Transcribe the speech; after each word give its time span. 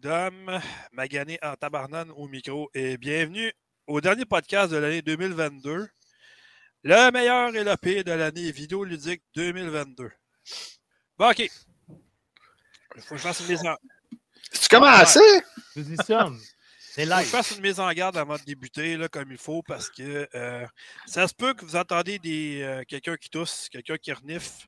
Dom, 0.00 0.58
magané 0.92 1.38
en 1.42 1.56
tabarnane 1.56 2.10
au 2.12 2.26
micro 2.26 2.70
et 2.72 2.96
bienvenue 2.96 3.52
au 3.86 4.00
dernier 4.00 4.24
podcast 4.24 4.72
de 4.72 4.78
l'année 4.78 5.02
2022. 5.02 5.90
Le 6.84 7.10
meilleur 7.10 7.54
et 7.54 7.62
le 7.62 7.76
pire 7.76 8.02
de 8.02 8.12
l'année 8.12 8.50
vidéoludique 8.50 9.22
2022. 9.34 10.10
Bon, 11.18 11.30
OK. 11.30 11.40
Il 11.40 13.02
faut 13.02 13.10
que 13.10 13.16
je 13.18 13.22
fasse 13.22 13.40
une 13.40 13.48
mise 13.48 13.66
en... 13.66 13.76
Tu 14.58 14.68
commences? 14.70 15.18
C'est 16.92 17.04
Faut 17.04 17.18
que 17.18 17.24
je 17.24 17.30
fasse 17.30 17.50
une 17.50 17.60
mise 17.60 17.78
en 17.78 17.92
garde 17.92 18.16
avant 18.16 18.38
de 18.38 18.42
débuter 18.44 18.96
là, 18.96 19.06
comme 19.08 19.30
il 19.30 19.38
faut 19.38 19.62
parce 19.62 19.90
que 19.90 20.26
euh, 20.34 20.66
ça 21.04 21.28
se 21.28 21.34
peut 21.34 21.52
que 21.52 21.66
vous 21.66 21.76
entendez 21.76 22.18
des, 22.18 22.62
euh, 22.62 22.84
quelqu'un 22.88 23.18
qui 23.18 23.28
tousse, 23.28 23.68
quelqu'un 23.68 23.98
qui 23.98 24.14
renifle, 24.14 24.66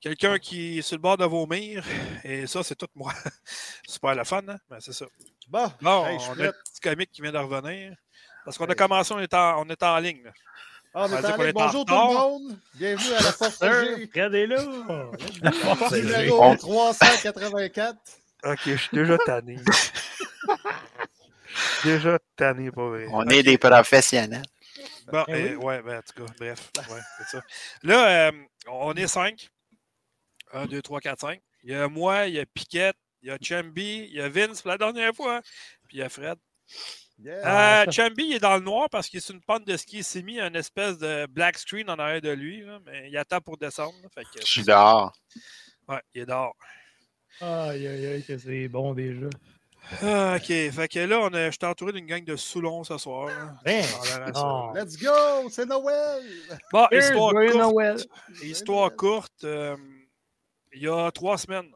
quelqu'un 0.00 0.38
qui 0.38 0.78
est 0.78 0.82
sur 0.82 0.96
le 0.96 1.02
bord 1.02 1.16
de 1.16 1.24
vomir. 1.24 1.84
Et 2.24 2.46
ça, 2.46 2.62
c'est 2.62 2.76
tout 2.76 2.88
moi. 2.94 3.12
Super 3.88 4.14
le 4.14 4.24
fun, 4.24 4.42
hein? 4.48 4.56
Ben, 4.68 4.78
c'est 4.80 4.92
ça. 4.92 5.06
Bon, 5.48 5.70
hey, 6.06 6.20
suis 6.20 6.30
on 6.30 6.40
a 6.40 6.48
un 6.48 6.52
petit 6.52 6.80
comique 6.82 7.10
qui 7.12 7.22
vient 7.22 7.32
de 7.32 7.38
revenir. 7.38 7.94
Parce 8.44 8.56
qu'on 8.56 8.66
a 8.66 8.74
commencé, 8.74 9.12
on 9.12 9.18
est 9.20 9.34
en, 9.34 9.62
on 9.62 9.68
est 9.68 9.82
en 9.82 9.98
ligne. 9.98 10.22
là. 10.24 10.30
Ah, 10.94 11.06
on 11.08 11.16
est 11.16 11.24
en 11.24 11.36
ligne. 11.36 11.52
Bonjour 11.52 11.84
tout 11.84 11.94
le 11.94 12.00
monde. 12.00 12.58
Bienvenue 12.74 13.12
à 13.14 13.22
la 13.22 13.32
Force 13.32 13.62
est 14.34 14.46
là. 14.46 14.64
Numéro 15.92 16.42
On- 16.42 16.56
384. 16.56 17.96
Ok, 18.44 18.58
je 18.64 18.76
suis 18.76 18.96
déjà 18.96 19.18
tanné. 19.18 19.56
déjà 21.84 22.18
tanné, 22.36 22.70
pas 22.70 22.88
vrai. 22.88 23.06
On 23.10 23.26
est 23.28 23.42
des 23.42 23.58
professionnels. 23.58 24.42
Bon, 25.12 25.24
Eh 25.28 25.32
euh, 25.32 25.48
oui. 25.56 25.58
ouais, 25.64 25.82
ben, 25.82 25.98
en 25.98 26.02
tout 26.02 26.24
cas, 26.24 26.32
bref. 26.38 26.70
Ouais, 26.90 27.00
c'est 27.18 27.36
ça. 27.36 27.42
Là, 27.82 28.28
euh, 28.28 28.32
on 28.68 28.94
est 28.94 29.08
cinq. 29.08 29.50
Un, 30.52 30.66
deux, 30.66 30.82
trois, 30.82 31.00
quatre, 31.00 31.20
cinq. 31.20 31.40
Il 31.64 31.70
y 31.70 31.74
a 31.74 31.88
moi, 31.88 32.26
il 32.26 32.34
y 32.34 32.40
a 32.40 32.46
Piquette, 32.46 32.96
il 33.22 33.28
y 33.28 33.30
a 33.32 33.38
Chamby, 33.40 34.06
il 34.10 34.14
y 34.14 34.20
a 34.20 34.28
Vince 34.28 34.62
pour 34.62 34.70
la 34.70 34.78
dernière 34.78 35.14
fois, 35.14 35.40
puis 35.86 35.98
il 35.98 36.00
y 36.00 36.02
a 36.02 36.08
Fred. 36.08 36.38
Yeah. 37.22 37.82
Euh, 37.84 37.90
Chamby, 37.90 38.24
il 38.28 38.32
est 38.36 38.38
dans 38.40 38.54
le 38.56 38.62
noir 38.62 38.88
parce 38.90 39.08
qu'il 39.08 39.18
est 39.18 39.20
sur 39.20 39.34
une 39.34 39.42
pente 39.42 39.66
de 39.66 39.76
ski. 39.76 39.98
Il 39.98 40.04
s'est 40.04 40.22
mis 40.22 40.40
un 40.40 40.54
espèce 40.54 40.96
de 40.98 41.26
black 41.26 41.58
screen 41.58 41.90
en 41.90 41.98
arrière 41.98 42.22
de 42.22 42.30
lui, 42.30 42.62
là, 42.64 42.78
mais 42.86 43.10
il 43.10 43.16
attend 43.18 43.40
pour 43.42 43.58
descendre. 43.58 43.92
là, 44.02 44.08
fait 44.14 44.24
que, 44.24 44.40
Je 44.40 44.46
suis 44.50 44.62
dehors. 44.64 45.12
ouais, 45.88 46.00
il 46.14 46.22
est 46.22 46.26
dehors. 46.26 46.56
Aïe, 47.42 47.86
aïe, 47.86 48.06
aïe, 48.06 48.24
que 48.24 48.38
c'est 48.38 48.68
bon 48.68 48.94
déjà. 48.94 49.26
Ah, 50.02 50.36
OK. 50.36 50.46
Fait 50.46 50.88
que 50.90 50.98
là, 51.00 51.20
on 51.20 51.32
a, 51.34 51.46
je 51.50 51.56
suis 51.60 51.66
entouré 51.66 51.92
d'une 51.92 52.06
gang 52.06 52.24
de 52.24 52.36
Soulons 52.36 52.84
ce 52.84 52.96
soir. 52.98 53.28
Ben, 53.64 53.82
Ça 53.82 54.14
a 54.14 54.18
l'air 54.18 54.28
à 54.28 54.32
ça. 54.32 54.40
non. 54.42 54.72
Let's 54.74 54.96
go, 54.98 55.48
c'est 55.50 55.66
Noël. 55.66 56.22
Bon, 56.72 56.86
Here's 56.90 57.06
histoire 57.08 57.32
courte. 57.32 57.54
Noël. 57.56 57.96
Histoire 58.42 58.86
Noël. 58.88 58.96
courte. 58.96 59.44
euh, 59.44 59.76
il 60.72 60.82
y 60.82 60.88
a 60.88 61.10
trois 61.10 61.38
semaines, 61.38 61.70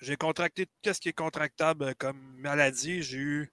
j'ai 0.00 0.16
contracté 0.16 0.66
tout 0.82 0.92
ce 0.94 1.00
qui 1.00 1.10
est 1.10 1.14
contractable 1.14 1.94
comme 1.96 2.18
maladie. 2.38 3.02
J'ai 3.02 3.18
eu 3.18 3.52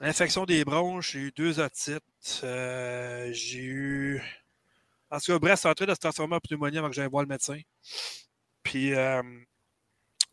l'infection 0.00 0.44
des 0.44 0.64
bronches, 0.64 1.12
j'ai 1.12 1.20
eu 1.20 1.32
deux 1.32 1.60
otites, 1.60 2.40
euh, 2.42 3.30
j'ai 3.32 3.62
eu. 3.62 4.22
En 5.10 5.18
tout 5.18 5.32
cas, 5.32 5.38
bref, 5.38 5.60
c'est 5.60 5.68
en 5.68 5.74
train 5.74 5.86
de 5.86 5.94
se 5.94 6.00
transformer 6.00 6.36
en 6.36 6.40
pneumonie 6.40 6.78
avant 6.78 6.88
que 6.88 6.94
j'aille 6.94 7.08
voir 7.08 7.22
le 7.22 7.28
médecin. 7.28 7.60
Puis 8.64 8.92
euh, 8.94 9.22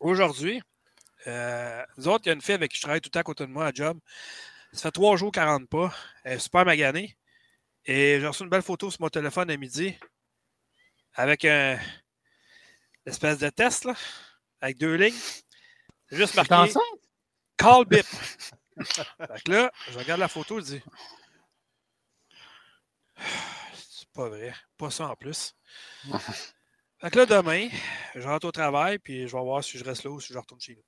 aujourd'hui, 0.00 0.60
euh, 1.28 1.82
nous 1.96 2.08
autres, 2.08 2.24
il 2.26 2.28
y 2.28 2.30
a 2.30 2.34
une 2.34 2.42
fille 2.42 2.54
avec 2.54 2.72
qui 2.72 2.78
je 2.78 2.82
travaille 2.82 3.00
tout 3.00 3.08
le 3.08 3.12
temps 3.12 3.20
à 3.20 3.24
côté 3.24 3.46
de 3.46 3.52
moi 3.52 3.66
à 3.66 3.72
job. 3.72 3.98
Ça 4.72 4.82
fait 4.82 4.90
trois 4.90 5.16
jours 5.16 5.30
qu'elle 5.30 5.44
rentre 5.44 5.68
pas. 5.68 5.94
Elle 6.24 6.34
est 6.34 6.38
super 6.40 6.64
maganée. 6.64 7.16
Et 7.86 8.18
j'ai 8.20 8.26
reçu 8.26 8.42
une 8.42 8.48
belle 8.48 8.62
photo 8.62 8.90
sur 8.90 9.00
mon 9.00 9.08
téléphone 9.08 9.50
à 9.50 9.56
midi 9.56 9.96
avec 11.14 11.44
un 11.44 11.78
espèce 13.06 13.38
de 13.38 13.48
test, 13.50 13.84
là, 13.84 13.94
avec 14.60 14.78
deux 14.78 14.94
lignes. 14.94 15.18
C'est 16.08 16.16
juste 16.16 16.34
marqué? 16.34 16.72
Call 17.56 17.84
Bip. 17.84 18.04
fait 18.82 19.42
que 19.44 19.52
là, 19.52 19.72
je 19.90 19.98
regarde 19.98 20.20
la 20.20 20.28
photo, 20.28 20.58
je 20.60 20.64
dis 20.64 20.82
C'est 23.74 24.08
pas 24.12 24.28
vrai, 24.28 24.54
pas 24.76 24.90
ça 24.90 25.08
en 25.08 25.16
plus. 25.16 25.54
fait 27.00 27.10
que 27.10 27.18
là, 27.18 27.26
demain, 27.26 27.68
je 28.14 28.26
rentre 28.26 28.46
au 28.46 28.52
travail, 28.52 28.98
puis 28.98 29.28
je 29.28 29.36
vais 29.36 29.42
voir 29.42 29.62
si 29.62 29.78
je 29.78 29.84
reste 29.84 30.04
là 30.04 30.10
ou 30.10 30.20
si 30.20 30.32
je 30.32 30.38
retourne 30.38 30.60
chez 30.60 30.74
nous. 30.74 30.84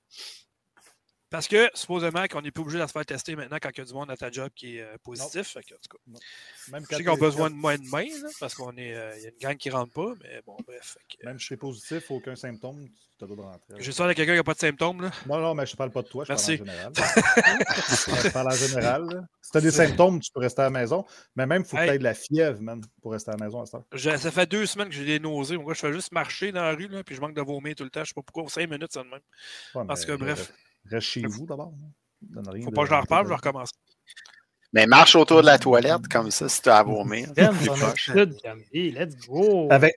Parce 1.29 1.47
que, 1.49 1.69
supposément, 1.73 2.25
qu'on 2.27 2.41
n'est 2.41 2.51
plus 2.51 2.61
obligé 2.61 2.79
de 2.79 2.87
se 2.87 2.91
faire 2.93 3.05
tester 3.05 3.35
maintenant 3.35 3.57
quand 3.61 3.69
il 3.73 3.77
y 3.79 3.81
a 3.81 3.85
du 3.85 3.93
monde 3.93 4.09
à 4.09 4.15
ta 4.15 4.31
job 4.31 4.49
qui 4.55 4.77
est 4.77 4.81
euh, 4.81 4.95
positif. 5.03 5.47
Fait 5.49 5.61
que, 5.63 5.73
en 5.73 5.77
tout 5.77 5.97
cas, 5.97 6.19
Même 6.71 6.85
je 6.89 6.95
sais 6.95 7.09
ont 7.09 7.15
t'es- 7.15 7.19
besoin 7.19 7.49
de 7.49 7.55
moins 7.55 7.77
de 7.77 7.83
main, 7.89 8.05
là, 8.05 8.29
parce 8.39 8.55
qu'on 8.55 8.75
est. 8.77 8.93
euh, 8.95 9.11
Il 9.17 9.23
y 9.23 9.25
a 9.25 9.29
une 9.31 9.37
gang 9.37 9.57
qui 9.57 9.69
rentre 9.69 9.91
pas, 9.91 10.13
mais 10.23 10.41
bon, 10.45 10.55
bref. 10.65 10.97
que, 11.09 11.25
Même 11.25 11.35
si 11.37 11.41
je 11.41 11.45
suis 11.47 11.57
positif, 11.57 12.09
aucun 12.11 12.35
symptôme, 12.37 12.87
tu 12.87 12.95
te 13.17 13.25
dois 13.25 13.35
de 13.35 13.41
rentrer. 13.41 13.75
J'ai 13.79 13.91
ça 13.91 14.07
de 14.07 14.13
quelqu'un 14.13 14.31
qui 14.33 14.37
n'a 14.37 14.43
pas 14.45 14.53
de 14.53 14.59
symptômes, 14.59 15.01
là. 15.01 15.11
Non, 15.25 15.39
non, 15.39 15.53
mais 15.53 15.65
je 15.65 15.73
te 15.73 15.77
parle 15.77 15.91
pas 15.91 16.01
de 16.01 16.07
toi, 16.07 16.23
je 16.23 16.31
Merci. 16.31 16.57
parle 16.59 16.69
en 16.69 16.73
général. 16.73 16.93
je 18.23 18.29
parle 18.31 18.47
en 18.47 18.51
général. 18.51 19.05
là. 19.07 19.21
Si 19.41 19.51
tu 19.51 19.57
as 19.57 19.61
des 19.61 19.71
symptômes, 19.71 20.19
tu 20.21 20.31
peux 20.31 20.39
rester 20.39 20.61
à 20.61 20.65
la 20.65 20.69
maison. 20.69 21.05
Mais 21.35 21.45
même, 21.45 21.63
il 21.63 21.67
faut 21.67 21.75
que 21.75 21.81
Hey. 21.81 21.89
tu 21.89 21.95
aies 21.95 21.99
de 21.99 22.03
la 22.03 22.13
fièvre, 22.13 22.61
man, 22.61 22.81
pour 23.01 23.11
rester 23.11 23.31
à 23.31 23.35
la 23.37 23.45
maison 23.45 23.61
à. 23.61 23.65
Je- 23.91 24.15
ça 24.17 24.31
fait 24.31 24.45
deux 24.49 24.65
semaines 24.65 24.87
que 24.89 24.95
j'ai 24.95 25.05
des 25.05 25.19
nausées. 25.19 25.57
Moi, 25.57 25.73
je 25.73 25.79
fais 25.79 25.91
juste 25.91 26.11
marcher 26.13 26.51
dans 26.53 26.63
la 26.63 26.73
rue, 26.73 26.87
là, 26.87 27.03
puis 27.03 27.15
je 27.15 27.21
manque 27.21 27.33
de 27.35 27.41
vomir 27.41 27.75
tout 27.75 27.83
le 27.83 27.89
temps. 27.89 28.03
Je 28.03 28.09
sais 28.09 28.13
pas 28.13 28.21
pourquoi. 28.21 28.49
Cinq 28.49 28.69
minutes, 28.69 28.93
ça 28.93 29.03
de 29.03 29.09
même. 29.09 29.19
Ouais, 29.75 29.83
Parce 29.85 30.05
que, 30.05 30.13
bref. 30.13 30.53
Reste, 30.89 31.07
chez 31.07 31.21
vous 31.25 31.45
d'abord. 31.45 31.73
hein. 31.73 32.41
Faut 32.63 32.69
de- 32.71 32.75
pas 32.75 32.81
que 32.81 32.87
je 32.87 32.91
leur 32.93 33.01
reparle, 33.01 33.23
je 33.25 33.29
vais 33.29 33.35
recommencer. 33.35 33.73
Mais 34.73 34.85
marche 34.85 35.15
autour 35.15 35.41
de 35.41 35.45
la 35.45 35.57
toilette 35.57 36.07
comme 36.11 36.29
ça 36.31 36.49
si 36.49 36.61
tu 36.61 36.69
as 36.69 36.77
à 36.77 36.83
vomir. 36.83 37.29
Let's 38.73 39.15
go. 39.27 39.67
Avec, 39.71 39.95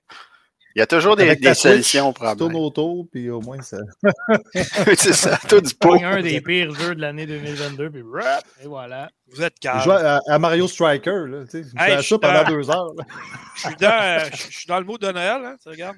Il 0.75 0.79
y 0.79 0.81
a 0.81 0.87
toujours 0.87 1.15
des, 1.17 1.35
des 1.35 1.53
solutions 1.53 2.09
au 2.09 2.13
tu 2.13 2.19
tournes 2.19 2.35
problème. 2.37 2.55
autour, 2.55 3.05
puis 3.11 3.29
au 3.29 3.41
moins, 3.41 3.61
ça. 3.61 3.77
c'est 4.53 5.13
ça, 5.13 5.37
tout 5.49 5.59
du 5.61 5.73
pot. 5.79 6.01
Un 6.01 6.21
des 6.21 6.39
pires 6.41 6.73
jeux 6.73 6.95
de 6.95 7.01
l'année 7.01 7.25
2022, 7.25 7.89
puis 7.91 8.01
rap, 8.13 8.45
et 8.63 8.67
voilà. 8.67 9.09
Vous 9.27 9.41
êtes 9.41 9.55
Je 9.61 9.67
calme. 9.67 9.81
joue 9.81 9.91
à, 9.91 10.19
à 10.27 10.39
Mario 10.39 10.67
Striker, 10.67 11.25
là. 11.27 11.43
Tu 11.45 11.63
sais, 11.63 11.63
je 11.63 11.83
Hey, 11.83 11.97
fais 11.97 12.01
je 12.03 12.07
ça 12.07 12.19
pendant 12.19 12.43
deux 12.45 12.69
heures. 12.69 12.93
Je 13.55 13.61
suis 13.67 13.75
dans, 13.75 14.01
euh, 14.01 14.19
je 14.31 14.37
je 14.49 14.57
suis 14.59 14.67
dans 14.67 14.79
le 14.79 14.85
mot 14.85 14.97
de 14.97 15.07
Noël, 15.11 15.41
hein, 15.45 15.55
tu 15.61 15.67
regardes. 15.69 15.97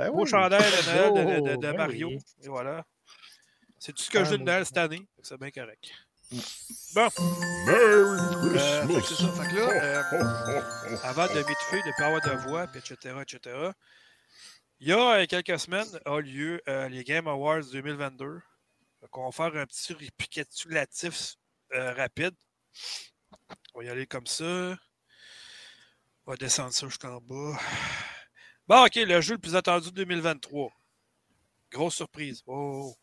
Eh 0.00 0.08
Beau 0.10 0.22
oui. 0.24 0.28
chandail 0.28 0.60
de 0.60 0.90
Noël 0.90 1.12
de, 1.14 1.40
de- 1.40 1.50
de- 1.50 1.56
de 1.56 1.60
ben 1.62 1.76
Mario. 1.76 2.08
oui. 2.08 2.18
Et 2.44 2.48
voilà. 2.48 2.84
C'est 3.78 3.92
tout 3.92 4.02
ce 4.02 4.10
que 4.10 4.18
Ah, 4.18 4.24
j'ai 4.24 4.38
de 4.38 4.42
Noël 4.42 4.66
cette 4.66 4.76
année. 4.76 5.06
C'est 5.22 5.38
bien 5.38 5.50
correct. 5.50 5.90
Bon. 6.94 7.08
Euh, 7.68 8.86
fait 8.86 8.94
que 8.94 9.06
c'est 9.06 9.14
ça. 9.14 9.32
Fait 9.32 9.48
que 9.50 9.56
là, 9.56 9.68
euh, 10.12 10.96
avant 11.04 11.26
de 11.26 11.34
m'étouffer, 11.34 11.82
de 11.82 11.88
ne 11.88 11.96
pas 11.98 12.06
avoir 12.06 12.20
de 12.20 12.48
voix, 12.48 12.66
puis 12.66 12.80
etc., 12.80 13.14
etc., 13.22 13.72
il 14.80 14.88
y 14.88 14.92
a 14.92 15.20
euh, 15.22 15.26
quelques 15.26 15.58
semaines 15.58 15.98
a 16.04 16.20
lieu 16.20 16.62
euh, 16.68 16.88
les 16.88 17.02
Game 17.02 17.26
Awards 17.26 17.64
2022. 17.72 18.40
Donc, 19.00 19.18
on 19.18 19.28
va 19.28 19.32
faire 19.32 19.60
un 19.60 19.66
petit 19.66 19.92
récapitulatif 19.92 21.34
euh, 21.74 21.92
rapide. 21.94 22.34
On 23.74 23.80
va 23.80 23.86
y 23.86 23.88
aller 23.88 24.06
comme 24.06 24.26
ça. 24.26 24.76
On 26.26 26.30
va 26.30 26.36
descendre 26.36 26.72
ça 26.72 26.86
jusqu'en 26.86 27.20
bas. 27.20 27.58
Bon, 28.68 28.84
OK, 28.84 28.94
le 28.96 29.20
jeu 29.20 29.34
le 29.34 29.40
plus 29.40 29.56
attendu 29.56 29.90
de 29.90 29.96
2023. 29.96 30.70
Grosse 31.72 31.96
surprise. 31.96 32.42
Oh. 32.46 32.94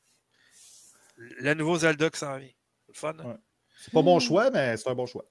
Le 1.17 1.53
nouveau 1.53 1.77
Zelda 1.77 2.09
qui 2.09 2.19
s'en 2.19 2.37
vient. 2.37 2.49
C'est 2.85 2.93
le 2.93 2.97
fun, 2.99 3.13
hein? 3.19 3.25
Ouais. 3.29 3.35
C'est 3.83 3.93
pas 3.93 4.01
mon 4.01 4.19
choix, 4.19 4.49
mais 4.51 4.77
c'est 4.77 4.89
un 4.89 4.95
bon 4.95 5.05
choix. 5.05 5.25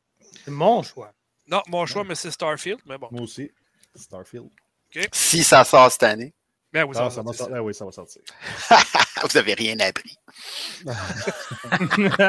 C'est 0.44 0.50
mon 0.50 0.82
choix. 0.82 1.12
Non, 1.46 1.62
mon 1.68 1.84
choix, 1.86 2.04
mais 2.04 2.14
c'est 2.14 2.30
Starfield, 2.30 2.80
mais 2.86 2.96
bon. 2.98 3.08
Moi 3.10 3.22
aussi. 3.22 3.50
Starfield. 3.94 4.48
Si 5.12 5.42
ça 5.44 5.64
sort 5.64 5.90
cette 5.90 6.04
année, 6.04 6.32
Ben 6.72 6.84
oui, 6.84 6.94
Ah, 6.96 7.04
va 7.04 7.10
ça 7.10 7.22
va 7.22 7.32
sortir, 7.32 7.34
sortir. 7.38 7.56
Ah 7.56 7.62
oui, 7.62 7.74
ça 7.74 7.84
va 7.84 7.92
sortir. 7.92 8.22
vous 9.22 9.28
n'avez 9.34 9.54
rien 9.54 9.78
appris. 9.80 10.16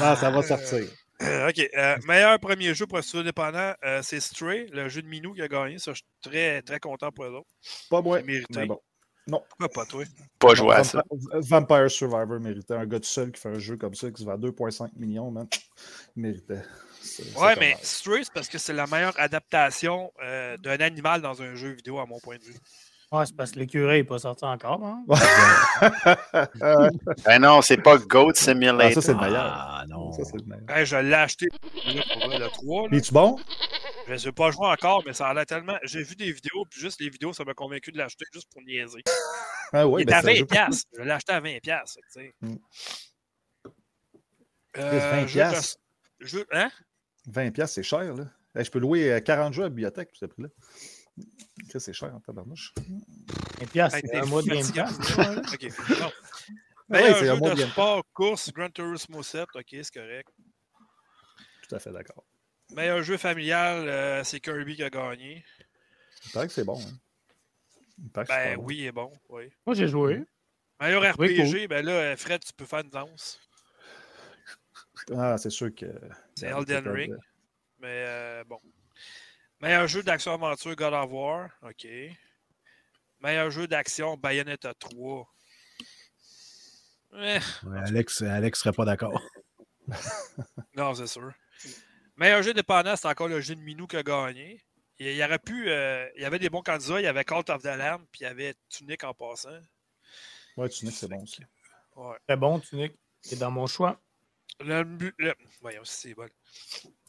Ah, 0.00 0.16
ça 0.18 0.30
va 0.30 0.42
sortir. 0.42 0.86
Euh, 1.22 1.48
OK. 1.48 1.58
euh, 1.76 1.96
meilleur 2.06 2.38
premier 2.38 2.74
jeu 2.74 2.86
pour 2.86 2.98
un 2.98 3.02
studio 3.02 3.20
indépendant, 3.20 3.72
euh, 3.84 4.02
c'est 4.02 4.20
Stray, 4.20 4.66
le 4.72 4.88
jeu 4.88 5.00
de 5.02 5.08
Minou 5.08 5.32
qui 5.32 5.42
a 5.42 5.48
gagné. 5.48 5.78
Ça, 5.78 5.92
je 5.92 5.96
suis 5.96 6.04
très, 6.22 6.60
très 6.62 6.78
content 6.78 7.10
pour 7.10 7.24
eux 7.24 7.30
autres. 7.32 7.48
Pas 7.88 8.02
moi. 8.02 8.18
C'est 8.18 8.26
mérité. 8.26 8.60
Mais 8.60 8.66
bon. 8.66 8.80
Pourquoi 9.28 9.68
pas, 9.68 9.84
toi? 9.86 10.04
Pas 10.38 10.54
jouer 10.54 10.74
à 10.76 10.84
ça. 10.84 11.02
Vampire, 11.32 11.90
Survivor 11.90 12.40
méritait. 12.40 12.74
Un 12.74 12.86
gars 12.86 13.00
tout 13.00 13.06
seul 13.06 13.32
qui 13.32 13.40
fait 13.40 13.48
un 13.48 13.58
jeu 13.58 13.76
comme 13.76 13.94
ça, 13.94 14.10
qui 14.10 14.22
se 14.22 14.26
vend 14.26 14.36
2,5 14.36 14.90
millions, 14.96 15.30
man. 15.30 15.46
Il 16.16 16.22
méritait. 16.22 16.62
Ouais, 17.36 17.54
mais. 17.58 17.76
Stray, 17.82 18.24
c'est 18.24 18.32
parce 18.32 18.48
que 18.48 18.58
c'est 18.58 18.72
la 18.72 18.86
meilleure 18.86 19.18
adaptation 19.18 20.12
euh, 20.22 20.56
d'un 20.58 20.78
animal 20.78 21.22
dans 21.22 21.42
un 21.42 21.54
jeu 21.54 21.70
vidéo, 21.70 21.98
à 21.98 22.06
mon 22.06 22.20
point 22.20 22.36
de 22.36 22.44
vue. 22.44 22.56
Ouais, 23.12 23.24
c'est 23.24 23.36
parce 23.36 23.52
que 23.52 23.60
l'écureuil 23.60 23.98
n'est 23.98 24.04
pas 24.04 24.18
sorti 24.18 24.44
encore. 24.44 24.84
Hein? 24.84 25.04
Ben 27.24 27.38
non, 27.40 27.62
c'est 27.62 27.76
pas 27.76 27.98
Goat 27.98 28.30
ah, 28.30 28.34
Simulator. 28.34 28.94
ça, 28.94 29.00
c'est 29.00 29.12
le 29.12 29.20
meilleur. 29.20 29.44
Ah 29.44 29.84
non. 29.88 30.10
Ça, 30.12 30.24
c'est 30.24 30.38
le 30.38 30.44
meilleur. 30.44 30.76
Hey, 30.76 30.84
je 30.84 30.96
l'ai 30.96 31.14
acheté 31.14 31.46
pour 31.48 32.28
le 32.28 32.48
3. 32.48 32.88
là. 32.90 32.96
Es-tu 32.96 33.12
bon? 33.12 33.36
Je 34.06 34.12
ne 34.12 34.18
sais 34.18 34.32
pas 34.32 34.50
jouer 34.52 34.66
encore, 34.68 35.02
mais 35.04 35.12
ça 35.12 35.28
a 35.28 35.34
l'air 35.34 35.46
tellement. 35.46 35.76
J'ai 35.82 36.02
vu 36.02 36.14
des 36.14 36.30
vidéos, 36.30 36.64
puis 36.70 36.80
juste 36.80 37.00
les 37.00 37.08
vidéos, 37.10 37.32
ça 37.32 37.44
m'a 37.44 37.54
convaincu 37.54 37.90
de 37.90 37.98
l'acheter 37.98 38.24
juste 38.32 38.48
pour 38.52 38.62
niaiser. 38.62 39.02
Ah 39.72 39.86
oui, 39.86 40.02
Il 40.02 40.08
est 40.08 40.12
ben, 40.12 40.18
à 40.18 40.22
c'est 40.22 40.28
un 40.30 40.32
20$. 40.34 40.38
jeu- 40.38 40.46
piastres. 40.46 40.88
Je 40.96 41.02
l'ai 41.02 41.10
acheté 41.10 41.32
à 41.32 41.40
20$. 41.40 41.60
piastres, 41.60 41.98
tu 42.12 42.20
sais. 42.20 42.34
Mm. 42.40 42.56
Euh, 44.78 45.10
20 45.22 45.24
piastres. 45.26 45.78
jeu- 46.20 46.46
Hein? 46.52 46.70
20$, 47.28 47.50
piastres, 47.52 47.74
c'est 47.74 47.82
cher, 47.82 48.14
là. 48.14 48.24
Hey, 48.54 48.64
je 48.64 48.70
peux 48.70 48.78
louer 48.78 49.12
euh, 49.12 49.20
40 49.20 49.52
jeux 49.54 49.62
à 49.62 49.66
la 49.66 49.70
bibliothèque 49.70 50.08
pour 50.10 50.18
ce 50.18 50.26
prix-là. 50.26 50.48
Ça, 51.70 51.80
c'est 51.80 51.92
cher 51.92 52.14
en 52.14 52.20
tabarnouche. 52.20 52.72
Et 53.60 53.66
puis, 53.66 53.80
ah, 53.80 53.90
c'est 53.90 54.04
Hey, 54.04 54.20
un 54.20 54.26
mois 54.26 54.42
de 54.42 54.48
Game. 54.48 54.58
Pass. 54.74 55.16
ouais. 55.16 55.38
OK. 55.38 55.98
Non. 56.00 56.12
Ouais, 56.88 57.02
un 57.08 57.14
jeu 57.18 57.34
de 57.40 57.54
game. 57.58 57.70
sport, 57.70 58.04
course, 58.12 58.52
Gran 58.52 58.70
Turismo 58.70 59.22
7. 59.22 59.48
OK, 59.54 59.64
c'est 59.70 59.90
correct. 59.92 60.28
Tout 61.68 61.74
à 61.74 61.78
fait 61.80 61.90
d'accord. 61.90 62.24
Meilleur 62.74 63.02
jeu 63.02 63.16
familial, 63.16 63.88
euh, 63.88 64.24
c'est 64.24 64.40
Kirby 64.40 64.76
qui 64.76 64.82
a 64.82 64.90
gagné. 64.90 65.44
Il 66.26 66.30
paraît 66.32 66.46
que 66.48 66.52
c'est 66.52 66.64
bon. 66.64 66.78
Hein. 66.80 66.98
Il 68.02 68.10
paraît 68.10 68.26
que 68.26 68.32
c'est 68.32 68.38
Ben 68.44 68.50
pas 68.50 68.56
bon. 68.56 68.64
oui, 68.64 68.76
il 68.78 68.86
est 68.86 68.92
bon. 68.92 69.12
Oui. 69.28 69.50
Moi, 69.64 69.74
j'ai 69.76 69.88
joué. 69.88 70.22
Meilleur 70.80 71.02
Oui, 71.18 71.40
RPG, 71.40 71.68
ben 71.68 71.84
là, 71.84 72.16
Fred, 72.16 72.44
tu 72.44 72.52
peux 72.52 72.66
faire 72.66 72.80
une 72.80 72.90
danse. 72.90 73.40
Ah, 75.16 75.38
c'est 75.38 75.50
sûr 75.50 75.74
que. 75.74 75.86
C'est 76.34 76.46
Elden 76.48 76.88
Ring. 76.88 77.14
Mais 77.78 78.04
euh, 78.06 78.44
bon. 78.44 78.60
Meilleur 79.60 79.86
jeu 79.86 80.02
d'action-aventure, 80.02 80.74
God 80.76 80.92
of 80.92 81.10
War. 81.10 81.48
OK. 81.62 81.86
Meilleur 83.20 83.50
jeu 83.50 83.66
d'action, 83.66 84.16
Bayonetta 84.16 84.74
3. 84.74 85.32
Eh, 87.18 87.38
Ouais, 87.64 87.78
Alex, 87.86 88.20
Alex 88.22 88.58
serait 88.60 88.72
pas 88.74 88.84
d'accord. 88.84 89.22
non, 90.76 90.94
c'est 90.94 91.06
sûr. 91.06 91.32
Meilleur 92.16 92.42
jeu 92.42 92.54
dépendant, 92.54 92.96
c'est 92.96 93.08
encore 93.08 93.28
le 93.28 93.40
jeu 93.40 93.54
de 93.54 93.60
Minou 93.60 93.86
qui 93.86 93.96
a 93.96 94.02
gagné. 94.02 94.62
Il 94.98 95.14
y 95.14 95.22
aurait 95.22 95.38
pu. 95.38 95.68
euh, 95.68 96.08
il 96.16 96.22
y 96.22 96.24
avait 96.24 96.38
des 96.38 96.48
bons 96.48 96.62
candidats. 96.62 97.00
Il 97.00 97.04
y 97.04 97.06
avait 97.06 97.24
Cult 97.24 97.50
of 97.50 97.62
the 97.62 97.66
Lamb, 97.66 98.02
puis 98.10 98.20
il 98.22 98.24
y 98.24 98.26
avait 98.26 98.54
Tunic 98.70 99.04
en 99.04 99.12
passant. 99.12 99.50
Ouais, 100.56 100.68
tu 100.70 100.86
dis 100.86 100.90
que 100.90 100.96
c'est 100.96 101.08
bon 101.08 101.22
aussi. 101.22 101.42
Ouais. 101.94 102.16
Très 102.26 102.36
bon, 102.36 102.58
Tunic. 102.60 102.94
C'est 103.20 103.38
dans 103.38 103.50
mon 103.50 103.66
choix. 103.66 104.00
Le, 104.60 104.84
voyons 105.60 105.84
si 105.84 106.08
c'est 106.08 106.14
bon. 106.14 106.28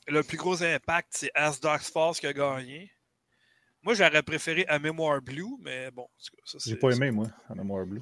Le 0.07 0.21
plus 0.23 0.35
gros 0.37 0.61
impact, 0.61 1.07
c'est 1.11 1.31
As 1.33 1.59
Dark 1.61 1.81
Falls 1.83 2.15
qui 2.15 2.27
a 2.27 2.33
gagné. 2.33 2.91
Moi, 3.83 3.93
j'aurais 3.93 4.23
préféré 4.23 4.65
à 4.67 4.79
Memoir 4.79 5.21
Blue, 5.21 5.55
mais 5.61 5.89
bon. 5.91 6.09
J'ai 6.17 6.59
c'est- 6.59 6.75
pas 6.75 6.89
aimé, 6.91 7.11
moi, 7.11 7.27
à 7.49 7.55
Mémoire 7.55 7.85
Blue. 7.85 8.01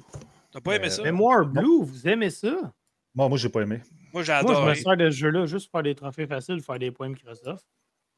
T'as 0.50 0.60
pas 0.60 0.74
aimé 0.74 0.86
Euh, 0.86 0.90
ça? 0.90 1.02
Mémoire 1.02 1.44
Blue, 1.46 1.84
vous 1.84 2.08
aimez 2.08 2.30
ça? 2.30 2.72
Moi, 3.16 3.28
moi, 3.30 3.38
j'ai 3.38 3.48
pas 3.48 3.62
aimé. 3.62 3.80
Moi, 4.12 4.22
Moi, 4.22 4.54
je 4.54 4.68
me 4.68 4.74
sers 4.74 4.96
de 4.96 5.10
ce 5.10 5.16
jeu-là 5.16 5.46
juste 5.46 5.66
pour 5.70 5.78
faire 5.78 5.82
des 5.84 5.94
trophées 5.94 6.26
faciles, 6.26 6.60
faire 6.62 6.78
des 6.78 6.90
points 6.90 7.08
Microsoft. 7.08 7.64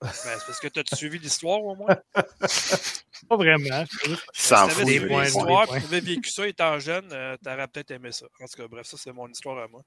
Ben, 0.00 0.09
c'est 0.12 0.47
parce 0.47 0.61
que 0.61 0.69
t'as 0.69 0.83
suivi 0.97 1.19
l'histoire 1.19 1.62
au 1.62 1.77
moins? 1.77 1.97
Pas 2.12 3.37
vraiment. 3.37 3.85
s'en 4.33 4.67
Si 4.69 4.75
t'avais 4.75 4.85
des 4.85 5.06
points, 5.06 5.25
l'histoire 5.25 5.77
et 5.77 5.81
t'avais 5.81 6.00
vécu 6.00 6.31
ça 6.31 6.47
étant 6.49 6.79
jeune, 6.81 7.09
euh, 7.12 7.37
t'aurais 7.43 7.67
peut-être 7.69 7.93
aimé 7.93 8.11
ça. 8.11 8.27
En 8.41 8.47
tout 8.47 8.56
cas, 8.62 8.69
bref, 8.69 8.87
ça, 8.87 8.97
c'est 8.97 9.12
mon 9.12 9.29
histoire 9.29 9.59
à 9.59 9.69
moi. 9.69 9.83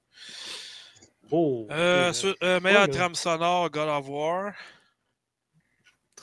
Oh, 1.30 1.66
Euh, 1.70 2.12
sur- 2.12 2.36
euh, 2.42 2.60
meilleure 2.60 2.88
là. 2.88 2.88
trame 2.88 3.14
sonore, 3.14 3.70
God 3.70 3.88
of 3.88 4.08
War. 4.08 4.52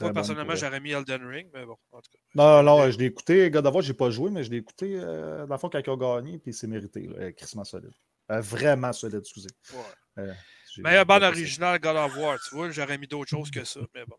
Moi, 0.01 0.13
personnellement, 0.13 0.55
j'aurais 0.55 0.79
mis 0.79 0.91
Elden 0.91 1.25
Ring, 1.25 1.49
mais 1.53 1.65
bon, 1.65 1.75
en 1.91 2.01
tout 2.01 2.11
cas. 2.11 2.19
Non, 2.35 2.63
non, 2.63 2.89
je 2.89 2.97
l'ai 2.97 3.05
écouté. 3.05 3.49
God 3.51 3.65
of 3.67 3.73
War, 3.73 3.83
j'ai 3.83 3.93
pas 3.93 4.09
joué, 4.09 4.31
mais 4.31 4.43
je 4.43 4.49
l'ai 4.51 4.57
écouté 4.57 4.95
euh, 4.95 5.45
dans 5.45 5.55
le 5.55 5.59
fond 5.59 5.69
quand 5.69 5.87
ont 5.89 5.97
gagné, 5.97 6.37
puis 6.39 6.53
c'est 6.53 6.67
mérité. 6.67 7.07
Là, 7.07 7.31
crissement 7.33 7.63
solide. 7.63 7.91
Euh, 8.31 8.41
vraiment 8.41 8.93
solide, 8.93 9.19
excusez. 9.19 9.49
Ouais. 9.73 10.23
Euh, 10.23 10.33
Meilleure 10.77 11.05
bande 11.05 11.23
originale, 11.23 11.79
God 11.79 11.95
of 11.95 12.15
War. 12.15 12.39
Tu 12.39 12.55
vois, 12.55 12.69
j'aurais 12.69 12.97
mis 12.97 13.07
d'autres 13.07 13.29
choses 13.29 13.49
que 13.49 13.63
ça, 13.63 13.79
mais 13.93 14.05
bon. 14.05 14.17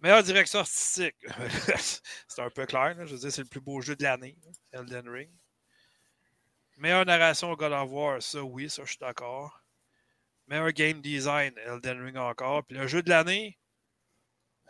Meilleure 0.00 0.22
direction 0.22 0.60
artistique. 0.60 1.16
c'est 2.28 2.42
un 2.42 2.50
peu 2.50 2.64
clair. 2.66 2.94
là. 2.94 3.06
Je 3.06 3.14
veux 3.14 3.18
dire, 3.18 3.32
c'est 3.32 3.42
le 3.42 3.48
plus 3.48 3.60
beau 3.60 3.80
jeu 3.80 3.96
de 3.96 4.02
l'année, 4.04 4.38
Elden 4.72 5.08
Ring. 5.08 5.30
Meilleure 6.76 7.06
narration, 7.06 7.52
God 7.54 7.72
of 7.72 7.90
War. 7.90 8.22
Ça, 8.22 8.42
oui, 8.42 8.70
ça, 8.70 8.82
je 8.84 8.90
suis 8.90 8.98
d'accord. 8.98 9.62
Meilleur 10.46 10.70
game 10.72 11.00
design, 11.00 11.54
Elden 11.66 12.02
Ring 12.02 12.16
encore. 12.18 12.64
Puis 12.64 12.76
le 12.76 12.86
jeu 12.86 13.02
de 13.02 13.08
l'année, 13.08 13.58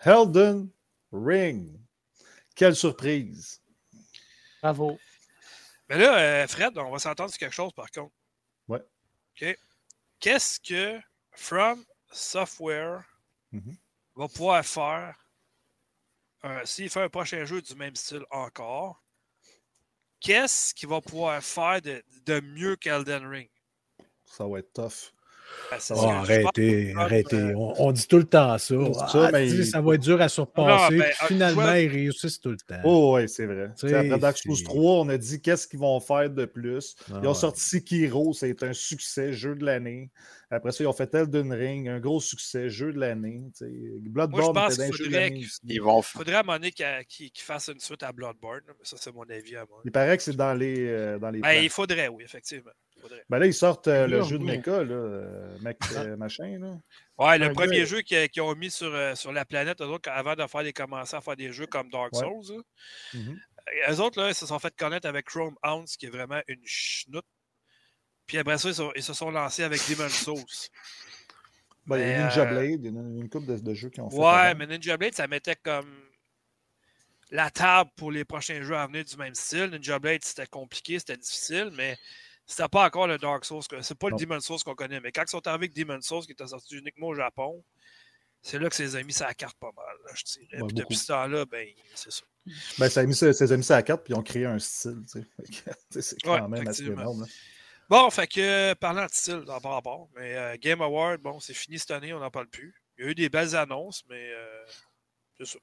Elden 0.05 0.71
Ring. 1.13 1.79
Quelle 2.55 2.77
surprise. 2.77 3.61
Bravo. 4.63 4.99
Mais 5.89 5.99
là, 5.99 6.19
euh, 6.19 6.47
Fred, 6.49 6.77
on 6.79 6.91
va 6.91 6.99
s'entendre 6.99 7.31
sur 7.31 7.39
quelque 7.39 7.55
chose 7.55 7.73
par 7.73 7.91
contre. 7.91 8.15
Ouais. 8.69 8.81
OK. 9.41 9.59
Qu'est-ce 10.21 10.59
que 10.61 11.01
From 11.33 11.85
Software 12.11 13.05
Mhm. 13.53 13.77
va 14.17 14.29
pouvoir 14.29 14.65
faire 14.67 15.17
euh, 16.45 16.65
s'il 16.65 16.91
fait 16.91 17.03
un 17.03 17.09
prochain 17.09 17.45
jeu 17.45 17.63
du 17.63 17.75
même 17.75 17.95
style 17.97 18.25
encore? 18.31 19.03
Qu'est-ce 20.21 20.75
qu'il 20.75 20.89
va 20.89 21.01
pouvoir 21.01 21.43
faire 21.43 21.81
de, 21.83 22.03
de 22.25 22.41
mieux 22.41 22.77
qu'Elden 22.77 23.27
Ring? 23.27 23.51
Ça 24.25 24.47
va 24.47 24.59
être 24.59 24.73
tough. 24.73 25.13
Ben, 25.71 25.79
Oh, 25.91 25.95
Oh, 25.95 25.95
que 25.97 25.99
je 25.99 26.07
arrêtez, 26.33 26.93
pense. 26.95 27.03
arrêtez. 27.03 27.37
Euh, 27.37 27.53
On, 27.57 27.75
on 27.89 27.93
dit 27.93 28.07
tout 28.07 28.19
le 28.19 28.25
temps 28.25 28.57
ça. 28.59 28.75
Dit 28.77 28.91
Ah, 29.01 29.09
ça, 29.09 29.31
mais 29.33 29.49
il- 29.49 29.67
ça 29.67 29.81
va 29.81 29.95
être 29.95 30.01
dur 30.03 30.21
à 30.21 30.29
surpasser. 30.29 30.95
Non, 30.97 31.01
ben, 31.03 31.13
finalement, 31.27 31.73
ils 31.75 31.89
réussissent 31.89 32.41
tout 32.41 32.51
le 32.51 32.57
temps. 32.57 32.81
Oh, 32.85 33.17
oui, 33.17 33.29
c'est 33.29 33.47
vrai. 33.47 33.71
Après 33.83 34.19
Dark 34.19 34.39
Souls 34.39 34.57
c'est- 34.57 34.65
3, 34.65 35.01
on 35.01 35.09
a 35.09 35.19
dit 35.19 35.41
qu'est-ce 35.41 35.67
qu'ils 35.67 35.81
vont 35.81 35.99
faire 36.01 36.31
de 36.31 36.45
plus. 36.45 36.95
Ah, 37.11 37.21
Ils 37.23 37.27
ont 37.27 37.33
ouais. 37.33 37.35
sorti 37.35 37.61
Sekiro, 37.61 38.33
c'est 38.33 38.63
un 38.63 38.73
succès, 38.73 39.33
jeu 39.33 39.55
de 39.55 39.65
l'année. 39.65 40.11
Après 40.49 40.71
ça, 40.71 40.85
ils 40.85 40.87
ont 40.87 40.93
fait 40.93 41.13
Elden 41.13 41.53
Ring, 41.53 41.89
un 41.89 41.99
gros 41.99 42.21
succès, 42.21 42.69
jeu 42.69 42.93
de 42.93 43.01
l'année. 43.01 43.43
Bloodborne 44.09 44.55
pense 44.55 44.75
était 44.75 44.85
un 44.85 44.91
qu'il 44.91 45.05
faudrait 45.05 45.81
vont 45.81 46.03
faudrait 46.03 46.35
à 46.35 46.41
un 46.41 46.43
moment 46.45 46.59
donné 46.59 46.71
qu'il 46.71 46.87
qu'il- 47.09 47.31
qu'il 47.33 47.45
fasse 47.45 47.69
une 47.69 47.81
suite 47.81 48.03
à 48.05 48.13
Bloodborne, 48.13 48.61
ça, 48.83 48.97
c'est 48.99 49.13
mon 49.13 49.25
avis 49.29 49.57
à 49.57 49.65
moi. 49.69 49.81
Il 49.85 49.91
paraît 49.91 50.17
que 50.17 50.23
c'est 50.23 50.37
dans 50.37 50.55
les, 50.55 50.87
euh, 50.87 51.19
dans 51.19 51.31
les 51.31 51.41
Ben, 51.41 51.55
il 51.63 51.71
faudrait, 51.71 52.07
oui, 52.09 52.23
effectivement. 52.25 52.71
Faudrait. 53.09 53.25
Ben 53.29 53.39
là, 53.39 53.47
ils 53.47 53.55
sortent 53.55 53.89
euh, 53.89 54.07
le 54.07 54.23
jeu 54.23 54.39
de 54.39 54.45
mecha, 54.45 54.85
là, 54.85 54.95
euh, 54.95 55.59
mec, 55.61 55.79
euh, 55.97 56.17
machin. 56.17 56.59
Là. 56.59 56.77
Ouais, 57.19 57.39
le 57.39 57.47
Un 57.47 57.53
premier 57.55 57.79
gars- 57.79 57.85
jeu 57.85 58.03
qu'ils 58.03 58.41
ont 58.43 58.55
mis 58.55 58.71
sur, 58.71 58.93
sur 59.17 59.33
la 59.33 59.45
planète, 59.45 59.81
eux 59.81 59.87
autres, 59.87 60.11
avant 60.11 60.35
de 60.35 60.47
faire 60.47 60.63
des 60.63 60.73
commencer 60.73 61.17
à 61.17 61.21
faire 61.21 61.37
des 61.37 61.53
jeux 61.53 61.67
comme 61.67 61.89
Dark 61.91 62.13
Ouais. 62.15 62.21
Souls, 62.21 62.63
euh, 63.15 63.21
eux 63.93 64.01
autres, 64.01 64.21
là, 64.21 64.29
ils 64.31 64.35
se 64.35 64.47
sont 64.47 64.59
fait 64.59 64.75
connaître 64.77 65.09
avec 65.09 65.27
Chrome 65.27 65.57
Hounds, 65.65 65.87
qui 65.99 66.07
est 66.07 66.11
vraiment 66.11 66.41
une 66.49 66.61
chenoute. 66.65 67.25
Puis 68.27 68.39
après 68.39 68.59
ça, 68.59 68.69
ils, 68.69 68.75
sont- 68.75 68.93
ils 68.97 69.03
se 69.03 69.13
sont 69.15 69.31
lancés 69.31 69.63
avec 69.63 69.81
Demon's 69.89 70.13
Souls. 70.13 70.45
Ben, 71.87 71.99
il 71.99 72.09
y 72.09 72.13
a 72.13 72.25
Ninja 72.25 72.43
euh, 72.43 72.47
Blade, 72.47 72.81
il 72.81 72.85
y 72.85 72.87
a 72.89 72.91
une, 72.91 73.19
une 73.21 73.29
couple 73.29 73.47
de, 73.47 73.59
de 73.59 73.75
jeux 73.75 73.91
qui 73.91 74.01
ont 74.01 74.11
fait. 74.11 74.17
Ouais, 74.17 74.25
avant. 74.27 74.59
mais 74.59 74.67
Ninja 74.67 74.97
Blade, 74.97 75.15
ça 75.15 75.29
mettait 75.29 75.55
comme 75.55 75.89
la 77.31 77.51
table 77.51 77.91
pour 77.97 78.11
les 78.13 78.25
prochains 78.25 78.63
jeux 78.63 78.77
à 78.77 78.87
venir 78.87 79.05
du 79.05 79.17
même 79.17 79.35
style. 79.35 79.67
Ninja 79.67 79.99
Blade, 79.99 80.25
c'était 80.25 80.47
compliqué, 80.47 80.99
c'était 80.99 81.17
difficile, 81.17 81.71
mais 81.77 81.97
c'était 82.47 82.69
pas 82.69 82.87
encore 82.87 83.07
le 83.07 83.19
Dark 83.19 83.45
Souls. 83.45 83.63
C'est 83.83 83.99
pas 83.99 84.09
Non. 84.11 84.17
le 84.17 84.25
Demon's 84.25 84.45
Souls 84.45 84.63
qu'on 84.65 84.75
connaît. 84.75 85.01
Mais 85.01 85.13
quand 85.13 85.23
ils 85.23 85.29
sont 85.31 85.47
arrivés 85.47 85.67
avec 85.67 85.75
Demon's 85.75 86.07
Souls, 86.07 86.25
qui 86.25 86.33
était 86.33 86.47
sorti 86.47 86.77
uniquement 86.77 87.09
au 87.09 87.15
Japon, 87.15 87.63
c'est 88.43 88.59
là 88.61 88.69
que 88.69 88.77
ses 88.77 88.95
amis, 88.95 89.13
ça 89.13 89.35
carte 89.35 89.59
pas 89.59 89.73
mal, 89.77 89.97
là, 90.05 90.13
je 90.15 90.23
dirais. 90.25 90.61
Ouais, 90.61 90.67
Puis 90.69 90.77
depuis 90.77 90.97
ce 90.97 91.09
temps-là, 91.09 91.45
ben, 91.47 91.67
c'est 91.95 92.13
ça. 92.13 92.23
Ben, 92.79 92.89
ça 92.89 93.01
a 93.01 93.05
mis 93.05 93.15
ça, 93.65 93.83
carte, 93.83 94.05
puis 94.05 94.13
ils 94.15 94.17
ont 94.17 94.23
créé 94.23 94.45
un 94.47 94.59
style. 94.61 95.03
tu 95.11 95.21
sais. 95.21 95.73
C'est 96.03 96.17
quand 96.23 96.35
Ouais, 96.43 96.49
même 96.49 96.69
assez 96.69 96.85
énorme. 96.85 97.23
là. 97.23 97.27
Bon, 97.89 98.09
fait 98.11 98.27
que, 98.29 98.41
euh, 98.41 98.75
parlant 98.75 99.07
de 99.07 99.11
style, 99.11 99.41
dans 99.47 99.61
par 99.61 99.73
rapport, 99.73 100.09
mais 100.17 100.37
euh, 100.37 100.57
Game 100.61 100.81
Award, 100.83 101.21
bon, 101.21 101.39
c'est 101.41 101.55
fini 101.55 101.79
cette 101.79 101.93
année, 101.93 102.13
on 102.13 102.19
n'en 102.21 102.31
parle 102.33 102.49
plus. 102.49 102.75
Il 102.99 103.05
y 103.05 103.09
a 103.09 103.11
eu 103.11 103.15
des 103.15 103.29
belles 103.29 103.55
annonces, 103.55 104.05
mais 104.09 104.31
euh, 104.33 104.65
c'est 105.39 105.47
ça. 105.47 105.59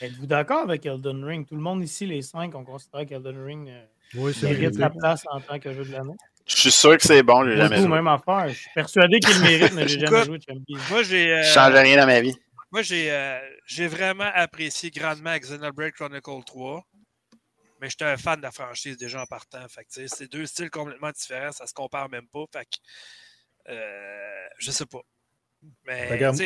Êtes-vous 0.00 0.26
d'accord 0.26 0.62
avec 0.62 0.84
Elden 0.86 1.24
Ring? 1.24 1.46
Tout 1.46 1.54
le 1.54 1.60
monde 1.60 1.82
ici, 1.82 2.06
les 2.06 2.22
cinq, 2.22 2.54
on 2.56 2.64
considère 2.64 3.06
qu'Elden 3.06 3.44
Ring 3.44 3.68
euh, 3.68 3.86
Oui, 4.14 4.34
c'est 4.34 4.50
mérite 4.50 4.74
sa 4.74 4.90
place 4.90 5.22
en 5.30 5.40
tant 5.40 5.58
que 5.58 5.72
jeu 5.72 5.84
de 5.84 5.92
l'année. 5.92 6.14
Je 6.46 6.56
suis 6.56 6.70
sûr 6.72 6.96
que 6.96 7.02
c'est 7.04 7.22
bon, 7.22 7.44
j'ai 7.44 7.54
Moi, 7.56 7.64
jamais 7.68 7.76
joué. 7.78 7.88
même 7.88 8.08
affaire. 8.08 8.48
Je 8.48 8.54
suis 8.54 8.70
persuadé 8.74 9.20
qu'il 9.20 9.36
le 9.36 9.42
mérite, 9.42 9.72
mais 9.72 9.86
j'ai 9.86 10.00
jamais 10.06 10.24
joué 10.24 10.38
de 10.38 10.42
Champions. 10.42 10.78
Moi, 10.90 11.02
j'ai. 11.04 11.32
euh, 11.32 11.42
Je 11.42 11.48
change 11.52 11.74
rien 11.74 11.96
dans 12.00 12.06
ma 12.06 12.20
vie. 12.20 12.34
Moi, 12.72 12.82
j'ai 12.82 13.10
euh, 13.12 13.38
j'ai 13.66 13.86
vraiment 13.86 14.30
apprécié 14.34 14.90
grandement 14.90 15.36
Xenoblade 15.36 15.92
Chronicle 15.92 16.42
3. 16.44 16.82
Mais 17.80 17.88
j'étais 17.88 18.04
un 18.04 18.16
fan 18.16 18.36
de 18.38 18.42
la 18.42 18.50
franchise 18.50 18.96
déjà 18.98 19.22
en 19.22 19.26
partant. 19.26 19.66
Fait 19.68 19.84
que, 19.84 19.88
tu 19.90 20.06
sais, 20.06 20.14
c'est 20.14 20.30
deux 20.30 20.44
styles 20.44 20.70
complètement 20.70 21.10
différents. 21.12 21.50
Ça 21.52 21.66
se 21.66 21.72
compare 21.72 22.10
même 22.10 22.26
pas. 22.32 22.44
Fait 22.52 22.64
que, 22.66 23.72
euh, 23.72 24.46
je 24.58 24.70
sais 24.70 24.84
pas. 24.86 25.00
Mais, 25.86 26.18
tu 26.32 26.36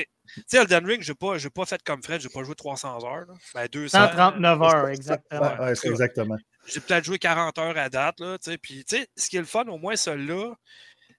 sais, 0.46 0.56
Elden 0.58 0.86
Ring, 0.86 1.02
j'ai 1.02 1.14
pas, 1.14 1.38
j'ai 1.38 1.50
pas 1.50 1.64
fait 1.66 1.82
comme 1.82 2.02
Fred. 2.02 2.20
J'ai 2.20 2.28
pas 2.28 2.42
joué 2.44 2.54
300 2.54 3.04
heures. 3.04 3.26
Là. 3.26 3.34
Ben, 3.54 3.66
200. 3.70 3.98
139 3.98 4.62
heures, 4.62 4.84
Ouais, 4.84 4.92
exactement. 4.94 5.56
ouais, 5.60 5.74
c'est 5.74 5.88
exactement. 5.88 6.36
J'ai 6.66 6.80
peut-être 6.80 7.04
joué 7.04 7.18
40 7.18 7.58
heures 7.58 7.78
à 7.78 7.88
date. 7.88 8.20
Là, 8.20 8.38
tu 8.38 8.50
sais. 8.50 8.58
Puis, 8.58 8.84
tu 8.84 8.96
sais, 8.96 9.08
ce 9.16 9.28
qui 9.28 9.36
est 9.36 9.40
le 9.40 9.46
fun, 9.46 9.64
au 9.66 9.78
moins, 9.78 9.96
celui-là, 9.96 10.54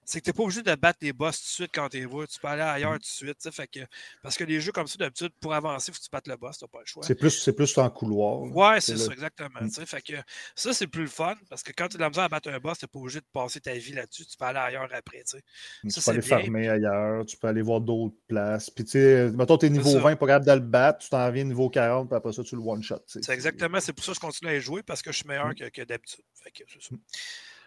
c'est 0.08 0.20
que 0.20 0.24
tu 0.24 0.30
n'es 0.30 0.34
pas 0.34 0.42
obligé 0.44 0.62
de 0.62 0.74
battre 0.76 1.00
les 1.02 1.12
boss 1.12 1.36
tout 1.38 1.44
de 1.44 1.48
suite 1.48 1.70
quand 1.74 1.88
tu 1.88 2.02
vois. 2.04 2.26
Tu 2.28 2.38
peux 2.38 2.46
aller 2.48 2.62
ailleurs 2.62 2.92
tout 2.92 2.98
de 3.00 3.04
suite. 3.04 3.36
tu. 3.42 3.50
Fait 3.50 3.66
que, 3.66 3.80
parce 4.22 4.36
que 4.36 4.44
les 4.44 4.60
jeux 4.60 4.70
comme 4.72 4.86
ça, 4.86 4.96
d'habitude, 4.98 5.32
pour 5.40 5.52
avancer, 5.52 5.90
il 5.90 5.94
faut 5.94 5.98
que 5.98 6.04
tu 6.04 6.10
battes 6.10 6.28
le 6.28 6.36
boss. 6.36 6.56
Tu 6.58 6.64
n'as 6.64 6.68
pas 6.68 6.78
le 6.80 6.86
choix. 6.86 7.02
C'est 7.04 7.16
plus, 7.16 7.30
c'est 7.30 7.52
plus 7.52 7.76
en 7.76 7.90
couloir. 7.90 8.40
Ouais, 8.42 8.80
c'est 8.80 8.96
ça, 8.96 9.08
le- 9.08 9.12
exactement. 9.14 9.60
Mm. 9.60 9.70
tu. 9.70 9.84
Fait 9.84 10.00
que 10.00 10.12
ça, 10.54 10.72
c'est 10.72 10.86
plus 10.86 11.02
le 11.02 11.08
fun 11.08 11.34
parce 11.50 11.62
que 11.62 11.72
quand 11.72 11.88
tu 11.88 11.96
as 11.96 11.98
de 11.98 12.02
la 12.02 12.08
misère 12.08 12.24
à 12.24 12.28
battre 12.28 12.48
un 12.50 12.58
boss, 12.60 12.78
tu 12.78 12.84
n'es 12.84 12.88
pas 12.88 12.98
obligé 13.00 13.18
de 13.20 13.26
passer 13.32 13.60
ta 13.60 13.72
vie 13.74 13.92
là-dessus. 13.92 14.24
Tu 14.26 14.36
peux 14.36 14.44
aller 14.44 14.58
ailleurs 14.60 14.88
après. 14.94 15.24
tu. 15.28 15.36
Tu 15.82 15.90
Ça, 15.90 16.00
peux 16.00 16.10
aller 16.18 16.26
bien. 16.26 16.38
farmer 16.38 16.68
ailleurs, 16.68 17.26
tu 17.26 17.36
peux 17.36 17.48
aller 17.48 17.62
voir 17.62 17.80
d'autres 17.80 18.14
places. 18.28 18.70
Puis, 18.70 18.84
tu 18.84 18.92
sais, 18.92 19.30
mettons, 19.32 19.58
t'es 19.58 19.68
niveau 19.68 19.90
ça. 19.90 19.98
20, 19.98 20.14
pas 20.16 20.26
capable 20.26 20.46
de 20.46 20.52
le 20.52 20.60
battre, 20.60 21.00
tu 21.00 21.08
t'en 21.10 21.28
viens 21.32 21.42
niveau 21.44 21.68
40, 21.68 22.08
puis 22.08 22.16
après 22.16 22.32
ça, 22.32 22.44
tu 22.44 22.54
le 22.54 22.62
one-shot. 22.62 23.00
tu. 23.10 23.18
C'est 23.22 23.32
exactement, 23.32 23.80
c'est 23.80 23.92
pour 23.92 24.04
ça 24.04 24.12
que 24.12 24.16
je 24.16 24.20
continue 24.20 24.50
à 24.52 24.54
y 24.56 24.60
jouer 24.60 24.84
parce 24.84 25.02
que 25.02 25.10
je 25.10 25.16
suis 25.18 25.26
meilleur 25.26 25.48
Mm. 25.48 25.54
que, 25.56 25.64
que 25.68 25.82
d'habitude. 25.82 26.22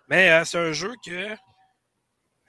Mais 0.07 0.31
euh, 0.31 0.45
c'est 0.45 0.57
un 0.57 0.71
jeu 0.71 0.91
que 1.05 1.27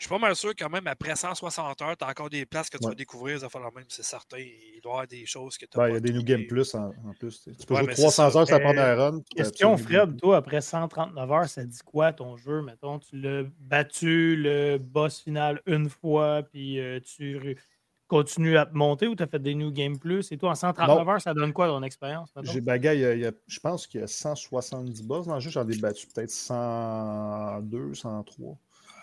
Je 0.00 0.06
suis 0.06 0.08
pas 0.08 0.18
mal 0.18 0.34
sûr 0.34 0.52
quand 0.58 0.70
même, 0.70 0.86
après 0.86 1.14
160 1.14 1.82
heures, 1.82 1.94
tu 1.94 2.04
as 2.04 2.08
encore 2.08 2.30
des 2.30 2.46
places 2.46 2.70
que 2.70 2.78
tu 2.78 2.84
Ouais. 2.86 2.92
vas 2.92 2.94
découvrir, 2.94 3.38
ça 3.38 3.46
va 3.46 3.50
falloir 3.50 3.70
même, 3.74 3.84
c'est 3.88 4.02
certain. 4.02 4.38
Il 4.38 4.80
doit 4.82 4.92
y 4.92 4.94
avoir 4.94 5.06
des 5.06 5.26
choses 5.26 5.58
que 5.58 5.66
tu 5.66 5.76
Ben, 5.76 5.88
il 5.88 5.92
y 5.92 5.96
a 5.96 6.00
des 6.00 6.12
New 6.14 6.22
Game 6.22 6.46
Plus 6.46 6.74
en, 6.74 6.86
en 7.06 7.12
plus. 7.18 7.42
tu 7.42 7.50
peux 7.66 7.74
Ouais, 7.74 7.80
jouer 7.80 7.88
mais 7.88 7.94
c'est 7.96 8.00
300 8.00 8.30
ça. 8.30 8.38
heures 8.38 8.46
sur 8.46 8.56
la 8.56 8.62
Euh, 8.62 8.64
première 8.64 8.96
run. 8.96 9.18
puis 9.20 9.24
t'as 9.36 9.44
Question, 9.44 9.76
Fred, 9.76 10.16
toi, 10.18 10.38
après 10.38 10.62
139 10.62 11.30
heures, 11.30 11.48
ça 11.50 11.62
dit 11.64 11.78
quoi 11.84 12.14
ton 12.14 12.38
jeu? 12.38 12.62
Mettons, 12.62 12.98
tu 12.98 13.20
l'as 13.20 13.42
battu 13.58 14.36
le 14.36 14.78
boss 14.78 15.20
final 15.20 15.60
une 15.66 15.90
fois, 15.90 16.44
puis 16.50 16.80
euh, 16.80 16.98
tu 17.00 17.58
continues 18.06 18.56
à 18.56 18.64
te 18.64 18.74
monter 18.74 19.06
ou 19.06 19.14
tu 19.14 19.22
as 19.22 19.26
fait 19.26 19.38
des 19.38 19.54
New 19.54 19.70
Game 19.70 19.98
Plus? 19.98 20.32
Et 20.32 20.38
toi, 20.38 20.48
en 20.52 20.54
139 20.54 21.06
heures, 21.10 21.20
ça 21.20 21.34
donne 21.34 21.52
quoi 21.52 21.66
ton 21.68 21.82
expérience? 21.82 22.30
mettons? 22.34 22.50
J'ai 22.50 22.62
bagay, 22.62 22.96
il 22.96 23.00
y 23.00 23.04
a- 23.04 23.14
il 23.16 23.20
y 23.20 23.26
a- 23.26 23.32
je 23.46 23.60
pense 23.60 23.86
qu'il 23.86 24.00
y 24.00 24.02
a 24.02 24.06
170 24.06 25.02
boss 25.02 25.26
dans 25.26 25.34
le 25.34 25.40
jeu. 25.40 25.50
J'en 25.50 25.68
ai 25.68 25.76
battu 25.76 26.06
peut-être 26.06 26.30
102, 26.30 27.92
103. 27.92 28.56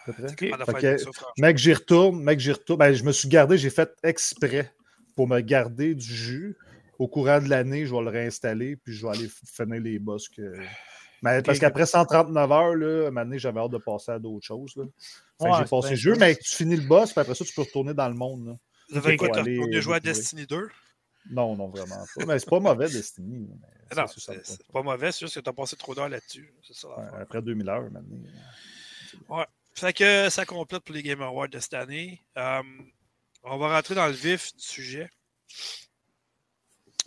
Peu 0.07 0.13
près. 0.13 0.35
Mec, 1.37 1.57
j'y 1.57 1.73
retourne. 1.73 2.23
Mec, 2.23 2.39
j'y 2.39 2.51
retourne. 2.53 2.79
Ben, 2.79 2.93
je 2.93 3.03
me 3.03 3.11
suis 3.11 3.27
gardé, 3.27 3.57
j'ai 3.57 3.69
fait 3.69 3.93
exprès 4.03 4.73
pour 5.15 5.27
me 5.27 5.39
garder 5.41 5.93
du 5.95 6.05
jus. 6.05 6.55
Au 6.97 7.07
courant 7.07 7.39
de 7.41 7.49
l'année, 7.49 7.85
je 7.85 7.93
vais 7.93 8.01
le 8.01 8.09
réinstaller, 8.09 8.75
puis 8.77 8.93
je 8.93 9.05
vais 9.05 9.15
aller 9.17 9.29
finir 9.45 9.81
les 9.81 9.99
boss 9.99 10.29
que. 10.29 10.41
Mais 11.23 11.41
parce 11.41 11.57
qu'après 11.59 11.85
139 11.87 12.51
heures, 12.51 12.75
là, 12.75 13.07
à 13.09 13.37
j'avais 13.37 13.59
hâte 13.59 13.71
de 13.71 13.79
passer 13.79 14.11
à 14.11 14.19
d'autres 14.19 14.45
choses. 14.45 14.75
Ouais, 14.77 15.49
j'ai 15.59 15.65
passé 15.65 15.89
le 15.91 15.95
jeu, 15.95 16.15
mais 16.15 16.35
tu 16.35 16.55
finis 16.55 16.75
le 16.75 16.87
boss, 16.87 17.11
puis 17.11 17.19
après 17.21 17.33
ça, 17.33 17.43
tu 17.43 17.53
peux 17.53 17.63
retourner 17.63 17.95
dans 17.95 18.07
le 18.07 18.13
monde. 18.13 18.47
là. 18.47 18.53
Vous 18.89 18.97
avez 18.97 19.17
quoi, 19.17 19.35
aller, 19.39 19.57
retourné 19.57 19.77
euh, 19.77 19.81
jouer 19.81 19.95
à. 19.95 19.99
Destiny 19.99 20.45
2? 20.45 20.69
Non, 21.31 21.55
non, 21.55 21.69
vraiment 21.69 22.05
pas. 22.15 22.25
Mais 22.25 22.39
c'est 22.39 22.49
pas 22.49 22.59
mauvais, 22.59 22.87
Destiny. 22.87 23.47
c'est- 23.91 23.95
Non, 23.95 24.05
pas 24.73 24.81
mauvais, 24.83 25.11
c'est 25.11 25.21
juste 25.21 25.35
que 25.35 25.39
tu 25.39 25.49
as 25.49 25.53
passé 25.53 25.75
trop 25.75 25.95
d'heures 25.95 26.07
là-dessus. 26.09 26.53
Ouais, 26.83 27.03
après 27.19 27.41
2000 27.41 27.67
heures, 27.67 27.89
maintenant. 27.91 28.17
Fait 29.77 29.93
que 29.93 30.27
ça 30.31 30.43
complète 30.43 30.83
pour 30.83 30.95
les 30.95 31.03
Game 31.03 31.21
Awards 31.21 31.49
de 31.49 31.59
cette 31.59 31.75
année. 31.75 32.19
Euh, 32.35 32.63
on 33.43 33.59
va 33.59 33.75
rentrer 33.75 33.93
dans 33.93 34.07
le 34.07 34.11
vif 34.11 34.55
du 34.55 34.63
sujet. 34.63 35.07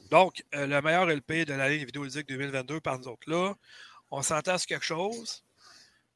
Donc, 0.09 0.45
euh, 0.55 0.69
le 0.69 0.81
meilleur 0.81 1.07
LP 1.07 1.45
de 1.45 1.55
l'année 1.55 1.85
vidéoludique 1.85 2.29
2022 2.29 2.81
par 2.81 3.01
nous 3.01 3.09
autres. 3.09 3.29
Là, 3.29 3.57
on 4.13 4.23
s'entend 4.23 4.57
sur 4.57 4.69
quelque 4.69 4.85
chose. 4.85 5.43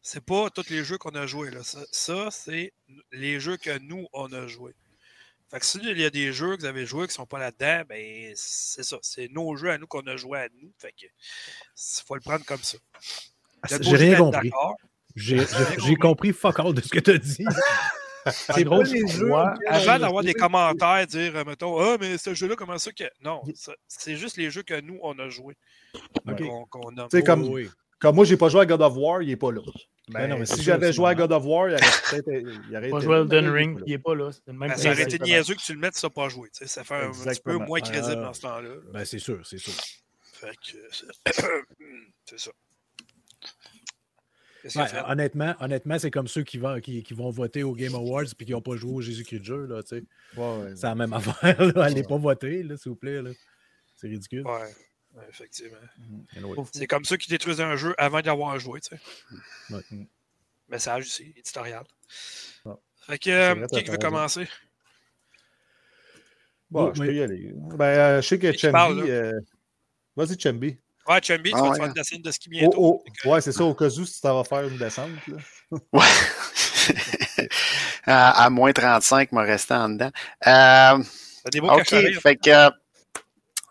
C'est 0.00 0.24
pas 0.24 0.48
tous 0.48 0.70
les 0.70 0.84
jeux 0.84 0.96
qu'on 0.96 1.16
a 1.16 1.26
joués. 1.26 1.50
Là. 1.50 1.64
Ça, 1.64 1.80
ça, 1.90 2.30
c'est 2.30 2.72
les 3.10 3.40
jeux 3.40 3.56
que 3.56 3.76
nous, 3.78 4.06
on 4.12 4.32
a 4.32 4.46
joués. 4.46 4.76
Fait 5.50 5.58
que 5.58 5.66
s'il 5.66 5.98
y 5.98 6.04
a 6.04 6.10
des 6.10 6.32
jeux 6.32 6.54
que 6.54 6.60
vous 6.60 6.66
avez 6.66 6.86
joués 6.86 7.08
qui 7.08 7.14
sont 7.14 7.26
pas 7.26 7.40
là-dedans, 7.40 7.82
ben 7.88 8.32
c'est 8.36 8.84
ça. 8.84 8.98
C'est 9.02 9.26
nos 9.26 9.56
jeux 9.56 9.70
à 9.70 9.78
nous 9.78 9.88
qu'on 9.88 10.06
a 10.06 10.16
joués 10.16 10.38
à 10.38 10.48
nous. 10.62 10.72
Fait 10.78 10.92
que 10.92 11.06
faut 12.06 12.14
le 12.14 12.20
prendre 12.20 12.44
comme 12.44 12.62
ça. 12.62 12.78
Êtes 13.68 13.82
J'ai 13.82 13.96
rien 13.96 14.18
compris. 14.18 14.52
J'ai 15.86 15.96
compris 15.96 16.32
fuck 16.32 16.58
all 16.60 16.74
de 16.74 16.80
ce 16.80 16.88
que 16.88 16.98
tu 17.00 17.10
as 17.12 17.18
dit. 17.18 17.44
C'est 18.30 18.64
gros, 18.64 18.82
les 18.82 19.06
jeux. 19.06 19.30
Avant 19.68 19.98
d'avoir 19.98 20.24
des 20.24 20.32
commentaires, 20.32 21.06
dire, 21.06 21.36
euh, 21.36 21.44
mettons, 21.44 21.78
ah, 21.78 21.98
mais 22.00 22.16
ce 22.16 22.32
jeu-là, 22.32 22.56
comment 22.56 22.78
ça 22.78 22.90
que. 22.90 23.04
Non, 23.22 23.42
ça- 23.54 23.74
c'est 23.86 24.16
juste 24.16 24.38
les 24.38 24.50
jeux 24.50 24.62
que 24.62 24.80
nous, 24.80 24.98
on 25.02 25.18
a 25.18 25.28
joués. 25.28 25.56
Comme, 27.26 27.42
Oui. 27.50 27.68
comme 28.00 28.14
moi, 28.16 28.24
j'ai 28.24 28.38
pas 28.38 28.48
joué 28.48 28.62
à 28.62 28.66
God 28.66 28.80
of 28.80 28.94
War, 28.96 29.20
il 29.22 29.30
est 29.30 29.36
pas 29.36 29.52
là. 29.52 29.60
Ben 30.08 30.26
non, 30.28 30.38
mais 30.38 30.46
si 30.46 30.62
j'avais 30.62 30.90
joué 30.92 31.10
à. 31.10 31.14
God 31.14 31.32
of 31.32 31.44
War, 31.44 31.68
il 31.68 31.74
aurait 31.74 31.82
peut-être. 32.22 32.74
Aurait 32.74 32.88
Pas 32.88 33.00
joué 33.00 33.16
à 33.16 33.18
Elden 33.20 33.48
Ring, 33.50 33.74
pas 33.74 33.80
là. 33.80 33.84
il 33.88 33.92
est 33.92 33.98
pas 33.98 34.14
là. 34.14 34.30
C'est 34.32 34.40
le 34.46 34.52
même 34.54 34.70
Ben, 34.70 34.76
ça 34.78 34.90
aurait 34.90 35.02
été 35.02 35.18
niaiseux 35.18 35.54
que 35.54 35.60
tu 35.60 35.72
le 35.74 35.78
mettes 35.80 36.02
n'as 36.02 36.08
pas 36.10 36.28
joué. 36.30 36.48
tu 36.48 36.58
sais, 36.60 36.66
Ça 36.66 36.82
fait 36.82 36.94
un, 36.94 37.10
petit 37.10 37.40
peu 37.42 37.56
moins 37.58 37.80
crédible 37.80 38.12
Euh, 38.18 38.22
dans 38.22 38.32
ce 38.32 38.40
temps-là. 38.40 38.68
là. 38.70 38.74
Ben, 38.90 39.04
c'est 39.04 39.18
sûr, 39.18 39.40
c'est 39.46 39.58
sûr. 39.58 39.72
Fait 40.32 40.56
que. 40.56 41.30
C'est 42.26 42.38
ça. 42.40 42.50
Ouais, 44.76 44.86
honnêtement, 45.06 45.54
honnêtement 45.60 45.98
c'est 45.98 46.10
comme 46.10 46.26
ceux 46.28 46.42
qui 46.42 46.58
vont, 46.58 46.80
qui, 46.80 47.02
qui 47.02 47.12
vont 47.14 47.30
voter 47.30 47.62
au 47.62 47.72
Game 47.74 47.94
Awards 47.94 48.22
et 48.24 48.44
qui 48.44 48.52
n'ont 48.52 48.62
pas 48.62 48.76
joué 48.76 48.92
au 48.92 49.00
Jésus-Christ 49.00 49.40
de 49.40 49.44
jeu. 49.44 49.66
Là, 49.66 49.82
tu 49.82 49.88
sais. 49.98 50.04
Ouais, 50.36 50.58
ouais. 50.58 50.76
c'est 50.76 50.86
la 50.86 50.94
même 50.94 51.12
affaire. 51.12 51.60
Là. 51.62 51.84
Allez 51.84 52.02
pas 52.02 52.16
voter, 52.16 52.62
là, 52.62 52.76
s'il 52.76 52.90
vous 52.90 52.96
plaît. 52.96 53.20
là. 53.22 53.30
C'est 53.96 54.08
ridicule. 54.08 54.46
Ouais, 54.46 54.74
ouais, 55.14 55.22
effectivement. 55.28 55.76
Anyway. 56.36 56.56
C'est 56.72 56.86
comme 56.86 57.04
ceux 57.04 57.16
qui 57.16 57.28
détruisent 57.30 57.60
un 57.60 57.76
jeu 57.76 57.94
avant 57.98 58.20
d'y 58.20 58.28
avoir 58.28 58.58
joué, 58.58 58.80
tu 58.80 58.96
sais. 58.96 59.00
Ouais. 59.74 60.06
Message 60.68 61.06
ici, 61.08 61.34
éditorial. 61.36 61.84
Ah. 62.64 62.76
Fait 63.06 63.18
que, 63.18 63.30
euh, 63.30 63.54
vrai, 63.70 63.82
qui 63.82 63.90
veut 63.90 63.98
commencer? 63.98 64.48
Bon, 66.70 66.86
Oh, 66.88 66.92
je 66.94 67.00
oui. 67.02 67.06
peux 67.08 67.14
y 67.14 67.22
aller. 67.22 67.52
Ben, 67.54 67.84
euh, 67.84 68.22
je 68.22 68.26
sais 68.28 68.38
que 68.38 68.46
là? 68.66 68.88
euh, 68.90 69.40
Vas-y, 70.16 70.38
Chambi. 70.40 70.76
Ouais, 71.08 71.20
Chumby, 71.22 71.50
tu 71.50 71.56
Ah 71.58 71.62
vas 71.62 71.68
ouais. 71.68 71.72
te 71.72 71.76
faire 71.78 71.86
une 71.86 71.92
descente 71.92 72.22
de 72.22 72.30
ski 72.30 72.48
Oh, 72.48 72.50
bientôt. 72.58 72.76
oh, 72.78 73.02
Fait 73.04 73.10
que- 73.22 73.28
ouais, 73.28 73.40
c'est 73.40 73.52
ça, 73.52 73.64
au 73.64 73.74
cas 73.74 73.86
où, 73.88 74.04
si 74.06 74.20
tu 74.20 74.26
vas 74.28 74.44
faire 74.44 74.62
une 74.66 74.78
descente. 74.78 75.10
Là. 75.28 75.36
Ouais. 75.92 76.04
à, 78.06 78.44
à 78.44 78.50
moins 78.50 78.72
35, 78.72 79.32
me 79.32 79.40
restant 79.42 79.84
en 79.84 79.88
dedans. 79.90 80.10
Euh, 80.46 80.98
T'as 81.02 81.50
des 81.52 81.60
beaux 81.60 81.70
OK, 81.72 81.84
fait 82.22 82.36
que 82.36 82.70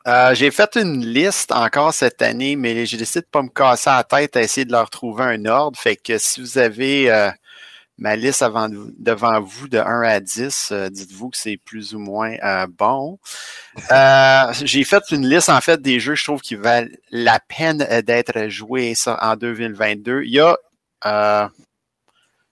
euh, 0.05 0.35
j'ai 0.35 0.51
fait 0.51 0.75
une 0.75 1.05
liste 1.05 1.51
encore 1.51 1.93
cette 1.93 2.21
année, 2.21 2.55
mais 2.55 2.85
j'ai 2.85 2.97
décidé 2.97 3.21
de 3.21 3.25
ne 3.25 3.31
pas 3.31 3.41
me 3.41 3.49
casser 3.49 3.89
la 3.89 4.03
tête 4.03 4.35
à 4.35 4.41
essayer 4.41 4.65
de 4.65 4.71
leur 4.71 4.89
trouver 4.89 5.23
un 5.23 5.45
ordre. 5.45 5.79
Fait 5.79 5.95
que 5.95 6.17
si 6.17 6.41
vous 6.41 6.57
avez 6.57 7.09
euh, 7.11 7.31
ma 7.97 8.15
liste 8.15 8.41
avant 8.41 8.69
de- 8.69 8.93
devant 8.97 9.39
vous 9.41 9.67
de 9.67 9.77
1 9.77 10.01
à 10.01 10.19
10, 10.19 10.69
euh, 10.71 10.89
dites-vous 10.89 11.29
que 11.29 11.38
c'est 11.38 11.57
plus 11.57 11.93
ou 11.93 12.00
moins 12.00 12.35
euh, 12.43 12.67
bon. 12.67 13.19
Euh, 13.91 14.53
j'ai 14.63 14.83
fait 14.83 15.03
une 15.12 15.27
liste 15.29 15.50
en 15.50 15.62
fait 15.62 15.81
des 15.81 16.00
jeux, 16.00 16.15
je 16.15 16.23
trouve, 16.23 16.41
qui 16.41 16.55
valent 16.55 16.89
la 17.12 17.39
peine 17.39 17.85
d'être 18.05 18.47
joués 18.50 18.95
ça, 18.95 19.17
en 19.21 19.35
2022. 19.35 20.23
Il 20.23 20.31
y 20.33 20.39
a 20.39 20.57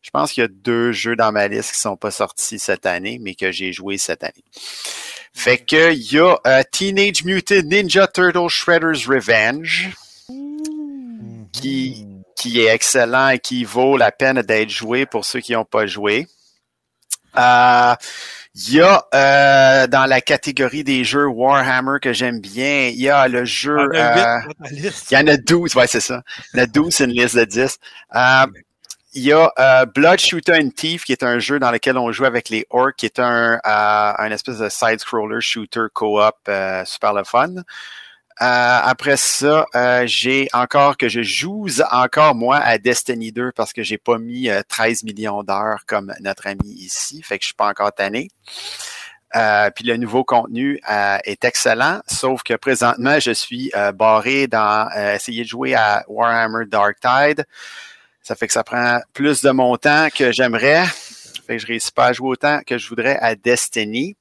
je 0.04 0.10
pense 0.10 0.32
qu'il 0.34 0.42
y 0.42 0.46
a 0.46 0.50
deux 0.50 0.92
jeux 0.92 1.16
dans 1.16 1.32
ma 1.32 1.48
liste 1.48 1.74
qui 1.74 1.80
sont 1.80 1.96
pas 1.96 2.10
sortis 2.12 2.58
cette 2.58 2.88
année, 2.88 3.20
mais 3.22 3.36
que 3.36 3.52
j'ai 3.52 3.72
joué 3.72 3.98
cette 4.00 4.24
année. 4.24 4.44
Fait 5.34 5.60
que 5.60 5.94
il 5.94 6.12
y 6.12 6.20
a 6.20 6.64
Teenage 6.66 7.24
Mutant 7.24 7.62
Ninja 7.66 8.08
Turtle 8.08 8.50
Shredder's 8.50 9.06
Revenge, 9.08 9.92
Qui- 11.54 12.08
qui 12.36 12.62
est 12.62 12.74
excellent 12.74 13.30
et 13.30 13.40
qui 13.40 13.64
vaut 13.64 13.98
la 13.98 14.12
peine 14.12 14.42
d'être 14.42 14.70
joué 14.70 15.06
pour 15.06 15.26
ceux 15.26 15.40
qui 15.40 15.54
n'ont 15.54 15.66
pas 15.66 15.86
joué. 15.86 16.28
Euh, 17.38 17.96
il 18.54 18.74
y 18.74 18.82
a 18.82 19.06
euh, 19.16 19.88
dans 19.88 20.06
la 20.06 20.20
catégorie 20.20 20.84
des 20.84 21.06
jeux 21.06 21.26
Warhammer 21.26 22.00
que 22.02 22.12
j'aime 22.12 22.42
bien, 22.42 22.90
il 22.90 23.00
y 23.00 23.10
a 23.10 23.28
le 23.30 23.46
jeu. 23.46 23.78
Il 23.94 23.98
y 23.98 24.02
en 24.02 24.06
a 24.06 24.16
huit 24.16 24.22
euh, 24.22 24.48
dans 24.48 24.66
ta 24.66 24.70
liste. 24.72 25.12
il 25.12 25.14
y 25.14 25.18
en 25.18 25.28
a 25.28 25.38
12, 25.38 25.76
ouais, 25.76 25.88
c'est 25.88 26.02
ça. 26.02 26.22
Il 26.54 26.58
y 26.58 26.60
en 26.60 26.64
a 26.64 26.68
12, 26.68 26.94
c'est 26.94 27.06
une 27.06 27.12
liste 27.12 27.38
de 27.38 27.46
10. 27.46 27.78
Euh, 28.16 28.46
il 29.14 29.24
y 29.24 29.32
a 29.32 29.86
Blood 29.86 30.20
Shooter 30.20 30.54
and 30.54 30.70
Thief, 30.76 31.06
qui 31.06 31.14
est 31.14 31.24
un 31.24 31.40
jeu 31.40 31.60
dans 31.60 31.72
lequel 31.72 31.98
on 31.98 32.12
joue 32.12 32.26
avec 32.26 32.50
les 32.50 32.66
orcs, 32.70 32.96
qui 32.98 33.06
est 33.06 33.20
un, 33.20 33.60
un 33.64 34.32
espèce 34.32 34.60
de 34.60 34.70
side-scroller 34.70 35.42
shooter 35.42 35.88
co-op 35.94 36.50
super 36.86 37.14
le 37.14 37.24
fun. 37.26 37.56
Euh, 38.42 38.80
après 38.84 39.18
ça, 39.18 39.68
euh, 39.76 40.04
j'ai 40.08 40.48
encore 40.52 40.98
que 40.98 41.08
je 41.08 41.22
joue 41.22 41.68
encore 41.92 42.34
moi 42.34 42.58
à 42.58 42.80
Destiny 42.80 43.32
2 43.32 43.52
parce 43.56 43.72
que 43.72 43.84
j'ai 43.84 44.00
pas 44.00 44.18
mis 44.18 44.50
euh, 44.50 44.62
13 44.68 45.04
millions 45.04 45.44
d'heures 45.44 45.86
comme 45.86 46.12
notre 46.22 46.48
ami 46.48 46.68
ici, 46.70 47.22
fait 47.22 47.38
que 47.38 47.44
je 47.44 47.48
suis 47.48 47.56
pas 47.56 47.68
encore 47.68 47.94
tanné. 47.94 48.30
Euh, 49.36 49.70
puis 49.70 49.86
le 49.86 49.96
nouveau 49.98 50.24
contenu 50.24 50.80
euh, 50.90 51.18
est 51.24 51.46
excellent, 51.46 52.02
sauf 52.08 52.42
que 52.42 52.56
présentement, 52.56 53.20
je 53.20 53.32
suis 53.32 53.72
euh, 53.76 53.92
barré 53.92 54.48
dans 54.48 54.90
euh, 54.98 55.16
essayer 55.16 55.44
de 55.44 55.48
jouer 55.48 55.76
à 55.76 56.04
Warhammer 56.08 56.66
Dark 56.66 56.98
Tide. 57.00 57.46
Ça 58.24 58.36
fait 58.36 58.48
que 58.48 58.54
ça 58.54 58.64
prend 58.64 59.02
plus 59.14 59.42
de 59.42 59.52
mon 59.52 59.78
temps 59.78 60.08
que 60.14 60.32
j'aimerais. 60.32 60.86
Fait 61.46 61.58
que 61.58 61.60
je 61.60 61.68
réussis 61.68 61.92
pas 61.92 62.08
à 62.08 62.14
jouer 62.14 62.30
autant 62.30 62.60
que 62.66 62.78
je 62.78 62.90
voudrais 62.90 63.18
à 63.20 63.36
Destiny. 63.36 64.16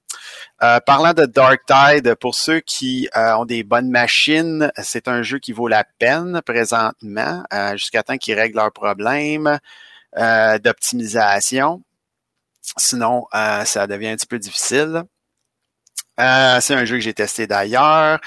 Euh, 0.62 0.78
parlant 0.80 1.14
de 1.14 1.24
Dark 1.26 1.62
Tide, 1.66 2.14
pour 2.16 2.34
ceux 2.34 2.60
qui 2.60 3.08
euh, 3.16 3.34
ont 3.34 3.44
des 3.46 3.62
bonnes 3.62 3.90
machines, 3.90 4.70
c'est 4.76 5.08
un 5.08 5.22
jeu 5.22 5.38
qui 5.38 5.52
vaut 5.52 5.68
la 5.68 5.84
peine 5.98 6.40
présentement, 6.44 7.44
euh, 7.52 7.76
jusqu'à 7.76 8.02
temps 8.02 8.18
qu'ils 8.18 8.38
règlent 8.38 8.56
leurs 8.56 8.72
problèmes 8.72 9.58
euh, 10.18 10.58
d'optimisation. 10.58 11.82
Sinon, 12.76 13.26
ça 13.32 13.86
devient 13.86 14.08
un 14.08 14.16
petit 14.16 14.26
peu 14.26 14.38
difficile. 14.38 15.02
C'est 16.18 16.74
un 16.74 16.84
jeu 16.84 16.96
que 16.96 17.00
j'ai 17.00 17.14
testé 17.14 17.46
d'ailleurs. 17.46 18.20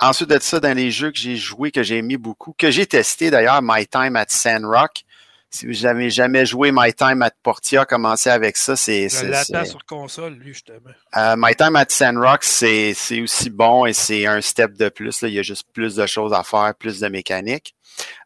Ensuite 0.00 0.28
de 0.28 0.38
ça, 0.40 0.58
dans 0.60 0.76
les 0.76 0.90
jeux 0.90 1.12
que 1.12 1.18
j'ai 1.18 1.36
joués, 1.36 1.70
que 1.70 1.82
j'ai 1.82 1.98
aimé 1.98 2.16
beaucoup, 2.16 2.54
que 2.58 2.70
j'ai 2.70 2.86
testé 2.86 3.30
d'ailleurs, 3.30 3.60
My 3.62 3.86
Time 3.86 4.16
at 4.16 4.26
Sandrock. 4.28 5.04
Si 5.52 5.66
vous 5.66 5.82
n'avez 5.82 6.10
jamais 6.10 6.46
joué 6.46 6.70
My 6.72 6.94
Time 6.94 7.22
at 7.22 7.32
Portia, 7.42 7.84
commencez 7.84 8.30
avec 8.30 8.56
ça. 8.56 8.76
C'est, 8.76 9.04
Je 9.04 9.08
c'est- 9.16 9.26
l'attends 9.26 9.64
c'est- 9.64 9.70
sur 9.70 9.84
console, 9.84 10.34
lui, 10.34 10.52
justement. 10.54 10.78
euh, 11.16 11.34
My 11.36 11.56
Time 11.56 11.74
at 11.74 11.86
Sandrock, 11.88 12.44
c'est, 12.44 12.94
c'est 12.94 13.20
aussi 13.20 13.50
bon 13.50 13.84
et 13.84 13.92
c'est 13.92 14.26
un 14.26 14.40
step 14.40 14.74
de 14.74 14.88
plus. 14.88 15.20
Là. 15.22 15.28
Il 15.28 15.34
y 15.34 15.38
a 15.40 15.42
juste 15.42 15.64
plus 15.72 15.96
de 15.96 16.06
choses 16.06 16.32
à 16.32 16.44
faire, 16.44 16.72
plus 16.78 17.00
de 17.00 17.08
mécanique. 17.08 17.74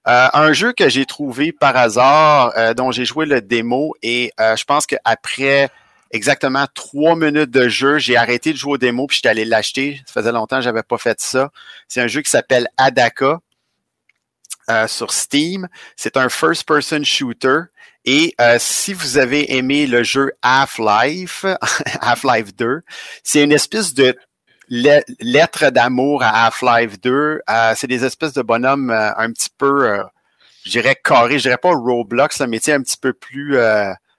Euh, 0.07 0.29
un 0.35 0.53
jeu 0.53 0.75
que 0.75 0.91
j'ai 0.91 1.07
trouvé 1.07 1.51
par 1.51 1.75
hasard, 1.77 2.53
euh, 2.59 2.75
dont 2.75 2.91
j'ai 2.93 3.07
joué 3.07 3.25
le 3.25 3.41
démo 3.41 3.95
et 4.03 4.31
euh, 4.39 4.55
je 4.57 4.65
pense 4.65 4.87
qu'après 4.87 5.71
exactement 6.11 6.67
trois 6.75 7.17
minutes 7.17 7.51
de 7.51 7.69
jeu, 7.71 7.99
j'ai 7.99 8.17
arrêté 8.19 8.53
de 8.53 8.59
jouer 8.59 8.73
au 8.75 8.79
démo 8.79 9.07
puis 9.07 9.17
j'étais 9.17 9.31
allé 9.31 9.47
l'acheter. 9.47 10.01
Ça 10.07 10.21
faisait 10.21 10.31
longtemps 10.33 10.57
que 10.57 10.63
j'avais 10.63 10.83
pas 10.83 10.99
fait 10.99 11.19
ça. 11.23 11.51
C'est 11.89 12.03
un 12.03 12.07
jeu 12.07 12.21
qui 12.21 12.31
s'appelle 12.31 12.69
Adaka. 12.77 13.41
Euh, 14.71 14.87
sur 14.87 15.13
Steam. 15.13 15.69
C'est 15.97 16.17
un 16.17 16.29
first-person 16.29 17.05
shooter. 17.05 17.61
Et 18.05 18.35
euh, 18.41 18.57
si 18.59 18.93
vous 18.93 19.19
avez 19.19 19.57
aimé 19.57 19.87
le 19.87 20.03
jeu 20.03 20.33
Half-Life, 20.43 21.45
Half-Life 22.01 22.55
2, 22.55 22.83
c'est 23.23 23.43
une 23.43 23.53
espèce 23.53 23.95
de 23.95 24.17
lettre 24.69 25.71
d'amour 25.71 26.23
à 26.23 26.47
Half-Life 26.47 27.01
2. 27.01 27.41
Euh, 27.49 27.73
c'est 27.77 27.87
des 27.87 28.05
espèces 28.05 28.33
de 28.33 28.43
bonhommes 28.43 28.91
un 28.91 29.33
petit 29.33 29.51
peu, 29.57 30.03
je 30.65 30.71
dirais 30.71 30.97
carré, 31.03 31.39
je 31.39 31.45
dirais 31.45 31.59
pas 31.59 31.73
Roblox, 31.73 32.41
mais 32.41 32.59
un 32.71 32.83
petit 32.83 32.99
peu 32.99 33.13
plus 33.13 33.59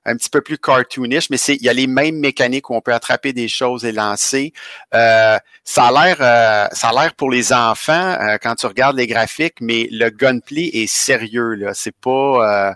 un 0.06 0.16
petit 0.16 0.30
peu 0.30 0.42
plus 0.42 0.58
cartoonish, 0.58 1.30
mais 1.30 1.38
c'est 1.38 1.56
il 1.56 1.64
y 1.64 1.70
a 1.70 1.74
les 1.74 1.88
mêmes 1.88 2.20
mécaniques 2.20 2.70
où 2.70 2.76
on 2.76 2.82
peut 2.82 2.94
attraper 2.94 3.34
des 3.34 3.48
choses 3.48 3.86
et 3.86 3.92
lancer. 3.92 4.54
Euh, 4.94 5.38
ça 5.64 5.86
a 5.86 5.92
l'air 5.92 6.18
euh, 6.20 6.68
ça 6.72 6.90
a 6.90 6.94
l'air 6.94 7.14
pour 7.16 7.32
les 7.32 7.52
enfants 7.54 8.18
euh, 8.22 8.38
quand 8.42 8.56
tu 8.56 8.68
regardes 8.68 8.98
les 8.98 9.08
graphiques, 9.08 9.62
mais 9.62 9.88
le 9.92 10.10
gunplay 10.10 10.70
est 10.74 10.88
sérieux 10.88 11.56
là. 11.56 11.74
C'est 11.74 11.96
pas 11.96 12.76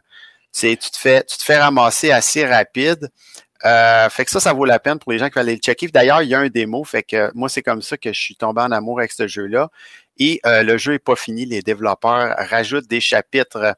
c'est 0.52 0.76
tu 0.78 0.90
te 0.90 0.98
fais 0.98 1.24
tu 1.24 1.38
te 1.38 1.44
fais 1.44 1.58
ramasser 1.58 2.12
assez 2.12 2.46
rapide. 2.46 3.10
fait 3.64 4.26
que 4.26 4.32
ça, 4.32 4.40
ça 4.40 4.54
vaut 4.54 4.66
la 4.66 4.80
peine 4.80 5.00
pour 5.00 5.12
les 5.12 5.20
gens 5.20 5.28
qui 5.28 5.36
veulent 5.36 5.44
aller 5.44 5.56
le 5.56 5.62
checker. 5.62 5.88
D'ailleurs, 5.90 6.24
il 6.24 6.30
y 6.30 6.36
a 6.36 6.40
un 6.40 6.50
démo, 6.50 6.84
fait 6.84 7.04
que 7.04 7.32
moi, 7.36 7.50
c'est 7.50 7.62
comme 7.62 7.82
ça 7.82 7.98
que 7.98 8.12
je 8.14 8.20
suis 8.20 8.36
tombé 8.36 8.62
en 8.62 8.72
amour 8.72 9.00
avec 9.00 9.12
ce 9.12 9.28
jeu-là. 9.28 9.70
Et 10.18 10.42
le 10.46 10.78
jeu 10.78 10.94
n'est 10.94 11.00
pas 11.00 11.16
fini. 11.16 11.46
Les 11.46 11.62
développeurs 11.62 12.36
rajoutent 12.38 12.90
des 12.90 13.00
chapitres 13.00 13.76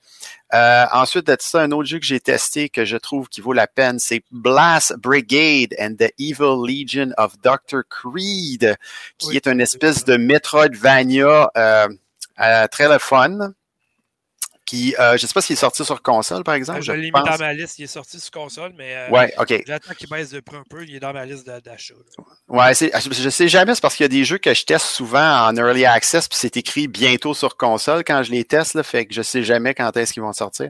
euh, 0.54 0.86
ensuite 0.92 1.28
de 1.28 1.38
ça, 1.40 1.62
un 1.62 1.72
autre 1.72 1.88
jeu 1.88 2.00
que 2.00 2.06
j'ai 2.06 2.20
testé 2.20 2.70
que 2.70 2.84
je 2.84 2.98
trouve 2.98 3.30
qui 3.30 3.40
vaut 3.42 3.54
la 3.54 3.68
peine, 3.68 4.00
c'est 4.00 4.24
Blast 4.32 4.96
Brigade 4.98 5.74
and 5.80 5.96
the 5.98 6.12
Evil 6.20 6.58
Legion 6.68 7.12
of 7.18 7.38
Dr. 7.42 7.82
Creed, 7.90 8.76
qui 9.18 9.38
est 9.38 9.48
une 9.48 9.62
espèce 9.62 10.04
de 10.04 10.18
Metroidvania 10.18 11.52
euh, 11.56 11.88
euh, 12.40 12.68
très 12.68 12.90
le 12.90 13.00
fun. 13.00 13.54
Euh, 14.74 15.18
je 15.18 15.24
ne 15.24 15.28
sais 15.28 15.34
pas 15.34 15.42
s'il 15.42 15.54
est 15.54 15.60
sorti 15.60 15.84
sur 15.84 16.02
console, 16.02 16.44
par 16.44 16.56
exemple. 16.56 16.82
je, 16.82 16.92
l'ai 16.92 17.12
mis 17.12 17.12
dans 17.12 17.38
ma 17.38 17.54
liste. 17.54 17.80
Il 17.80 17.84
est 17.84 17.88
sorti 17.88 18.20
sur 18.20 18.32
console, 18.32 18.74
mais 18.78 18.96
euh, 18.96 19.10
ouais, 19.10 19.34
j'attends 19.68 19.94
qu'il 19.94 20.10
baisse 20.10 20.30
de 20.30 20.40
prix 20.40 20.58
un 20.58 20.64
peu. 20.70 20.84
Il 20.84 20.96
est 20.96 21.00
dans 21.00 21.14
ma 21.14 21.26
liste 21.26 21.46
d'achat. 21.46 21.94
Ouais, 22.48 22.74
je 22.74 23.24
ne 23.24 23.30
sais 23.30 23.48
jamais. 23.48 23.76
C'est 23.76 23.82
parce 23.82 23.96
qu'il 23.96 24.04
y 24.04 24.06
a 24.06 24.10
des 24.10 24.24
jeux 24.24 24.38
que 24.38 24.54
je 24.54 24.64
teste 24.64 24.86
souvent 24.86 25.48
en 25.48 25.56
early 25.56 25.86
access, 25.86 26.28
puis 26.28 26.38
c'est 26.38 26.58
écrit 26.58 26.88
bientôt 26.88 27.34
sur 27.34 27.58
console 27.58 28.04
quand 28.04 28.24
je 28.24 28.32
les 28.32 28.44
teste. 28.44 28.74
Là, 28.74 28.84
fait 28.84 29.06
que 29.06 29.14
je 29.14 29.20
ne 29.20 29.24
sais 29.24 29.44
jamais 29.44 29.74
quand 29.74 29.96
est-ce 29.98 30.14
qu'ils 30.14 30.24
vont 30.24 30.34
sortir. 30.34 30.70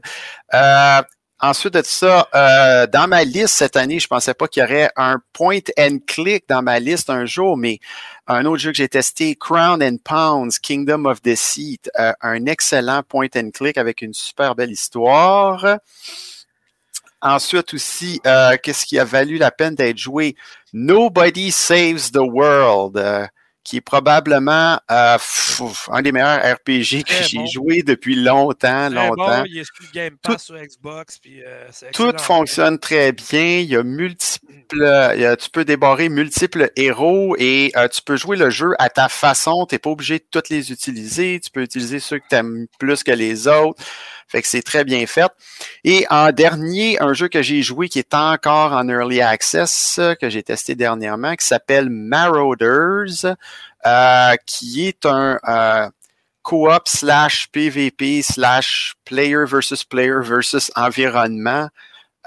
Euh, 0.53 1.01
Ensuite 1.43 1.73
de 1.73 1.81
ça, 1.83 2.27
euh, 2.35 2.85
dans 2.85 3.07
ma 3.07 3.23
liste 3.23 3.55
cette 3.55 3.75
année, 3.75 3.99
je 3.99 4.05
pensais 4.05 4.35
pas 4.35 4.47
qu'il 4.47 4.61
y 4.61 4.63
aurait 4.63 4.91
un 4.95 5.19
point 5.33 5.57
and 5.79 5.97
click 6.05 6.47
dans 6.47 6.61
ma 6.61 6.77
liste 6.77 7.09
un 7.09 7.25
jour, 7.25 7.57
mais 7.57 7.79
un 8.33 8.45
autre 8.45 8.61
jeu 8.61 8.71
que 8.71 8.77
j'ai 8.77 8.87
testé, 8.87 9.35
Crown 9.35 9.83
and 9.83 9.97
Pounds, 10.03 10.59
Kingdom 10.59 11.05
of 11.05 11.21
Deceit, 11.21 11.89
euh, 11.99 12.13
un 12.21 12.45
excellent 12.45 13.03
point 13.03 13.27
and 13.35 13.51
click 13.53 13.77
avec 13.77 14.01
une 14.01 14.13
super 14.13 14.55
belle 14.55 14.71
histoire. 14.71 15.79
Ensuite 17.21 17.73
aussi, 17.73 18.19
euh, 18.25 18.57
qu'est-ce 18.61 18.85
qui 18.85 18.97
a 18.97 19.03
valu 19.03 19.37
la 19.37 19.51
peine 19.51 19.75
d'être 19.75 19.97
joué? 19.97 20.35
Nobody 20.73 21.51
Saves 21.51 22.11
the 22.11 22.21
World 22.21 22.97
qui 23.71 23.77
est 23.77 23.81
probablement 23.81 24.77
euh, 24.91 25.17
un 25.91 26.01
des 26.01 26.11
meilleurs 26.11 26.41
RPG 26.55 27.05
que 27.07 27.23
j'ai 27.25 27.47
joué 27.47 27.83
depuis 27.83 28.15
longtemps, 28.15 28.89
longtemps. 28.89 29.45
il 29.45 29.55
y 29.55 29.61
a 29.61 29.63
Game 29.93 30.17
Pass 30.21 30.43
sur 30.43 30.57
Xbox. 30.57 31.19
Puis, 31.19 31.41
euh, 31.41 31.69
tout 31.93 32.11
fonctionne 32.19 32.77
très 32.79 33.13
bien. 33.13 33.59
Il 33.59 33.69
y 33.69 33.77
a 33.77 33.83
multiples, 33.83 35.37
tu 35.39 35.49
peux 35.51 35.63
débarrer 35.63 36.09
multiples 36.09 36.69
héros 36.75 37.37
et 37.39 37.71
euh, 37.77 37.87
tu 37.87 38.01
peux 38.01 38.17
jouer 38.17 38.35
le 38.35 38.49
jeu 38.49 38.73
à 38.77 38.89
ta 38.89 39.07
façon. 39.07 39.65
Tu 39.65 39.75
n'es 39.75 39.79
pas 39.79 39.89
obligé 39.89 40.19
de 40.19 40.25
toutes 40.29 40.49
les 40.49 40.73
utiliser. 40.73 41.39
Tu 41.39 41.49
peux 41.49 41.61
utiliser 41.61 42.01
ceux 42.01 42.19
que 42.19 42.27
tu 42.29 42.35
aimes 42.35 42.67
plus 42.77 43.03
que 43.03 43.11
les 43.11 43.47
autres. 43.47 43.81
Fait 44.31 44.41
que 44.41 44.47
c'est 44.47 44.61
très 44.61 44.85
bien 44.85 45.05
fait. 45.07 45.29
Et 45.83 46.05
en 46.09 46.31
dernier, 46.31 47.01
un 47.01 47.13
jeu 47.13 47.27
que 47.27 47.41
j'ai 47.41 47.61
joué 47.61 47.89
qui 47.89 47.99
est 47.99 48.13
encore 48.13 48.71
en 48.71 48.87
early 48.87 49.19
access, 49.21 49.99
que 50.21 50.29
j'ai 50.29 50.41
testé 50.41 50.73
dernièrement, 50.73 51.35
qui 51.35 51.45
s'appelle 51.45 51.89
Marauders, 51.89 53.35
euh, 53.85 54.35
qui 54.45 54.87
est 54.87 55.05
un 55.05 55.37
euh, 55.45 55.89
co-op 56.43 56.87
slash 56.87 57.49
PVP 57.51 58.21
slash 58.21 58.95
player 59.03 59.43
versus 59.45 59.83
player 59.83 60.21
versus 60.21 60.71
environnement. 60.77 61.67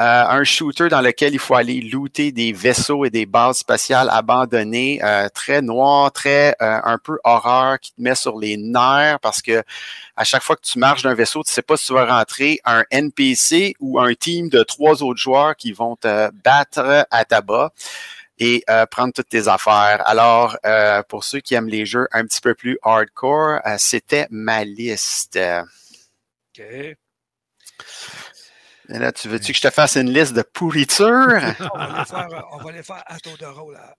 Euh, 0.00 0.24
un 0.26 0.42
shooter 0.42 0.88
dans 0.88 1.00
lequel 1.00 1.35
il 1.35 1.38
faut 1.38 1.54
aller 1.54 1.80
looter 1.80 2.33
des 2.33 2.52
vaisseaux 2.52 3.04
et 3.04 3.11
des 3.11 3.26
bases 3.26 3.59
spatiales 3.59 4.09
abandonnées, 4.11 5.00
euh, 5.04 5.28
très 5.28 5.62
noir, 5.62 6.11
très 6.11 6.57
euh, 6.61 6.80
un 6.83 6.98
peu 6.98 7.20
horreur 7.22 7.78
qui 7.78 7.92
te 7.92 8.02
met 8.02 8.16
sur 8.16 8.37
les 8.37 8.57
nerfs 8.57 9.20
parce 9.20 9.40
que 9.40 9.62
à 10.16 10.24
chaque 10.24 10.42
fois 10.42 10.57
que 10.57 10.62
tu 10.62 10.80
marches 10.80 11.04
d'un 11.04 11.14
vaisseau, 11.14 11.44
tu 11.44 11.52
sais 11.52 11.62
pas 11.62 11.76
si 11.76 11.87
tu 11.87 11.92
vas 11.92 12.07
rentrer 12.07 12.59
un 12.64 12.83
NPC 12.90 13.76
ou 13.78 14.00
un 14.00 14.14
team 14.14 14.48
de 14.48 14.64
trois 14.64 15.00
autres 15.04 15.20
joueurs 15.20 15.54
qui 15.54 15.70
vont 15.70 15.94
te 15.94 16.28
battre 16.42 17.07
à 17.09 17.24
tabac 17.24 17.70
et 18.38 18.64
prendre 18.90 19.12
toutes 19.12 19.28
tes 19.28 19.46
affaires. 19.46 20.02
Alors, 20.07 20.57
pour 21.09 21.22
ceux 21.24 21.40
qui 21.40 21.54
aiment 21.54 21.68
les 21.68 21.87
jeux 21.87 22.09
un 22.12 22.24
petit 22.26 22.40
peu 22.40 22.54
plus 22.54 22.78
hardcore, 22.83 23.61
c'était 23.78 24.26
ma 24.30 24.64
liste. 24.64 25.38
OK. 26.59 26.96
Et 28.88 28.99
là, 28.99 29.12
tu 29.12 29.29
veux-tu 29.29 29.53
que 29.53 29.59
je 29.59 29.62
te 29.62 29.70
fasse 29.70 29.97
une 29.97 30.12
liste 30.12 30.35
de 30.35 30.42
pourriture? 30.42 31.07
on, 31.75 31.79
va 31.79 31.99
les 31.99 32.05
faire, 32.05 32.49
on 32.53 32.57
va 32.59 32.73
les 32.73 32.83
faire 32.83 33.03
à 33.07 33.18
tour 33.18 33.37
de 33.38 33.47
rôle 33.47 33.77
à, 33.77 33.97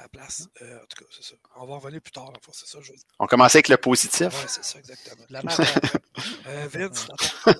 la 0.00 0.08
place. 0.08 0.48
Euh, 0.62 0.76
en 0.76 0.86
tout 0.86 1.04
cas, 1.04 1.10
c'est 1.10 1.24
ça. 1.24 1.34
On 1.56 1.66
va 1.66 1.76
revenir 1.76 2.00
plus 2.00 2.12
tard, 2.12 2.32
c'est 2.52 2.66
ça. 2.66 2.78
Je... 2.80 2.92
On 3.18 3.26
commençait 3.26 3.58
avec 3.58 3.68
le 3.68 3.76
positif. 3.76 4.28
Oui, 4.32 4.44
c'est 4.46 4.64
ça, 4.64 4.78
exactement. 4.78 5.24
La 5.28 5.40
euh, 6.46 6.68
Vince, 6.72 7.08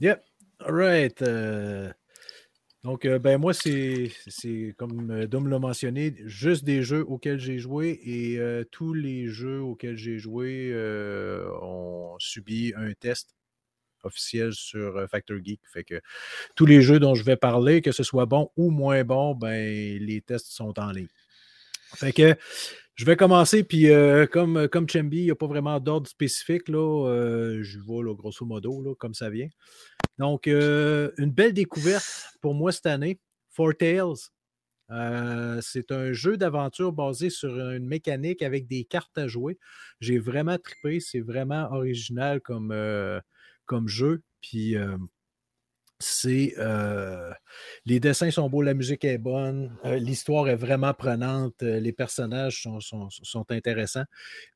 Yep. 0.00 0.24
All 0.60 0.74
right. 0.74 1.22
Euh, 1.22 1.92
donc, 2.82 3.04
euh, 3.04 3.18
ben 3.18 3.38
moi, 3.38 3.52
c'est 3.54 4.10
comme 4.76 5.26
Dom 5.26 5.48
l'a 5.48 5.58
mentionné, 5.58 6.16
juste 6.24 6.64
des 6.64 6.82
jeux 6.82 7.04
auxquels 7.06 7.38
j'ai 7.38 7.58
joué 7.58 8.00
et 8.04 8.40
tous 8.72 8.92
les 8.92 9.28
jeux 9.28 9.60
auxquels 9.60 9.96
j'ai 9.96 10.18
joué 10.18 10.74
ont 11.62 12.16
subi 12.18 12.72
un 12.76 12.92
test 12.94 13.36
officiel 14.04 14.52
sur 14.52 14.96
euh, 14.96 15.06
Factor 15.06 15.38
Geek. 15.42 15.60
Fait 15.72 15.84
que 15.84 16.00
tous 16.56 16.66
les 16.66 16.82
jeux 16.82 16.98
dont 16.98 17.14
je 17.14 17.24
vais 17.24 17.36
parler, 17.36 17.82
que 17.82 17.92
ce 17.92 18.02
soit 18.02 18.26
bon 18.26 18.50
ou 18.56 18.70
moins 18.70 19.04
bon, 19.04 19.34
ben, 19.34 19.98
les 19.98 20.20
tests 20.20 20.48
sont 20.48 20.78
en 20.78 20.90
ligne. 20.90 21.08
Fait 21.94 22.12
que 22.12 22.36
je 22.94 23.04
vais 23.04 23.16
commencer, 23.16 23.64
puis 23.64 23.90
euh, 23.90 24.26
comme, 24.26 24.68
comme 24.68 24.86
il 24.94 25.08
n'y 25.08 25.30
a 25.30 25.34
pas 25.34 25.46
vraiment 25.46 25.80
d'ordre 25.80 26.08
spécifique, 26.08 26.68
là, 26.68 27.08
euh, 27.08 27.62
je 27.62 27.78
vois 27.78 28.04
grosso 28.14 28.44
modo 28.44 28.82
là, 28.82 28.94
comme 28.94 29.14
ça 29.14 29.30
vient. 29.30 29.48
Donc, 30.18 30.46
une 30.46 31.32
belle 31.32 31.54
découverte 31.54 32.04
pour 32.42 32.54
moi 32.54 32.72
cette 32.72 32.86
année, 32.86 33.18
Four 33.48 33.74
Tales. 33.74 35.60
c'est 35.62 35.90
un 35.92 36.12
jeu 36.12 36.36
d'aventure 36.36 36.92
basé 36.92 37.30
sur 37.30 37.58
une 37.58 37.86
mécanique 37.86 38.42
avec 38.42 38.66
des 38.66 38.84
cartes 38.84 39.16
à 39.16 39.26
jouer. 39.26 39.58
J'ai 40.00 40.18
vraiment 40.18 40.58
trippé, 40.58 41.00
c'est 41.00 41.20
vraiment 41.20 41.72
original 41.72 42.42
comme, 42.42 42.70
comme 43.70 43.86
jeu. 43.86 44.22
Puis 44.42 44.74
c'est 46.00 46.54
les 47.86 48.00
dessins 48.00 48.30
sont 48.30 48.48
beaux, 48.48 48.62
la 48.62 48.74
musique 48.74 49.04
est 49.04 49.18
bonne, 49.18 49.76
l'histoire 49.84 50.48
est 50.48 50.56
vraiment 50.56 50.92
prenante, 50.92 51.62
les 51.62 51.92
personnages 51.92 52.62
sont, 52.62 53.46
intéressants, 53.50 54.04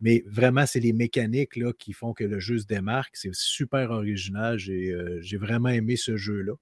mais 0.00 0.24
vraiment, 0.27 0.66
c'est 0.66 0.81
les 0.81 0.92
mécaniques 0.92 1.57
là, 1.57 1.72
qui 1.79 1.92
font 1.92 2.12
que 2.12 2.24
le 2.24 2.40
jeu 2.40 2.59
se 2.59 2.66
démarque. 2.66 3.16
C'est 3.16 3.35
super 3.35 3.90
original. 3.90 4.59
J'ai 4.59 5.37
vraiment 5.37 5.68
aimé 5.68 5.96
ce 5.96 6.16
jeu-là. 6.16 6.55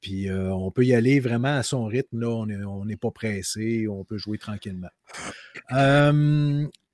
Puis 0.00 0.30
on 0.30 0.70
peut 0.72 0.84
y 0.84 0.94
aller 0.94 1.20
vraiment 1.20 1.56
à 1.56 1.62
son 1.62 1.86
rythme. 1.86 2.20
Là, 2.20 2.28
on 2.28 2.84
n'est 2.84 2.96
pas 2.96 3.12
pressé, 3.12 3.86
on 3.88 4.04
peut 4.04 4.18
jouer 4.18 4.36
tranquillement. 4.36 4.90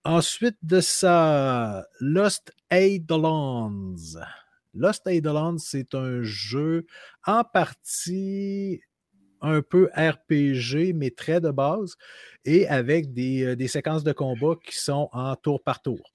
ensuite 0.05 0.59
de 0.63 0.81
ça, 0.81 1.87
Lost 2.01 2.53
Eidolons. 2.71 3.97
Lost 4.75 5.07
Eidolons, 5.07 5.59
c'est 5.59 5.95
un 5.95 6.23
jeu 6.23 6.87
en 7.27 7.45
partie 7.45 8.81
un 9.41 9.63
peu 9.63 9.89
RPG, 9.95 10.93
mais 10.95 11.11
très 11.11 11.41
de 11.41 11.51
base, 11.51 11.95
et 12.45 12.67
avec 12.69 13.13
des, 13.13 13.45
euh, 13.45 13.69
séquences 13.69 14.05
de 14.05 14.13
combat 14.13 14.55
qui 14.65 14.79
sont 14.79 15.09
en 15.13 15.35
tour 15.37 15.63
par 15.63 15.81
tour. 15.83 16.13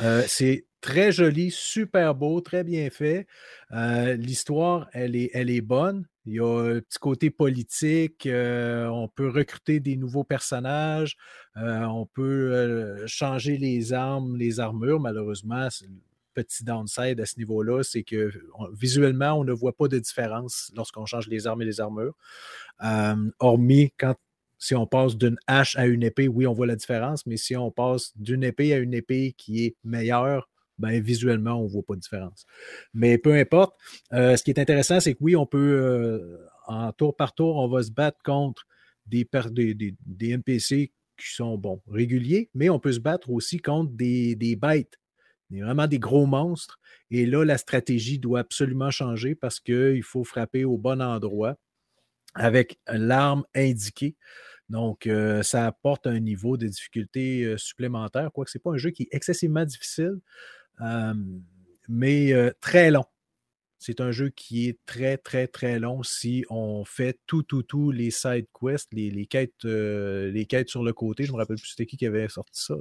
Euh, 0.00 0.24
c'est 0.26 0.66
très 0.80 1.12
joli, 1.12 1.50
super 1.50 2.14
beau, 2.14 2.40
très 2.40 2.64
bien 2.64 2.90
fait. 2.90 3.26
Euh, 3.72 4.14
l'histoire, 4.16 4.88
elle 4.92 5.14
est, 5.14 5.30
elle 5.32 5.50
est 5.50 5.60
bonne. 5.60 6.06
Il 6.26 6.34
y 6.34 6.40
a 6.40 6.76
un 6.76 6.80
petit 6.80 6.98
côté 6.98 7.30
politique. 7.30 8.26
on 8.26 9.08
peut 9.14 9.28
recruter 9.28 9.78
des 9.78 9.96
nouveaux 9.96 10.24
personnages. 10.24 11.16
on 11.54 12.06
peut 12.06 13.04
changer 13.06 13.58
les 13.58 13.92
armes, 13.92 14.36
les 14.36 14.58
armures. 14.58 15.00
Malheureusement, 15.00 15.68
petit 16.34 16.64
downside 16.64 17.20
à 17.20 17.26
ce 17.26 17.38
niveau-là, 17.38 17.82
c'est 17.82 18.02
que 18.02 18.30
visuellement, 18.72 19.34
on 19.34 19.44
ne 19.44 19.52
voit 19.52 19.76
pas 19.76 19.88
de 19.88 19.98
différence 19.98 20.70
lorsqu'on 20.74 21.06
change 21.06 21.28
les 21.28 21.46
armes 21.46 21.62
et 21.62 21.64
les 21.64 21.80
armures. 21.80 22.16
Euh, 22.84 23.30
hormis 23.38 23.92
quand 23.98 24.14
si 24.58 24.74
on 24.74 24.86
passe 24.86 25.16
d'une 25.16 25.36
hache 25.46 25.76
à 25.76 25.86
une 25.86 26.02
épée, 26.02 26.28
oui, 26.28 26.46
on 26.46 26.52
voit 26.52 26.66
la 26.66 26.76
différence, 26.76 27.26
mais 27.26 27.36
si 27.36 27.54
on 27.56 27.70
passe 27.70 28.16
d'une 28.16 28.42
épée 28.44 28.72
à 28.72 28.78
une 28.78 28.94
épée 28.94 29.34
qui 29.36 29.64
est 29.64 29.76
meilleure, 29.84 30.48
ben, 30.78 31.00
visuellement, 31.02 31.60
on 31.60 31.64
ne 31.64 31.68
voit 31.68 31.82
pas 31.82 31.94
de 31.94 32.00
différence. 32.00 32.46
Mais 32.94 33.18
peu 33.18 33.34
importe. 33.34 33.74
ce 34.10 34.42
qui 34.42 34.50
est 34.50 34.58
intéressant, 34.58 35.00
c'est 35.00 35.14
que 35.14 35.18
oui, 35.20 35.36
on 35.36 35.46
peut, 35.46 36.38
en 36.66 36.92
tour 36.92 37.14
par 37.14 37.34
tour, 37.34 37.56
on 37.56 37.68
va 37.68 37.82
se 37.82 37.90
battre 37.90 38.18
contre 38.24 38.66
des 39.06 39.28
NPC 40.20 40.92
qui 41.16 41.34
sont 41.34 41.56
bon, 41.56 41.80
réguliers, 41.88 42.50
mais 42.54 42.70
on 42.70 42.78
peut 42.78 42.92
se 42.92 43.00
battre 43.00 43.30
aussi 43.30 43.58
contre 43.58 43.92
des, 43.92 44.34
des 44.34 44.56
bêtes, 44.56 44.98
vraiment 45.50 45.86
des 45.86 45.98
gros 45.98 46.26
monstres. 46.26 46.78
Et 47.10 47.26
là, 47.26 47.44
la 47.44 47.58
stratégie 47.58 48.18
doit 48.18 48.40
absolument 48.40 48.90
changer 48.90 49.34
parce 49.34 49.60
qu'il 49.60 50.02
faut 50.02 50.24
frapper 50.24 50.64
au 50.64 50.78
bon 50.78 51.00
endroit 51.00 51.56
avec 52.34 52.78
l'arme 52.88 53.44
indiquée. 53.54 54.16
Donc, 54.68 55.06
euh, 55.06 55.42
ça 55.42 55.66
apporte 55.66 56.06
un 56.06 56.18
niveau 56.20 56.56
de 56.56 56.66
difficulté 56.66 57.44
euh, 57.44 57.58
supplémentaire, 57.58 58.32
quoique 58.32 58.50
ce 58.50 58.58
n'est 58.58 58.62
pas 58.62 58.70
un 58.70 58.78
jeu 58.78 58.90
qui 58.90 59.04
est 59.04 59.08
excessivement 59.12 59.64
difficile, 59.64 60.20
mais 61.88 62.32
euh, 62.32 62.50
très 62.60 62.90
long. 62.90 63.04
C'est 63.78 64.00
un 64.00 64.12
jeu 64.12 64.30
qui 64.30 64.68
est 64.68 64.78
très, 64.86 65.18
très, 65.18 65.46
très 65.46 65.78
long 65.78 66.02
si 66.02 66.46
on 66.48 66.86
fait 66.86 67.20
tout, 67.26 67.42
tout, 67.42 67.62
tout 67.62 67.90
les 67.90 68.10
side 68.10 68.46
quests, 68.58 68.88
les, 68.94 69.26
quêtes, 69.26 69.64
les 69.64 70.46
quêtes 70.48 70.70
sur 70.70 70.82
le 70.82 70.94
côté. 70.94 71.24
Je 71.24 71.32
ne 71.32 71.36
me 71.36 71.42
rappelle 71.42 71.58
plus 71.58 71.68
c'était 71.68 71.84
qui 71.84 71.98
qui 71.98 72.06
avait 72.06 72.26
sorti 72.28 72.62
ça. 72.64 72.76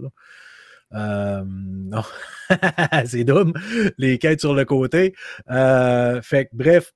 Non, 0.93 2.03
c'est 3.05 3.23
dumb. 3.23 3.57
Les 3.97 4.17
quêtes 4.19 4.41
sur 4.41 4.53
le 4.53 4.65
côté. 4.65 5.13
fait 5.47 6.49
bref, 6.53 6.93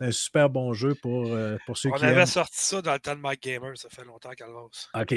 un 0.00 0.10
super 0.10 0.50
bon 0.50 0.72
jeu 0.72 0.94
pour, 0.94 1.26
euh, 1.26 1.56
pour 1.66 1.78
ceux 1.78 1.90
qui. 1.90 1.96
On 2.00 2.02
avait 2.02 2.26
sorti 2.26 2.64
ça 2.64 2.82
dans 2.82 2.92
le 2.92 2.98
temps 2.98 3.14
de 3.14 3.20
Mike 3.20 3.42
Gamer, 3.42 3.76
ça 3.76 3.88
fait 3.88 4.04
longtemps 4.04 4.30
qu'elle 4.30 4.48
lance. 4.50 4.90
OK. 4.94 5.14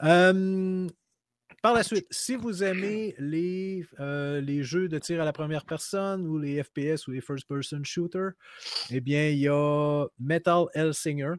par 1.62 1.74
la 1.74 1.82
suite, 1.82 2.06
si 2.10 2.34
vous 2.34 2.64
aimez 2.64 3.14
les, 3.18 3.84
euh, 4.00 4.40
les 4.40 4.62
jeux 4.62 4.88
de 4.88 4.98
tir 4.98 5.20
à 5.20 5.24
la 5.24 5.32
première 5.32 5.64
personne 5.64 6.26
ou 6.26 6.38
les 6.38 6.62
FPS 6.62 7.06
ou 7.06 7.12
les 7.12 7.20
first-person 7.20 7.84
shooters, 7.84 8.32
eh 8.90 9.00
bien, 9.00 9.28
il 9.28 9.38
y 9.38 9.48
a 9.48 10.06
Metal 10.18 10.64
Hellsinger 10.74 11.34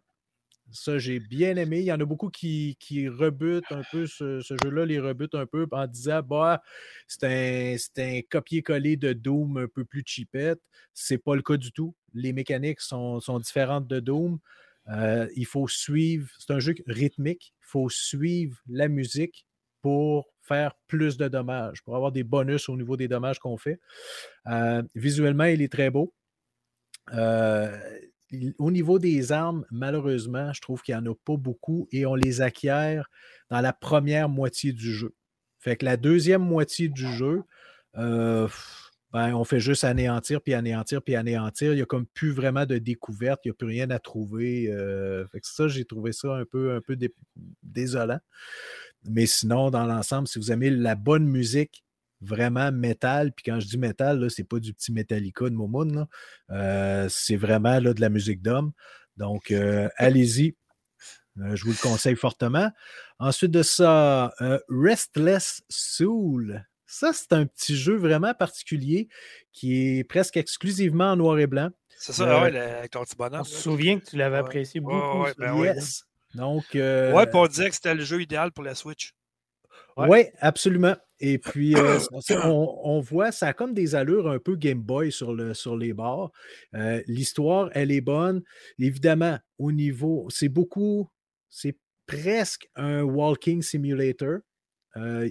ça, 0.71 0.97
j'ai 0.97 1.19
bien 1.19 1.55
aimé. 1.55 1.79
Il 1.79 1.85
y 1.85 1.91
en 1.91 1.99
a 1.99 2.05
beaucoup 2.05 2.29
qui, 2.29 2.77
qui 2.79 3.07
rebutent 3.07 3.71
un 3.71 3.83
peu 3.91 4.07
ce, 4.07 4.39
jeu-là, 4.41 4.85
les 4.85 4.99
rebutent 4.99 5.35
un 5.35 5.45
peu 5.45 5.67
en 5.71 5.87
disant 5.87 6.21
bah, 6.23 6.61
c'est 7.07 7.23
un, 7.23 8.03
un 8.03 8.21
copier-coller 8.29 8.97
de 8.97 9.13
Doom 9.13 9.57
un 9.57 9.67
peu 9.67 9.85
plus 9.85 10.03
cheapette. 10.05 10.59
C'est 10.93 11.17
pas 11.17 11.35
le 11.35 11.41
cas 11.41 11.57
du 11.57 11.71
tout. 11.71 11.95
Les 12.13 12.33
mécaniques 12.33 12.81
sont, 12.81 13.19
différentes 13.39 13.87
de 13.87 13.99
Doom. 13.99 14.39
Euh, 14.89 15.27
il 15.35 15.45
faut 15.45 15.67
suivre, 15.67 16.29
c'est 16.39 16.53
un 16.53 16.59
jeu 16.59 16.75
rythmique. 16.87 17.53
Il 17.61 17.65
faut 17.67 17.89
suivre 17.89 18.57
la 18.67 18.87
musique 18.87 19.45
pour 19.81 20.33
faire 20.41 20.73
plus 20.87 21.17
de 21.17 21.27
dommages, 21.27 21.83
pour 21.83 21.95
avoir 21.95 22.11
des 22.11 22.23
bonus 22.23 22.69
au 22.69 22.75
niveau 22.75 22.97
des 22.97 23.07
dommages 23.07 23.39
qu'on 23.39 23.57
fait. 23.57 23.79
Euh, 24.47 24.81
visuellement, 24.95 25.45
il 25.45 25.61
est 25.61 25.71
très 25.71 25.89
beau. 25.89 26.13
Euh, 27.13 27.77
au 28.57 28.71
niveau 28.71 28.99
des 28.99 29.31
armes, 29.31 29.65
malheureusement, 29.71 30.53
je 30.53 30.61
trouve 30.61 30.81
qu'il 30.81 30.95
n'y 30.95 31.01
en 31.01 31.11
a 31.11 31.15
pas 31.15 31.37
beaucoup 31.37 31.87
et 31.91 32.05
on 32.05 32.15
les 32.15 32.41
acquiert 32.41 33.09
dans 33.49 33.61
la 33.61 33.73
première 33.73 34.29
moitié 34.29 34.73
du 34.73 34.91
jeu. 34.93 35.13
Fait 35.59 35.77
que 35.77 35.85
la 35.85 35.97
deuxième 35.97 36.41
moitié 36.41 36.89
du 36.89 37.07
jeu, 37.13 37.43
euh, 37.97 38.47
ben, 39.11 39.33
on 39.35 39.43
fait 39.43 39.59
juste 39.59 39.83
anéantir, 39.83 40.41
puis 40.41 40.53
anéantir, 40.53 41.01
puis 41.01 41.15
anéantir. 41.15 41.71
Il 41.71 41.75
n'y 41.75 41.81
a 41.81 41.85
comme 41.85 42.07
plus 42.07 42.31
vraiment 42.31 42.65
de 42.65 42.79
découverte, 42.79 43.41
il 43.45 43.49
n'y 43.49 43.51
a 43.51 43.53
plus 43.53 43.67
rien 43.67 43.89
à 43.91 43.99
trouver. 43.99 44.71
Euh, 44.71 45.27
fait 45.27 45.39
que 45.39 45.47
ça, 45.47 45.67
j'ai 45.67 45.85
trouvé 45.85 46.11
ça 46.11 46.33
un 46.33 46.45
peu, 46.45 46.73
un 46.73 46.81
peu 46.81 46.97
désolant. 47.61 48.19
Mais 49.07 49.25
sinon, 49.25 49.69
dans 49.69 49.85
l'ensemble, 49.85 50.27
si 50.27 50.39
vous 50.39 50.51
aimez 50.51 50.69
la 50.69 50.95
bonne 50.95 51.25
musique, 51.25 51.83
vraiment 52.23 52.71
métal. 52.71 53.31
Puis 53.31 53.43
quand 53.43 53.59
je 53.59 53.67
dis 53.67 53.77
métal, 53.77 54.29
c'est 54.29 54.43
pas 54.43 54.59
du 54.59 54.73
petit 54.73 54.91
Metallica 54.91 55.45
de 55.45 55.55
Momoun. 55.55 56.07
Euh, 56.49 57.07
c'est 57.09 57.35
vraiment 57.35 57.79
là, 57.79 57.93
de 57.93 58.01
la 58.01 58.09
musique 58.09 58.41
d'homme. 58.41 58.71
Donc, 59.17 59.51
euh, 59.51 59.89
allez-y. 59.97 60.55
Euh, 61.39 61.55
je 61.55 61.63
vous 61.65 61.71
le 61.71 61.81
conseille 61.81 62.15
fortement. 62.15 62.71
Ensuite 63.19 63.51
de 63.51 63.63
ça, 63.63 64.33
Restless 64.69 65.61
Soul. 65.69 66.65
Ça, 66.85 67.11
c'est 67.11 67.33
un 67.33 67.45
petit 67.45 67.75
jeu 67.75 67.95
vraiment 67.95 68.33
particulier 68.33 69.07
qui 69.51 69.97
est 69.97 70.03
presque 70.03 70.37
exclusivement 70.37 71.11
en 71.11 71.15
noir 71.15 71.39
et 71.39 71.47
blanc. 71.47 71.69
C'est 71.97 72.13
ça, 72.13 72.41
ouais, 72.41 72.55
avec 72.57 72.91
ton 72.91 73.03
petit 73.03 73.15
bonhomme. 73.15 73.41
On 73.41 73.45
se 73.45 73.55
souvient 73.55 73.99
que 73.99 74.05
tu 74.05 74.17
l'avais 74.17 74.37
apprécié 74.37 74.79
beaucoup. 74.79 75.25
Ben 75.37 75.55
yes. 75.57 76.03
Donc, 76.35 76.65
ouais, 76.73 77.27
pour 77.27 77.47
dire 77.49 77.69
que 77.69 77.75
c'était 77.75 77.95
le 77.95 78.03
jeu 78.03 78.21
idéal 78.21 78.51
pour 78.51 78.63
la 78.63 78.75
Switch. 78.75 79.13
Oui, 79.97 80.25
absolument. 80.39 80.95
Et 81.25 81.37
puis, 81.37 81.73
euh, 81.77 81.99
on, 82.43 82.99
voit, 82.99 83.31
ça 83.31 83.47
a 83.47 83.53
comme 83.53 83.73
des 83.73 83.95
allures 83.95 84.29
un 84.29 84.39
peu 84.39 84.57
Game 84.57 84.81
Boy 84.81 85.09
sur, 85.09 85.33
le, 85.33 85.53
sur 85.53 85.77
les 85.77 85.93
bords. 85.93 86.33
Euh, 86.75 87.01
l'histoire, 87.07 87.69
elle 87.71 87.91
est 87.91 88.01
bonne. 88.01 88.43
Évidemment, 88.77 89.39
au 89.57 89.71
niveau, 89.71 90.27
c'est 90.29 90.49
beaucoup, 90.49 91.09
c'est 91.49 91.77
presque 92.07 92.67
un 92.75 93.03
walking 93.03 93.61
simulator. 93.61 94.39
Euh, 94.97 95.29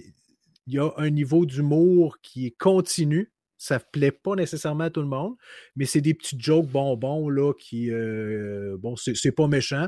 il 0.65 0.73
y 0.73 0.79
a 0.79 0.89
un 0.97 1.11
niveau 1.11 1.45
d'humour 1.45 2.17
qui 2.23 2.47
est 2.47 2.57
continu. 2.57 3.31
Ça 3.59 3.75
ne 3.75 3.83
plaît 3.91 4.11
pas 4.11 4.33
nécessairement 4.33 4.85
à 4.85 4.89
tout 4.89 5.01
le 5.01 5.07
monde, 5.07 5.35
mais 5.75 5.85
c'est 5.85 6.01
des 6.01 6.15
petits 6.15 6.39
jokes 6.39 6.67
bonbons 6.67 7.29
là 7.29 7.53
qui, 7.53 7.91
bon, 8.79 8.95
c'est 8.95 9.31
pas 9.31 9.47
méchant. 9.47 9.87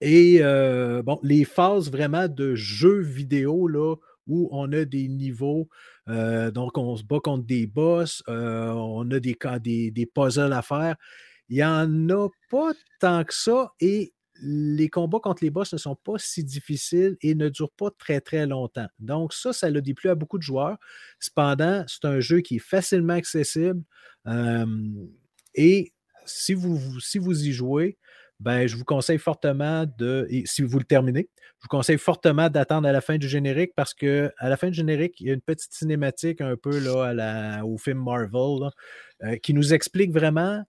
Et 0.00 0.40
bon, 0.42 1.18
les 1.22 1.44
phases 1.44 1.90
vraiment 1.90 2.28
de 2.28 2.54
jeux 2.54 3.00
vidéo 3.00 3.66
là, 3.66 3.96
où 4.30 4.48
on 4.52 4.72
a 4.72 4.84
des 4.84 5.08
niveaux, 5.08 5.68
donc 6.06 6.78
on 6.78 6.96
se 6.96 7.04
bat 7.04 7.20
contre 7.20 7.44
des 7.44 7.66
boss, 7.66 8.22
on 8.26 9.10
a 9.10 9.20
des, 9.20 9.36
des, 9.60 9.90
des 9.90 10.06
puzzles 10.06 10.52
à 10.52 10.62
faire. 10.62 10.96
Il 11.48 11.56
n'y 11.56 11.64
en 11.64 12.08
a 12.10 12.28
pas 12.48 12.72
tant 13.00 13.24
que 13.24 13.34
ça 13.34 13.72
et 13.80 14.14
les 14.42 14.88
combats 14.88 15.18
contre 15.20 15.44
les 15.44 15.50
boss 15.50 15.72
ne 15.72 15.78
sont 15.78 15.96
pas 15.96 16.14
si 16.16 16.44
difficiles 16.44 17.16
et 17.20 17.34
ne 17.34 17.48
durent 17.50 17.72
pas 17.72 17.90
très 17.90 18.20
très 18.22 18.46
longtemps. 18.46 18.86
Donc 18.98 19.34
ça, 19.34 19.52
ça 19.52 19.68
l'a 19.68 19.80
déplu 19.82 20.08
à 20.08 20.14
beaucoup 20.14 20.38
de 20.38 20.42
joueurs. 20.42 20.78
Cependant, 21.18 21.84
c'est 21.88 22.06
un 22.06 22.20
jeu 22.20 22.40
qui 22.40 22.56
est 22.56 22.60
facilement 22.60 23.14
accessible 23.14 23.82
et 25.54 25.92
si 26.24 26.54
vous, 26.54 27.00
si 27.00 27.18
vous 27.18 27.44
y 27.44 27.52
jouez, 27.52 27.98
ben, 28.40 28.66
je 28.66 28.74
vous 28.74 28.84
conseille 28.84 29.18
fortement 29.18 29.84
de, 29.98 30.26
et 30.30 30.44
si 30.46 30.62
vous 30.62 30.78
le 30.78 30.84
terminez, 30.84 31.28
je 31.36 31.64
vous 31.64 31.68
conseille 31.68 31.98
fortement 31.98 32.48
d'attendre 32.48 32.88
à 32.88 32.92
la 32.92 33.02
fin 33.02 33.18
du 33.18 33.28
générique 33.28 33.72
parce 33.76 33.92
que 33.92 34.32
à 34.38 34.48
la 34.48 34.56
fin 34.56 34.68
du 34.68 34.74
générique, 34.74 35.20
il 35.20 35.26
y 35.26 35.30
a 35.30 35.34
une 35.34 35.42
petite 35.42 35.74
cinématique 35.74 36.40
un 36.40 36.56
peu 36.56 36.78
là, 36.78 37.62
au 37.66 37.76
film 37.76 38.02
Marvel 38.02 38.70
euh, 39.22 39.36
qui 39.36 39.52
nous 39.52 39.74
explique 39.74 40.10
vraiment 40.12 40.64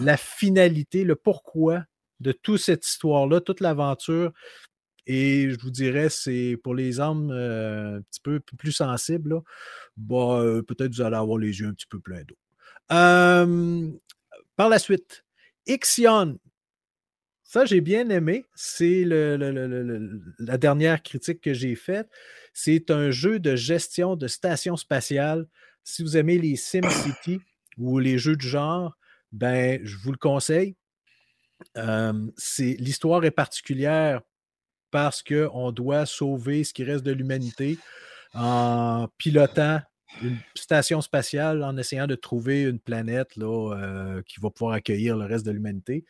la 0.00 0.16
finalité, 0.16 1.04
le 1.04 1.14
pourquoi 1.14 1.84
de 2.20 2.32
toute 2.32 2.60
cette 2.60 2.86
histoire-là, 2.86 3.42
toute 3.42 3.60
l'aventure. 3.60 4.32
Et 5.06 5.50
je 5.50 5.60
vous 5.60 5.70
dirais, 5.70 6.08
c'est 6.08 6.56
pour 6.64 6.74
les 6.74 7.00
âmes 7.00 7.30
euh, 7.30 7.98
un 7.98 8.00
petit 8.00 8.20
peu 8.22 8.40
plus 8.40 8.72
sensibles, 8.72 9.42
bah, 9.98 10.40
euh, 10.40 10.62
peut-être 10.62 10.94
vous 10.94 11.02
allez 11.02 11.16
avoir 11.16 11.36
les 11.36 11.60
yeux 11.60 11.66
un 11.66 11.74
petit 11.74 11.86
peu 11.86 12.00
pleins 12.00 12.22
d'eau. 12.22 12.36
par 14.56 14.68
la 14.70 14.78
suite, 14.78 15.24
Ixion, 15.66 16.38
ça, 17.54 17.64
j'ai 17.64 17.80
bien 17.80 18.08
aimé. 18.08 18.46
C'est 18.56 19.04
la 19.04 20.58
dernière 20.58 21.00
critique 21.04 21.40
que 21.40 21.54
j'ai 21.54 21.76
faite. 21.76 22.08
C'est 22.52 22.90
un 22.90 23.12
jeu 23.12 23.38
de 23.38 23.54
gestion 23.54 24.16
de 24.16 24.26
station 24.26 24.76
spatiale. 24.76 25.46
Si 25.84 26.02
vous 26.02 26.16
aimez 26.16 26.36
les 26.36 26.56
SimCity 26.56 27.38
ou 27.78 28.00
les 28.00 28.18
jeux 28.18 28.34
du 28.34 28.48
genre, 28.48 28.96
ben, 29.30 29.80
je 29.84 29.96
vous 29.98 30.10
le 30.10 30.18
conseille. 30.18 30.74
L'histoire 31.76 33.24
est 33.24 33.30
particulière 33.30 34.22
parce 34.90 35.22
qu'on 35.22 35.70
doit 35.70 36.06
sauver 36.06 36.64
ce 36.64 36.74
qui 36.74 36.82
reste 36.82 37.04
de 37.04 37.12
l'humanité 37.12 37.78
en 38.32 39.06
pilotant 39.16 39.80
une 40.22 40.38
station 40.56 41.00
spatiale, 41.00 41.62
en 41.62 41.76
essayant 41.76 42.08
de 42.08 42.14
trouver 42.16 42.62
une 42.62 42.80
planète 42.80 43.36
là, 43.36 43.76
euh, 43.76 44.22
qui 44.22 44.40
va 44.40 44.50
pouvoir 44.50 44.74
accueillir 44.74 45.16
le 45.16 45.24
reste 45.24 45.46
de 45.46 45.52
l'humanité. 45.52 46.04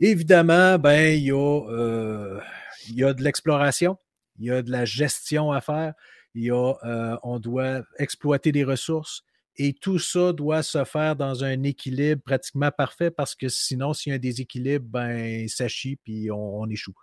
Évidemment, 0.00 0.78
ben, 0.78 1.14
il 1.14 1.24
y, 1.24 1.32
a, 1.32 1.60
euh, 1.70 2.40
il 2.88 2.96
y 2.96 3.04
a 3.04 3.14
de 3.14 3.22
l'exploration, 3.22 3.96
il 4.38 4.46
y 4.46 4.50
a 4.50 4.62
de 4.62 4.70
la 4.70 4.84
gestion 4.84 5.52
à 5.52 5.60
faire, 5.60 5.94
il 6.34 6.44
y 6.44 6.50
a, 6.50 6.74
euh, 6.84 7.16
on 7.22 7.38
doit 7.38 7.82
exploiter 7.98 8.52
des 8.52 8.64
ressources 8.64 9.22
et 9.56 9.72
tout 9.72 9.98
ça 9.98 10.34
doit 10.34 10.62
se 10.62 10.84
faire 10.84 11.16
dans 11.16 11.44
un 11.44 11.62
équilibre 11.62 12.20
pratiquement 12.22 12.70
parfait 12.70 13.10
parce 13.10 13.34
que 13.34 13.48
sinon, 13.48 13.94
s'il 13.94 14.10
y 14.10 14.12
a 14.12 14.16
un 14.16 14.18
déséquilibre, 14.18 14.86
ben, 14.86 15.48
ça 15.48 15.66
chie 15.66 15.96
puis 15.96 16.30
on, 16.30 16.68
échoue. 16.68 16.94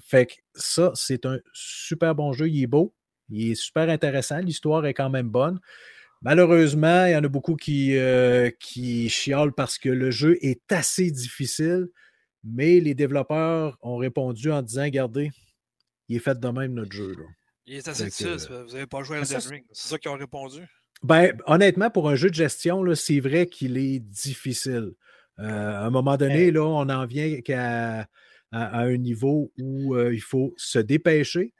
fait 0.00 0.26
que 0.26 0.34
ça, 0.54 0.90
c'est 0.94 1.26
un 1.26 1.38
super 1.52 2.14
bon 2.14 2.32
jeu. 2.32 2.48
Il 2.48 2.62
est 2.62 2.66
beau, 2.66 2.94
il 3.28 3.50
est 3.50 3.54
super 3.54 3.90
intéressant. 3.90 4.38
L'histoire 4.38 4.86
est 4.86 4.94
quand 4.94 5.10
même 5.10 5.28
bonne. 5.28 5.60
Malheureusement, 6.24 7.04
il 7.04 7.12
y 7.12 7.16
en 7.16 7.22
a 7.22 7.28
beaucoup 7.28 7.54
qui, 7.54 7.96
euh, 7.96 8.50
qui 8.58 9.10
chiolent 9.10 9.52
parce 9.52 9.78
que 9.78 9.90
le 9.90 10.10
jeu 10.10 10.38
est 10.40 10.72
assez 10.72 11.10
difficile, 11.10 11.88
mais 12.42 12.80
les 12.80 12.94
développeurs 12.94 13.78
ont 13.82 13.96
répondu 13.96 14.50
en 14.50 14.62
disant 14.62 14.84
Regardez, 14.84 15.30
il 16.08 16.16
est 16.16 16.20
fait 16.20 16.40
de 16.40 16.48
même 16.48 16.72
notre 16.72 16.92
jeu. 16.92 17.14
Il 17.66 17.76
est 17.76 17.88
assez 17.88 18.04
difficile. 18.06 18.36
Vous 18.48 18.72
n'avez 18.72 18.86
pas 18.86 19.02
joué 19.02 19.18
à 19.18 19.20
Elden 19.20 19.40
Ring. 19.50 19.64
C'est 19.70 19.88
ça 19.88 19.98
qu'ils 19.98 20.10
ont 20.10 20.16
répondu? 20.16 20.66
Ben, 21.02 21.36
honnêtement, 21.46 21.90
pour 21.90 22.08
un 22.08 22.14
jeu 22.14 22.30
de 22.30 22.34
gestion, 22.34 22.82
c'est 22.94 23.20
vrai 23.20 23.46
qu'il 23.46 23.76
est 23.76 23.98
difficile. 23.98 24.92
Euh, 25.38 25.44
à 25.44 25.84
un 25.84 25.90
moment 25.90 26.16
donné, 26.16 26.50
là, 26.50 26.62
on 26.62 26.88
en 26.88 27.06
vient 27.06 27.40
qu'à 27.42 28.06
à, 28.52 28.80
un 28.80 28.96
niveau 28.96 29.52
où 29.58 29.94
euh, 29.94 30.14
il 30.14 30.22
faut 30.22 30.54
se 30.56 30.78
dépêcher. 30.78 31.52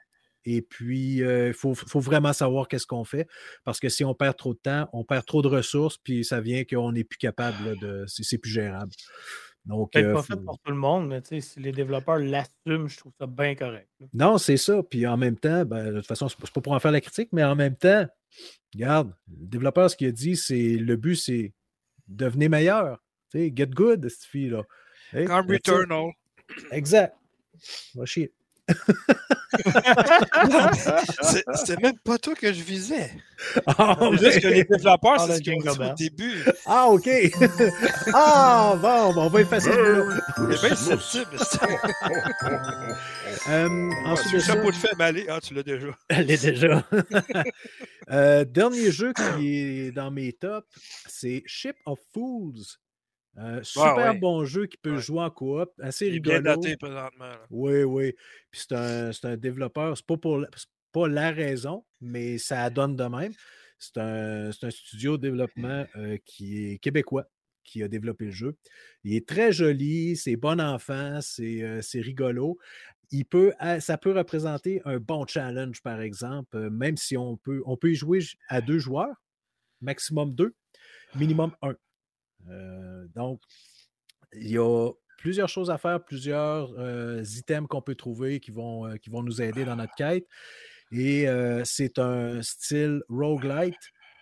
Et 0.44 0.62
puis, 0.62 1.22
euh, 1.22 1.48
il 1.48 1.54
faut, 1.54 1.74
vraiment 2.00 2.32
savoir 2.32 2.68
qu'est-ce 2.68 2.86
qu'on 2.86 3.04
fait. 3.04 3.26
Parce 3.64 3.80
que 3.80 3.88
si 3.88 4.04
on 4.04 4.14
perd 4.14 4.36
trop 4.36 4.54
de 4.54 4.58
temps, 4.58 4.88
on 4.92 5.04
perd 5.04 5.24
trop 5.24 5.42
de 5.42 5.48
ressources, 5.48 5.96
puis 5.96 6.24
ça 6.24 6.40
vient 6.40 6.64
qu'on 6.64 6.92
n'est 6.92 7.04
plus 7.04 7.18
capable 7.18 7.78
de. 7.78 8.04
C'est 8.06 8.38
plus 8.38 8.50
gérable. 8.50 8.92
Donc, 9.64 9.90
c'est 9.94 10.12
pas 10.12 10.22
fait 10.22 10.36
pour 10.36 10.58
tout 10.58 10.70
le 10.70 10.76
monde, 10.76 11.08
mais 11.08 11.22
si 11.40 11.58
les 11.58 11.72
développeurs 11.72 12.18
l'assument, 12.18 12.86
je 12.86 12.98
trouve 12.98 13.12
ça 13.18 13.26
bien 13.26 13.54
correct. 13.54 13.88
Non, 14.12 14.36
c'est 14.36 14.58
ça. 14.58 14.82
Puis 14.82 15.06
en 15.06 15.16
même 15.16 15.38
temps, 15.38 15.64
ben, 15.64 15.90
de 15.90 15.96
toute 15.98 16.06
façon, 16.06 16.28
c'est 16.28 16.38
pas 16.38 16.60
pour 16.60 16.72
en 16.74 16.80
faire 16.80 16.92
la 16.92 17.00
critique, 17.00 17.30
mais 17.32 17.42
en 17.42 17.56
même 17.56 17.74
temps, 17.74 18.06
regarde, 18.74 19.14
le 19.28 19.46
développeur, 19.46 19.90
ce 19.90 19.96
qu'il 19.96 20.08
a 20.08 20.12
dit, 20.12 20.36
c'est 20.36 20.76
le 20.76 20.96
but, 20.96 21.16
c'est 21.16 21.54
devenir 22.08 22.50
meilleur. 22.50 23.02
get 23.32 23.68
good, 23.68 24.06
cette 24.06 24.24
fille-là. 24.24 24.64
Comme 25.12 25.50
Returnal. 25.50 26.10
Exact. 26.70 27.16
Va 27.94 28.04
chier. 28.04 28.32
C'était 31.54 31.80
même 31.80 31.98
pas 31.98 32.18
toi 32.18 32.34
que 32.34 32.52
je 32.52 32.62
visais. 32.62 33.10
Ah, 33.66 33.96
juste 34.12 34.40
que 34.40 34.48
les 34.48 34.64
développeurs, 34.64 35.20
c'est 35.20 35.36
ce 35.36 35.40
qu'ils 35.42 35.54
ont 35.54 35.58
dit 35.58 35.68
au 35.68 35.94
début. 35.94 36.44
Ah, 36.66 36.88
OK. 36.88 37.08
ah, 38.14 38.76
bon, 38.80 39.14
on 39.16 39.28
va 39.28 39.40
effacer 39.40 39.70
le 39.70 40.08
C'est 40.52 40.66
bien 40.66 40.76
susceptible. 40.76 41.36
euh, 43.48 43.90
ensuite 44.06 44.32
le 44.32 44.40
chapeau 44.40 44.70
de 44.70 44.76
fait, 44.76 44.92
mais 44.98 45.26
ah, 45.28 45.40
tu 45.42 45.54
l'as 45.54 45.62
déjà. 45.62 45.88
Elle 46.08 46.30
est 46.30 46.42
déjà. 46.44 46.84
euh, 48.10 48.44
dernier 48.44 48.90
jeu 48.90 49.12
qui 49.12 49.58
est 49.58 49.92
dans 49.92 50.10
mes 50.10 50.32
tops, 50.32 50.66
c'est 51.06 51.42
Ship 51.46 51.76
of 51.86 51.98
Fools. 52.12 52.78
Un 53.36 53.62
super 53.62 54.14
bon 54.14 54.44
jeu 54.44 54.66
qui 54.66 54.76
peut 54.76 54.98
jouer 54.98 55.22
en 55.22 55.30
coop, 55.30 55.72
assez 55.80 56.08
rigolo. 56.08 56.40
Bien 56.40 56.54
daté 56.54 56.76
présentement. 56.76 57.32
Oui, 57.50 57.82
oui. 57.82 58.12
Puis 58.50 58.62
c'est 58.68 58.74
un, 58.74 59.10
un, 59.24 59.36
développeur, 59.36 59.96
c'est 59.96 60.06
pas 60.06 60.16
pour 60.16 60.44
pas 60.92 61.08
la 61.08 61.32
raison, 61.32 61.84
mais 62.00 62.38
ça 62.38 62.70
donne 62.70 62.94
de 62.94 63.04
même. 63.04 63.32
C'est 63.78 63.98
un, 63.98 64.50
un, 64.50 64.70
studio 64.70 65.16
de 65.16 65.22
développement 65.22 65.84
euh, 65.96 66.16
qui 66.24 66.72
est 66.72 66.78
québécois 66.78 67.26
qui 67.64 67.82
a 67.82 67.88
développé 67.88 68.26
le 68.26 68.30
jeu. 68.30 68.56
Il 69.02 69.14
est 69.14 69.26
très 69.26 69.50
joli, 69.50 70.16
c'est 70.16 70.36
bon 70.36 70.60
enfant, 70.60 71.20
c'est 71.22 71.62
euh, 71.62 71.80
rigolo. 71.94 72.58
Il 73.10 73.24
peut, 73.24 73.52
ça 73.80 73.98
peut 73.98 74.12
représenter 74.12 74.82
un 74.84 74.98
bon 74.98 75.26
challenge, 75.26 75.82
par 75.82 76.00
exemple, 76.00 76.56
euh, 76.56 76.70
même 76.70 76.96
si 76.96 77.16
on 77.16 77.36
peut, 77.36 77.62
on 77.66 77.76
peut 77.76 77.92
y 77.92 77.94
jouer 77.94 78.20
à 78.48 78.60
deux 78.60 78.78
joueurs, 78.78 79.16
maximum 79.80 80.34
deux, 80.34 80.54
minimum 81.14 81.52
un. 81.62 81.74
Euh, 82.50 83.06
donc, 83.14 83.40
il 84.32 84.50
y 84.50 84.58
a 84.58 84.90
plusieurs 85.18 85.48
choses 85.48 85.70
à 85.70 85.78
faire, 85.78 86.04
plusieurs 86.04 86.72
euh, 86.78 87.22
items 87.36 87.68
qu'on 87.68 87.82
peut 87.82 87.94
trouver 87.94 88.40
qui 88.40 88.50
vont, 88.50 88.86
euh, 88.86 88.96
qui 88.96 89.10
vont 89.10 89.22
nous 89.22 89.40
aider 89.40 89.64
dans 89.64 89.76
notre 89.76 89.94
quête. 89.94 90.26
Et 90.92 91.26
c'est 91.64 91.98
un 91.98 92.40
style 92.42 93.02
roguelite. 93.08 93.74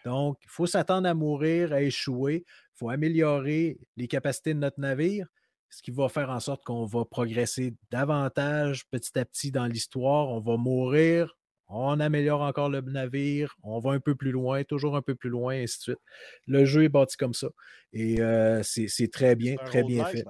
Donc, 0.07 0.39
il 0.43 0.49
faut 0.49 0.67
s'attendre 0.67 1.07
à 1.07 1.13
mourir, 1.13 1.73
à 1.73 1.83
échouer. 1.83 2.45
Il 2.47 2.79
faut 2.79 2.89
améliorer 2.89 3.79
les 3.97 4.09
capacités 4.09 4.55
de 4.55 4.59
notre 4.59 4.81
navire, 4.81 5.27
ce 5.69 5.83
qui 5.83 5.91
va 5.91 6.09
faire 6.09 6.31
en 6.31 6.41
sorte 6.41 6.65
qu'on 6.65 6.87
va 6.87 7.05
progresser 7.05 7.75
davantage 7.91 8.89
petit 8.89 9.19
à 9.19 9.25
petit 9.27 9.51
dans 9.51 9.67
l'histoire. 9.67 10.29
On 10.29 10.41
va 10.41 10.57
mourir, 10.57 11.37
on 11.73 12.01
améliore 12.01 12.43
encore 12.43 12.69
le 12.69 12.81
navire, 12.83 13.57
on 13.63 13.79
va 13.79 13.93
un 13.93 14.01
peu 14.01 14.15
plus 14.15 14.31
loin, 14.31 14.63
toujours 14.65 14.97
un 14.97 15.03
peu 15.03 15.15
plus 15.15 15.31
loin, 15.31 15.55
et 15.55 15.63
ainsi 15.63 15.79
de 15.79 15.83
suite. 15.83 15.99
Le 16.47 16.65
jeu 16.65 16.85
est 16.85 16.89
bâti 16.89 17.17
comme 17.17 17.35
ça. 17.35 17.49
Et 17.93 18.21
euh, 18.21 18.63
c'est 18.63 19.11
très 19.11 19.35
bien, 19.35 19.57
très 19.57 19.83
bien 19.83 20.05
fait. 20.05 20.25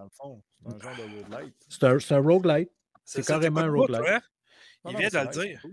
C'est 0.59 0.75
un 0.75 0.79
genre 0.79 0.97
de 0.97 1.03
roguelite. 1.03 1.55
C'est 1.69 2.13
un, 2.13 2.21
roguelite. 2.21 2.71
C'est 3.05 3.27
carrément 3.27 3.61
un 3.61 3.71
roguelite. 3.71 4.23
Il 4.89 4.97
vient 4.97 5.09
de 5.09 5.19
le 5.19 5.45
dire. 5.45 5.67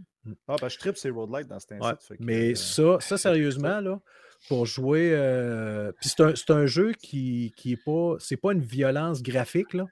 Ah, 0.47 0.55
ben, 0.59 0.69
je 0.69 0.77
tripe 0.77 0.97
ces 0.97 1.09
roguelites 1.09 1.47
dans 1.47 1.59
cet 1.59 1.73
instant. 1.73 2.15
mais 2.19 2.51
euh, 2.51 2.55
ça, 2.55 2.99
ça, 2.99 3.17
sérieusement, 3.17 3.79
là, 3.79 3.99
pour 4.47 4.65
jouer. 4.65 5.11
Euh, 5.13 5.91
puis 5.99 6.09
c'est 6.09 6.51
un, 6.51 6.65
jeu 6.65 6.93
qui, 6.93 7.53
qui 7.55 7.73
est 7.73 7.83
pas. 7.83 8.15
C'est 8.19 8.37
pas 8.37 8.53
une 8.53 8.61
violence 8.61 9.21
graphique, 9.21 9.73
là. 9.73 9.85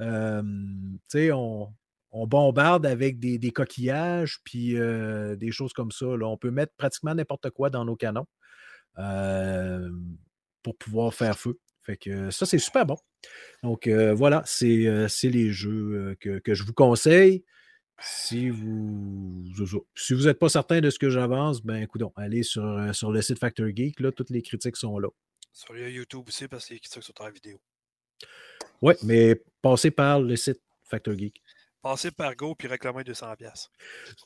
tu 0.00 0.98
sais, 1.08 1.32
on, 1.32 1.72
on 2.10 2.26
bombarde 2.26 2.86
avec 2.86 3.18
des, 3.18 3.50
coquillages, 3.50 4.40
puis 4.44 4.76
euh, 4.76 5.36
des 5.36 5.52
choses 5.52 5.72
comme 5.72 5.90
ça. 5.90 6.06
Là. 6.06 6.26
On 6.26 6.36
peut 6.36 6.50
mettre 6.50 6.72
pratiquement 6.76 7.14
n'importe 7.14 7.50
quoi 7.50 7.70
dans 7.70 7.84
nos 7.84 7.96
canons 7.96 8.26
euh, 8.98 9.90
pour 10.62 10.76
pouvoir 10.76 11.14
faire 11.14 11.38
feu. 11.38 11.58
Fait 11.82 11.96
que 11.96 12.30
ça, 12.30 12.46
c'est 12.46 12.58
super 12.58 12.86
bon. 12.86 12.96
Donc 13.62 13.86
euh, 13.86 14.14
voilà, 14.14 14.42
c'est 14.46 14.66
les 15.24 15.50
jeux 15.50 16.16
que, 16.20 16.40
je 16.46 16.62
vous 16.62 16.74
conseille. 16.74 17.44
Si 18.00 18.48
vous 18.48 19.44
si 19.96 20.14
vous 20.14 20.26
n'êtes 20.26 20.38
pas 20.38 20.48
certain 20.48 20.80
de 20.80 20.88
ce 20.88 21.00
que 21.00 21.10
j'avance, 21.10 21.62
ben 21.62 21.82
écoute, 21.82 22.02
allez 22.14 22.44
sur, 22.44 22.94
sur 22.94 23.10
le 23.10 23.20
site 23.22 23.40
Factor 23.40 23.66
Geek, 23.74 23.98
là, 23.98 24.12
toutes 24.12 24.30
les 24.30 24.40
critiques 24.40 24.76
sont 24.76 24.98
là. 25.00 25.08
Sur 25.52 25.76
YouTube 25.76 26.22
aussi, 26.28 26.46
parce 26.46 26.66
que 26.66 26.74
les 26.74 26.80
critiques 26.80 27.02
sont 27.02 27.20
en 27.20 27.30
vidéo. 27.30 27.60
Oui, 28.80 28.94
mais 29.02 29.42
passez 29.60 29.90
par 29.90 30.20
le 30.20 30.36
site 30.36 30.60
Factor 30.84 31.18
Geek. 31.18 31.42
Passer 31.82 32.10
par 32.10 32.34
Go 32.34 32.54
puis 32.54 32.68
réclamer 32.68 33.02
200$. 33.02 33.68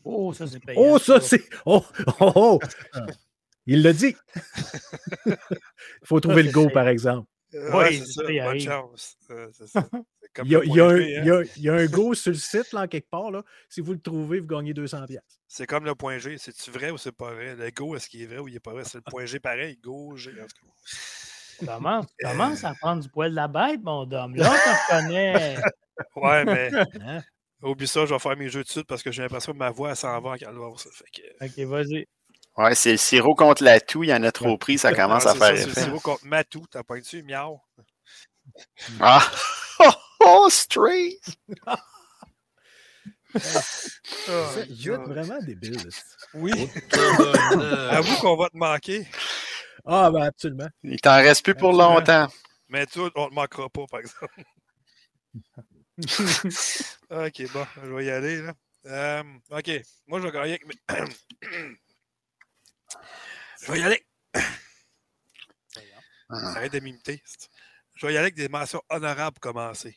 Oh, 0.05 0.33
ça, 0.33 0.47
c'est 0.47 0.61
payant. 0.61 0.81
Oh, 0.81 0.99
ça, 0.99 1.21
c'est. 1.21 1.43
Oh, 1.67 1.85
oh, 2.21 2.33
oh. 2.35 2.61
Il 3.67 3.83
l'a 3.83 3.93
dit. 3.93 4.17
Il 5.27 5.37
faut 6.05 6.21
trouver 6.21 6.43
le 6.43 6.51
Go, 6.51 6.69
par 6.71 6.89
exemple. 6.89 7.29
oui, 7.53 7.99
c'est 7.99 8.13
ça. 8.13 8.23
Bonne 8.23 8.61
chance. 8.61 9.17
il, 10.45 10.51
y 10.51 10.57
a, 10.57 10.65
il, 10.65 10.75
y 10.75 10.81
a 10.81 10.87
un, 10.87 10.97
il, 10.97 11.25
y 11.27 11.31
a, 11.31 11.43
il 11.57 11.63
y, 11.63 11.69
a, 11.69 11.75
un 11.75 11.87
Go 11.87 12.15
sur 12.15 12.33
le 12.33 12.39
site, 12.39 12.73
là, 12.73 12.89
quelque 12.89 13.11
part. 13.11 13.31
Là. 13.31 13.43
Si 13.69 13.81
vous 13.81 13.93
le 13.93 14.01
trouvez, 14.01 14.41
vous 14.41 14.47
gagnez 14.47 14.73
200$. 14.73 15.19
C'est 15.47 15.67
comme 15.67 15.85
le 15.85 15.95
point 15.95 16.19
G. 16.19 16.39
C'est-tu 16.39 16.71
vrai 16.71 16.91
ou 16.91 16.97
c'est 16.97 17.13
pas 17.13 17.35
vrai? 17.35 17.55
Le 17.55 17.71
Go, 17.71 17.95
est-ce 17.95 18.09
qu'il 18.09 18.23
est 18.23 18.27
vrai 18.27 18.39
ou 18.39 18.49
il 18.49 18.57
est 18.57 18.61
pas 18.61 18.73
vrai? 18.73 18.85
C'est 18.85 18.99
le 18.99 19.03
point 19.03 19.27
G 19.27 19.39
pareil. 19.39 19.79
Go, 19.83 20.17
G. 20.17 20.31
En 20.31 20.47
tout 20.47 20.67
cas. 20.67 20.73
Commence, 21.67 22.07
commence 22.21 22.65
à 22.65 22.75
prendre 22.75 23.03
du 23.03 23.09
poil 23.09 23.31
de 23.31 23.37
la 23.37 23.47
bête, 23.47 23.83
mon 23.83 24.11
homme. 24.11 24.35
Là, 24.35 24.51
on 24.51 24.97
connaît. 24.97 25.57
Ouais, 26.17 26.45
mais. 26.45 26.71
Oublie 27.63 27.87
ça, 27.87 28.05
je 28.07 28.13
vais 28.13 28.19
faire 28.19 28.37
mes 28.37 28.49
jeux 28.49 28.65
de 28.65 28.69
suite 28.69 28.87
parce 28.87 29.03
que 29.03 29.13
j'ai 29.13 29.23
l'impression 29.23 29.53
que 29.53 29.59
ma 29.59 29.71
voix 29.71 29.95
s'en 29.95 30.21
va 30.21 30.31
en 30.31 30.37
calvaire. 30.37 30.73
Que... 31.15 31.45
Ok, 31.45 31.69
vas-y. 31.69 32.07
Ouais, 32.57 32.75
c'est 32.75 32.93
le 32.93 32.97
sirop 32.99 33.35
contre 33.35 33.63
la 33.63 33.81
toux, 33.81 34.03
il 34.05 34.11
y 34.11 34.15
en 34.15 34.23
a 34.25 34.33
trop 34.33 34.59
pris, 34.59 34.79
ça 34.79 34.93
commence 34.95 35.27
à 35.27 35.35
faire 35.35 35.55
effet. 35.55 35.63
C'est 35.63 35.81
le 35.81 35.87
sirop 35.87 36.01
contre 36.01 36.27
ma 36.27 36.45
toux, 36.45 36.65
t'as 36.71 36.83
pas 36.83 36.99
dessus, 36.99 37.23
miau. 37.23 37.61
Ah! 39.01 39.23
Oh, 39.85 39.91
oh 40.21 40.49
stray! 40.49 41.19
Vous 43.35 43.41
êtes 44.59 45.01
vraiment 45.09 45.39
débile. 45.41 45.89
Oui. 46.35 46.53
Avoue 47.91 48.17
qu'on 48.21 48.37
va 48.37 48.49
te 48.49 48.57
manquer. 48.57 49.09
Ah, 49.85 50.11
ben 50.13 50.23
absolument. 50.23 50.69
Il 50.85 51.01
t'en 51.01 51.17
reste 51.17 51.43
plus 51.43 51.57
pour 51.57 51.73
longtemps. 51.73 52.29
Mais 52.69 52.87
toi, 52.87 53.11
on 53.17 53.29
te 53.29 53.35
manquera 53.35 53.69
pas, 53.71 53.87
par 53.91 54.01
exemple. 54.01 54.45
ok, 57.11 57.53
bon, 57.53 57.67
je 57.77 57.93
vais 57.93 58.05
y 58.07 58.11
aller. 58.11 58.43
Là. 58.43 58.55
Euh, 58.87 59.23
ok, 59.51 59.71
moi 60.07 60.21
je 60.21 60.27
vais 60.27 60.33
gagner 60.33 60.51
avec 60.55 60.67
mes... 60.67 60.75
je 63.63 63.73
vais 63.73 63.81
y 63.81 63.83
aller. 63.83 64.05
Ah. 66.31 66.57
Arrête 66.57 66.73
de 66.73 66.81
m'imiter. 66.81 67.23
Je 67.95 68.07
vais 68.07 68.15
y 68.15 68.17
aller 68.17 68.25
avec 68.25 68.35
des 68.35 68.49
mentions 68.49 68.83
honorables 68.89 69.39
pour 69.39 69.53
commencer. 69.53 69.97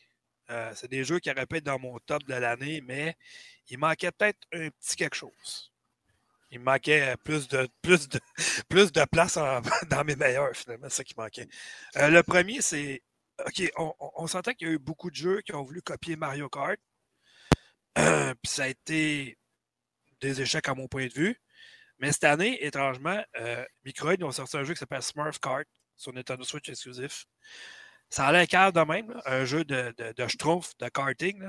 Euh, 0.50 0.72
c'est 0.74 0.88
des 0.88 1.02
jeux 1.02 1.18
qui 1.18 1.30
auraient 1.30 1.46
pu 1.46 1.56
être 1.56 1.64
dans 1.64 1.78
mon 1.78 1.98
top 2.00 2.22
de 2.24 2.34
l'année, 2.34 2.80
mais 2.82 3.16
il 3.68 3.78
manquait 3.78 4.12
peut-être 4.12 4.38
un 4.52 4.68
petit 4.68 4.96
quelque 4.96 5.16
chose. 5.16 5.72
Il 6.50 6.60
manquait 6.60 7.16
plus 7.24 7.48
de, 7.48 7.66
plus 7.82 8.08
de, 8.08 8.20
plus 8.68 8.92
de 8.92 9.04
place 9.06 9.34
dans 9.90 10.04
mes 10.04 10.14
meilleurs, 10.14 10.54
finalement, 10.54 10.88
c'est 10.88 10.98
ça 10.98 11.04
qui 11.04 11.14
manquait. 11.16 11.48
Euh, 11.96 12.08
le 12.08 12.22
premier, 12.22 12.60
c'est 12.60 13.02
OK, 13.44 13.70
on, 13.76 14.26
s'entend 14.26 14.52
qu'il 14.52 14.68
y 14.68 14.70
a 14.70 14.74
eu 14.74 14.78
beaucoup 14.78 15.10
de 15.10 15.16
jeux 15.16 15.42
qui 15.42 15.54
ont 15.54 15.62
voulu 15.62 15.82
copier 15.82 16.16
Mario 16.16 16.48
Kart. 16.48 16.78
Puis 17.94 18.52
ça 18.52 18.64
a 18.64 18.68
été 18.68 19.38
des 20.20 20.40
échecs 20.40 20.68
à 20.68 20.74
mon 20.74 20.88
point 20.88 21.06
de 21.06 21.12
vue. 21.12 21.40
Mais 21.98 22.12
cette 22.12 22.24
année, 22.24 22.64
étrangement, 22.64 23.22
euh, 23.38 23.64
Microïd 23.84 24.22
ont 24.22 24.30
sorti 24.30 24.56
un 24.56 24.64
jeu 24.64 24.74
qui 24.74 24.80
s'appelle 24.80 25.02
Smurf 25.02 25.38
Kart 25.38 25.66
sur 25.96 26.12
Nintendo 26.12 26.44
Switch 26.44 26.68
exclusif. 26.68 27.26
Ça 28.10 28.26
a 28.26 28.32
l'air 28.32 28.46
calme 28.46 28.72
de 28.72 28.80
même, 28.80 29.20
un 29.24 29.44
jeu 29.44 29.64
de, 29.64 29.94
de, 29.96 30.12
de 30.12 30.28
schtroumpf, 30.28 30.76
de 30.78 30.88
karting. 30.88 31.42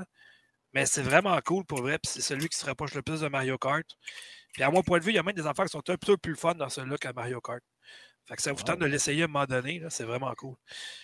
Mais 0.72 0.86
c'est 0.86 1.02
vraiment 1.02 1.38
cool 1.42 1.64
pour 1.64 1.82
vrai. 1.82 1.98
Puis 1.98 2.12
c'est 2.12 2.20
celui 2.22 2.48
qui 2.48 2.56
se 2.56 2.64
rapproche 2.64 2.94
le 2.94 3.02
plus 3.02 3.20
de 3.20 3.28
Mario 3.28 3.58
Kart. 3.58 3.86
Puis 4.52 4.62
à 4.62 4.70
mon 4.70 4.82
point 4.82 4.98
de 4.98 5.04
vue, 5.04 5.12
il 5.12 5.16
y 5.16 5.18
a 5.18 5.22
même 5.22 5.34
des 5.34 5.46
affaires 5.46 5.66
qui 5.66 5.72
sont 5.72 5.88
un 5.90 5.96
peu 5.96 6.16
plus 6.16 6.36
fun 6.36 6.54
dans 6.54 6.68
celui-là 6.68 6.98
qu'à 6.98 7.12
Mario 7.12 7.40
Kart. 7.40 7.62
Fait 8.28 8.36
que 8.36 8.42
ça 8.42 8.52
vous 8.52 8.62
tente 8.62 8.80
de 8.80 8.84
l'essayer 8.84 9.22
à 9.22 9.24
un 9.24 9.28
moment 9.28 9.46
donné, 9.46 9.82
c'est 9.88 10.04
vraiment 10.04 10.34
cool. 10.34 10.54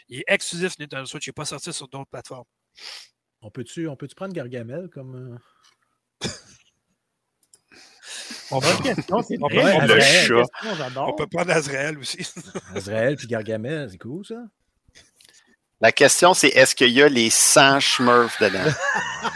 Il 0.09 0.19
est 0.19 0.25
exclusif 0.27 0.79
Nintendo 0.79 1.07
Switch, 1.07 1.27
il 1.27 1.31
n'est 1.31 1.33
pas 1.33 1.47
sorti 1.47 1.73
sur 1.73 1.89
d'autres 1.89 2.11
plateformes. 2.11 2.45
On 3.41 3.51
peut-tu 3.51 3.89
on 3.89 3.97
peut 3.97 4.09
prendre 4.15 4.35
Gargamel 4.35 4.91
comme. 4.91 5.39
On 8.51 8.59
va 8.59 8.77
question, 8.77 9.23
c'est 9.23 9.39
On 9.41 11.15
peut 11.15 11.27
prendre 11.27 11.51
Azrael 11.51 11.99
aussi. 11.99 12.27
Azrael 12.75 13.17
puis 13.17 13.27
Gargamel, 13.27 13.91
c'est 13.91 13.99
cool 13.99 14.25
ça. 14.27 14.45
La 15.81 15.93
question, 15.93 16.35
c'est 16.35 16.49
est-ce 16.49 16.75
qu'il 16.75 16.91
y 16.91 17.03
a 17.03 17.09
les 17.09 17.31
100 17.31 17.81
Smurfs 17.81 18.39
dedans? 18.41 18.71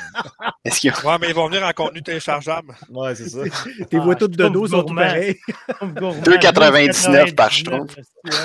Est-ce 0.65 0.81
qu'il 0.81 0.91
y 0.91 0.93
a... 0.93 1.07
Ouais, 1.07 1.17
mais 1.21 1.29
ils 1.29 1.35
vont 1.35 1.47
venir 1.49 1.65
en 1.65 1.73
contenu 1.73 2.03
téléchargeable. 2.03 2.75
Ouais, 2.91 3.15
c'est 3.15 3.29
ça. 3.29 3.43
Tes 3.89 3.97
Ah, 3.97 4.01
voix 4.01 4.15
toutes 4.17 4.37
de 4.37 4.43
je 4.45 4.49
trouve 4.49 4.69
dos 4.69 4.77
sont 4.77 4.95
pareils. 4.95 5.37
2,99 5.81 7.35
par. 7.35 7.51
Ouais, 7.51 7.87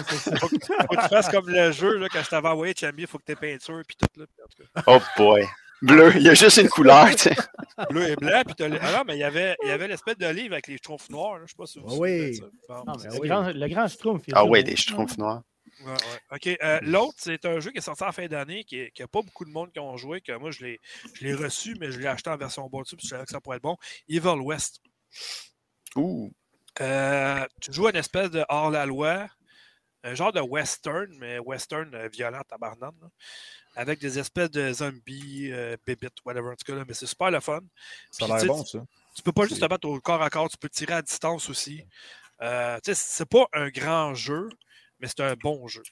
c'est 0.09 0.17
ça. 0.29 0.35
Faut 0.37 0.47
que 0.47 1.01
tu 1.01 1.07
fasses 1.09 1.29
comme 1.29 1.49
le 1.49 1.71
jeu 1.71 1.97
là, 1.97 2.07
quand 2.11 2.21
je 2.23 2.29
t'avais 2.29 2.47
envoyé 2.49 2.73
Chambi, 2.79 3.01
il 3.03 3.07
faut 3.07 3.17
que 3.17 3.23
tu 3.25 3.31
aies 3.31 3.35
peinture 3.35 3.81
puis 3.87 3.97
tout. 3.97 4.19
Là, 4.19 4.25
Oh 4.87 4.99
boy. 5.17 5.45
Bleu, 5.81 6.13
il 6.15 6.21
y 6.21 6.29
a 6.29 6.33
juste 6.33 6.57
une 6.57 6.69
couleur, 6.69 7.09
tu 7.09 7.17
sais. 7.17 7.35
bleu 7.89 8.09
et 8.11 8.15
blanc. 8.15 8.41
Puis 8.45 8.55
t'as 8.55 8.69
le- 8.69 8.79
ah 8.81 8.91
non, 8.99 9.03
mais 9.05 9.15
il 9.15 9.19
y 9.19 9.23
avait, 9.25 9.57
il 9.63 9.67
y 9.67 9.71
avait 9.71 9.89
l'espèce 9.89 10.17
de 10.17 10.27
livre 10.27 10.53
avec 10.53 10.67
les 10.67 10.77
schtroumpfs 10.77 11.09
noirs. 11.09 11.39
Là, 11.39 11.41
je 11.45 11.51
sais 11.51 11.57
pas 11.57 11.65
si 11.65 11.79
vous 11.79 11.85
Ah 11.89 11.93
vous 11.93 11.99
oui. 11.99 12.39
Non, 12.69 12.83
mais 13.03 13.19
le, 13.19 13.27
grand, 13.27 13.51
le 13.53 13.67
grand 13.67 13.87
Schtroumpf. 13.89 14.23
Ah 14.31 14.45
bon. 14.45 14.63
des 14.63 14.75
schtroumpfs 14.77 15.17
noirs. 15.17 15.41
Ouais, 15.83 15.91
ouais. 15.91 16.21
OK. 16.31 16.57
euh, 16.63 16.79
L'autre, 16.83 17.15
c'est 17.17 17.45
un 17.45 17.59
jeu 17.59 17.71
qui 17.71 17.79
est 17.79 17.81
sorti 17.81 18.03
en 18.03 18.11
fin 18.11 18.27
d'année, 18.27 18.63
qui 18.63 18.89
n'a 18.99 19.07
pas 19.07 19.21
beaucoup 19.21 19.45
de 19.45 19.51
monde 19.51 19.71
qui 19.71 19.79
ont 19.79 19.97
joué, 19.97 20.21
que 20.21 20.31
moi, 20.37 20.51
je 20.51 20.65
l'ai 21.21 21.33
reçu, 21.33 21.75
mais 21.79 21.91
je 21.91 21.99
l'ai 21.99 22.07
acheté 22.07 22.29
en 22.29 22.37
version 22.37 22.67
boîtier, 22.69 22.97
puis 22.97 23.05
je 23.05 23.09
savais 23.09 23.25
que 23.25 23.31
ça 23.31 23.41
pourrait 23.41 23.57
être 23.57 23.63
bon. 23.63 23.77
Evil 24.07 24.39
West. 24.41 24.81
Ouh. 25.95 26.31
Euh, 26.81 27.45
tu 27.61 27.71
joues 27.71 27.87
une 27.89 27.95
espèce 27.95 28.31
de 28.31 28.43
hors-la-loi, 28.49 29.27
un 30.03 30.15
genre 30.15 30.33
de 30.33 30.41
western, 30.41 31.07
mais 31.19 31.39
western 31.39 31.93
euh, 31.93 32.07
violent, 32.07 32.41
tabarnane, 32.47 32.91
avec 33.75 33.99
des 33.99 34.19
espèces 34.19 34.51
de 34.51 34.71
zombies, 34.73 35.51
euh, 35.51 35.77
bébites, 35.85 36.17
whatever, 36.25 36.49
en 36.49 36.55
tout 36.55 36.65
cas, 36.65 36.75
là, 36.75 36.83
mais 36.87 36.93
c'est 36.93 37.05
super 37.05 37.31
le 37.31 37.39
fun. 37.39 37.61
Ça 38.11 38.25
a 38.25 38.37
l'air 38.37 38.45
bon, 38.45 38.65
ça. 38.65 38.79
Tu 39.15 39.21
peux 39.21 39.31
pas 39.31 39.45
juste 39.45 39.61
te 39.61 39.65
battre 39.65 39.87
au 39.87 39.99
corps 40.01 40.21
à 40.21 40.29
corps, 40.29 40.49
tu 40.49 40.57
peux 40.57 40.69
tirer 40.69 40.93
à 40.93 41.01
distance 41.01 41.49
aussi. 41.49 41.83
Euh, 42.41 42.77
tu 42.83 42.93
sais, 42.93 42.95
c'est 42.95 43.29
pas 43.29 43.45
un 43.53 43.69
grand 43.69 44.15
jeu, 44.15 44.49
mais 45.03 45.09
c'est 45.09 45.19
un 45.19 45.35
bon 45.35 45.67
jeu. 45.67 45.83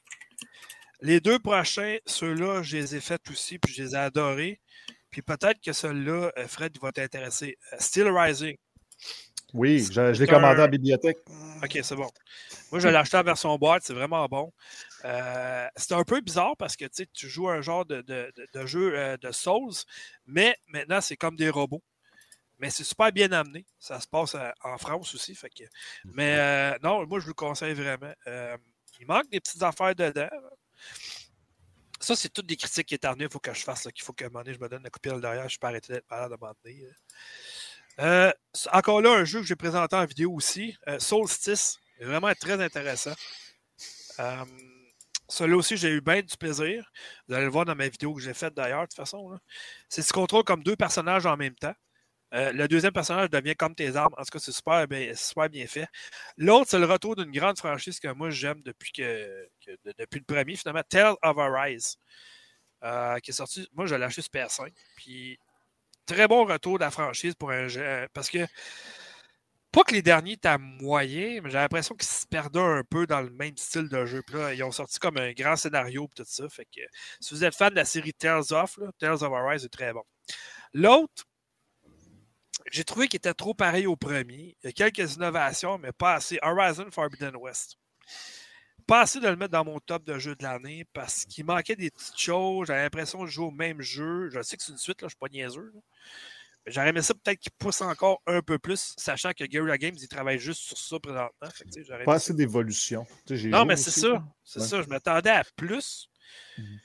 Les 1.02 1.20
deux 1.20 1.38
prochains, 1.38 1.98
ceux-là, 2.06 2.64
je 2.64 2.78
les 2.78 2.96
ai 2.96 3.02
faits 3.02 3.30
aussi, 3.30 3.60
puis 3.60 3.74
je 3.74 3.84
les 3.84 3.92
ai 3.94 3.98
adorés. 3.98 4.62
Puis 5.10 5.22
peut-être 5.22 5.60
que 5.60 5.74
celui-là, 5.74 6.32
euh, 6.38 6.48
Fred, 6.48 6.78
va 6.82 6.94
t'intéresser. 6.94 7.58
Euh, 7.74 7.76
Steel 7.78 8.08
Rising. 8.08 8.56
Oui, 9.54 9.80
je, 9.92 10.14
je 10.14 10.22
l'ai 10.24 10.28
commandé 10.28 10.60
la 10.60 10.70
bibliothèque. 10.70 11.18
Ok, 11.62 11.78
c'est 11.84 11.96
bon. 11.96 12.10
Moi, 12.72 12.80
je 12.80 12.88
l'ai 12.88 12.96
acheté 12.96 13.18
en 13.18 13.24
version 13.24 13.54
boîte, 13.58 13.84
c'est 13.84 13.94
vraiment 13.94 14.26
bon. 14.28 14.54
Euh, 15.04 15.68
c'est 15.76 15.92
un 15.92 16.04
peu 16.06 16.22
bizarre 16.22 16.56
parce 16.58 16.78
que 16.78 16.86
tu 16.86 17.28
joues 17.28 17.50
un 17.50 17.60
genre 17.60 17.86
de, 17.86 18.02
de- 18.02 18.66
jeu 18.66 18.98
euh, 18.98 19.18
de 19.18 19.34
Souls, 19.34 19.74
mais 20.26 20.56
maintenant, 20.70 21.02
c'est 21.02 21.18
comme 21.18 21.36
des 21.36 21.50
robots. 21.50 21.84
Mais 22.60 22.70
c'est 22.70 22.86
super 22.86 23.12
bien 23.12 23.30
amené. 23.34 23.66
Ça 23.78 24.00
se 24.00 24.08
passe 24.08 24.38
en 24.64 24.78
France 24.78 25.14
aussi. 25.16 25.36
Fait 25.36 25.50
que... 25.50 25.64
Mais 26.06 26.38
euh, 26.38 26.78
non, 26.82 27.06
moi, 27.08 27.20
je 27.20 27.24
vous 27.26 27.32
le 27.32 27.34
conseille 27.34 27.74
vraiment. 27.74 28.14
Il 29.02 29.08
manque 29.08 29.30
des 29.32 29.40
petites 29.40 29.64
affaires 29.64 29.96
dedans. 29.96 30.30
Ça, 32.00 32.16
c'est 32.16 32.30
toutes 32.30 32.46
des 32.46 32.56
critiques 32.56 32.88
qui. 32.88 33.00
Il 33.02 33.30
faut 33.30 33.40
que 33.40 33.54
je 33.54 33.64
fasse 33.64 33.84
ça. 33.84 33.92
qu'il 33.92 34.04
faut 34.04 34.14
que 34.14 34.26
un 34.26 34.30
donné, 34.30 34.54
je 34.54 34.60
me 34.60 34.70
donne 34.70 34.84
la 34.84 34.92
coupure 34.92 35.20
derrière. 35.20 35.50
Je 35.50 35.58
peux 35.58 35.68
arrêter 35.68 35.94
d'être 35.94 36.10
malade 36.10 36.32
à 36.32 36.36
un 36.36 36.38
moment 36.38 36.54
donné. 36.64 36.86
Euh, 38.00 38.32
encore 38.72 39.02
là, 39.02 39.12
un 39.12 39.26
jeu 39.26 39.42
que 39.42 39.48
j'ai 39.48 39.56
présenté 39.56 39.96
en 39.96 40.06
vidéo 40.06 40.32
aussi. 40.34 40.78
Euh, 40.88 41.00
Solstice. 41.00 41.80
Vraiment 42.00 42.32
très 42.40 42.62
intéressant. 42.64 43.14
Euh, 44.20 44.46
celui-là 45.28 45.58
aussi, 45.58 45.78
j'ai 45.78 45.90
eu 45.90 46.02
bien 46.02 46.22
du 46.22 46.38
plaisir. 46.38 46.92
Vous 47.28 47.34
allez 47.34 47.46
le 47.46 47.52
voir 47.52 47.66
dans 47.66 47.76
ma 47.76 47.88
vidéo 47.88 48.14
que 48.14 48.22
j'ai 48.22 48.34
faite 48.36 48.54
d'ailleurs, 48.54 48.82
de 48.82 48.88
toute 48.88 48.96
façon. 48.96 49.40
C'est 49.90 50.04
tu 50.04 50.14
contrôles 50.14 50.44
comme 50.44 50.64
deux 50.64 50.76
personnages 50.76 51.26
en 51.26 51.38
même 51.38 51.56
temps. 51.56 51.76
Euh, 52.34 52.52
le 52.54 52.68
deuxième 52.68 52.94
personnage 52.94 53.30
devient 53.30 53.56
comme 53.56 53.76
tes 53.76 53.96
armes. 53.96 54.14
En 54.18 54.24
tout 54.24 54.32
cas, 54.32 54.40
c'est 54.40 54.52
super 54.54 54.88
bien, 54.88 55.14
super 55.16 55.50
bien 55.50 55.68
fait. 55.68 55.88
L'autre, 56.38 56.68
c'est 56.70 56.80
le 56.80 56.86
retour 56.86 57.16
d'une 57.16 57.32
grande 57.32 57.58
franchise 57.58 58.00
que 58.00 58.08
moi 58.14 58.30
j'aime 58.30 58.62
depuis 58.64 58.92
que, 58.94 59.48
que- 59.66 59.72
de- 59.86 59.94
depuis 60.00 60.20
le 60.20 60.26
premier, 60.26 60.56
finalement, 60.56 60.84
Tale 60.90 61.16
of 61.24 61.38
Arise. 61.38 61.98
euh, 62.84 63.20
qui 63.20 63.32
est 63.32 63.34
sorti. 63.34 63.68
Moi, 63.74 63.86
je 63.88 63.96
l'ai 63.96 64.04
acheté 64.06 64.22
sur 64.22 64.32
PS5. 64.32 64.74
Puis, 64.96 65.40
très 66.06 66.28
bon 66.28 66.46
retour 66.46 66.80
de 66.80 66.84
la 66.84 66.92
franchise 66.92 67.36
pour 67.36 67.52
un 67.52 67.68
jeu. 67.70 67.82
euh, 67.84 68.08
Parce 68.14 68.30
que, 68.30 68.48
pas 69.72 69.84
que 69.86 69.94
les 69.94 70.02
derniers 70.02 70.34
étaient 70.34 70.58
moyens, 70.58 71.42
mais 71.44 71.50
j'ai 71.50 71.58
l'impression 71.58 71.96
qu'ils 71.96 72.08
se 72.10 72.28
perdaient 72.28 72.60
un 72.60 72.84
peu 72.84 73.08
dans 73.08 73.22
le 73.22 73.30
même 73.30 73.56
style 73.56 73.88
de 73.88 74.06
jeu. 74.06 74.22
Puis 74.26 74.36
là, 74.36 74.54
ils 74.54 74.64
ont 74.64 74.72
sorti 74.72 75.00
comme 75.00 75.16
un 75.18 75.32
grand 75.32 75.56
scénario 75.56 76.06
et 76.12 76.16
tout 76.16 76.24
ça. 76.28 76.50
Fait 76.50 76.66
que, 76.66 76.82
si 77.22 77.34
vous 77.34 77.44
êtes 77.46 77.56
fan 77.56 77.70
de 77.70 77.76
la 77.76 77.86
série 77.86 78.14
Tales 78.14 78.52
of, 78.52 78.78
Tales 79.00 79.24
of 79.24 79.32
Arise 79.34 79.64
est 79.64 79.70
très 79.70 79.94
bon. 79.94 80.04
L'autre, 80.74 81.26
j'ai 82.72 82.84
trouvé 82.84 83.08
qu'il 83.08 83.18
était 83.18 83.34
trop 83.34 83.54
pareil 83.54 83.88
au 83.88 83.96
premier. 83.96 84.58
Il 84.64 84.68
y 84.68 84.70
a 84.70 84.72
quelques 84.72 85.16
innovations, 85.16 85.78
mais 85.78 85.92
pas 85.92 86.16
assez. 86.16 86.38
Horizon 86.42 86.88
Forbidden 86.92 87.36
West. 87.38 87.78
Pas 88.88 89.02
assez 89.02 89.20
de 89.20 89.28
le 89.28 89.36
mettre 89.36 89.52
dans 89.52 89.64
mon 89.64 89.80
top 89.80 90.04
de 90.04 90.18
jeu 90.20 90.36
de 90.36 90.44
l'année 90.44 90.86
parce 90.94 91.26
qu'il 91.26 91.46
manquait 91.46 91.76
des 91.76 91.92
petites 91.92 92.18
choses. 92.20 92.68
J'avais 92.68 92.82
l'impression 92.84 93.22
de 93.24 93.28
jouer 93.28 93.46
au 93.46 93.52
même 93.52 93.82
jeu. 93.82 94.30
Je 94.34 94.42
sais 94.42 94.58
que 94.58 94.64
c'est 94.64 94.72
une 94.72 94.78
suite, 94.78 95.02
là, 95.02 95.08
je 95.08 95.16
ne 95.16 95.18
suis 95.18 95.18
pas 95.20 95.30
niaiseux. 95.30 95.72
là. 95.74 95.80
J'aurais 96.68 96.90
aimé 96.90 97.02
ça 97.02 97.16
peut-être 97.16 97.40
qu'il 97.40 97.52
pousse 97.54 97.82
encore 97.82 98.22
un 98.28 98.42
peu 98.44 98.60
plus, 98.60 98.94
sachant 98.96 99.32
que 99.32 99.44
Guerrilla 99.46 99.80
Games, 99.80 99.96
il 100.00 100.08
travaille 100.08 100.38
juste 100.38 100.62
sur 100.62 100.78
ça 100.78 101.00
présentement. 101.00 101.50
Fait 101.52 101.64
que, 101.66 102.04
Pas 102.06 102.14
assez 102.16 102.34
d'évolution. 102.36 103.08
Non, 103.46 103.66
mais 103.66 103.78
c'est 103.78 103.90
ça. 103.92 104.24
C'est 104.44 104.60
Ouais. 104.60 104.68
ça. 104.68 104.82
Je 104.84 104.88
m'attendais 104.88 105.32
à 105.32 105.44
plus. 105.56 106.08
Mhm. 106.58 106.80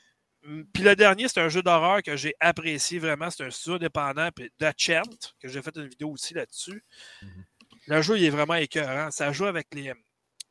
Puis 0.72 0.82
le 0.82 0.94
dernier, 0.96 1.28
c'est 1.28 1.40
un 1.40 1.48
jeu 1.48 1.62
d'horreur 1.62 2.02
que 2.02 2.16
j'ai 2.16 2.34
apprécié 2.40 2.98
vraiment. 2.98 3.30
C'est 3.30 3.44
un 3.44 3.50
studio 3.50 3.74
indépendant. 3.76 4.28
Puis 4.34 4.50
The 4.58 4.72
Chant, 4.76 5.02
que 5.40 5.48
j'ai 5.48 5.62
fait 5.62 5.74
une 5.76 5.88
vidéo 5.88 6.10
aussi 6.10 6.34
là-dessus. 6.34 6.82
Mhm. 7.22 7.44
Le 7.88 8.02
jeu, 8.02 8.18
il 8.18 8.24
est 8.24 8.30
vraiment 8.30 8.54
écœurant. 8.54 9.10
Ça 9.10 9.32
joue 9.32 9.46
avec 9.46 9.68
les, 9.74 9.92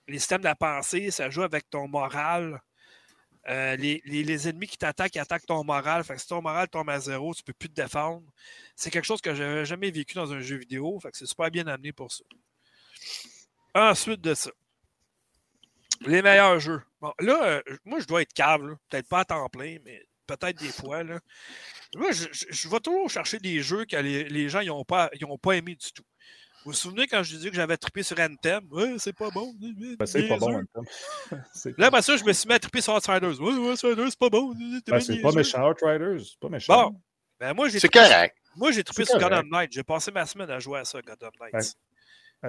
les 0.07 0.19
systèmes 0.19 0.39
de 0.41 0.45
la 0.45 0.55
pensée. 0.55 1.11
Ça 1.11 1.29
joue 1.29 1.43
avec 1.43 1.69
ton 1.69 1.87
moral. 1.87 2.61
Euh, 3.47 3.75
les, 3.75 4.01
les- 4.05 4.23
les 4.23 4.47
ennemis 4.49 4.67
qui 4.67 4.77
t'attaquent, 4.77 5.17
attaquent 5.17 5.45
ton 5.45 5.63
moral. 5.63 6.03
Fait 6.03 6.15
que 6.15 6.21
si 6.21 6.27
ton 6.27 6.41
moral 6.41 6.67
tombe 6.67 6.89
à 6.89 6.99
zéro, 6.99 7.33
tu 7.35 7.43
peux 7.43 7.53
plus 7.53 7.69
te 7.69 7.79
défendre. 7.79 8.23
C'est 8.75 8.89
quelque 8.89 9.05
chose 9.05 9.21
que 9.21 9.35
je 9.35 9.43
n'avais 9.43 9.65
jamais 9.65 9.91
vécu 9.91 10.15
dans 10.15 10.33
un 10.33 10.39
jeu 10.39 10.55
vidéo. 10.57 10.99
Fait 10.99 11.11
que 11.11 11.17
c'est 11.17 11.27
super 11.27 11.51
bien 11.51 11.67
amené 11.67 11.91
pour 11.93 12.11
ça. 12.11 12.23
Ensuite 13.73 14.21
de 14.21 14.33
ça, 14.33 14.51
les 16.01 16.21
meilleurs 16.21 16.59
jeux. 16.59 16.81
Bon, 17.01 17.13
là, 17.19 17.43
euh, 17.43 17.61
moi, 17.85 17.99
je 17.99 18.05
dois 18.05 18.21
être 18.21 18.33
cave. 18.33 18.63
là. 18.65 18.75
Peut-être 18.89 19.07
pas 19.07 19.19
à 19.19 19.25
temps 19.25 19.47
plein, 19.49 19.77
mais 19.85 20.03
peut-être 20.27 20.57
des 20.59 20.71
fois. 20.71 21.03
Là. 21.03 21.19
Moi, 21.95 22.11
je, 22.11 22.25
je- 22.31 22.45
je 22.49 22.69
vais 22.69 22.79
toujours 22.79 23.09
chercher 23.09 23.39
des 23.39 23.61
jeux 23.61 23.85
que 23.85 23.95
les, 23.97 24.23
les 24.25 24.49
gens 24.49 24.63
n'ont 24.63 24.83
pas, 24.85 25.09
ils 25.13 25.25
ont 25.25 25.37
pas 25.37 25.53
aimé 25.53 25.75
du 25.75 25.91
tout. 25.93 26.03
Vous 26.63 26.71
vous 26.71 26.77
souvenez 26.77 27.05
quand 27.05 27.21
je 27.21 27.35
disais 27.35 27.49
que 27.51 27.55
j'avais 27.55 27.77
trippé 27.77 28.01
sur 28.01 28.19
Anthem? 28.19 28.63
Ouais, 28.71 28.95
c'est 28.97 29.13
pas 29.15 29.29
bon. 29.29 29.53
Ben, 29.59 30.05
c'est 30.07 30.27
pas 30.27 30.37
bon. 30.37 30.63
C'est 31.53 31.77
Là, 31.77 31.87
après 31.87 32.01
ça, 32.01 32.17
je 32.17 32.23
me 32.23 32.33
suis 32.33 32.47
mis 32.47 32.55
à 32.55 32.59
tripper 32.59 32.81
sur 32.81 32.95
Outsiders. 32.95 33.39
Ouais, 33.39 33.53
ouais, 33.53 33.71
Outsiders, 33.73 34.09
c'est 34.09 34.17
pas 34.17 34.29
bon. 34.29 34.51
Ben, 34.87 34.99
c'est 34.99 35.21
pas 35.21 35.31
méchant, 35.31 35.69
Outriders. 35.69 36.19
C'est 36.25 36.39
pas 36.39 36.49
méchant. 36.49 36.89
Bon. 36.91 37.01
Ben, 37.39 37.53
moi, 37.53 37.69
j'ai 37.69 37.79
C'est 37.79 37.87
correct. 37.89 38.35
Moi, 38.55 38.71
j'ai 38.71 38.83
trippé 38.83 39.05
sur. 39.05 39.19
Gotham 39.19 39.47
Knights. 39.49 39.73
J'ai 39.73 39.83
passé 39.83 40.11
ma 40.11 40.25
semaine 40.25 40.49
à 40.49 40.57
jouer 40.57 40.79
à 40.79 40.85
ça, 40.85 40.99
Gotham 41.03 41.29
Knights. 41.39 41.75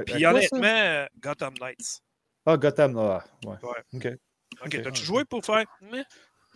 Puis 0.06 0.22
ça? 0.22 0.30
honnêtement, 0.30 1.06
Gotham 1.20 1.54
Knights. 1.60 2.00
Ah, 2.46 2.56
Gotham, 2.56 2.96
ah, 2.98 3.24
ouais. 3.44 3.56
Ouais. 3.62 3.84
OK. 3.94 4.18
Ok, 4.64 4.82
t'as-tu 4.82 5.02
joué 5.04 5.24
pour 5.24 5.44
faire. 5.44 5.64
Meh? 5.82 6.04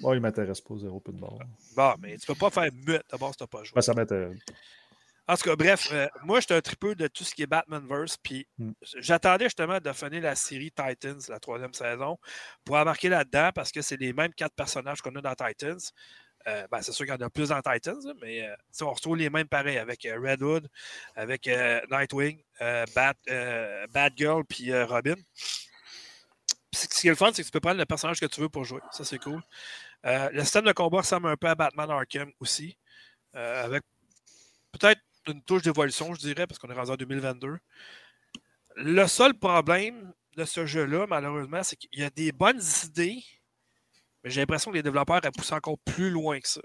Bon, 0.01 0.15
il 0.15 0.21
m'intéresse 0.21 0.61
pas, 0.61 0.75
zéro 0.79 1.01
peu 1.01 1.13
de 1.13 1.19
bord. 1.19 1.39
Bon, 1.77 1.95
mais 2.01 2.17
tu 2.17 2.27
peux 2.27 2.35
pas 2.35 2.49
faire 2.51 2.71
muet 2.73 3.03
d'abord 3.11 3.33
si 3.33 3.37
t'as 3.37 3.47
pas 3.47 3.63
joué. 3.65 3.75
Ben, 3.75 3.83
ça 3.83 3.93
m'intéresse. 3.93 4.39
En 5.29 5.37
tout 5.37 5.43
cas, 5.43 5.55
bref, 5.57 5.89
euh, 5.93 6.09
moi, 6.25 6.41
j'étais 6.41 6.55
un 6.55 6.61
tripeux 6.61 6.95
de 6.95 7.07
tout 7.07 7.23
ce 7.23 7.35
qui 7.35 7.43
est 7.43 7.47
Batmanverse. 7.47 8.17
Puis 8.17 8.49
Mm. 8.59 8.71
j'attendais 8.99 9.45
justement 9.45 9.79
de 9.79 9.93
finir 9.93 10.23
la 10.23 10.35
série 10.35 10.73
Titans, 10.73 11.19
la 11.29 11.39
troisième 11.39 11.75
saison, 11.75 12.19
pour 12.65 12.77
embarquer 12.77 13.09
là-dedans 13.11 13.51
parce 13.55 13.71
que 13.71 13.83
c'est 13.83 13.97
les 13.99 14.13
mêmes 14.13 14.33
quatre 14.33 14.55
personnages 14.55 15.03
qu'on 15.03 15.15
a 15.17 15.21
dans 15.21 15.35
Titans. 15.35 15.79
Euh, 16.47 16.67
ben, 16.71 16.81
c'est 16.81 16.93
sûr 16.93 17.05
qu'il 17.05 17.15
y 17.15 17.17
en 17.23 17.27
a 17.27 17.29
plus 17.31 17.51
dans 17.51 17.61
Titans, 17.61 18.01
mais 18.23 18.49
euh, 18.49 18.55
on 18.81 18.93
retrouve 18.93 19.17
les 19.19 19.29
mêmes 19.29 19.47
pareils 19.49 19.77
avec 19.77 20.07
euh, 20.07 20.19
Red 20.19 20.43
Hood, 20.43 20.69
avec 21.15 21.47
Nightwing, 21.91 22.43
Bat, 22.95 23.15
Batgirl, 23.93 24.45
puis 24.47 24.75
Robin. 24.85 25.17
Ce 26.73 26.87
qui 26.87 27.09
est 27.09 27.11
le 27.11 27.17
fun, 27.17 27.31
c'est 27.33 27.43
que 27.43 27.47
tu 27.47 27.53
peux 27.53 27.61
prendre 27.61 27.79
le 27.79 27.87
personnage 27.87 28.21
que 28.21 28.27
tu 28.27 28.41
veux 28.41 28.49
pour 28.49 28.65
jouer. 28.65 28.81
Ça, 28.93 29.05
c'est 29.05 29.19
cool. 29.19 29.43
Euh, 30.07 30.31
le 30.33 30.43
système 30.43 30.65
de 30.65 30.73
combat 30.73 30.99
ressemble 30.99 31.29
un 31.29 31.37
peu 31.37 31.49
à 31.49 31.55
Batman 31.55 31.91
Arkham 31.91 32.31
aussi, 32.41 32.79
euh, 33.35 33.65
avec 33.65 33.83
peut-être 34.73 35.01
une 35.27 35.43
touche 35.43 35.63
d'évolution, 35.63 36.15
je 36.15 36.21
dirais, 36.21 36.47
parce 36.47 36.59
qu'on 36.59 36.71
est 36.71 36.75
rendu 36.75 36.93
en 36.93 36.97
2022. 36.97 37.59
Le 38.77 39.07
seul 39.07 39.35
problème 39.35 40.13
de 40.37 40.45
ce 40.45 40.65
jeu-là, 40.65 41.07
malheureusement, 41.09 41.63
c'est 41.63 41.77
qu'il 41.77 42.01
y 42.01 42.05
a 42.05 42.11
des 42.11 42.33
bonnes 42.33 42.63
idées, 42.85 43.23
mais 44.23 44.31
j'ai 44.31 44.41
l'impression 44.41 44.71
que 44.71 44.77
les 44.77 44.83
développeurs 44.83 45.21
ont 45.25 45.31
poussé 45.33 45.55
encore 45.55 45.79
plus 45.85 46.11
loin 46.11 46.39
que 46.41 46.49
ça. 46.49 46.61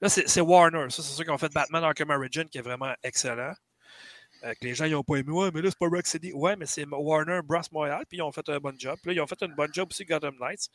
Là, 0.00 0.08
c'est 0.08 0.28
c'est 0.28 0.40
Warner. 0.40 0.90
Ça, 0.90 1.02
c'est 1.02 1.14
ceux 1.14 1.24
qui 1.24 1.30
ont 1.30 1.38
fait 1.38 1.52
Batman 1.52 1.84
Arkham 1.84 2.10
Origin, 2.10 2.48
qui 2.48 2.58
est 2.58 2.62
vraiment 2.62 2.92
excellent. 3.02 3.54
Euh, 4.44 4.54
que 4.54 4.64
les 4.66 4.74
gens 4.74 4.88
n'ont 4.88 5.04
pas 5.04 5.16
aimé. 5.16 5.30
Ouais, 5.30 5.50
mais 5.54 5.62
là, 5.62 5.70
c'est 5.70 5.78
pas 5.78 5.86
Rocksteady. 5.86 6.32
Ouais, 6.32 6.56
mais 6.56 6.66
c'est 6.66 6.84
Warner 6.90 7.40
Bros. 7.44 7.60
Montréal, 7.70 8.04
puis 8.08 8.18
ils 8.18 8.22
ont 8.22 8.32
fait 8.32 8.48
un 8.48 8.58
bon 8.58 8.74
job. 8.76 8.98
Là, 9.04 9.12
ils 9.12 9.20
ont 9.20 9.26
fait 9.26 9.40
un 9.42 9.48
bon 9.48 9.72
job 9.72 9.88
aussi, 9.90 10.04
Gotham 10.04 10.36
Knights. 10.40 10.68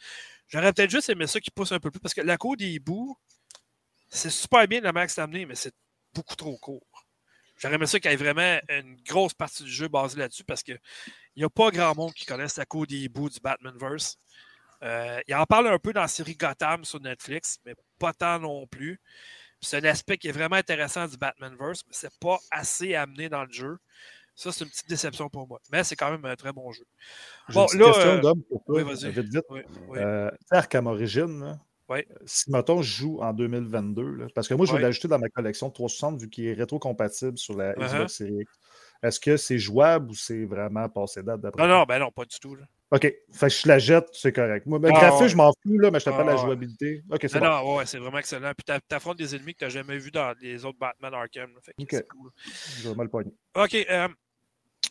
J'aurais 0.48 0.72
peut-être 0.72 0.90
juste 0.90 1.10
aimé 1.10 1.28
ça 1.28 1.40
qui 1.42 1.52
pousse 1.52 1.72
un 1.74 1.80
peu 1.80 1.92
plus, 1.92 2.00
parce 2.00 2.14
que 2.14 2.22
la 2.22 2.38
cour 2.38 2.56
des 2.56 2.80
bouts, 2.80 3.18
c'est 4.10 4.30
super 4.30 4.68
bien 4.68 4.80
le 4.80 4.92
max 4.94 5.18
amené, 5.20 5.46
mais 5.46 5.56
c'est 5.56 5.74
beaucoup 6.14 6.36
trop 6.36 6.58
court. 6.58 7.06
J'aurais 7.58 7.76
aimé 7.76 7.88
ça 7.88 8.00
qu'il 8.00 8.10
y 8.10 8.14
ait 8.14 8.18
vraiment 8.18 8.60
une 8.70 8.96
grosse 9.02 9.34
partie 9.34 9.64
du 9.64 9.72
jeu 9.72 9.88
basée 9.88 10.20
là-dessus 10.20 10.44
parce 10.44 10.62
qu'il 10.64 10.80
n'y 11.36 11.44
a 11.44 11.50
pas 11.50 11.72
grand 11.72 11.96
monde 11.96 12.14
qui 12.14 12.26
connaisse 12.26 12.56
la 12.58 12.66
cour 12.66 12.86
des 12.86 13.10
bouts 13.10 13.30
du 13.30 13.40
Batmanverse. 13.40 14.18
Euh, 14.84 15.20
il 15.28 15.34
en 15.34 15.46
parle 15.46 15.68
un 15.68 15.80
peu 15.80 15.92
dans 15.92 16.02
la 16.02 16.08
série 16.08 16.36
Gotham 16.36 16.86
sur 16.86 17.02
Netflix, 17.02 17.60
mais 17.66 17.74
pas 17.98 18.14
tant 18.14 18.40
non 18.40 18.68
plus. 18.68 19.02
C'est 19.62 19.78
un 19.78 19.90
aspect 19.90 20.18
qui 20.18 20.28
est 20.28 20.32
vraiment 20.32 20.56
intéressant 20.56 21.08
du 21.08 21.18
Batmanverse, 21.18 21.84
mais 21.88 21.94
c'est 21.94 22.18
pas 22.20 22.38
assez 22.52 22.94
amené 22.96 23.28
dans 23.30 23.44
le 23.44 23.52
jeu. 23.52 23.78
Ça, 24.36 24.52
c'est 24.52 24.64
une 24.66 24.70
petite 24.70 24.88
déception 24.88 25.30
pour 25.30 25.48
moi. 25.48 25.60
Mais 25.72 25.84
c'est 25.84 25.96
quand 25.96 26.12
même 26.12 26.24
un 26.26 26.36
très 26.36 26.54
bon 26.54 26.72
jeu. 26.72 26.84
Bon, 27.50 27.66
une 27.74 27.80
là, 27.80 27.86
question, 27.88 28.12
euh... 28.12 28.34
pour 28.50 28.64
toi, 28.66 28.76
oui, 28.76 28.84
vas-y. 28.84 29.12
vite, 29.12 29.34
vite. 29.34 29.44
Oui, 29.50 29.62
oui. 29.90 29.98
Euh, 30.00 30.30
Arkham 30.52 30.86
Origin, 30.86 31.40
là, 31.40 31.60
Oui. 31.90 32.06
si, 32.28 32.52
mettons, 32.52 32.84
je 32.84 32.96
joue 32.98 33.20
en 33.20 33.34
2022, 33.34 34.04
là, 34.12 34.28
parce 34.36 34.48
que 34.48 34.54
moi, 34.54 34.68
je 34.68 34.74
vais 34.74 34.80
l'ajouter 34.80 35.08
dans 35.08 35.18
ma 35.18 35.30
collection 35.30 35.70
de 35.70 35.74
360 35.74 36.22
vu 36.22 36.30
qu'il 36.30 36.46
est 36.46 36.54
rétro-compatible 36.54 37.38
sur 37.40 37.58
la 37.58 37.74
Uh-huh. 37.74 37.88
Xbox 37.88 38.14
Series 38.14 38.42
X. 38.42 38.52
Est-ce 39.02 39.20
que 39.20 39.38
c'est 39.38 39.58
jouable 39.58 40.12
ou 40.12 40.14
c'est 40.14 40.46
vraiment 40.46 40.88
passé 40.90 41.24
date 41.24 41.42
d'après 41.42 41.64
Non, 41.68 41.80
non, 41.80 41.84
ben 41.86 41.98
non, 41.98 42.12
pas 42.12 42.26
du 42.26 42.38
tout. 42.40 42.54
là. 42.56 42.66
OK. 42.92 43.02
Fait 43.02 43.20
que 43.42 43.50
je 43.50 43.68
la 43.68 43.80
jette, 43.80 44.08
c'est 44.14 44.32
correct. 44.32 44.66
Moi, 44.66 44.80
le 44.80 44.88
Ah, 44.88 44.92
graphisme, 44.92 45.24
ouais. 45.24 45.30
je 45.30 45.36
m'en 45.36 45.52
fous, 45.52 45.78
là, 45.78 45.92
mais 45.92 46.00
je 46.00 46.10
Ah, 46.10 46.12
parle 46.14 46.24
de 46.24 46.30
la 46.30 46.36
ouais. 46.38 46.42
jouabilité. 46.42 47.04
OK, 47.12 47.20
c'est 47.28 47.40
bon. 47.40 47.46
non, 47.46 47.76
ouais, 47.76 47.86
c'est 47.86 47.98
vraiment 47.98 48.18
excellent. 48.20 48.54
Puis 48.58 48.64
t'a- 48.64 48.80
t'affrontes 48.80 49.18
des 49.18 49.36
ennemis 49.36 49.54
que 49.56 49.60
t'as 49.60 49.70
jamais 49.70 49.98
vus 49.98 50.12
dans 50.12 50.34
les 50.40 50.64
autres 50.64 50.80
Batman 50.80 51.14
Arkham. 51.14 51.54
là. 51.54 51.60
Fait 51.62 51.74
que 51.74 51.82
Ok. 51.84 51.90
c'est 51.92 52.08
cool. 52.08 52.32
Je 52.82 52.90
vais 52.90 52.96
mal 52.96 53.10
pogner. 53.10 53.32
OK. 53.56 53.76
euh, 53.76 54.08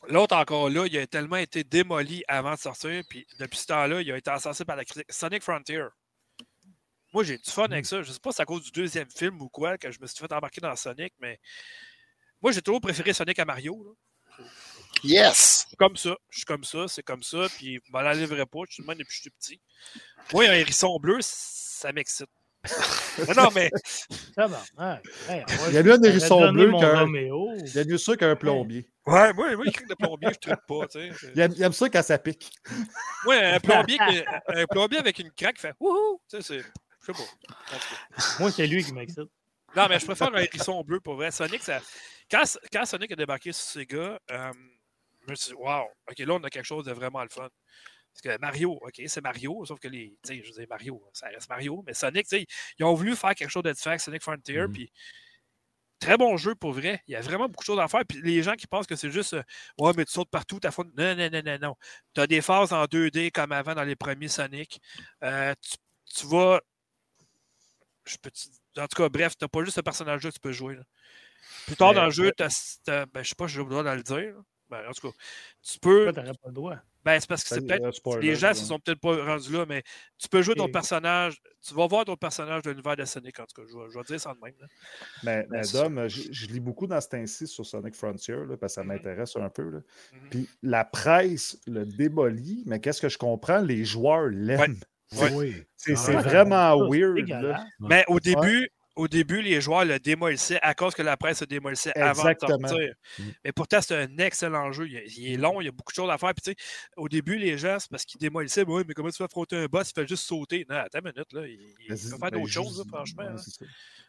L'autre 0.08 0.36
encore 0.36 0.68
là, 0.68 0.84
il 0.86 0.98
a 0.98 1.06
tellement 1.06 1.36
été 1.36 1.64
démoli 1.64 2.22
avant 2.28 2.52
de 2.52 2.58
sortir, 2.58 3.02
puis 3.08 3.26
depuis 3.38 3.58
ce 3.58 3.66
temps-là, 3.68 4.02
il 4.02 4.12
a 4.12 4.18
été 4.18 4.30
encensé 4.30 4.64
par 4.66 4.76
la 4.76 4.84
critique. 4.84 5.10
Sonic 5.10 5.42
Frontier. 5.42 5.84
Moi, 7.14 7.24
j'ai 7.24 7.38
du 7.38 7.50
fun 7.50 7.64
avec 7.64 7.86
ça. 7.86 8.02
Je 8.02 8.12
sais 8.12 8.20
pas 8.20 8.30
si 8.30 8.36
c'est 8.36 8.42
à 8.42 8.44
cause 8.44 8.62
du 8.64 8.72
deuxième 8.72 9.08
film 9.08 9.40
ou 9.40 9.48
quoi 9.48 9.78
que 9.78 9.90
je 9.90 9.98
me 9.98 10.06
suis 10.06 10.18
fait 10.18 10.30
embarquer 10.34 10.60
dans 10.60 10.76
Sonic, 10.76 11.14
mais 11.18 11.40
moi, 12.42 12.52
j'ai 12.52 12.60
toujours 12.60 12.80
préféré 12.82 13.14
Sonic 13.14 13.38
à 13.38 13.46
Mario. 13.46 13.96
là. 14.38 14.44
Yes! 15.06 15.66
Comme 15.78 15.96
ça. 15.96 16.16
Je 16.30 16.38
suis 16.38 16.44
comme 16.44 16.64
ça, 16.64 16.86
c'est 16.88 17.02
comme 17.02 17.22
ça, 17.22 17.46
puis 17.56 17.80
je 17.86 17.92
m'en 17.92 18.00
enlèverai 18.00 18.46
pas. 18.46 18.60
Je 18.68 18.74
suis 18.74 18.82
le 18.82 18.86
même 18.88 18.98
depuis 18.98 19.08
que 19.08 19.14
je 19.14 19.20
suis 19.20 19.30
petit. 19.30 19.60
Moi, 20.32 20.44
un 20.48 20.52
hérisson 20.54 20.98
bleu, 20.98 21.18
ça 21.20 21.92
m'excite. 21.92 22.28
Mais 23.18 23.34
non, 23.36 23.48
mais 23.54 23.70
Tabarnak. 24.34 25.04
Hey, 25.28 25.44
Il 25.68 25.74
y 25.74 25.78
a 25.78 25.82
lui 25.82 25.92
un 25.92 26.02
hérisson 26.02 26.50
bleu 26.52 26.72
qu'un-. 26.72 27.06
Il 27.64 27.72
y 27.74 27.78
a 27.78 27.84
mieux 27.84 27.98
ça 27.98 28.16
qu'un 28.16 28.34
plombier. 28.34 28.88
ouais, 29.06 29.32
moi, 29.34 29.54
moi, 29.54 29.64
il 29.66 29.72
crie 29.72 29.86
de 29.86 29.94
plombier, 29.94 30.30
je 30.44 30.50
ne 30.50 30.56
pas. 30.56 30.88
tu 30.88 30.98
sais. 31.14 31.30
Il 31.34 31.40
aime, 31.40 31.52
il 31.56 31.62
aime 31.62 31.72
ça 31.72 31.88
quand 31.88 32.02
ça 32.02 32.18
pique. 32.18 32.50
Ouais, 33.26 33.38
un 33.54 33.60
plombier, 33.60 33.98
qui- 33.98 34.24
un 34.48 34.66
plombier 34.66 34.98
avec 34.98 35.18
une 35.20 35.30
craque 35.30 35.60
fait 35.60 35.74
wouhou! 35.78 36.20
Tu 36.28 36.38
sais, 36.38 36.42
c'est. 36.42 36.58
Je 37.06 37.12
sais 37.12 37.24
pas. 37.24 38.36
Moi, 38.40 38.50
c'est 38.50 38.66
lui 38.66 38.82
qui 38.84 38.92
m'excite. 38.92 39.20
Non, 39.76 39.86
mais 39.88 40.00
je 40.00 40.06
préfère 40.06 40.34
un 40.34 40.38
hérisson 40.38 40.82
bleu 40.82 40.98
pour 41.00 41.14
vrai. 41.14 41.30
Sonic, 41.30 41.62
ça. 41.62 41.80
Quand, 42.28 42.42
quand 42.72 42.84
Sonic 42.84 43.12
a 43.12 43.16
débarqué 43.16 43.52
sur 43.52 43.64
Sega, 43.64 44.18
euh, 44.32 44.52
je 45.26 45.30
me 45.30 45.34
suis 45.36 45.50
dit, 45.50 45.56
wow, 45.56 45.84
ok, 46.10 46.18
là, 46.20 46.34
on 46.34 46.42
a 46.44 46.50
quelque 46.50 46.64
chose 46.64 46.84
de 46.84 46.92
vraiment 46.92 47.22
le 47.22 47.28
fun. 47.28 47.48
Parce 48.12 48.22
que 48.36 48.40
Mario, 48.40 48.72
ok, 48.80 49.02
c'est 49.06 49.20
Mario, 49.20 49.64
sauf 49.66 49.78
que 49.78 49.88
les. 49.88 50.16
Tu 50.22 50.36
sais, 50.36 50.42
je 50.42 50.48
veux 50.52 50.58
dire, 50.60 50.66
Mario, 50.70 51.02
ça 51.12 51.26
reste 51.28 51.48
Mario. 51.50 51.82
Mais 51.86 51.92
Sonic, 51.92 52.26
tu 52.26 52.38
sais, 52.38 52.46
ils 52.78 52.84
ont 52.84 52.94
voulu 52.94 53.14
faire 53.14 53.34
quelque 53.34 53.50
chose 53.50 53.62
de 53.62 53.72
différent 53.72 53.90
avec 53.90 54.00
Sonic 54.00 54.22
Frontier, 54.22 54.60
Mhm. 54.62 54.72
puis. 54.72 54.90
Très 55.98 56.18
bon 56.18 56.36
jeu 56.36 56.54
pour 56.54 56.72
vrai. 56.72 57.02
Il 57.06 57.12
y 57.12 57.16
a 57.16 57.22
vraiment 57.22 57.48
beaucoup 57.48 57.62
de 57.62 57.66
choses 57.66 57.78
à 57.80 57.88
faire. 57.88 58.02
Puis 58.06 58.20
les 58.20 58.42
gens 58.42 58.52
qui 58.54 58.66
pensent 58.66 58.86
que 58.86 58.96
c'est 58.96 59.10
juste 59.10 59.32
euh, 59.32 59.42
Ouais, 59.78 59.92
mais 59.96 60.04
tu 60.04 60.12
sautes 60.12 60.28
partout, 60.28 60.60
t'as 60.60 60.70
fun. 60.70 60.84
Non, 60.94 61.16
non, 61.16 61.30
non, 61.32 61.42
non, 61.42 61.58
non. 61.58 61.74
Tu 62.14 62.20
as 62.20 62.26
des 62.26 62.42
phases 62.42 62.74
en 62.74 62.84
2D 62.84 63.30
comme 63.30 63.50
avant 63.52 63.74
dans 63.74 63.82
les 63.82 63.96
premiers 63.96 64.28
Sonic. 64.28 64.78
Euh, 65.22 65.54
tu, 65.62 65.76
tu 66.14 66.26
vas. 66.26 66.60
Je 68.04 68.16
peux 68.18 68.30
te- 68.30 68.80
En 68.80 68.86
tout 68.86 69.02
cas, 69.02 69.08
bref, 69.08 69.38
t'as 69.38 69.48
pas 69.48 69.64
juste 69.64 69.76
ce 69.76 69.80
personnage-là 69.80 70.28
que 70.30 70.34
tu 70.34 70.40
peux 70.40 70.52
jouer. 70.52 70.76
là. 70.76 70.82
Plus 71.66 71.76
tard 71.76 71.88
Mais- 71.90 71.94
dans 71.96 72.04
le 72.04 72.10
jeu, 72.10 72.30
t'as, 72.36 73.06
ben, 73.06 73.22
je 73.22 73.28
sais 73.30 73.34
pas 73.34 73.48
si 73.48 73.54
j'ai 73.54 73.62
le 73.62 73.68
droit 73.70 73.82
de 73.82 73.88
le 73.90 74.02
dire. 74.02 74.16
là. 74.36 74.42
Ben, 74.68 74.82
en 74.88 74.92
tout 74.92 75.10
cas, 75.10 75.16
tu 75.62 75.78
peux. 75.78 76.04
Toi, 76.04 76.12
t'aurais 76.12 76.32
pas 76.34 76.48
le 76.48 76.52
droit? 76.52 76.76
Ben, 77.04 77.20
c'est 77.20 77.28
parce 77.28 77.44
que 77.44 77.50
c'est 77.50 77.60
Ben, 77.64 77.78
peut-être. 77.80 78.00
euh, 78.16 78.20
Les 78.20 78.34
gens 78.34 78.48
là. 78.48 78.54
se 78.54 78.64
sont 78.64 78.80
peut-être 78.80 78.98
pas 79.00 79.16
rendus 79.24 79.52
là, 79.52 79.64
mais 79.68 79.84
tu 80.18 80.28
peux 80.28 80.42
jouer 80.42 80.56
ton 80.56 80.68
personnage. 80.68 81.40
Tu 81.64 81.72
vas 81.72 81.86
voir 81.86 82.04
ton 82.04 82.16
personnage 82.16 82.62
de 82.62 82.70
l'univers 82.70 82.96
de 82.96 83.04
Sonic, 83.04 83.38
en 83.38 83.44
tout 83.44 83.62
cas. 83.62 83.68
Je 83.70 83.76
vais, 83.78 83.84
je 83.92 83.98
vais 83.98 84.04
dire 84.04 84.20
ça 84.20 84.34
de 84.34 84.40
même. 84.44 84.54
là. 84.60 84.66
Mais, 85.22 85.46
mais 85.50 85.62
c'est 85.62 85.76
Dom, 85.82 86.08
je, 86.08 86.22
je 86.32 86.46
lis 86.46 86.58
beaucoup 86.58 86.88
dans 86.88 87.00
ce 87.00 87.08
temps-ci 87.08 87.46
sur 87.46 87.64
Sonic 87.64 87.94
Frontier, 87.94 88.34
là, 88.34 88.56
parce 88.56 88.72
que 88.72 88.74
ça 88.74 88.82
Mhm. 88.82 88.88
m'intéresse 88.88 89.36
un 89.36 89.48
peu. 89.48 89.70
là. 89.70 89.78
Mhm. 90.12 90.28
Puis 90.30 90.48
la 90.62 90.84
presse 90.84 91.60
le 91.68 91.86
démolit, 91.86 92.64
mais 92.66 92.80
qu'est-ce 92.80 93.00
que 93.02 93.08
je 93.08 93.18
comprends? 93.18 93.58
Les 93.60 93.84
joueurs 93.84 94.26
l'aiment. 94.26 94.80
Ouais. 95.12 95.32
Oui. 95.32 95.54
C'est 95.76 95.94
Ah, 96.16 96.20
vraiment 96.22 96.88
weird. 96.90 97.28
là. 97.28 97.64
Mais 97.78 98.04
au 98.08 98.18
début, 98.18 98.68
au 98.96 99.08
début, 99.08 99.42
les 99.42 99.60
joueurs 99.60 99.84
le 99.84 99.98
démolissaient 99.98 100.58
à 100.62 100.74
cause 100.74 100.94
que 100.94 101.02
la 101.02 101.16
presse 101.16 101.40
le 101.42 101.46
démolissait 101.46 101.96
avant 101.96 102.24
de 102.24 102.30
Exactement. 102.30 102.68
sortir. 102.68 102.94
Mm. 103.18 103.22
Mais 103.44 103.52
pourtant, 103.52 103.80
c'est 103.82 103.94
un 103.96 104.18
excellent 104.18 104.72
jeu. 104.72 104.88
Il, 104.88 105.02
il 105.18 105.32
est 105.34 105.36
long, 105.36 105.60
il 105.60 105.66
y 105.66 105.68
a 105.68 105.70
beaucoup 105.70 105.92
de 105.92 105.96
choses 105.96 106.10
à 106.10 106.18
faire. 106.18 106.32
Puis, 106.34 106.54
tu 106.54 106.62
sais, 106.62 106.66
au 106.96 107.08
début, 107.08 107.36
les 107.38 107.58
gens, 107.58 107.78
c'est 107.78 107.90
parce 107.90 108.04
qu'ils 108.04 108.20
démolissaient. 108.20 108.64
Oui, 108.66 108.82
mais 108.88 108.94
comment 108.94 109.10
tu 109.10 109.18
vas 109.18 109.26
affronter 109.26 109.56
un 109.56 109.66
boss? 109.66 109.90
Il 109.90 110.00
fait 110.00 110.08
juste 110.08 110.24
sauter. 110.24 110.66
Non, 110.68 110.76
attends 110.76 110.98
une 111.00 111.12
minute. 111.12 111.32
Là. 111.32 111.46
Il, 111.46 111.60
il 111.80 111.86
peut 111.88 111.96
faire 111.96 112.18
ben, 112.18 112.30
d'autres 112.30 112.46
choses, 112.52 112.78
là, 112.78 112.84
franchement. 112.88 113.22
ouais, 113.24 113.28
hein. 113.30 113.66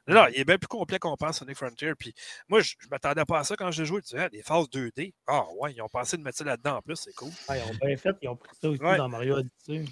Non, 0.07 0.15
non, 0.15 0.27
il 0.33 0.39
est 0.39 0.45
bien 0.45 0.57
plus 0.57 0.67
complet 0.67 0.99
qu'on 0.99 1.17
pense, 1.17 1.39
Sonic 1.39 1.57
Frontier. 1.57 1.93
Puis 1.95 2.13
moi, 2.47 2.61
je, 2.61 2.75
je 2.79 2.88
m'attendais 2.89 3.25
pas 3.25 3.39
à 3.39 3.43
ça 3.43 3.57
quand 3.57 3.71
j'ai 3.71 3.83
joué. 3.85 4.01
Tu 4.01 4.15
dis, 4.15 4.21
ah, 4.21 4.29
des 4.29 4.41
phases 4.41 4.67
2D. 4.69 5.13
Ah, 5.27 5.43
ouais, 5.59 5.73
ils 5.73 5.81
ont 5.81 5.89
pensé 5.89 6.15
de 6.15 6.21
mettre 6.23 6.38
ça 6.38 6.45
là-dedans 6.45 6.77
en 6.77 6.81
plus, 6.81 6.95
c'est 6.95 7.13
cool. 7.13 7.31
Ah, 7.49 7.57
ils 7.57 7.63
ont 7.63 7.75
bien 7.85 7.97
fait, 7.97 8.15
ils 8.21 8.29
ont 8.29 8.38
pris 8.38 8.55
ça 8.61 8.69
aussi 8.69 8.81
Ouais. 8.81 8.95
dans 8.97 9.09
Mario 9.09 9.35
Odyssey. 9.35 9.83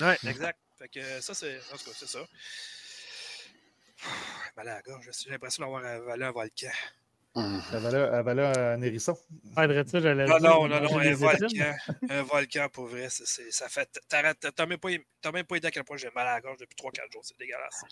Ouais, 0.00 0.16
exact. 0.26 0.58
Fait 0.78 0.88
que 0.88 1.20
ça, 1.22 1.32
c'est 1.32 1.58
ça. 2.06 2.18
Mal 4.56 4.68
à 4.68 4.74
la 4.74 4.82
gorge. 4.82 5.08
J'ai 5.24 5.30
l'impression 5.30 5.62
d'avoir 5.64 5.84
avalé 5.84 6.24
un 6.24 6.30
volcan. 6.32 6.68
Mhm. 7.34 7.62
Elle 7.72 7.78
valait, 7.80 8.08
elle 8.12 8.24
valait 8.24 8.42
un 8.58 8.82
hérisson. 8.82 9.16
Ah, 9.56 9.66
ça, 9.86 10.00
j'allais 10.00 10.26
Non, 10.26 10.38
non, 10.38 10.68
non, 10.68 10.80
non, 10.82 10.98
un 10.98 11.14
volcan. 11.14 11.46
Un 12.10 12.22
volcan, 12.24 12.68
pour 12.68 12.86
vrai, 12.88 13.08
c'est- 13.08 13.50
ça 13.50 13.68
fait. 13.70 13.88
t'arrêtes- 14.08 14.46
T'as 14.54 14.66
même, 14.66 14.78
pas- 14.78 14.90
t'as 15.20 15.32
même 15.32 15.46
pas 15.46 15.56
idée 15.56 15.68
à 15.68 15.70
quel 15.70 15.84
point 15.84 15.96
j'ai 15.96 16.10
mal 16.14 16.26
à 16.26 16.34
la 16.34 16.40
gorge 16.42 16.58
depuis 16.58 16.76
3-4 16.76 17.10
jours. 17.10 17.24
C'est 17.24 17.38
dégueulasse. 17.38 17.84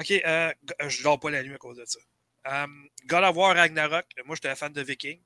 Ok, 0.00 0.10
euh, 0.12 0.52
euh, 0.82 0.88
je 0.88 1.02
dors 1.02 1.20
pas 1.20 1.30
la 1.30 1.42
nuit 1.42 1.54
à 1.54 1.58
cause 1.58 1.76
de 1.76 1.84
ça. 1.84 1.98
Euh, 2.46 2.66
God 3.06 3.24
of 3.24 3.36
War 3.36 3.54
Ragnarok. 3.54 4.06
Moi, 4.24 4.34
j'étais 4.36 4.48
un 4.48 4.54
fan 4.54 4.72
de 4.72 4.80
Viking. 4.80 5.20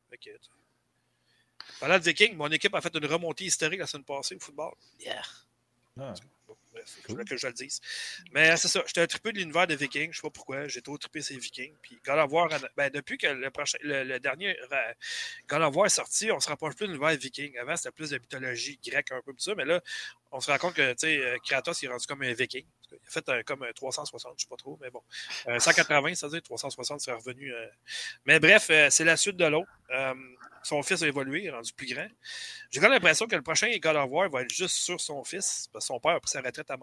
Parlant 1.78 1.98
de 1.98 2.02
Viking, 2.04 2.34
mon 2.36 2.48
équipe 2.48 2.74
a 2.74 2.80
fait 2.80 2.92
une 2.96 3.06
remontée 3.06 3.44
historique 3.44 3.78
la 3.80 3.86
semaine 3.86 4.04
passée 4.04 4.34
au 4.34 4.40
football. 4.40 4.72
Yeah. 4.98 5.22
Bref, 6.72 6.96
je 7.00 7.06
Cool. 7.14 7.24
que 7.24 7.36
je 7.36 7.46
le 7.46 7.52
dise. 7.52 7.80
Mais 8.32 8.56
c'est 8.56 8.68
ça, 8.68 8.82
j'étais 8.86 9.02
un 9.02 9.06
trippé 9.06 9.32
de 9.32 9.38
l'univers 9.38 9.66
de 9.66 9.74
Vikings. 9.74 10.10
Je 10.12 10.16
sais 10.16 10.22
pas 10.22 10.30
pourquoi, 10.30 10.68
j'ai 10.68 10.82
trop 10.82 10.96
trippé 10.98 11.20
ces 11.20 11.36
Vikings. 11.36 11.76
Puis 11.82 12.00
God 12.04 12.18
of 12.18 12.32
War, 12.32 12.48
ben, 12.76 12.90
depuis 12.90 13.18
que 13.18 13.26
le, 13.26 13.50
prochain, 13.50 13.78
le, 13.82 14.04
le 14.04 14.20
dernier 14.20 14.56
God 15.48 15.62
of 15.62 15.76
War 15.76 15.86
est 15.86 15.90
sorti, 15.90 16.30
on 16.32 16.40
se 16.40 16.48
rapproche 16.48 16.74
plus 16.74 16.86
de 16.86 16.92
l'univers 16.92 17.16
Viking. 17.16 17.56
Avant, 17.58 17.76
c'était 17.76 17.90
plus 17.92 18.10
de 18.10 18.18
mythologie 18.18 18.78
grecque, 18.84 19.12
un 19.12 19.20
peu 19.22 19.32
tout 19.32 19.40
ça, 19.40 19.54
mais 19.54 19.64
là, 19.64 19.80
on 20.32 20.40
se 20.40 20.50
rend 20.50 20.58
compte 20.58 20.74
que 20.74 20.90
tu 20.92 20.98
sais, 20.98 21.18
euh, 21.18 21.36
Kratos 21.44 21.80
il 21.82 21.86
est 21.86 21.88
rendu 21.88 22.06
comme 22.06 22.22
un 22.22 22.32
Viking. 22.32 22.64
Il 22.90 22.96
a 22.96 23.10
fait 23.10 23.28
un, 23.28 23.42
comme 23.42 23.62
un 23.62 23.72
360, 23.72 24.34
je 24.38 24.42
sais 24.44 24.48
pas 24.48 24.56
trop, 24.56 24.78
mais 24.82 24.90
bon. 24.90 25.02
Un 25.46 25.58
180, 25.58 26.14
ça 26.14 26.26
veut 26.26 26.32
dire 26.32 26.42
360, 26.42 27.00
c'est 27.00 27.12
revenu. 27.12 27.52
euh. 27.54 27.66
Mais 28.26 28.38
bref, 28.40 28.68
euh, 28.70 28.88
c'est 28.90 29.04
la 29.04 29.16
suite 29.16 29.36
de 29.36 29.44
l'autre. 29.46 29.70
Euh, 29.94 30.14
son 30.62 30.82
fils 30.82 31.02
a 31.02 31.06
évolué, 31.08 31.40
il 31.40 31.46
est 31.46 31.50
rendu 31.50 31.72
plus 31.72 31.92
grand. 31.92 32.06
J'ai 32.70 32.80
quand 32.80 32.86
même 32.86 32.92
l'impression 32.94 33.26
que 33.26 33.34
le 33.36 33.42
prochain 33.42 33.68
God 33.82 33.96
of 33.96 34.10
War 34.10 34.30
va 34.30 34.42
être 34.42 34.50
juste 34.52 34.76
sur 34.76 35.00
son 35.00 35.24
fils, 35.24 35.68
parce 35.72 35.84
que 35.84 35.86
son 35.88 36.00
père 36.00 36.12
a 36.12 36.20
pris 36.20 36.30
sa 36.30 36.40
retraite 36.40 36.70
à 36.70 36.76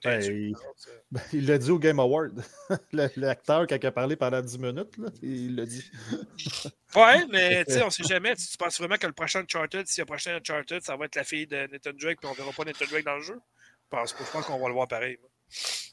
t'es 0.00 0.08
Ben, 0.08 0.22
il- 0.22 0.54
Ben, 1.12 1.20
l'a 1.32 1.58
dit 1.58 1.70
au 1.70 1.78
Game 1.78 2.00
Award. 2.00 2.42
L'acteur, 2.92 3.66
il 3.70 3.86
a 3.86 3.92
parlé 3.92 4.16
pendant 4.16 4.40
10 4.42 4.58
minutes, 4.58 4.96
là, 4.98 5.08
il 5.22 5.54
l'a 5.56 5.66
dit. 5.66 5.90
Ouais, 6.94 7.26
mais 7.30 7.64
tu 7.64 7.72
sais, 7.74 7.82
on 7.82 7.90
sait 7.90 8.04
jamais. 8.04 8.34
Tu, 8.36 8.46
tu 8.46 8.56
penses 8.56 8.78
vraiment 8.78 8.96
que 8.96 9.06
le 9.06 9.12
prochain 9.12 9.40
Uncharted, 9.40 9.86
si 9.86 10.00
le 10.00 10.06
prochain 10.06 10.36
Uncharted, 10.36 10.82
ça 10.82 10.96
va 10.96 11.04
être 11.06 11.16
la 11.16 11.24
fille 11.24 11.46
de 11.46 11.66
Nathan 11.66 11.90
Drake, 11.92 12.20
puis 12.20 12.30
on 12.30 12.32
verra 12.32 12.52
pas 12.52 12.64
Nathan 12.66 12.84
Drake 12.90 13.04
dans 13.04 13.16
le 13.16 13.22
jeu? 13.22 13.40
Je 13.84 13.88
pense, 13.96 14.14
je 14.18 14.30
pense 14.32 14.44
qu'on 14.46 14.58
va 14.58 14.68
le 14.68 14.74
voir 14.74 14.88
pareil. 14.88 15.16
bref. 15.20 15.92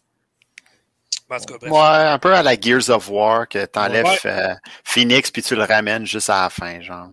Ouais, 1.71 1.79
un 1.79 2.19
peu 2.19 2.33
à 2.33 2.43
la 2.43 2.59
Gears 2.59 2.89
of 2.89 3.09
War, 3.09 3.47
que 3.47 3.65
t'enlèves 3.65 4.05
Ouais. 4.05 4.17
euh, 4.25 4.53
Phoenix 4.83 5.31
puis 5.31 5.41
tu 5.41 5.55
le 5.55 5.63
ramènes 5.63 6.05
juste 6.05 6.29
à 6.29 6.43
la 6.43 6.49
fin, 6.49 6.81
genre. 6.81 7.09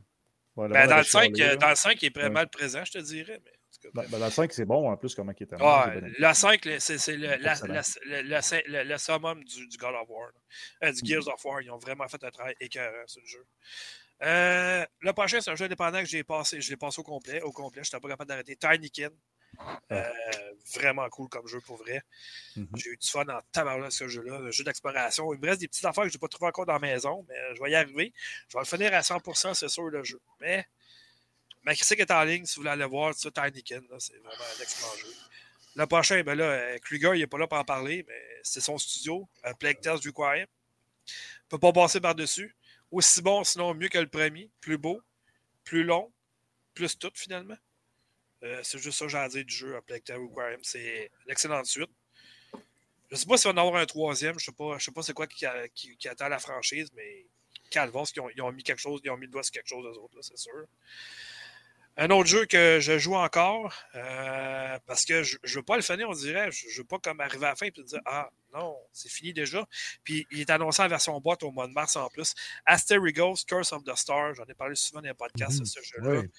Ben, 0.57 0.87
dans, 0.89 0.99
le 0.99 1.05
5, 1.05 1.35
chialé, 1.37 1.51
là. 1.53 1.57
dans 1.57 1.69
le 1.71 1.75
5, 1.75 2.03
il 2.03 2.07
est 2.07 2.17
Ouais. 2.17 2.23
vraiment 2.25 2.45
présent, 2.47 2.85
je 2.85 2.93
te 2.93 2.99
dirais. 2.99 3.41
Mais, 3.45 3.91
Ben, 3.95 4.05
ben, 4.11 4.19
dans 4.19 4.27
le 4.27 4.33
5, 4.33 4.53
c'est 4.53 4.65
bon 4.67 4.91
en 4.91 4.97
plus, 4.97 5.15
comment 5.15 5.33
il 5.39 5.47
bien 5.47 5.59
aimé. 6.09 6.13
le 6.19 6.35
5, 6.35 6.65
le- 6.67 6.79
c'est 6.81 7.17
le, 7.17 7.37
la- 7.37 7.53
Excellent. 7.53 7.75
la- 7.75 7.83
le, 8.05 8.23
le- 8.23 8.63
le- 8.67 8.83
le 8.85 8.99
summum 8.99 9.43
du, 9.45 9.67
du 9.69 9.77
God 9.79 9.95
of 9.95 10.09
War. 10.09 10.31
Euh, 10.85 10.93
du 10.93 11.01
Gears 11.09 11.29
of 11.29 11.43
War. 11.45 11.63
Ils 11.63 11.71
ont 11.71 11.79
vraiment 11.79 12.07
fait 12.09 12.23
un 12.23 12.31
travail 12.31 12.55
écœurant 12.61 13.07
sur 13.07 13.23
le 13.23 13.27
jeu. 13.27 13.47
Euh, 14.23 14.85
le 15.01 15.13
prochain, 15.15 15.41
c'est 15.41 15.51
un 15.51 15.57
jeu 15.57 15.65
indépendant 15.65 16.01
que 16.01 16.07
j'ai 16.09 16.25
passé. 16.25 16.61
Je 16.61 16.69
l'ai 16.69 16.77
passé 16.77 17.01
au 17.01 17.05
complet. 17.05 17.41
Au 17.41 17.53
complet, 17.53 17.83
je 17.83 17.89
n'étais 17.89 18.01
pas 18.03 18.09
capable 18.09 18.29
d'arrêter. 18.29 18.57
Tinykin. 18.57 19.09
Euh, 19.93 20.05
vraiment 20.75 21.09
cool 21.09 21.29
comme 21.29 21.47
jeu 21.47 21.61
pour 21.61 21.77
vrai. 21.77 22.03
Mhm. 22.57 22.69
J'ai 22.77 22.91
eu 22.91 22.97
du 22.97 23.09
fun 23.09 23.27
en 23.29 23.41
tabarnak 23.53 23.93
ce 23.93 24.09
jeu-là, 24.09 24.37
un 24.37 24.51
jeu 24.51 24.65
d'exploration. 24.65 25.33
Il 25.35 25.41
me 25.41 25.47
reste 25.47 25.61
des 25.61 25.69
petites 25.69 25.85
affaires 25.85 26.05
que 26.05 26.11
je 26.11 26.15
n'ai 26.17 26.21
pas 26.21 26.29
trouvées 26.29 26.49
encore 26.49 26.67
dans 26.67 26.75
la 26.75 26.79
maison, 26.79 27.25
mais 27.29 27.35
je 27.55 27.63
vais 27.63 27.71
y 27.71 27.75
arriver. 27.75 28.13
Je 28.49 28.57
vais 28.57 28.61
le 28.61 28.67
finir 28.67 28.95
à 28.95 29.03
100%, 29.03 29.55
c'est 29.55 29.69
sûr, 29.69 29.89
le 29.89 30.05
jeu. 30.05 30.21
Mais 30.41 30.67
ma 31.65 31.75
critique 31.75 32.01
est 32.01 32.11
en 32.11 32.23
ligne, 32.23 32.47
si 32.47 32.57
vous 32.57 32.63
voulez 32.63 32.73
aller 32.73 32.85
voir, 32.85 33.15
ça, 33.15 33.31
Tinykin, 33.31 33.83
c'est 33.99 34.17
vraiment 34.19 34.31
un 34.31 34.63
excellent 34.63 34.97
jeu. 34.97 35.15
Le 35.77 35.87
prochain, 35.87 36.23
ben 36.23 36.35
là, 36.35 36.45
euh, 36.45 36.79
Kruger, 36.79 37.13
il 37.15 37.21
n'est 37.21 37.27
pas 37.27 37.39
là 37.39 37.47
pour 37.47 37.59
en 37.59 37.65
parler, 37.65 38.05
mais 38.09 38.41
c'est 38.43 38.61
son 38.61 38.77
studio, 38.79 39.29
Plague 39.59 39.79
Requiem. 39.85 40.15
Il 40.37 40.43
ne 40.43 41.49
peut 41.49 41.59
pas 41.59 41.73
passer 41.73 42.01
par-dessus. 42.01 42.57
Aussi 42.91 43.23
bon, 43.23 43.45
sinon 43.45 43.75
mieux 43.75 43.89
que 43.89 43.99
le 43.99 44.09
premier. 44.09 44.51
Plus 44.61 44.79
beau, 44.79 45.01
plus 45.65 45.85
long, 45.85 46.13
plus 46.75 46.99
tout 46.99 47.13
finalement. 47.15 47.57
Euh, 48.43 48.61
c'est 48.63 48.79
juste 48.79 48.99
ça 48.99 49.05
que 49.05 49.11
j'ai 49.11 49.19
à 49.19 49.29
dire 49.29 49.45
du 49.45 49.55
jeu, 49.55 49.79
Plague 49.87 50.05
Tale 50.05 50.19
Requiem. 50.19 50.61
C'est 50.63 51.11
une 51.27 51.31
excellente 51.31 51.67
suite. 51.67 51.91
Je 53.11 53.17
ne 53.17 53.17
sais 53.17 53.27
pas 53.27 53.37
s'il 53.37 53.53
va 53.53 53.61
en 53.61 53.67
avoir 53.67 53.83
un 53.83 53.87
troisième. 53.87 54.39
Je 54.39 54.51
ne 54.51 54.53
sais 54.53 54.57
pas, 54.57 54.79
je 54.79 54.85
sais 54.85 54.93
pas 54.93 55.03
c'est 55.03 55.13
quoi 55.13 55.27
qui, 55.27 55.45
qui, 55.75 55.97
qui, 55.97 56.09
attend 56.09 56.29
la 56.29 56.39
franchise, 56.39 56.89
mais 56.95 57.27
Calvas, 57.71 58.13
ils 58.15 58.21
ont, 58.21 58.31
ils 58.31 58.43
ont 58.43 58.53
mis 58.53 58.63
quelque 58.63 58.79
chose, 58.79 59.01
ils 59.05 59.11
ont 59.11 59.17
mis 59.17 59.27
le 59.27 59.33
doigt 59.33 59.43
sur 59.43 59.53
quelque 59.53 59.69
chose, 59.69 59.85
eux 59.85 59.99
autres, 59.99 60.19
c'est 60.23 60.39
sûr. 60.39 60.67
Un 61.97 62.09
autre 62.11 62.29
jeu 62.29 62.47
que 62.47 62.79
je 62.81 62.99
joue 62.99 63.15
encore, 63.15 63.75
euh, 63.95 64.79
parce 64.87 65.05
que 65.05 65.23
je 65.23 65.39
ne 65.45 65.51
veux 65.57 65.63
pas 65.63 65.77
le 65.77 65.83
finir, 65.83 66.09
on 66.09 66.15
dirait. 66.15 66.51
Je 66.51 66.67
ne 66.67 66.77
veux 66.79 66.85
pas 66.85 66.99
comme 66.99 67.21
arriver 67.21 67.47
à 67.47 67.51
la 67.51 67.57
fin 67.57 67.67
et 67.67 67.71
dire 67.71 68.01
Ah 68.07 68.31
non, 68.55 68.77
c'est 68.93 69.11
fini 69.11 69.33
déjà. 69.33 69.67
Puis 70.05 70.27
il 70.31 70.41
est 70.41 70.51
annoncé 70.51 70.83
en 70.83 70.89
version 70.89 71.21
boîte 71.21 71.43
au 71.43 71.51
mois 71.51 71.67
de 71.67 71.73
mars 71.73 71.97
en 71.97 72.09
plus. 72.09 72.35
Asterigos, 72.65 73.45
Curse 73.47 73.73
of 73.73 73.85
the 73.85 73.95
Star, 73.97 74.35
j'en 74.35 74.45
ai 74.45 74.55
parlé 74.55 74.77
souvent 74.77 75.03
dans 75.03 75.09
les 75.09 75.15
podcasts, 75.15 75.61
mmh, 75.61 75.67
ce 75.67 75.81
jeu-là. 75.83 76.21
Oui. 76.21 76.31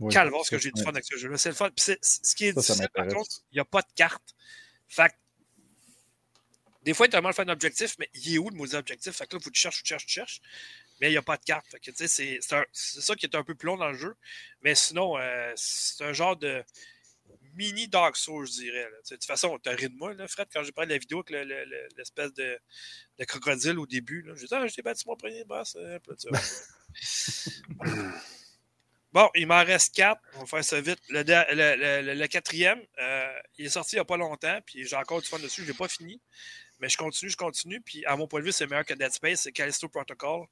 Oui, 0.00 0.12
ce 0.12 0.50
que 0.50 0.58
j'ai 0.58 0.70
du 0.70 0.82
fun 0.82 0.90
avec 0.90 1.04
ce 1.04 1.16
jeu-là. 1.16 1.38
C'est 1.38 1.48
le 1.50 1.54
fun. 1.54 1.70
Ce 1.76 2.34
qui 2.34 2.46
est 2.46 2.52
ça, 2.52 2.60
difficile, 2.60 2.88
par 2.94 3.06
contre, 3.08 3.42
il 3.52 3.54
n'y 3.54 3.60
a 3.60 3.64
pas 3.64 3.82
de 3.82 3.92
carte. 3.94 4.34
Fait 4.88 5.12
des 6.84 6.94
fois, 6.94 7.06
il 7.06 7.08
est 7.08 7.12
tellement 7.12 7.32
fait 7.32 7.42
un 7.42 7.48
objectif, 7.48 7.96
mais 7.98 8.08
il 8.14 8.34
est 8.34 8.38
où 8.38 8.48
le 8.48 8.56
maudit 8.56 8.76
objectif? 8.76 9.12
Fait 9.12 9.26
que 9.26 9.34
là, 9.34 9.40
il 9.40 9.44
faut 9.44 9.50
que 9.50 9.54
tu 9.56 9.60
cherches, 9.60 9.82
tu 9.82 9.88
cherches, 9.88 10.06
tu 10.06 10.12
cherches 10.12 10.40
mais 11.00 11.08
il 11.08 11.10
n'y 11.10 11.16
a 11.16 11.22
pas 11.22 11.36
de 11.36 11.44
carte. 11.44 11.66
C'est 11.94 12.40
ça 12.40 13.14
qui 13.14 13.26
est 13.26 13.34
un 13.34 13.44
peu 13.44 13.54
plus 13.54 13.66
long 13.66 13.76
dans 13.76 13.90
le 13.90 13.98
jeu. 13.98 14.16
Mais 14.62 14.74
sinon, 14.74 15.18
euh, 15.18 15.52
c'est 15.54 16.04
un 16.04 16.12
genre 16.12 16.36
de 16.36 16.64
mini 17.54 17.88
Dark 17.88 18.16
Souls, 18.16 18.46
je 18.46 18.52
dirais. 18.52 18.86
De 19.10 19.16
toute 19.16 19.24
façon, 19.24 19.58
tu 19.58 19.68
as 19.68 19.72
ri 19.72 19.88
de 19.88 19.96
moi, 19.96 20.14
là, 20.14 20.28
Fred, 20.28 20.48
quand 20.52 20.62
j'ai 20.62 20.72
parlé 20.72 20.88
de 20.88 20.94
la 20.94 20.98
vidéo 20.98 21.24
avec 21.28 21.48
l'espèce 21.96 22.32
de, 22.34 22.58
de, 23.18 23.24
crocodile 23.24 23.78
au 23.78 23.86
début. 23.86 24.26
J'ai 24.36 24.46
dit, 24.46 24.54
ah, 24.54 24.66
j'ai 24.66 24.82
battu 24.82 25.04
mon 25.06 25.16
premier 25.16 25.44
boss. 25.44 25.76
Euh, 25.78 25.98
bon, 29.16 29.30
il 29.34 29.46
m'en 29.46 29.64
reste 29.64 29.94
quatre. 29.94 30.20
On 30.34 30.40
va 30.40 30.46
faire 30.46 30.64
ça 30.64 30.80
vite. 30.80 30.98
Le, 31.08 32.26
quatrième, 32.26 32.80
euh, 33.00 33.32
il 33.56 33.66
est 33.66 33.70
sorti 33.70 33.96
il 33.96 33.98
n'y 33.98 34.00
a 34.02 34.04
pas 34.04 34.18
longtemps, 34.18 34.58
puis 34.66 34.86
j'ai 34.86 34.96
encore 34.96 35.22
du 35.22 35.26
fun 35.26 35.38
dessus. 35.38 35.62
Je 35.62 35.66
ne 35.66 35.72
l'ai 35.72 35.78
pas 35.78 35.88
fini. 35.88 36.20
Mais 36.80 36.90
je 36.90 36.98
continue, 36.98 37.30
je 37.30 37.36
continue. 37.38 37.80
Puis 37.80 38.04
à 38.04 38.14
mon 38.16 38.28
point 38.28 38.40
de 38.40 38.44
vue, 38.44 38.52
c'est 38.52 38.66
meilleur 38.66 38.84
que 38.84 38.92
Dead 38.92 39.10
Space. 39.10 39.40
C'est 39.40 39.52
Callisto 39.52 39.88
Protocol. 39.88 40.46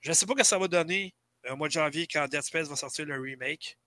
Je 0.00 0.08
ne 0.08 0.14
sais 0.14 0.26
pas 0.26 0.32
ce 0.32 0.38
que 0.38 0.44
ça 0.44 0.58
va 0.58 0.66
donner 0.66 1.14
au 1.48 1.54
mois 1.54 1.68
de 1.68 1.72
janvier 1.72 2.08
quand 2.08 2.26
Dead 2.26 2.42
Space 2.42 2.66
va 2.66 2.74
sortir 2.74 3.06
le 3.06 3.20
remake. 3.20 3.78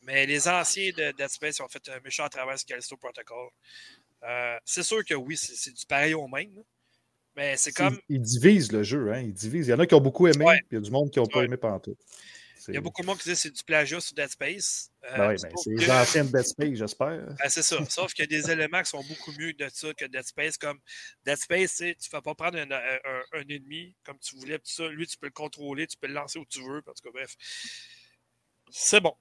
Mais 0.00 0.24
les 0.24 0.48
anciens 0.48 0.90
de 0.96 1.12
Dead 1.12 1.28
Space 1.28 1.60
ont 1.60 1.68
fait 1.68 1.86
un 1.90 2.00
méchant 2.00 2.24
à 2.24 2.30
travers 2.30 2.58
ce 2.58 2.64
Callisto 2.64 2.96
Protocol. 2.96 3.50
Euh, 4.22 4.56
c'est 4.64 4.82
sûr 4.82 5.04
que 5.04 5.14
oui, 5.14 5.36
c'est 5.36 5.74
du 5.74 5.84
pareil 5.84 6.14
au 6.14 6.28
même. 6.28 6.64
Mais 7.36 7.58
c'est 7.58 7.72
comme. 7.72 7.98
Ils 8.08 8.22
divisent 8.22 8.72
le 8.72 8.82
jeu, 8.82 9.12
hein? 9.12 9.20
Ils 9.20 9.34
divisent. 9.34 9.66
Il 9.68 9.70
y 9.70 9.74
en 9.74 9.78
a 9.80 9.86
qui 9.86 9.94
ont 9.94 10.00
beaucoup 10.00 10.26
aimé, 10.28 10.44
puis 10.46 10.66
il 10.70 10.74
y 10.76 10.78
a 10.78 10.80
du 10.80 10.90
monde 10.90 11.10
qui 11.10 11.18
n'ont 11.18 11.26
pas 11.26 11.42
aimé 11.42 11.58
pendant 11.58 11.80
tout. 11.80 11.96
Il 12.68 12.74
y 12.74 12.76
a 12.76 12.80
beaucoup 12.80 13.02
de 13.02 13.06
monde 13.06 13.18
qui 13.18 13.24
dit 13.24 13.30
que 13.30 13.38
c'est 13.38 13.50
du 13.50 13.62
plagiat 13.64 14.00
sur 14.00 14.14
Dead 14.14 14.28
Space. 14.28 14.90
Euh, 15.04 15.16
ben 15.16 15.28
oui, 15.30 15.36
ben, 15.42 15.50
c'est 15.56 15.70
les 15.70 15.90
anciennes 15.90 16.30
Dead 16.30 16.46
Space, 16.46 16.74
j'espère. 16.74 17.26
Ben, 17.38 17.48
c'est 17.48 17.62
ça. 17.62 17.84
Sauf 17.88 18.12
qu'il 18.12 18.24
y 18.24 18.34
a 18.34 18.40
des 18.40 18.50
éléments 18.50 18.82
qui 18.82 18.90
sont 18.90 19.02
beaucoup 19.04 19.32
mieux 19.38 19.52
de 19.52 19.68
ça 19.72 19.92
que 19.94 20.04
Dead 20.04 20.24
Space. 20.24 20.58
Comme 20.58 20.78
Dead 21.24 21.36
Space, 21.36 21.76
tu 21.76 21.84
ne 21.84 22.10
vas 22.12 22.22
pas 22.22 22.34
prendre 22.34 22.58
un, 22.58 22.70
un, 22.70 23.48
ennemi 23.48 23.96
comme 24.04 24.18
tu 24.18 24.36
voulais. 24.36 24.58
Tout 24.58 24.70
ça. 24.70 24.88
Lui, 24.88 25.06
tu 25.06 25.16
peux 25.16 25.26
le 25.26 25.32
contrôler, 25.32 25.86
tu 25.86 25.96
peux 25.96 26.06
le 26.08 26.14
lancer 26.14 26.38
où 26.38 26.44
tu 26.46 26.60
veux. 26.60 26.78
En 26.78 26.92
tout 26.92 27.02
cas, 27.02 27.10
bref. 27.12 27.34
C'est 28.70 29.00
bon. 29.00 29.14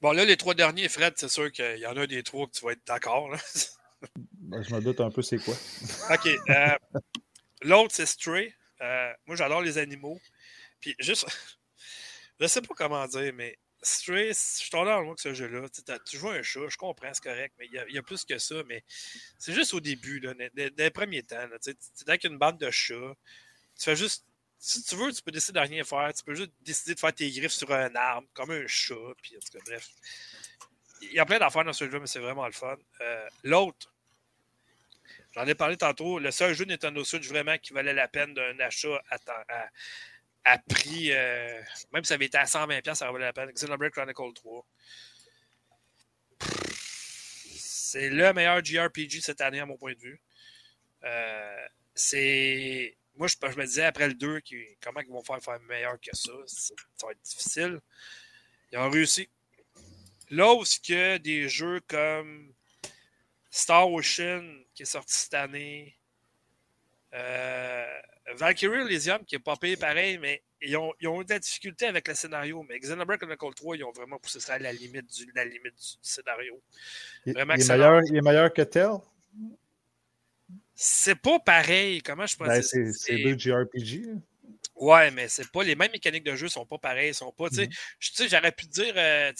Bon, 0.00 0.12
là, 0.12 0.24
les 0.24 0.36
trois 0.36 0.54
derniers, 0.54 0.88
Fred, 0.88 1.14
c'est 1.16 1.28
sûr 1.28 1.50
qu'il 1.50 1.78
y 1.78 1.86
en 1.86 1.96
a 1.96 2.06
des 2.06 2.22
trois 2.22 2.46
que 2.46 2.52
tu 2.52 2.64
vas 2.64 2.72
être 2.72 2.86
d'accord. 2.86 3.30
Ben, 4.34 4.62
je 4.62 4.74
me 4.74 4.80
doute 4.80 5.00
un 5.00 5.10
peu 5.10 5.22
c'est 5.22 5.38
quoi. 5.38 5.54
OK. 6.10 6.28
Euh, 6.50 6.78
l'autre, 7.62 7.94
c'est 7.94 8.06
Stray. 8.06 8.54
Euh, 8.80 9.12
moi, 9.26 9.36
j'adore 9.36 9.62
les 9.62 9.78
animaux. 9.78 10.20
Puis 10.80 10.94
juste, 10.98 11.26
je 12.40 12.46
sais 12.46 12.62
pas 12.62 12.74
comment 12.74 13.06
dire, 13.06 13.32
mais 13.34 13.58
Stray, 13.82 14.28
je 14.28 14.32
suis 14.34 14.70
tombé 14.70 14.90
dans 14.90 15.00
le 15.00 15.14
que 15.14 15.20
ce 15.20 15.34
jeu-là. 15.34 15.68
Tu 16.04 16.18
joues 16.18 16.30
un 16.30 16.42
chat, 16.42 16.68
je 16.68 16.76
comprends, 16.76 17.12
c'est 17.12 17.22
correct, 17.22 17.54
mais 17.58 17.66
il 17.66 17.94
y, 17.94 17.98
a 17.98 18.02
plus 18.02 18.24
que 18.24 18.38
ça. 18.38 18.56
Mais 18.66 18.84
c'est 19.38 19.52
juste 19.52 19.74
au 19.74 19.80
début, 19.80 20.18
là, 20.20 20.34
dans, 20.34 20.72
les 20.76 20.90
premiers 20.90 21.22
temps. 21.22 21.46
Tu 21.62 21.70
es 21.70 21.74
avec 22.08 22.24
une 22.24 22.38
bande 22.38 22.58
de 22.58 22.70
chats. 22.70 23.14
Tu 23.78 23.84
fais 23.84 23.96
juste. 23.96 24.24
Si 24.58 24.82
tu 24.82 24.96
veux, 24.96 25.12
tu 25.12 25.22
peux 25.22 25.30
décider 25.30 25.60
de 25.60 25.66
rien 25.66 25.84
faire. 25.84 26.12
Tu 26.14 26.24
peux 26.24 26.34
juste 26.34 26.50
décider 26.62 26.94
de 26.94 27.00
faire 27.00 27.14
tes 27.14 27.30
griffes 27.30 27.52
sur 27.52 27.70
un 27.72 27.94
arbre, 27.94 28.26
comme 28.32 28.50
un 28.50 28.66
chat. 28.66 28.94
Puis, 29.22 29.36
bref. 29.66 29.88
Il 31.02 31.12
y 31.12 31.18
a 31.18 31.26
plein 31.26 31.38
d'affaires 31.38 31.64
dans 31.64 31.74
ce 31.74 31.88
jeu, 31.88 32.00
mais 32.00 32.06
c'est 32.06 32.18
vraiment 32.18 32.46
le 32.46 32.52
fun. 32.52 32.74
Euh, 33.02 33.28
l'autre, 33.44 33.92
j'en 35.34 35.46
ai 35.46 35.54
parlé 35.54 35.76
tantôt, 35.76 36.18
le 36.18 36.30
seul 36.30 36.54
jeu 36.54 36.64
Nintendo 36.64 37.04
Switch 37.04 37.28
vraiment 37.28 37.58
qui 37.58 37.74
valait 37.74 37.92
la 37.92 38.08
peine 38.08 38.32
d'un 38.32 38.58
achat 38.60 38.98
à, 39.10 39.18
à, 39.48 39.68
a 40.46 40.58
pris, 40.58 41.12
euh, 41.12 41.60
même 41.92 42.04
si 42.04 42.08
ça 42.08 42.14
avait 42.14 42.26
été 42.26 42.38
à 42.38 42.44
120$, 42.44 42.94
ça 42.94 43.10
valait 43.10 43.24
la 43.24 43.32
peine. 43.32 43.50
Xenoblade 43.50 43.90
Chronicle 43.90 44.32
3. 44.32 44.66
C'est 47.56 48.10
le 48.10 48.32
meilleur 48.32 48.64
JRPG 48.64 49.20
cette 49.20 49.40
année, 49.40 49.58
à 49.58 49.66
mon 49.66 49.76
point 49.76 49.94
de 49.94 49.98
vue. 49.98 50.20
Euh, 51.04 51.66
c'est. 51.94 52.96
Moi, 53.16 53.26
je, 53.28 53.36
me 53.56 53.64
disais 53.64 53.84
après 53.84 54.08
le 54.08 54.14
2, 54.14 54.40
comment 54.80 55.00
ils 55.00 55.08
vont 55.08 55.24
faire, 55.24 55.42
faire 55.42 55.58
meilleur 55.60 55.98
que 56.00 56.14
ça? 56.14 56.32
Ça 56.46 56.74
va 57.02 57.12
être 57.12 57.22
difficile. 57.22 57.80
Ils 58.70 58.78
ont 58.78 58.90
réussi. 58.90 59.28
Là 60.30 60.54
des 61.18 61.48
jeux 61.48 61.80
comme 61.88 62.52
Star 63.50 63.90
Ocean, 63.90 64.62
qui 64.74 64.82
est 64.82 64.86
sorti 64.86 65.14
cette 65.14 65.34
année, 65.34 65.96
euh, 67.16 67.86
Valkyrie 68.34 68.82
Elysium, 68.82 69.24
qui 69.24 69.34
n'est 69.34 69.40
pas 69.40 69.56
payé 69.56 69.76
pareil, 69.76 70.18
mais 70.18 70.42
ils 70.60 70.76
ont, 70.76 70.92
ils 71.00 71.08
ont, 71.08 71.20
eu 71.20 71.24
de 71.24 71.30
la 71.30 71.38
difficulté 71.38 71.86
avec 71.86 72.08
le 72.08 72.14
scénario. 72.14 72.64
Mais 72.68 72.78
Xenoblade 72.78 73.20
Chronicle 73.20 73.54
3, 73.54 73.76
ils 73.76 73.84
ont 73.84 73.92
vraiment 73.92 74.18
poussé 74.18 74.40
ça 74.40 74.54
à 74.54 74.58
la 74.58 74.72
limite 74.72 75.06
du, 75.14 75.30
la 75.34 75.44
limite 75.44 75.74
du 75.74 75.96
scénario. 76.02 76.60
il, 77.24 77.36
est 77.38 77.44
meilleur, 77.44 78.00
il, 78.06 78.16
est 78.16 78.22
meilleur, 78.22 78.52
que 78.52 78.62
tel? 78.62 78.90
C'est 80.74 81.14
pas 81.14 81.38
pareil. 81.38 82.02
Comment 82.02 82.26
je 82.26 82.36
peux 82.36 82.46
ben, 82.46 82.60
dire? 82.60 82.92
C'est 82.94 83.18
deux 83.18 83.38
JRPG. 83.38 84.06
Ouais, 84.74 85.10
mais 85.10 85.28
c'est 85.28 85.50
pas 85.50 85.62
les 85.62 85.74
mêmes 85.74 85.92
mécaniques 85.92 86.24
de 86.24 86.36
jeu 86.36 86.48
sont 86.48 86.66
pas 86.66 86.78
pareilles. 86.78 87.14
Sont 87.14 87.32
pas, 87.32 87.46
mm 87.46 87.68
-hmm. 88.00 88.28
J'aurais 88.28 88.52
pu 88.52 88.66
dire, 88.66 88.94
euh, 88.96 89.32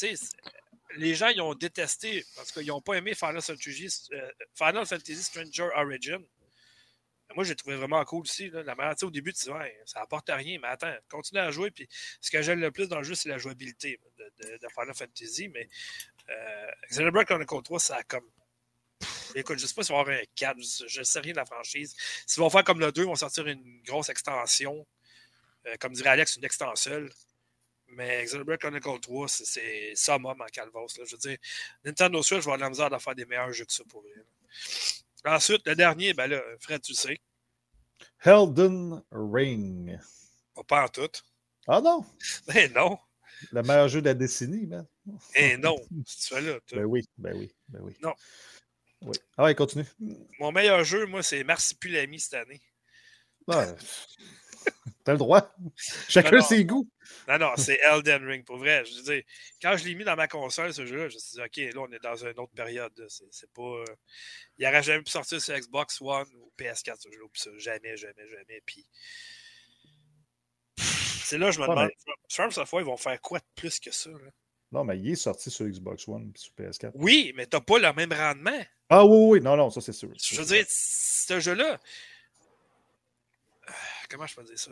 les 0.97 1.15
gens 1.15 1.29
ils 1.29 1.41
ont 1.41 1.55
détesté 1.55 2.25
parce 2.35 2.51
qu'ils 2.53 2.67
n'ont 2.69 2.81
pas 2.81 2.95
aimé 2.95 3.15
Final 3.15 3.43
Fantasy, 3.43 3.89
euh, 4.13 4.31
Final 4.55 4.87
Fantasy 4.87 5.23
Stranger 5.23 5.69
Origin. 5.77 6.23
Moi, 7.35 7.45
j'ai 7.45 7.57
trouvé 7.57 7.77
vraiment 7.77 8.05
cool 8.05 8.23
aussi. 8.23 8.51
Là. 8.51 8.63
La 8.63 8.75
manière, 8.75 8.95
au 9.03 9.11
début, 9.11 9.33
tu 9.33 9.45
dis, 9.45 9.51
ouais, 9.51 9.77
ça 9.85 10.01
apporte 10.01 10.31
rien, 10.31 10.59
mais 10.61 10.69
attends, 10.69 10.95
continue 11.09 11.41
à 11.41 11.51
jouer. 11.51 11.71
Puis 11.71 11.89
ce 12.21 12.31
que 12.31 12.41
j'aime 12.41 12.61
le 12.61 12.71
plus 12.71 12.89
dans 12.89 12.99
le 12.99 13.05
jeu, 13.05 13.15
c'est 13.15 13.29
la 13.29 13.39
jouabilité 13.39 14.01
de, 14.19 14.25
de, 14.45 14.57
de, 14.59 14.69
Final 14.69 14.95
Fantasy. 14.95 15.49
Mais 15.49 15.69
euh, 16.31 16.71
Xenoblade 16.91 17.27
Chronicle 17.27 17.63
3, 17.63 17.81
ça 17.81 17.97
a 17.97 18.03
comme. 18.05 18.29
écoute, 19.35 19.59
je 19.59 19.67
sais 19.67 19.75
pas 19.75 19.83
s'ils 19.83 19.95
vont 19.95 20.01
avoir 20.01 20.17
un 20.17 20.23
4, 20.37 20.57
je 20.89 21.01
ne 21.01 21.05
sais 21.05 21.21
rien 21.21 21.33
de 21.33 21.39
la 21.39 21.45
franchise. 21.45 21.95
S'ils 22.27 22.41
vont 22.41 22.51
faire 22.51 22.65
comme 22.65 22.81
le 22.81 22.93
2, 22.93 23.03
ils 23.03 23.07
vont 23.07 23.17
sortir 23.17 23.47
une 23.47 23.83
grosse 23.83 24.09
extension. 24.09 24.87
Euh, 25.67 25.75
comme 25.81 25.93
dirait 25.93 26.11
Alex, 26.11 26.37
une 26.37 26.45
extension. 26.45 27.07
Mais 27.89 28.25
Xenoblade 28.25 28.61
Chronicle 28.61 29.01
3, 29.01 29.29
c'est 29.29 29.95
ça, 29.95 30.19
moi, 30.19 30.35
en 30.39 30.47
calvos. 30.47 30.89
Je 30.97 31.11
veux 31.11 31.19
dire, 31.19 31.39
Nintendo 31.85 32.23
Switch, 32.23 32.41
je 32.41 32.45
vais 32.47 32.53
avoir 32.53 32.59
la 32.59 32.71
misère 32.71 32.91
de 32.91 32.99
faire 32.99 33.15
des 33.15 33.25
meilleurs 33.27 33.53
jeux 33.53 33.65
que 33.65 33.73
ça 33.73 33.85
pour 33.85 34.03
eux. 34.03 34.27
Ensuite, 35.27 35.67
le 35.67 35.75
dernier, 35.75 36.15
ben 36.15 36.29
là, 36.29 36.41
Fred, 36.61 36.81
tu 36.81 36.95
sais. 36.95 37.21
Elden 38.25 39.03
Ring. 39.11 39.99
pas 40.69 40.85
en 40.85 40.89
tout. 40.89 41.11
Ah 41.67 41.81
non? 41.81 42.05
Ben 42.47 42.73
non. 42.73 42.99
Le 43.53 43.63
meilleur 43.63 43.89
jeu 43.89 44.01
de 44.01 44.07
la 44.07 44.15
décennie, 44.15 44.67
man. 44.67 44.87
Eh 45.35 45.57
non, 45.57 45.77
tu 46.07 46.27
fais 46.29 46.41
là. 46.41 46.59
Ben 46.73 46.85
oui, 46.85 47.05
ben 47.19 47.37
oui, 47.37 47.53
ben 47.69 47.81
oui. 47.83 47.97
Non. 48.03 48.15
Oui. 49.03 49.17
Ah 49.37 49.45
ouais, 49.45 49.55
continue. 49.55 49.85
Mon 50.39 50.53
meilleur 50.53 50.85
jeu, 50.85 51.07
moi, 51.07 51.23
c'est 51.23 51.45
Marsipulami 51.45 52.19
cette 52.19 52.35
année. 52.35 52.63
Ouais. 53.47 53.75
T'as 55.07 55.13
le 55.13 55.19
droit. 55.19 55.55
Chacun 56.09 56.41
ses 56.41 56.65
goûts. 56.65 56.91
Non, 57.29 57.39
non, 57.39 57.53
c'est 57.57 57.79
Elden 57.79 58.27
Ring, 58.27 58.45
pour 58.45 58.57
vrai. 58.57 58.85
Je 58.85 58.97
veux 58.97 59.03
dire, 59.03 59.23
quand 59.63 59.77
je 59.77 59.85
l'ai 59.85 59.95
mis 59.95 60.03
dans 60.03 60.17
ma 60.17 60.27
console, 60.27 60.75
ce 60.75 60.85
jeu-là, 60.85 61.09
je 61.09 61.15
me 61.15 61.21
suis 61.21 61.37
dit, 61.37 61.41
OK, 61.41 61.75
là, 61.75 61.81
on 61.89 61.93
est 61.93 62.03
dans 62.03 62.17
une 62.17 62.37
autre 62.41 62.53
période. 62.57 62.93
C'est 63.31 63.53
pas. 63.53 63.63
Euh, 63.63 63.85
il 64.59 64.65
n'aurait 64.65 64.83
jamais 64.83 65.05
pu 65.05 65.13
sortir 65.13 65.41
sur 65.41 65.57
Xbox 65.57 66.01
One 66.01 66.27
ou 66.35 66.53
PS4, 66.59 66.97
ce 66.99 67.09
jeu-là. 67.13 67.57
Jamais, 67.57 67.97
jamais, 67.97 68.29
jamais. 68.29 68.61
Puis. 68.67 68.85
C'est 70.77 71.39
là 71.39 71.51
que 71.51 71.53
je 71.53 71.61
me 71.61 71.69
demande, 71.69 71.91
cette 72.29 72.67
fois, 72.67 72.81
ils 72.81 72.87
vont 72.87 72.97
faire 72.97 73.21
quoi 73.21 73.39
de 73.39 73.45
plus 73.55 73.79
que 73.79 73.93
ça? 73.93 74.11
Là? 74.11 74.31
Non, 74.73 74.83
mais 74.83 74.99
il 74.99 75.13
est 75.13 75.15
sorti 75.15 75.53
sur 75.53 75.67
Xbox 75.67 76.09
One 76.09 76.33
et 76.35 76.39
sur 76.39 76.53
PS4. 76.59 76.91
Oui, 76.95 77.33
mais 77.37 77.47
t'as 77.47 77.61
pas 77.61 77.79
le 77.79 77.93
même 77.93 78.13
rendement. 78.13 78.61
Ah 78.89 79.05
oui, 79.05 79.39
oui, 79.39 79.41
non, 79.41 79.57
non, 79.57 79.71
ça 79.71 79.81
c'est 79.81 79.93
sûr. 79.93 80.11
Je 80.21 80.41
veux 80.41 80.47
dire, 80.47 80.65
ce 80.69 81.39
jeu-là. 81.39 81.79
Comment 84.09 84.27
je 84.27 84.35
peux 84.37 84.45
dire 84.45 84.59
ça? 84.59 84.71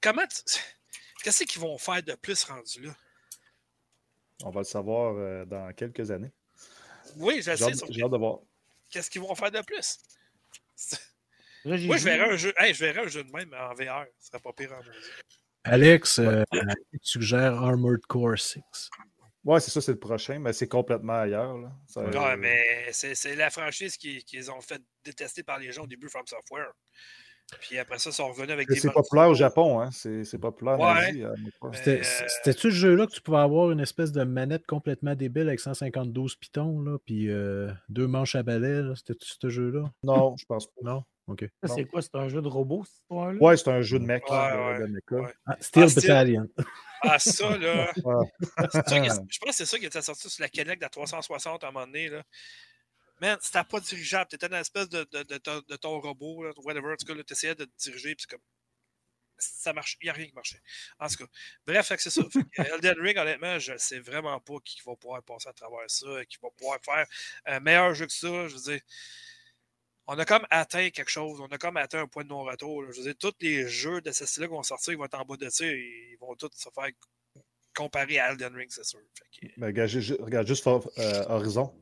Comment. 0.00 0.22
Qu'est-ce 1.22 1.44
qu'ils 1.44 1.60
vont 1.60 1.78
faire 1.78 2.02
de 2.02 2.14
plus 2.14 2.44
rendu 2.44 2.82
là? 2.82 2.94
On 4.42 4.50
va 4.50 4.60
le 4.60 4.64
savoir 4.64 5.14
euh, 5.16 5.44
dans 5.44 5.72
quelques 5.72 6.10
années. 6.10 6.32
Oui, 7.16 7.36
je 7.42 7.54
sais. 7.56 7.72
J'ai 7.90 8.02
hâte 8.02 8.10
de 8.10 8.16
voir. 8.18 8.40
Qu'est-ce 8.90 9.10
qu'ils 9.10 9.20
vont 9.22 9.34
faire 9.34 9.50
de 9.50 9.60
plus? 9.62 9.98
Moi, 11.64 11.76
je 11.96 12.04
verrais 12.04 12.30
un 12.32 12.36
jeu, 12.36 12.52
hey, 12.58 12.74
je 12.74 12.84
verrais 12.84 13.04
un 13.04 13.08
jeu 13.08 13.24
de 13.24 13.30
même 13.32 13.52
en 13.54 13.72
VR. 13.74 14.04
Ce 14.20 14.28
serait 14.28 14.40
pas 14.40 14.52
pire 14.52 14.72
en 14.72 14.76
maudit. 14.76 15.08
Alex 15.64 16.18
euh, 16.18 16.44
suggère 17.00 17.54
Armored 17.54 18.04
Core 18.06 18.38
6. 18.38 18.60
Ouais, 19.44 19.60
c'est 19.60 19.70
ça, 19.70 19.80
c'est 19.80 19.92
le 19.92 19.98
prochain, 19.98 20.38
mais 20.38 20.52
c'est 20.52 20.68
complètement 20.68 21.20
ailleurs. 21.20 21.56
Là. 21.56 21.72
Ça, 21.86 22.02
Ouais, 22.02 22.16
euh, 22.16 22.36
mais 22.36 22.92
c'est 22.92 23.14
c'est 23.14 23.34
la 23.36 23.50
franchise 23.50 23.96
qui- 23.96 24.22
qu'ils 24.24 24.50
ont 24.50 24.60
fait 24.60 24.82
détester 25.04 25.42
par 25.42 25.58
les 25.58 25.70
gens 25.72 25.84
au 25.84 25.86
début 25.86 26.08
From 26.08 26.26
Software. 26.26 26.70
Puis 27.60 27.78
après 27.78 27.98
ça, 27.98 28.10
ils 28.10 28.12
sont 28.14 28.28
revenus 28.28 28.50
avec 28.50 28.68
des 28.68 28.76
C'est 28.76 28.90
populaire 28.92 29.28
au. 29.28 29.34
Japon, 29.34 29.80
hein? 29.80 29.90
C'est 29.92 30.38
populaire 30.38 30.78
Ouais. 30.80 31.22
Euh, 31.22 31.34
C'était-tu 31.72 32.70
ce 32.70 32.70
jeu-là 32.70 33.06
que 33.06 33.12
tu 33.12 33.20
pouvais 33.20 33.38
avoir 33.38 33.70
une 33.70 33.80
espèce 33.80 34.12
de 34.12 34.24
manette 34.24 34.66
complètement 34.66 35.14
débile 35.14 35.48
avec 35.48 35.60
152 35.60 36.22
pitons, 36.40 36.80
là, 36.80 36.96
puis 37.04 37.30
euh, 37.30 37.70
deux 37.88 38.06
manches 38.06 38.34
à 38.34 38.42
balai? 38.42 38.82
là? 38.82 38.94
C'était-tu 38.96 39.34
ce 39.40 39.48
jeu-là? 39.50 39.90
Non, 40.02 40.34
je 40.36 40.44
pense 40.46 40.66
pas. 40.66 40.72
Non? 40.82 41.04
OK. 41.26 41.46
C'est 41.64 41.84
quoi? 41.86 42.02
C'est 42.02 42.14
un 42.16 42.28
jeu 42.28 42.42
de 42.42 42.48
robot, 42.48 42.84
cette 42.84 42.96
histoire-là? 43.02 43.38
Ouais, 43.40 43.56
c'est 43.56 43.68
un 43.70 43.80
jeu 43.82 43.98
de 43.98 44.04
mec. 44.04 44.28
Ouais, 44.28 44.36
là, 44.36 44.78
de 44.78 44.84
ouais, 44.84 44.88
mecha. 44.90 45.22
ouais. 45.24 45.32
Ah, 45.46 45.56
Steel 45.60 45.84
Ah. 45.88 45.94
Battalion. 45.94 46.46
Ah, 47.02 47.18
ça, 47.18 47.56
là. 47.58 47.90
Ouais. 48.04 48.26
c'est 48.72 48.88
ça 48.88 49.00
qui- 49.00 49.08
je 49.30 49.38
pense 49.38 49.50
que 49.50 49.54
c'est 49.54 49.66
ça 49.66 49.78
qui 49.78 49.86
était 49.86 50.02
sorti 50.02 50.28
sur 50.28 50.42
la 50.42 50.48
Kinect 50.48 50.78
de 50.80 50.84
la 50.84 50.88
360 50.90 51.62
à 51.64 51.68
un 51.68 51.70
moment 51.72 51.86
donné. 51.86 52.08
Là. 52.08 52.22
Man, 53.24 53.38
c'était 53.40 53.64
pas 53.64 53.80
dirigeable. 53.80 54.28
T'étais 54.28 54.48
dans 54.48 54.58
l'espèce 54.58 54.88
de, 54.88 55.04
de, 55.04 55.76
ton- 55.76 56.00
robot, 56.00 56.44
là, 56.44 56.52
whatever. 56.58 56.92
En 56.92 56.96
tout 56.96 57.06
cas, 57.06 57.14
là, 57.14 57.24
t'essayais 57.24 57.54
de 57.54 57.64
te 57.64 57.70
diriger, 57.78 58.14
puis 58.14 58.26
c'est 58.28 58.30
comme. 58.36 58.44
Ça 59.38 59.72
marche. 59.72 59.96
Il 60.00 60.04
n'y 60.06 60.10
a 60.10 60.12
rien 60.12 60.26
qui 60.26 60.34
marchait. 60.34 60.60
En 60.98 61.08
tout 61.08 61.16
cas. 61.16 61.30
Bref, 61.66 61.90
c'est 61.98 62.10
ça. 62.10 62.22
Que 62.32 62.62
Elden 62.74 63.00
Ring, 63.00 63.16
honnêtement, 63.18 63.58
je 63.58 63.76
sais 63.78 63.98
vraiment 63.98 64.38
pas 64.40 64.54
qui 64.64 64.80
va 64.86 64.94
pouvoir 64.96 65.22
passer 65.22 65.48
à 65.48 65.52
travers 65.52 65.88
ça, 65.88 66.24
qui 66.26 66.36
va 66.42 66.50
pouvoir 66.50 66.78
faire 66.84 67.06
un 67.46 67.60
meilleur 67.60 67.94
jeu 67.94 68.06
que 68.06 68.12
ça. 68.12 68.46
Je 68.48 68.54
veux 68.54 68.60
dire. 68.72 68.80
On 70.06 70.18
a 70.18 70.24
comme 70.26 70.46
atteint 70.50 70.90
quelque 70.90 71.10
chose, 71.10 71.40
on 71.40 71.46
a 71.46 71.56
comme 71.56 71.78
atteint 71.78 72.02
un 72.02 72.06
point 72.06 72.24
de 72.24 72.28
non-retour. 72.28 72.82
là. 72.82 72.90
Je 72.92 72.98
veux 72.98 73.04
dire, 73.04 73.14
tous 73.18 73.34
les 73.40 73.66
jeux 73.66 74.02
de 74.02 74.12
ce 74.12 74.26
style-là 74.26 74.48
qui 74.48 74.52
vont 74.54 74.62
sortir, 74.62 74.92
ils 74.92 74.96
vont 74.98 75.06
être 75.06 75.18
en 75.18 75.24
bas 75.24 75.36
de 75.38 75.48
ils 75.64 76.16
vont 76.20 76.34
tous 76.36 76.50
se 76.54 76.68
faire 76.74 76.90
comparer 77.74 78.18
à 78.18 78.30
Elden 78.30 78.54
Ring, 78.54 78.70
c'est 78.70 78.84
sûr. 78.84 79.00
Que- 79.40 79.46
ju- 80.00 80.16
regarde 80.20 80.46
juste 80.46 80.66
euh, 80.66 81.24
Horizon. 81.28 81.74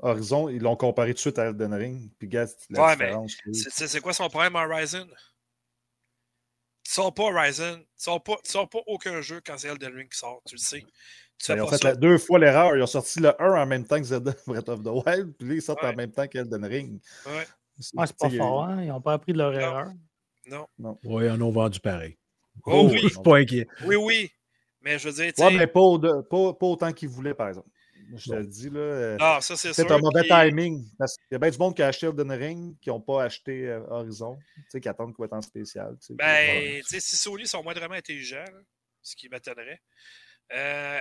Horizon, 0.00 0.48
ils 0.48 0.60
l'ont 0.60 0.76
comparé 0.76 1.10
tout 1.10 1.14
de 1.16 1.20
suite 1.20 1.38
à 1.38 1.46
Elden 1.46 1.72
Ring. 1.74 2.10
Puis 2.18 2.28
regarde 2.28 2.50
la 2.70 2.82
Ouais, 2.84 2.96
mais 2.96 3.06
différence. 3.06 3.36
C'est- 3.52 4.00
quoi 4.00 4.12
son 4.12 4.28
problème 4.28 4.54
Horizon? 4.56 5.06
Tu 6.82 6.92
sors 6.92 7.14
pas 7.14 7.22
Horizon, 7.24 7.78
tu 7.78 7.86
sors 7.96 8.22
pas, 8.22 8.36
tu 8.44 8.50
sors 8.50 8.68
pas 8.68 8.80
aucun 8.86 9.20
jeu 9.22 9.40
quand 9.44 9.56
c'est 9.56 9.68
Elden 9.68 9.94
Ring 9.94 10.10
qui 10.10 10.18
sort, 10.18 10.42
tu 10.46 10.54
le 10.56 10.60
sais. 10.60 10.80
Tu 11.38 11.50
Ben, 11.52 11.56
Ils 11.56 11.62
ont 11.62 11.66
fait 11.68 11.82
la- 11.82 11.96
deux 11.96 12.18
fois 12.18 12.38
l'erreur. 12.38 12.76
Ils 12.76 12.82
ont 12.82 12.86
sorti 12.86 13.20
le 13.20 13.40
1 13.42 13.62
en 13.62 13.66
même 13.66 13.84
temps 13.86 13.96
que 13.98 14.04
Zelda 14.04 14.32
Breath 14.46 14.68
of 14.68 14.82
the 14.82 14.88
Wild, 14.88 15.34
puis 15.36 15.48
là, 15.48 15.54
ils 15.54 15.62
sortent 15.62 15.82
Ouais. 15.82 15.88
en 15.88 15.94
même 15.96 16.12
temps 16.12 16.26
qu'Elden 16.28 16.64
Ring. 16.64 17.00
Ouais, 17.26 17.46
Ah, 17.96 18.06
c'est 18.06 18.16
pas 18.16 18.30
fort, 18.30 18.64
hein? 18.64 18.82
Ils 18.82 18.88
n'ont 18.88 19.00
pas 19.00 19.14
appris 19.14 19.32
de 19.32 19.38
leur 19.38 19.52
Non. 19.52 19.58
erreur. 19.58 19.88
non. 20.46 20.98
Oui, 21.04 21.24
ils 21.24 21.30
en 21.30 21.40
ont 21.40 21.50
vendu 21.50 21.80
pareil. 21.80 22.18
Oh, 22.66 22.88
oui, 22.90 22.98
Je 23.02 23.08
suis 23.08 23.22
pas 23.22 23.38
inquiet. 23.38 23.66
oui, 23.86 23.96
oui. 23.96 24.30
Mais 24.82 24.98
je 24.98 25.08
veux 25.08 25.14
dire, 25.14 25.32
tu 25.32 25.42
Ouais, 25.42 25.56
mais 25.56 25.66
pas, 25.66 25.80
au- 25.80 25.98
de- 25.98 26.20
pas, 26.28 26.52
pas 26.52 26.66
autant 26.66 26.92
qu'ils 26.92 27.08
voulaient, 27.08 27.34
par 27.34 27.48
exemple. 27.48 27.68
Je 28.16 28.30
te 28.30 28.34
le 28.36 28.46
dis, 28.46 28.70
là. 28.70 28.80
euh, 28.80 29.16
Non, 29.16 29.40
ça 29.40 29.56
c'est 29.56 29.72
sûr. 29.72 29.90
Un 29.90 29.98
mauvais 29.98 30.20
puis- 30.22 30.28
timing. 30.30 30.84
Parce 30.98 31.16
qu'il 31.16 31.26
y 31.32 31.34
a 31.34 31.38
bien 31.38 31.50
du 31.50 31.58
monde 31.58 31.74
qui 31.76 31.82
a 31.82 31.88
acheté 31.88 32.06
Elden 32.06 32.30
Ring 32.32 32.76
qui 32.80 32.88
n'ont 32.90 33.00
pas 33.00 33.24
acheté 33.24 33.68
euh, 33.68 33.80
Horizon, 33.88 34.36
tu 34.56 34.62
sais, 34.68 34.80
qui 34.80 34.88
attendent 34.88 35.14
qu'il 35.14 35.22
va 35.22 35.26
être 35.26 35.32
en 35.34 35.42
spécial. 35.42 35.96
Ben, 36.10 36.80
tu 36.82 36.88
sais, 36.88 37.00
si 37.00 37.16
Sony 37.16 37.46
sont 37.46 37.62
moindrement 37.62 37.94
intelligents, 37.94 38.44
là, 38.44 38.60
ce 39.02 39.16
qui 39.16 39.28
m'étonnerait, 39.28 39.80
euh, 40.52 41.00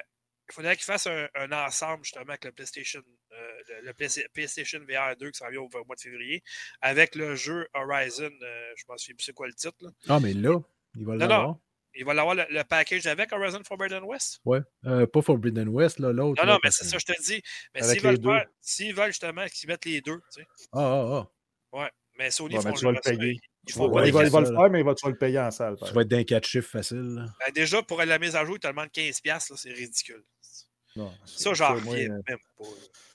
il 0.50 0.54
faudrait 0.54 0.76
qu'ils 0.76 0.86
fassent 0.86 1.08
un, 1.08 1.28
un 1.36 1.52
ensemble 1.52 2.04
justement 2.04 2.26
avec 2.30 2.44
le 2.46 2.52
PlayStation, 2.52 3.02
euh, 3.32 3.82
le, 3.84 3.94
PlayStation 4.34 4.80
VR 4.88 5.16
2 5.18 5.32
qui 5.32 5.38
s'en 5.38 5.50
vient 5.50 5.62
au, 5.62 5.70
au 5.74 5.86
mois 5.86 5.96
de 5.96 6.02
février, 6.02 6.44
avec 6.82 7.16
le 7.16 7.36
jeu 7.36 7.68
Horizon, 7.74 8.30
euh, 8.42 8.72
je 8.76 8.84
pense 8.86 9.06
plus 9.06 9.16
c'est 9.20 9.34
quoi 9.34 9.48
le 9.48 9.54
titre. 9.54 9.76
Là. 9.82 9.90
Ah, 10.10 10.20
mais 10.20 10.34
là, 10.34 10.60
il 10.96 11.06
va 11.06 11.14
Non, 11.14 11.18
l'avoir. 11.20 11.58
Il 11.96 12.06
va 12.06 12.14
l'avoir 12.14 12.36
le, 12.36 12.44
le 12.50 12.64
package 12.64 13.06
avec 13.08 13.32
Horizon 13.32 13.62
Forbidden 13.64 14.04
West. 14.04 14.40
Ouais. 14.46 14.60
Euh, 14.86 15.06
pas 15.06 15.22
Forbidden 15.22 15.68
West, 15.70 16.00
là, 16.00 16.12
l'autre. 16.12 16.42
Non, 16.42 16.48
là, 16.48 16.54
non, 16.54 16.60
mais 16.64 16.70
parce 16.70 16.78
c'est 16.78 16.84
que- 16.86 16.90
ça, 16.90 16.98
je 17.00 17.06
te 17.14 17.22
dis. 17.22 17.42
Mais 17.76 17.84
Avec 17.84 17.94
s'ils 18.00 18.04
veulent, 18.04 18.12
les 18.14 18.18
deux. 18.20 18.30
faire- 18.30 18.46
s'ils 18.62 18.96
veulent 18.96 19.08
justement 19.08 19.46
qu'ils 19.48 19.70
mettent 19.70 19.86
les 19.86 20.02
deux, 20.02 20.18
tu 20.34 20.42
sais. 20.42 20.48
Ah, 20.72 20.80
ah, 20.80 21.28
ah. 21.74 21.78
Ouais. 21.78 21.92
Mais 22.18 22.32
Sony 22.32 22.56
Ouais, 22.56 22.62
font 22.62 22.70
mais 22.70 22.74
tu 22.76 22.86
vas 22.86 22.92
le 22.92 23.00
payer. 23.02 23.40
Ils 23.68 23.74
font 23.74 23.90
pas 23.92 24.06
il 24.06 24.14
va, 24.14 24.22
il 24.24 24.26
le 24.26 24.30
faire, 24.32 24.70
mais 24.70 24.80
il 24.82 24.86
va, 24.86 24.94
tu 24.94 25.08
le 25.08 25.16
payer 25.18 25.40
en 25.40 25.50
salle. 25.52 25.78
Tu 25.84 25.94
vas 25.94 26.02
être 26.02 26.08
d'un 26.08 26.24
4 26.24 26.46
chiffres 26.46 26.70
facile. 26.70 26.98
là. 27.16 27.26
Ben, 27.40 27.52
déjà, 27.54 27.82
pour 27.82 28.04
la 28.04 28.20
mise 28.20 28.36
à 28.36 28.44
jour, 28.46 28.56
ils 28.56 28.60
te 28.60 28.68
demandent 28.68 28.92
15$, 28.92 29.50
là, 29.50 29.56
c'est 29.58 29.72
ridicule. 29.72 30.24
Non, 30.96 31.12
Ça, 31.26 31.54
j'en 31.54 31.74
reviens 31.74 32.12
euh, 32.12 32.22
même 32.28 32.38
pas. 32.58 32.66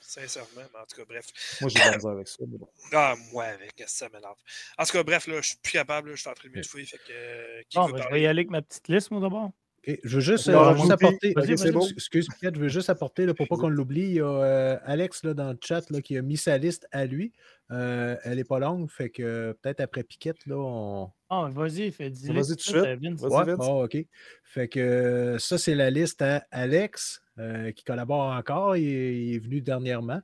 Sincèrement, 0.09 0.49
mais 0.73 0.81
en 0.81 0.87
tout 0.87 0.97
cas, 0.97 1.05
bref. 1.07 1.27
Moi, 1.61 1.69
j'ai 1.69 1.81
de 1.81 1.85
la 1.85 1.97
misère 1.97 2.11
avec 2.13 2.29
ça. 2.29 2.37
mais 2.49 2.57
bon. 2.57 2.69
Ah, 2.93 3.15
moi, 3.31 3.45
avec, 3.45 3.75
ça 3.87 4.09
m'énerve. 4.09 4.37
En 4.79 4.85
tout 4.85 4.93
cas, 4.93 5.03
bref, 5.03 5.27
là, 5.27 5.41
je 5.43 5.49
suis 5.49 5.57
plus 5.63 5.73
capable, 5.73 6.09
là, 6.09 6.15
je 6.15 6.21
suis 6.23 6.31
en 6.31 6.33
train 6.33 6.49
de 6.49 6.55
m'étouffer. 6.55 6.85
Fait 6.87 6.97
que. 6.97 7.13
euh, 7.13 7.61
qui 7.69 7.77
Bon, 7.77 7.87
veut 7.89 7.93
ben, 7.93 8.03
je 8.05 8.15
vais 8.15 8.23
y 8.23 8.27
aller 8.27 8.41
avec 8.41 8.51
ma 8.51 8.63
petite 8.63 8.89
liste, 8.89 9.11
moi, 9.11 9.21
d'abord. 9.21 9.51
Ok, 9.87 9.99
Je 10.03 10.15
veux 10.17 10.21
juste, 10.23 10.49
Non, 10.49 10.63
euh, 10.71 10.77
juste 10.77 10.91
apporter. 10.91 11.35
Excuse- 11.37 11.57
c'est 11.63 11.73
bon. 11.73 11.87
Excuse, 11.89 12.27
Pierre, 12.41 12.53
je 12.55 12.61
veux 12.61 12.69
juste 12.69 12.89
apporter, 12.89 13.27
là, 13.27 13.35
pour 13.35 13.47
pas 13.49 13.57
qu'on 13.57 13.69
l'oublie, 13.69 14.01
il 14.01 14.15
y 14.15 14.21
a 14.21 14.25
euh, 14.25 14.79
Alex 14.85 15.25
là, 15.25 15.35
dans 15.35 15.51
le 15.53 15.59
chat 15.63 15.89
là, 15.91 16.01
qui 16.01 16.17
a 16.17 16.23
mis 16.23 16.39
sa 16.39 16.57
liste 16.57 16.89
à 16.91 17.05
lui. 17.05 17.35
Euh, 17.71 18.17
elle 18.25 18.37
n'est 18.37 18.45
pas 18.45 18.59
longue, 18.59 18.91
fait 18.91 19.11
que 19.11 19.53
peut-être 19.61 19.81
après 19.81 20.05
Piquette, 20.05 20.47
là, 20.47 20.57
on. 20.57 21.13
Ah, 21.29 21.49
vas-y, 21.53 21.93
fais 21.93 22.09
10 22.09 22.29
Vas-y 22.33 22.49
tout 22.49 22.55
de 22.55 22.61
suite. 22.61 22.75
Vas-y, 23.21 23.53
Ouais, 23.55 23.83
OK. 23.85 23.97
Fait 24.45 24.69
que 24.69 25.37
ça, 25.39 25.59
c'est 25.59 25.75
la 25.75 25.91
liste 25.91 26.23
à 26.23 26.47
Alex, 26.51 27.21
euh, 27.39 27.73
qui 27.73 27.85
collabore 27.85 28.33
encore. 28.33 28.77
Il 28.77 28.89
est, 28.89 29.25
il 29.27 29.35
est 29.35 29.39
venu 29.39 29.61
dernièrement. 29.61 30.21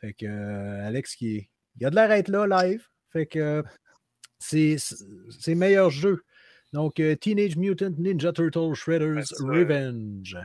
Fait 0.00 0.12
que 0.14 0.26
euh, 0.26 0.86
Alex, 0.86 1.14
qui 1.16 1.36
est, 1.36 1.50
il 1.80 1.86
a 1.86 1.90
de 1.90 1.94
l'air 1.94 2.08
d'être 2.08 2.28
là 2.28 2.46
live. 2.46 2.86
Fait 3.12 3.26
que 3.26 3.62
c'est 4.38 4.76
ses 4.78 5.54
meilleurs 5.54 5.90
jeux. 5.90 6.22
Donc, 6.72 7.00
euh, 7.00 7.14
Teenage 7.16 7.56
Mutant 7.56 7.90
Ninja 7.96 8.32
Turtle 8.32 8.74
Shredder's 8.74 9.32
Ben, 9.40 9.48
Revenge. 9.50 10.36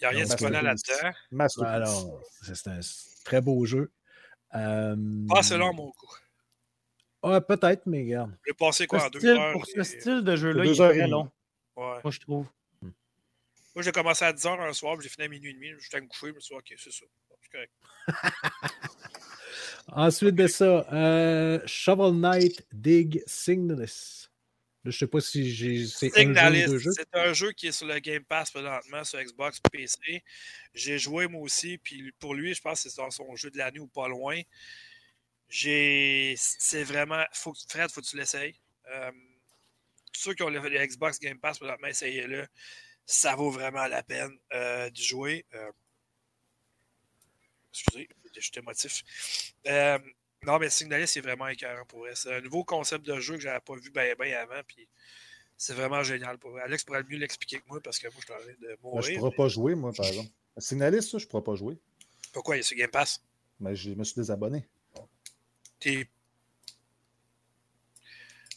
n'y 0.00 0.06
a 0.06 0.08
rien 0.10 0.24
de 0.24 0.28
Masterpiece. 0.28 1.02
là-dedans. 1.32 1.66
Alors, 1.66 2.20
c'est 2.42 2.68
un 2.68 2.80
très 3.24 3.40
beau 3.40 3.64
jeu. 3.66 3.90
Euh, 4.54 4.96
Pas 5.28 5.42
selon 5.42 5.72
mon 5.74 5.86
goût. 5.86 7.28
ouais, 7.28 7.40
peut-être, 7.40 7.82
mais 7.86 8.02
regarde. 8.04 8.36
Je 8.46 8.50
vais 8.52 8.56
passer 8.56 8.86
quoi 8.86 9.04
en 9.04 9.10
deux 9.10 9.18
style- 9.18 9.30
heures. 9.30 9.52
pour 9.52 9.66
ce 9.66 9.82
style 9.82 10.22
de 10.22 10.36
jeu-là, 10.36 10.62
Deux 10.64 10.70
il 10.74 10.80
est 10.80 10.88
très 10.90 11.08
long, 11.08 11.30
Ouais. 11.76 11.98
moi, 12.02 12.10
je 12.10 12.20
trouve. 12.20 12.46
Moi, 13.74 13.82
j'ai 13.82 13.92
commencé 13.92 14.24
à 14.24 14.32
10h 14.32 14.60
un 14.60 14.72
soir, 14.72 15.00
j'ai 15.00 15.08
fini 15.08 15.26
à 15.26 15.28
minuit 15.28 15.50
et 15.50 15.54
demi. 15.54 15.72
J'étais 15.80 16.00
me 16.00 16.06
coucher, 16.06 16.28
je 16.28 16.34
me 16.34 16.40
suis 16.40 16.54
dit, 16.54 16.58
OK, 16.58 16.74
c'est 16.78 16.92
ça. 16.92 17.04
Correct. 17.50 17.72
Ensuite 19.88 20.34
de 20.34 20.46
ça, 20.46 20.86
euh, 20.92 21.60
Shovel 21.66 22.14
Knight 22.14 22.66
Dig 22.72 23.22
Signalis. 23.26 24.28
Je 24.84 24.90
sais 24.90 25.06
pas 25.06 25.20
si 25.20 25.50
j'ai 25.50 25.86
c'est 25.86 26.10
c'est 26.10 27.14
un 27.14 27.32
jeu 27.32 27.52
qui 27.52 27.68
est 27.68 27.72
sur 27.72 27.86
le 27.86 27.98
Game 28.00 28.22
Pass 28.24 28.50
présentement, 28.50 29.02
sur 29.02 29.18
Xbox 29.22 29.58
PC. 29.72 30.22
J'ai 30.74 30.98
joué 30.98 31.26
moi 31.26 31.40
aussi, 31.40 31.78
puis 31.78 32.12
pour 32.18 32.34
lui, 32.34 32.54
je 32.54 32.60
pense 32.60 32.82
que 32.82 32.90
c'est 32.90 33.00
dans 33.00 33.10
son 33.10 33.34
jeu 33.34 33.50
de 33.50 33.56
l'année 33.56 33.80
ou 33.80 33.86
pas 33.86 34.08
loin. 34.08 34.40
J'ai. 35.48 36.34
C'est 36.36 36.84
vraiment. 36.84 37.24
Faut, 37.32 37.54
Fred, 37.68 37.90
faut 37.90 38.02
que 38.02 38.06
tu 38.06 38.18
l'essayes. 38.18 38.60
Euh, 38.92 39.10
ceux 40.12 40.34
qui 40.34 40.42
ont 40.42 40.50
le, 40.50 40.60
le 40.60 40.86
Xbox 40.86 41.18
Game 41.18 41.38
Pass 41.38 41.58
présentement, 41.58 41.88
essayez-le. 41.88 42.46
Ça 43.06 43.34
vaut 43.36 43.50
vraiment 43.50 43.86
la 43.86 44.02
peine 44.02 44.32
euh, 44.52 44.88
d'y 44.90 45.04
jouer. 45.04 45.44
Euh, 45.54 45.70
excusez, 47.70 48.08
j'étais 48.36 48.60
émotif. 48.60 49.02
Euh, 49.66 49.98
non, 50.46 50.58
mais 50.58 50.70
Signalis, 50.70 51.08
c'est 51.08 51.20
vraiment 51.20 51.48
écœurant 51.48 51.84
pour 51.86 52.00
vrai. 52.00 52.12
C'est 52.14 52.34
un 52.34 52.40
nouveau 52.40 52.64
concept 52.64 53.04
de 53.06 53.18
jeu 53.20 53.34
que 53.34 53.40
j'avais 53.40 53.60
pas 53.60 53.74
vu 53.76 53.90
bien 53.90 54.14
ben 54.18 54.32
avant. 54.34 54.62
Puis 54.66 54.88
c'est 55.56 55.74
vraiment 55.74 56.02
génial 56.02 56.38
pour 56.38 56.50
vrai. 56.52 56.62
Alex 56.62 56.84
pourrait 56.84 57.04
mieux 57.04 57.18
l'expliquer 57.18 57.58
que 57.60 57.64
moi 57.68 57.80
parce 57.82 57.98
que 57.98 58.06
moi, 58.08 58.16
je 58.20 58.24
suis 58.24 58.32
en 58.32 58.38
train 58.38 58.46
de 58.52 58.68
Ben, 58.68 58.76
je 58.76 58.82
mourir. 58.82 59.12
ne 59.12 59.18
pourrais 59.18 59.36
pas 59.36 59.48
jouer, 59.48 59.74
moi, 59.74 59.92
par 59.92 60.06
exemple. 60.06 60.30
Signaliste, 60.58 61.10
ça, 61.10 61.18
je 61.18 61.24
ne 61.24 61.30
pourrais 61.30 61.44
pas 61.44 61.54
jouer. 61.56 61.76
Pourquoi? 62.32 62.56
Il 62.56 62.60
est 62.60 62.62
sur 62.62 62.76
Game 62.76 62.90
Pass? 62.90 63.22
Mais 63.60 63.76
je 63.76 63.90
me 63.90 64.04
suis 64.04 64.14
désabonné. 64.16 64.66
T'es. 65.78 66.08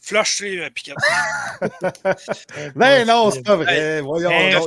Flush-les, 0.08 0.58
euh. 0.60 0.70
Ben 2.74 3.06
non, 3.06 3.30
c'est 3.30 3.42
pas 3.42 3.56
vrai. 3.56 4.00
Voyons. 4.00 4.30
non. 4.30 4.66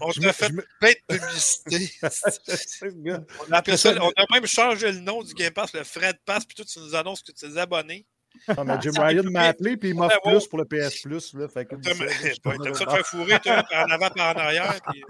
On 0.00 0.08
me- 0.20 0.32
fait 0.32 0.50
plein 0.80 0.92
de 0.92 1.18
publicité. 1.18 1.90
Ce 2.08 2.86
gars. 3.02 3.20
on, 3.48 3.52
a 3.52 3.56
appelé 3.58 3.76
ça- 3.76 3.94
on 4.00 4.10
a 4.10 4.24
même 4.32 4.46
changé 4.46 4.92
le 4.92 5.00
nom 5.00 5.22
du 5.22 5.34
Game 5.34 5.52
Pass, 5.52 5.72
le 5.74 5.84
Fred 5.84 6.16
Pass, 6.24 6.44
puis 6.44 6.54
toi, 6.54 6.64
tu 6.64 6.78
nous 6.78 6.94
annonces 6.94 7.22
que 7.22 7.32
tu 7.32 7.44
es 7.46 7.58
abonné. 7.58 8.06
Non, 8.56 8.64
mais 8.64 8.74
Jim 8.80 8.92
Ryan 8.98 9.24
m'a 9.30 9.42
appelé 9.48 9.76
puis 9.76 9.90
il 9.90 9.94
m'offre 9.94 10.18
Ouais, 10.24 10.32
ouais. 10.32 10.38
plus 10.38 10.48
pour 10.48 10.58
le 10.58 10.64
PS 10.64 11.02
Plus. 11.02 11.34
Là, 11.34 11.48
fait 11.48 11.66
que 11.66 11.76
ça 11.82 11.90
te 11.92 12.90
faire 12.90 13.06
fourrer, 13.06 13.38
toi, 13.40 13.62
en 13.74 13.90
avant, 13.90 14.10
par 14.10 14.34
en 14.36 14.40
arrière. 14.40 14.74
puis- 14.90 15.02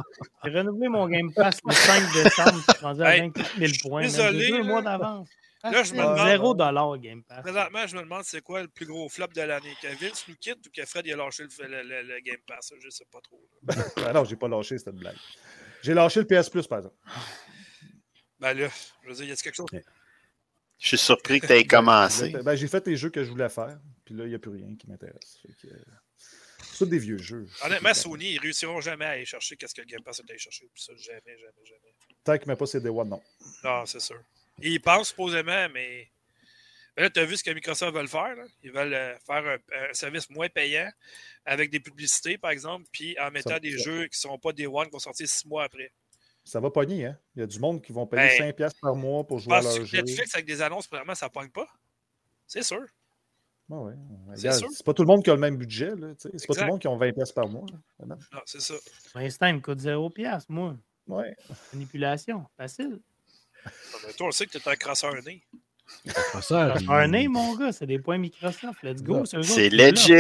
J'ai 0.44 0.50
renouvelé 0.50 0.88
mon 0.88 1.06
Game 1.08 1.32
Pass 1.34 1.58
le 1.64 1.72
5 1.72 2.12
décembre. 2.14 2.62
Je 2.68 2.74
suis 2.74 2.84
rendu 2.84 3.02
à 3.02 3.14
Hey, 3.16 3.20
24 3.20 3.56
000 3.58 3.72
points. 3.82 4.02
désolé, 4.02 4.48
deux 4.50 4.62
mois 4.64 4.82
d'avance. 4.82 5.28
Là, 5.64 5.82
je 5.84 5.94
me 5.94 6.00
Ah, 6.00 6.12
demande- 6.14 6.26
Zéro 6.28 6.54
dollar 6.54 6.98
Game 6.98 7.22
Pass. 7.22 7.42
Présentement, 7.42 7.86
je 7.86 7.96
me 7.96 8.02
demande 8.02 8.24
c'est 8.24 8.40
quoi 8.42 8.62
le 8.62 8.68
plus 8.68 8.86
gros 8.86 9.08
flop 9.08 9.28
de 9.28 9.42
l'année? 9.42 9.74
Que 9.80 9.88
Vince 9.88 10.26
nous 10.28 10.34
quitte 10.36 10.66
ou 10.66 10.70
que 10.74 10.84
Fred 10.84 11.06
il 11.06 11.12
a 11.12 11.16
lâché 11.16 11.44
le, 11.44 11.66
le- 11.68 11.82
le- 11.82 12.02
le 12.02 12.20
Game 12.20 12.40
Pass? 12.46 12.72
Je 12.80 12.90
sais 12.90 13.04
pas 13.10 13.20
trop. 13.20 13.40
Ah 14.08 14.12
non, 14.12 14.24
j'ai 14.24 14.36
pas 14.36 14.48
lâché 14.48 14.76
cette 14.78 14.94
blague. 14.96 15.16
J'ai 15.82 15.94
lâché 15.94 16.20
le 16.20 16.26
PS 16.26 16.50
Plus, 16.50 16.66
par 16.66 16.78
exemple. 16.78 16.96
Ben 18.40 18.54
là, 18.54 18.68
je 19.04 19.08
veux 19.08 19.14
dire, 19.14 19.24
y 19.26 19.32
a 19.32 19.36
quelque 19.36 19.54
chose? 19.54 19.68
Je 20.78 20.88
suis 20.88 20.98
surpris 20.98 21.40
que 21.40 21.46
tu 21.46 21.52
aies 21.52 21.64
commencé. 21.64 22.30
Ben, 22.44 22.56
j'ai 22.56 22.66
fait 22.66 22.84
les 22.88 22.96
jeux 22.96 23.10
que 23.10 23.22
je 23.22 23.30
voulais 23.30 23.48
faire, 23.48 23.78
puis 24.04 24.14
là, 24.16 24.24
il 24.24 24.30
n'y 24.30 24.34
a 24.34 24.38
plus 24.40 24.50
rien 24.50 24.74
qui 24.76 24.88
m'intéresse. 24.90 25.38
Que, 25.62 25.68
euh, 25.68 25.78
C'est 26.72 26.88
des 26.88 26.98
vieux 26.98 27.18
jeux. 27.18 27.46
Honnêtement, 27.64 27.94
Sony, 27.94 28.32
ils 28.32 28.38
réussiront 28.40 28.80
jamais 28.80 29.04
à 29.04 29.10
aller 29.10 29.24
chercher 29.24 29.56
qu'est-ce 29.56 29.74
que 29.74 29.82
le 29.82 29.86
Game 29.86 30.02
Pass 30.02 30.18
est 30.18 30.28
allé 30.28 30.38
chercher. 30.40 30.68
Puis 30.74 30.82
ça, 30.82 30.92
jamais, 30.96 31.38
jamais, 31.38 31.64
jamais. 31.64 31.94
Tant 32.24 32.32
qu'ils 32.36 32.48
ne 32.48 32.52
mettent 32.52 32.58
pas 32.58 32.66
ces 32.66 32.80
Day 32.80 32.88
One, 32.88 33.08
non. 33.10 33.22
Non, 33.62 33.86
c'est 33.86 34.00
sûr. 34.00 34.20
Ils 34.60 34.80
pensent 34.80 35.08
supposément, 35.08 35.68
mais. 35.72 36.10
là, 36.96 37.08
tu 37.10 37.20
as 37.20 37.24
vu 37.24 37.36
ce 37.36 37.44
que 37.44 37.50
Microsoft 37.50 37.94
veut 37.96 38.06
faire. 38.06 38.36
Là? 38.36 38.44
Ils 38.62 38.70
veulent 38.72 38.94
euh, 38.94 39.16
faire 39.26 39.44
un, 39.46 39.88
un 39.90 39.92
service 39.94 40.28
moins 40.30 40.48
payant 40.48 40.90
avec 41.44 41.70
des 41.70 41.80
publicités, 41.80 42.38
par 42.38 42.50
exemple, 42.50 42.86
puis 42.92 43.18
en 43.18 43.30
mettant 43.30 43.50
Ça- 43.50 43.60
des 43.60 43.76
ça- 43.78 43.84
jeux 43.84 44.02
qui 44.08 44.16
ne 44.26 44.30
sont 44.30 44.38
pas 44.38 44.52
des 44.52 44.66
One 44.66 44.86
qui 44.86 44.92
vont 44.92 44.98
sortir 44.98 45.26
six 45.28 45.46
mois 45.46 45.64
après. 45.64 45.90
Ça 46.44 46.58
va 46.60 46.70
pogner, 46.70 47.06
hein? 47.06 47.18
Il 47.36 47.40
y 47.40 47.42
a 47.42 47.46
du 47.46 47.58
monde 47.60 47.80
qui 47.82 47.92
vont 47.92 48.06
payer 48.06 48.36
Ben, 48.38 48.48
5$ 48.50 48.52
piastres 48.52 48.80
par 48.80 48.94
mois 48.96 49.24
pour 49.24 49.38
jouer 49.38 49.54
à 49.54 49.60
leur 49.62 49.74
que 49.78 49.84
jeu. 49.84 49.98
Netflix 49.98 50.34
avec 50.34 50.44
des 50.46 50.60
annonces, 50.60 50.86
premièrement, 50.88 51.14
ça 51.14 51.26
ne 51.26 51.30
pogne 51.30 51.50
pas? 51.50 51.68
C'est 52.48 52.62
sûr. 52.64 52.82
Ah 53.70 53.76
ouais. 53.76 53.94
C'est 54.34 54.48
Regarde, 54.48 54.58
sûr. 54.58 54.68
C'est 54.74 54.84
pas 54.84 54.92
tout 54.92 55.02
le 55.02 55.06
monde 55.06 55.22
qui 55.24 55.30
a 55.30 55.34
le 55.34 55.40
même 55.40 55.56
budget. 55.56 55.92
C'est 56.18 56.46
pas 56.46 56.54
tout 56.54 56.60
le 56.60 56.66
monde 56.66 56.80
qui 56.80 56.88
a 56.88 56.90
20$ 56.90 57.12
piastres 57.14 57.34
par 57.34 57.48
mois. 57.48 57.64
là. 58.00 58.06
Non. 58.06 58.40
C'est 58.44 58.60
ça. 58.60 58.74
Pour 59.12 59.20
l'instant, 59.20 59.46
il 59.46 59.54
me 59.54 59.60
coûte 59.60 59.78
0 59.80 60.10
piastres, 60.10 60.50
moi. 60.50 60.76
Ouais. 61.06 61.34
Manipulation. 61.72 62.44
Facile. 62.56 63.00
Mais 64.06 64.12
toi, 64.14 64.28
on 64.28 64.30
sait 64.30 64.46
que 64.46 64.52
tu 64.52 64.58
es 64.58 64.68
un 64.68 64.94
Ça 66.40 66.74
fait 66.74 66.88
un 66.88 67.08
nez, 67.08 67.28
mon 67.28 67.54
gars. 67.56 67.72
C'est 67.72 67.86
des 67.86 67.98
points 67.98 68.18
Microsoft. 68.18 68.82
Let's 68.82 69.02
go. 69.02 69.24
C'est 69.24 69.68
legit. 69.68 70.12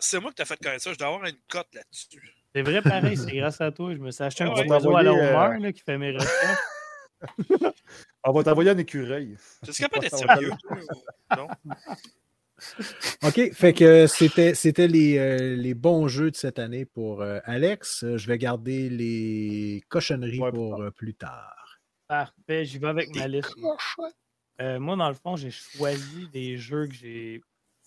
C'est 0.00 0.20
moi 0.20 0.30
qui 0.30 0.36
t'ai 0.36 0.44
fait 0.44 0.56
connaître 0.62 0.82
ça. 0.82 0.92
Je 0.92 0.98
dois 0.98 1.08
avoir 1.08 1.24
une 1.24 1.36
cote 1.48 1.68
là-dessus. 1.74 2.34
C'est 2.54 2.62
vrai, 2.62 2.82
pareil. 2.82 3.16
C'est 3.16 3.32
grâce 3.32 3.60
à 3.60 3.70
toi. 3.70 3.92
Je 3.94 3.98
me 3.98 4.10
suis 4.10 4.24
acheté 4.24 4.44
un 4.44 4.52
petit 4.52 4.68
oiseau 4.68 4.96
à 4.96 5.02
la 5.02 5.12
Homer 5.12 5.60
là, 5.60 5.72
qui 5.72 5.82
fait 5.82 5.98
mes 5.98 6.12
recherches. 6.12 6.58
On 8.24 8.32
va 8.32 8.42
t'envoyer 8.42 8.70
un 8.70 8.78
écureuil. 8.78 9.36
Tu 9.64 9.70
es 9.70 9.74
capable 9.74 10.02
d'être 10.02 10.18
sérieux? 10.18 10.52
Non? 11.36 11.48
OK, 13.22 13.52
fait 13.52 13.74
que 13.74 14.06
c'était, 14.06 14.54
c'était 14.54 14.88
les, 14.88 15.18
euh, 15.18 15.54
les 15.54 15.74
bons 15.74 16.08
jeux 16.08 16.30
de 16.30 16.36
cette 16.36 16.58
année 16.58 16.86
pour 16.86 17.20
euh, 17.20 17.38
Alex. 17.44 18.02
Euh, 18.02 18.16
Je 18.16 18.26
vais 18.26 18.38
garder 18.38 18.88
les 18.88 19.82
cochonneries 19.88 20.40
Ouais, 20.40 20.50
pour 20.50 20.80
euh, 20.80 20.90
plus 20.90 21.14
tard. 21.14 21.78
Parfait. 22.08 22.64
J'y 22.64 22.78
vais 22.78 22.88
avec 22.88 23.14
ma 23.14 23.28
liste. 23.28 23.54
moi. 23.58 23.76
Euh, 24.62 24.78
moi, 24.80 24.96
dans 24.96 25.08
le 25.08 25.14
fond, 25.14 25.36
j'ai 25.36 25.50
choisi 25.50 26.28
des 26.32 26.56
jeux 26.56 26.86
que 26.86 26.94
j'ai 26.94 27.42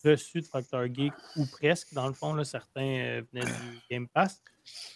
reçus 0.06 0.42
de 0.42 0.46
Factor 0.46 0.86
Geek 0.94 1.14
ou 1.36 1.46
presque. 1.48 1.94
Dans 1.94 2.08
le 2.08 2.14
fond, 2.14 2.34
là, 2.36 2.44
certains 2.44 2.82
euh, 3.00 3.22
venaient 3.34 3.46
du 3.46 3.80
Game 3.90 4.08
Pass. 4.10 4.42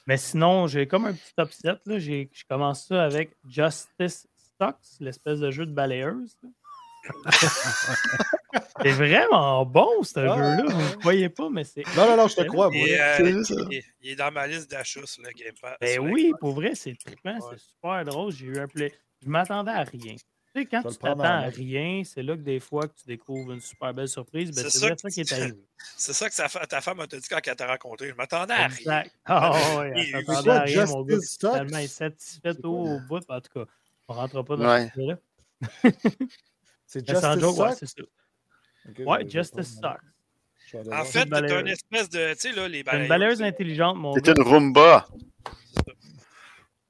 Mais 0.05 0.17
sinon, 0.17 0.67
j'ai 0.67 0.87
comme 0.87 1.05
un 1.05 1.13
petit 1.13 1.33
top 1.35 1.51
7. 1.51 1.79
Là. 1.85 1.97
J'ai, 1.99 2.29
je 2.31 2.43
commence 2.47 2.85
ça 2.87 3.03
avec 3.03 3.35
Justice 3.47 4.27
Stocks, 4.35 4.77
l'espèce 4.99 5.39
de 5.39 5.49
jeu 5.49 5.65
de 5.65 5.73
balayeuse. 5.73 6.37
là. 6.43 6.49
c'est 8.81 8.91
vraiment 8.91 9.65
bon, 9.65 10.03
ce 10.03 10.19
Ah, 10.19 10.35
jeu-là. 10.35 10.63
Vous 10.67 10.81
ne 10.81 10.95
croyez 10.95 11.29
pas, 11.29 11.49
mais 11.49 11.63
c'est. 11.63 11.83
Non, 11.95 12.07
non, 12.07 12.17
non, 12.17 12.27
je 12.27 12.35
te 12.35 12.43
crois, 12.43 12.69
moi. 12.69 12.87
Euh, 12.87 13.17
il, 13.19 13.73
est- 13.73 13.85
il 14.01 14.09
est 14.11 14.15
dans 14.15 14.31
ma 14.31 14.47
liste 14.47 14.69
d'achats 14.69 15.05
sur 15.05 15.23
le 15.23 15.29
Game 15.31 15.53
Pass. 15.61 15.77
Ben 15.81 15.99
oui, 15.99 16.31
pour 16.39 16.53
vrai, 16.53 16.73
c'est 16.75 16.95
trippant, 16.97 17.33
Ouais. 17.35 17.39
c'est 17.57 17.59
super 17.59 18.03
drôle. 18.05 18.31
J'ai 18.31 18.45
eu 18.45 18.57
un 18.59 18.67
play. 18.67 18.93
Je 19.23 19.29
m'attendais 19.29 19.71
à 19.71 19.83
rien. 19.83 20.15
Tu 20.55 20.61
sais, 20.63 20.65
quand 20.65 20.81
tu 20.83 20.97
t'attends 20.97 21.19
en 21.19 21.23
à 21.23 21.45
note. 21.45 21.55
rien, 21.55 22.01
c'est 22.05 22.23
là 22.23 22.35
que 22.35 22.41
des 22.41 22.59
fois 22.59 22.87
que 22.87 22.93
tu 22.95 23.05
découvres 23.05 23.51
une 23.51 23.59
super 23.61 23.93
belle 23.93 24.07
surprise. 24.07 24.49
Ben, 24.51 24.63
C'est 24.63 24.79
ça 24.79 24.85
vrai 24.87 24.95
que- 24.95 25.01
ça 25.01 25.09
qui 25.09 25.21
est 25.21 25.31
arrivé. 25.33 25.57
C'est 25.97 26.13
ça 26.13 26.29
que 26.29 26.33
sa 26.35 26.47
ta 26.47 26.81
femme 26.81 27.05
t'a 27.07 27.17
dit 27.19 27.27
quand 27.29 27.39
elle 27.45 27.55
t'a 27.55 27.67
rencontré. 27.67 28.09
Je 28.09 28.15
m'attendais 28.15 28.53
à 28.53 28.67
rien. 28.67 28.75
Exact. 28.77 29.11
Ah 29.25 29.51
ouais, 29.77 29.93
Et- 29.97 30.13
elle 30.15 30.25
à 30.49 30.59
rien, 30.61 30.85
mon 30.85 31.03
gars. 31.03 31.17
Tellement 31.39 31.77
insatisfait 31.77 32.53
C'est 32.53 32.65
au, 32.65 32.99
bout. 33.07 33.21
En 33.29 33.41
tout 33.41 33.51
cas, 33.53 33.65
on 34.07 34.13
ne 34.15 34.19
rentrera 34.19 34.43
pas 34.43 34.55
dans 34.55 34.67
Ouais. 34.69 34.91
ce 34.95 35.01
là 35.01 35.17
C'est 36.87 37.05
sans 37.07 37.33
Justice 37.33 37.41
joke, 37.41 37.57
ouais, 37.59 37.75
c'est 37.75 37.85
ça. 37.85 38.01
Ok, 38.89 39.01
Ouais, 39.05 39.23
vais 39.23 39.29
Justice 39.29 39.77
aller 39.83 40.89
En 40.93 41.03
fait, 41.05 41.25
balayeuse. 41.25 41.61
une 41.61 41.67
espèce 41.67 42.09
de. 42.09 42.33
Tu 42.33 42.39
sais, 42.39 42.51
là, 42.53 42.67
les 42.67 42.77
C'est 42.79 42.83
balayeuses. 42.83 43.03
une 43.03 43.09
balayeuse 43.09 43.41
intelligente, 43.43 43.97
mon 43.97 44.13
C'est 44.13 44.25
gars. 44.25 44.33
une 44.37 44.43
Roomba. 44.43 45.07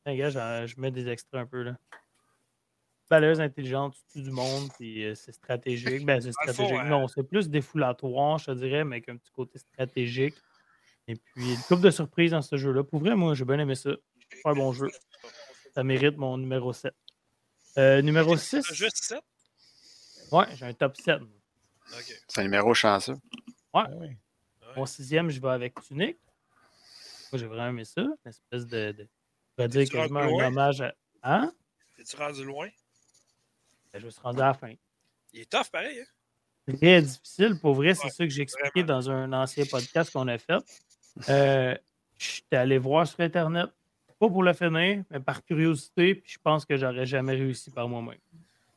Tiens, 0.05 0.15
gars, 0.15 0.65
je 0.65 0.79
mets 0.79 0.91
des 0.91 1.07
extraits 1.09 1.41
un 1.41 1.45
peu 1.47 1.63
là. 1.63 1.77
Balayeuse 3.09 3.39
intelligente, 3.39 3.95
tu 3.95 4.19
tues 4.19 4.23
du 4.23 4.31
monde, 4.31 4.69
puis 4.77 5.05
euh, 5.05 5.15
c'est 5.15 5.31
stratégique. 5.31 6.05
Ben, 6.05 6.19
c'est 6.21 6.31
fond, 6.45 6.51
stratégique. 6.53 6.75
euh, 6.85 6.89
Non, 6.89 7.07
c'est 7.07 7.23
plus 7.23 7.49
défoulatoire, 7.49 8.37
je 8.37 8.45
te 8.47 8.51
dirais, 8.51 8.83
mais 8.83 8.97
avec 8.97 9.09
un 9.09 9.15
petit 9.17 9.31
côté 9.31 9.57
stratégique. 9.59 10.35
Et 11.07 11.15
puis, 11.15 11.53
une 11.53 11.61
couple 11.61 11.83
de 11.83 11.89
surprises 11.91 12.31
dans 12.31 12.41
ce 12.41 12.57
jeu-là. 12.57 12.83
Pour 12.83 12.99
vrai, 12.99 13.15
moi, 13.15 13.33
j'ai 13.33 13.45
bien 13.45 13.59
aimé 13.59 13.75
ça. 13.75 13.91
Super 14.33 14.53
bon 14.55 14.73
jeu. 14.73 14.89
Ça 15.73 15.83
mérite 15.83 16.17
mon 16.17 16.37
numéro 16.37 16.73
7. 16.73 16.93
Euh, 17.77 18.01
numéro 18.01 18.35
6. 18.35 18.65
Juste 18.73 18.97
7. 19.03 19.19
Ouais, 20.31 20.45
j'ai 20.55 20.65
un 20.65 20.73
top 20.73 20.95
7. 20.97 21.21
Ok. 21.21 22.21
C'est 22.27 22.41
un 22.41 22.43
numéro 22.43 22.73
chanceux. 22.73 23.15
Ah 23.73 23.87
oui. 23.95 24.09
Mon 24.75 24.85
sixième, 24.85 25.29
je 25.29 25.39
vais 25.39 25.49
avec 25.49 25.73
Tunic. 25.81 26.17
Moi, 27.31 27.39
j'ai 27.39 27.45
vraiment 27.45 27.69
aimé 27.69 27.85
ça. 27.85 28.01
Une 28.01 28.15
espèce 28.25 28.65
de. 28.67 28.91
de 28.91 29.07
on 29.57 29.63
va 29.63 29.67
dire 29.67 29.89
quasiment 29.89 30.19
un 30.19 30.47
hommage 30.47 30.81
à. 30.81 30.93
Hein? 31.23 31.51
Es-tu 31.97 32.15
rendu 32.15 32.43
loin? 32.43 32.67
Ben, 33.91 33.99
je 33.99 34.05
me 34.05 34.09
suis 34.11 34.21
rendu 34.21 34.41
à 34.41 34.47
la 34.47 34.53
fin. 34.53 34.73
Il 35.33 35.41
est 35.41 35.49
tough, 35.49 35.69
pareil. 35.71 35.99
Hein? 36.67 36.73
Très 36.77 37.01
difficile. 37.01 37.57
Pour 37.61 37.73
vrai, 37.75 37.93
c'est 37.95 38.05
Ouais, 38.05 38.09
ça 38.11 38.23
que 38.25 38.29
j'ai 38.29 38.41
expliqué 38.43 38.83
vraiment. 38.83 38.99
dans 38.99 39.09
un 39.09 39.33
ancien 39.33 39.65
podcast 39.65 40.11
qu'on 40.11 40.27
a 40.27 40.37
fait. 40.37 40.57
Euh, 41.29 41.75
J'étais 42.19 42.55
allé 42.57 42.77
voir 42.79 43.07
sur 43.07 43.19
Internet, 43.19 43.67
pas 44.19 44.27
pour 44.27 44.41
le 44.43 44.51
finir, 44.53 45.03
mais 45.11 45.19
par 45.19 45.43
curiosité, 45.45 46.15
puis 46.15 46.31
je 46.33 46.39
pense 46.39 46.65
que 46.65 46.75
j'aurais 46.75 47.05
jamais 47.05 47.33
réussi 47.33 47.69
par 47.71 47.87
moi-même. 47.87 48.17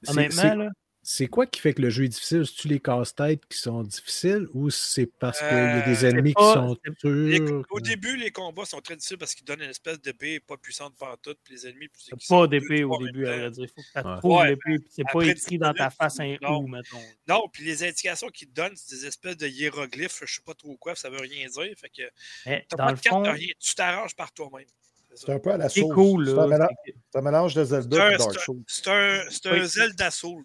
Honnêtement, 0.06 0.54
là, 0.54 0.68
C'est 1.02 1.28
quoi 1.28 1.46
qui 1.46 1.60
fait 1.60 1.72
que 1.72 1.80
le 1.80 1.88
jeu 1.88 2.04
est 2.04 2.08
difficile? 2.08 2.44
C'est-tu 2.46 2.68
les 2.68 2.78
casse-têtes 2.78 3.46
qui 3.46 3.56
sont 3.56 3.82
difficiles 3.82 4.46
ou 4.52 4.68
c'est 4.68 5.06
parce 5.06 5.38
qu'il 5.38 5.48
y 5.48 5.50
a 5.50 5.80
des 5.80 6.04
Euh, 6.04 6.10
ennemis 6.10 6.30
c'est 6.30 6.34
pas- 6.34 6.52
qui 6.52 6.58
sont 6.60 6.76
c'est- 7.00 7.08
Les- 7.08 7.36
sûrs? 7.38 7.64
au 7.70 7.80
début, 7.80 8.16
les 8.18 8.30
combats 8.30 8.66
sont 8.66 8.80
très 8.82 8.96
difficiles 8.96 9.16
parce 9.16 9.34
qu'ils 9.34 9.46
donnent 9.46 9.62
une 9.62 9.70
espèce 9.70 9.98
d'épée 10.00 10.40
pas 10.40 10.58
puissante 10.58 10.94
pantoute, 10.96 11.38
puis 11.42 11.54
les 11.54 11.66
ennemis 11.66 11.88
qui 11.96 12.10
pas 12.28 12.46
d'épée 12.46 12.84
au 12.84 12.98
début, 13.02 13.26
à 13.26 13.36
vrai 13.38 13.50
dire. 13.50 13.68
Faut 13.74 13.80
que 13.80 14.00
tu 14.02 14.06
Ouais. 14.08 14.16
trouves 14.18 14.32
Ouais. 14.40 14.48
l'épée, 14.50 14.78
puis 14.78 14.88
c'est 14.90 15.04
pas 15.10 15.22
écrit 15.22 15.34
10 15.48 15.58
dans 15.58 15.72
ta 15.72 15.88
face 15.88 16.20
un 16.20 16.36
non. 16.42 16.58
ou, 16.58 16.66
mettons. 16.68 17.00
Non, 17.26 17.48
puis 17.50 17.64
les 17.64 17.82
indications 17.82 18.28
qu'ils 18.28 18.48
te 18.48 18.54
donnent, 18.54 18.76
c'est 18.76 18.94
des 18.96 19.06
espèces 19.06 19.38
de 19.38 19.46
hiéroglyphes, 19.48 20.20
je 20.26 20.34
sais 20.34 20.42
pas 20.44 20.54
trop 20.54 20.76
quoi, 20.76 20.94
ça 20.94 21.08
veut 21.08 21.20
rien 21.20 21.48
dire. 21.48 21.74
Fait 21.78 21.88
que 21.88 22.02
Mais 22.44 22.66
dans 22.72 22.76
pas 22.76 22.90
le 22.90 22.96
de 22.98 23.00
carte, 23.00 23.24
fond, 23.26 23.32
rien. 23.32 23.48
Tu 23.58 23.74
t'arranges 23.74 24.14
par 24.14 24.32
toi-même. 24.32 24.66
C'est 25.14 25.26
C'est 25.26 25.32
un 25.32 25.38
peu 25.40 25.50
à 25.50 25.56
la 25.56 25.68
c'est 25.70 25.80
sauce. 25.80 25.94
cool, 25.94 26.26
C'est 26.26 26.32
un, 26.34 26.36
là. 26.36 26.46
mélange, 26.46 26.68
c'est 26.84 26.92
que- 26.92 26.98
c'est 27.10 27.18
un 27.18 27.22
mélange 27.22 27.54
de 27.54 27.64
C'est 27.64 27.70
Zelda 27.70 28.12
et 28.12 28.16
Dark 28.18 28.32
c'est 28.32 28.38
un- 28.38 28.42
Souls. 28.42 28.62
c'est 28.68 28.88
un, 28.88 29.22
c'est 29.30 29.46
un 29.46 29.60
Oui. 29.62 29.66
Zelda 29.68 30.10
Souls. 30.10 30.44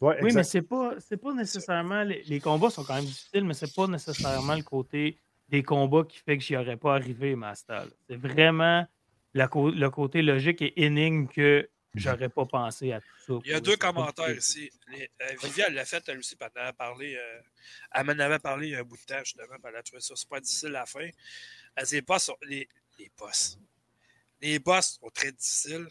Ouais, 0.00 0.18
Oui, 0.22 0.32
mais 0.32 0.44
c'est 0.44 0.62
pas, 0.62 0.94
c'est 0.98 1.18
pas 1.18 1.34
nécessairement. 1.34 2.02
Les, 2.04 2.22
les 2.22 2.40
combats 2.40 2.70
sont 2.70 2.84
quand 2.84 2.94
même 2.94 3.04
difficiles, 3.04 3.44
mais 3.44 3.54
c'est 3.54 3.74
pas 3.74 3.86
nécessairement 3.86 4.54
le 4.54 4.62
côté 4.62 5.18
des 5.48 5.62
combats 5.62 6.04
qui 6.04 6.18
fait 6.18 6.38
que 6.38 6.42
j'y 6.44 6.56
aurais 6.56 6.76
pas 6.76 6.94
arrivé, 6.94 7.34
Master. 7.36 7.86
C'est 8.08 8.16
vraiment 8.16 8.86
la 9.34 9.48
co- 9.48 9.70
le 9.70 9.90
côté 9.90 10.22
logique 10.22 10.62
et 10.62 10.84
énigme 10.84 11.26
que 11.28 11.68
j'aurais 11.94 12.28
pas 12.30 12.46
pensé 12.46 12.92
à 12.92 13.00
tout 13.00 13.06
ça. 13.26 13.32
Il 13.44 13.50
y 13.50 13.54
a 13.54 13.60
deux 13.60 13.76
pas 13.76 13.88
commentaires 13.88 14.30
ici. 14.34 14.70
Les, 14.88 15.10
euh, 15.22 15.34
Vivi, 15.42 15.60
elle 15.60 15.74
l'a 15.74 15.84
fait, 15.84 16.02
elle 16.08 16.18
aussi, 16.18 16.36
elle 16.40 16.46
en 16.56 16.62
avait 16.64 16.72
parlé. 16.72 17.16
euh, 17.16 17.40
elle 17.92 18.06
m'en 18.06 18.18
avait 18.18 18.38
parlé 18.38 18.68
il 18.68 18.70
y 18.70 18.76
a 18.76 18.80
un 18.80 18.84
bout 18.84 18.96
de 18.96 19.02
temps, 19.02 19.18
justement, 19.22 19.56
elle 19.64 19.76
a 19.76 19.82
trouvé 19.82 20.00
ça 20.00 20.16
super 20.16 20.40
difficile 20.40 20.68
à 20.68 20.80
la 20.80 20.86
fin. 20.86 21.08
Elle 21.76 21.84
dit, 21.84 21.94
les 21.96 22.02
boss, 22.02 22.22
sont- 22.24 22.36
les, 22.42 22.68
les 22.98 23.10
boss. 23.18 23.58
Les 24.40 24.58
boss 24.58 24.98
sont 25.00 25.10
très 25.10 25.32
difficiles. 25.32 25.88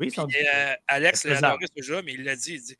Oui, 0.00 0.08
ils 0.08 0.14
sont 0.14 0.26
Puis, 0.26 0.38
difficiles. 0.38 0.56
euh, 0.56 0.74
Alex 0.88 1.24
l'a 1.24 1.36
adoré 1.38 1.66
ce 1.76 1.82
jeu, 1.82 2.02
mais 2.02 2.14
il 2.14 2.24
l'a 2.24 2.34
dit, 2.34 2.54
il 2.54 2.62
dit 2.62 2.76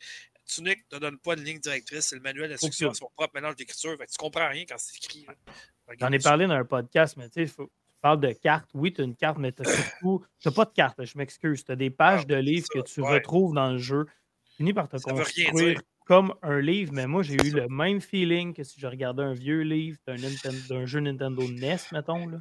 Tunic 0.46 0.78
ne 0.90 0.96
te 0.96 1.00
donne 1.00 1.18
pas 1.18 1.36
de 1.36 1.40
ligne 1.42 1.58
directrice, 1.58 2.06
c'est 2.06 2.16
le 2.16 2.22
manuel 2.22 2.50
d'instruction, 2.50 2.88
Aucune. 2.88 2.98
son 2.98 3.10
propre 3.16 3.32
mélange 3.34 3.56
d'écriture. 3.56 3.96
Tu 3.98 4.18
comprends 4.18 4.48
rien 4.48 4.64
quand 4.68 4.76
c'est 4.78 4.96
écrit. 4.96 5.24
que 5.24 5.94
J'en 6.00 6.12
ai 6.12 6.18
parlé 6.18 6.46
dans 6.46 6.54
un 6.54 6.64
podcast, 6.64 7.16
mais 7.16 7.28
tu 7.28 7.34
sais, 7.40 7.46
faut- 7.46 7.66
tu 7.66 7.96
parles 8.00 8.20
de 8.20 8.32
cartes. 8.32 8.68
Oui, 8.74 8.92
tu 8.92 9.00
as 9.00 9.04
une 9.04 9.14
carte, 9.16 9.38
mais 9.38 9.52
tu 9.52 9.62
surtout. 9.64 10.24
Tu 10.40 10.50
pas 10.50 10.64
de 10.64 10.72
carte, 10.72 11.04
je 11.04 11.16
m'excuse. 11.18 11.64
Tu 11.64 11.72
as 11.72 11.76
des 11.76 11.90
pages 11.90 12.22
Ah, 12.24 12.26
de 12.26 12.34
livres 12.36 12.66
ça, 12.72 12.80
que 12.80 12.84
tu 12.86 13.00
ouais. 13.00 13.10
retrouves 13.14 13.54
dans 13.54 13.70
le 13.72 13.78
jeu. 13.78 14.06
Tu 14.50 14.56
finis 14.56 14.72
par 14.74 14.88
te 14.88 14.96
Ça 14.98 15.10
construire 15.12 15.80
comme 16.04 16.34
un 16.42 16.60
livre, 16.60 16.92
mais 16.92 17.06
moi, 17.06 17.22
j'ai 17.22 17.34
eu 17.34 17.50
le 17.52 17.68
même 17.68 18.00
feeling 18.00 18.52
que 18.54 18.64
si 18.64 18.80
je 18.80 18.86
regardais 18.88 19.22
un 19.22 19.34
vieux 19.34 19.60
livre 19.62 19.98
d'un 20.06 20.84
jeu 20.86 20.98
Nintendo 21.00 21.42
NES, 21.48 21.76
mettons. 21.92 22.26
Là. 22.26 22.38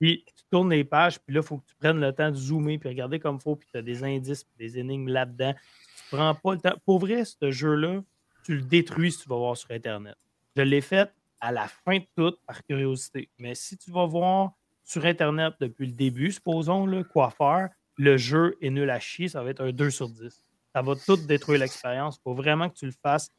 Puis 0.00 0.24
tu 0.26 0.44
tournes 0.50 0.70
les 0.70 0.84
pages, 0.84 1.18
puis 1.20 1.34
là, 1.34 1.40
il 1.40 1.46
faut 1.46 1.58
que 1.58 1.66
tu 1.66 1.74
prennes 1.76 2.00
le 2.00 2.12
temps 2.12 2.30
de 2.30 2.36
zoomer, 2.36 2.78
puis 2.78 2.88
regarder 2.88 3.18
comme 3.18 3.36
il 3.36 3.42
faut, 3.42 3.56
puis 3.56 3.68
tu 3.70 3.76
as 3.78 3.82
des 3.82 4.04
indices, 4.04 4.44
puis 4.44 4.54
des 4.58 4.78
énigmes 4.78 5.08
là-dedans. 5.08 5.54
Prends 6.10 6.34
pas 6.34 6.54
le 6.54 6.60
temps. 6.60 6.74
Pour 6.84 6.98
vrai, 6.98 7.24
ce 7.24 7.50
jeu-là, 7.50 8.02
tu 8.44 8.56
le 8.56 8.62
détruis 8.62 9.12
si 9.12 9.22
tu 9.22 9.28
vas 9.28 9.36
voir 9.36 9.56
sur 9.56 9.70
Internet. 9.70 10.16
Je 10.56 10.62
l'ai 10.62 10.80
fait 10.80 11.12
à 11.40 11.52
la 11.52 11.68
fin 11.68 11.98
de 11.98 12.06
tout 12.16 12.36
par 12.46 12.64
curiosité. 12.64 13.28
Mais 13.38 13.54
si 13.54 13.76
tu 13.76 13.90
vas 13.90 14.06
voir 14.06 14.52
sur 14.84 15.04
Internet 15.04 15.54
depuis 15.60 15.86
le 15.86 15.92
début, 15.92 16.32
supposons, 16.32 16.86
là, 16.86 17.02
quoi 17.04 17.30
faire, 17.30 17.70
le 17.96 18.16
jeu 18.16 18.56
est 18.60 18.70
nul 18.70 18.90
à 18.90 19.00
chier, 19.00 19.28
ça 19.28 19.42
va 19.42 19.50
être 19.50 19.62
un 19.62 19.72
2 19.72 19.90
sur 19.90 20.08
10. 20.08 20.42
Ça 20.72 20.82
va 20.82 20.94
tout 20.96 21.16
détruire 21.16 21.60
l'expérience. 21.60 22.16
Il 22.16 22.22
faut 22.22 22.34
vraiment 22.34 22.68
que 22.68 22.76
tu 22.76 22.86
le 22.86 22.92
fasses 22.92 23.30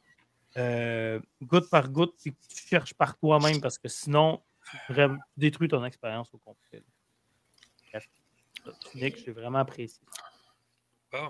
euh, 0.57 1.19
goutte 1.41 1.69
par 1.69 1.89
goutte 1.89 2.15
et 2.25 2.31
que 2.31 2.35
tu 2.47 2.67
cherches 2.67 2.93
par 2.93 3.17
toi-même 3.17 3.59
parce 3.59 3.77
que 3.77 3.89
sinon, 3.89 4.41
tu, 4.87 4.93
détruis 5.35 5.67
ton 5.67 5.83
expérience 5.83 6.33
au 6.33 6.37
complet. 6.37 6.83
Bref, 7.91 8.07
Nick, 8.95 9.17
j'ai 9.23 9.31
vraiment 9.31 9.59
apprécié. 9.59 10.01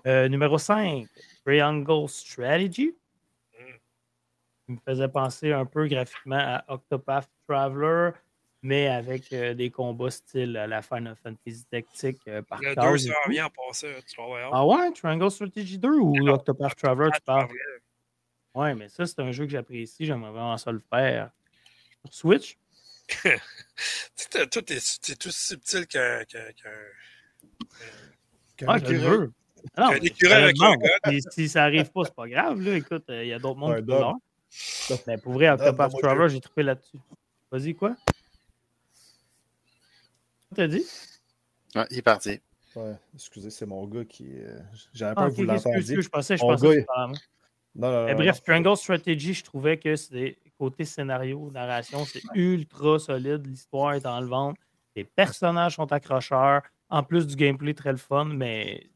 Euh, 0.08 0.28
numéro 0.28 0.58
5, 0.58 1.08
Triangle 1.46 2.10
Strategy. 2.10 2.96
Mm. 3.54 3.64
Il 4.68 4.76
me 4.76 4.80
faisait 4.88 5.08
penser 5.08 5.52
un 5.52 5.66
peu 5.66 5.88
graphiquement 5.88 6.40
à 6.40 6.66
Octopath 6.68 7.30
Traveler, 7.48 8.12
mais 8.62 8.88
avec 8.88 9.32
euh, 9.34 9.54
des 9.54 9.70
combats 9.70 10.10
style 10.10 10.58
à 10.58 10.68
la 10.68 10.82
Final 10.82 11.16
Fantasy 11.22 11.66
Tactique 11.66 12.22
euh, 12.28 12.42
par 12.42 12.60
Le 12.62 12.74
case 12.74 13.06
2 13.06 13.10
et 13.10 13.14
s'en 13.14 13.30
vient 13.30 13.46
en 13.46 13.50
passant. 13.50 13.88
Tu 14.08 14.22
vas 14.22 14.26
voir. 14.28 14.50
Ah 14.54 14.66
ouais, 14.66 14.92
Triangle 14.92 15.32
Strategy 15.32 15.78
2 15.78 15.90
ou 15.90 16.16
Non. 16.18 16.34
Octopath 16.34 16.76
Traveler, 16.76 17.10
tu 17.14 17.22
parles? 17.22 17.50
Ouais, 18.56 18.74
mais 18.74 18.88
ça, 18.88 19.06
c'est 19.06 19.20
un 19.20 19.32
jeu 19.32 19.46
que 19.46 19.52
j'apprécie. 19.52 20.06
J'aimerais 20.06 20.32
vraiment 20.32 20.58
ça 20.58 20.72
le 20.72 20.82
faire. 20.90 21.30
Sur 22.06 22.14
Switch? 22.14 22.58
Tu 24.16 24.48
Tout 24.50 24.74
est, 24.74 25.20
tout 25.20 25.32
subtil 25.32 25.86
qu'un. 25.86 26.24
Ah, 28.66 28.78
le 28.78 28.98
veux. 28.98 29.34
Ah 29.34 29.45
non, 29.78 29.86
Un 29.92 29.96
écureuil 29.96 30.44
avec 30.44 30.56
un 30.62 30.78
demande. 30.78 31.22
Si, 31.32 31.50
ça 31.50 31.64
arrive 31.64 31.92
pas, 31.92 32.04
c'est 32.06 32.16
pas 32.16 32.28
grave. 32.28 32.62
Là. 32.62 32.76
Écoute, 32.76 33.06
euh, 33.10 33.24
il 33.24 33.30
y 33.30 33.34
a 33.34 33.40
d'autres 33.40 33.60
mondes 33.60 33.76
qui 33.86 33.92
l'ont. 33.92 34.20
Mais 35.08 35.18
pour 35.18 35.34
vrai, 35.34 35.50
Octopath 35.50 35.94
Traveler, 36.02 36.30
j'ai 36.30 36.40
trippé 36.42 36.64
là-dessus. 36.64 36.98
Vas-y, 37.52 37.74
quoi? 37.76 37.96
T'as 40.56 40.68
dit? 40.68 40.86
Ouais, 41.76 41.86
il 41.92 41.98
est 41.98 42.02
parti. 42.02 42.40
Ouais, 42.76 42.96
excusez, 43.14 43.50
c'est 43.50 43.66
mon 43.66 43.86
gars 43.88 44.06
qui. 44.06 44.28
euh, 44.30 44.60
J'avais 44.94 45.12
Ah, 45.12 45.16
peur 45.16 45.26
ok, 45.26 45.32
que 45.32 45.36
vous 45.42 46.02
je 46.02 46.10
pensais, 46.10 46.38
je 46.38 46.44
Mon 46.44 46.50
pensais 46.52 46.68
gars, 46.68 46.70
que 46.70 46.76
il- 46.76 46.80
c'était 46.82 46.86
pas 46.86 47.08
moi. 47.08 47.18
Non, 47.76 47.88
non, 47.92 47.94
non. 48.02 48.06
Mais 48.06 48.12
non, 48.14 48.18
bref, 48.20 48.44
Triangle 48.44 48.78
Strategy, 48.78 49.34
je 49.34 49.44
trouvais 49.44 49.78
que 49.78 49.96
c'est 49.96 50.38
côté 50.58 50.86
scénario, 50.86 51.52
narration, 51.52 52.06
c'est 52.06 52.22
ultra 52.34 53.00
solide. 53.00 53.46
L'histoire 53.46 53.94
est 53.94 54.06
enlevante. 54.06 54.58
Les 54.96 55.04
personnages 55.04 55.76
sont 55.76 55.92
accrocheurs. 55.92 56.62
En 56.90 57.04
plus 57.04 57.26
du 57.28 57.36
gameplay 57.36 57.74
très 57.74 57.92
le 57.92 57.98
fun, 57.98 58.26
mais 58.26 58.90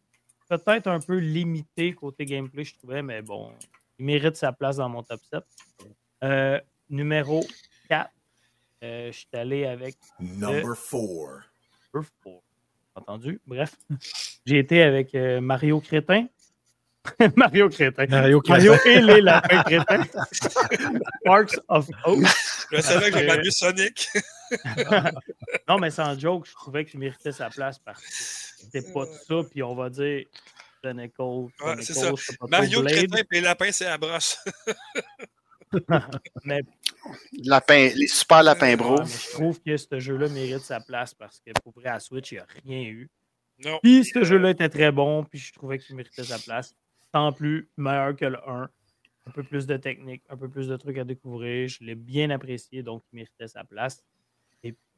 peut-être 0.49 0.87
un 0.87 0.99
peu 0.99 1.17
limité 1.17 1.93
côté 1.93 2.25
gameplay, 2.25 2.63
je 2.63 2.75
trouvais. 2.75 3.01
Mais 3.01 3.21
bon, 3.21 3.51
il 3.97 4.05
mérite 4.05 4.35
sa 4.35 4.51
place 4.51 4.77
dans 4.77 4.89
mon 4.89 5.03
top 5.03 5.21
7. 5.31 5.43
Euh, 6.23 6.59
numéro 6.89 7.45
4, 7.89 8.09
euh, 8.83 9.11
je 9.11 9.17
suis 9.17 9.27
allé 9.33 9.65
avec 9.65 9.95
Number 10.19 10.75
four. 10.75 11.41
Earth 11.95 12.11
4. 12.23 12.35
Entendu? 12.95 13.39
Bref, 13.47 13.75
j'ai 14.45 14.59
été 14.59 14.81
avec 14.81 15.15
euh, 15.15 15.39
Mario 15.39 15.79
Crétin. 15.79 16.27
Mario 17.37 17.69
Crétin. 17.69 18.07
Mario 18.07 18.41
qui 18.41 18.51
Mario 18.51 18.73
et 18.85 18.99
les 18.99 19.21
lapins 19.21 19.63
crétins. 19.63 20.03
Parks 21.23 21.57
of 21.69 21.87
Hope. 22.03 22.19
Je 22.71 22.81
savais 22.81 23.09
que 23.09 23.17
Euh, 23.17 23.27
j'avais 23.27 23.41
vu 23.41 23.51
Sonic. 23.51 24.09
Non, 25.67 25.77
mais 25.79 25.91
sans 25.91 26.19
joke, 26.19 26.45
je 26.45 26.53
trouvais 26.53 26.83
qu'il 26.83 26.99
méritait 26.99 27.31
sa 27.31 27.49
place 27.49 27.79
parce 27.79 28.01
que 28.01 28.07
c'était 28.59 28.93
pas 28.93 29.05
tout 29.05 29.25
ça. 29.27 29.49
Puis 29.49 29.63
on 29.63 29.75
va 29.75 29.89
dire 29.89 30.25
Nicole. 30.85 31.49
Ouais, 31.61 31.81
c'est 31.81 31.93
ça. 31.93 32.11
c'est 32.15 32.37
Mario 32.49 32.81
Blade, 32.81 32.95
Crétin 32.95 33.17
et 33.17 33.25
les 33.31 33.41
lapins, 33.41 33.71
c'est 33.71 33.85
la 33.85 33.97
brosse. 33.97 34.37
Mais, 36.45 36.61
Lapin, 37.43 37.89
les 37.95 38.07
super 38.07 38.43
lapins 38.43 38.75
bro. 38.75 38.95
ouais, 38.95 39.03
mais 39.03 39.09
je 39.09 39.31
trouve 39.33 39.61
que 39.61 39.77
ce 39.77 39.99
jeu-là 39.99 40.27
mérite 40.29 40.61
sa 40.61 40.79
place 40.79 41.13
parce 41.13 41.39
que 41.39 41.51
pour 41.63 41.73
vrai, 41.73 41.89
à 41.89 41.99
Switch, 41.99 42.31
il 42.31 42.35
n'y 42.35 42.39
a 42.39 42.47
rien 42.65 42.81
eu. 42.89 43.09
Non. 43.63 43.79
Puis 43.83 44.05
ce 44.05 44.23
jeu-là 44.23 44.51
était 44.51 44.69
très 44.69 44.91
bon, 44.91 45.23
puis 45.23 45.37
je 45.37 45.53
trouvais 45.53 45.77
qu'il 45.77 45.95
méritait 45.95 46.23
sa 46.23 46.39
place. 46.39 46.75
Tant 47.11 47.31
plus 47.31 47.69
meilleur 47.77 48.15
que 48.15 48.25
le 48.25 48.49
1. 48.49 48.69
Un 49.27 49.31
peu 49.31 49.43
plus 49.43 49.67
de 49.67 49.77
technique, 49.77 50.23
un 50.29 50.37
peu 50.37 50.49
plus 50.49 50.67
de 50.67 50.75
trucs 50.75 50.97
à 50.97 51.03
découvrir. 51.03 51.67
Je 51.67 51.83
l'ai 51.83 51.95
bien 51.95 52.31
apprécié, 52.31 52.81
donc 52.81 53.03
il 53.11 53.17
méritait 53.17 53.47
sa 53.47 53.63
place. 53.63 54.03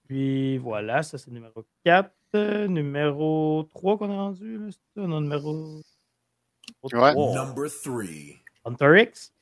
Puis 0.08 0.58
voilà, 0.58 1.04
ça 1.04 1.18
c'est 1.18 1.32
numéro 1.32 1.66
4. 1.86 2.12
Euh, 2.34 2.68
numéro 2.68 3.68
3 3.72 3.97
qu'on 3.97 4.10
a 4.10 4.16
rendu, 4.16 4.58
là, 4.58 4.68
c'est 4.72 5.02
ça? 5.02 5.08
Non, 5.08 5.20
numéro. 5.22 5.82
Ouais. 6.84 6.89
trois. 6.89 7.14
Number 7.14 7.70
three. 7.70 8.41
Hunter 8.66 9.02
X. 9.02 9.34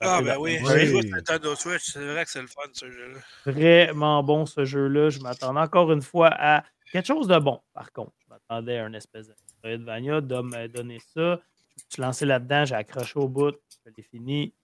Ah, 0.00 0.22
ben 0.22 0.36
oui. 0.38 0.58
J'ai 0.64 0.86
joué 0.86 1.02
sur 1.02 1.10
Nintendo 1.10 1.54
Switch. 1.56 1.92
C'est 1.92 2.04
vrai 2.04 2.24
que 2.24 2.30
c'est 2.30 2.40
le 2.40 2.46
fun, 2.46 2.62
ce 2.72 2.90
jeu-là. 2.90 3.18
Vraiment 3.46 4.22
bon 4.22 4.46
ce 4.46 4.64
jeu-là. 4.64 5.10
Je 5.10 5.18
m'attendais 5.20 5.60
encore 5.60 5.90
une 5.90 6.02
fois 6.02 6.28
à 6.32 6.64
quelque 6.92 7.06
chose 7.06 7.26
de 7.26 7.38
bon, 7.38 7.60
par 7.74 7.92
contre. 7.92 8.12
Je 8.20 8.32
m'attendais 8.32 8.78
à 8.78 8.84
un 8.84 8.92
espèce 8.92 9.26
de 9.26 9.34
Metroidvania. 9.64 10.20
Dom 10.20 10.50
m'a 10.50 10.68
donné 10.68 11.00
ça. 11.00 11.40
Je 11.76 11.82
me 11.82 11.90
suis 11.90 12.02
lancé 12.02 12.26
là-dedans, 12.26 12.64
j'ai 12.64 12.74
accroché 12.76 13.18
au 13.18 13.28
bout. 13.28 13.56
Je 13.84 13.90
l'ai 13.96 14.02
fini. 14.04 14.54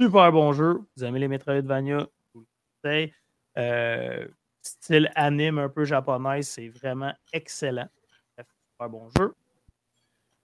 Super 0.00 0.32
bon 0.32 0.52
jeu. 0.52 0.80
Vous 0.96 1.04
aimez 1.04 1.18
les 1.18 1.28
Metroidvania? 1.28 1.98
Je 1.98 2.32
vous 2.34 2.40
le 2.40 2.46
conseille. 2.82 3.14
Euh, 3.58 4.26
style 4.62 5.10
anime 5.14 5.58
un 5.58 5.68
peu 5.68 5.84
japonais, 5.84 6.42
c'est 6.42 6.68
vraiment 6.68 7.14
excellent. 7.32 7.88
Super 8.36 8.88
bon 8.88 9.08
jeu. 9.16 9.34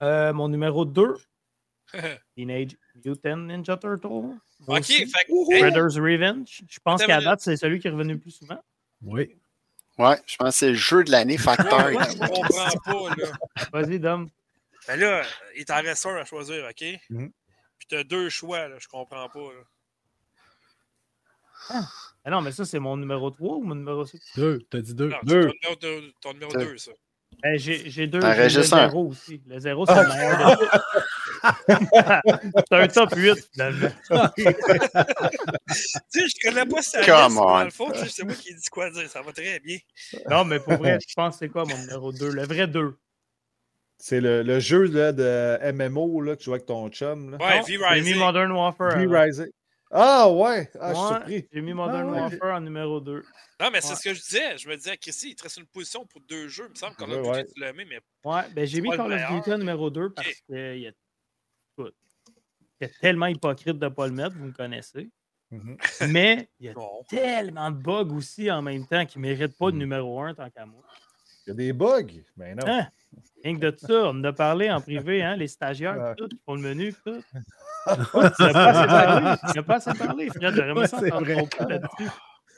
Euh, 0.03 0.33
mon 0.33 0.49
numéro 0.49 0.85
2, 0.85 1.17
Teenage 2.37 2.77
Mutant 3.05 3.37
Ninja 3.37 3.77
Turtle. 3.77 4.37
Ok, 4.67 4.85
fait 4.87 5.09
Shredder's 5.59 5.97
Revenge. 5.97 6.63
Je 6.69 6.79
pense 6.81 7.05
qu'à 7.05 7.21
date, 7.21 7.41
c'est 7.41 7.57
celui 7.57 7.81
qui 7.81 7.89
est 7.89 7.91
revenu 7.91 8.15
le 8.15 8.19
plus 8.19 8.33
souvent. 8.33 8.61
Oui. 9.03 9.37
Ouais, 9.99 10.17
je 10.27 10.37
pense 10.37 10.51
que 10.55 10.59
c'est 10.59 10.69
le 10.69 10.75
jeu 10.75 11.03
de 11.03 11.11
l'année 11.11 11.39
Factor. 11.39 11.91
moi, 11.91 12.03
je 12.05 12.19
comprends 12.19 13.09
pas, 13.09 13.15
là. 13.17 13.69
Vas-y, 13.73 13.99
Dom. 13.99 14.29
Ben 14.87 14.99
là, 14.99 15.23
il 15.57 15.65
t'en 15.65 15.83
reste 15.83 16.07
un 16.07 16.17
à 16.17 16.25
choisir, 16.25 16.65
OK? 16.65 16.85
Mhm. 17.11 17.33
Puis 17.79 17.89
t'as 17.89 18.05
deux 18.05 18.29
choix, 18.29 18.69
là. 18.69 18.77
Je 18.79 18.87
comprends 18.89 19.29
pas, 19.29 19.53
là. 19.53 19.63
Ah 21.71 22.31
non, 22.31 22.41
mais 22.43 22.53
ça, 22.53 22.65
c'est 22.65 22.79
mon 22.79 22.97
numéro 22.97 23.31
3 23.31 23.57
ou 23.57 23.63
mon 23.63 23.75
numéro 23.75 24.05
6? 24.05 24.21
Deux. 24.37 24.59
T'as 24.71 24.81
dit 24.81 24.95
deux. 24.95 25.09
Non, 25.09 25.17
Deux. 25.23 25.43
c'est 25.43 25.49
ton 25.49 25.53
numéro, 25.53 25.77
deux- 25.81 26.13
ton 26.21 26.33
numéro 26.35 26.53
Deux. 26.53 26.65
2, 26.73 26.79
ça. 26.79 26.91
Eh, 27.45 27.59
j'ai 27.59 27.89
j'ai 27.91 28.07
deux. 28.07 28.21
Un 28.23 28.33
j'ai 28.33 28.39
le 28.39 28.45
registre 28.45 28.77
un. 28.77 28.89
zéro 28.89 29.07
aussi. 29.09 29.43
Le 29.47 29.59
zéro, 29.61 29.87
c'est 29.87 29.95
le 29.95 30.09
meilleur. 30.09 30.59
de- 30.59 30.69
c'est 32.69 32.77
un 32.77 32.89
top 32.89 33.15
8, 33.15 33.49
finalement. 33.53 33.91
Tu 34.37 34.45
sais, 36.09 36.29
je 36.29 36.49
connais 36.49 36.67
pas 36.67 36.83
sa 36.83 37.05
Come 37.05 37.39
on. 37.39 37.45
dans 37.59 37.65
le 37.65 37.71
fond, 37.71 37.93
c'est 37.95 38.25
moi 38.25 38.35
qui 38.35 38.55
dis 38.55 38.67
quoi 38.71 38.91
dire. 38.91 39.09
Ça 39.09 39.23
va 39.23 39.33
très 39.33 39.61
bien. 39.61 39.79
Non, 40.29 40.45
mais 40.45 40.59
pour 40.59 40.75
vrai, 40.75 40.99
je 41.07 41.15
pense 41.15 41.35
que 41.35 41.39
c'est 41.41 41.49
quoi 41.49 41.65
mon 41.65 41.77
numéro 41.79 42.13
2? 42.13 42.31
Le 42.33 42.43
vrai 42.45 42.67
2. 42.67 42.97
C'est 43.99 44.21
le, 44.21 44.43
le 44.43 44.61
jeu 44.61 44.85
là, 44.85 45.13
de 45.13 45.59
MMO 45.73 46.21
là, 46.23 46.35
que 46.35 46.41
tu 46.41 46.45
joues 46.47 46.53
avec 46.55 46.67
ton 46.67 46.89
chum. 46.89 47.33
Là. 47.33 47.37
Ouais, 47.39 47.63
V-Rising. 47.67 48.17
Modern 48.17 48.53
Warfare. 48.53 48.97
V-Rising. 48.99 49.51
Ah 49.91 50.29
ouais! 50.31 50.71
Ah, 50.81 50.93
je 50.93 50.95
suis 50.95 51.03
Ouais, 51.05 51.09
surpris. 51.15 51.49
J'ai 51.53 51.61
mis 51.63 51.73
Modern 51.73 52.09
Ah, 52.09 52.13
ouais. 52.13 52.21
Warfare 52.21 52.57
en 52.57 52.61
numéro 52.61 53.01
2. 53.01 53.23
Non, 53.61 53.71
mais 53.73 53.81
c'est 53.81 53.91
Ouais. 53.91 53.95
ce 53.97 54.03
que 54.09 54.15
je 54.15 54.21
disais. 54.21 54.59
Je 54.59 54.69
me 54.69 54.77
disais, 54.77 54.97
Chrissy, 54.99 55.31
il 55.31 55.35
te 55.35 55.45
reste 55.45 55.57
une 55.57 55.67
position 55.67 56.05
pour 56.07 56.21
deux 56.23 56.49
jeux. 56.49 56.67
Il 56.67 56.71
me 56.71 56.75
semble 56.75 56.95
qu'on 56.97 57.11
a 57.11 57.17
Ouais, 57.23 57.47
tu 57.47 57.59
l'as 57.61 57.73
mis, 57.73 57.85
mais 57.87 58.01
Ouais, 58.25 58.43
ben 58.55 58.67
j'ai 58.67 58.81
mis 58.83 58.91
Call 58.91 59.13
of. 59.13 59.21
Duty 59.31 59.53
en 59.53 59.59
numéro 59.59 59.91
2 59.91 60.11
parce 60.11 60.29
Ok. 60.29 60.35
que 60.49 60.77
il 60.77 60.83
y 60.83 60.89
a... 60.89 60.93
c'est 62.81 62.99
tellement 63.01 63.27
hypocrite 63.27 63.79
de 63.79 63.85
ne 63.87 63.91
pas 63.91 64.07
le 64.07 64.13
mettre, 64.13 64.37
vous 64.37 64.47
me 64.47 64.53
connaissez. 64.53 65.11
Mhm. 65.51 65.79
Mais 66.11 66.51
il 66.61 66.67
y 66.67 66.69
a 66.69 66.75
bon. 66.75 67.03
tellement 67.09 67.71
de 67.71 67.77
bugs 67.83 68.13
aussi 68.15 68.51
en 68.51 68.61
même 68.61 68.87
temps 68.87 69.07
qui 69.07 69.19
ne 69.19 69.23
méritent 69.23 69.57
pas 69.57 69.71
de 69.71 69.77
Mm. 69.77 69.79
numéro 69.79 70.21
1 70.21 70.35
tant 70.35 70.51
qu'à 70.51 70.67
moi. 70.67 70.85
Il 71.49 71.53
y 71.53 71.53
a 71.53 71.55
des 71.55 71.73
bugs. 71.73 72.05
Mais 72.37 72.55
non. 72.55 72.65
Hein? 72.67 72.87
Rien 73.43 73.55
que 73.59 73.71
de 73.71 73.75
ça, 73.79 73.95
on 74.05 74.09
en 74.11 74.25
a 74.25 74.33
parlé 74.35 74.71
en 74.71 74.81
privé, 74.83 75.23
hein, 75.23 75.35
les 75.37 75.49
stagiaires, 75.49 76.15
tout, 76.17 76.29
qui 76.29 76.39
font 76.45 76.55
le 76.57 76.61
menu, 76.61 76.93
tout. 77.05 77.23
Tu 77.89 77.93
n'as 78.43 78.53
pas 78.53 78.67
assez 78.67 78.87
parlé. 78.87 79.37
Tu 79.51 79.57
n'as 79.57 79.63
pas 79.63 79.75
assez 79.77 79.95
parlé, 79.95 80.29
Fred. 80.29 80.59
Aimé 80.59 80.87
ça 80.87 81.67
là-dessus. 81.67 82.11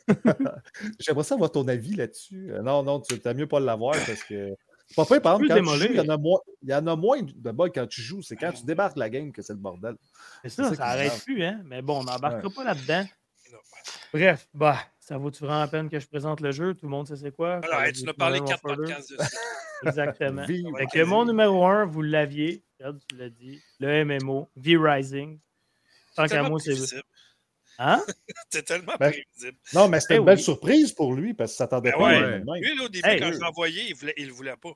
J'aimerais 0.99 1.23
ça 1.23 1.35
avoir 1.37 1.53
ton 1.53 1.69
avis 1.69 1.95
là-dessus. 1.95 2.51
Euh, 2.53 2.63
non, 2.63 2.83
non, 2.83 3.01
tu 3.01 3.15
as 3.25 3.35
mieux 3.35 3.47
pas 3.47 3.61
l'avoir 3.61 3.95
parce 4.07 4.25
que. 4.25 4.57
Pas 4.97 5.05
fait, 5.05 5.21
par 5.21 5.39
Plus 5.39 5.47
exemple, 5.49 5.67
quand 5.67 5.73
tu 5.75 5.79
démolir. 5.79 5.87
joues, 5.87 5.95
il 5.95 6.05
y, 6.05 6.11
en 6.11 6.15
a 6.15 6.17
moins, 6.19 6.39
il 6.63 6.71
y 6.71 6.75
en 6.75 6.87
a 6.89 6.97
moins 6.97 7.23
de 7.23 7.51
bugs 7.53 7.71
quand 7.73 7.87
tu 7.87 8.01
joues. 8.01 8.23
C'est 8.23 8.35
quand 8.35 8.51
tu 8.51 8.65
débarques 8.65 8.97
la 8.97 9.09
game 9.09 9.31
que 9.31 9.41
c'est 9.41 9.53
le 9.53 9.61
bordel. 9.61 9.95
C'est 10.43 10.49
ça, 10.49 10.65
ça 10.71 10.75
ça 10.75 10.97
m'énerve. 10.97 11.23
plus, 11.25 11.45
hein. 11.45 11.61
Mais 11.67 11.81
bon, 11.81 12.01
on 12.01 12.05
n'embarquera 12.05 12.49
Ouais. 12.49 12.55
pas 12.55 12.65
là-dedans. 12.65 13.05
Bref, 14.13 14.49
bah, 14.53 14.79
ça 15.11 15.19
vaut-tu 15.19 15.41
vraiment 15.45 15.59
la 15.61 15.67
peine 15.67 15.91
que 15.91 15.99
je 15.99 16.07
présente 16.07 16.41
le 16.41 16.53
jeu? 16.53 16.73
Tout 16.75 16.87
le 16.87 16.91
monde 16.91 17.09
sait 17.09 17.17
c'est 17.17 17.35
quoi? 17.35 17.55
Alors, 17.65 17.83
hey, 17.83 17.93
tu 17.93 18.05
nous 18.05 18.11
as 18.11 18.15
parlé 18.15 18.39
quatre 18.41 18.63
Modern 18.65 18.81
Warfare 18.81 19.01
2? 19.09 19.11
podcasts 19.11 19.19
dessus. 19.19 19.37
Exactement. 19.83 20.45
Vive. 20.47 20.67
Fait 20.79 20.87
que 20.87 21.05
mon 21.05 21.25
numéro 21.25 21.67
1, 21.67 21.87
vous 21.87 22.03
l'aviez, 22.03 22.63
tu 22.79 23.17
l'as 23.17 23.29
dit, 23.29 23.61
le 23.81 24.05
MMO, 24.05 24.49
V-Rising. 24.57 25.39
Tant 26.15 26.23
C'est 26.23 26.29
qu'à 26.29 26.29
tellement 26.29 26.49
moi, 26.51 26.59
c'est. 26.61 26.71
prévisible. 26.73 27.03
Hein? 27.79 28.03
C'est 28.51 28.63
tellement 28.65 28.93
Ben, 29.01 29.11
prévisible. 29.11 29.59
Non, 29.75 29.89
mais 29.89 29.99
c'était 30.01 30.15
Eh 30.15 30.19
une 30.19 30.25
belle 30.27 30.37
oui. 30.37 30.43
surprise 30.45 30.93
pour 30.93 31.15
lui 31.15 31.35
parce 31.35 31.53
qu'il 31.53 31.57
s'attendait 31.59 31.91
Ben 31.93 31.99
pas 31.99 32.05
ouais. 32.05 32.15
à. 32.15 32.39
Lui, 32.39 32.77
là, 32.77 32.85
au 32.85 32.89
début, 32.89 33.09
Hey, 33.09 33.19
quand 33.21 33.33
je 33.33 33.39
l'ai 33.39 33.45
envoyé, 33.45 33.83
il 33.89 33.95
voulait, 33.97 34.15
il 34.17 34.27
le 34.27 34.33
voulait 34.33 34.57
pas. 34.57 34.73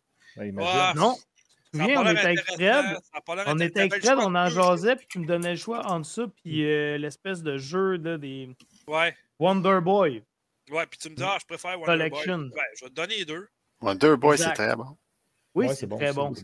Ah, 0.61 0.95
Non. 0.97 1.15
Tu 1.73 1.81
souviens, 1.81 2.01
on 2.03 2.07
était 2.09 2.21
avec 2.21 2.41
Fred? 2.41 2.85
On 3.47 3.59
était 3.59 3.81
avec 3.81 3.95
Fred, 4.05 4.19
on 4.21 4.35
en 4.35 4.47
jasait, 4.47 4.97
puis 4.97 5.07
tu 5.09 5.19
me 5.19 5.27
donnais 5.27 5.51
le 5.51 5.57
choix 5.57 5.85
entre 5.87 6.07
ça, 6.07 6.23
puis 6.43 6.65
euh, 6.65 6.97
l'espèce 6.99 7.43
de 7.43 7.59
jeu 7.59 7.97
là, 7.99 8.17
des. 8.17 8.49
Ouais. 8.87 9.15
Wonder 9.39 9.81
Boy. 9.83 10.23
Ouais, 10.71 10.87
puis 10.87 10.99
tu 10.99 11.11
me 11.11 11.15
dis, 11.15 11.23
ah, 11.25 11.37
je 11.41 11.47
préfère 11.47 11.73
Wonder 11.79 11.87
Collection. 11.87 12.39
Boy. 12.39 12.51
Ouais, 12.51 12.63
je 12.79 12.85
vais 12.85 12.91
te 12.91 12.95
donner 12.95 13.17
les 13.19 13.25
deux. 13.25 13.49
Deux 14.01 14.17
boys, 14.17 14.37
c'est 14.39 14.53
très 14.55 14.75
bon. 14.75 14.97
Oui, 15.55 15.67
Ouais, 15.67 15.75
c'est 15.75 15.87
bon, 15.87 15.97
très 15.99 16.13
bon. 16.13 16.33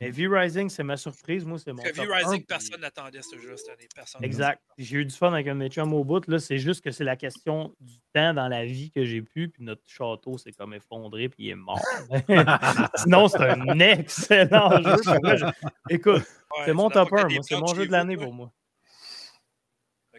Mais 0.00 0.10
V-Rising, 0.10 0.68
c'est 0.68 0.82
ma 0.82 0.96
surprise. 0.96 1.44
Moi, 1.44 1.60
c'est 1.60 1.72
mon. 1.72 1.80
Parce 1.80 1.92
que 1.92 1.96
top 1.98 2.06
V-Rising, 2.06 2.44
personne 2.44 2.80
n'attendait 2.80 3.22
ce 3.22 3.38
jeu 3.38 3.56
cette 3.56 3.68
année. 3.68 3.86
Personne. 3.94 4.24
Exact. 4.24 4.60
J'ai 4.76 4.96
eu 4.96 5.04
du 5.04 5.14
fun 5.14 5.32
avec 5.32 5.46
un 5.46 5.68
chums 5.68 5.94
au 5.94 6.02
bout. 6.02 6.26
Là, 6.26 6.40
c'est 6.40 6.58
juste 6.58 6.82
que 6.82 6.90
c'est 6.90 7.04
la 7.04 7.14
question 7.14 7.72
du 7.78 7.94
temps 8.12 8.34
dans 8.34 8.48
la 8.48 8.64
vie 8.64 8.90
que 8.90 9.04
j'ai 9.04 9.22
pu. 9.22 9.48
Puis 9.48 9.62
notre 9.62 9.82
château 9.86 10.38
s'est 10.38 10.50
comme 10.52 10.74
effondré. 10.74 11.28
Puis 11.28 11.44
il 11.44 11.50
est 11.50 11.54
mort. 11.54 11.78
Sinon, 12.96 13.28
c'est 13.28 13.42
un 13.48 13.78
excellent 13.78 14.82
jeu. 14.82 15.46
Écoute, 15.88 16.22
Ouais, 16.58 16.64
c'est 16.66 16.74
mon 16.74 16.90
top 16.90 17.08
pas 17.08 17.22
1. 17.22 17.26
des 17.28 17.34
Moi, 17.34 17.42
c'est 17.44 17.60
mon 17.60 17.74
jeu 17.74 17.86
de 17.86 17.92
l'année 17.92 18.16
pour 18.16 18.32
moi. 18.34 18.52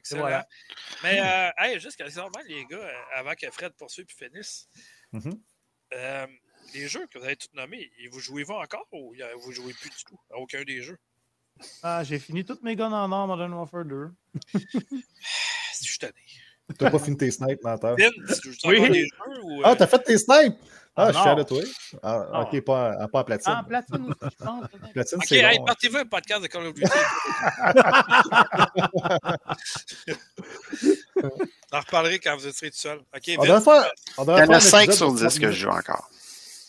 Excellent. 0.03 0.21
voilà. 0.21 0.47
Mais, 1.01 1.19
euh, 1.21 1.49
hey, 1.57 1.79
juste 1.79 2.01
récemment, 2.01 2.29
les 2.47 2.65
gars, 2.65 2.77
euh, 2.77 2.93
avant 3.15 3.33
que 3.35 3.49
Fred 3.51 3.73
poursuive 3.77 4.05
et 4.09 4.25
finisse, 4.25 4.67
Mhm. 5.13 5.39
euh, 5.93 6.27
les 6.73 6.87
jeux 6.87 7.07
que 7.07 7.17
vous 7.19 7.25
avez 7.25 7.35
tous 7.37 7.49
nommés, 7.53 7.89
vous 8.11 8.19
jouez-vous 8.19 8.53
encore 8.53 8.87
ou 8.91 9.15
vous 9.41 9.51
jouez 9.51 9.73
plus 9.73 9.89
du 9.89 10.03
tout 10.05 10.19
à 10.31 10.37
aucun 10.37 10.63
des 10.63 10.81
jeux? 10.81 10.97
Ah, 11.83 12.03
j'ai 12.03 12.19
fini 12.19 12.43
toutes 12.43 12.63
mes 12.63 12.75
guns 12.75 12.91
en 12.91 13.11
or 13.11 13.27
Modern 13.27 13.53
Warfare 13.53 13.85
2. 13.85 14.09
Si 14.51 14.59
je 15.85 15.89
suis 15.89 15.99
tanné. 15.99 16.13
T'as 16.77 16.89
pas 16.89 16.99
fini 16.99 17.15
tes 17.17 17.29
snipes, 17.31 17.61
menteur. 17.63 17.95
Ben, 17.97 18.11
tu 18.41 18.51
joues 18.53 18.57
Oui. 18.65 19.05
jeux 19.05 19.41
ou. 19.43 19.61
Ah, 19.63 19.71
euh, 19.71 19.75
t'as 19.75 19.87
fait 19.87 19.99
tes 20.03 20.17
snipes! 20.17 20.57
Ah, 20.95 21.11
je 21.11 21.17
suis 21.17 21.35
de 21.35 21.43
toi. 21.43 21.59
Ah, 22.03 22.41
ok, 22.41 22.61
pas, 22.63 23.07
pas 23.07 23.19
en 23.19 23.23
platine. 23.23 23.53
Ah, 23.55 23.61
en 23.61 23.63
platine 23.63 24.05
aussi, 24.05 24.35
je 24.39 24.45
pense. 24.45 24.67
peut-être. 24.69 24.93
Platine, 24.93 25.17
Ok, 25.17 25.31
hey, 25.31 25.43
hein. 25.57 25.63
partez-vous 25.65 25.97
un 25.97 26.05
podcast 26.05 26.41
de 26.43 26.47
Call 26.47 26.65
of 26.67 26.73
Duty. 26.75 26.91
On 31.71 31.77
en 31.77 31.79
reparlerait 31.79 32.19
quand 32.19 32.35
vous 32.37 32.51
serez 32.51 32.71
tout 32.71 32.77
seul. 32.77 32.99
Ok, 33.15 33.31
On 33.37 33.61
faire, 33.61 33.91
on 34.17 34.23
Il 34.25 34.29
y 34.29 34.31
en 34.31 34.49
a 34.49 34.55
un 34.55 34.59
5 34.59 34.83
épisode 34.83 34.95
sur 34.95 35.13
de 35.13 35.27
10 35.27 35.39
que 35.39 35.45
30 35.45 35.53
je 35.53 35.59
joue 35.59 35.69
encore. 35.69 36.09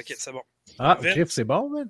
ok, 0.00 0.14
c'est 0.18 0.32
bon. 0.32 0.42
Ah? 0.78 0.98
Griff, 1.00 1.30
c'est 1.30 1.44
bon, 1.44 1.68
man. 1.70 1.88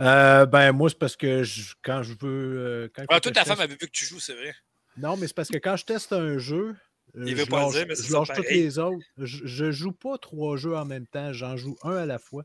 Euh, 0.00 0.46
ben, 0.46 0.72
moi, 0.72 0.88
c'est 0.90 0.98
parce 0.98 1.16
que 1.16 1.42
je- 1.42 1.74
quand 1.82 2.02
je 2.02 2.12
veux. 2.20 2.58
euh, 2.58 2.88
quand 2.94 3.04
Ah, 3.08 3.20
que 3.20 3.30
ta 3.30 3.44
femme 3.44 3.60
avait 3.60 3.72
vu 3.74 3.78
que 3.78 3.86
tu 3.86 4.04
joues, 4.04 4.20
c'est 4.20 4.34
vrai. 4.34 4.54
Non, 4.98 5.16
mais 5.16 5.26
c'est 5.26 5.34
parce 5.34 5.48
que 5.48 5.58
quand 5.58 5.76
je 5.76 5.84
teste 5.84 6.12
un 6.12 6.38
jeu. 6.38 6.76
Il 7.14 7.34
veut 7.34 7.44
je 7.44 7.50
pas 7.50 7.60
le 7.60 7.64
lâche, 7.66 7.74
dire, 7.74 7.86
mais 7.88 7.94
c'est 7.94 8.02
je 8.04 8.08
ça 8.08 8.18
lâche 8.18 8.28
tous 8.34 8.42
les 8.50 8.78
autres. 8.78 9.06
Je, 9.18 9.46
je 9.46 9.70
joue 9.70 9.92
pas 9.92 10.18
trois 10.18 10.56
jeux 10.56 10.76
en 10.76 10.84
même 10.84 11.06
temps, 11.06 11.32
j'en 11.32 11.56
joue 11.56 11.76
un 11.82 11.96
à 11.96 12.06
la 12.06 12.18
fois. 12.18 12.44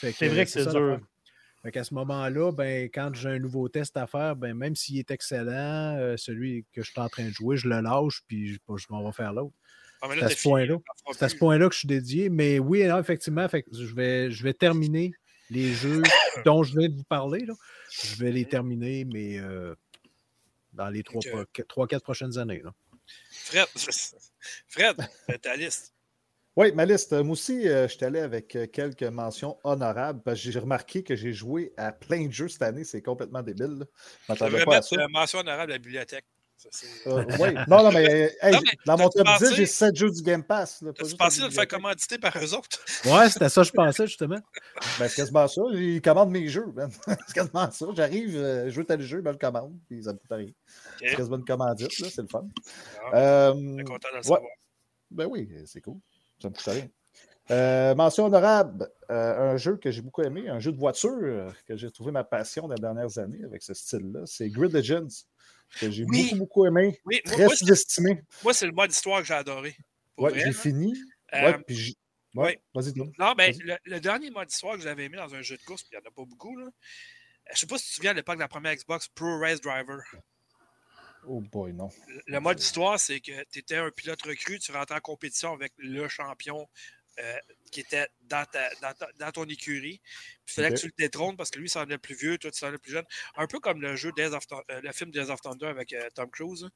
C'est 0.00 0.28
vrai 0.28 0.44
que 0.44 0.50
c'est 0.50 0.64
ça 0.64 0.72
dur. 0.72 1.00
Fait 1.62 1.70
qu'à 1.70 1.84
ce 1.84 1.94
moment-là, 1.94 2.50
ben, 2.50 2.90
quand 2.92 3.14
j'ai 3.14 3.28
un 3.28 3.38
nouveau 3.38 3.68
test 3.68 3.96
à 3.96 4.08
faire, 4.08 4.34
ben, 4.34 4.52
même 4.52 4.74
s'il 4.74 4.98
est 4.98 5.10
excellent, 5.12 5.96
euh, 5.96 6.16
celui 6.16 6.66
que 6.72 6.82
je 6.82 6.90
suis 6.90 7.00
en 7.00 7.08
train 7.08 7.24
de 7.28 7.32
jouer, 7.32 7.56
je 7.56 7.68
le 7.68 7.80
lâche, 7.80 8.22
puis 8.26 8.48
je, 8.54 8.58
je 8.76 8.86
m'en 8.90 9.04
vais 9.06 9.12
faire 9.12 9.32
l'autre. 9.32 9.54
Ah, 10.02 10.08
C'est 10.12 10.24
à 10.24 10.28
ce 11.28 11.36
point-là. 11.36 11.68
que 11.68 11.74
je 11.74 11.78
suis 11.78 11.86
dédié. 11.88 12.28
Mais 12.28 12.58
oui, 12.58 12.84
non, 12.84 12.98
effectivement, 12.98 13.48
fait 13.48 13.62
que 13.62 13.70
je, 13.72 13.94
vais, 13.94 14.32
je 14.32 14.42
vais 14.42 14.52
terminer 14.54 15.12
les 15.50 15.72
jeux 15.72 16.02
dont 16.44 16.64
je 16.64 16.76
viens 16.76 16.88
de 16.88 16.96
vous 16.96 17.04
parler. 17.04 17.46
là. 17.46 17.54
Je 17.92 18.16
vais 18.16 18.32
les 18.32 18.44
terminer, 18.44 19.04
mais 19.04 19.38
euh, 19.38 19.76
dans 20.72 20.88
les 20.88 21.04
trois, 21.04 21.20
Ok. 21.24 21.30
pro- 21.54 21.62
trois, 21.68 21.86
quatre 21.86 22.02
prochaines 22.02 22.38
années. 22.38 22.60
là. 22.64 22.74
Fred, 23.30 23.66
Fred, 24.68 24.96
fais 25.26 25.38
ta 25.38 25.56
liste. 25.56 25.92
Oui, 26.54 26.70
ma 26.72 26.84
liste. 26.84 27.12
Moi 27.12 27.32
aussi, 27.32 27.66
euh, 27.66 27.88
je 27.88 27.96
suis 27.96 28.04
allé 28.04 28.20
avec 28.20 28.54
euh, 28.56 28.66
quelques 28.66 29.02
mentions 29.04 29.58
honorables 29.64 30.20
parce 30.22 30.42
que 30.42 30.50
j'ai 30.50 30.58
remarqué 30.58 31.02
que 31.02 31.16
j'ai 31.16 31.32
joué 31.32 31.72
à 31.78 31.92
plein 31.92 32.26
de 32.26 32.32
jeux 32.32 32.48
cette 32.48 32.60
année. 32.60 32.84
C'est 32.84 33.00
complètement 33.00 33.42
débile. 33.42 33.86
Je 34.28 34.32
m'attendais 34.32 34.64
pas 34.64 34.76
à 34.76 34.82
ça. 34.82 34.96
euh, 34.96 35.08
mention 35.08 35.38
honorable 35.38 35.72
à 35.72 35.76
la 35.76 35.78
bibliothèque. 35.78 36.26
Euh, 37.06 37.24
oui. 37.40 37.54
Non, 37.68 37.82
non, 37.82 37.92
mais, 37.92 38.08
euh, 38.24 38.28
hey, 38.42 38.52
Non, 38.54 38.60
mais 38.64 38.70
dans 38.86 38.96
mon 38.98 39.08
top 39.08 39.26
10, 39.26 39.32
pensé- 39.32 39.54
j'ai 39.54 39.66
7 39.66 39.96
jeux 39.96 40.10
du 40.10 40.22
Game 40.22 40.42
Pass. 40.44 40.82
là, 40.82 40.92
pas 40.92 41.04
pensé 41.18 41.40
la 41.40 41.46
de 41.46 41.50
le 41.52 41.54
faire 41.54 41.68
commanditer 41.68 42.18
par 42.18 42.36
eux 42.38 42.54
autres? 42.54 42.78
Ouais, 43.04 43.28
c'était 43.30 43.48
ça 43.48 43.62
que 43.62 43.68
je 43.68 43.72
pensais, 43.72 44.06
justement. 44.06 44.38
Ben, 44.98 45.08
c'est 45.08 45.16
quasiment 45.16 45.46
ça. 45.48 45.62
Ils 45.72 46.00
commandent 46.02 46.30
mes 46.30 46.48
jeux. 46.48 46.66
c'est 47.26 47.34
quasiment 47.34 47.70
ça. 47.70 47.86
J'arrive, 47.94 48.36
euh, 48.36 48.70
je 48.70 48.76
veux 48.76 48.84
tel 48.84 49.00
jeu, 49.00 49.18
ils 49.18 49.24
me 49.24 49.30
le 49.32 49.38
commande, 49.38 49.76
puis 49.88 50.02
ça 50.04 50.12
me 50.12 50.18
coûte 50.18 50.30
rien. 50.30 50.48
C'est 50.98 51.16
quasiment 51.16 51.36
une 51.36 51.44
commandite, 51.44 51.98
là, 51.98 52.08
c'est 52.10 52.22
le 52.22 52.28
fun. 52.28 52.46
Ah, 53.12 53.16
Euh, 53.18 53.54
je 53.54 53.74
suis 53.76 53.84
content 53.84 54.08
de 54.08 54.12
le 54.12 54.16
ouais. 54.18 54.22
savoir. 54.22 54.40
Ben 55.10 55.26
oui, 55.30 55.48
c'est 55.66 55.80
cool. 55.80 55.98
Ça 56.40 56.48
me 56.48 56.54
coûte 56.54 56.64
rien. 56.66 56.88
Euh, 57.50 57.94
mention 57.96 58.26
honorable, 58.26 58.88
euh, 59.10 59.52
un 59.52 59.56
jeu 59.56 59.76
que 59.76 59.90
j'ai 59.90 60.00
beaucoup 60.00 60.22
aimé, 60.22 60.48
un 60.48 60.60
jeu 60.60 60.70
de 60.72 60.78
voiture 60.78 61.10
euh, 61.22 61.50
que 61.66 61.76
j'ai 61.76 61.90
trouvé 61.90 62.12
ma 62.12 62.22
passion 62.22 62.68
dans 62.68 62.74
les 62.74 62.80
dernières 62.80 63.18
années 63.18 63.42
avec 63.44 63.62
ce 63.64 63.74
style-là, 63.74 64.20
c'est 64.26 64.48
Grid 64.48 64.72
Legends, 64.72 65.08
que 65.80 65.90
j'ai 65.90 66.04
Oui. 66.04 66.24
beaucoup, 66.24 66.36
beaucoup 66.36 66.66
aimé, 66.66 66.98
Oui, 67.04 67.20
moi, 67.24 67.34
très 67.34 67.44
moi, 67.46 67.56
c'est- 67.56 67.64
sous-estimé. 67.64 68.22
moi, 68.42 68.54
c'est 68.54 68.66
le 68.66 68.72
mode 68.72 68.90
histoire 68.92 69.20
que 69.20 69.26
j'ai 69.26 69.34
adoré. 69.34 69.76
Ouais, 70.18 70.30
vrai, 70.30 70.40
j'ai 70.44 70.52
fini. 70.52 70.94
Euh, 71.34 71.42
ouais, 71.52 71.58
puis 71.66 71.74
j'ai- 71.76 71.94
ouais, 72.34 72.44
ouais. 72.44 72.62
vas-y, 72.74 72.92
Tom. 72.94 73.12
Non, 73.18 73.34
mais 73.36 73.52
Vas-y. 73.52 73.58
le, 73.62 73.76
le 73.84 74.00
dernier 74.00 74.30
mode 74.30 74.50
histoire 74.50 74.76
que 74.76 74.82
j'avais 74.82 75.04
aimé 75.04 75.16
dans 75.16 75.34
un 75.34 75.42
jeu 75.42 75.56
de 75.56 75.62
course, 75.62 75.82
puis 75.82 75.90
il 75.92 75.98
n'y 76.00 76.04
en 76.06 76.08
a 76.08 76.12
pas 76.12 76.24
beaucoup, 76.24 76.56
là. 76.58 76.66
Je 77.52 77.58
sais 77.58 77.66
pas 77.66 77.76
si 77.78 77.84
tu 77.84 77.90
te 77.90 77.94
souviens 77.96 78.10
à 78.12 78.14
l'époque 78.14 78.36
de 78.36 78.40
la 78.40 78.48
première 78.48 78.74
Xbox 78.74 79.08
Pro 79.08 79.38
Race 79.40 79.60
Driver. 79.60 79.98
Oh 81.26 81.40
boy, 81.40 81.72
non. 81.72 81.88
Le- 82.08 82.22
Le 82.26 82.40
mode 82.40 82.60
histoire, 82.60 82.98
c'est 82.98 83.20
que 83.20 83.32
tu 83.50 83.58
étais 83.60 83.76
un 83.76 83.90
pilote 83.90 84.22
recru, 84.22 84.58
tu 84.58 84.72
rentrais 84.72 84.96
en 84.96 85.00
compétition 85.00 85.52
avec 85.52 85.72
le 85.78 86.08
champion 86.08 86.68
euh, 87.18 87.38
qui 87.70 87.80
était 87.80 88.06
dans, 88.22 88.44
ta- 88.46 88.74
dans, 88.80 88.92
ta- 88.94 89.12
dans 89.18 89.30
ton 89.32 89.44
écurie. 89.44 90.00
Puis 90.44 90.44
il 90.48 90.52
fallait 90.54 90.68
que 90.74 90.80
tu 90.80 90.86
le 90.86 90.92
détrônes 90.98 91.36
parce 91.36 91.50
que 91.50 91.58
lui, 91.58 91.66
il 91.66 91.70
semblait 91.70 91.98
plus 91.98 92.14
vieux, 92.14 92.38
toi, 92.38 92.50
tu 92.50 92.58
semblais 92.58 92.78
plus 92.78 92.92
jeune. 92.92 93.04
Un 93.36 93.46
peu 93.46 93.60
comme 93.60 93.80
le 93.82 93.96
jeu 93.96 94.12
Days 94.16 94.34
of 94.34 94.46
Thun- 94.46 94.62
euh, 94.70 94.80
le 94.80 94.92
film 94.92 95.10
Days 95.10 95.30
of 95.30 95.40
Thunder 95.40 95.66
avec 95.66 95.92
euh, 95.92 96.08
Tom 96.14 96.30
Cruise. 96.30 96.64
hein. 96.64 96.70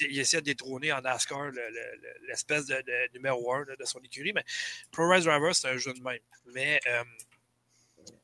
Il, 0.00 0.18
essayait 0.18 0.40
de 0.40 0.46
détrôner 0.46 0.92
en 0.92 1.00
NASCAR 1.00 1.44
le- 1.44 1.50
le- 1.52 1.70
le- 1.70 2.26
l'espèce 2.28 2.66
de, 2.66 2.74
de 2.76 3.12
numéro 3.14 3.52
1 3.54 3.64
de 3.78 3.84
son 3.84 4.00
écurie. 4.00 4.32
Mais 4.32 4.44
Pro 4.92 5.08
Race 5.08 5.24
Driver, 5.24 5.54
c'est 5.54 5.68
un 5.68 5.76
jeu 5.76 5.92
de 5.94 6.00
même. 6.00 6.18
Mais 6.46 6.80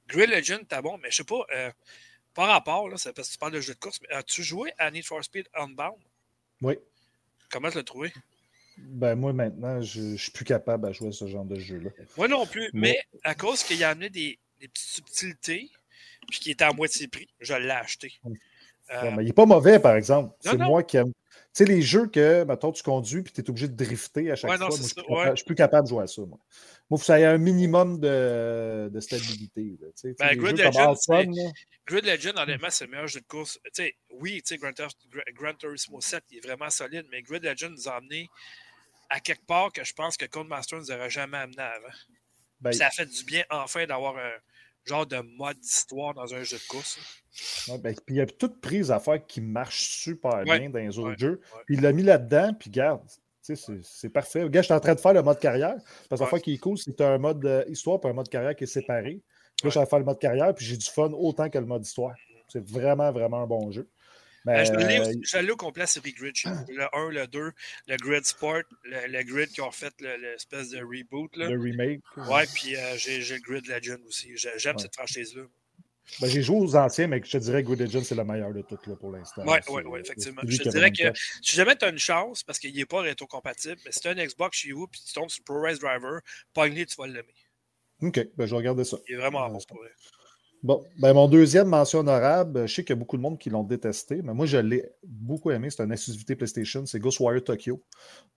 Grid 0.09 0.29
Legend, 0.31 0.67
t'as 0.69 0.83
bon, 0.83 0.99
mais 0.99 1.11
je 1.11 1.17
sais 1.17 1.25
pas. 1.25 1.45
par 2.35 2.49
rapport, 2.49 2.89
là, 2.89 2.97
c'est 2.97 3.13
parce 3.13 3.29
que 3.29 3.33
tu 3.33 3.39
parles 3.39 3.53
de 3.53 3.61
jeu 3.61 3.75
de 3.75 3.79
course, 3.79 4.01
mais 4.03 4.09
as-tu 4.15 4.43
joué 4.43 4.73
à 4.79 4.91
Need 4.91 5.05
for 5.05 5.23
Speed 5.25 5.49
Unbound? 5.55 5.99
Oui. 6.61 6.75
Comment 7.51 7.71
tu 7.71 7.77
l'as 7.77 7.83
trouvé? 7.85 8.13
Ben 8.79 9.15
moi 9.15 9.33
maintenant, 9.33 9.81
je, 9.81 10.17
je 10.17 10.23
suis 10.23 10.33
plus 10.33 10.45
capable 10.45 10.87
à 10.89 10.93
jouer 10.93 11.09
à 11.09 11.13
ce 11.13 11.27
genre 11.27 11.45
de 11.45 11.59
jeu-là. 11.59 11.91
Moi 12.17 12.29
non 12.29 12.47
plus, 12.47 12.71
mais 12.73 12.99
à 13.25 13.35
cause 13.35 13.63
qu'il 13.63 13.83
a 13.85 13.91
amené 13.91 14.09
des, 14.11 14.39
des 14.61 14.69
petites 14.69 14.89
subtilités, 14.89 15.71
puis 16.31 16.41
qu'il 16.41 16.53
était 16.53 16.65
à 16.65 16.73
moitié 16.73 17.09
prix, 17.09 17.29
je 17.41 17.55
l'ai 17.55 17.71
acheté. 17.71 18.13
Euh, 18.91 19.11
mais 19.17 19.23
il 19.23 19.27
n'est 19.27 19.33
pas 19.33 19.47
mauvais, 19.47 19.79
par 19.79 19.97
exemple. 19.97 20.35
C'est 20.41 20.57
moi 20.57 20.83
qui 20.83 20.97
aime. 20.97 21.13
Tu 21.55 21.65
sais, 21.65 21.65
les 21.67 21.83
jeux 21.83 22.07
que, 22.07 22.45
mettons, 22.45 22.73
tu 22.73 22.83
conduis 22.83 23.23
puis 23.23 23.33
tu 23.33 23.41
es 23.43 23.49
obligé 23.51 23.69
de 23.69 23.75
drifter 23.77 24.31
à 24.31 24.37
chaque 24.37 24.51
Ouais, 24.51 24.57
fois. 24.57 24.67
non, 24.67 24.71
moi, 24.71 24.77
c'est 24.77 24.83
je 24.83 24.89
suis 24.89 24.95
ça, 24.95 25.03
plus 25.03 25.09
capable- 25.09 25.29
ouais. 25.29 25.31
je 25.33 25.37
suis 25.37 25.45
plus 25.47 25.55
capable 25.55 25.85
de 25.85 25.89
jouer 25.91 26.03
à 26.05 26.07
ça, 26.07 26.23
moi. 26.23 26.29
Moi, 26.29 26.39
il 26.39 26.89
faut 26.89 26.97
que 26.99 27.05
ça 27.05 27.21
ait 27.21 27.25
un 27.25 27.39
minimum 27.39 28.01
de, 28.01 28.89
de 28.93 29.01
stabilité. 29.01 29.77
là, 29.81 29.89
Ben, 30.19 30.37
Grid 30.37 30.59
Legend, 30.59 30.97
Grid 31.87 32.05
Legend, 32.07 32.39
honnêtement, 32.39 32.69
c'est 32.71 32.85
le 32.85 32.91
meilleur 32.91 33.07
jeu 33.07 33.21
de 33.21 33.27
course. 33.27 33.59
Tu 33.65 33.71
sais, 33.75 33.97
oui, 34.11 34.43
tu 34.43 34.55
sais, 34.55 34.59
Gran, 34.59 34.73
Tur- 34.73 34.89
Gra- 35.11 35.33
Gran 35.35 35.55
Turismo 35.55 36.01
7, 36.01 36.25
il 36.31 36.39
est 36.39 36.41
vraiment 36.47 36.71
solide, 36.71 37.07
mais 37.11 37.23
Grid 37.23 37.45
Legend 37.45 37.73
nous 37.73 37.89
a 37.89 37.97
amené 37.97 38.29
à 39.13 39.21
quelque 39.21 39.45
part 39.45 39.71
que 39.73 39.85
je 39.85 39.93
pense 39.93 40.17
que 40.17 40.25
Codemaster 40.25 40.79
nous 40.79 40.91
aurait 40.91 41.11
jamais 41.11 41.37
amené 41.37 41.61
avant. 41.61 41.95
ben, 42.61 42.71
Puis 42.71 42.79
ça 42.79 42.87
a 42.87 42.91
fait 42.91 43.05
du 43.05 43.25
bien, 43.25 43.45
enfin, 43.51 43.85
d'avoir 43.85 44.17
un 44.17 44.33
genre 44.87 45.07
de 45.07 45.19
mode 45.37 45.59
d'histoire 45.61 46.15
dans 46.15 46.35
un 46.35 46.43
jeu 46.43 46.57
de 46.57 46.67
course. 46.67 46.99
ouais, 47.69 47.79
ben, 47.79 47.95
puis 47.95 48.17
il 48.17 48.19
y 48.19 48.21
a 48.23 48.27
toute 48.27 48.61
prise 48.63 48.91
à 48.91 48.99
faire 48.99 49.25
qui 49.25 49.43
marche 49.43 49.99
super 49.99 50.43
Ouais, 50.47 50.59
bien 50.59 50.71
dans 50.71 50.79
les 50.79 50.99
autres 50.99 51.11
ouais, 51.11 51.19
jeux. 51.19 51.41
Puis 51.67 51.77
il 51.77 51.83
l'a 51.83 51.93
mis 51.93 52.03
là-dedans, 52.03 52.55
puis 52.55 52.71
garde. 52.71 53.03
C'est 53.43 54.09
parfait. 54.09 54.45
Regarde, 54.45 54.63
je 54.65 54.67
suis 54.69 54.75
en 54.75 54.81
train 54.81 54.95
de 54.95 55.01
faire 55.01 55.13
le 55.13 55.23
mode 55.23 55.39
carrière. 55.39 55.75
Parce 56.09 56.21
que 56.21 56.25
la 56.25 56.31
fois 56.31 56.41
qui 56.41 56.55
est 56.55 56.59
cool, 56.59 56.79
c'est 56.79 56.99
un 57.01 57.19
mode 57.19 57.45
euh, 57.45 57.65
histoire 57.69 57.99
et 58.05 58.09
un 58.09 58.13
mode 58.15 58.29
carrière 58.29 58.57
qui 58.57 58.65
est 58.65 58.69
séparé. 58.69 59.21
Puis 59.57 59.65
là, 59.65 59.69
je 59.69 59.71
suis 59.71 59.79
en 59.79 59.83
train 59.83 59.85
de 59.85 59.89
faire 59.91 59.99
le 59.99 60.05
mode 60.07 60.19
carrière, 60.21 60.55
puis 60.55 60.65
j'ai 60.65 60.77
du 60.77 60.87
fun 60.87 61.11
autant 61.13 61.51
que 61.51 61.59
le 61.59 61.67
mode 61.67 61.85
histoire. 61.85 62.15
C'est 62.49 62.67
vraiment, 62.67 63.13
vraiment 63.13 63.43
un 63.43 63.47
bon 63.47 63.71
jeu. 63.71 63.89
Ben, 64.45 64.65
je 64.65 64.73
l'ai 64.73 65.49
euh, 65.49 65.53
au- 65.53 65.57
complet 65.57 65.87
série 65.87 66.13
Grid. 66.13 66.35
Le 66.69 66.87
1, 66.97 67.11
le 67.11 67.27
2, 67.27 67.53
le 67.87 67.97
Grid 67.97 68.25
Sport, 68.25 68.63
le, 68.85 69.07
le 69.07 69.23
Grid 69.23 69.51
qui 69.51 69.61
ont 69.61 69.71
fait 69.71 69.95
le- 70.01 70.17
l'espèce 70.17 70.71
de 70.71 70.79
reboot. 70.79 71.37
Là. 71.37 71.49
le 71.49 71.59
remake. 71.61 72.01
Ouais, 72.17 72.45
puis 72.55 72.77
euh, 72.77 72.97
j'ai 72.97 73.19
le 73.21 73.41
Grid 73.41 73.67
Legend 73.69 74.01
aussi. 74.07 74.37
J'ai- 74.37 74.51
J'aime 74.59 74.77
Ouais. 74.77 74.83
cette 74.83 74.95
franchise-là. 74.95 75.43
Ben, 76.21 76.29
j'ai 76.29 76.43
joué 76.43 76.57
aux 76.57 76.75
anciens, 76.77 77.07
mais 77.07 77.23
je 77.25 77.31
te 77.31 77.37
dirais 77.39 77.63
que 77.63 77.69
Good 77.69 77.81
Legend, 77.81 78.05
c'est 78.05 78.17
le 78.17 78.25
meilleur 78.25 78.53
de 78.53 78.61
tous 78.63 78.79
là, 78.89 78.97
pour 78.97 79.13
l'instant. 79.13 79.47
Ouais, 79.47 79.61
ouais, 79.71 80.01
effectivement. 80.01 80.43
Je 80.45 80.57
te 80.59 80.69
dirais 80.69 80.91
que 80.91 81.13
si 81.41 81.55
jamais 81.57 81.77
tu 81.77 81.85
as 81.85 81.89
une 81.91 81.99
chance, 81.99 82.43
parce 82.43 82.59
qu'il 82.59 82.75
n'est 82.75 82.85
pas 82.85 83.01
rétro-compatible, 83.03 83.77
mais 83.85 83.93
si 83.93 84.01
tu 84.01 84.09
as 84.09 84.11
un 84.11 84.15
Xbox 84.27 84.59
chez 84.59 84.73
vous 84.73 84.89
puis 84.89 85.01
tu 85.07 85.13
tombes 85.15 85.31
sur 85.31 85.45
Pro 85.45 85.63
Race 85.63 85.79
Driver, 85.79 86.21
pogne 86.53 86.75
tu 86.85 86.97
vas 86.99 87.07
l'aimer. 87.07 87.35
OK, 88.03 88.19
ben, 88.37 88.47
je 88.47 88.51
vais 88.51 88.57
regarder 88.57 88.83
ça. 88.85 88.99
Il 89.09 89.15
est 89.15 89.19
vraiment 89.19 89.45
Ouais, 89.47 89.53
bon 89.53 89.61
c'est 89.61 89.69
pour 89.69 89.79
vrai. 89.79 89.91
Bon, 90.63 90.85
ben, 91.01 91.13
mon 91.13 91.27
deuxième 91.27 91.67
mention 91.67 91.99
honorable, 92.01 92.69
je 92.69 92.73
sais 92.75 92.85
qu'il 92.85 92.91
y 92.95 92.97
a 92.97 93.01
beaucoup 93.01 93.17
de 93.17 93.23
monde 93.23 93.37
qui 93.37 93.51
l'ont 93.51 93.65
détesté, 93.65 94.23
mais 94.23 94.33
moi, 94.33 94.47
je 94.47 94.59
l'ai 94.59 94.89
beaucoup 95.03 95.51
aimé. 95.51 95.71
C'est 95.71 95.83
une 95.83 95.91
exclusivité 95.91 96.37
PlayStation, 96.37 96.87
c'est 96.87 97.01
Ghostwire 97.01 97.43
Tokyo. 97.43 97.83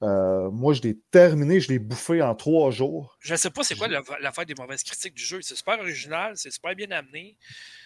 Euh, 0.02 0.50
moi, 0.50 0.74
je 0.74 0.82
l'ai 0.82 0.98
terminé, 1.12 1.60
je 1.60 1.70
l'ai 1.70 1.78
bouffé 1.78 2.24
en 2.24 2.34
trois 2.34 2.72
jours. 2.72 3.16
Je 3.20 3.34
ne 3.34 3.38
sais 3.38 3.52
pas 3.52 3.62
c'est 3.64 3.76
quoi 3.76 3.88
la- 3.88 4.02
l'affaire 4.22 4.46
des 4.48 4.56
mauvaises 4.58 4.82
critiques 4.82 5.14
du 5.14 5.24
jeu. 5.24 5.40
C'est 5.44 5.54
super 5.56 5.80
original, 5.80 6.34
c'est 6.36 6.50
super 6.50 6.76
bien 6.76 6.90
amené. 6.90 7.38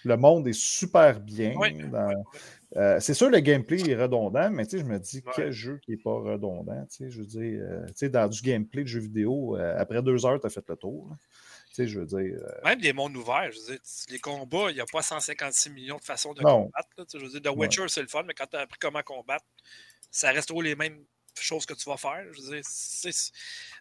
Le 0.06 0.16
monde 0.16 0.48
est 0.48 0.54
super 0.58 1.20
bien. 1.20 1.56
Ouais, 1.58 1.74
dans- 1.74 2.08
ouais, 2.08 2.16
Euh, 2.78 3.00
c'est 3.02 3.16
sûr, 3.16 3.30
le 3.32 3.40
gameplay 3.40 3.90
est 3.90 3.96
redondant, 3.96 4.50
mais 4.52 4.64
je 4.72 4.78
me 4.84 5.00
dis, 5.00 5.22
quel 5.36 5.52
jeu 5.52 5.80
qui 5.84 5.92
n'est 5.92 5.98
pas 5.98 6.14
redondant? 6.14 6.86
Je 7.00 7.20
veux 7.20 7.26
dire, 7.26 7.62
euh, 7.64 8.10
dans 8.10 8.28
du 8.30 8.42
gameplay 8.42 8.84
de 8.84 8.88
jeu 8.88 9.00
vidéo, 9.00 9.56
après 9.56 10.02
deux 10.02 10.24
heures, 10.26 10.40
tu 10.40 10.48
as 10.48 10.50
fait 10.52 10.64
le 10.70 10.76
tour. 10.78 11.08
là. 11.10 11.18
Sais, 11.84 11.88
je 11.88 12.00
veux 12.00 12.06
dire. 12.06 12.18
euh, 12.44 12.62
Même 12.64 12.80
des 12.82 12.94
mondes 12.94 13.16
ouverts, 13.18 13.52
je 13.52 13.60
veux 13.60 13.66
dire, 13.74 13.80
les 14.10 14.20
combats, 14.20 14.70
il 14.72 14.76
n'y 14.76 14.82
a 14.82 14.86
pas 14.86 15.02
156 15.02 15.70
millions 15.70 15.98
de 15.98 16.04
façons 16.04 16.34
de 16.34 16.42
Non. 16.42 16.66
combattre. 16.66 16.90
là, 16.98 17.06
je 17.14 17.18
veux 17.20 17.40
dire, 17.40 17.42
The 17.52 17.56
Witcher, 17.56 17.86
c'est 17.90 18.02
le 18.02 18.08
fun, 18.08 18.24
mais 18.24 18.34
quand 18.34 18.48
tu 18.48 18.56
as 18.58 18.62
appris 18.62 18.80
comment 18.80 19.04
combattre, 19.04 19.46
ça 20.12 20.32
reste 20.32 20.48
toujours 20.48 20.64
les 20.64 20.76
mêmes 20.76 21.04
choses 21.40 21.66
que 21.66 21.74
tu 21.74 21.90
vas 21.90 21.96
faire. 21.98 22.26
Je 22.34 22.42
veux 22.42 22.56
dire, 22.56 22.62
c'est- 22.66 23.32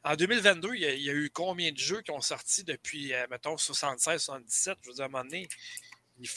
en 0.05 0.15
2022, 0.15 0.75
il 0.75 0.81
y, 0.83 0.87
a, 0.87 0.95
il 0.95 1.03
y 1.03 1.11
a 1.11 1.15
eu 1.15 1.29
combien 1.31 1.73
de 1.73 1.79
jeux 1.79 2.03
qui 2.03 2.11
ont 2.13 2.21
sorti 2.21 2.63
depuis, 2.65 3.13
euh, 3.15 3.27
mettons, 3.31 3.57
76, 3.57 4.23
77? 4.23 4.77
Je 4.83 4.89
veux 4.89 4.95
dire, 4.95 5.05
à 5.05 5.07
un 5.07 5.11
moment 5.11 5.25
donné, 5.25 5.49
il 6.21 6.29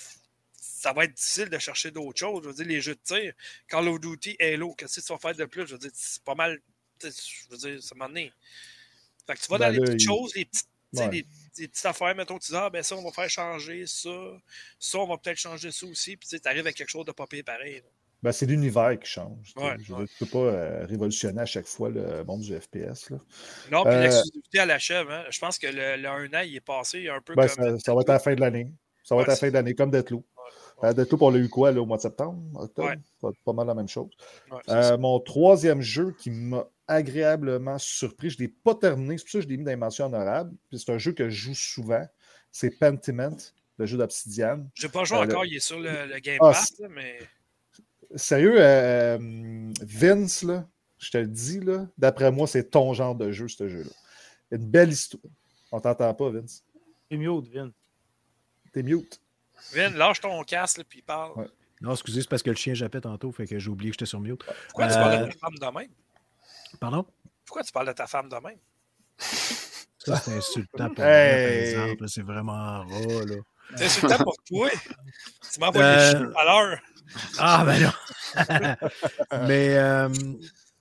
ça 0.63 0.93
va 0.93 1.03
être 1.05 1.13
difficile 1.13 1.49
de 1.49 1.59
chercher 1.59 1.91
d'autres 1.91 2.17
choses. 2.19 2.41
Je 2.43 2.49
veux 2.49 2.55
dire, 2.55 2.65
les 2.65 2.81
jeux 2.81 2.95
de 2.95 2.99
tir, 3.03 3.33
Call 3.67 3.87
of 3.87 3.99
Duty, 3.99 4.35
Halo, 4.39 4.73
qu'est-ce 4.73 4.99
que 4.99 5.05
tu 5.05 5.13
vas 5.13 5.19
faire 5.19 5.35
de 5.35 5.45
plus? 5.45 5.67
Je 5.67 5.73
veux 5.73 5.77
dire, 5.79 5.91
c'est 5.93 6.23
pas 6.23 6.33
mal. 6.33 6.59
Je 7.03 7.09
veux 7.49 7.57
dire, 7.57 7.79
un 7.91 7.95
moment 7.95 8.07
donné. 8.09 8.33
Fait 9.27 9.35
que 9.35 9.39
tu 9.41 9.47
vas 9.47 9.57
Ben 9.59 9.65
dans 9.67 9.73
les 9.73 9.79
là, 9.79 9.85
petites 9.93 10.07
choses, 10.07 10.33
les 10.35 10.45
petites, 10.45 10.67
Ouais. 10.93 11.09
les- 11.11 11.25
des 11.57 11.67
petites 11.67 11.85
affaires, 11.85 12.15
mettons, 12.15 12.37
tu 12.39 12.51
dis, 12.51 12.57
ah, 12.57 12.69
ben 12.69 12.81
ça, 12.83 12.95
on 12.95 13.03
va 13.03 13.11
faire 13.11 13.29
changer 13.29 13.85
ça, 13.87 14.09
ça, 14.79 14.97
on 14.99 15.07
va 15.07 15.17
peut-être 15.17 15.37
changer 15.37 15.71
ça 15.71 15.85
aussi, 15.85 16.17
puis 16.17 16.27
tu 16.29 16.39
arrives 16.47 16.67
à 16.67 16.71
quelque 16.73 16.89
chose 16.89 17.05
de 17.05 17.11
pas 17.11 17.27
pire 17.27 17.43
pareil. 17.45 17.81
Ben, 18.23 18.31
c'est 18.31 18.45
l'univers 18.45 18.99
qui 18.99 19.09
change. 19.09 19.51
Ouais, 19.55 19.75
je 19.83 19.93
ouais. 19.93 20.05
tu 20.05 20.25
peux 20.25 20.31
pas 20.31 20.37
euh, 20.53 20.85
révolutionner 20.85 21.41
à 21.41 21.45
chaque 21.47 21.65
fois 21.65 21.89
le 21.89 22.23
monde 22.23 22.41
du 22.41 22.55
FPS. 22.55 23.09
Là. 23.09 23.17
Non, 23.71 23.83
puis 23.83 23.93
Euh, 23.93 24.01
l'exclusivité 24.03 24.59
à 24.59 24.65
la 24.67 24.77
chèvre, 24.77 25.11
hein, 25.11 25.23
je 25.31 25.39
pense 25.39 25.57
que 25.57 25.65
le, 25.65 25.99
le 25.99 26.07
un 26.07 26.27
an, 26.33 26.41
il 26.45 26.55
est 26.55 26.59
passé 26.61 27.09
un 27.09 27.19
peu 27.19 27.33
Ben, 27.33 27.47
comme. 27.47 27.79
ça, 27.79 27.83
ça 27.83 27.95
va 27.95 28.01
être 28.01 28.09
à 28.11 28.13
la 28.13 28.19
fin 28.19 28.35
de 28.35 28.41
l'année. 28.41 28.71
Ça 29.03 29.15
va 29.15 29.19
Ouais, 29.19 29.23
être 29.23 29.29
à 29.29 29.33
la 29.33 29.37
fin 29.37 29.47
de 29.49 29.53
l'année, 29.53 29.73
comme 29.73 29.89
Deathloop. 29.89 30.23
Euh, 30.83 30.93
Deathloop, 30.93 31.21
on 31.23 31.29
l'a 31.31 31.39
eu 31.39 31.49
quoi 31.49 31.71
là, 31.71 31.81
au 31.81 31.85
mois 31.87 31.97
de 31.97 32.03
septembre, 32.03 32.39
octobre? 32.61 32.91
Être 32.91 33.43
pas 33.43 33.53
mal 33.53 33.65
la 33.65 33.73
même 33.73 33.87
chose. 33.87 34.11
Euh, 34.69 34.97
mon 34.99 35.19
troisième 35.19 35.81
jeu 35.81 36.15
qui 36.19 36.29
m'a 36.29 36.67
agréablement 36.91 37.77
surpris, 37.77 38.29
je 38.29 38.37
ne 38.37 38.41
l'ai 38.43 38.47
pas 38.49 38.75
terminé, 38.75 39.17
c'est 39.17 39.23
pour 39.23 39.31
ça 39.31 39.37
que 39.39 39.43
je 39.45 39.49
l'ai 39.49 39.57
mis 39.57 39.63
dans 39.63 39.71
les 39.71 39.75
mentions 39.77 40.05
honorables. 40.05 40.55
Puis 40.69 40.79
c'est 40.79 40.91
un 40.91 40.97
jeu 40.97 41.11
que 41.13 41.29
je 41.29 41.35
joue 41.47 41.55
souvent. 41.55 42.05
C'est 42.51 42.69
Pentiment, 42.77 43.37
le 43.77 43.85
jeu 43.85 43.97
d'Obsidian. 43.97 44.67
J'ai 44.75 44.89
pas 44.89 45.03
joué 45.03 45.17
euh, 45.17 45.23
encore, 45.23 45.43
le- 45.43 45.49
il 45.49 45.55
est 45.55 45.59
sur 45.59 45.79
le, 45.79 46.05
le 46.07 46.19
Game 46.19 46.37
Ah, 46.41 46.51
Pass, 46.51 46.73
là, 46.79 46.87
mais. 46.89 47.19
Sérieux, 48.15 48.55
euh, 48.59 49.17
euh, 49.17 49.71
Vince, 49.81 50.43
là, 50.43 50.67
je 50.97 51.11
te 51.11 51.17
le 51.17 51.27
dis, 51.27 51.59
là, 51.61 51.87
d'après 51.97 52.29
moi, 52.31 52.45
c'est 52.47 52.69
ton 52.69 52.93
genre 52.93 53.15
de 53.15 53.31
jeu, 53.31 53.47
ce 53.47 53.69
jeu-là. 53.69 53.89
Une 54.51 54.65
belle 54.69 54.89
histoire. 54.91 55.23
On 55.71 55.79
t'entend 55.79 56.13
pas, 56.13 56.29
Vince. 56.29 56.63
C'est 57.09 57.15
mieux, 57.17 57.31
Vin. 57.53 57.71
T'es 58.73 58.83
mute. 58.83 59.21
Vin, 59.73 59.89
lâche 59.91 60.19
ton 60.19 60.43
casque, 60.43 60.79
là, 60.79 60.83
puis 60.87 61.01
parle. 61.01 61.37
Ouais. 61.39 61.47
Non, 61.79 61.93
excusez, 61.93 62.21
c'est 62.21 62.29
parce 62.29 62.43
que 62.43 62.49
le 62.49 62.55
chien 62.57 62.73
jappait 62.73 63.01
tantôt, 63.01 63.31
fait 63.31 63.47
que 63.47 63.57
j'ai 63.57 63.69
oublié 63.69 63.91
que 63.91 63.95
j'étais 63.95 64.05
sur 64.05 64.19
mute. 64.19 64.43
Pourquoi 64.67 64.87
tu 64.87 64.93
Euh, 64.93 64.95
parles 64.97 65.29
de 65.29 65.33
femme 65.37 65.55
de 65.55 65.79
même? 65.79 65.89
Pardon? 66.79 67.05
Pourquoi 67.45 67.63
tu 67.63 67.71
parles 67.71 67.87
de 67.87 67.93
ta 67.93 68.07
femme 68.07 68.29
de 68.29 68.35
même? 68.35 68.57
Ça, 69.17 70.15
c'est 70.17 70.33
insultant 70.35 70.89
pour 70.89 71.03
Hey! 71.05 71.75
moi, 71.75 71.77
par 71.83 71.85
exemple. 71.89 72.09
C'est 72.09 72.21
vraiment 72.23 72.83
ras, 72.85 73.25
là. 73.25 73.35
C'est 73.77 73.85
insultant 73.85 74.17
pour 74.23 74.35
toi. 74.45 74.69
Tu 75.53 75.59
m'as 75.59 75.67
envoyé 75.67 75.87
Euh, 75.87 76.25
tout 76.31 76.37
à 76.37 76.43
l'heure. 76.45 76.79
Ah, 77.37 77.63
ben 77.65 77.81
non! 77.83 77.91
Mais, 79.47 79.77
euh, 79.77 80.09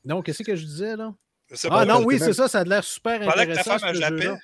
non, 0.05 0.23
qu'est-ce 0.23 0.43
que 0.43 0.57
je 0.57 0.65
disais, 0.65 0.97
là? 0.97 1.13
Ah 1.71 1.85
non, 1.85 2.05
oui, 2.05 2.19
c'est 2.19 2.33
ça, 2.33 2.47
ça 2.49 2.61
a 2.61 2.65
l'air 2.65 2.85
super 2.85 3.19
Pendant 3.21 3.33
que 3.33 3.37
ta 3.37 3.43
intéressant, 3.61 3.79
femme 3.79 3.95
ce 3.95 4.01
jeu-là. 4.01 4.39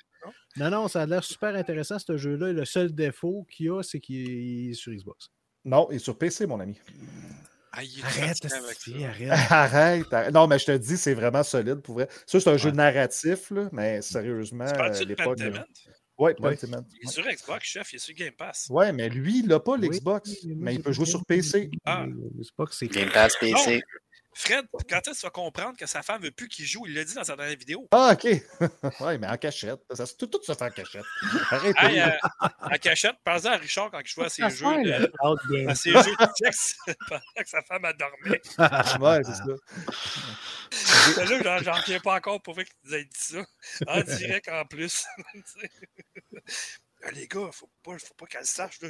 Non, 0.57 0.69
non, 0.69 0.87
ça 0.87 1.01
a 1.03 1.05
l'air 1.05 1.23
super 1.23 1.55
intéressant, 1.55 1.97
ce 1.99 2.17
jeu-là. 2.17 2.51
Le 2.51 2.65
seul 2.65 2.93
défaut 2.93 3.45
qu'il 3.49 3.67
y 3.67 3.69
a, 3.69 3.81
c'est 3.83 3.99
qu'il 3.99 4.71
est 4.71 4.73
sur 4.73 4.91
Xbox. 4.91 5.29
Non, 5.63 5.89
et 5.91 5.99
sur 5.99 6.17
PC, 6.17 6.45
mon 6.47 6.59
ami. 6.59 6.77
Ah, 7.77 7.81
Arrête, 8.03 8.37
arrête. 8.43 9.29
Arrête, 9.51 10.13
arrête. 10.13 10.33
Non, 10.33 10.47
mais 10.47 10.57
je 10.57 10.65
te 10.65 10.71
dis, 10.71 10.97
c'est 10.97 11.13
vraiment 11.13 11.43
solide 11.43 11.81
pour 11.81 11.95
vrai. 11.95 12.07
Ça, 12.25 12.39
c'est 12.39 12.49
un 12.49 12.57
jeu 12.57 12.71
narratif, 12.71 13.51
là, 13.51 13.69
mais 13.71 14.01
sérieusement, 14.01 14.65
à 14.65 14.89
de 14.89 15.03
l'époque. 15.05 15.39
Oui. 16.19 16.31
Pentiment. 16.33 16.83
Il 16.99 17.07
est 17.07 17.11
sur 17.11 17.23
Xbox, 17.23 17.63
chef, 17.67 17.93
il 17.93 17.97
est 17.97 17.99
sur 17.99 18.15
Game 18.15 18.33
Pass. 18.35 18.67
Ouais, 18.71 18.91
mais 18.91 19.07
lui, 19.07 19.41
il 19.41 19.47
n'a 19.47 19.59
pas 19.59 19.73
Oui, 19.73 19.87
l'Xbox, 19.87 20.31
oui, 20.43 20.55
mais 20.57 20.73
il 20.73 20.77
oui, 20.77 20.83
peut 20.83 20.91
jouer 20.91 21.05
oui. 21.05 21.11
sur 21.11 21.23
PC. 21.23 21.69
Ah. 21.85 22.07
Xbox, 22.39 22.79
c'est 22.79 22.87
Game 22.87 23.11
Pass 23.11 23.35
PC. 23.39 23.83
Fred, 24.39 24.65
quand 24.87 24.99
est-ce 24.99 25.09
que 25.09 25.15
tu 25.19 25.25
vas 25.25 25.29
comprendre 25.31 25.75
que 25.77 25.87
sa 25.87 26.03
femme 26.03 26.21
veut 26.21 26.29
plus 26.31 26.47
qu'il 26.47 26.65
joue? 26.65 26.85
Il 26.85 26.93
l'a 26.93 27.03
dit 27.03 27.15
dans 27.15 27.23
sa 27.23 27.35
dernière 27.35 27.57
vidéo. 27.57 27.87
Ah, 27.91 28.11
OK. 28.13 28.23
oui, 29.01 29.17
mais 29.17 29.27
en 29.27 29.37
cachette. 29.37 29.79
Ça, 29.93 30.05
tout, 30.17 30.27
tout 30.27 30.39
se 30.43 30.53
fait 30.53 30.61
en 30.61 30.69
cachette. 30.69 31.03
Arrête. 31.49 31.75
Hey, 31.79 31.99
euh, 32.01 32.09
en 32.61 32.77
cachette, 32.79 33.15
parlez 33.23 33.47
à 33.47 33.57
Richard 33.57 33.89
quand 33.89 33.99
il 33.99 34.07
jouait 34.07 34.25
à 34.25 34.29
ses 34.29 34.49
jeux 34.49 34.65
de, 34.83 35.11
Outgame. 35.23 35.69
à 35.69 35.75
ses 35.75 35.91
jeux 35.91 35.97
de 36.19 36.27
sexe 36.35 36.75
pendant 37.09 37.21
que 37.35 37.49
sa 37.49 37.61
femme 37.63 37.83
elle 37.83 37.97
dormait. 37.97 38.41
Ouais, 38.99 39.21
c'est 39.23 39.33
ça. 39.33 39.45
Là, 41.25 41.41
j'en- 41.43 41.63
j'en 41.63 41.73
reviens 41.73 41.99
pas 41.99 42.15
encore 42.15 42.41
pour 42.41 42.53
vrai 42.53 42.65
qu'ils 42.65 42.93
aient 42.93 43.05
dit 43.05 43.09
ça. 43.13 43.39
En 43.87 44.01
direct 44.01 44.47
en 44.49 44.65
plus. 44.65 45.05
Ah, 47.07 47.11
les 47.15 47.27
gars, 47.27 47.49
faut 47.51 47.69
pas, 47.83 47.97
faut 47.97 48.13
pas 48.15 48.25
qu'elle 48.25 48.45
sache. 48.45 48.81
Là, 48.81 48.89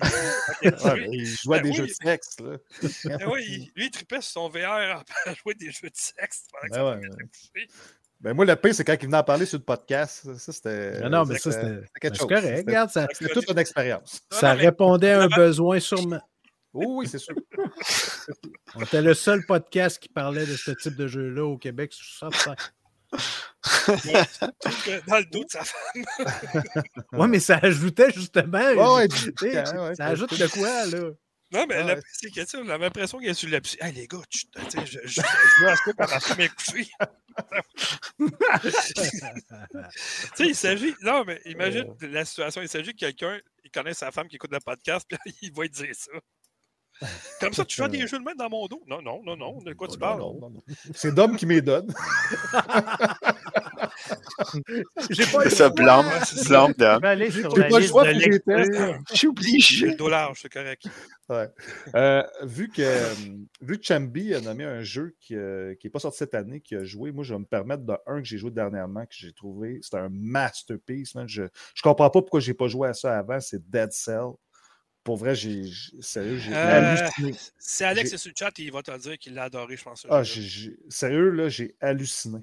je- 0.64 0.70
Ouais, 0.70 1.02
mais 1.02 1.08
il 1.12 1.26
joue 1.26 1.54
à 1.54 1.58
Ben 1.58 1.64
des 1.64 1.70
oui. 1.70 1.76
jeux 1.76 1.88
de 1.88 1.94
sexe. 1.94 2.36
Là. 2.40 2.58
Ben 3.06 3.28
oui, 3.32 3.72
lui, 3.76 3.86
il 3.86 3.92
tripait 3.92 4.22
sur 4.22 4.32
son 4.32 4.50
VR 4.50 5.04
à 5.26 5.34
jouer 5.36 5.54
des 5.54 5.72
jeux 5.72 5.90
de 5.90 5.96
sexe 5.96 6.46
pendant 6.52 6.94
que 6.98 7.00
Ben 7.02 7.10
ouais. 7.56 7.68
Ben 8.20 8.34
moi, 8.34 8.46
le 8.46 8.56
pire, 8.56 8.74
c'est 8.74 8.84
quand 8.84 8.96
il 9.00 9.06
venait 9.06 9.18
en 9.18 9.24
parler 9.24 9.46
sur 9.46 9.60
le 9.60 9.64
podcast. 9.64 10.34
Ça, 10.38 10.52
c'était. 10.52 11.00
Non, 11.02 11.10
non, 11.10 11.26
mais 11.26 11.38
ça, 11.38 11.52
c'était- 11.52 11.82
c'est 11.94 12.18
correct. 12.18 12.44
C'était- 12.44 12.58
Regarde, 12.62 12.90
ça, 12.90 13.08
C'était 13.14 13.34
toute 13.34 13.50
une 13.52 13.60
expérience. 13.60 14.22
Non, 14.32 14.38
ça 14.40 14.50
non, 14.54 14.56
mais- 14.60 14.66
répondait 14.66 15.12
à 15.12 15.22
un 15.22 15.28
besoin 15.28 15.80
sûrement. 15.80 16.22
Oui, 16.74 16.86
oui, 16.90 17.08
c'est 17.08 17.20
sûr. 17.20 17.36
On 18.76 18.82
était 18.82 19.02
le 19.02 19.14
seul 19.14 19.46
podcast 19.46 20.00
qui 20.00 20.10
parlait 20.10 20.46
de 20.46 20.56
ce 20.56 20.72
type 20.72 20.96
de 20.96 21.08
jeu-là 21.08 21.46
au 21.46 21.58
Québec. 21.58 21.94
sur 21.94 22.06
105. 22.06 22.58
Sauf 22.60 22.66
que 22.66 22.87
Dans 25.08 25.18
le 25.20 25.26
dos 25.32 25.44
de 25.44 25.50
sa 25.50 25.64
femme. 25.64 26.04
Ouais, 27.14 27.28
mais 27.28 27.40
ça 27.40 27.60
ajoutait 27.62 28.12
justement. 28.12 28.60
Ouais, 28.60 29.08
ouais, 29.08 29.96
ça 29.96 30.06
ajoute 30.06 30.38
de 30.38 30.48
quoi, 30.48 30.86
là? 30.88 31.12
Non, 31.52 31.66
mais 31.66 31.76
Ah 31.76 31.84
la 31.84 31.96
c'est 32.12 32.30
que, 32.30 32.58
on 32.58 32.68
avait 32.70 32.86
l'impression 32.86 33.20
qu'il 33.20 33.28
y 33.28 33.32
a 33.32 33.34
sur 33.34 33.50
la 33.50 33.62
psy. 33.62 33.78
Hey, 33.80 33.94
les 33.94 34.08
gars, 34.08 34.20
tu 34.30 34.48
je, 34.86 35.00
je, 35.06 35.22
je 35.22 35.62
veux 35.62 35.70
acheter 35.70 35.94
par 35.94 36.10
ma 36.10 36.20
femme 36.20 36.42
est 36.42 36.54
couchée. 36.54 36.90
tu 38.20 38.28
sais, 40.36 40.48
il 40.48 40.56
s'agit. 40.56 40.94
Non, 41.02 41.24
mais 41.26 41.40
imagine 41.46 41.86
la 42.02 42.26
situation. 42.26 42.62
Il 42.62 42.68
s'agit 42.68 42.92
que 42.94 43.00
quelqu'un, 43.00 43.40
il 43.64 43.72
connaît 43.72 43.94
sa 43.94 44.12
femme 44.12 44.28
qui 44.28 44.36
écoute 44.36 44.52
le 44.52 44.60
podcast, 44.60 45.08
puis 45.10 45.36
il 45.42 45.54
va 45.54 45.64
lui 45.64 45.70
dire 45.70 45.96
ça. 45.96 46.12
Comme 47.40 47.54
ça, 47.54 47.66
tu 47.66 47.76
fais 47.76 47.90
des 47.90 48.08
jeux 48.08 48.18
de 48.20 48.24
main 48.24 48.34
dans 48.36 48.50
mon 48.50 48.68
dos? 48.68 48.82
Non, 48.88 49.02
non, 49.02 49.22
non, 49.24 49.36
non. 49.38 49.60
De 49.62 49.74
quoi 49.74 49.88
tu 49.88 49.94
Non, 49.96 50.00
parles? 50.00 50.20
non, 50.20 50.40
non, 50.40 50.50
non. 50.50 50.62
C'est 50.96 51.14
Dom 51.14 51.36
qui 51.36 51.46
m'y 51.46 51.62
donne. 51.62 51.94
J'ai 55.10 55.26
pas 55.26 55.50
ça, 55.50 55.70
Ouais, 55.70 57.30
Je 57.30 57.42
sur 57.42 57.56
J'ai 57.56 57.62
la 57.62 57.68
pas 57.70 57.76
le 57.76 57.80
liste 57.80 57.90
choix 57.90 58.06
de 58.06 58.12
pour 58.12 58.20
les 58.20 58.30
lecture. 58.30 59.00
J'oublie. 59.14 59.60
J'ai 59.60 59.76
je- 59.76 59.86
le 59.88 59.96
dos 59.96 60.10
large, 60.10 60.40
c'est 60.42 60.52
correct. 60.52 60.84
Euh, 61.96 62.24
vu, 62.44 62.70
que, 62.70 62.82
euh, 62.82 63.14
vu 63.62 63.78
que 63.78 63.84
Chambi 63.86 64.34
a 64.34 64.42
nommé 64.42 64.64
un 64.64 64.82
jeu 64.82 65.16
qui 65.20 65.36
n'est 65.36 65.90
pas 65.92 66.00
sorti 66.00 66.20
cette 66.20 66.36
année, 66.36 66.62
qui 66.62 66.76
a 66.76 66.84
joué, 66.84 67.12
moi, 67.12 67.24
je 67.24 67.34
vais 67.34 67.40
me 67.40 67.46
permettre 67.46 67.84
de 67.84 67.94
un 68.06 68.22
que 68.22 68.28
j'ai 68.28 68.38
joué 68.38 68.52
dernièrement, 68.52 69.06
que 69.06 69.14
j'ai 69.16 69.34
trouvé. 69.34 69.80
C'est 69.82 69.98
un 69.98 70.10
masterpiece. 70.10 71.14
Je 71.28 71.44
ne 71.44 71.48
comprends 71.84 72.10
pas 72.10 72.22
pourquoi 72.22 72.40
j'ai 72.40 72.54
pas 72.54 72.68
joué 72.68 72.90
à 72.90 72.94
ça 72.94 73.18
avant. 73.18 73.40
C'est 73.40 73.68
Dead 73.70 73.92
Cell. 73.92 74.32
Pour 75.08 75.16
vrai, 75.16 75.36
j'ai. 75.36 75.64
Sérieux, 76.02 76.36
j'ai 76.38 76.54
Euh, 76.54 76.98
halluciné. 76.98 77.34
Si 77.58 77.86
Alex 77.86 78.12
est 78.12 78.18
sur 78.18 78.30
le 78.30 78.36
chat, 78.38 78.52
il 78.60 78.70
va 78.74 78.84
te 78.84 78.92
le 78.92 78.98
dire 79.00 79.18
qu'il 79.18 79.36
l'a 79.36 79.44
adoré, 79.46 79.78
je 79.78 79.84
pense. 79.86 80.06
Ah, 80.10 80.22
j'ai- 80.22 80.78
sérieux, 80.90 81.30
là, 81.30 81.48
j'ai 81.48 81.78
halluciné. 81.80 82.40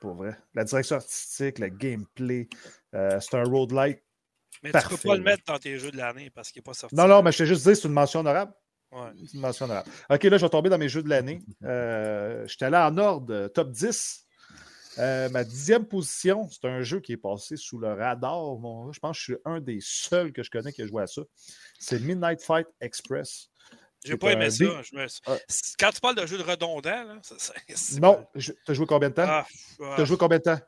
Pour 0.00 0.14
vrai. 0.14 0.34
La 0.54 0.64
direction 0.64 0.96
artistique, 0.96 1.58
le 1.58 1.68
gameplay. 1.68 2.48
euh, 2.94 3.20
c'est 3.20 3.34
un 3.36 3.42
roguelike. 3.44 4.02
Mais 4.62 4.70
tu 4.70 4.72
parfait, 4.72 4.96
peux 4.96 5.08
pas 5.10 5.16
le 5.16 5.22
mettre 5.24 5.42
dans 5.46 5.58
tes 5.58 5.78
jeux 5.78 5.90
de 5.90 5.98
l'année 5.98 6.30
parce 6.30 6.50
qu'il 6.50 6.60
n'est 6.60 6.64
pas 6.64 6.72
sorti. 6.72 6.94
Non, 6.96 7.06
non, 7.06 7.22
mais 7.22 7.32
je 7.32 7.36
t'ai 7.36 7.46
juste 7.46 7.68
dit, 7.68 7.76
c'est 7.76 7.86
une 7.86 7.92
mention 7.92 8.20
honorable. 8.20 8.54
Ouais. 8.92 9.10
C'est 9.26 9.34
une 9.34 9.40
mention 9.40 9.66
honorable. 9.66 9.90
OK, 10.08 10.22
là, 10.24 10.38
je 10.38 10.42
vais 10.46 10.48
tomber 10.48 10.70
dans 10.70 10.78
mes 10.78 10.88
jeux 10.88 11.02
de 11.02 11.10
l'année. 11.10 11.42
Euh, 11.64 12.46
J'étais 12.46 12.64
allé 12.64 12.78
en 12.78 12.96
ordre, 12.96 13.34
euh, 13.34 13.48
top 13.48 13.70
10. 13.72 14.25
Euh, 14.98 15.28
ma 15.30 15.44
dixième 15.44 15.84
position, 15.86 16.48
c'est 16.48 16.64
un 16.66 16.82
jeu 16.82 17.00
qui 17.00 17.12
est 17.12 17.16
passé 17.18 17.56
sous 17.56 17.78
le 17.78 17.92
radar. 17.92 18.56
Mon- 18.58 18.92
je 18.92 18.98
pense 19.00 19.16
que 19.16 19.20
je 19.20 19.24
suis 19.32 19.40
un 19.44 19.60
des 19.60 19.78
seuls 19.80 20.32
que 20.32 20.42
je 20.42 20.50
connais 20.50 20.72
qui 20.72 20.82
a 20.82 20.86
joué 20.86 21.02
à 21.02 21.06
ça. 21.06 21.22
C'est 21.78 22.00
Midnight 22.00 22.42
Fight 22.42 22.66
Express. 22.80 23.48
J'ai 24.04 24.16
pas 24.16 24.32
aimé 24.32 24.50
ça. 24.50 24.64
dé- 24.64 24.70
Je 24.90 24.96
me- 24.96 25.06
Ah. 25.26 25.36
Quand 25.78 25.90
tu 25.90 26.00
parles 26.00 26.14
de 26.14 26.26
jeux 26.26 26.38
de 26.38 26.42
redondants, 26.42 27.04
là, 27.04 27.18
c'est- 27.68 28.00
Non, 28.00 28.26
je- 28.34 28.52
t'as 28.64 28.72
joué 28.74 28.86
combien 28.86 29.10
de 29.10 29.14
temps? 29.14 29.26
Ah, 29.26 29.46
T'as 29.96 30.04
joué 30.04 30.16
combien 30.16 30.38
de 30.38 30.42
temps? 30.44 30.58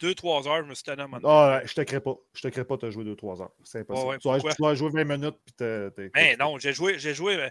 Deux, 0.00 0.14
trois 0.14 0.46
heures, 0.46 0.62
je 0.62 0.68
me 0.68 0.74
suis 0.74 0.84
tanné 0.84 1.04
Ah, 1.24 1.60
je 1.64 1.74
te 1.74 1.80
crée 1.80 1.98
pas. 2.00 2.14
Je 2.32 2.42
te 2.42 2.48
crée 2.48 2.64
pas, 2.64 2.76
t'as 2.78 2.90
joué 2.90 3.04
2-3 3.04 3.40
heures. 3.42 3.50
C'est 3.64 3.80
impossible. 3.80 4.08
Ouais, 4.10 4.18
tu, 4.18 4.28
pourquoi? 4.28 4.54
tu 4.54 4.62
vas 4.62 4.74
jouer 4.76 4.90
20 4.90 5.04
minutes 5.04 5.36
puis 5.44 5.54
t'es. 5.56 5.90
Mais 6.14 6.36
non, 6.36 6.56
j'ai 6.58 6.72
joué, 6.72 6.98
j'ai 7.00 7.14
joué. 7.14 7.34
euh, 7.36 7.48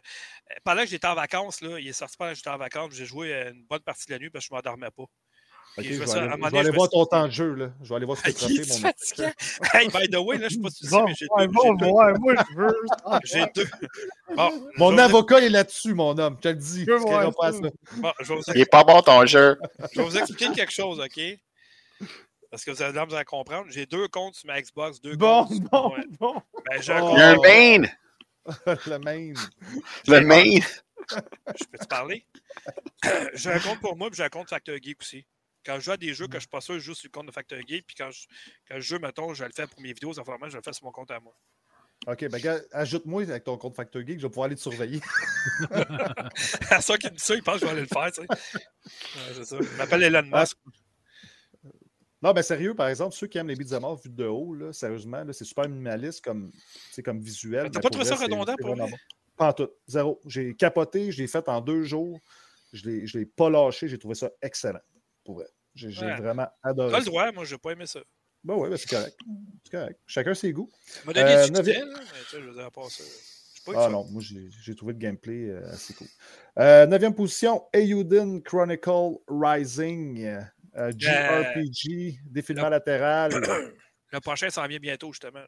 pendant 0.64 0.82
que 0.84 0.88
j'étais 0.88 1.08
en 1.08 1.16
vacances, 1.16 1.60
là, 1.62 1.78
il 1.78 1.88
est 1.90 1.94
sorti 1.94 2.16
pendant 2.16 2.32
que 2.32 2.38
j'étais 2.38 2.50
en 2.50 2.58
vacances, 2.58 2.94
j'ai 2.94 3.06
joué 3.06 3.34
euh, 3.34 3.52
une 3.52 3.66
bonne 3.66 3.82
partie 3.82 4.06
de 4.08 4.14
la 4.14 4.20
nuit 4.20 4.30
parce 4.30 4.46
que 4.46 4.50
je 4.50 4.54
ne 4.54 4.58
m'endormais 4.60 4.92
pas. 4.92 5.04
Je 5.84 5.94
je 5.94 6.00
vais 6.00 6.08
ça, 6.08 6.14
à 6.14 6.18
aller, 6.22 6.30
moment 6.32 6.38
je 6.38 6.44
vais 6.44 6.50
donné, 6.50 6.60
aller 6.60 6.66
je 6.68 6.72
me 6.72 6.76
voir 6.78 6.90
ton 6.90 7.06
temps 7.06 7.26
de 7.28 7.32
jeu. 7.32 7.54
Là. 7.54 7.70
Je 7.84 7.90
vais 7.90 7.96
aller 7.96 8.06
voir 8.06 8.18
ce 8.18 8.24
que 8.24 8.32
tu 8.32 8.46
Il 8.54 8.60
est 8.60 8.72
as 8.72 8.76
fait, 8.76 8.82
mon. 9.22 9.74
Hey, 9.80 9.88
by 9.90 10.10
the 10.10 10.18
way, 10.18 10.38
là, 10.38 10.48
je 10.50 10.56
sais 10.56 10.62
pas 10.62 10.70
si 10.70 10.78
tu 10.84 10.88
sais, 10.88 10.96
Va 10.96 11.04
mais 11.06 11.14
j'ai 11.16 11.26
deux. 11.28 11.48
moi 11.48 12.34
je 12.50 12.56
veux. 12.56 12.82
J'ai 13.26 13.46
deux. 13.56 13.68
Bon, 14.36 14.52
Mon 14.78 14.92
je 14.92 14.96
vais 14.96 15.02
vous- 15.08 15.18
avocat 15.18 15.40
est 15.40 15.50
là-dessus, 15.50 15.94
mon 15.94 16.18
homme. 16.18 16.36
Je 16.38 16.42
te 16.42 16.48
le 16.50 16.56
dis. 16.56 16.86
Je 16.88 16.98
Tu 16.98 17.36
pas 17.36 17.48
à 17.48 17.52
ça. 17.52 17.60
bon, 17.98 18.12
je 18.22 18.34
vous 18.34 18.42
Il 18.56 18.62
est 18.62 18.66
pas 18.72 18.84
bon 18.84 19.02
ton 19.02 19.26
jeu. 19.26 19.58
Je 19.94 20.00
vais 20.02 20.08
vous 20.08 20.18
expliquer 20.18 20.52
quelque 20.52 20.74
chose, 20.74 21.00
OK? 21.00 21.20
parce 22.50 22.64
que 22.64 22.72
vous 22.72 22.82
avez 22.82 22.94
l'air 22.94 23.06
de 23.08 23.24
comprendre. 23.24 23.66
J'ai 23.70 23.86
deux 23.86 24.08
comptes 24.08 24.36
sur 24.36 24.48
ma 24.48 24.62
Xbox, 24.62 25.02
deux 25.02 25.16
Bon, 25.18 25.46
comptes. 25.46 25.60
bon, 25.70 25.90
Ouais. 25.94 26.04
bon. 26.20 26.34
Ben, 26.70 26.82
j'ai 26.82 26.94
un 26.94 27.02
Oh. 27.02 27.08
compte- 27.10 27.18
Il 27.18 27.20
y 27.20 27.24
a 27.24 27.30
un 27.30 27.36
main! 27.80 27.88
le 28.88 29.00
main. 29.00 29.34
Le 30.08 30.20
main! 30.22 30.60
Je 31.12 31.66
peux 31.72 31.78
te 31.78 31.86
parler? 31.88 32.26
j'ai 33.34 33.52
un 33.52 33.60
compte 33.60 33.80
pour 33.82 33.98
moi, 33.98 34.10
puis 34.10 34.18
j'ai 34.18 34.24
un 34.24 34.30
compte 34.30 34.50
Factor 34.50 34.76
Geek 34.82 35.02
aussi. 35.02 35.26
Quand 35.68 35.76
je 35.76 35.82
joue 35.82 35.92
à 35.92 35.98
des 35.98 36.14
jeux 36.14 36.28
que 36.28 36.36
je 36.36 36.40
suis 36.40 36.48
pas 36.48 36.62
sûr, 36.62 36.76
je 36.76 36.80
joue 36.80 36.94
sur 36.94 37.08
le 37.08 37.12
compte 37.12 37.28
de 37.28 37.32
Factor 37.32 37.60
Geek, 37.60 37.86
puis 37.86 37.96
quand 37.98 38.10
je, 38.10 38.26
quand 38.70 38.76
je 38.76 38.82
joue, 38.82 39.00
mettons, 39.00 39.34
je 39.34 39.44
le 39.44 39.52
fais 39.54 39.68
pour 39.68 39.82
mes 39.82 39.92
vidéos, 39.92 40.14
ça 40.14 40.24
je 40.26 40.56
le 40.56 40.62
fais 40.64 40.72
sur 40.72 40.86
mon 40.86 40.92
compte 40.92 41.12
à 41.12 41.20
moi. 41.20 41.34
OK, 42.06 42.26
ben 42.30 42.40
gars, 42.40 42.62
ajoute-moi 42.72 43.24
avec 43.24 43.44
ton 43.44 43.58
compte 43.58 43.76
Factor 43.76 44.02
Geek, 44.02 44.20
je 44.20 44.28
vais 44.28 44.30
pouvoir 44.30 44.46
aller 44.46 44.56
te 44.56 44.62
surveiller. 44.62 45.02
à 46.72 46.80
ceux 46.80 46.96
qui 46.96 47.08
me 47.08 47.12
disent 47.12 47.24
ça, 47.24 47.36
ils 47.36 47.44
pensent 47.44 47.56
que 47.56 47.62
je 47.62 47.66
vais 47.66 47.72
aller 47.72 47.82
le 47.82 47.88
faire, 47.88 48.10
tu 48.14 48.22
sais. 48.22 48.28
Ouais, 48.30 49.34
c'est 49.34 49.44
ça. 49.44 49.58
Je 49.60 49.78
m'appelle 49.78 50.04
Elon 50.04 50.30
Ah, 50.32 50.40
Musk. 50.40 50.58
Non, 52.22 52.32
mais 52.34 52.44
sérieux, 52.44 52.74
par 52.74 52.88
exemple, 52.88 53.14
ceux 53.14 53.28
qui 53.28 53.38
aiment 53.38 53.50
les 53.50 53.56
beats 53.58 53.78
mort 53.82 54.00
vus 54.02 54.10
de 54.10 54.26
haut, 54.26 54.54
là, 54.54 54.72
sérieusement, 54.72 55.22
là, 55.26 55.34
c'est 55.34 55.44
super 55.44 55.68
minimaliste 55.68 56.24
comme, 56.24 56.50
c'est 56.92 57.04
comme 57.04 57.20
visuel. 57.20 57.64
T'as 57.64 57.68
mais 57.68 57.74
pas 57.74 57.82
pour 57.82 57.90
trouvé 57.92 58.06
ça 58.06 58.16
redondant 58.16 58.56
pour 58.56 58.74
bon. 58.74 58.90
Pas 59.36 59.50
en 59.50 59.54
tout. 59.54 59.70
Zéro. 59.86 60.22
J'ai 60.26 60.56
capoté, 60.56 61.12
je 61.12 61.22
l'ai 61.22 61.28
fait 61.28 61.48
en 61.50 61.60
deux 61.60 61.84
jours. 61.84 62.20
Je 62.74 62.90
l'ai, 62.90 63.06
je 63.06 63.18
l'ai 63.20 63.26
pas 63.26 63.50
lâché, 63.50 63.88
j'ai 63.88 64.00
trouvé 64.00 64.16
ça 64.16 64.32
excellent. 64.42 64.80
Pour 65.24 65.36
vrai. 65.36 65.48
J'ai, 65.78 65.88
Ouais. 66.06 66.16
vraiment 66.18 66.48
adoré. 66.64 66.92
T'as 66.92 66.98
le 67.00 67.04
ça. 67.04 67.10
droit, 67.10 67.32
moi, 67.32 67.46
j'ai 67.46 67.58
pas 67.58 67.72
aimé 67.72 67.86
ça. 67.86 68.00
Ben 68.44 68.56
ouais, 68.56 68.70
ben 68.70 68.78
c'est 68.78 68.90
correct. 68.90 69.18
C'est 69.64 69.72
correct. 69.72 70.00
Chacun 70.06 70.34
ses 70.34 70.54
goûts. 70.54 70.70
M'a 71.06 71.14
donné 71.14 71.32
Euh, 71.34 71.46
du 71.46 71.52
mais 71.52 71.58
je 72.32 72.38
veux 72.38 72.54
dire, 72.54 72.64
ça. 72.64 73.04
pas 73.66 73.72
de 73.74 73.78
Ah 73.78 73.90
non, 73.90 74.06
moi 74.12 74.22
j'ai, 74.24 74.76
trouvé 74.76 74.94
le 74.94 75.00
gameplay 75.00 75.50
euh, 75.50 75.70
assez 75.72 75.94
cool. 75.94 76.08
Euh, 76.60 76.86
neuvième 76.86 77.14
position, 77.14 77.64
Euden 77.76 78.42
Chronicle 78.42 79.18
Rising. 79.28 80.40
JRPG, 80.96 82.20
défilement 82.26 82.66
le- 82.66 82.70
latéral. 82.72 83.32
Le 84.14 84.22
prochain 84.22 84.50
s'en 84.50 84.66
vient 84.68 84.80
bientôt, 84.80 85.12
justement. 85.12 85.44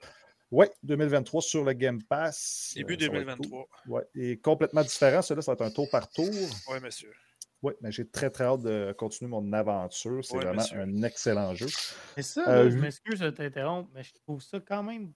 Oui, 0.52 0.66
2023 0.84 1.42
sur 1.42 1.64
le 1.64 1.72
Game 1.72 2.04
Pass. 2.04 2.74
Début 2.76 2.96
Euh, 2.96 2.98
ça 3.00 3.00
va 3.00 3.06
être 3.06 3.26
2023. 3.26 3.68
cool. 3.86 3.92
Ouais, 3.94 4.04
et 4.16 4.38
complètement 4.38 4.82
différent. 4.82 5.22
Celui-là, 5.22 5.42
ça 5.44 5.54
va 5.54 5.66
être 5.66 5.72
un 5.72 5.74
tour 5.74 5.90
par 5.90 6.10
tour. 6.10 6.26
Oui, 6.28 6.80
monsieur. 6.84 7.14
Oui, 7.62 7.74
mais 7.82 7.92
j'ai 7.92 8.08
très, 8.08 8.30
très 8.30 8.46
hâte 8.46 8.62
de 8.62 8.94
continuer 8.98 9.30
mon 9.30 9.52
aventure. 9.52 10.24
C'est 10.24 10.36
Ouais, 10.38 10.44
vraiment 10.46 10.62
monsieur. 10.62 10.80
un 10.80 11.04
excellent 11.04 11.54
jeu. 11.56 11.68
Mais 12.16 12.24
ça, 12.24 12.48
Euh, 12.50 12.64
là, 12.66 12.70
je 12.70 12.78
m'excuse 12.78 13.20
de 13.20 13.30
t'interrompre, 13.30 13.90
mais 13.94 14.04
je 14.04 14.14
trouve 14.14 14.42
ça 14.42 14.60
quand 14.62 14.82
même 14.84 15.12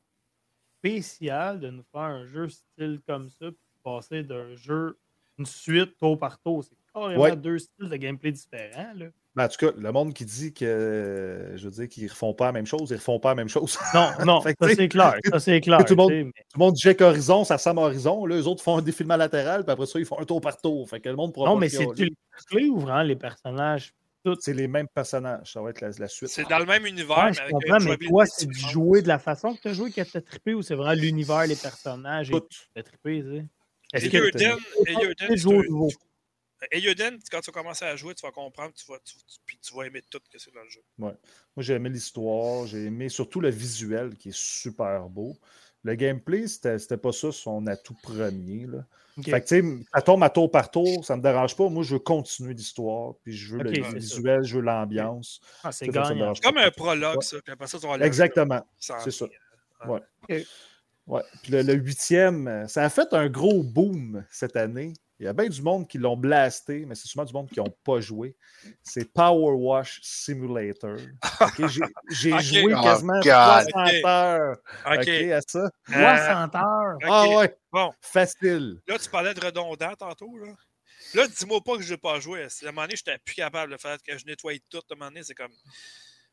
spécial 0.80 1.60
de 1.60 1.70
nous 1.70 1.84
faire 1.92 2.02
un 2.02 2.26
jeu 2.26 2.50
style 2.50 3.00
comme 3.08 3.30
ça, 3.30 3.46
puis 3.52 3.80
passer 3.84 4.24
d'un 4.24 4.56
jeu, 4.56 4.98
une 5.38 5.46
suite 5.46 5.98
tour 5.98 6.18
par 6.20 6.40
tour. 6.42 6.64
C'est 6.64 6.76
carrément 6.94 7.22
Ouais. 7.22 7.36
deux 7.36 7.60
styles 7.60 7.90
de 7.90 7.96
gameplay 7.96 8.32
différents. 8.32 8.94
Là. 8.94 9.08
Ben, 9.36 9.46
en 9.46 9.48
tout 9.48 9.66
cas, 9.66 9.72
le 9.76 9.92
monde 9.92 10.14
qui 10.14 10.26
dit 10.26 10.54
que, 10.54 10.64
euh, 10.64 11.58
je 11.58 11.66
veux 11.66 11.72
dire, 11.72 11.90
qu'ils 11.90 12.04
ne 12.06 12.10
refont 12.10 12.36
pas 12.36 12.46
la 12.46 12.52
même 12.52 12.68
chose, 12.68 12.90
ils 12.92 12.94
ne 12.94 12.98
refont 13.00 13.20
pas 13.20 13.30
la 13.30 13.36
même 13.36 13.50
chose. 13.50 13.78
Non, 13.96 14.10
non, 14.26 14.42
ça 14.42 14.52
c'est 14.76 14.88
clair. 14.88 15.16
Ça 15.32 15.40
c'est 15.40 15.60
clair. 15.62 15.80
tout 15.86 15.94
le 15.94 15.98
monde- 15.98 16.12
mais- 16.12 16.24
Tout 16.24 16.32
le 16.56 16.60
monde 16.60 16.74
dit 16.76 16.96
que 16.96 17.04
Horizon, 17.04 17.44
ça 17.44 17.56
ressemble 17.56 17.80
à 17.80 17.84
Horizon. 17.84 18.26
Là, 18.28 18.36
eux 18.36 18.48
autres 18.48 18.62
font 18.64 18.78
un 18.78 18.82
défilement 18.84 19.18
latéral, 19.18 19.64
puis 19.64 19.72
après 19.72 19.88
ça, 19.88 19.98
ils 19.98 20.06
font 20.06 20.20
un 20.20 20.26
tour 20.26 20.40
par 20.40 20.62
tour. 20.62 20.88
Fait 20.88 21.00
que 21.00 21.10
le 21.10 21.16
monde 21.16 21.34
Non, 21.36 21.56
mais 21.56 21.70
c'est-tu 21.70 22.06
les 22.06 22.14
clés 22.48 22.70
ou 22.70 22.80
vraiment 22.80 23.02
les 23.02 23.16
personnages? 23.16 23.94
C'est 24.40 24.54
les 24.54 24.68
mêmes 24.70 24.88
personnages. 24.88 25.52
Ça 25.52 25.62
va 25.62 25.72
être 25.72 25.82
la, 25.82 25.90
la 25.98 26.08
suite. 26.08 26.30
C'est 26.30 26.48
dans 26.48 26.60
le 26.60 26.66
même 26.66 26.86
univers, 26.86 27.18
Ouais, 27.18 27.32
mais 27.32 27.40
avec 27.40 27.52
comprends, 27.52 27.80
mais 27.82 27.98
toi, 27.98 28.26
c'est 28.26 28.46
de 28.46 28.52
différente. 28.54 28.72
jouer 28.72 29.02
de 29.02 29.08
la 29.10 29.20
façon 29.20 29.54
que 29.56 29.60
tu 29.62 29.68
as 29.68 29.74
joué 29.74 29.92
qui 29.92 30.02
t'a 30.06 30.22
trippé 30.22 30.54
ou 30.54 30.62
c'est 30.62 30.76
vraiment 30.76 30.94
l'univers, 30.94 31.46
les 31.46 31.56
personnages 31.58 32.30
et 32.30 32.34
Tout. 32.34 32.44
t'a 32.74 32.84
trippé, 32.84 33.22
tu 33.22 33.32
sais? 33.40 33.46
Est-ce 33.92 34.10
que 34.10 35.28
tu 35.28 35.38
joué 35.38 35.58
au 35.58 35.60
un- 35.60 35.64
nouveau? 35.66 35.90
Euden, 36.72 37.20
quand 37.32 37.42
tu 37.42 37.52
vas 37.52 37.62
commencer 37.62 37.86
à 37.86 37.96
jouer, 37.96 38.14
tu 38.16 38.26
vas 38.26 38.32
comprendre, 38.32 38.74
tu 38.74 38.86
vas, 38.92 38.98
tu, 39.04 39.16
tu- 39.18 39.40
puis 39.46 39.58
tu 39.62 39.74
vas 39.76 39.84
aimer 39.88 40.02
tout 40.10 40.20
ce 40.24 40.30
que 40.30 40.40
c'est 40.40 40.54
dans 40.54 40.64
le 40.64 40.70
jeu. 40.70 40.82
Moi, 40.98 41.14
j'ai 41.58 41.74
aimé 41.74 41.90
l'histoire, 41.90 42.66
j'ai 42.68 42.86
aimé 42.86 43.10
surtout 43.10 43.40
le 43.42 43.50
visuel 43.50 44.16
qui 44.18 44.30
est 44.30 44.36
super 44.38 45.08
beau. 45.10 45.38
Le 45.84 45.96
gameplay, 45.96 46.48
c'était 46.48 46.80
c'était 46.80 46.98
pas 46.98 47.12
ça 47.12 47.32
son 47.32 47.68
atout 47.68 47.96
premier. 48.02 48.66
Là. 48.68 48.86
Fait 49.22 49.42
que, 49.42 49.48
tu 49.48 49.62
sais, 49.62 49.84
ça 49.94 50.02
tombe 50.02 50.24
à 50.24 50.30
tour 50.30 50.50
par 50.50 50.72
tour, 50.72 51.04
ça 51.06 51.18
me 51.18 51.22
dérange 51.22 51.56
pas. 51.58 51.68
Moi, 51.70 51.84
je 51.84 51.94
veux 51.96 52.00
continuer 52.00 52.54
l'histoire, 52.54 53.16
puis 53.22 53.36
je 53.36 53.56
veux 53.58 53.64
le 53.64 53.70
visuel, 54.00 54.44
je 54.44 54.56
veux 54.56 54.62
l'ambiance. 54.64 55.42
Ah, 55.62 55.72
c'est 55.74 55.88
comme 55.88 56.56
pas. 56.56 56.66
un 56.66 56.72
prologue, 56.72 57.18
Ouais. 57.18 57.24
ça. 57.24 57.38
Puis 57.42 57.52
après 57.52 57.68
ça, 57.68 57.80
tu 57.80 57.86
vas 57.86 57.94
aller 57.96 58.06
Exactement, 58.06 58.66
c'est 58.80 59.12
ça. 59.12 59.26
Ouais. 59.86 60.00
Ouais. 60.30 60.46
Ouais. 61.06 61.22
Puis 61.42 61.52
le, 61.52 61.64
le 61.64 61.74
huitième, 61.74 62.66
ça 62.70 62.86
a 62.86 62.90
fait 62.90 63.12
un 63.14 63.28
gros 63.28 63.62
boom 63.62 64.24
cette 64.32 64.56
année. 64.56 64.94
Il 65.20 65.26
y 65.26 65.28
a 65.30 65.34
bien 65.34 65.48
du 65.48 65.62
monde 65.62 65.88
qui 65.88 65.98
l'ont 66.00 66.18
blasté, 66.18 66.86
mais 66.86 66.96
c'est 66.96 67.08
souvent 67.08 67.24
du 67.24 67.34
monde 67.34 67.50
qui 67.50 67.60
n'ont 67.60 67.74
pas 67.84 68.00
joué. 68.02 68.36
C'est 68.82 69.06
Power 69.14 69.54
Wash 69.54 70.00
Simulator. 70.02 70.98
J'ai 71.58 72.40
joué 72.40 72.74
Oh, 72.76 72.82
quasiment 72.84 73.22
God. 73.22 73.70
60 73.72 73.74
Ok. 73.76 74.04
heures 74.06 74.58
à 74.86 75.42
ça. 75.48 75.60
Euh, 75.60 75.70
60 76.18 76.56
heures? 76.56 76.98
Ah 77.04 77.28
ouais, 77.30 77.58
Bon, 77.72 77.94
facile. 78.02 78.82
là, 78.88 78.98
tu 78.98 79.10
parlais 79.10 79.34
de 79.34 79.46
redondant 79.46 79.96
tantôt. 79.96 80.38
Là, 80.38 80.54
là 81.14 81.28
dis-moi 81.28 81.62
pas 81.64 81.78
que 81.78 81.84
je 81.84 81.94
n'ai 81.94 81.98
pas 81.98 82.20
joué. 82.20 82.42
À 82.44 82.46
un 82.46 82.66
moment 82.72 82.82
donné, 82.82 82.96
j'étais 82.96 83.18
plus 83.20 83.36
capable 83.36 83.72
de 83.72 83.78
faire 83.78 83.98
que 84.02 84.18
je 84.18 84.26
nettoie 84.26 84.54
tout. 84.70 84.78
À 84.78 84.94
un 84.94 84.96
moment 84.96 85.10
donné, 85.12 85.24
c'est 85.24 85.36
comme. 85.36 85.54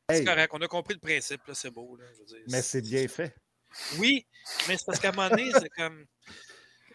C'est 0.09 0.19
Hey, 0.21 0.25
correct, 0.25 0.51
on 0.53 0.61
a 0.61 0.67
compris 0.67 0.95
le 0.95 1.01
principe, 1.01 1.47
là, 1.47 1.55
c'est 1.55 1.71
beau. 1.71 1.95
Là, 1.97 2.05
je 2.15 2.19
veux 2.19 2.25
dire. 2.25 2.39
mais 2.49 2.63
c'est 2.63 2.83
bien 2.83 3.07
fait. 3.07 3.33
Oui, 3.99 4.27
mais 4.67 4.77
c'est 4.77 4.85
parce 4.87 4.99
qu'à 4.99 5.11
un 5.11 5.13
moment 5.13 5.29
donné, 5.31 5.51
c'est 5.53 5.69
comme. 5.69 6.05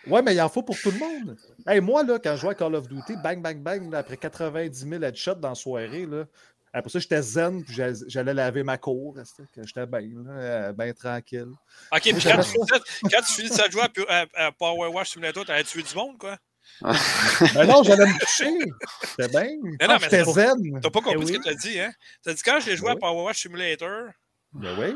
Ouais, 0.07 0.21
mais 0.21 0.33
il 0.35 0.41
en 0.41 0.49
faut 0.49 0.63
pour 0.63 0.77
tout 0.79 0.91
le 0.91 0.99
monde. 0.99 1.37
Hey, 1.67 1.81
moi, 1.81 2.03
là, 2.03 2.19
quand 2.19 2.35
je 2.35 2.41
jouais 2.41 2.51
à 2.51 2.55
Call 2.55 2.75
of 2.75 2.87
Duty, 2.87 3.15
bang, 3.23 3.41
bang, 3.41 3.61
bang, 3.61 3.91
là, 3.91 3.99
après 3.99 4.17
90 4.17 4.87
000 4.87 5.03
headshots 5.03 5.35
dans 5.35 5.49
la 5.49 5.55
soirée, 5.55 6.05
là, 6.05 6.25
après 6.73 6.89
ça, 6.89 6.99
j'étais 6.99 7.21
zen, 7.21 7.63
puis 7.63 7.73
j'allais- 8.07 8.33
laver 8.33 8.63
ma 8.63 8.77
cour. 8.77 9.15
J'étais 9.57 9.85
bien, 9.85 9.99
là, 10.01 10.31
euh, 10.31 10.73
bien 10.73 10.93
tranquille. 10.93 11.47
OK, 11.91 12.01
puis 12.01 12.13
quand, 12.13 12.41
tu- 12.41 13.09
quand 13.09 13.21
tu 13.25 13.33
finis 13.33 13.49
de 13.49 13.71
jouer 13.71 13.81
à, 13.83 13.89
Pu- 13.89 14.05
à- 14.07 14.25
à 14.35 14.51
Power 14.51 14.89
Wash 14.89 15.11
Simulator, 15.11 15.45
t'allais 15.45 15.63
tuer 15.63 15.83
du 15.83 15.95
monde, 15.95 16.17
quoi? 16.17 16.37
Mais 16.81 17.65
non, 17.67 17.83
j'allais 17.83 18.05
me 18.07 18.19
coucher. 18.19 18.71
J'étais 19.17 19.29
bien. 19.29 19.47
Mais 19.79 19.87
non, 19.87 19.93
mais 19.93 19.99
J'étais 20.01 20.23
c'est- 20.25 20.31
zen. 20.33 20.79
T'as 20.81 20.89
pas 20.89 20.99
compris 21.01 21.19
Eh 21.21 21.25
ce 21.27 21.31
oui. 21.31 21.37
que 21.39 21.43
t'as 21.43 21.53
dit, 21.53 21.79
hein? 21.79 21.91
T'as 22.23 22.33
dit 22.33 22.41
quand 22.43 22.59
j'ai 22.59 22.75
joué 22.75 22.89
à 22.89 22.93
Oui. 22.93 22.99
Power 22.99 23.23
Wash 23.23 23.41
Simulator, 23.43 24.09
Ben 24.53 24.75
oui. 24.79 24.95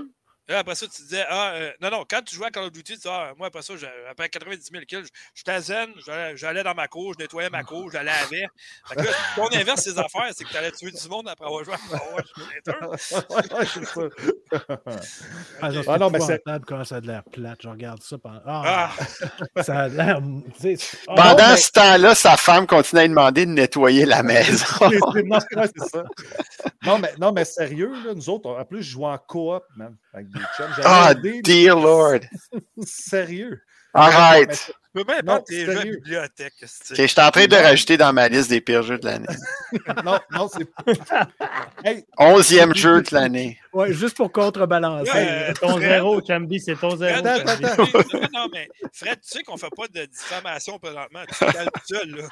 Là, 0.50 0.60
après 0.60 0.74
ça, 0.76 0.88
tu 0.88 1.02
disais, 1.04 1.24
ah, 1.30 1.52
euh, 1.54 1.72
non, 1.80 1.92
non, 1.92 2.06
quand 2.10 2.22
tu 2.26 2.36
jouais 2.36 2.48
à 2.48 2.50
Call 2.52 2.64
of 2.64 2.72
Duty, 2.72 2.94
tu 2.94 2.98
disais, 2.98 3.10
ah, 3.10 3.34
moi, 3.38 3.48
après 3.48 3.62
ça, 3.62 3.76
j'ai- 3.78 3.88
après 4.10 4.28
90 4.30 4.70
000 4.72 4.84
kills, 4.86 5.06
j'étais 5.36 5.62
zen, 5.62 5.90
j'allais- 6.06 6.36
j'allais 6.38 6.64
dans 6.64 6.74
ma 6.74 6.88
cour, 6.88 7.14
je 7.14 7.20
nettoyais 7.24 7.50
ma 7.52 7.64
cour, 7.64 7.90
je 7.92 7.98
la 7.98 8.04
lavais. 8.04 8.48
Fait 8.88 8.96
que 8.96 9.02
là, 9.04 9.12
si 9.12 9.40
on 9.40 9.48
inverse 9.56 9.82
ces 9.84 9.98
affaires, 10.00 10.30
c'est 10.36 10.44
que 10.46 10.50
tu 10.50 10.58
allais 10.58 10.72
tuer 10.72 10.92
du 10.92 11.08
monde 11.08 11.30
après 11.30 11.46
avoir 11.46 11.64
joué 11.64 11.76
à 11.76 11.78
Power 11.78 12.24
c'est 13.00 13.86
ça. 13.86 14.02
Ah, 15.62 15.70
non, 15.72 15.82
Ah 15.88 15.98
non, 16.00 16.10
mais 16.10 16.20
c'est- 16.20 16.42
ça 16.86 16.96
a 16.96 17.02
de 17.02 17.08
l'air 17.08 17.24
plate. 17.32 17.60
Je 17.62 17.70
regarde 17.70 18.02
ça 18.02 18.18
pendant. 18.18 18.42
Ah, 18.46 18.90
Ah, 19.56 19.64
ça 19.64 19.80
a 19.82 19.88
l'air. 19.88 20.20
tu 20.60 20.76
sais, 20.78 20.98
ah, 21.08 21.14
Pendant 21.16 21.30
non, 21.44 21.50
mais- 21.52 21.58
ce 21.58 21.72
temps-là, 21.72 22.16
sa 22.16 22.38
femme 22.38 22.66
continue 22.66 23.00
à 23.00 23.04
lui 23.04 23.10
demander 23.10 23.46
de 23.46 23.52
nettoyer 23.52 24.06
la 24.06 24.24
maison. 24.24 24.66
C'est- 24.80 25.00
c'est- 25.14 25.24
non, 25.24 25.38
ouais, 25.56 25.68
c'est 25.78 25.90
ça. 25.90 26.04
Non, 26.86 26.98
mais, 27.00 27.12
non, 27.20 27.32
mais 27.34 27.44
sérieux, 27.46 27.92
là, 28.06 28.14
nous 28.14 28.30
autres, 28.30 28.50
en 28.50 28.64
plus, 28.66 28.82
je 28.84 28.92
jouais 28.92 29.08
en 29.08 29.18
coop, 29.18 29.64
man, 29.76 29.96
avec 30.14 30.28
des 30.30 30.40
chums. 30.56 30.72
Ah, 30.86 31.12
aidé- 31.12 31.42
dear 31.42 31.78
Lord. 31.80 32.20
Sérieux. 32.84 33.62
Arrête. 33.94 34.66
tu 34.68 34.72
peux 34.94 35.04
même 35.04 35.26
Non, 35.26 35.38
pas 35.38 35.42
tes 35.42 35.66
jeux 35.66 35.80
à 35.80 35.84
bibliothèque. 35.84 36.54
je 36.62 37.06
suis 37.08 37.20
en 37.22 37.32
train 37.32 37.48
de 37.48 37.56
rajouter 37.56 37.98
dans 37.98 38.14
ma 38.14 38.30
liste 38.30 38.50
des 38.52 38.62
pires 38.62 38.84
jeux 38.84 39.00
de 39.00 39.06
l'année. 39.08 39.26
Non, 40.06 40.20
non, 40.32 40.48
c'est. 40.48 40.68
Hey, 41.84 42.06
Onzième 42.18 42.76
jeu 42.76 43.02
de 43.02 43.10
l'année. 43.14 43.60
Ouais, 43.72 43.94
juste 43.94 44.18
pour 44.18 44.32
contrebalancer. 44.32 45.12
Ouais, 45.12 45.54
ton 45.54 45.70
Fred, 45.78 45.82
zéro, 45.82 46.22
Chambi, 46.26 46.60
c'est 46.60 46.76
ton 46.76 46.96
zéro. 46.96 47.14
Fred, 47.24 47.28
Attends, 47.28 47.52
Chambi. 47.54 47.66
attends. 47.66 47.84
non, 48.14 48.28
non, 48.34 48.50
mais 48.52 48.68
Fred, 48.94 49.22
tu 49.22 49.28
sais 49.30 49.44
qu'on 49.44 49.58
fait 49.58 49.70
pas 49.76 49.88
de 49.88 50.06
diffamation 50.06 50.80
présentement. 50.80 51.22
Tu 51.28 51.34
te 51.46 51.52
calmes 51.52 51.70
tout 51.74 51.96
seul, 51.96 52.10
là. 52.16 52.28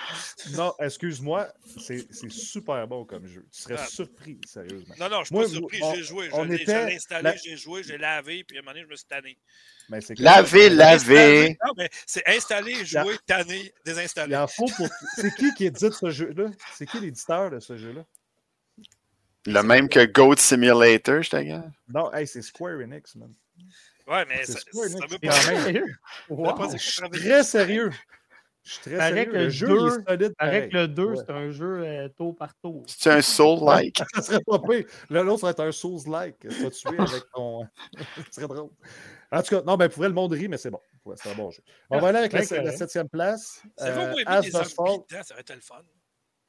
non, 0.56 0.74
excuse-moi, 0.80 1.48
c'est 1.80 2.08
c'est 2.12 2.32
super 2.32 2.88
bon 2.88 3.06
comme 3.06 3.28
jeu. 3.28 3.46
Tu 3.54 3.62
serais 3.62 3.76
Ah. 3.78 3.86
surpris, 3.86 4.40
sérieusement. 4.48 4.96
Non, 5.00 5.10
non, 5.10 5.20
je 5.20 5.26
suis 5.26 5.36
Moi, 5.36 5.44
pas 5.44 5.50
surpris. 5.50 5.80
on- 5.84 5.94
J'ai 5.96 6.04
joué. 6.04 6.30
on 6.34 6.44
Je 6.46 6.50
l'ai 6.54 6.74
installé, 6.96 7.24
la- 7.24 7.36
j'ai 7.36 7.56
joué, 7.58 7.84
j'ai 7.84 7.98
lavé, 8.00 8.44
puis 8.44 8.58
à 8.58 8.62
un 8.62 8.64
moment 8.64 8.72
donné, 8.74 8.86
je 8.86 8.90
me 8.92 8.96
suis 8.96 9.06
tanné. 9.06 9.38
Mais 9.90 10.02
c'est 10.02 10.18
Laver, 10.20 10.68
clair. 10.70 10.76
laver. 10.76 11.50
Non, 11.66 11.72
mais 11.78 11.90
c'est 12.06 12.28
installé, 12.28 12.84
jouer, 12.84 13.16
tanné, 13.26 13.58
Il 13.62 13.72
désinstallé. 13.86 14.36
en 14.36 14.48
faut 14.48 14.66
pour. 14.76 14.90
C'est 15.16 15.34
qui 15.36 15.54
qui 15.54 15.66
édite 15.68 15.94
ce 15.94 16.10
jeu-là? 16.10 16.50
C'est 16.76 16.86
qui 16.88 17.00
l'éditeur 17.00 17.52
de 17.52 17.60
ce 17.60 17.78
jeu-là? 17.78 18.02
Le 19.48 19.62
même 19.64 19.88
que 19.88 20.06
Goat 20.06 20.36
Simulator, 20.38 21.22
je 21.24 21.36
regarde. 21.36 21.72
Non, 21.88 22.12
hey, 22.14 22.28
c'est 22.28 22.42
Square 22.42 22.80
Enix, 22.82 23.16
man. 23.16 23.34
Ouais, 24.08 24.26
mais 24.28 24.44
C'est 24.46 24.52
ça, 24.54 24.60
Square 24.60 24.90
ça 24.90 24.98
Enix. 24.98 25.12
veut 25.14 25.20
pas 25.20 25.28
dire- 25.28 25.34
Sérieux? 25.42 25.86
ça 26.28 26.34
veut 26.34 26.36
Wow. 26.36 26.54
pas 26.56 26.68
que 26.68 26.78
Je 26.78 26.84
suis 26.84 27.10
très 27.10 27.44
sérieux. 27.44 27.92
Je 28.64 28.72
suis 28.74 28.82
très 28.82 28.98
Paraît 28.98 29.14
sérieux. 29.24 29.32
Le 29.34 29.50
jeu, 29.50 29.68
deux- 29.68 29.88
est 29.88 30.10
solide. 30.10 30.34
Que 30.70 30.78
le 30.78 30.88
2, 30.90 31.06
Ouais. 31.06 31.16
c'est 31.16 31.30
un 31.32 31.52
jeu 31.52 31.82
euh, 31.86 32.10
tour 32.10 32.36
par 32.36 32.54
tour. 32.58 32.84
C'est 32.88 33.10
un 33.12 33.22
soul-like. 33.22 34.02
Ça 34.16 34.22
serait 34.22 34.42
pas 34.46 34.60
pire. 34.60 34.84
Là, 35.10 35.24
l'autre 35.24 35.40
serait 35.50 35.66
un 35.66 35.72
Souls-like. 35.72 36.40
Tu 36.40 36.50
vas 36.50 36.70
tuer 36.70 37.00
avec 37.00 37.24
ton. 37.34 37.66
Ce 38.32 38.42
serait 38.42 38.48
drôle. 38.54 38.70
En 39.32 39.42
tout 39.42 39.56
cas, 39.56 39.62
non, 39.64 39.78
ben, 39.78 39.88
pour 39.88 40.00
vrai, 40.00 40.10
le 40.10 40.14
monde 40.14 40.34
rit, 40.34 40.50
mais 40.50 40.58
c'est 40.58 40.70
bon. 40.72 40.82
Ouais, 41.06 41.16
c'est 41.18 41.32
un 41.32 41.36
bon 41.36 41.52
jeu. 41.52 41.64
On 41.90 42.00
va 42.00 42.10
aller 42.10 42.18
avec 42.20 42.34
la, 42.34 42.44
septième 42.76 43.08
place. 43.08 43.62
C'est 43.78 43.86
Euh, 43.86 43.96
des 43.96 44.02
zombies 44.02 44.24
dedans, 44.26 45.24
ça 45.24 45.34
aurait 45.34 45.42
été 45.42 45.56
le 45.56 45.62
fun. 45.62 45.82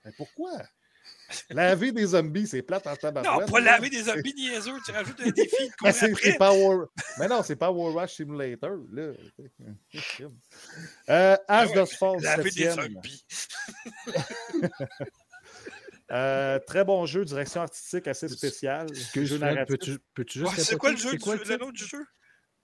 Mais 0.04 0.10
pourquoi? 0.16 0.50
Laver 1.50 1.92
des 1.92 2.06
zombies, 2.06 2.46
c'est 2.46 2.62
plate 2.62 2.86
en 2.86 2.90
Non, 2.90 2.96
tabarouette. 2.96 3.50
pas 3.50 3.60
laver 3.60 3.90
des 3.90 4.02
zombies 4.04 4.34
niaiseux. 4.34 4.72
Tu 4.84 4.92
rajoutes 4.92 5.20
un 5.20 5.30
défi 5.30 5.70
courir 5.78 5.94
c'est. 5.94 6.88
Mais 7.18 7.28
non, 7.28 7.42
c'est 7.42 7.56
pas 7.56 7.70
War 7.70 7.92
Rush 7.94 8.14
Simulator. 8.16 8.76
Là. 8.92 9.12
Euh, 11.10 11.34
As 11.36 11.38
Ah 11.48 11.66
ouais, 11.66 11.74
Does 11.74 11.86
Fall, 11.98 12.20
Laver 12.22 12.50
des 12.50 12.70
zombies. 12.70 13.24
Euh, 16.10 16.58
très 16.66 16.84
bon 16.84 17.04
jeu, 17.04 17.24
direction 17.24 17.60
artistique 17.60 18.08
assez 18.08 18.28
spéciale. 18.28 18.86
Peux-tu 19.12 19.98
juste 20.38 20.42
Ouais, 20.56 20.64
c'est 20.64 20.76
quoi 20.78 20.92
le 20.92 20.96
jeu, 20.96 21.18
quoi 21.18 21.36
du- 21.36 21.44
le 21.44 21.56
nom 21.58 21.70
du 21.70 21.84
jeu? 21.84 22.02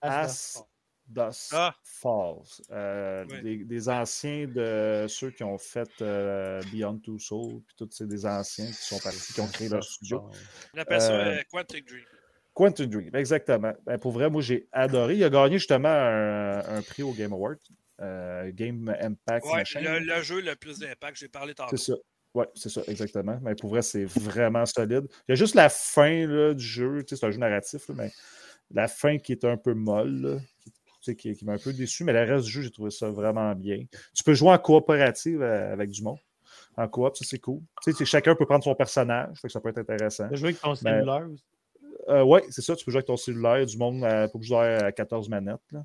As 0.01 0.63
Does 1.07 1.51
Ah. 1.53 1.75
Falls. 1.83 2.63
Euh, 2.71 3.25
des, 3.43 3.65
des 3.65 3.89
anciens 3.89 4.47
de 4.47 5.07
ceux 5.09 5.31
qui 5.31 5.45
ont 5.45 5.59
fait 5.59 5.91
euh, 6.01 6.61
Beyond 6.73 6.99
Two 6.99 7.19
Souls, 7.19 7.63
puis 7.67 7.77
tous 7.77 7.91
ces 7.91 8.07
des 8.07 8.25
anciens 8.27 8.67
qui 8.67 8.73
sont 8.73 8.99
partis, 8.99 9.33
qui 9.33 9.41
ont 9.41 9.47
créé 9.49 9.69
leur 9.69 9.85
studio. 9.85 10.29
On 10.75 10.79
appelle 10.79 11.01
ça 11.01 11.13
Euh, 11.13 11.43
Quantic 11.51 11.87
Dream. 11.87 12.05
Quantum 12.55 12.87
Dream, 12.87 13.11
exactement. 13.17 13.73
Ben, 13.85 13.99
pour 13.99 14.13
vrai, 14.13 14.31
moi, 14.31 14.41
j'ai 14.41 14.69
adoré. 14.71 15.17
Il 15.17 15.25
a 15.25 15.29
gagné 15.31 15.59
justement 15.59 15.89
un, 15.89 16.61
un 16.61 16.83
prix 16.83 17.03
au 17.03 17.13
Game 17.13 17.33
Award. 17.33 17.59
euh, 18.01 18.51
Game 18.55 18.95
Impact 19.01 19.45
Ouais, 19.47 19.63
le, 19.83 19.99
le 19.99 20.23
jeu 20.23 20.41
le 20.41 20.55
plus 20.57 20.79
d'impact, 20.79 21.17
j'ai 21.19 21.29
parlé 21.29 21.55
tantôt. 21.55 21.77
C'est 21.77 21.93
ça. 21.93 21.99
Oui, 22.33 22.45
c'est 22.55 22.69
ça, 22.69 22.81
exactement. 22.89 23.39
Mais 23.43 23.55
pour 23.57 23.71
vrai, 23.71 23.83
c'est 23.83 24.05
vraiment 24.05 24.67
solide. 24.67 25.07
Il 25.29 25.31
y 25.31 25.33
a 25.33 25.35
juste 25.35 25.55
la 25.57 25.69
fin 25.69 26.27
là, 26.27 26.55
du 26.55 26.65
jeu. 26.65 27.03
Tu 27.05 27.15
sais, 27.15 27.21
C'est 27.21 27.27
un 27.27 27.31
jeu 27.33 27.39
narratif, 27.39 27.89
là, 27.89 27.95
mais 27.99 28.11
la 28.71 28.89
fin 28.89 29.19
qui 29.19 29.33
est 29.33 29.45
un 29.45 29.57
peu 29.57 29.75
molle, 29.75 30.21
là, 30.21 30.39
qui, 31.13 31.37
m'a 31.45 31.53
un 31.55 31.59
peu 31.59 31.73
déçu. 31.73 32.05
Mais 32.05 32.13
le 32.13 32.21
reste 32.33 32.47
du 32.47 32.51
jeu, 32.51 32.63
j'ai 32.63 32.71
trouvé 32.71 32.91
ça 32.91 33.11
vraiment 33.11 33.55
bien. 33.55 33.85
Tu 34.15 34.23
peux 34.25 34.35
jouer 34.35 34.51
en 34.51 34.59
coopérative 34.59 35.43
euh, 35.43 35.73
avec 35.73 35.91
du 35.91 36.03
monde. 36.03 36.19
En 36.77 36.89
coop, 36.89 37.17
ça 37.17 37.25
c'est 37.29 37.39
cool. 37.39 37.61
Tu 37.83 37.93
sais, 37.93 38.05
chacun 38.05 38.35
peut 38.35 38.47
prendre 38.47 38.65
son 38.65 38.75
personnage, 38.75 39.37
fait 39.41 39.49
que 39.49 39.53
ça 39.53 39.61
peut 39.61 39.69
être 39.69 39.79
intéressant. 39.79 40.27
Tu 40.29 40.35
as 40.35 40.37
joué 40.37 40.49
avec 40.49 40.61
ton 40.61 40.71
Ben, 40.71 40.77
cellulaire 40.77 41.29
aussi? 41.31 41.45
oui, 42.09 42.41
c'est 42.51 42.61
ça, 42.63 42.75
tu 42.77 42.85
peux 42.85 42.91
jouer 42.91 42.99
avec 42.99 43.07
ton 43.07 43.17
cellulaire, 43.17 43.65
du 43.65 43.79
monde 43.79 44.03
euh, 44.05 44.27
pour 44.29 44.43
jouer 44.43 44.59
à 44.83 44.91
14 44.93 45.29
manettes. 45.29 45.57
là. 45.73 45.85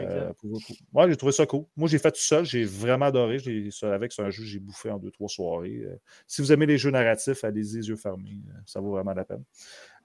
Exact. 0.00 0.12
Euh, 0.14 0.32
pour- 0.40 0.50
pour- 0.52 0.76
Ouais, 0.94 1.10
j'ai 1.10 1.16
trouvé 1.16 1.32
ça 1.32 1.44
cool. 1.46 1.64
Moi, 1.76 1.88
j'ai 1.88 1.98
fait 1.98 2.12
tout 2.12 2.20
seul, 2.20 2.44
j'ai 2.44 2.62
vraiment 2.64 3.06
adoré. 3.06 3.38
Avec, 3.82 4.12
c'est 4.12 4.22
un 4.22 4.30
jeu 4.30 4.42
que 4.44 4.48
j'ai 4.48 4.60
bouffé 4.60 4.88
en 4.90 4.98
deux, 4.98 5.10
trois 5.10 5.28
soirées. 5.28 5.82
Euh, 5.84 5.96
si 6.28 6.40
vous 6.42 6.52
aimez 6.52 6.66
les 6.66 6.78
jeux 6.78 6.92
narratifs, 6.92 7.42
allez-y, 7.42 7.76
les 7.78 7.88
yeux 7.88 7.96
fermés. 7.96 8.38
Euh, 8.50 8.58
Ça 8.66 8.80
vaut 8.80 8.92
vraiment 8.92 9.12
la 9.12 9.24
peine. 9.24 9.42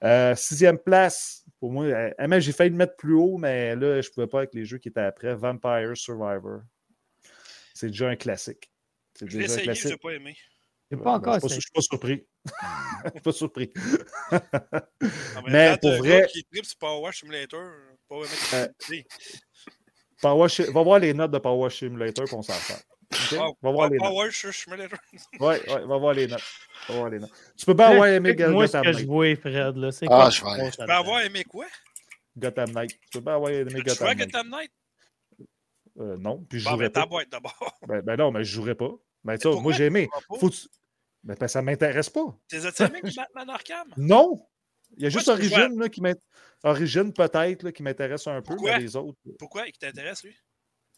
Euh, 0.04 0.34
sixième 0.36 0.78
place, 0.80 1.45
pour 1.60 1.72
moi, 1.72 1.86
euh, 1.86 2.12
ah, 2.18 2.40
j'ai 2.40 2.52
failli 2.52 2.70
le 2.72 2.76
mettre 2.76 2.96
plus 2.96 3.14
haut, 3.14 3.38
mais 3.38 3.76
là, 3.76 4.02
je 4.02 4.10
ne 4.10 4.14
pouvais 4.14 4.28
pas 4.28 4.40
avec 4.40 4.54
les 4.54 4.66
jeux 4.66 4.78
qui 4.78 4.90
étaient 4.90 5.00
après. 5.02 5.34
Vampire 5.36 5.96
Survivor. 5.96 6.62
C'est 7.74 7.88
déjà 7.88 8.10
un 8.10 8.16
classique. 8.16 8.72
C'est 9.14 9.28
Je 9.30 9.38
déjà 9.38 9.42
un 9.42 9.46
essayé, 9.46 9.60
je 9.62 9.66
classique. 9.66 9.92
n'ai 9.92 9.98
pas 9.98 10.14
aimé. 10.14 10.36
Pas 10.92 10.98
ben, 10.98 11.12
encore 11.12 11.34
je 11.36 11.40
suis 11.40 11.42
pas- 11.42 11.48
essayé. 11.48 11.62
je 11.62 11.66
suis 11.66 11.72
pas 11.74 11.82
surpris. 11.82 12.28
Je 13.06 13.12
suis 13.12 13.22
pas 13.22 13.32
surpris. 13.32 13.74
Ah, 14.32 14.42
Mais 15.48 15.78
pour 15.82 15.92
vrai- 15.98 16.28
qui 16.32 16.46
Power 16.80 17.12
Simulator, 17.12 17.62
Euh. 18.54 18.68
Power 20.22 20.48
va 20.72 20.82
voir 20.84 21.00
les 21.00 21.14
notes 21.14 21.32
de 21.32 21.38
Power 21.40 21.70
Simulator 21.70 22.26
pour 22.28 22.40
on 22.40 22.42
s'en 22.42 22.54
va 23.62 23.72
voir 23.72 23.90
les 23.90 23.98
notes. 23.98 24.08
Ouais, 25.40 25.70
ouais, 25.74 25.86
va 25.86 25.98
voir 25.98 26.14
les 26.14 26.28
notes. 26.28 26.42
Va 26.88 26.96
voir 26.96 27.10
les 27.10 27.20
notes. 27.20 27.32
Tu 27.58 27.66
peux 27.66 27.74
bien 27.74 27.88
avoir 27.88 28.08
aimé 28.08 28.36
Gotham 28.36 28.84
ce 28.84 28.90
que 28.90 28.94
je 28.94 28.98
Knight. 29.00 29.08
vois, 29.08 29.36
Fred. 29.36 29.78
Là. 29.78 29.92
C'est 29.92 30.06
Ah, 30.10 30.16
quoi? 30.18 30.30
je. 30.30 30.72
Tu 30.72 30.78
peux 30.78 30.92
avoir 30.92 31.22
aimé 31.22 31.44
quoi? 31.44 31.66
Gotham 32.38 32.72
Knight. 32.72 32.92
Tu 32.92 33.08
peux 33.14 33.20
bien 33.22 33.36
avoir 33.36 33.52
aimé 33.52 33.72
Tu 33.76 33.82
Gotham 33.84 34.08
Knight. 34.08 34.32
Gotham 34.32 34.50
Knight? 34.50 34.72
Euh, 36.00 36.18
non, 36.18 36.44
puis 36.50 36.60
je 36.60 36.66
Bon, 36.66 36.72
jouerais 36.72 36.86
ben, 36.88 36.92
ta 36.92 37.02
pas. 37.02 37.06
boîte 37.08 37.30
d'abord. 37.30 37.78
Ben, 37.88 38.02
ben 38.02 38.16
non, 38.18 38.32
mais 38.32 38.44
je 38.44 38.52
jouerais 38.54 38.76
pas. 38.76 38.92
Ben, 39.24 39.34
tu 39.38 39.44
sais, 39.44 39.44
pourquoi 39.44 39.62
moi, 39.64 39.72
j'ai 39.74 39.86
aimé. 39.86 40.10
tu 40.14 40.28
pas? 40.28 40.40
Faut 40.40 40.50
tu- 40.50 40.68
Ben, 41.24 41.36
ben, 41.40 41.48
ça 41.48 41.62
m'intéresse 41.62 42.10
pas. 42.10 42.38
T'es 42.48 42.58
aimé 42.58 43.00
avec 43.02 43.16
Batman 43.16 43.50
Arkham? 43.50 43.88
Non! 43.98 44.46
Il 44.98 45.04
y 45.04 45.08
a 45.08 45.10
juste 45.10 45.26
tu 45.26 45.32
peux 45.32 45.38
Origin 45.38 45.80
là, 45.80 45.90
qui 45.90 46.00
peut-être 47.12 47.64
là, 47.64 47.72
qui 47.72 47.82
m'intéresse 47.84 48.28
un 48.28 48.36
peu, 48.42 48.54
Pourquoi? 48.56 48.74
mais 48.74 48.80
les 48.80 48.96
autres. 48.96 49.18
Pourquoi? 49.40 49.68
Il 49.68 49.74
t'intéresse, 49.74 50.24
lui? 50.24 50.36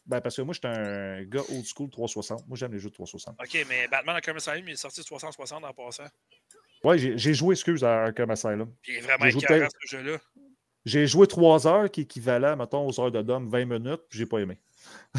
Ben, 0.08 0.20
parce 0.22 0.36
que 0.36 0.42
moi, 0.42 0.54
j'étais 0.54 0.68
un 0.68 1.22
gars 1.24 1.42
old 1.50 1.64
school 1.66 1.90
360. 1.90 2.48
Moi, 2.48 2.56
j'aime 2.56 2.72
les 2.72 2.78
jeux 2.78 2.88
de 2.88 2.94
360. 2.94 3.36
Ok, 3.40 3.66
mais 3.68 3.86
Batman 3.88 4.16
Arkham 4.16 4.36
Asylum, 4.36 4.64
il 4.66 4.72
est 4.72 4.76
sorti 4.76 5.04
360 5.04 5.62
en 5.64 5.72
passant. 5.74 6.04
Ouais, 6.82 6.96
j'ai 6.98 7.18
j'ai 7.18 7.34
joué, 7.34 7.52
excuse, 7.54 7.84
à 7.84 8.04
Arkham 8.04 8.30
Asylum. 8.30 8.72
Puis 8.82 8.92
il 8.94 8.98
est 8.98 9.00
vraiment 9.02 9.24
J'ai 9.26 9.30
joué 9.32 9.40
écœurant, 9.42 9.68
ce 9.84 9.96
jeu-là. 9.96 10.18
J'ai 10.86 11.06
joué 11.06 11.26
3 11.26 11.66
heures, 11.66 11.90
qui 11.90 12.00
est 12.00 12.04
équivalent, 12.04 12.56
mettons, 12.56 12.86
aux 12.88 13.00
heures 13.00 13.10
de 13.10 13.20
Dom, 13.20 13.48
20 13.50 13.64
minutes, 13.66 14.00
puis 14.08 14.18
j'ai 14.18 14.26
pas 14.26 14.38
aimé. 14.38 14.58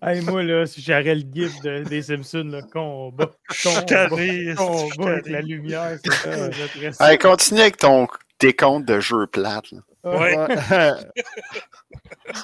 Hey, 0.00 0.20
moi, 0.22 0.42
là, 0.42 0.64
si 0.66 0.80
j'aurais 0.80 1.14
le 1.14 1.20
gif 1.20 1.60
de- 1.60 1.84
des 1.84 2.02
Simpsons, 2.02 2.44
le 2.50 2.62
combat, 2.62 3.30
combat, 3.62 4.08
combat 4.56 5.10
avec 5.12 5.26
la 5.28 5.42
lumière, 5.42 5.98
c'est 6.02 6.12
ça. 6.12 6.50
je 6.50 6.90
Allez, 6.98 7.18
continue 7.18 7.60
avec 7.60 7.76
ton 7.76 8.08
décompte 8.40 8.86
de 8.88 8.98
jeux 9.00 9.26
plates. 9.26 9.70
là. 9.70 9.80
Ouais. 10.04 10.34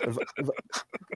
va, 0.07 0.23
va- 0.39 0.53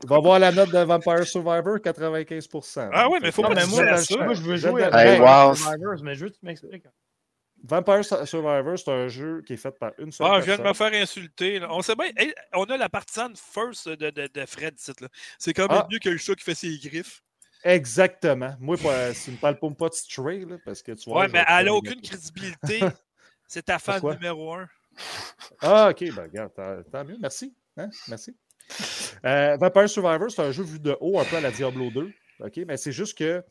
va 0.04 0.18
voir 0.20 0.38
la 0.38 0.52
note 0.52 0.70
de 0.70 0.78
Vampire 0.78 1.26
Survivor, 1.26 1.78
95%. 1.78 2.90
Ah 2.92 3.08
ouais, 3.08 3.18
mais 3.20 3.30
faut 3.32 3.42
Non, 3.42 3.48
pas 3.48 3.66
moi, 3.66 3.78
tu 3.78 3.86
moi, 3.86 3.96
ça. 3.98 4.34
je 4.34 4.42
veux 4.42 4.56
jouer 4.56 4.82
donne- 4.84 4.94
avec 4.94 5.14
Hey, 5.14 5.20
wow. 5.20 5.54
Survivors, 5.54 6.02
mais 6.02 6.14
juste 6.14 6.34
tu 6.40 6.46
m'expliques. 6.46 6.84
Vampire 7.64 8.04
Su- 8.04 8.26
Survivor, 8.26 8.76
c'est 8.78 8.90
un 8.90 9.06
jeu 9.08 9.42
qui 9.46 9.52
est 9.52 9.56
fait 9.56 9.70
par 9.78 9.92
une 9.98 10.10
seule 10.10 10.26
Ah, 10.28 10.40
je 10.40 10.46
viens 10.46 10.56
de 10.58 10.62
personne. 10.62 10.86
me 10.88 10.90
faire 10.92 11.02
insulter. 11.02 11.58
là. 11.60 11.68
On 11.70 11.80
sait 11.82 11.94
bien, 11.94 12.10
hey, 12.16 12.34
on 12.54 12.64
a 12.64 12.76
la 12.76 12.88
partisane 12.88 13.34
first 13.36 13.88
de, 13.88 14.10
de, 14.10 14.26
de 14.26 14.46
Fred. 14.46 14.74
C'est 15.38 15.52
quand 15.54 15.68
même 15.68 15.78
Ah. 15.82 15.88
mieux 15.90 16.00
que 16.00 16.08
le 16.08 16.16
chat 16.18 16.34
qui 16.34 16.42
fait 16.42 16.56
ses 16.56 16.76
griffes. 16.78 17.22
Exactement. 17.64 18.56
Moi, 18.58 18.76
pas, 18.76 19.14
si 19.14 19.26
tu 19.26 19.30
me 19.32 19.36
parles 19.36 19.58
pas, 19.60 19.88
de 19.88 19.94
Stray, 19.94 20.44
là, 20.44 20.56
parce 20.64 20.82
que 20.82 20.90
tu 20.92 21.08
vois. 21.08 21.20
Ouais, 21.22 21.28
mais 21.28 21.44
elle 21.46 21.54
a 21.54 21.62
faire 21.62 21.74
aucune 21.76 22.00
crédibilité. 22.00 22.80
C'est 23.46 23.62
ta 23.62 23.78
fan 23.78 23.94
Pourquoi? 24.00 24.14
numéro 24.14 24.54
un. 24.54 24.68
Ah, 25.60 25.90
ok, 25.90 26.00
ben 26.14 26.22
regarde, 26.24 26.52
tant, 26.54 26.82
tant 26.90 27.04
mieux. 27.04 27.16
Merci. 27.20 27.54
Hein? 27.76 27.88
Merci. 28.08 28.36
Euh, 29.24 29.56
Vampire 29.56 29.88
Survivor, 29.88 30.30
c'est 30.30 30.42
un 30.42 30.52
jeu 30.52 30.64
vu 30.64 30.78
de 30.78 30.96
haut, 31.00 31.18
un 31.18 31.24
peu 31.24 31.36
à 31.36 31.40
la 31.40 31.50
Diablo 31.50 31.90
2. 31.90 32.12
OK, 32.40 32.60
mais 32.66 32.76
c'est 32.76 32.92
juste 32.92 33.16
que 33.16 33.42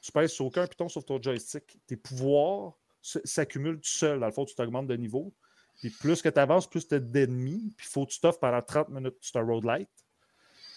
tu 0.00 0.12
pèses 0.12 0.32
sur 0.32 0.46
aucun 0.46 0.66
piton 0.66 0.88
sur 0.88 1.04
ton 1.04 1.20
joystick. 1.20 1.78
Tes 1.86 1.96
pouvoirs 1.96 2.72
s'accumulent 3.02 3.80
tout 3.80 3.88
seul. 3.88 4.20
Dans 4.20 4.26
le 4.26 4.32
fond, 4.32 4.44
tu 4.44 4.54
t'augmentes 4.54 4.86
de 4.86 4.96
niveau. 4.96 5.32
Puis 5.78 5.90
plus 5.90 6.20
que 6.20 6.28
tu 6.28 6.38
avances, 6.38 6.68
plus 6.68 6.86
tu 6.86 6.94
as 6.94 6.98
d'ennemis. 6.98 7.72
Puis 7.76 7.86
il 7.88 7.90
faut 7.90 8.06
que 8.06 8.12
tu 8.12 8.20
t'offres 8.20 8.40
pendant 8.40 8.60
30 8.60 8.88
minutes. 8.90 9.16
C'est 9.20 9.36
un 9.36 9.44
roguelite. 9.44 9.88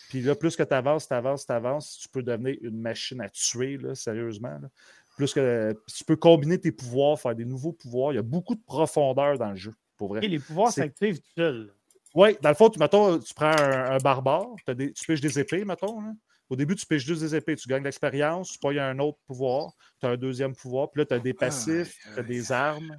Puis 0.10 0.22
là, 0.22 0.36
plus 0.36 0.56
que 0.56 0.64
tu 0.64 0.74
avances, 0.74 1.08
tu 1.08 1.14
avances, 1.14 1.46
tu 1.46 1.52
avances, 1.52 1.98
tu 1.98 2.08
peux 2.08 2.22
devenir 2.22 2.56
une 2.62 2.80
machine 2.80 3.20
à 3.20 3.30
tuer, 3.30 3.78
là, 3.78 3.96
sérieusement. 3.96 4.60
là. 4.62 4.70
Plus 5.18 5.34
que 5.34 5.76
tu 5.88 6.04
peux 6.06 6.16
combiner 6.16 6.60
tes 6.60 6.72
pouvoirs, 6.72 7.20
faire 7.20 7.36
des 7.36 7.46
nouveaux 7.46 7.72
pouvoirs. 7.72 8.14
Il 8.14 8.16
y 8.16 8.20
a 8.20 8.24
beaucoup 8.24 8.56
de 8.56 8.62
profondeur 8.64 9.38
dans 9.38 9.50
le 9.50 9.56
jeu, 9.56 9.74
pour 9.98 10.10
vrai. 10.10 10.24
Et 10.24 10.28
les 10.28 10.40
pouvoirs 10.40 10.72
s'activent 10.72 11.20
tout 11.20 11.28
seuls. 11.36 11.74
Oui, 12.14 12.38
dans 12.42 12.50
le 12.50 12.56
fond, 12.56 12.70
tu, 12.70 12.80
mettons, 12.80 13.18
tu 13.20 13.34
prends 13.34 13.48
un, 13.58 13.92
un 13.92 13.98
barbare, 13.98 14.48
t'as 14.66 14.74
des- 14.74 14.94
tu 14.94 15.06
piges 15.06 15.22
des 15.22 15.40
épées, 15.40 15.66
mettons. 15.66 16.00
là. 16.02 16.12
Au 16.50 16.56
début, 16.56 16.76
tu 16.76 16.86
piges 16.86 17.06
juste 17.06 17.22
des 17.22 17.36
épées, 17.36 17.56
tu 17.56 17.68
gagnes 17.68 17.80
de 17.82 17.86
l'expérience, 17.88 18.52
tu 18.52 18.60
payes 18.60 18.80
un 18.80 19.00
autre 19.00 19.18
pouvoir, 19.26 19.72
tu 20.00 20.06
as 20.06 20.10
un 20.10 20.18
deuxième 20.18 20.54
pouvoir, 20.56 20.92
puis 20.92 21.02
là, 21.02 21.06
tu 21.06 21.14
as 21.16 21.20
des 21.20 21.34
passifs, 21.34 21.98
tu 22.14 22.20
as 22.20 22.24
des 22.24 22.52
armes. 22.52 22.96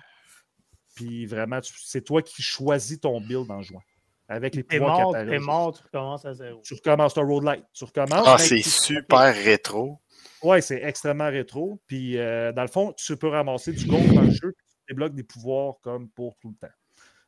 Puis 0.96 1.26
vraiment, 1.26 1.58
c'est 1.62 2.02
toi 2.02 2.22
qui 2.22 2.42
choisis 2.42 3.00
ton 3.00 3.20
build 3.20 3.50
en 3.50 3.62
jouant. 3.62 3.82
Avec 4.28 4.54
les 4.54 4.62
pouvoirs 4.62 4.98
mort, 5.00 5.10
qui 5.12 5.16
apparaissent. 5.20 5.42
mort, 5.42 5.72
tu 5.76 5.82
recommences 5.84 6.24
à 6.24 6.34
zéro. 6.34 6.60
Tu 6.64 6.74
recommences 6.74 7.14
ton 7.14 7.26
roadlight. 7.26 7.64
Tu 7.74 7.84
recommences. 7.84 8.24
Ah, 8.26 8.38
c'est 8.38 8.56
tu- 8.56 8.70
super 8.70 9.34
rétro. 9.34 10.00
Ouais, 10.42 10.60
c'est 10.60 10.82
extrêmement 10.82 11.28
rétro. 11.28 11.80
Puis, 11.86 12.16
euh, 12.16 12.50
dans 12.52 12.62
le 12.62 12.68
fond, 12.68 12.92
tu 12.96 13.16
peux 13.16 13.28
ramasser 13.28 13.72
du 13.72 13.86
gold 13.86 14.14
dans 14.14 14.22
le 14.22 14.30
jeu, 14.30 14.52
puis 14.56 14.66
tu 14.66 14.92
débloques 14.94 15.14
des 15.14 15.24
pouvoirs 15.24 15.74
comme 15.82 16.08
pour 16.10 16.36
tout 16.38 16.48
le 16.48 16.54
temps. 16.68 16.72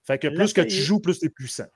Fait 0.07 0.19
que 0.19 0.29
plus 0.29 0.53
que 0.53 0.61
tu 0.63 0.77
joues, 0.77 1.01
plus 1.01 1.19
tu 1.19 1.27
es 1.27 1.29
puissant. 1.31 1.67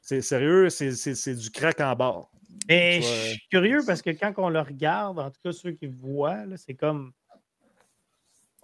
C'est 0.00 0.20
sérieux, 0.20 0.68
c'est- 0.68 1.34
du 1.34 1.50
crack 1.50 1.80
en 1.80 1.94
barre. 1.94 2.28
Mais 2.68 3.00
je 3.00 3.06
suis 3.30 3.48
curieux 3.50 3.80
parce 3.86 4.02
que 4.02 4.10
quand 4.10 4.32
on 4.36 4.48
le 4.50 4.60
regarde, 4.60 5.18
en 5.18 5.30
tout 5.30 5.40
cas 5.42 5.52
ceux 5.52 5.72
qui 5.72 5.86
voient, 5.86 6.44
c'est 6.56 6.74
comme. 6.74 7.12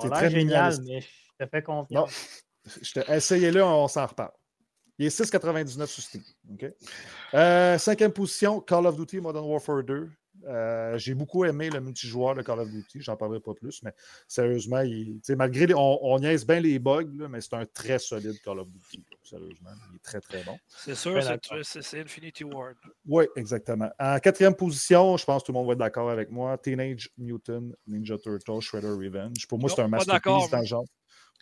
C'est 0.01 0.09
très 0.11 0.31
génial, 0.31 0.75
mais 0.87 1.01
je 1.01 1.45
te 1.45 1.49
fais 1.51 1.63
confiance. 1.63 2.43
Te- 2.95 3.11
Essayez-le, 3.11 3.65
on 3.65 3.89
s'en 3.89 4.07
reparle. 4.07 4.33
Il 4.99 5.07
est 5.07 5.11
6,99 5.11 5.89
sur 5.91 6.03
Steam. 6.03 6.23
OK? 6.53 6.67
Euh, 7.35 7.79
cinquième 7.79 8.13
position, 8.13 8.61
Call 8.61 8.87
of 8.87 8.97
Duty 8.97 9.21
Modern 9.21 9.45
Warfare 9.47 9.85
2. 9.85 10.11
Euh, 10.49 10.97
J'ai 10.99 11.15
beaucoup 11.15 11.45
aimé 11.45 11.69
le 11.71 11.81
multijoueur 11.81 12.35
de 12.35 12.43
Call 12.43 12.61
of 12.61 12.69
Duty. 12.71 13.01
J'en 13.03 13.17
parlerai 13.17 13.41
pas 13.41 13.55
plus, 13.55 13.83
mais 13.83 13.93
sérieusement, 14.27 14.81
il- 14.81 15.21
malgré 15.37 15.67
les- 15.67 15.75
on, 15.75 15.99
on 16.03 16.19
niaise 16.19 16.47
bien 16.47 16.59
les 16.61 16.79
bugs, 16.79 17.03
là, 17.19 17.29
mais 17.29 17.41
c'est 17.41 17.55
un 17.55 17.67
très 17.67 17.99
solide 17.99 18.41
Call 18.43 18.59
of 18.61 18.69
Duty. 18.71 18.99
là, 19.11 19.17
sérieusement, 19.23 19.71
il 19.91 19.97
est 19.97 20.03
très 20.03 20.21
très 20.21 20.43
bon. 20.45 20.59
C'est 20.69 20.95
sûr, 20.95 21.23
c'est- 21.65 22.01
Infinity 22.01 22.45
Ward. 22.45 22.77
Oui, 23.07 23.27
exactement. 23.37 23.91
En 23.99 24.19
quatrième 24.19 24.55
position, 24.55 25.17
je 25.17 25.25
pense 25.25 25.43
que 25.43 25.47
tout 25.47 25.53
le 25.53 25.59
monde 25.59 25.67
va 25.67 25.73
être 25.75 25.79
d'accord 25.79 26.11
avec 26.11 26.31
moi. 26.31 26.57
Teenage 26.59 27.11
Mutant 27.19 27.69
Ninja 27.87 28.17
Turtle 28.19 28.61
Shredder 28.61 28.89
Revenge. 28.89 29.47
Pour 29.47 29.59
moi, 29.59 29.69
c'est 29.69 29.83
un 29.83 29.89
masterpiece 29.89 30.51
dans 30.51 30.59
le 30.61 30.65
genre. 30.67 30.85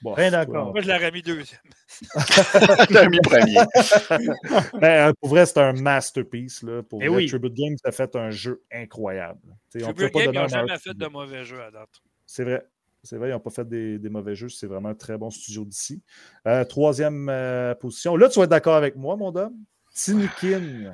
Bon, 0.02 0.14
d'accord. 0.14 0.72
Moi, 0.72 0.82
je 0.82 0.88
l'aurais 0.88 1.10
mis 1.10 1.22
deuxième. 1.22 1.60
T'as 2.92 3.08
mis 3.08 3.18
premier. 3.20 3.56
Ben, 4.80 5.08
euh, 5.08 5.12
pour 5.20 5.30
vrai, 5.30 5.46
c'est 5.46 5.58
un 5.58 5.72
masterpiece. 5.72 6.62
Là. 6.62 6.82
Pour 6.82 7.02
Eh 7.02 7.08
vrai, 7.08 7.16
oui. 7.16 7.26
Tribute 7.26 7.54
Games 7.54 7.76
a 7.84 7.92
fait 7.92 8.14
un 8.14 8.30
jeu 8.30 8.62
incroyable. 8.72 9.40
On 9.74 9.78
Tribute 9.78 9.96
peut 9.96 10.10
pas 10.10 10.18
Game, 10.18 10.20
ils 10.20 10.26
donner 10.26 10.38
n'ont 10.38 10.44
un 10.44 10.48
jamais 10.48 10.78
fait 10.78 10.94
de 10.94 11.06
mauvais 11.06 11.44
jeux 11.44 11.62
à 11.62 11.70
date. 11.70 11.88
C'est 12.26 12.44
vrai. 12.44 12.66
C'est 13.02 13.16
vrai, 13.18 13.28
ils 13.28 13.32
n'ont 13.32 13.40
pas 13.40 13.50
fait 13.50 13.68
des, 13.68 13.98
des 13.98 14.08
mauvais 14.08 14.34
jeux. 14.34 14.48
C'est 14.48 14.66
vraiment 14.66 14.88
un 14.88 14.94
très 14.94 15.16
bon 15.16 15.30
studio 15.30 15.64
d'ici. 15.64 16.02
Euh, 16.46 16.64
troisième 16.64 17.28
euh, 17.28 17.74
position. 17.74 18.16
Là, 18.16 18.28
tu 18.28 18.38
vas 18.38 18.44
être 18.44 18.50
d'accord 18.50 18.74
avec 18.74 18.96
moi, 18.96 19.16
mon 19.16 19.34
homme. 19.34 19.56
Tinikin. 19.94 20.92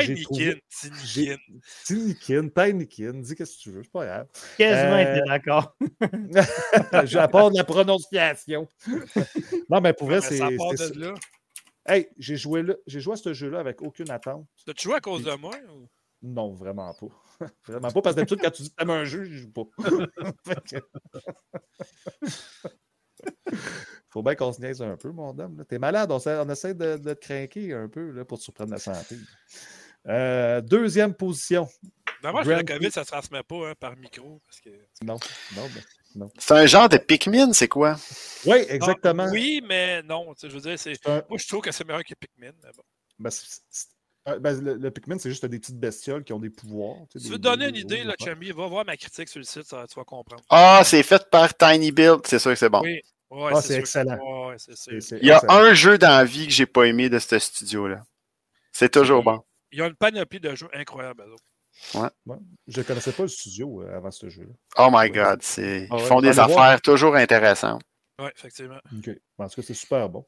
J'ai 0.00 0.14
Tiny 0.14 0.24
Kin, 0.24 0.54
Tiny 0.68 0.96
Kin. 1.26 1.38
Tinikin, 1.84 2.48
Tinykin. 2.48 3.12
Dis 3.20 3.34
qu'est-ce 3.34 3.56
que 3.58 3.62
tu 3.62 3.70
veux, 3.72 3.82
c'est 3.82 3.92
pas 3.92 4.04
grave. 4.06 4.26
Quasiment 4.56 4.96
Euh, 4.96 5.16
été 5.16 5.20
d'accord. 5.26 5.76
J'ai 7.06 7.18
à 7.18 7.28
part 7.28 7.50
de 7.50 7.56
la 7.56 7.64
prononciation. 7.64 8.68
non, 9.70 9.80
mais 9.80 9.92
pour 9.92 10.08
vrai, 10.08 10.20
c'est. 10.20 10.38
ça 10.38 10.48
part 10.56 10.72
de 10.74 11.00
là. 11.00 11.14
Hey, 11.84 12.08
j'ai 12.16 12.36
joué, 12.36 12.62
là- 12.62 12.76
j'ai 12.86 13.00
joué 13.00 13.14
à 13.14 13.16
ce 13.16 13.34
jeu-là 13.34 13.58
avec 13.58 13.82
aucune 13.82 14.10
attente. 14.10 14.46
T'as-tu 14.64 14.84
joué 14.84 14.94
à 14.96 15.00
cause 15.00 15.24
de 15.24 15.32
moi? 15.34 15.54
ou- 15.74 15.88
Non, 16.22 16.52
vraiment 16.52 16.94
pas. 16.94 17.48
vraiment 17.66 17.90
pas, 17.90 18.02
parce 18.02 18.14
que 18.14 18.20
d'habitude, 18.20 18.38
quand 18.40 18.50
tu 18.52 18.62
dis 18.62 18.70
que 18.70 18.76
t'aimes 18.76 18.90
un 18.90 19.04
jeu, 19.04 19.24
je 19.24 19.36
joue 19.38 19.50
pas. 19.50 19.64
Faut 24.10 24.22
bien 24.22 24.34
qu'on 24.34 24.52
se 24.52 24.60
niaise 24.60 24.82
un 24.82 24.96
peu, 24.96 25.10
mon 25.10 25.36
homme. 25.38 25.64
T'es 25.68 25.78
malade, 25.78 26.10
on 26.12 26.18
essaie, 26.18 26.36
on 26.38 26.48
essaie 26.50 26.74
de, 26.74 26.96
de 26.98 27.14
te 27.14 27.20
craquer 27.20 27.72
un 27.72 27.88
peu 27.88 28.10
là, 28.10 28.24
pour 28.24 28.38
te 28.38 28.44
surprendre 28.44 28.72
la 28.72 28.78
santé. 28.78 29.16
Euh, 30.06 30.60
deuxième 30.60 31.14
position. 31.14 31.68
Normalement, 32.22 32.56
le 32.56 32.62
Grand 32.62 32.76
COVID, 32.76 32.90
ça 32.90 33.04
se 33.04 33.10
transmet 33.10 33.42
pas 33.42 33.70
hein, 33.70 33.74
par 33.78 33.96
micro. 33.96 34.40
Parce 34.46 34.60
que... 34.60 34.70
Non, 35.02 35.16
non, 35.56 35.68
ben, 36.14 36.28
C'est 36.38 36.54
un 36.54 36.66
genre 36.66 36.88
de 36.88 36.98
Pikmin, 36.98 37.52
c'est 37.52 37.68
quoi? 37.68 37.96
Oui, 38.46 38.58
exactement. 38.68 39.24
Ah, 39.28 39.32
oui, 39.32 39.62
mais 39.66 40.02
non. 40.02 40.32
Je 40.40 40.48
veux 40.48 40.60
dire, 40.60 40.76
un- 41.06 41.22
Moi, 41.28 41.38
je 41.38 41.48
trouve 41.48 41.62
que 41.62 41.72
c'est 41.72 41.84
meilleur 41.86 42.04
que 42.04 42.14
Pikmin. 42.14 42.52
mais 42.62 42.70
bon. 42.76 42.82
ben, 43.18 43.30
euh, 44.28 44.38
ben, 44.38 44.60
le, 44.62 44.74
le 44.76 44.90
Pikmin, 44.90 45.18
c'est 45.18 45.30
juste 45.30 45.44
des 45.46 45.58
petites 45.58 45.78
bestioles 45.78 46.22
qui 46.24 46.32
ont 46.32 46.38
des 46.38 46.50
pouvoirs. 46.50 46.96
tu 47.10 47.18
sais, 47.18 47.18
Si 47.18 47.24
tu 47.24 47.28
des- 47.28 47.32
veux 47.32 47.38
te 47.38 47.42
donner 47.42 47.72
des- 47.72 47.80
une 47.80 47.86
des 47.86 47.94
idée, 47.96 48.04
là. 48.04 48.14
Chummy, 48.22 48.50
va 48.52 48.66
voir 48.66 48.84
ma 48.84 48.96
critique 48.96 49.28
sur 49.28 49.38
le 49.38 49.44
site, 49.44 49.64
ça, 49.64 49.84
tu 49.88 49.94
vas 49.96 50.04
comprendre. 50.04 50.42
Ah, 50.50 50.82
c'est 50.84 51.02
fait 51.02 51.28
par 51.30 51.56
Tiny 51.56 51.90
Build, 51.92 52.20
c'est 52.26 52.38
sûr 52.38 52.52
que 52.52 52.56
c'est 52.58 52.68
bon. 52.70 52.80
Oui. 52.82 53.00
Ouais, 53.30 53.52
Ah, 53.54 53.62
c'est 53.62 53.74
que- 53.76 53.80
excellent. 53.80 54.18
Ouais, 54.18 54.48
ouais, 54.50 54.56
Il 55.20 55.26
y 55.26 55.30
a 55.30 55.36
excellent. 55.36 55.54
un 55.54 55.74
jeu 55.74 55.96
dans 55.98 56.08
la 56.10 56.24
vie 56.24 56.46
que 56.46 56.52
j'ai 56.52 56.66
pas 56.66 56.84
aimé 56.84 57.08
de 57.08 57.18
ce 57.18 57.38
studio-là. 57.38 58.02
C'est 58.72 58.92
toujours 58.92 59.22
bon. 59.22 59.42
Il 59.72 59.78
y 59.78 59.82
a 59.82 59.86
une 59.86 59.94
panoplie 59.94 60.38
de 60.40 60.54
jeux 60.54 60.68
incroyables. 60.74 61.22
autres. 61.22 62.10
Je 62.68 62.78
ne 62.80 62.84
connaissais 62.84 63.12
pas 63.12 63.22
le 63.22 63.28
studio 63.30 63.82
euh, 63.82 63.96
avant 63.96 64.10
ce 64.10 64.28
jeu-là. 64.28 64.52
Oh 64.78 64.88
my 64.92 65.10
god, 65.10 65.40
c'est... 65.42 65.88
Ah 65.90 65.94
ouais, 65.96 66.02
ils 66.02 66.06
font 66.06 66.20
des 66.20 66.38
affaires 66.38 66.80
toujours 66.82 67.16
intéressantes. 67.16 67.82
Oui, 68.22 68.28
effectivement. 68.36 68.78
OK. 68.98 69.10
En 69.38 69.48
tout 69.48 69.56
cas, 69.60 69.62
c'est 69.66 69.74
super 69.74 70.08
bon. 70.08 70.24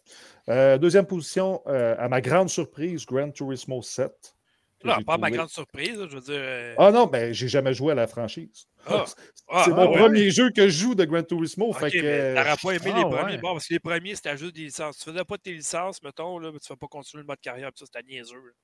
Euh, 0.48 0.78
deuxième 0.78 1.06
position, 1.06 1.62
euh, 1.66 1.94
à 1.98 2.08
ma 2.08 2.20
grande 2.20 2.48
surprise, 2.48 3.06
Gran 3.06 3.30
Turismo 3.30 3.82
7. 3.82 4.34
que 4.80 4.88
Là, 4.88 4.96
j'ai 4.98 5.04
pas 5.04 5.16
ma 5.16 5.28
trouvé- 5.28 5.38
grande 5.38 5.48
surprise, 5.50 5.96
je 6.10 6.14
veux 6.14 6.20
dire. 6.20 6.34
euh, 6.36 6.74
Ah 6.78 6.90
non, 6.92 7.06
ben, 7.06 7.32
j'ai 7.32 7.48
jamais 7.48 7.72
joué 7.72 7.92
à 7.92 7.94
la 7.94 8.06
franchise. 8.06 8.66
Ah. 8.86 9.04
c'est 9.06 9.14
ah, 9.48 9.68
mon 9.70 9.90
ouais. 9.92 9.98
premier 9.98 10.30
jeu 10.30 10.50
que 10.50 10.68
je 10.68 10.78
joue 10.78 10.94
de 10.94 11.04
Gran 11.04 11.22
Turismo. 11.22 11.66
Ok, 11.70 11.78
fait 11.78 11.90
que, 11.90 12.02
mais 12.02 12.34
t'aurais 12.34 12.56
pas 12.62 12.72
aimé 12.72 12.92
Ah, 12.94 12.98
les 12.98 13.04
premiers. 13.16 13.32
ouais. 13.34 13.38
Bon, 13.38 13.52
parce 13.52 13.66
que 13.68 13.74
les 13.74 13.80
premiers, 13.80 14.14
c'était 14.14 14.36
juste 14.36 14.54
des 14.54 14.64
licences. 14.64 14.98
Tu 14.98 15.10
faisais 15.10 15.24
pas 15.24 15.38
tes 15.38 15.52
licences, 15.54 16.02
mettons, 16.02 16.38
là, 16.38 16.50
mais 16.52 16.58
tu 16.58 16.66
fais 16.68 16.76
pas 16.76 16.86
continuer 16.88 17.22
le 17.22 17.26
mode 17.28 17.40
carrière, 17.40 17.70
puis 17.72 17.78
ça, 17.80 17.86
c'était 17.86 18.06
niaiseux. 18.06 18.54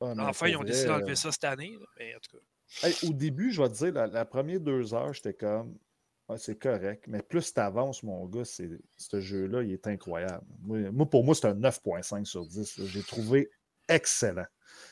Ah, 0.00 0.14
Enfin, 0.20 0.48
ils 0.48 0.56
ont 0.56 0.60
vrai, 0.60 0.68
décidé 0.70 0.88
d'enlever 0.88 1.14
ça 1.16 1.30
cette 1.30 1.44
année, 1.44 1.76
là, 1.78 1.86
mais 1.98 2.14
en 2.14 2.18
tout 2.18 2.36
cas. 2.38 2.88
hey, 2.88 2.94
au 3.08 3.12
début, 3.12 3.52
je 3.52 3.62
vais 3.62 3.68
te 3.68 3.74
dire, 3.74 3.92
la, 3.92 4.06
la 4.06 4.24
première 4.24 4.58
deux 4.58 4.94
heures, 4.94 5.12
j'étais 5.12 5.34
comme. 5.34 5.76
C'est 6.38 6.58
correct. 6.58 7.04
Mais 7.08 7.20
plus 7.22 7.52
tu 7.52 7.60
avances, 7.60 8.02
mon 8.02 8.24
gars, 8.26 8.44
c'est, 8.44 8.70
ce 8.96 9.20
jeu-là, 9.20 9.62
il 9.62 9.72
est 9.72 9.86
incroyable. 9.86 10.44
Moi, 10.62 11.08
pour 11.10 11.24
moi, 11.24 11.34
c'est 11.34 11.46
un 11.46 11.54
9.5 11.54 12.24
sur 12.24 12.46
10. 12.46 12.78
là. 12.78 12.84
J'ai 12.86 13.02
trouvé 13.02 13.50
excellent. 13.88 14.46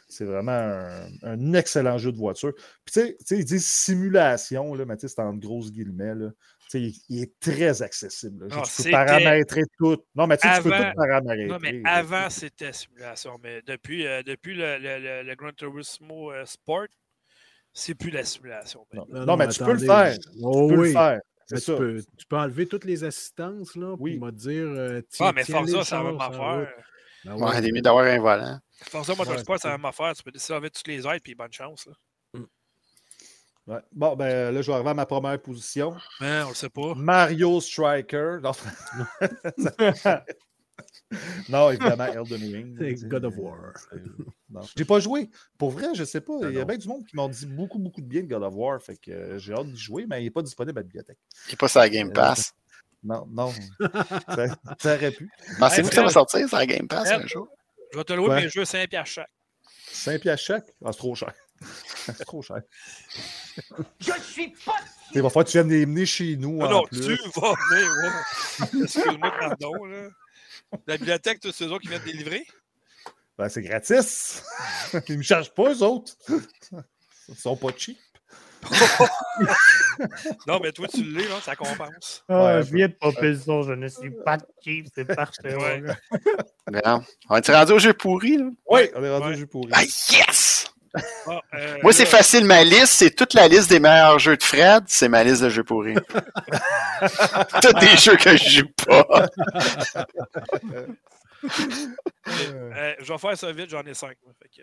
C'est 0.08 0.26
vraiment 0.26 0.52
un, 0.52 1.08
un 1.22 1.52
excellent 1.54 1.96
jeu 1.96 2.12
de 2.12 2.18
voiture. 2.18 2.52
Puis, 2.84 2.92
tu 2.92 3.00
sais- 3.00 3.16
tu 3.20 3.24
sais, 3.24 3.38
ils 3.38 3.44
disent 3.46 3.66
simulation, 3.66 4.74
là, 4.74 4.84
mais 4.84 4.96
tu 4.96 5.08
sais, 5.08 5.14
c'est 5.14 5.22
en 5.22 5.34
grosses 5.34 5.72
guillemets. 5.72 6.14
Là. 6.14 6.30
Tu 6.30 6.70
sais, 6.70 6.80
Il, 6.82 6.94
il 7.08 7.22
est 7.22 7.40
très 7.40 7.80
accessible. 7.80 8.48
Ah, 8.50 8.62
tu 8.76 8.82
peux 8.82 8.90
paramétrer 8.90 9.62
tout. 9.78 9.96
Non, 10.14 10.26
mais 10.26 10.36
tu 10.36 10.46
tu 10.56 10.62
peux 10.62 10.72
Avant- 10.74 10.90
tout 10.90 10.96
paramétrer. 10.96 11.46
Non, 11.46 11.58
mais 11.60 11.80
avant, 11.86 12.28
c'était 12.28 12.72
simulation. 12.74 13.38
Mais 13.42 13.62
depuis, 13.62 14.06
euh, 14.06 14.22
depuis 14.22 14.54
le, 14.54 14.76
le, 14.78 14.98
le, 14.98 15.22
le 15.22 15.34
Gran 15.36 15.52
Turismo 15.52 16.32
euh, 16.32 16.44
Sport, 16.44 16.88
c'est 17.72 17.94
plus 17.94 18.10
la 18.10 18.24
simulation. 18.24 18.86
Non, 18.92 19.00
maintenant. 19.00 19.14
Non, 19.14 19.20
non, 19.20 19.26
non, 19.26 19.36
mais 19.36 19.46
mais 19.46 19.52
tu 19.52 19.64
peux 19.64 19.72
le 19.72 19.78
faire. 19.78 20.16
Oh, 20.42 20.68
tu 20.68 20.74
peux 20.74 20.80
oui. 20.80 20.86
le 20.88 20.92
faire. 20.92 21.20
Ça. 21.46 21.56
tu, 21.60 21.76
peux, 21.78 22.02
tu 22.16 22.26
peux 22.26 22.36
enlever 22.36 22.66
toutes 22.66 22.84
les 22.84 23.02
assistances, 23.02 23.74
là, 23.74 23.94
Oui. 23.98 24.12
puis 24.12 24.20
m'a 24.20 24.30
dire. 24.30 24.66
euh, 24.68 25.00
tiens, 25.10 25.26
Ah, 25.28 25.32
mais 25.34 25.42
tiens, 25.44 25.58
Forza, 25.58 25.82
ça 25.84 26.02
va. 26.02 26.24
affaire. 26.24 26.72
Ben 27.24 27.34
Ouais, 27.34 27.42
ouais. 27.42 27.58
il 27.58 27.68
est 27.68 27.72
mieux 27.72 27.80
d'avoir 27.82 28.04
un 28.04 28.18
volant. 28.20 28.58
Forza 28.84 29.14
Motorsport, 29.14 29.54
Ouais, 29.54 29.58
c'est 29.60 29.68
la 29.68 29.76
même 29.76 29.84
affaire. 29.84 30.14
Tu 30.14 30.22
peux 30.22 30.30
décider 30.30 30.54
d'enlever 30.54 30.70
toutes 30.70 30.86
les 30.86 31.06
aides, 31.06 31.22
puis 31.22 31.34
bonne 31.34 31.52
chance. 31.52 31.86
Là. 31.86 32.40
Ouais. 33.66 33.80
Bon, 33.92 34.16
ben 34.16 34.54
là, 34.54 34.62
je 34.62 34.66
vais 34.68 34.72
arriver 34.74 34.90
à 34.90 34.94
ma 34.94 35.06
première 35.06 35.40
position. 35.40 35.94
Mais 36.20 36.42
on 36.44 36.48
le 36.50 36.54
sait 36.54 36.70
pas. 36.70 36.94
Mario 36.96 37.60
Striker. 37.60 38.38
Non, 41.48 41.70
évidemment, 41.70 42.04
Elden 42.04 42.54
Ring. 42.54 42.76
C'est 42.78 43.08
God 43.08 43.24
of 43.24 43.34
War. 43.38 43.72
J'ai 44.76 44.84
pas 44.84 45.00
joué. 45.00 45.28
Pour 45.58 45.70
vrai, 45.70 45.88
je 45.94 46.04
sais 46.04 46.20
pas. 46.20 46.34
Il 46.42 46.52
y 46.54 46.60
a 46.60 46.64
bien 46.64 46.76
du 46.78 46.86
monde 46.88 47.04
qui 47.04 47.16
m'ont 47.16 47.28
dit 47.28 47.46
beaucoup, 47.46 47.78
beaucoup 47.78 48.00
de 48.00 48.06
bien 48.06 48.22
de 48.22 48.26
God 48.28 48.42
of 48.42 48.54
War. 48.54 48.80
Fait 48.82 48.96
que 48.96 49.10
euh, 49.10 49.38
j'ai 49.38 49.52
hâte 49.52 49.66
d'y 49.66 49.80
jouer, 49.80 50.06
mais 50.08 50.20
il 50.20 50.24
n'est 50.24 50.30
pas 50.30 50.42
disponible 50.42 50.78
à 50.78 50.82
la 50.82 50.84
bibliothèque. 50.84 51.18
Il 51.48 51.54
est 51.54 51.56
pas 51.56 51.68
sur 51.68 51.80
la 51.80 51.88
Game 51.88 52.12
Pass. 52.12 52.52
Non, 53.02 53.26
non. 53.30 53.50
ça, 54.28 54.46
ça 54.78 54.94
aurait 54.94 55.10
pu. 55.10 55.30
Pensez-vous 55.58 55.88
que 55.88 55.94
ça 55.94 56.02
va 56.02 56.10
sortir 56.10 56.46
sur 56.46 56.58
la 56.58 56.66
Game 56.66 56.86
Pass 56.86 57.10
un 57.10 57.26
jour? 57.26 57.48
Je 57.94 57.96
vais 57.96 58.04
te 58.04 58.12
louer 58.12 58.28
Ouais. 58.28 58.42
mes 58.42 58.48
jeux 58.50 58.66
5 58.66 58.90
piastres 58.90 59.14
chaque. 59.14 59.30
5 59.90 60.20
piastres 60.20 60.46
chaque? 60.46 60.64
Ah, 60.84 60.90
c'est 60.92 60.98
trop 60.98 61.14
cher. 61.14 61.32
c'est 62.04 62.24
trop 62.26 62.42
cher. 62.42 62.60
Je 64.00 64.12
suis 64.20 64.48
pas 64.66 64.74
Il 65.14 65.22
va 65.22 65.30
falloir 65.30 65.46
que 65.46 65.50
tu 65.50 65.56
viennes 65.56 65.70
les 65.70 65.86
mener 65.86 66.04
chez 66.04 66.36
nous. 66.36 66.58
Ah 66.60 66.66
en 66.66 66.70
non, 66.70 66.82
plus. 66.84 67.00
tu 67.00 67.40
vas 67.40 67.54
venir, 67.70 67.90
ouais. 68.02 68.82
Excuse-moi, 68.84 69.32
pardon. 69.40 69.84
Là. 69.86 70.08
La 70.86 70.96
bibliothèque, 70.96 71.40
tous 71.40 71.52
ceux 71.52 71.66
autres 71.68 71.82
qui 71.82 71.88
viennent 71.88 72.02
délivrer? 72.04 72.46
Ben, 73.38 73.48
c'est 73.48 73.62
gratis. 73.62 74.42
Ils 75.08 75.12
ne 75.14 75.16
me 75.18 75.22
chargent 75.22 75.52
pas, 75.54 75.72
eux 75.72 75.82
autres. 75.82 76.14
Ils 77.28 77.34
sont 77.36 77.56
pas 77.56 77.68
cheap. 77.76 77.98
Non, 80.46 80.60
mais 80.62 80.72
toi, 80.72 80.88
tu 80.88 81.02
l'es, 81.04 81.28
là, 81.28 81.40
ça 81.42 81.54
compense. 81.56 82.24
Ah, 82.28 82.56
Ouais, 82.56 82.62
je 82.62 82.74
viens 82.74 82.88
de 82.88 82.94
popper 82.94 83.28
le 83.32 83.38
son, 83.38 83.62
je 83.62 83.72
ne 83.72 83.86
suis 83.88 84.10
pas 84.24 84.38
cheap, 84.64 84.86
c'est 84.94 85.04
parfait. 85.04 85.54
Ouais. 85.54 85.82
On 87.28 87.36
est 87.36 87.50
rendu 87.52 87.72
au 87.72 87.78
jeu 87.78 87.92
pourri, 87.92 88.38
là? 88.38 88.44
Oui, 88.70 88.90
on 88.94 89.04
est 89.04 89.10
rendu 89.10 89.26
Ouais. 89.28 89.34
au 89.34 89.38
jeu 89.38 89.46
pourri. 89.46 89.70
Ah, 89.74 89.82
yes! 89.82 90.66
Ah, 91.26 91.40
euh, 91.54 91.78
Moi, 91.82 91.92
c'est 91.92 92.06
facile. 92.06 92.44
Ma 92.44 92.64
liste, 92.64 92.86
c'est 92.88 93.10
toute 93.14 93.34
la 93.34 93.46
liste 93.48 93.70
des 93.70 93.78
meilleurs 93.80 94.18
jeux 94.18 94.36
de 94.36 94.42
Fred. 94.42 94.84
C'est 94.88 95.08
ma 95.08 95.22
liste 95.22 95.42
de 95.42 95.48
jeux 95.48 95.62
pourris. 95.64 95.94
Tous 97.62 97.72
des 97.80 97.96
jeux 97.96 98.16
que 98.16 98.36
je 98.36 98.48
joue 98.60 98.68
pas. 98.86 99.26
euh, 102.28 102.94
je 103.00 103.12
vais 103.12 103.18
faire 103.18 103.36
ça 103.38 103.52
vite, 103.52 103.70
j'en 103.70 103.82
ai 103.84 103.94
5. 103.94 104.16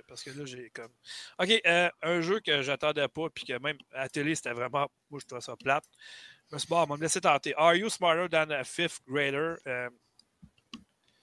parce 0.08 0.24
que 0.24 0.30
là, 0.32 0.46
j'ai 0.46 0.70
comme. 0.70 0.92
Ok, 1.40 1.50
euh, 1.66 1.90
un 2.04 2.22
jeu 2.22 2.40
que 2.40 2.62
j'attendais 2.62 3.08
pas, 3.08 3.30
puis 3.34 3.46
que 3.46 3.58
même 3.60 3.78
à 3.94 4.02
la 4.04 4.10
télé, 4.10 4.36
c'était 4.36 4.52
vraiment. 4.54 4.88
Moi, 5.10 5.20
je 5.22 5.26
trouvais 5.26 5.42
ça 5.42 5.56
plate. 5.56 5.84
Je 6.50 6.56
me 6.56 6.60
suis 6.60 6.68
dit, 6.68 6.70
bon, 6.70 6.82
on 6.84 6.86
va 6.86 6.96
me 6.98 7.02
laisser 7.02 7.22
tenter. 7.22 7.54
Are 7.58 7.76
you 7.76 7.90
smarter 7.90 8.28
than 8.30 8.52
a 8.52 8.64
fifth 8.64 9.00
grader? 9.08 9.56
Euh, 9.68 9.90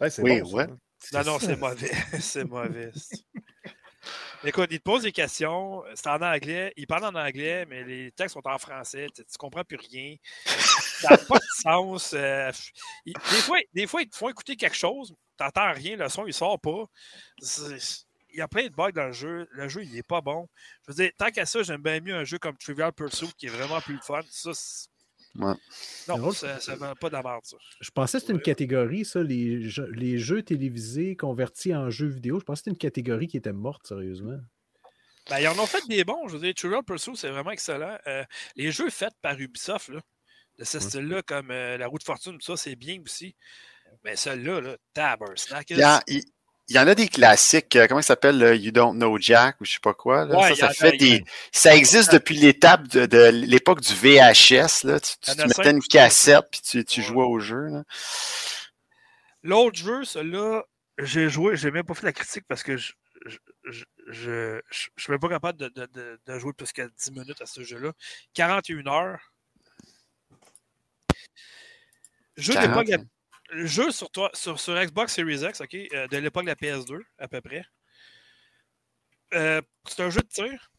Ouais, 0.01 0.10
c'est 0.10 0.22
Oui, 0.22 0.40
bon, 0.40 0.52
ouais. 0.55 0.66
Non, 1.12 1.22
non, 1.24 1.39
c'est 1.39 1.56
mauvais. 1.60 1.93
c'est 2.20 2.44
mauvais. 2.44 2.90
Écoute, 4.47 4.69
il 4.73 4.79
te 4.79 4.83
pose 4.85 5.03
des 5.05 5.12
questions, 5.12 5.83
c'est 5.95 6.09
en 6.09 6.21
anglais, 6.21 6.73
il 6.77 6.87
parle 6.87 7.05
en 7.07 7.15
anglais, 7.19 7.65
mais 7.66 7.83
les 7.85 8.12
textes 8.12 8.35
sont 8.35 8.47
en 8.47 8.59
français, 8.59 9.07
tu, 9.15 9.25
tu 9.25 9.39
comprends 9.39 9.65
plus 9.65 9.79
rien. 9.79 10.16
Ça 11.01 11.11
n'a 11.11 11.16
pas 11.19 11.39
de 11.39 11.45
sens. 11.62 12.12
euh, 12.12 12.51
des, 13.07 13.15
fois, 13.15 13.59
des 13.73 13.87
fois, 13.87 14.03
ils 14.03 14.09
te 14.11 14.16
font 14.16 14.29
écouter 14.29 14.57
quelque 14.57 14.77
chose, 14.77 15.15
tu 15.39 15.45
n'entends 15.45 15.73
rien, 15.73 15.97
le 15.97 16.09
son, 16.11 16.27
il 16.27 16.35
sort 16.35 16.61
pas. 16.61 16.85
Il 17.41 18.39
y 18.39 18.41
a 18.43 18.49
plein 18.49 18.65
de 18.65 18.75
bugs 18.75 18.91
dans 18.93 19.07
le 19.07 19.12
jeu. 19.12 19.47
Le 19.53 19.69
jeu, 19.69 19.85
il 19.85 19.93
n'est 19.93 20.03
pas 20.03 20.21
bon. 20.21 20.49
Je 20.87 20.93
veux 20.93 21.05
dire, 21.05 21.12
tant 21.16 21.31
qu'à 21.31 21.47
ça, 21.47 21.62
j'aime 21.62 21.81
bien 21.83 22.01
mieux 22.01 22.15
un 22.16 22.25
jeu 22.25 22.39
comme 22.39 22.57
Trivial 22.59 22.93
Pursuit 22.93 23.33
qui 23.39 23.47
est 23.47 23.51
vraiment 23.51 23.81
plus 23.81 23.99
fun. 24.03 24.21
Ça, 24.29 24.51
Ouais. 25.36 25.55
Non, 26.09 26.31
ça 26.32 26.56
ne 26.69 26.77
va 26.77 26.94
pas 26.94 27.11
d'abord, 27.11 27.40
ça. 27.43 27.56
Je 27.81 27.90
pensais 27.90 28.19
que 28.19 28.23
c'était 28.23 28.32
une 28.35 28.43
catégorie, 28.43 29.05
ça, 29.05 29.23
les 29.23 29.69
jeux, 29.69 29.90
les 29.93 30.19
jeux 30.19 30.43
télévisés 30.43 31.16
convertis 31.16 31.74
en 31.74 31.90
jeux 31.90 32.06
vidéo. 32.06 32.39
Je 32.39 32.44
pensais 32.44 32.61
que 32.61 32.65
c'était 32.65 32.70
une 32.70 32.78
catégorie 32.78 33.27
qui 33.27 33.36
était 33.36 33.52
morte, 33.52 33.86
sérieusement. 33.86 34.39
Ben, 35.31 35.40
ils 35.40 35.48
en 35.48 35.59
ont 35.59 35.66
fait 35.66 35.86
des 35.89 36.05
bons. 36.05 36.28
Je 36.28 36.36
veux 36.36 36.40
dire, 36.40 36.55
Trivial 36.55 36.85
Pursuit, 36.85 37.16
c'est 37.16 37.31
vraiment 37.31 37.51
excellent. 37.51 37.98
Euh, 38.06 38.24
les 38.56 38.70
jeux 38.70 38.90
faits 38.90 39.15
par 39.23 39.39
Ubisoft, 39.39 39.89
là, 39.89 40.01
de 40.59 40.65
ce 40.65 40.78
style-là, 40.78 41.23
comme 41.23 41.51
euh, 41.51 41.77
La 41.78 41.89
Roue 41.89 41.98
de 41.98 42.05
Fortune, 42.05 42.35
tout 42.35 42.44
ça, 42.44 42.56
c'est 42.56 42.77
bien 42.77 43.01
aussi. 43.02 43.35
Mais 44.05 44.16
celui-là, 44.16 44.61
là, 44.61 45.16
Snack, 45.36 45.70
Il 45.70 46.23
il- 46.69 46.73
il 46.73 46.77
y 46.77 46.78
en 46.78 46.86
a 46.86 46.95
des 46.95 47.09
classiques, 47.09 47.77
euh, 47.77 47.86
comment 47.86 48.01
ça 48.03 48.09
s'appelle, 48.09 48.39
le 48.39 48.57
You 48.57 48.73
Don't 48.73 48.95
Know 48.97 49.19
Jack 49.19 49.61
ou 49.61 49.65
je 49.65 49.73
sais 49.73 49.78
pas 49.82 49.95
quoi. 49.95 50.24
là. 50.24 50.36
Ouais, 50.36 50.55
ça, 50.55 50.55
il 50.55 50.65
a- 50.65 50.73
fait 50.73 50.97
il 51.01 51.15
a- 51.15 51.19
des. 51.19 51.24
Ça 51.53 51.74
existe 51.77 52.12
depuis 52.12 52.36
l'étape 52.36 52.89
de, 52.89 53.07
de 53.07 53.28
l'époque 53.28 53.81
du 53.81 53.95
VHS. 53.95 54.85
Là. 54.85 55.01
Tu, 55.01 55.12
Il 55.28 55.47
mettais 55.47 55.70
une 55.70 55.82
cassette 55.82 56.45
puis 56.51 56.61
tu, 56.62 56.85
tu 56.85 57.01
Ouais. 57.01 57.07
jouais 57.07 57.24
au 57.24 57.39
jeu. 57.41 57.69
L'autre 59.43 59.77
jeu, 59.77 60.05
celui-là, 60.05 60.65
j'ai 60.99 61.28
joué, 61.28 61.57
j'ai 61.57 61.70
même 61.70 61.85
pas 61.85 61.95
fait 61.95 62.07
la 62.07 62.12
critique 62.12 62.45
parce 62.49 62.62
que 62.62 62.77
je 62.77 62.93
je, 63.66 63.85
je 64.09 64.61
suis 64.99 65.11
même 65.11 65.19
pas 65.20 65.31
capable 65.31 65.59
de, 65.59 65.69
de, 65.69 65.86
de, 65.86 66.20
de 66.27 66.39
jouer 66.39 66.53
plus 66.53 66.70
que 66.73 66.82
10 66.82 67.11
minutes 67.12 67.41
à 67.41 67.47
ce 67.47 67.62
jeu-là. 67.65 67.93
41 68.35 68.86
heures. 68.86 69.32
Jeu 72.36 72.53
d'époque, 72.55 72.86
40. 72.86 73.07
Le 73.55 73.66
jeu 73.66 73.90
sur, 73.90 74.10
toi, 74.10 74.31
sur, 74.35 74.59
sur 74.60 74.74
Xbox 74.74 75.14
Series 75.14 75.44
X, 75.44 75.60
ok, 75.60 75.74
euh, 75.74 76.09
de 76.09 76.16
l'époque 76.18 76.44
de 76.44 76.48
la 76.48 76.55
PS2, 76.56 77.01
à 77.18 77.28
peu 77.28 77.40
près. 77.40 77.64
Euh, 79.35 79.60
c'est 79.89 80.01
un 80.02 80.10
jeu 80.10 80.20
de 80.20 80.28
tir. 80.28 80.70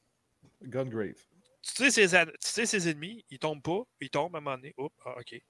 Gungrave. 0.62 1.16
Tu 1.62 1.74
sais, 1.74 1.90
ses, 1.92 2.16
ad- 2.16 2.32
tu 2.32 2.50
sais 2.50 2.66
ses 2.66 2.90
ennemis, 2.90 3.26
ils 3.30 3.40
tombent 3.40 3.62
pas, 3.62 3.82
ils 4.00 4.10
tombent 4.10 4.36
à 4.36 4.38
un 4.38 4.42
moment 4.42 4.56
donné. 4.58 4.74
Oups, 4.78 4.96
ah, 5.06 5.16
ok. 5.18 5.42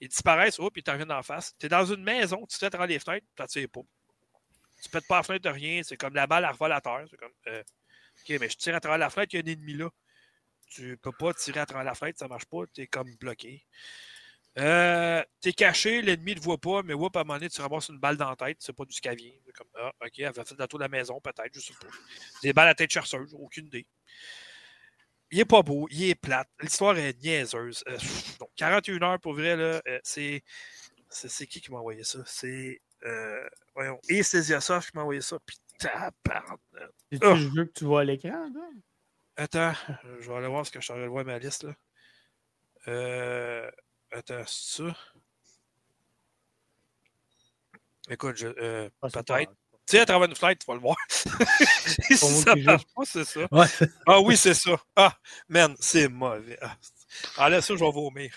Ils 0.00 0.08
disparaissent, 0.08 0.58
oups, 0.58 0.72
ils 0.76 0.82
t'en 0.82 0.92
reviennent 0.92 1.12
en 1.12 1.22
face. 1.22 1.54
Tu 1.58 1.66
es 1.66 1.68
dans 1.68 1.84
une 1.84 2.02
maison, 2.02 2.44
tu 2.46 2.58
te 2.58 2.66
travers 2.66 2.88
les 2.88 2.98
fenêtres, 2.98 3.26
tu 3.36 3.46
tires 3.46 3.68
pas. 3.70 3.80
Tu 4.82 4.90
pètes 4.90 5.06
pas 5.06 5.18
la 5.18 5.22
fenêtre 5.22 5.44
de 5.44 5.50
rien, 5.54 5.82
c'est 5.82 5.96
comme 5.96 6.14
la 6.14 6.26
balle 6.26 6.44
à 6.44 6.50
revole 6.50 6.72
à 6.72 6.80
terre. 6.80 7.04
C'est 7.08 7.16
comme, 7.16 7.32
euh, 7.46 7.62
ok, 8.20 8.40
mais 8.40 8.48
je 8.48 8.56
tire 8.56 8.74
à 8.74 8.80
travers 8.80 8.98
la 8.98 9.10
fenêtre, 9.10 9.34
il 9.34 9.36
y 9.36 9.40
a 9.40 9.44
un 9.44 9.52
ennemi 9.56 9.74
là. 9.74 9.88
Tu 10.68 10.96
peux 10.96 11.12
pas 11.12 11.32
tirer 11.32 11.60
à 11.60 11.66
travers 11.66 11.84
la 11.84 11.94
fenêtre, 11.94 12.18
ça 12.18 12.26
marche 12.26 12.46
pas, 12.46 12.66
tu 12.74 12.82
es 12.82 12.86
comme 12.88 13.14
bloqué. 13.16 13.64
Euh, 14.58 15.22
t'es 15.40 15.52
caché, 15.52 16.00
l'ennemi 16.02 16.34
ne 16.34 16.38
te 16.38 16.44
voit 16.44 16.58
pas, 16.58 16.82
mais 16.84 16.94
oups, 16.94 17.16
à 17.16 17.20
un 17.20 17.24
moment 17.24 17.34
donné, 17.38 17.48
tu 17.50 17.60
ramasses 17.60 17.88
une 17.88 17.98
balle 17.98 18.16
dans 18.16 18.30
la 18.30 18.36
tête, 18.36 18.58
c'est 18.60 18.72
pas 18.72 18.84
du. 18.84 18.92
C'est 18.94 19.02
comme, 19.56 19.66
ah, 19.76 19.92
ok, 20.00 20.12
elle 20.18 20.32
va 20.32 20.44
faire 20.44 20.56
le 20.58 20.66
tour 20.68 20.78
de 20.78 20.84
la 20.84 20.88
maison, 20.88 21.20
peut-être, 21.20 21.52
je 21.54 21.60
sais 21.60 21.74
pas. 21.74 21.88
Des 22.42 22.52
balles 22.52 22.68
à 22.68 22.74
tête 22.74 22.90
chercheuse, 22.90 23.34
aucune 23.34 23.66
idée. 23.66 23.86
Il 25.30 25.40
est 25.40 25.44
pas 25.44 25.62
beau, 25.62 25.88
il 25.90 26.10
est 26.10 26.14
plate. 26.14 26.48
L'histoire 26.60 26.96
est 26.96 27.20
niaiseuse. 27.20 27.82
Euh, 27.88 27.96
pff, 27.96 28.38
donc, 28.38 28.50
41 28.56 29.02
heures 29.02 29.20
pour 29.20 29.34
vrai, 29.34 29.56
là, 29.56 29.82
euh, 29.88 29.98
c'est. 30.04 30.42
C'est 31.08 31.28
c'est 31.28 31.46
qui 31.46 31.60
qui 31.60 31.70
m'a 31.72 31.78
envoyé 31.78 32.04
ça? 32.04 32.20
C'est. 32.26 32.80
Euh, 33.04 33.48
voyons. 33.74 33.98
Et 34.08 34.22
Soft 34.22 34.90
qui 34.90 34.96
m'a 34.96 35.02
envoyé 35.02 35.20
ça. 35.20 35.38
Puis 35.44 35.58
tabarnak. 35.78 36.60
C'est-tu 37.10 37.26
Oh. 37.26 37.34
le 37.34 37.36
jeu 37.36 37.64
que 37.66 37.72
tu 37.72 37.84
vois 37.84 38.02
à 38.02 38.04
l'écran, 38.04 38.48
là? 38.54 38.70
Attends, 39.36 39.72
je 40.20 40.28
vais 40.30 40.36
aller 40.36 40.46
voir 40.46 40.64
ce 40.64 40.70
que 40.70 40.80
je 40.80 40.84
suis 40.84 40.92
en 40.92 40.96
train 40.96 41.04
de 41.04 41.10
voir 41.10 41.24
ma 41.24 41.38
liste 41.38 41.64
là. 41.64 41.74
Euh, 42.86 43.70
attends, 44.14 44.42
c'est 44.46 44.82
ça? 44.82 44.96
Écoute, 48.10 48.36
je, 48.36 48.48
euh, 48.48 48.88
Ah, 49.02 49.08
peut-être. 49.08 49.52
Tu 49.86 49.96
sais, 49.96 50.00
à 50.00 50.06
travers 50.06 50.28
une 50.28 50.34
fenêtre, 50.34 50.64
tu 50.64 50.66
vas 50.66 50.74
le 50.74 50.80
voir. 50.80 50.96
si 51.08 52.16
ça 52.16 52.56
marche 52.56 52.86
pas, 52.94 53.04
c'est 53.04 53.24
ça? 53.24 53.46
Ouais. 53.50 53.66
Ah 54.06 54.20
oui, 54.20 54.36
c'est 54.36 54.54
ça. 54.54 54.82
Ah, 54.96 55.18
man, 55.48 55.74
c'est 55.78 56.08
mauvais. 56.08 56.58
Ah, 56.62 56.76
ah 57.36 57.48
là, 57.50 57.60
ça, 57.60 57.74
je 57.74 57.84
vais 57.84 57.92
vomir. 57.92 58.32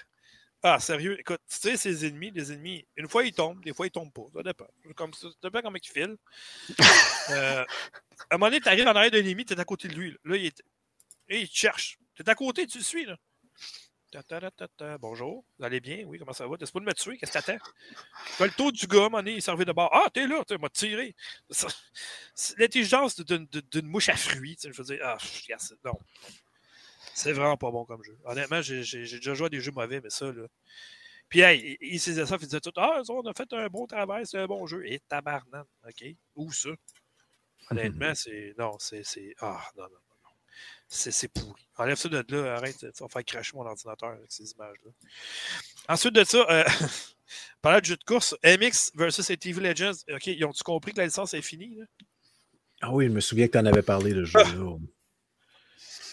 Ah, 0.61 0.79
sérieux, 0.79 1.17
écoute, 1.19 1.39
tu 1.49 1.55
sais, 1.55 1.77
ces 1.77 2.05
ennemis, 2.05 2.31
les 2.31 2.51
ennemis, 2.51 2.85
une 2.97 3.07
fois 3.07 3.23
ils 3.23 3.31
tombent, 3.31 3.63
des 3.63 3.73
fois 3.73 3.85
ils 3.87 3.91
tombent 3.91 4.11
pas. 4.11 4.25
Ça 4.33 4.43
dépend. 4.43 4.67
Comme, 4.95 5.13
ça 5.13 5.27
dépend 5.41 5.61
comment 5.61 5.77
ils 5.81 5.89
filent. 5.89 6.17
Euh, 7.29 7.65
à 8.29 8.35
un 8.35 8.37
moment 8.37 8.45
donné, 8.45 8.61
tu 8.61 8.69
arrives 8.69 8.87
en 8.87 8.95
arrière 8.95 9.11
d'un 9.11 9.17
ennemi, 9.17 9.43
tu 9.43 9.53
es 9.53 9.59
à 9.59 9.65
côté 9.65 9.89
de 9.89 9.95
lui. 9.95 10.11
Là, 10.11 10.17
Là, 10.23 10.37
il, 10.37 10.45
est... 10.45 10.63
Et 11.27 11.41
il 11.41 11.49
te 11.49 11.53
cherche. 11.53 11.99
Tu 12.15 12.23
es 12.23 12.29
à 12.29 12.35
côté, 12.35 12.65
tu 12.65 12.77
le 12.77 12.83
suis. 12.85 13.05
Là. 13.05 13.17
Ta, 14.09 14.23
ta, 14.23 14.39
ta, 14.39 14.51
ta, 14.51 14.67
ta. 14.69 14.97
Bonjour, 14.97 15.43
vous 15.59 15.65
allez 15.65 15.81
bien? 15.81 16.05
Oui, 16.05 16.17
comment 16.17 16.31
ça 16.31 16.47
va? 16.47 16.55
T'es 16.57 16.65
pas 16.65 16.79
de 16.79 16.85
me 16.85 16.93
tuer? 16.93 17.17
Qu'est-ce 17.17 17.31
que 17.33 17.39
t'attends? 17.39 17.63
Le 18.39 18.49
tour 18.51 18.71
du 18.71 18.87
gars, 18.87 18.99
moment 19.01 19.17
donné, 19.17 19.33
il 19.33 19.41
servait 19.41 19.65
de 19.65 19.73
bord. 19.73 19.89
Ah, 19.91 20.09
t'es 20.13 20.25
là, 20.25 20.43
tu 20.47 20.57
m'a 20.57 20.69
tiré. 20.69 21.13
L'intelligence 22.57 23.19
d'une 23.19 23.87
mouche 23.87 24.07
à 24.07 24.15
fruits. 24.15 24.57
Je 24.63 24.69
veux 24.69 24.83
dire, 24.85 24.99
ah, 25.03 25.17
c'est- 25.19 25.83
non. 25.83 25.99
C'est 27.13 27.33
vraiment 27.33 27.57
pas 27.57 27.69
bon 27.69 27.83
comme 27.83 28.01
jeu. 28.03 28.17
Honnêtement, 28.23 28.61
j'ai 28.61 28.79
déjà 28.79 29.33
joué 29.33 29.47
à 29.47 29.49
des 29.49 29.59
jeux 29.59 29.71
mauvais, 29.71 29.99
mais 30.01 30.09
ça, 30.09 30.31
là. 30.31 30.47
Puis, 31.27 31.41
hey, 31.41 31.77
il, 31.81 31.99
se 31.99 32.11
disait 32.11 32.25
ça, 32.25 32.37
il 32.39 32.45
disait 32.45 32.61
tout, 32.61 32.71
ah, 32.77 33.01
on 33.09 33.21
a 33.25 33.33
fait 33.33 33.51
un 33.51 33.67
bon 33.67 33.87
travail, 33.87 34.25
c'est 34.25 34.37
un 34.39 34.45
bon 34.47 34.65
jeu. 34.67 34.85
Et 34.85 34.99
tabarnan, 35.09 35.65
OK? 35.85 36.05
Où 36.35 36.53
ça? 36.53 36.69
Honnêtement, 37.71 38.13
c'est. 38.15 38.55
Non, 38.57 38.77
c'est. 38.79 39.03
Ah, 39.41 39.61
non. 39.75 39.83
non. 39.83 40.06
C'est 40.89 41.27
pourri. 41.27 41.67
Enlève 41.77 41.97
ça 41.97 42.09
de 42.09 42.23
là, 42.29 42.55
arrête, 42.55 42.79
ça 42.79 43.05
va 43.05 43.09
faire 43.09 43.25
cracher 43.25 43.51
mon 43.55 43.65
ordinateur 43.65 44.09
avec 44.09 44.25
ces 44.29 44.51
images-là. 44.51 44.91
Ensuite 45.89 46.13
de 46.15 46.23
ça, 46.23 46.45
euh, 46.49 46.63
parlant 47.61 47.79
de 47.79 47.85
jeu 47.85 47.97
de 47.97 48.03
course, 48.03 48.35
MX 48.43 48.91
versus 48.95 49.29
ATV 49.29 49.61
Legends, 49.61 49.99
OK, 50.11 50.27
ils 50.27 50.45
ont-tu 50.45 50.63
compris 50.63 50.93
que 50.93 50.99
la 50.99 51.05
licence 51.05 51.33
est 51.33 51.41
finie? 51.41 51.75
Là? 51.75 51.85
Ah 52.81 52.91
oui, 52.91 53.05
je 53.05 53.11
me 53.11 53.19
souviens 53.19 53.47
que 53.47 53.53
tu 53.53 53.57
en 53.57 53.65
avais 53.65 53.81
parlé 53.81 54.13
de 54.13 54.23
jeu. 54.23 54.39
là. 54.39 54.77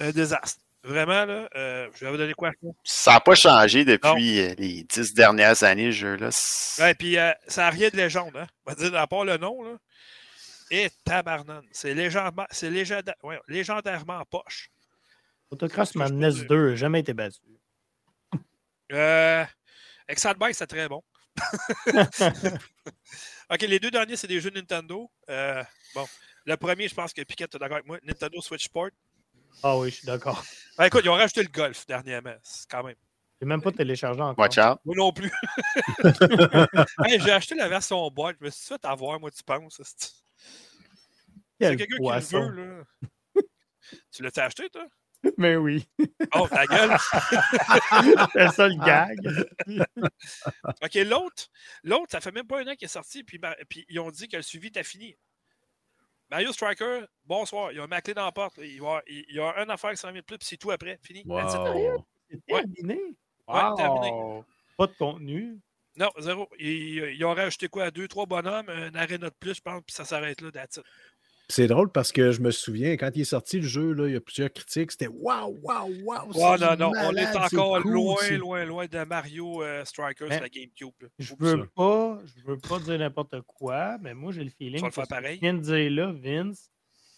Un 0.00 0.10
désastre. 0.10 0.60
Vraiment, 0.82 1.24
là, 1.24 1.48
euh, 1.56 1.88
je 1.94 2.04
vais 2.04 2.10
vous 2.10 2.18
donner 2.18 2.34
quoi? 2.34 2.50
Ça 2.82 3.12
n'a 3.12 3.20
pas 3.20 3.34
changé 3.34 3.86
depuis 3.86 4.40
euh, 4.40 4.54
les 4.58 4.82
dix 4.84 5.14
dernières 5.14 5.62
années, 5.62 5.90
ce 5.92 5.96
jeu-là. 5.96 6.28
Ouais, 6.78 6.94
puis 6.94 7.16
euh, 7.16 7.32
ça 7.48 7.62
n'a 7.62 7.70
rien 7.70 7.88
de 7.88 7.96
légende, 7.96 8.36
hein? 8.36 8.46
On 8.66 8.70
va 8.70 8.76
dire, 8.76 8.94
à 8.94 9.06
part 9.06 9.24
le 9.24 9.38
nom, 9.38 9.62
là. 9.62 9.78
Et 10.76 10.90
tabarnane. 11.04 11.64
C'est 11.70 11.94
légendairement, 11.94 12.46
c'est 12.50 12.68
ouais, 13.22 13.40
légendairement 13.46 14.18
en 14.18 14.24
poche. 14.24 14.72
Autocross 15.48 15.94
Madness 15.94 16.34
dire? 16.34 16.46
2 16.48 16.70
n'a 16.70 16.74
jamais 16.74 16.98
été 16.98 17.14
battu. 17.14 17.38
Euh, 18.90 19.44
Excite 20.08 20.36
Bike, 20.36 20.56
c'est 20.56 20.66
très 20.66 20.88
bon. 20.88 21.00
ok, 23.50 23.60
les 23.60 23.78
deux 23.78 23.92
derniers, 23.92 24.16
c'est 24.16 24.26
des 24.26 24.40
jeux 24.40 24.50
Nintendo. 24.50 25.08
Euh, 25.30 25.62
bon, 25.94 26.06
le 26.44 26.56
premier, 26.56 26.88
je 26.88 26.94
pense 26.94 27.12
que 27.12 27.22
Piquet 27.22 27.44
est 27.44 27.56
d'accord 27.56 27.76
avec 27.76 27.86
moi. 27.86 27.98
Nintendo 28.02 28.40
Switch 28.40 28.64
Sport. 28.64 28.90
Ah 29.62 29.78
oui, 29.78 29.90
je 29.90 29.96
suis 29.98 30.06
d'accord. 30.06 30.44
Ben, 30.76 30.86
écoute, 30.86 31.02
ils 31.04 31.08
ont 31.08 31.14
rajouté 31.14 31.44
le 31.44 31.50
golf 31.50 31.86
dernièrement. 31.86 32.34
C'est 32.42 32.68
quand 32.68 32.82
même. 32.82 32.96
J'ai 33.40 33.46
même 33.46 33.62
pas 33.62 33.70
téléchargé 33.70 34.20
encore. 34.20 34.42
Watch 34.42 34.58
out. 34.58 34.80
Moi 34.84 34.96
non 34.96 35.12
plus. 35.12 35.30
Hey, 37.04 37.20
J'ai 37.20 37.30
acheté 37.30 37.54
la 37.54 37.68
version 37.68 38.10
boîte. 38.10 38.38
Je 38.40 38.46
me 38.46 38.50
suis 38.50 38.66
fait 38.66 38.84
avoir, 38.84 39.20
moi, 39.20 39.30
tu 39.30 39.44
penses. 39.44 40.23
C'est 41.60 41.68
Quel 41.68 41.76
quelqu'un 41.76 41.96
qui 41.96 42.02
le 42.02 42.38
veut, 42.38 42.76
là. 42.76 42.84
tu 44.12 44.22
l'as 44.22 44.38
acheté, 44.38 44.68
toi? 44.70 44.86
Mais 45.38 45.56
oui. 45.56 45.88
Oh, 46.34 46.46
ta 46.48 46.66
gueule! 46.66 46.90
C'est 48.32 48.48
ça 48.48 48.68
le 48.68 48.84
gag. 48.84 49.18
OK, 50.82 50.94
l'autre, 51.06 51.48
l'autre, 51.82 52.10
ça 52.10 52.20
fait 52.20 52.32
même 52.32 52.46
pas 52.46 52.60
un 52.60 52.66
an 52.68 52.74
qu'il 52.74 52.84
est 52.86 52.88
sorti, 52.88 53.24
puis, 53.24 53.40
ils 53.88 54.00
ont 54.00 54.10
dit 54.10 54.28
que 54.28 54.36
le 54.36 54.42
suivi 54.42 54.68
était 54.68 54.82
fini. 54.84 55.16
Mario 56.30 56.52
Striker, 56.52 57.04
bonsoir. 57.24 57.72
Ils 57.72 57.80
ont 57.80 57.84
mis 57.84 57.90
la 57.90 58.02
clé 58.02 58.14
dans 58.14 58.24
la 58.24 58.32
porte. 58.32 58.56
Il 58.58 58.76
y 58.76 58.80
a, 58.84 59.02
il 59.06 59.38
a 59.40 59.62
une 59.62 59.70
affaire 59.70 59.90
qui 59.90 59.98
s'en 59.98 60.10
vient 60.10 60.20
de 60.20 60.26
plus, 60.26 60.38
puis 60.38 60.48
c'est 60.48 60.56
tout 60.56 60.70
après. 60.70 60.98
Fini. 61.02 61.22
Wow. 61.26 61.48
C'est 61.48 61.58
Ouais. 62.52 62.64
terminé? 62.74 63.00
Ouais, 63.46 63.60
terminé. 63.76 64.42
Pas 64.76 64.86
de 64.86 64.94
contenu? 64.94 65.60
Non, 65.96 66.10
zéro. 66.18 66.48
Ils, 66.58 67.14
ils 67.14 67.24
ont 67.24 67.34
rajouté 67.34 67.68
quoi? 67.68 67.90
Deux, 67.90 68.08
trois 68.08 68.26
bonhommes, 68.26 68.68
un 68.68 68.94
arena 68.94 69.28
de 69.30 69.34
plus, 69.38 69.54
je 69.54 69.60
pense, 69.60 69.82
puis 69.86 69.94
ça 69.94 70.04
s'arrête 70.04 70.40
là, 70.40 70.48
it. 70.64 70.80
C'est 71.50 71.66
drôle 71.66 71.90
parce 71.92 72.10
que 72.10 72.32
je 72.32 72.40
me 72.40 72.50
souviens, 72.50 72.96
quand 72.96 73.10
il 73.14 73.20
est 73.20 73.24
sorti 73.24 73.60
le 73.60 73.66
jeu, 73.66 73.92
là, 73.92 74.06
il 74.08 74.14
y 74.14 74.16
a 74.16 74.20
plusieurs 74.20 74.50
critiques. 74.50 74.92
C'était 74.92 75.08
waouh, 75.08 75.58
waouh, 75.62 75.92
waouh. 76.02 76.30
Oh, 76.34 76.56
non, 76.58 76.74
non, 76.76 76.92
on 76.96 77.14
est 77.14 77.36
encore 77.36 77.82
cool, 77.82 77.92
loin, 77.92 78.30
loin, 78.38 78.64
loin 78.64 78.86
de 78.86 79.04
Mario 79.04 79.62
euh, 79.62 79.84
Striker 79.84 80.24
Mais- 80.26 80.34
sur 80.36 80.42
la 80.42 80.48
GameCube. 80.48 81.10
Je 81.18 81.34
veux 81.38 81.66
pas, 81.66 82.18
je 82.24 82.44
veux 82.50 82.56
pas 82.58 82.78
dire 82.78 82.98
n'importe 82.98 83.40
quoi, 83.42 83.98
mais 84.00 84.14
moi 84.14 84.32
j'ai 84.32 84.42
le 84.42 84.50
feeling 84.50 84.82
le 84.82 84.88
que 84.88 84.94
faire 84.94 85.04
que 85.04 85.08
pareil? 85.10 85.38
tu 85.38 85.42
viens 85.44 85.52
de 85.54 85.60
dire 85.60 85.90
là, 85.90 86.12
Vince, 86.12 86.70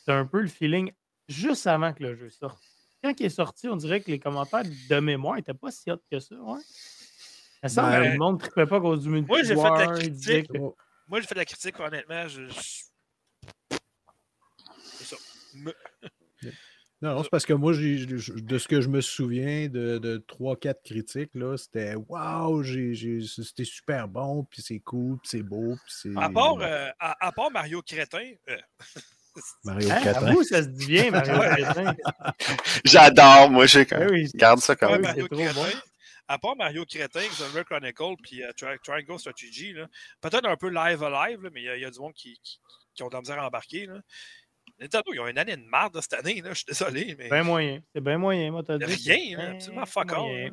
c'est 0.04 0.12
un 0.12 0.26
peu 0.26 0.40
le 0.40 0.48
feeling 0.48 0.90
juste 1.28 1.66
avant 1.68 1.92
que 1.92 2.02
le 2.02 2.16
jeu 2.16 2.28
sorte. 2.30 2.58
Quand 3.04 3.12
il 3.20 3.26
est 3.26 3.30
sorti, 3.30 3.68
on 3.68 3.76
dirait 3.76 4.00
que 4.00 4.10
les 4.10 4.18
commentaires 4.18 4.64
de 4.64 5.00
mémoire 5.00 5.36
n'étaient 5.36 5.54
pas 5.54 5.70
si 5.70 5.88
hot 5.90 5.98
que 6.10 6.18
ça, 6.18 6.34
ouais. 6.34 6.60
Ça 7.62 7.68
semble 7.68 7.90
Ben, 7.90 8.02
que 8.02 8.08
le 8.12 8.18
monde 8.18 8.34
ne 8.34 8.40
trippait 8.40 8.66
pas 8.66 8.76
à 8.76 8.80
cause 8.80 9.02
du 9.04 9.08
Moi, 9.08 9.42
j'ai 9.42 9.54
fait 9.54 9.62
la 9.62 9.70
multijoueur, 9.70 9.98
critique. 9.98 10.48
que- 10.52 10.58
Oh, 10.58 10.76
Moi, 11.08 11.20
j'ai 11.20 11.26
fait 11.28 11.34
de 11.34 11.40
la 11.40 11.44
critique, 11.44 11.78
honnêtement. 11.80 12.26
Je... 12.28 12.48
je- 12.48 12.82
Non, 15.62 16.52
non, 17.14 17.22
c'est 17.22 17.30
parce 17.30 17.46
que 17.46 17.52
moi, 17.52 17.72
de 17.74 18.58
ce 18.58 18.68
que 18.68 18.80
je 18.80 18.88
me 18.88 19.00
souviens 19.00 19.68
de, 19.68 19.98
de 19.98 20.18
3-4 20.28 20.74
critiques, 20.84 21.30
là, 21.34 21.56
c'était 21.56 21.94
waouh, 21.94 22.62
c'était 22.64 23.64
super 23.64 24.08
bon, 24.08 24.44
puis 24.44 24.62
c'est 24.62 24.80
cool, 24.80 25.18
puis 25.18 25.28
c'est 25.28 25.42
beau, 25.42 25.74
puis 25.84 25.94
c'est. 26.02 26.16
À 26.16 26.28
part, 26.30 26.56
euh, 26.60 26.88
à, 26.98 27.26
à 27.26 27.32
part 27.32 27.50
Mario 27.50 27.82
Crétin, 27.82 28.32
euh, 28.48 28.56
Mario 29.64 29.90
Hein, 29.90 30.00
Catin. 30.02 30.26
avoue, 30.28 30.42
ça 30.42 30.62
se 30.62 30.68
dit 30.68 30.86
bien, 30.86 31.10
Mario. 31.10 31.34
Crétin. 31.38 31.94
J'adore, 32.84 33.50
moi, 33.50 33.66
j'ai 33.66 33.84
Ben 33.84 34.10
oui, 34.10 34.30
Garde 34.34 34.60
ça 34.60 34.72
Ouais, 34.72 35.00
c'est 35.14 35.28
trop 35.28 35.36
Crétin, 35.36 35.78
à 36.28 36.38
part 36.38 36.56
Mario 36.56 36.84
Crétin, 36.86 37.20
Xenoblade 37.20 37.64
Chronicle, 37.66 38.14
puis 38.22 38.42
euh, 38.42 38.50
Tri- 38.56 38.78
Triangle 38.82 39.18
Strategy, 39.18 39.74
là, 39.74 39.86
peut-être 40.20 40.46
un 40.46 40.56
peu 40.56 40.68
live 40.70 41.02
à 41.04 41.28
live, 41.28 41.42
là, 41.42 41.50
mais 41.52 41.60
il 41.60 41.64
y, 41.64 41.68
a- 41.68 41.76
il 41.76 41.82
y 41.82 41.84
a 41.84 41.90
du 41.90 41.98
monde 42.00 42.14
qui, 42.14 42.38
qui, 42.42 42.58
qui 42.94 43.02
ont 43.02 43.08
de 43.08 43.14
la 43.14 43.20
misère 43.20 43.38
à 43.38 43.46
embarquer. 43.46 43.86
Là. 43.86 44.00
Nintendo, 44.78 45.04
ils 45.14 45.20
ont 45.20 45.26
une 45.28 45.38
année 45.38 45.56
de 45.56 45.64
marde 45.64 45.94
de 45.94 46.00
cette 46.00 46.14
année, 46.14 46.40
là, 46.42 46.50
je 46.50 46.56
suis 46.56 46.64
désolé, 46.68 47.14
mais 47.18 47.28
bien 47.30 47.42
moyen. 47.42 47.80
C'est 47.94 48.00
bien 48.02 48.18
moyen, 48.18 48.50
moi, 48.50 48.62
t'as 48.66 48.76
dit. 48.78 48.84
rien, 48.84 49.38
là, 49.38 49.44
Ben 49.46 49.54
absolument 49.56 49.86
fuck 49.86 50.12
all. 50.12 50.44
là. 50.44 50.50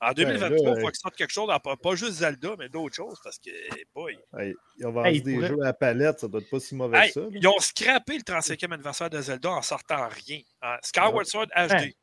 En 0.00 0.12
2023, 0.12 0.48
il 0.58 0.64
là, 0.64 0.80
faut 0.80 0.86
euh, 0.86 0.90
qu'ils 0.90 1.00
sortent 1.00 1.16
quelque 1.16 1.32
chose, 1.32 1.48
pas, 1.64 1.76
pas 1.76 1.94
juste 1.96 2.12
Zelda, 2.12 2.54
mais 2.56 2.68
d'autres 2.68 2.94
choses, 2.94 3.18
parce 3.24 3.36
que, 3.40 3.50
boy. 3.92 4.16
Hey, 4.38 4.54
ils 4.76 4.86
ont 4.86 4.92
vendu 4.92 5.08
Hey, 5.08 5.22
des 5.22 5.34
pourrait- 5.34 5.48
jeux 5.48 5.60
à 5.60 5.64
la 5.64 5.72
palette, 5.72 6.20
ça 6.20 6.28
doit 6.28 6.40
être 6.40 6.48
pas 6.50 6.60
si 6.60 6.76
mauvais 6.76 6.98
Hey, 6.98 7.08
que 7.08 7.14
ça. 7.14 7.20
là. 7.22 7.26
ils 7.32 7.48
ont 7.48 7.58
scrappé 7.58 8.16
le 8.16 8.22
35e 8.22 8.72
anniversaire 8.72 9.10
de 9.10 9.20
Zelda 9.20 9.50
en 9.50 9.62
sortant 9.62 10.08
rien. 10.08 10.40
En 10.62 10.76
Skyward 10.82 11.26
Sword 11.26 11.48
HD. 11.56 11.94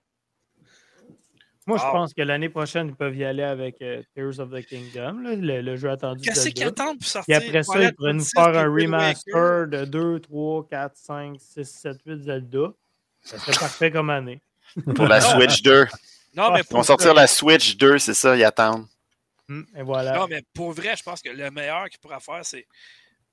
Moi, 1.67 1.77
je 1.79 1.83
pense 1.83 2.13
que 2.13 2.21
l'année 2.21 2.49
prochaine, 2.49 2.89
ils 2.89 2.95
peuvent 2.95 3.15
y 3.15 3.23
aller 3.23 3.41
avec 3.43 3.81
euh, 3.81 4.03
Tears 4.13 4.39
of 4.39 4.51
the 4.51 4.63
Kingdom, 4.65 5.21
là, 5.23 5.35
le, 5.35 5.61
le 5.61 5.75
jeu 5.75 5.89
attendu. 5.89 6.21
Qu'est-ce 6.23 6.49
qu'ils 6.49 6.63
attendent 6.63 6.97
pour 6.97 6.99
Puis 6.99 7.09
sortir? 7.09 7.37
après 7.37 7.63
ça, 7.63 7.81
ils 7.81 7.93
pourraient 7.95 8.13
nous 8.13 8.23
faire 8.23 8.47
un 8.55 8.65
remaster 8.71 9.67
de 9.67 9.85
2, 9.85 10.19
3, 10.19 10.67
4, 10.69 10.91
5, 10.95 11.37
6, 11.39 11.63
7, 11.65 11.97
8 12.05 12.23
Zelda. 12.23 12.67
Ça 13.23 13.39
serait 13.39 13.57
parfait 13.59 13.91
comme 13.91 14.11
année. 14.11 14.39
Pour 14.95 15.07
la 15.07 15.19
Switch 15.21 15.63
2. 15.63 15.87
Non, 16.35 16.51
mais 16.51 16.59
Ils 16.59 16.65
pour 16.65 16.77
vont 16.77 16.83
sortir 16.83 17.13
la 17.15 17.25
Switch 17.27 17.77
2, 17.77 17.97
c'est 17.97 18.13
ça, 18.13 18.35
ils 18.37 18.43
attendent. 18.43 18.85
Hmm, 19.47 19.63
Et 19.75 19.81
voilà. 19.81 20.17
Non, 20.17 20.27
mais 20.27 20.43
pour 20.53 20.71
vrai, 20.71 20.95
je 20.95 21.01
pense 21.03 21.21
que 21.21 21.29
le 21.29 21.49
meilleur 21.49 21.89
qu'il 21.89 21.99
pourra 21.99 22.19
faire, 22.19 22.43
c'est 22.45 22.67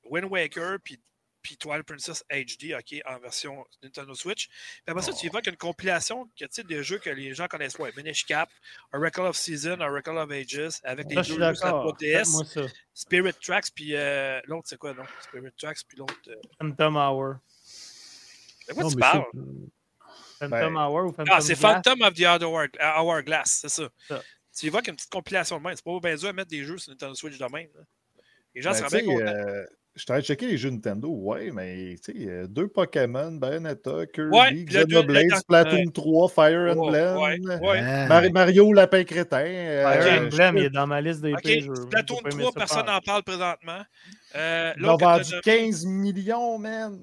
Wind 0.04 0.26
Waker 0.30 0.76
puis, 0.82 0.98
puis 1.42 1.56
Twilight 1.56 1.84
Princess 1.84 2.24
HD, 2.30 2.74
OK, 2.78 3.00
en 3.04 3.18
version 3.18 3.64
Nintendo 3.82 4.14
Switch. 4.14 4.48
Puis 4.48 4.82
après 4.86 5.02
ça, 5.02 5.12
tu 5.12 5.26
évoques 5.26 5.46
une 5.46 5.56
compilation 5.56 6.28
que, 6.38 6.62
des 6.62 6.82
jeux 6.82 6.98
que 6.98 7.10
les 7.10 7.34
gens 7.34 7.48
connaissent 7.48 7.76
pas. 7.76 7.88
Minish 7.96 8.24
Cap, 8.26 8.48
Oracle 8.92 9.22
of 9.22 9.36
Season, 9.36 9.80
Oracle 9.80 10.16
of 10.16 10.30
Ages, 10.30 10.80
avec 10.84 11.08
les 11.08 11.16
deux 11.16 11.22
jeux 11.22 11.34
sur 11.34 11.38
la 11.38 11.52
d'accord. 11.52 11.96
3DS, 11.98 12.30
Moi, 12.32 12.44
ça. 12.44 12.60
Spirit 12.94 13.34
Tracks, 13.42 13.66
puis 13.74 13.94
euh, 13.96 14.40
l'autre, 14.44 14.68
c'est 14.68 14.78
quoi, 14.78 14.94
non? 14.94 15.04
Spirit 15.20 15.52
Tracks, 15.58 15.78
puis 15.88 15.98
l'autre. 15.98 16.14
euh, 16.28 16.34
Phantom 16.60 16.96
Hour. 16.96 17.34
De 18.68 18.74
quoi 18.74 18.82
Non, 18.84 18.90
tu 18.90 18.96
parles? 18.96 19.24
Phantom 20.38 20.50
Ben, 20.74 20.76
Hour 20.76 21.04
ou 21.06 21.12
Phantom 21.12 21.26
Ah, 21.30 21.40
c'est 21.40 21.54
Glass? 21.58 21.60
Phantom 21.84 22.02
of 22.02 22.14
the 22.14 22.22
Hour- 22.42 22.68
Hourglass, 22.98 23.58
c'est 23.62 23.68
ça. 23.68 23.88
Ça. 24.08 24.22
Tu 24.58 24.66
évoques 24.66 24.86
une 24.88 24.96
petite 24.96 25.10
compilation 25.10 25.58
de 25.58 25.62
même. 25.62 25.74
C'est 25.76 25.84
pas 25.84 25.98
bien 26.00 26.14
dur 26.16 26.28
à 26.28 26.32
mettre 26.32 26.50
des 26.50 26.64
jeux 26.64 26.76
sur 26.78 26.90
Nintendo 26.90 27.14
Switch 27.14 27.38
de 27.38 27.44
même. 27.44 27.68
là. 27.74 27.80
Les 28.54 28.60
gens 28.60 28.70
Ben, 28.72 28.76
seraient 28.76 29.02
bien 29.02 29.12
contents. 29.14 29.26
euh, 29.26 29.64
je 29.94 30.00
suis 30.02 30.10
en 30.10 30.14
train 30.14 30.20
de 30.20 30.24
checker 30.24 30.46
les 30.46 30.56
jeux 30.58 30.70
Nintendo, 30.70 31.08
ouais, 31.10 31.50
mais 31.52 31.96
tu 32.02 32.12
sais, 32.12 32.28
euh, 32.28 32.46
deux 32.46 32.68
Pokémon, 32.68 33.32
Bayonetta, 33.32 34.06
Kirby, 34.06 34.36
Ouais, 34.36 34.64
Xenoblade, 34.64 35.30
Splatoon 35.36 35.76
ouais. 35.78 35.92
3, 35.92 36.28
Fire 36.28 36.60
Ouais, 36.60 36.70
Emblem, 36.72 37.16
ouais, 37.18 37.58
ouais. 37.60 37.80
Ah. 37.82 38.06
Mar- 38.08 38.32
Mario 38.32 38.72
Lapin 38.72 39.04
Crétin. 39.04 39.44
euh, 39.46 39.82
Fire 39.92 40.02
je- 40.02 40.24
Emblem, 40.26 40.56
il 40.58 40.64
est 40.64 40.70
dans 40.70 40.86
ma 40.86 41.00
liste 41.00 41.20
des 41.20 41.32
jeux. 41.60 41.74
Splatoon 41.74 42.16
J'ai 42.16 42.22
pas 42.22 42.30
aimé 42.30 42.42
3, 42.42 42.52
ça 42.52 42.58
personne 42.58 42.86
n'en 42.86 43.00
parle 43.00 43.22
présentement. 43.22 43.82
Euh, 44.34 44.72
Ils 44.78 44.86
ont 44.86 44.96
vendu 44.96 45.30
t'as- 45.30 45.40
15 45.42 45.84
millions, 45.84 46.58
man. 46.58 46.98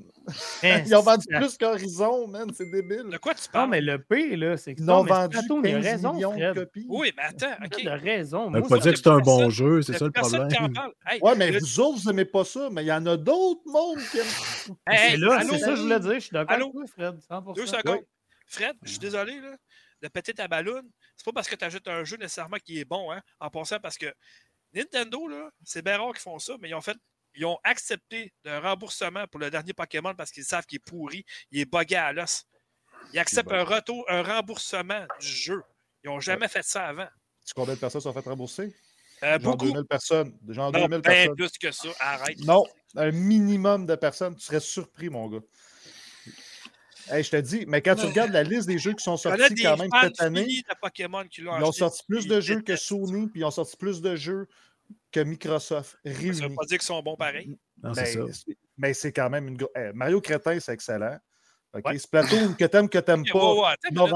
Hein, 0.64 0.84
Ils 0.86 0.96
ont 0.96 1.02
vendu 1.02 1.26
plus 1.28 1.58
qu'Horizon, 1.58 2.28
man. 2.28 2.50
C'est 2.56 2.70
débile. 2.70 3.04
De 3.10 3.18
quoi 3.18 3.34
tu 3.34 3.44
Non, 3.48 3.52
parles? 3.52 3.70
mais 3.70 3.82
le 3.82 4.00
pire, 4.02 4.38
là, 4.38 4.58
c'est 4.58 4.76
que 4.76 4.80
Ils 4.82 4.86
non, 4.86 5.00
ont 5.00 5.04
vendu 5.04 5.38
Splatoon, 5.38 5.62
il 5.64 5.68
a 5.68 5.72
15 5.82 5.86
raison, 5.86 6.14
millions 6.14 6.36
de 6.36 6.54
copies. 6.54 6.86
Oui, 6.90 7.12
mais 7.18 7.24
attends, 7.24 7.56
OK. 7.66 7.86
a 7.86 7.96
raison. 7.96 8.52
Pas 8.52 8.68
ça- 8.70 8.78
dire 8.78 8.92
que 8.94 8.98
c'est 9.00 9.08
un 9.08 9.20
bon 9.20 9.50
jeu, 9.50 9.82
c'est 9.82 9.94
Il 9.94 9.98
ça 10.00 10.06
le 10.06 10.12
personne 10.12 10.48
qui 10.48 10.56
en 10.56 10.60
problème. 10.60 10.74
parle. 10.74 10.94
Hey, 11.08 11.20
Ouais, 11.22 11.36
mais 11.36 11.52
le- 11.52 11.60
vous 11.60 11.80
autres, 11.80 12.00
vous 12.02 12.10
n'aimez 12.10 12.26
pas 12.26 12.44
ça, 12.46 12.70
mais 12.72 12.84
il 12.84 12.88
y 12.88 12.92
en 12.94 13.06
a 13.06 13.18
d'autres 13.18 13.62
mondes 13.66 14.00
qui 14.12 14.18
aiment. 14.20 14.26
hey, 14.88 14.98
C'est 14.98 15.14
hey, 15.14 15.18
là, 15.18 15.42
c'est 15.42 15.58
ça 15.60 15.68
que 15.70 15.76
je 15.76 15.82
voulais 15.82 16.00
dire. 16.00 16.14
Je 16.16 16.20
suis 16.20 16.32
d'accord 16.34 16.56
Allô? 16.56 16.66
avec 16.66 16.74
toi, 16.76 16.86
Fred. 17.12 17.20
100%. 17.28 17.54
Deux 17.54 17.66
secondes. 17.68 18.00
Fred, 18.48 18.76
je 18.84 18.90
suis 18.90 19.00
désolé, 19.00 19.40
là, 19.40 19.56
de 20.02 20.08
péter 20.08 20.34
ta 20.34 20.48
balloune. 20.48 20.88
C'est 21.16 21.26
pas 21.26 21.32
parce 21.34 21.48
que 21.48 21.56
tu 21.56 21.66
ajoutes 21.66 21.88
un 21.88 22.04
jeu 22.04 22.18
nécessairement 22.18 22.58
qui 22.64 22.80
est 22.80 22.86
bon, 22.86 23.12
hein, 23.12 23.22
en 23.40 23.50
passant, 23.50 23.80
parce 23.80 23.98
que 23.98 24.08
Nintendo, 24.74 25.28
là, 25.28 25.50
c'est 25.64 25.84
bien 25.84 25.98
rare 25.98 26.12
qu'ils 26.14 26.22
font 26.22 26.38
ça, 26.40 26.54
mais 26.62 26.70
ils 26.70 26.76
ont 26.76 26.82
fait. 26.82 26.96
Ils 27.40 27.46
ont 27.46 27.58
accepté 27.64 28.34
un 28.44 28.60
remboursement 28.60 29.26
pour 29.28 29.40
le 29.40 29.50
dernier 29.50 29.72
Pokémon 29.72 30.14
parce 30.14 30.30
qu'ils 30.30 30.44
savent 30.44 30.66
qu'il 30.66 30.76
est 30.76 30.80
pourri, 30.80 31.24
il 31.52 31.62
est 31.62 31.66
buggé 31.66 31.96
à 31.96 32.12
l'os. 32.12 32.46
Ils 33.14 33.20
acceptent 33.20 33.54
un 33.54 33.64
retour, 33.64 34.04
un 34.10 34.22
remboursement 34.22 35.08
du 35.22 35.28
jeu. 35.28 35.64
Ils 36.04 36.10
n'ont 36.10 36.20
jamais 36.20 36.50
fait 36.50 36.64
ça 36.64 36.88
avant. 36.88 37.06
Tu 37.06 37.12
sais 37.46 37.54
combien 37.56 37.76
de 37.76 37.80
personnes 37.80 38.02
sont 38.02 38.12
faites 38.12 38.26
rembourser? 38.26 38.76
Euh, 39.24 39.40
Genre 39.40 39.54
beaucoup. 39.54 39.68
2000 39.68 39.86
personnes. 39.86 40.38
Genre 40.50 40.72
Non, 40.74 40.80
2000 40.88 40.90
bien 40.90 41.00
personnes. 41.02 41.36
plus 41.38 41.52
que 41.58 41.72
ça. 41.72 41.88
Arrête. 42.02 42.40
Non, 42.40 42.66
un 42.98 43.12
minimum 43.12 43.86
de 43.86 43.96
personnes. 43.96 44.36
Tu 44.36 44.42
serais 44.44 44.60
surpris, 44.60 45.10
mon 45.10 45.30
gars. 45.30 45.40
Hey, 47.10 47.24
je 47.24 47.32
te 47.32 47.38
dis, 47.38 47.64
mais 47.68 47.82
quand 47.82 47.96
tu 47.96 48.06
regardes 48.06 48.32
la 48.34 48.44
liste 48.44 48.68
des 48.68 48.78
jeux 48.78 48.94
qui 48.94 49.04
sont 49.04 49.16
sortis 49.16 49.56
quand 49.64 49.78
même 49.78 49.90
cette 50.04 50.22
année, 50.22 50.46
ils 50.46 51.48
ont 51.64 51.72
sorti 51.72 52.04
plus 52.06 52.28
de 52.28 52.42
jeux 52.42 52.62
que. 52.62 52.76
Sony, 52.76 53.28
puis 53.30 53.40
ils 53.40 53.46
ont 53.46 53.52
sorti 53.52 53.78
plus 53.78 54.02
de 54.02 54.18
jeux 54.18 54.48
que 55.12 55.20
Microsoft 55.22 55.98
Ça 56.04 56.10
ne 56.12 56.14
veut 56.50 56.56
pas 56.56 56.66
dire 56.66 56.78
qu'ils 56.78 56.82
sont 56.82 57.02
bons 57.02 57.16
pareil. 57.16 57.58
Non, 57.82 57.94
c'est 57.94 58.06
ça. 58.14 58.20
Mais 58.26 58.34
c'est- 58.34 58.58
mais 58.78 58.94
c'est 58.94 59.12
quand 59.12 59.30
même 59.30 59.48
une. 59.48 59.58
gro- 59.58 59.72
eh, 59.76 59.92
Mario 59.94 60.22
Crétin, 60.22 60.60
c'est 60.60 60.74
excellent. 60.74 61.18
OK? 61.74 61.98
Splatoon, 62.00 62.54
que 62.56 62.66
t'aimes, 62.66 62.90
que 62.90 62.98
t'aimes 62.98 63.24
pas. 63.26 63.54
ouais, 63.54 63.62
ouais, 63.62 63.76
non. 63.92 64.08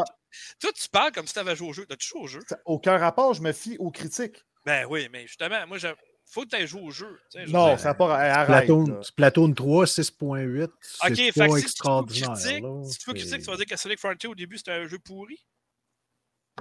Toi, 0.59 0.71
tu 0.73 0.89
parles 0.89 1.11
comme 1.11 1.27
si 1.27 1.33
tu 1.33 1.39
avais 1.39 1.55
joué 1.55 1.67
au 1.69 1.73
jeu. 1.73 1.85
T'as-tu 1.85 2.07
joué 2.07 2.21
au 2.21 2.27
jeu? 2.27 2.39
aucun 2.65 2.97
rapport, 2.97 3.33
je 3.35 3.41
me 3.41 3.51
fie 3.51 3.77
aux 3.77 3.91
critiques. 3.91 4.43
Ben 4.65 4.85
oui, 4.89 5.07
mais 5.11 5.27
justement, 5.27 5.67
moi, 5.67 5.77
il 5.77 5.93
faut 6.25 6.41
que 6.43 6.47
tu 6.47 6.55
aies 6.55 6.65
joué 6.67 6.81
au 6.81 6.89
jeu. 6.91 7.19
Non, 7.47 7.77
ça 7.77 7.89
n'a 7.89 7.93
pas. 7.93 8.15
arrête. 8.17 8.63
Splatoon. 8.65 9.03
Splatoon 9.03 9.53
3, 9.53 9.85
6.8. 9.85 10.63
Ok, 10.63 10.71
C'est 11.15 11.15
fait 11.15 11.31
que 11.31 11.31
si 11.31 11.33
tu 11.53 11.59
extraordinaire. 11.59 12.33
critiques, 12.33 12.63
là. 12.63 12.83
si 12.85 12.97
tu 12.97 13.09
veux 13.09 13.13
critiquer, 13.13 13.35
C'est- 13.37 13.43
tu 13.43 13.51
vas 13.51 13.57
dire 13.57 13.65
que 13.67 13.77
Sonic 13.77 13.99
Frontier 13.99 14.29
au 14.29 14.35
début 14.35 14.57
c'était 14.57 14.71
un 14.71 14.87
jeu 14.87 14.97
pourri. 14.99 15.45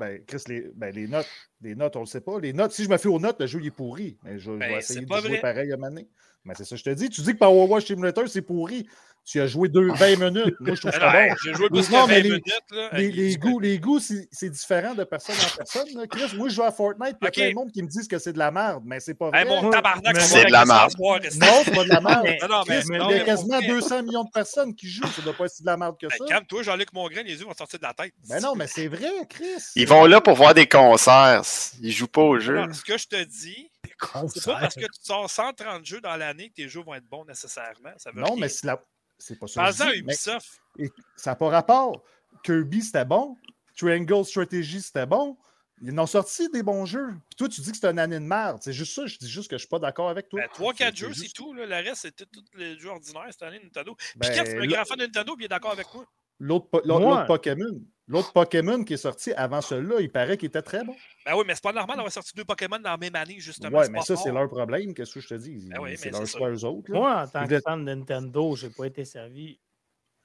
Ben, 0.00 0.24
Chris, 0.26 0.42
les, 0.48 0.70
ben, 0.74 0.94
les 0.94 1.06
notes, 1.06 1.28
les 1.60 1.74
notes, 1.74 1.96
on 1.96 2.00
le 2.00 2.06
sait 2.06 2.20
pas. 2.22 2.38
Les 2.40 2.52
notes, 2.52 2.72
si 2.72 2.84
je 2.84 2.88
me 2.88 2.96
fie 2.96 3.08
aux 3.08 3.20
notes, 3.20 3.38
le 3.40 3.46
jeu 3.46 3.60
il 3.60 3.66
est 3.66 3.70
pourri. 3.70 4.18
Mais 4.22 4.38
je, 4.38 4.52
je 4.52 4.56
Ben, 4.58 4.68
vais 4.74 4.80
c'est 4.80 4.94
essayer 4.94 5.06
de 5.06 5.14
jouer 5.14 5.28
vrai. 5.28 5.40
pareil 5.40 5.72
à 5.72 5.76
maner. 5.76 6.08
Mais 6.44 6.54
c'est 6.56 6.64
ça 6.64 6.74
que 6.76 6.78
je 6.78 6.84
te 6.84 6.90
dis. 6.90 7.08
Tu 7.10 7.20
dis 7.20 7.32
que 7.34 7.38
Power 7.38 7.66
Wash 7.68 7.84
Simulator, 7.86 8.26
c'est 8.28 8.42
pourri. 8.42 8.88
Tu 9.24 9.40
as 9.40 9.46
joué 9.46 9.68
deux, 9.68 9.88
20 9.92 10.16
minutes. 10.16 10.56
Moi, 10.58 10.74
je 10.74 10.80
trouve 10.80 10.90
Ben 10.90 10.98
ça 11.00 11.22
hey, 11.22 11.30
bon. 11.30 11.36
J'ai 11.44 11.54
joué 11.54 11.68
plus 11.68 11.76
Non, 11.76 11.84
que 11.84 11.90
20 11.92 12.06
mais 12.08 12.20
les- 12.22 12.28
minutes. 12.30 12.44
Là. 12.72 12.88
Les, 12.92 13.36
goûts, 13.36 13.60
les 13.60 13.78
goûts 13.78 14.00
c'est 14.00 14.50
différent 14.50 14.94
de 14.94 15.04
personne 15.04 15.36
en 15.36 15.56
personne. 15.56 15.88
là. 15.94 16.06
Chris, 16.08 16.36
moi, 16.36 16.48
je 16.48 16.54
joue 16.56 16.62
à 16.64 16.72
Fortnite, 16.72 17.16
puis 17.20 17.22
il 17.22 17.24
y 17.24 17.28
a 17.28 17.30
plein 17.30 17.48
de 17.50 17.54
monde 17.54 17.70
qui 17.72 17.82
me 17.84 17.88
disent 17.88 18.08
que 18.08 18.18
c'est 18.18 18.32
de 18.32 18.38
la 18.38 18.50
merde, 18.50 18.82
mais 18.84 18.98
c'est 18.98 19.14
pas 19.14 19.30
vrai. 19.30 19.42
Hey, 19.46 19.70
tabarnak, 19.70 20.14
mais- 20.16 20.20
C'est 20.20 20.44
de 20.46 20.50
la 20.52 20.64
merde. 20.64 20.92
Non, 20.98 21.62
c'est 21.64 21.70
pas 21.72 21.84
de 21.84 21.88
la 21.88 22.00
merde. 22.00 22.20
Mais- 22.24 22.38
Non, 22.42 22.48
non, 22.48 22.62
mais, 22.68 22.80
Chris, 22.80 22.88
non, 22.90 23.08
il 23.10 23.12
y 23.12 23.14
mais 23.14 23.20
a 23.20 23.24
quasiment 23.24 23.60
mon- 23.60 23.68
200 23.68 24.02
millions 24.02 24.24
de 24.24 24.30
personnes 24.30 24.74
qui 24.74 24.88
jouent. 24.88 25.06
Ça 25.06 25.22
doit 25.22 25.34
pas 25.34 25.44
être 25.44 25.52
si 25.52 25.62
de 25.62 25.66
la 25.68 25.76
merde 25.76 25.96
que 26.00 26.06
Ben, 26.08 26.16
ça. 26.18 26.24
Calme-toi, 26.26 26.62
Jean-Luc 26.64 26.92
Mongrain, 26.92 27.22
les 27.22 27.38
yeux 27.38 27.44
vont 27.46 27.54
sortir 27.54 27.78
de 27.78 27.84
la 27.84 27.94
tête. 27.94 28.12
Ben 28.28 28.40
non, 28.40 28.56
mais 28.56 28.66
c'est 28.66 28.88
vrai, 28.88 29.08
Chris. 29.30 29.44
Ils 29.76 29.86
vont 29.86 30.04
là 30.06 30.20
pour 30.20 30.34
voir 30.34 30.52
des 30.52 30.66
concerts. 30.66 31.42
Ils 31.80 31.92
jouent 31.92 32.08
pas 32.08 32.22
au 32.22 32.40
jeu. 32.40 32.58
Alors, 32.58 32.74
ce 32.74 32.82
que 32.82 32.98
je 32.98 33.06
te 33.06 33.22
dis, 33.22 33.70
c'est 34.34 34.44
pas 34.44 34.58
parce 34.60 34.74
que 34.74 34.80
tu 34.80 35.00
sors 35.02 35.30
130 35.30 35.86
jeux 35.86 36.00
dans 36.00 36.16
l'année 36.16 36.48
que 36.48 36.54
tes 36.62 36.68
jeux 36.68 36.82
vont 36.82 36.94
être 36.94 37.06
bons 37.08 37.24
nécessairement. 37.24 37.90
Ça 37.98 38.10
veut 38.10 38.20
Non, 38.20 38.32
rien 38.32 38.40
mais 38.40 38.48
c'est 38.48 38.66
la... 38.66 38.82
c'est 39.22 39.38
pas 39.38 39.46
ça. 39.46 39.62
Parle-en 39.62 39.80
à 39.80 39.86
mais- 39.90 39.98
Ubisoft. 39.98 40.60
Et 40.78 40.90
ça 41.16 41.30
n'a 41.32 41.36
pas 41.36 41.48
rapport. 41.48 42.02
Kirby, 42.42 42.82
c'était 42.82 43.04
bon. 43.04 43.36
Triangle 43.76 44.24
Strategy, 44.24 44.80
c'était 44.82 45.06
bon. 45.06 45.36
Ils 45.84 45.92
en 45.98 46.02
ont 46.04 46.06
sorti 46.06 46.48
des 46.50 46.62
bons 46.62 46.86
jeux. 46.86 47.08
Puis 47.08 47.36
toi, 47.38 47.48
tu 47.48 47.60
dis 47.60 47.72
que 47.72 47.76
c'est 47.76 47.88
une 47.90 47.98
année 47.98 48.18
de 48.20 48.24
merde. 48.24 48.58
C'est 48.62 48.72
juste 48.72 48.94
ça. 48.94 49.06
Je 49.06 49.18
dis 49.18 49.28
juste 49.28 49.50
que 49.50 49.56
je 49.56 49.60
suis 49.62 49.68
pas 49.68 49.78
d'accord 49.80 50.08
avec 50.10 50.28
toi. 50.28 50.40
Ben, 50.40 50.48
3-4 50.52 50.90
C'est- 50.90 50.96
jeux, 50.96 51.12
c'est 51.12 51.22
juste- 51.24 51.36
tout. 51.36 51.52
Là. 51.54 51.66
Le 51.66 51.74
reste, 51.88 52.02
c'était 52.02 52.24
tous 52.26 52.44
les 52.54 52.78
jeux 52.78 52.88
ordinaires 52.90 53.26
cette 53.30 53.42
année, 53.42 53.60
Nintendo. 53.62 53.94
Puis 53.96 54.12
Ben, 54.16 54.32
Kev, 54.32 54.44
c'est 54.50 54.58
un 54.58 54.66
grand 54.66 54.84
fan 54.84 54.98
de 54.98 55.04
Nintendo, 55.04 55.34
puis 55.34 55.42
il 55.42 55.46
est 55.46 55.48
d'accord 55.48 55.72
avec 55.72 55.92
moi. 55.92 56.04
L'autre 56.38 56.66
po- 56.70 56.80
l'autre- 56.84 57.00
Moi- 57.00 57.14
l'autre 57.16 57.26
Pokémon. 57.26 57.80
L'autre 58.12 58.32
Pokémon 58.32 58.84
qui 58.84 58.94
est 58.94 58.98
sorti 58.98 59.32
avant 59.32 59.60
celui-là, 59.60 60.00
il 60.00 60.10
paraît 60.12 60.36
qu'il 60.36 60.48
était 60.48 60.62
très 60.62 60.84
bon. 60.84 60.94
Ben 61.24 61.34
oui, 61.36 61.44
mais 61.46 61.54
c'est 61.54 61.62
pas 61.64 61.72
normal 61.72 61.96
d'avoir 61.96 62.12
sorti 62.12 62.32
deux 62.36 62.44
Pokémon 62.44 62.78
dans 62.78 62.90
la 62.90 62.96
même 62.96 63.14
année, 63.16 63.40
justement. 63.40 63.78
Ouais, 63.78 63.86
c'est 63.86 63.90
mais 63.92 64.02
ça, 64.02 64.16
c'est 64.16 64.30
leur 64.32 64.48
problème. 64.48 64.92
Qu'est-ce 64.94 65.14
que 65.14 65.20
je 65.20 65.28
te 65.28 65.34
dis? 65.34 65.68
Ben 65.70 65.80
oui, 65.80 65.96
c'est 65.96 66.10
leur 66.10 66.26
choix, 66.26 66.50
eux 66.50 66.64
autres. 66.64 66.92
là. 66.92 66.98
Moi, 66.98 67.22
en 67.22 67.26
tant 67.26 67.46
que 67.46 67.60
fan 67.60 67.84
de 67.84 67.94
Nintendo, 67.94 68.54
je 68.54 68.66
n'ai 68.66 68.72
pas 68.72 68.84
été 68.86 69.04
servi 69.04 69.58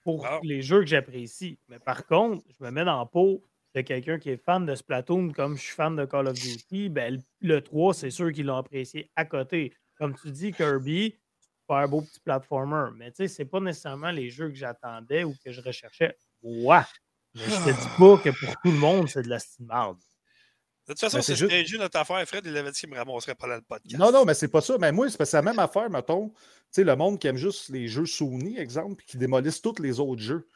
pour 0.04 0.26
Ah. 0.26 0.40
les 0.44 0.62
jeux 0.62 0.82
que 0.82 0.86
j'apprécie. 0.88 1.58
Mais 1.70 1.80
par 1.80 2.06
contre, 2.06 2.44
je 2.60 2.64
me 2.64 2.72
mets 2.72 2.86
dans 2.86 3.00
la 3.00 3.06
peau 3.06 3.44
de 3.76 3.82
quelqu'un 3.82 4.20
qui 4.20 4.30
est 4.32 4.44
fan 4.44 4.66
de 4.66 4.74
Splatoon 4.76 5.32
comme 5.34 5.56
je 5.58 5.62
suis 5.64 5.74
fan 5.76 5.96
de 5.96 6.06
Call 6.06 6.28
of 6.28 6.34
Duty. 6.34 6.90
Ben, 6.90 7.14
le, 7.42 7.56
le 7.56 7.62
3, 7.62 7.94
c'est 7.94 8.10
sûr 8.10 8.32
qu'ils 8.32 8.46
l'ont 8.48 8.58
apprécié 8.58 9.10
à 9.16 9.26
côté. 9.26 9.74
Comme 9.98 10.16
tu 10.16 10.32
dis, 10.32 10.52
Kirby, 10.52 11.16
super 11.62 11.88
beau 11.90 12.02
petit 12.02 12.20
platformer. 12.20 12.90
Mais 12.96 13.12
tu 13.12 13.18
sais, 13.18 13.28
c'est 13.28 13.46
pas 13.46 13.60
nécessairement 13.60 14.12
les 14.12 14.30
jeux 14.30 14.50
que 14.50 14.56
j'attendais 14.56 15.24
ou 15.24 15.36
que 15.44 15.52
je 15.52 15.62
recherchais. 15.62 16.16
Ouais. 16.44 16.82
Mais 17.38 17.44
je 17.46 17.64
te 17.66 17.70
dis 17.82 17.88
pas 17.98 18.18
que 18.18 18.30
pour 18.46 18.54
tout 18.64 18.72
le 18.72 18.78
monde, 18.78 19.10
c'est 19.10 19.22
de 19.24 19.30
la 19.30 19.38
marde. 19.60 19.98
De 20.88 20.94
toute 20.94 21.00
façon, 21.02 21.18
Ben, 21.18 21.22
c'est 21.24 21.36
juste- 21.36 21.52
juste... 21.68 21.80
notre 21.82 22.00
affaire. 22.00 22.26
Fred, 22.26 22.46
il 22.46 22.56
avait 22.56 22.72
dit 22.72 22.80
qu'il 22.80 22.90
me 22.90 22.96
ramasserait 22.98 23.36
pas 23.36 23.48
dans 23.48 23.56
le 23.56 23.62
podcast. 23.62 23.98
Non, 23.98 24.12
non, 24.12 24.24
mais 24.24 24.34
c'est 24.34 24.48
pas 24.48 24.62
ça. 24.62 24.78
Mais 24.80 24.92
moi, 24.94 25.10
c'est 25.10 25.18
parce 25.18 25.30
que 25.30 25.32
c'est 25.32 25.38
la 25.38 25.42
même 25.44 25.60
affaire, 25.60 25.90
mettons. 25.90 26.30
Tu 26.30 26.36
sais, 26.72 26.84
le 26.86 26.96
monde 26.96 27.20
qui 27.20 27.28
aime 27.28 27.36
juste 27.38 27.70
les 27.70 27.88
jeux 27.90 28.06
Sony, 28.06 28.58
exemple, 28.58 28.96
puis 28.96 29.06
qui 29.08 29.18
démolissent 29.18 29.62
tous 29.62 29.82
les 29.82 30.00
autres 30.00 30.22
jeux. 30.22 30.48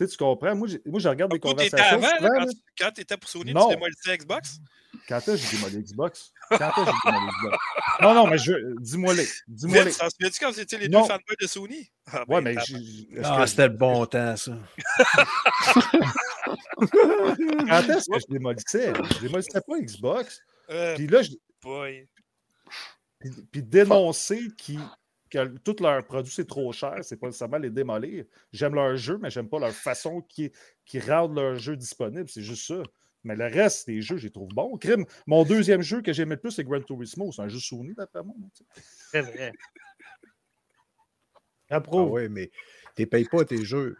Tu 0.00 0.06
sais, 0.06 0.12
tu 0.12 0.16
comprends? 0.16 0.54
Moi, 0.56 0.66
moi 0.86 0.98
je 0.98 1.08
regarde 1.10 1.30
des 1.30 1.38
conversations. 1.38 1.86
avant, 2.02 2.08
là, 2.20 2.44
quand, 2.78 2.86
tu- 2.88 2.92
t'étais 2.94 3.16
pour 3.18 3.28
Sony, 3.28 3.52
Non. 3.52 3.68
tu 3.68 3.74
démolissais 3.74 4.16
Xbox? 4.16 4.58
Quand 5.06 5.18
est-ce 5.18 5.26
que 5.26 5.36
j'ai 5.36 5.56
démoli 5.58 5.82
Xbox? 5.84 6.32
Quand 6.50 6.56
est-ce 6.56 6.74
que 6.74 6.90
j'ai 7.04 7.10
démoli 7.10 7.26
Xbox? 7.38 7.56
Non, 8.00 8.14
non, 8.14 8.26
mais 8.26 8.38
je... 8.38 8.52
dis-moi 8.80 9.12
les. 9.12 9.26
Dis-moi 9.46 9.84
les. 9.84 9.92
T'en 9.92 10.08
souviens-tu 10.08 10.40
quand 10.40 10.56
étiez 10.58 10.78
les 10.78 10.88
Non. 10.88 11.02
deux 11.02 11.08
fanboys 11.08 11.36
de 11.40 11.46
Sony? 11.46 11.90
Ah, 12.10 12.24
Ouais, 12.28 12.40
ben, 12.40 12.54
mais. 12.56 12.62
j'ai- 12.66 12.76
est-ce 12.76 13.20
Ah, 13.24 13.40
que- 13.42 13.46
c'était 13.46 13.68
le 13.68 13.74
bon 13.74 14.06
temps, 14.06 14.36
ça. 14.36 14.52
Quand 16.48 17.82
est-ce 17.88 18.10
que 18.10 18.18
je 18.20 18.26
démolissais? 18.32 18.92
Je 19.14 19.18
démolissais 19.20 19.60
pas 19.60 19.78
Xbox. 19.80 20.40
Euh, 20.70 20.94
Puis 20.96 21.06
là, 21.08 21.22
je... 21.22 21.30
boy. 21.62 22.08
puis, 23.18 23.30
puis 23.52 23.62
dénoncer 23.62 24.48
qui... 24.56 24.78
que 25.30 25.46
tous 25.58 25.80
leurs 25.82 26.04
produits, 26.04 26.32
c'est 26.32 26.46
trop 26.46 26.72
cher, 26.72 26.98
c'est 27.02 27.16
pas 27.16 27.26
nécessairement 27.28 27.58
les 27.58 27.70
démolir. 27.70 28.24
J'aime 28.52 28.74
leur 28.74 28.96
jeu, 28.96 29.18
mais 29.22 29.30
j'aime 29.30 29.48
pas 29.48 29.58
leur 29.60 29.72
façon 29.72 30.20
qui, 30.22 30.50
qui 30.84 30.98
rendent 31.00 31.36
leur 31.36 31.54
jeu 31.56 31.76
disponible. 31.76 32.28
C'est 32.28 32.42
juste 32.42 32.66
ça. 32.66 32.82
Mais 33.22 33.36
le 33.36 33.44
reste 33.44 33.86
des 33.86 34.00
jeux, 34.02 34.16
je 34.16 34.24
les 34.26 34.32
trouve 34.32 34.48
bons. 34.48 34.76
Crime, 34.78 35.04
mon 35.26 35.44
deuxième 35.44 35.82
jeu 35.82 36.00
que 36.02 36.12
j'aimais 36.12 36.34
le 36.36 36.40
plus, 36.40 36.50
c'est 36.52 36.64
Gran 36.64 36.80
Turismo. 36.80 37.30
C'est 37.32 37.42
un 37.42 37.48
jeu 37.48 37.58
Sony, 37.58 37.94
d'après 37.94 38.22
moi. 38.22 38.34
C'est 39.12 39.20
vrai. 39.20 39.52
Ah 41.68 41.76
Approuve. 41.76 42.10
ouais, 42.10 42.28
mais 42.28 42.50
tu 42.96 43.06
payes 43.06 43.26
pas 43.28 43.44
tes 43.44 43.64
jeux. 43.64 43.96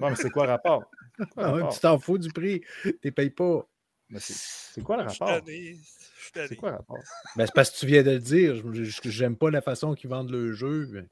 Ouais, 0.00 0.10
mais 0.10 0.16
c'est 0.16 0.30
quoi 0.30 0.46
le 0.46 0.52
rapport? 0.52 0.84
Quoi 1.32 1.42
le 1.42 1.48
Ah 1.48 1.52
rapport? 1.52 1.74
tu 1.74 1.80
t'en 1.80 1.98
fous 1.98 2.18
du 2.18 2.30
prix. 2.30 2.62
Tu 3.02 3.12
payes 3.12 3.30
pas. 3.30 3.68
Mais 4.08 4.20
c'est- 4.20 4.80
quoi 4.82 4.96
le 4.96 5.02
rapport? 5.04 5.26
tanné, 5.28 5.74
je 6.18 6.22
suis 6.22 6.32
tanné. 6.32 6.46
C'est 6.48 6.56
quoi 6.56 6.70
le 6.70 6.76
rapport? 6.76 6.98
Ben, 7.36 7.46
c'est 7.46 7.54
parce 7.54 7.70
que 7.70 7.78
tu 7.78 7.86
viens 7.86 8.02
de 8.02 8.10
le 8.12 8.18
dire. 8.20 8.62
J'aime 9.04 9.36
pas 9.36 9.50
la 9.50 9.60
façon 9.62 9.94
qu'ils 9.94 10.10
vendent 10.10 10.30
le 10.30 10.52
jeu. 10.52 10.86
Ben, 10.86 11.08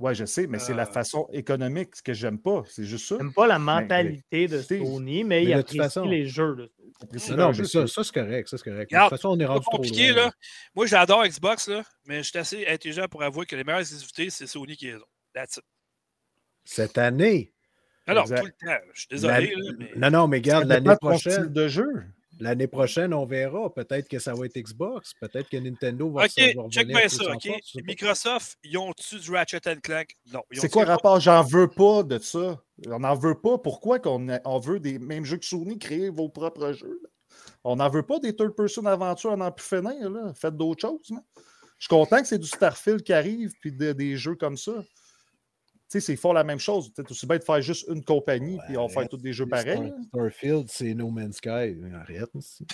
Ouais, 0.00 0.12
je 0.12 0.24
sais, 0.24 0.48
mais 0.48 0.58
c'est 0.58 0.74
la 0.74 0.82
Euh. 0.88 0.92
façon 0.92 1.28
économique 1.32 2.02
que 2.02 2.12
j'aime 2.12 2.40
pas. 2.40 2.64
C'est 2.68 2.84
juste 2.84 3.06
ça. 3.06 3.16
J'aime 3.16 3.32
pas 3.32 3.46
la 3.46 3.60
mentalité 3.60 4.48
de. 4.48 4.60
Sony, 4.60 5.22
mais 5.22 5.36
Mais 5.36 5.42
il 5.44 5.46
de 5.46 5.52
toute 5.52 5.60
apprécie 5.60 5.78
façon- 5.78 6.04
les 6.04 6.26
jeux. 6.26 6.54
là. 6.56 6.64
Non, 7.36 7.52
mais 7.52 7.54
ça, 7.64 7.64
c'est- 7.64 7.86
ça 7.86 8.02
c'est 8.04 8.12
correct. 8.12 8.48
Ça, 8.48 8.58
c'est 8.58 8.64
correct. 8.64 8.90
Regarde, 8.90 9.10
de 9.12 9.16
toute 9.16 9.22
façon, 9.22 9.28
on 9.30 9.38
est 9.38 9.42
C'est 9.42 9.46
rendu 9.46 9.60
pas 9.60 9.64
trop 9.70 9.76
compliqué, 9.76 10.08
loin. 10.08 10.16
là. 10.24 10.32
Moi, 10.74 10.86
j'adore 10.86 11.24
Xbox, 11.24 11.68
là, 11.68 11.84
mais 12.06 12.24
je 12.24 12.28
suis 12.28 12.38
assez 12.38 12.66
intelligent 12.66 13.06
pour 13.08 13.22
avouer 13.22 13.46
que 13.46 13.54
les 13.54 13.62
meilleures 13.62 13.80
exclusivités, 13.82 14.30
c'est 14.30 14.48
Sony 14.48 14.76
qui 14.76 14.86
les 14.86 14.96
ont. 14.96 15.04
That's 15.32 15.58
it. 15.58 15.64
Cette 16.64 16.98
année. 16.98 17.53
Alors, 18.06 18.24
Exact. 18.24 18.40
tout 18.40 18.46
le 18.46 18.66
temps. 18.66 18.82
Je 18.92 18.98
suis 19.00 19.08
désolé, 19.10 19.54
là, 19.56 19.72
mais... 19.78 19.90
Non, 19.96 20.10
non, 20.10 20.28
mais 20.28 20.40
dépend 20.40 20.60
l'année 20.60 20.96
prochaine, 21.00 21.46
de 21.46 21.68
jeu. 21.68 22.04
l'année 22.40 22.66
prochaine, 22.66 23.14
on 23.14 23.24
verra. 23.24 23.72
Peut-être 23.72 24.08
que 24.08 24.18
ça 24.18 24.34
va 24.34 24.44
être 24.46 24.58
Xbox. 24.58 25.14
Peut-être 25.14 25.48
que 25.48 25.56
Nintendo 25.56 26.10
va 26.10 26.24
OK, 26.24 26.30
se 26.30 26.56
va 26.56 26.68
check 26.68 26.86
bien 26.88 27.00
plus 27.00 27.08
ça, 27.10 27.24
OK? 27.32 27.46
force. 27.46 27.74
Microsoft, 27.86 28.58
ils 28.64 28.76
ont-tu 28.76 29.18
du 29.18 29.30
Ratchet 29.30 29.60
Clank? 29.82 30.08
Non. 30.32 30.42
Ils 30.52 30.60
C'est 30.60 30.68
quoi 30.68 30.84
le 30.84 30.90
rapport? 30.90 31.18
J'en 31.20 31.42
veux 31.42 31.68
pas 31.68 32.02
de 32.02 32.18
ça. 32.18 32.60
On 32.88 32.98
n'en 32.98 33.14
veut 33.14 33.36
pas. 33.40 33.56
Pourquoi 33.58 33.98
qu'on 34.00 34.28
a- 34.28 34.40
on 34.44 34.58
veut 34.58 34.80
des 34.80 34.98
mêmes 34.98 35.24
jeux 35.24 35.38
que 35.38 35.46
Sony, 35.46 35.78
créer 35.78 36.10
vos 36.10 36.28
propres 36.28 36.72
jeux? 36.72 37.00
là? 37.02 37.08
On 37.62 37.76
n'en 37.76 37.88
veut 37.88 38.02
pas 38.02 38.18
des 38.20 38.34
third-person 38.36 38.84
aventure 38.84 39.30
en 39.32 39.40
en 39.40 39.50
plus 39.50 39.64
finir. 39.66 40.10
Là. 40.10 40.32
Faites 40.34 40.56
d'autres 40.56 40.82
choses. 40.82 41.08
là. 41.10 41.20
Je 41.78 41.86
suis 41.86 41.88
content 41.88 42.20
que 42.20 42.26
c'est 42.26 42.38
du 42.38 42.46
Starfield 42.46 43.02
qui 43.02 43.12
arrive, 43.12 43.52
puis 43.60 43.72
de- 43.72 43.92
des 43.92 44.16
jeux 44.16 44.34
comme 44.36 44.56
ça. 44.56 44.72
Sais, 45.94 46.00
c'est- 46.00 46.12
ils 46.14 46.18
font 46.18 46.32
la 46.32 46.42
même 46.42 46.58
chose. 46.58 46.90
C'est 46.96 47.08
aussi 47.08 47.24
bien 47.24 47.38
de 47.38 47.44
faire 47.44 47.62
juste 47.62 47.86
une 47.88 48.02
compagnie, 48.04 48.58
puis 48.66 48.76
on 48.76 48.88
va 48.88 48.92
faire 48.92 49.08
tous 49.08 49.18
des 49.18 49.32
jeux 49.32 49.46
pareils. 49.46 49.92
Starfield, 50.08 50.66
c'est 50.68 50.92
No 50.92 51.08
Man's 51.08 51.36
Sky. 51.36 51.76
Arrête. 51.94 52.30
c'est 52.40 52.64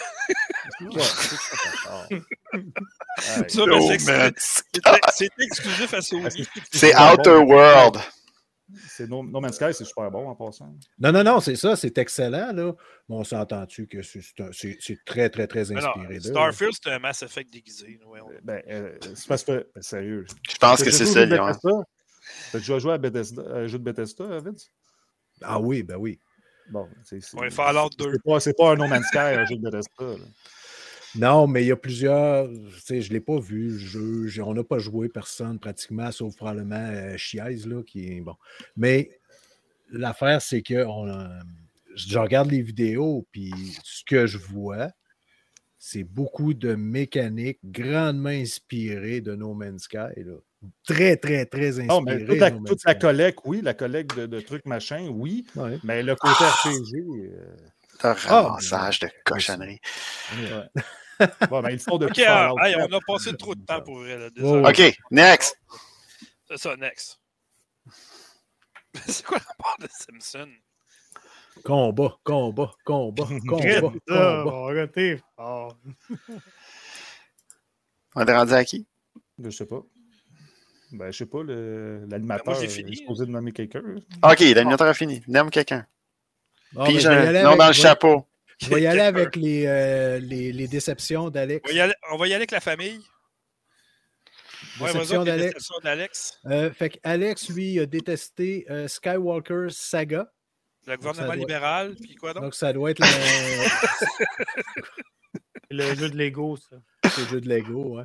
c'est- 3.49 4.39
c'est- 4.39 4.81
C'est 5.15 5.29
exclusif 5.39 5.95
à 5.95 6.01
Sony. 6.01 6.47
C'est 6.73 6.89
super 6.89 7.13
Outer 7.15 7.31
bon. 7.45 7.55
World. 7.55 7.97
C'est 8.89 9.09
no, 9.09 9.23
No 9.25 9.41
Man's 9.41 9.57
Sky, 9.57 9.75
c'est 9.75 9.85
super 9.85 10.11
bon 10.11 10.29
en 10.29 10.35
passant. 10.37 10.73
Non, 10.99 11.11
non, 11.13 11.25
non, 11.25 11.41
c'est 11.41 11.57
ça. 11.57 11.75
C'est 11.77 11.97
excellent. 11.99 12.53
Là. 12.53 12.73
Mais 13.09 13.17
on 13.17 13.25
s'entend-tu 13.25 13.87
que 13.89 14.01
c'est 14.03 14.21
c'est 14.23 14.53
c'est- 14.53 14.77
c'est 14.81 14.99
très, 15.05 15.29
très, 15.29 15.47
très 15.49 15.65
non, 15.65 15.77
inspiré. 15.77 16.21
Starfield, 16.21 16.73
c'est 16.83 16.91
un 16.91 16.99
Mass 17.01 17.23
Effect 17.23 17.53
déguisé. 17.53 17.99
ouais, 18.07 18.21
on- 18.21 18.29
Ben, 18.45 18.63
euh, 18.69 18.97
c'est 19.15 19.27
parce 19.27 19.43
que. 19.45 19.69
ben, 19.75 19.83
sérieux. 19.83 20.25
Je 20.49 20.57
pense 20.57 20.79
que 20.81 20.85
déjà 20.85 20.97
c'est 20.99 21.07
ça, 21.07 21.25
Lyon. 21.27 21.53
T'as 22.53 22.59
déjà 22.59 22.79
joué 22.79 22.93
à, 22.93 22.99
Bethesda, 22.99 23.43
à 23.43 23.59
un 23.61 23.67
jeu 23.67 23.79
de 23.79 23.85
Bethesda, 23.85 24.41
Vince? 24.41 24.69
Ah 25.43 25.61
oui, 25.61 25.83
ben 25.83 25.97
oui. 25.97 26.19
Bon, 26.69 26.89
c'est. 27.05 27.21
c'est- 27.21 27.37
Ouais, 27.37 27.51
Fallout 27.51 27.91
2. 27.99 28.13
C'est 28.13 28.23
pas, 28.23 28.41
c'est 28.41 28.57
pas 28.57 28.73
un 28.73 28.77
No 28.77 28.87
Man's 28.87 29.07
Sky, 29.07 29.19
un 29.19 29.45
jeu 29.47 29.57
de 29.57 29.63
Bethesda. 29.63 30.19
là. 30.19 30.25
Non, 31.17 31.49
mais 31.49 31.65
il 31.65 31.67
y 31.67 31.73
a 31.73 31.77
plusieurs. 31.77 32.49
Tu 32.49 32.81
sais, 32.81 33.01
je 33.03 33.09
ne 33.09 33.15
l'ai 33.15 33.21
pas 33.21 33.39
vu, 33.41 33.71
le 33.71 33.79
jeu. 33.79 34.27
J'ai- 34.29 34.43
On 34.43 34.55
n'a 34.55 34.63
pas 34.63 34.79
joué 34.79 35.09
personne 35.09 35.59
pratiquement, 35.59 36.13
sauf 36.13 36.37
probablement 36.37 36.77
euh, 36.77 37.17
Chiez, 37.17 37.43
là, 37.67 37.83
qui 37.83 38.13
est 38.13 38.21
bon. 38.21 38.37
Mais 38.77 39.19
l'affaire, 39.91 40.41
c'est 40.41 40.63
que 40.63 40.85
on, 40.85 41.09
euh, 41.09 41.27
je 41.97 42.17
regarde 42.19 42.51
les 42.51 42.63
vidéos, 42.63 43.27
puis 43.33 43.53
ce 43.83 44.05
que 44.05 44.27
je 44.29 44.39
vois, 44.39 44.91
c'est 45.79 46.05
beaucoup 46.05 46.55
de 46.55 46.75
mécanique 46.77 47.59
grandement 47.65 48.29
inspirée 48.29 49.21
de 49.21 49.35
No 49.35 49.53
Man's 49.55 49.83
Sky. 49.85 50.23
Là. 50.23 50.37
Très, 50.87 51.17
très, 51.17 51.47
très. 51.47 51.71
Non, 51.85 52.01
mais 52.03 52.25
toute 52.25 52.37
la, 52.39 52.51
de 52.51 52.67
toute 52.67 52.85
la 52.85 52.95
collecte, 52.95 53.39
oui, 53.45 53.61
la 53.63 53.73
collecte 53.75 54.15
de, 54.17 54.27
de 54.27 54.41
trucs 54.41 54.67
machin, 54.67 55.09
oui. 55.11 55.47
Ouais. 55.57 55.79
Mais 55.85 56.03
le 56.03 56.15
côté 56.17 56.45
RPG. 56.45 56.97
euh, 56.97 57.57
Un 58.03 58.15
Ah, 58.29 58.43
ramassage 58.43 58.99
de 59.01 59.09
cochonneries. 59.25 59.81
ouais. 60.39 61.27
Ouais, 61.51 61.63
mais 61.63 61.75
ils 61.75 61.83
Ok, 61.91 62.19
ah, 62.27 62.53
hey, 62.65 62.75
4. 62.75 62.89
on 62.91 62.97
a 62.97 63.01
passé 63.07 63.37
trop 63.37 63.55
de 63.55 63.63
temps 63.65 63.81
pour 63.83 63.99
vrai. 64.01 64.17
là. 64.19 64.29
OK, 64.71 64.97
next. 65.11 65.57
C'est 66.49 66.59
ça, 66.59 66.77
next. 66.77 67.19
C'est 69.07 69.25
quoi 69.25 69.39
le 69.39 69.45
rapport 69.47 69.77
de 69.81 69.89
Simpson? 69.91 70.49
Combat, 71.65 72.17
combat, 72.25 72.73
combat, 72.85 73.25
combat, 73.47 73.81
combat. 74.09 74.71
arrêtez. 74.71 75.23
Oh. 75.37 75.69
On 78.17 78.25
est 78.27 78.37
rendu 78.37 78.53
à 78.53 78.65
qui? 78.65 78.87
Je 79.39 79.51
sais 79.51 79.67
pas. 79.67 79.83
Ben, 80.93 81.11
je 81.13 81.19
sais 81.19 81.27
pas, 81.27 81.43
le- 81.43 82.01
Ben, 82.03 82.11
l'animateur 82.11 82.55
j'ai 82.57 82.65
est 82.65 82.69
fini. 82.69 82.97
supposé 82.97 83.27
de 83.27 83.31
nommer 83.31 83.53
quelqu'un. 83.53 83.83
OK, 84.23 84.41
l'animateur 84.41 84.89
a 84.89 84.95
fini. 84.95 85.23
Nomme 85.29 85.51
quelqu'un. 85.51 85.87
Puis 86.85 86.99
ben, 87.03 87.07
avec- 87.07 87.43
dans 87.43 87.67
le 87.67 87.73
chapeau. 87.73 88.27
Je 88.61 88.69
vais 88.69 88.83
y 88.83 88.87
aller 88.87 89.01
avec 89.01 89.37
les, 89.37 89.67
euh, 89.67 90.19
les, 90.19 90.53
les 90.53 90.69
déceptions 90.69 91.27
On 91.27 91.31
d'Alex. 91.31 91.71
on 92.13 92.17
va 92.17 92.27
y 92.27 92.31
aller 92.31 92.35
avec 92.35 92.51
la 92.51 92.61
famille. 92.61 93.01
Ouais, 94.81 94.93
Déception 94.93 95.23
avec 95.23 95.33
les 95.33 95.39
d'Alex. 95.39 95.55
déceptions 95.55 95.79
d'Alex. 95.83 96.39
Euh, 96.47 96.71
fait 96.71 96.91
que 96.91 96.99
Alex, 97.03 97.49
lui, 97.49 97.81
a 97.81 97.87
détesté 97.87 98.67
euh, 98.71 98.87
Skywalker 98.89 99.67
Saga. 99.71 100.31
Le 100.87 100.97
gouvernement 100.97 101.33
libéral, 101.33 101.95
puis 102.01 102.15
quoi 102.17 102.35
donc? 102.35 102.43
Donc, 102.45 102.55
ça 102.55 102.73
doit 102.73 102.91
être 102.91 103.01
le, 103.01 103.07
le 105.71 105.95
jeu 105.95 106.11
de 106.11 106.17
Lego, 106.17 106.57
ça. 106.57 106.77
Le 107.19 107.25
jeu 107.27 107.41
de 107.41 107.49
Lego. 107.49 107.97
Ouais. 107.99 108.05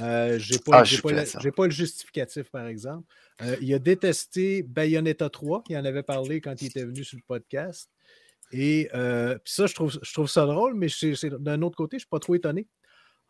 Euh, 0.00 0.38
j'ai 0.38 0.58
pas, 0.58 0.80
Ah, 0.80 0.84
pas, 1.02 1.10
le- 1.44 1.50
pas 1.52 1.68
justificatif, 1.68 2.50
par 2.50 2.66
exemple. 2.66 3.06
Euh, 3.42 3.56
il 3.60 3.72
a 3.74 3.78
détesté 3.78 4.62
Bayonetta 4.62 5.28
3. 5.30 5.62
Il 5.68 5.76
en 5.76 5.84
avait 5.84 6.02
parlé 6.02 6.40
quand 6.40 6.60
il 6.62 6.66
était 6.66 6.84
venu 6.84 7.04
sur 7.04 7.16
le 7.16 7.22
podcast. 7.26 7.90
Et 8.52 8.88
euh, 8.94 9.36
ça, 9.44 9.66
je 9.66 9.74
trouve, 9.74 9.98
je 10.00 10.12
trouve 10.12 10.28
ça 10.28 10.46
drôle, 10.46 10.74
mais 10.74 10.86
d'un 11.40 11.62
autre 11.62 11.76
côté, 11.76 11.96
je 11.96 12.00
suis 12.02 12.08
pas 12.08 12.20
trop 12.20 12.34
étonné. 12.34 12.66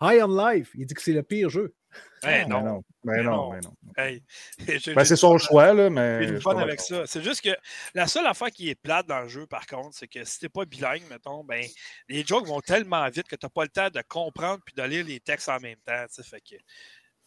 High 0.00 0.22
on 0.22 0.28
Life, 0.50 0.70
il 0.74 0.86
dit 0.86 0.94
que 0.94 1.02
c'est 1.02 1.12
le 1.12 1.22
pire 1.22 1.48
jeu. 1.48 1.74
Hey, 2.22 2.44
Ben 2.44 2.48
non. 2.48 2.60
non, 2.62 2.84
ben 3.04 3.16
Mais 3.16 3.22
non, 3.22 3.30
non. 3.36 3.50
ben 3.52 3.60
non. 3.64 3.74
Hey. 3.96 4.22
Ben, 4.94 5.04
c'est 5.04 5.16
son 5.16 5.38
choix, 5.38 5.72
là, 5.72 5.88
mais. 5.88 6.28
avec 6.46 6.80
ça. 6.80 7.06
C'est 7.06 7.22
juste 7.22 7.40
que 7.42 7.56
la 7.94 8.06
seule 8.06 8.26
affaire 8.26 8.50
qui 8.50 8.68
est 8.68 8.74
plate 8.74 9.06
dans 9.06 9.20
le 9.20 9.28
jeu, 9.28 9.46
par 9.46 9.66
contre, 9.66 9.96
c'est 9.96 10.08
que 10.08 10.22
si 10.24 10.40
t'es 10.40 10.48
pas 10.50 10.64
bilingue, 10.66 11.02
mettons, 11.08 11.44
ben, 11.44 11.64
les 12.08 12.22
jokes 12.24 12.46
vont 12.46 12.60
tellement 12.60 13.08
vite 13.08 13.28
que 13.28 13.36
t'as 13.36 13.48
pas 13.48 13.62
le 13.62 13.68
temps 13.70 13.88
de 13.88 14.02
comprendre 14.08 14.60
puis 14.66 14.74
de 14.74 14.82
lire 14.82 15.06
les 15.06 15.20
textes 15.20 15.48
en 15.48 15.60
même 15.60 15.78
temps. 15.86 16.04
Fait 16.22 16.40
que... 16.40 16.56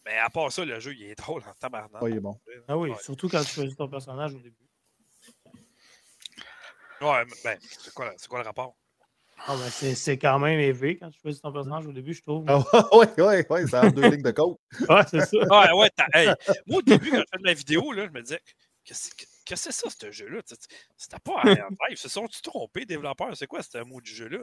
Mais 0.06 0.16
à 0.18 0.30
part 0.30 0.52
ça, 0.52 0.64
le 0.64 0.78
jeu, 0.80 0.94
il 0.94 1.02
est 1.04 1.14
drôle 1.16 1.42
en 1.48 1.52
tabarnak. 1.54 2.00
Ouais, 2.02 2.10
il 2.12 2.16
est 2.18 2.20
bon. 2.20 2.38
Ah 2.68 2.76
oui, 2.78 2.90
Ouais. 2.90 2.96
surtout 3.02 3.28
quand 3.28 3.42
tu 3.42 3.52
choisis 3.52 3.76
ton 3.76 3.88
personnage 3.88 4.34
au 4.34 4.38
début. 4.38 4.56
Ouais, 7.00 7.24
mais 7.24 7.32
ben, 7.44 7.58
c'est 7.62 7.92
quoi, 7.94 8.12
c'est 8.16 8.28
quoi 8.28 8.40
le 8.40 8.44
rapport? 8.44 8.76
Ah, 9.46 9.56
ben, 9.56 9.70
c'est 9.70 9.94
c'est 9.94 10.18
quand 10.18 10.38
même 10.38 10.60
élevé 10.60 10.96
quand 10.98 11.10
tu 11.10 11.18
choisis 11.20 11.40
ton 11.40 11.52
personnage 11.52 11.86
au 11.86 11.92
début, 11.92 12.14
je 12.14 12.22
trouve. 12.22 12.44
Ah, 12.48 12.58
ouais, 12.96 13.20
ouais, 13.20 13.46
ouais, 13.50 13.66
c'est 13.66 13.78
en 13.78 13.90
deux 13.90 14.10
lignes 14.10 14.22
de 14.22 14.30
code. 14.30 14.56
Ouais, 14.88 15.02
c'est 15.10 15.20
ça. 15.20 15.36
Ouais, 15.38 15.72
ouais, 15.72 15.90
t'as- 15.96 16.08
hey, 16.12 16.32
moi, 16.66 16.78
au 16.78 16.82
début, 16.82 17.10
quand 17.10 17.16
je 17.18 17.38
faisais 17.38 17.42
ma 17.42 17.52
vidéo, 17.54 17.92
là, 17.92 18.06
je 18.06 18.12
me 18.12 18.22
disais, 18.22 18.40
qu'est-ce 18.84 19.10
que 19.10 19.24
qu'est-ce 19.44 19.66
que 19.68 19.72
c'est 19.72 19.88
ça, 19.88 19.90
ce 19.90 20.10
jeu-là? 20.12 20.40
C'était 20.96 21.18
pas 21.24 21.32
en 21.32 21.44
live. 21.44 21.68
Se 21.96 22.08
sont-ils 22.08 22.42
trompés, 22.42 22.84
développeurs? 22.86 23.36
C'est 23.36 23.46
quoi 23.48 23.62
ce 23.62 23.78
mot 23.78 24.00
du 24.00 24.14
jeu-là? 24.14 24.38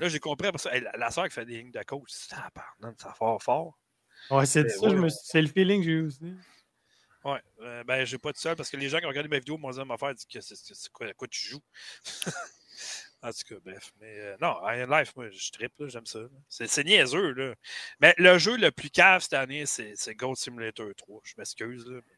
Là, 0.00 0.08
j'ai 0.08 0.18
compris 0.18 0.48
ça. 0.56 0.74
Hey, 0.74 0.80
la, 0.80 0.92
la 0.96 1.10
soeur 1.12 1.24
qui 1.28 1.34
fait 1.34 1.44
des 1.44 1.58
lignes 1.58 1.70
de 1.70 1.82
code, 1.84 2.02
c'est 2.08 2.30
tabarnak, 2.30 3.00
ça 3.00 3.14
fort 3.14 3.40
fort. 3.42 3.78
Ouais, 4.30 4.44
c'est 4.46 4.68
ça, 4.68 4.88
je 4.88 4.94
ouais. 4.94 5.00
me 5.00 5.08
suis- 5.08 5.20
c'est 5.22 5.40
le 5.42 5.46
feeling 5.48 5.80
que 5.80 5.84
j'ai 5.86 5.92
eu 5.92 6.06
aussi. 6.06 6.34
Ouais, 7.24 7.40
euh, 7.60 7.84
ben, 7.84 8.04
j'ai 8.04 8.18
pas 8.18 8.32
de 8.32 8.36
seul 8.36 8.56
parce 8.56 8.68
que 8.70 8.76
les 8.76 8.88
gens 8.88 8.98
qui 8.98 9.04
ont 9.06 9.08
regardé 9.08 9.28
ma 9.28 9.38
vidéo 9.38 9.58
m'ont 9.58 9.70
dit 9.70 9.80
à 9.80 9.84
m'affaire, 9.84 10.12
dit 10.14 10.26
que 10.26 10.40
c'est- 10.40 10.56
c'est 10.56 10.74
c'est 10.74 10.90
quoi, 10.92 11.06
à 11.06 11.12
quoi 11.14 11.28
tu 11.28 11.44
joues? 11.44 11.62
en 13.22 13.30
tout 13.30 13.54
cas, 13.54 13.60
bref. 13.64 13.92
Mais 14.00 14.18
euh, 14.20 14.36
non, 14.40 14.56
Iron 14.70 14.96
Life, 14.98 15.14
moi, 15.16 15.28
je 15.30 15.50
trippe, 15.50 15.72
là, 15.78 15.88
j'aime 15.88 16.06
ça. 16.06 16.20
C'est 16.48 16.84
niaiseux, 16.84 17.32
là. 17.32 17.54
Mais 18.00 18.14
le 18.18 18.38
jeu 18.38 18.56
le 18.56 18.70
plus 18.70 18.90
cave 18.90 19.22
cette 19.22 19.32
année, 19.34 19.64
c'est 19.66 20.14
Gold 20.14 20.36
Simulator 20.36 20.88
3. 20.96 21.20
Je 21.24 21.34
m'excuse, 21.38 21.86
là. 21.86 22.00
mais 22.06 22.14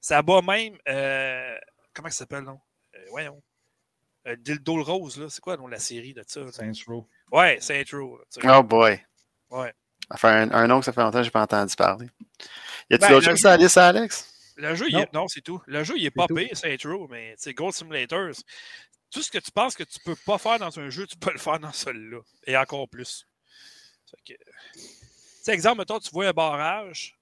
Ça 0.00 0.22
bat 0.22 0.42
même. 0.42 0.76
euh, 0.88 1.56
comment 1.94 2.10
ça 2.10 2.18
s'appelle, 2.18 2.44
non? 2.44 2.60
Euh, 2.94 3.04
voyons. 3.10 3.42
Euh, 4.26 4.36
Dildo 4.36 4.76
le 4.76 4.82
Rose, 4.82 5.18
là. 5.18 5.26
C'est 5.30 5.40
quoi, 5.40 5.56
non, 5.56 5.66
la 5.66 5.78
série 5.78 6.14
de 6.14 6.22
ça? 6.26 6.40
là? 6.40 6.52
Saints 6.52 6.72
Row. 6.86 7.08
Ouais, 7.30 7.56
là, 7.56 7.60
tu 7.84 7.96
sais. 8.28 8.40
Oh 8.48 8.62
boy. 8.62 9.00
Ouais. 9.50 9.72
Enfin, 10.10 10.48
un, 10.48 10.52
un 10.52 10.66
nom 10.66 10.78
que 10.80 10.84
ça 10.84 10.92
fait 10.92 11.00
longtemps 11.00 11.18
que 11.18 11.24
je 11.24 11.28
n'ai 11.28 11.32
pas 11.32 11.42
entendu 11.42 11.74
parler. 11.74 12.06
Y 12.90 12.94
a-t-il 12.94 12.98
Ben, 12.98 13.08
d'autres 13.10 13.26
choses 13.30 13.38
sur 13.38 13.48
la 13.48 13.56
liste, 13.56 13.76
Alex? 13.78 14.28
Le 14.56 14.74
jeu, 14.74 14.86
il 14.88 14.94
Non. 14.94 15.00
est... 15.02 15.12
non, 15.14 15.28
c'est 15.28 15.40
tout. 15.40 15.62
Le 15.66 15.82
jeu, 15.82 15.94
il 15.96 16.04
est 16.04 16.10
pas 16.10 16.26
tout. 16.26 16.34
pire, 16.34 16.50
c'est 16.52 16.72
intro, 16.72 17.08
mais 17.08 17.34
c'est 17.38 17.54
Gold 17.54 17.72
Simulators. 17.72 18.34
Tout 19.12 19.22
ce 19.22 19.30
que 19.30 19.38
tu 19.38 19.50
penses 19.52 19.74
que 19.74 19.84
tu 19.84 19.98
peux 20.00 20.16
pas 20.16 20.38
faire 20.38 20.58
dans 20.58 20.78
un 20.78 20.88
jeu, 20.88 21.06
tu 21.06 21.16
peux 21.16 21.32
le 21.32 21.38
faire 21.38 21.58
dans 21.58 21.72
celui-là. 21.72 22.20
Et 22.46 22.56
encore 22.56 22.88
plus. 22.88 23.26
Fait 24.10 24.34
que... 24.34 24.38
Tu 24.74 24.80
sais, 25.42 25.52
exemple, 25.52 25.78
mettons, 25.78 25.98
tu 25.98 26.10
vois 26.10 26.28
un 26.28 26.32
barrage, 26.32 27.18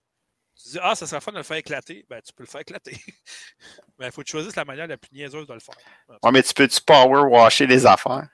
tu 0.63 0.71
dis 0.71 0.79
Ah, 0.81 0.95
ça 0.95 1.07
serait 1.07 1.21
fun 1.21 1.33
de 1.33 1.39
le 1.39 1.43
faire 1.43 1.57
éclater. 1.57 2.07
Ben, 2.09 2.21
tu 2.23 2.33
peux 2.33 2.43
le 2.45 2.49
faire 2.49 2.61
éclater. 2.61 2.93
Mais 3.99 4.07
il 4.07 4.13
faut 4.13 4.21
que 4.23 4.27
tu 4.27 4.33
choisisses 4.33 4.57
la 4.57 4.65
manière 4.65 4.87
la 4.87 4.97
plus 4.97 5.11
niaiseuse 5.13 5.47
de 5.47 5.55
le 5.55 5.61
faire. 5.61 5.77
Ouais, 6.23 6.33
mais 6.33 6.43
tu 6.43 6.55
peux-tu 6.55 6.81
power 6.81 7.23
washer 7.29 7.67
les 7.67 7.85
affaires? 7.85 8.29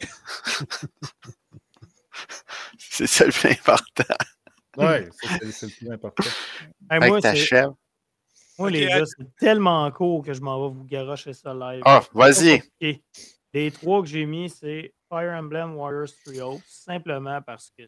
c'est 2.78 3.06
ça 3.06 3.26
le 3.26 3.32
plus 3.32 3.50
important. 3.50 4.14
Ouais, 4.76 5.08
ça, 5.22 5.28
c'est 5.52 5.66
le 5.66 5.72
plus 5.72 5.92
important. 5.92 6.24
Hey, 6.90 7.02
Avec 7.02 7.12
moi, 8.58 8.70
les 8.70 8.86
gars, 8.86 9.04
c'est 9.06 9.24
tellement 9.36 9.90
court 9.90 10.24
que 10.24 10.32
je 10.32 10.40
m'en 10.40 10.68
vais 10.68 10.74
vous 10.74 10.84
garocher 10.84 11.32
ça 11.32 11.52
live. 11.54 11.82
Ah, 11.84 12.02
vas-y. 12.12 12.62
Ok. 12.82 13.00
Les 13.52 13.70
trois 13.70 14.00
que 14.02 14.08
j'ai 14.08 14.26
mis, 14.26 14.50
c'est 14.50 14.92
Fire 15.08 15.32
Emblem 15.32 15.74
Warriors 15.76 16.08
Trio, 16.24 16.60
simplement 16.66 17.40
parce 17.42 17.70
que 17.78 17.84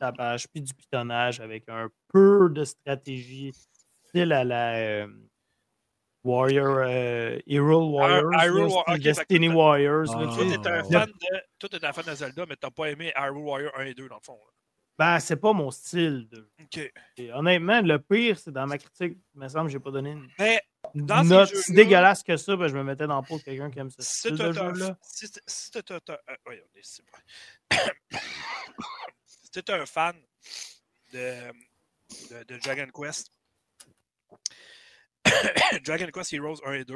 ça 0.00 0.12
page 0.12 0.46
puis 0.48 0.60
du 0.62 0.74
pitonnage 0.74 1.40
avec 1.40 1.68
un 1.68 1.88
peu 2.12 2.48
de 2.50 2.64
stratégie, 2.64 3.52
style 4.08 4.32
à 4.32 4.42
la 4.42 4.74
euh, 4.74 5.06
Warrior, 6.24 6.78
euh, 6.78 7.38
Hero 7.46 7.90
Warriors, 7.90 8.32
Hyrule 8.32 8.68
là, 8.68 8.74
Wa- 8.74 8.82
style 8.82 8.94
ok, 8.94 9.00
Destiny 9.00 9.48
Warriors. 9.48 10.04
là, 10.04 10.12
Ah. 10.14 10.26
tu 10.30 10.36
Toi, 10.36 10.48
sais. 10.50 10.58
t'es 10.58 10.68
un, 10.68 10.82
ouais. 10.82 10.90
fan 10.92 11.08
de... 11.08 11.38
toi, 11.58 11.68
t'es 11.68 11.84
un 11.84 11.92
fan 11.92 12.04
de 12.06 12.14
Zelda, 12.14 12.46
mais 12.48 12.56
t'as 12.56 12.70
pas 12.70 12.90
aimé 12.90 13.12
Hyrule 13.16 13.42
Warrior 13.44 13.72
1 13.78 13.84
et 13.86 13.94
2, 13.94 14.08
dans 14.08 14.16
le 14.16 14.20
fond. 14.24 14.34
là. 14.34 14.52
Ben, 14.98 15.18
c'est 15.20 15.36
pas 15.36 15.52
mon 15.52 15.70
style. 15.70 16.28
De... 16.28 16.50
Et 17.16 17.32
honnêtement, 17.32 17.80
le 17.80 17.98
pire, 17.98 18.38
c'est 18.38 18.52
dans 18.52 18.66
ma 18.66 18.78
critique, 18.78 19.18
il 19.34 19.40
me 19.40 19.48
semble 19.48 19.66
que 19.66 19.72
j'ai 19.72 19.80
pas 19.80 19.90
donné 19.90 20.12
une 20.12 20.28
Mais 20.38 20.60
Dans 20.94 21.24
note 21.24 21.54
si 21.54 21.72
dégueulasse 21.72 22.22
que 22.22 22.36
ça, 22.36 22.56
ben, 22.56 22.68
je 22.68 22.76
me 22.76 22.84
mettais 22.84 23.06
dans 23.06 23.20
le 23.20 23.26
pot 23.26 23.38
de 23.38 23.42
quelqu'un 23.42 23.70
qui 23.70 23.78
aime 23.78 23.90
ce 23.90 24.02
si 24.02 24.36
jeu-là. 24.36 24.98
si 25.02 25.26
si 25.46 25.70
euh. 25.74 25.80
Si 29.54 29.60
un 29.68 29.84
fan 29.84 30.16
de, 31.12 31.52
de, 32.30 32.44
de 32.44 32.58
Dragon 32.58 32.86
Quest, 32.94 33.30
Dragon 35.84 36.08
Quest 36.12 36.32
Heroes 36.32 36.60
1 36.64 36.72
et 36.72 36.84
2, 36.84 36.94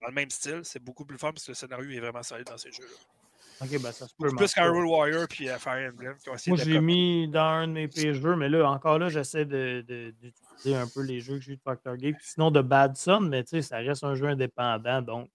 dans 0.00 0.08
le 0.08 0.14
même 0.14 0.30
style, 0.30 0.60
c'est 0.64 0.82
beaucoup 0.82 1.04
plus 1.04 1.18
fun 1.18 1.32
parce 1.32 1.44
que 1.44 1.50
le 1.50 1.56
scénario 1.56 1.90
est 1.90 2.00
vraiment 2.00 2.22
solide 2.22 2.46
dans 2.46 2.56
ces 2.56 2.72
jeux-là. 2.72 3.19
Ok, 3.62 3.70
ben 3.82 3.92
ça 3.92 4.08
se 4.08 4.14
peut. 4.18 4.28
Plus 4.36 4.54
qu'Hyrule 4.54 4.86
Warrior 4.86 5.26
puis 5.28 5.48
euh, 5.48 5.58
Fire 5.58 5.90
Emblem. 5.92 6.16
Moi, 6.26 6.56
j'ai 6.64 6.74
comme- 6.76 6.84
mis 6.84 7.28
dans 7.28 7.40
un 7.42 7.68
de 7.68 7.72
mes 7.72 7.88
pires 7.88 8.14
jeux, 8.14 8.34
mais 8.36 8.48
là, 8.48 8.70
encore 8.70 8.98
là, 8.98 9.08
j'essaie 9.10 9.44
de- 9.44 9.84
de- 9.86 10.14
d'utiliser 10.20 10.74
un 10.76 10.86
peu 10.86 11.02
les 11.02 11.20
jeux 11.20 11.36
que 11.38 11.44
j'ai 11.44 11.52
eu 11.52 11.56
de 11.56 11.62
Factor 11.62 11.96
Game. 11.96 12.14
Sinon, 12.22 12.50
de 12.50 12.62
Bad 12.62 12.96
Son, 12.96 13.20
mais 13.20 13.44
tu 13.44 13.50
sais, 13.50 13.62
ça 13.62 13.78
reste 13.78 14.02
un 14.04 14.14
jeu 14.14 14.26
indépendant, 14.26 15.02
donc 15.02 15.30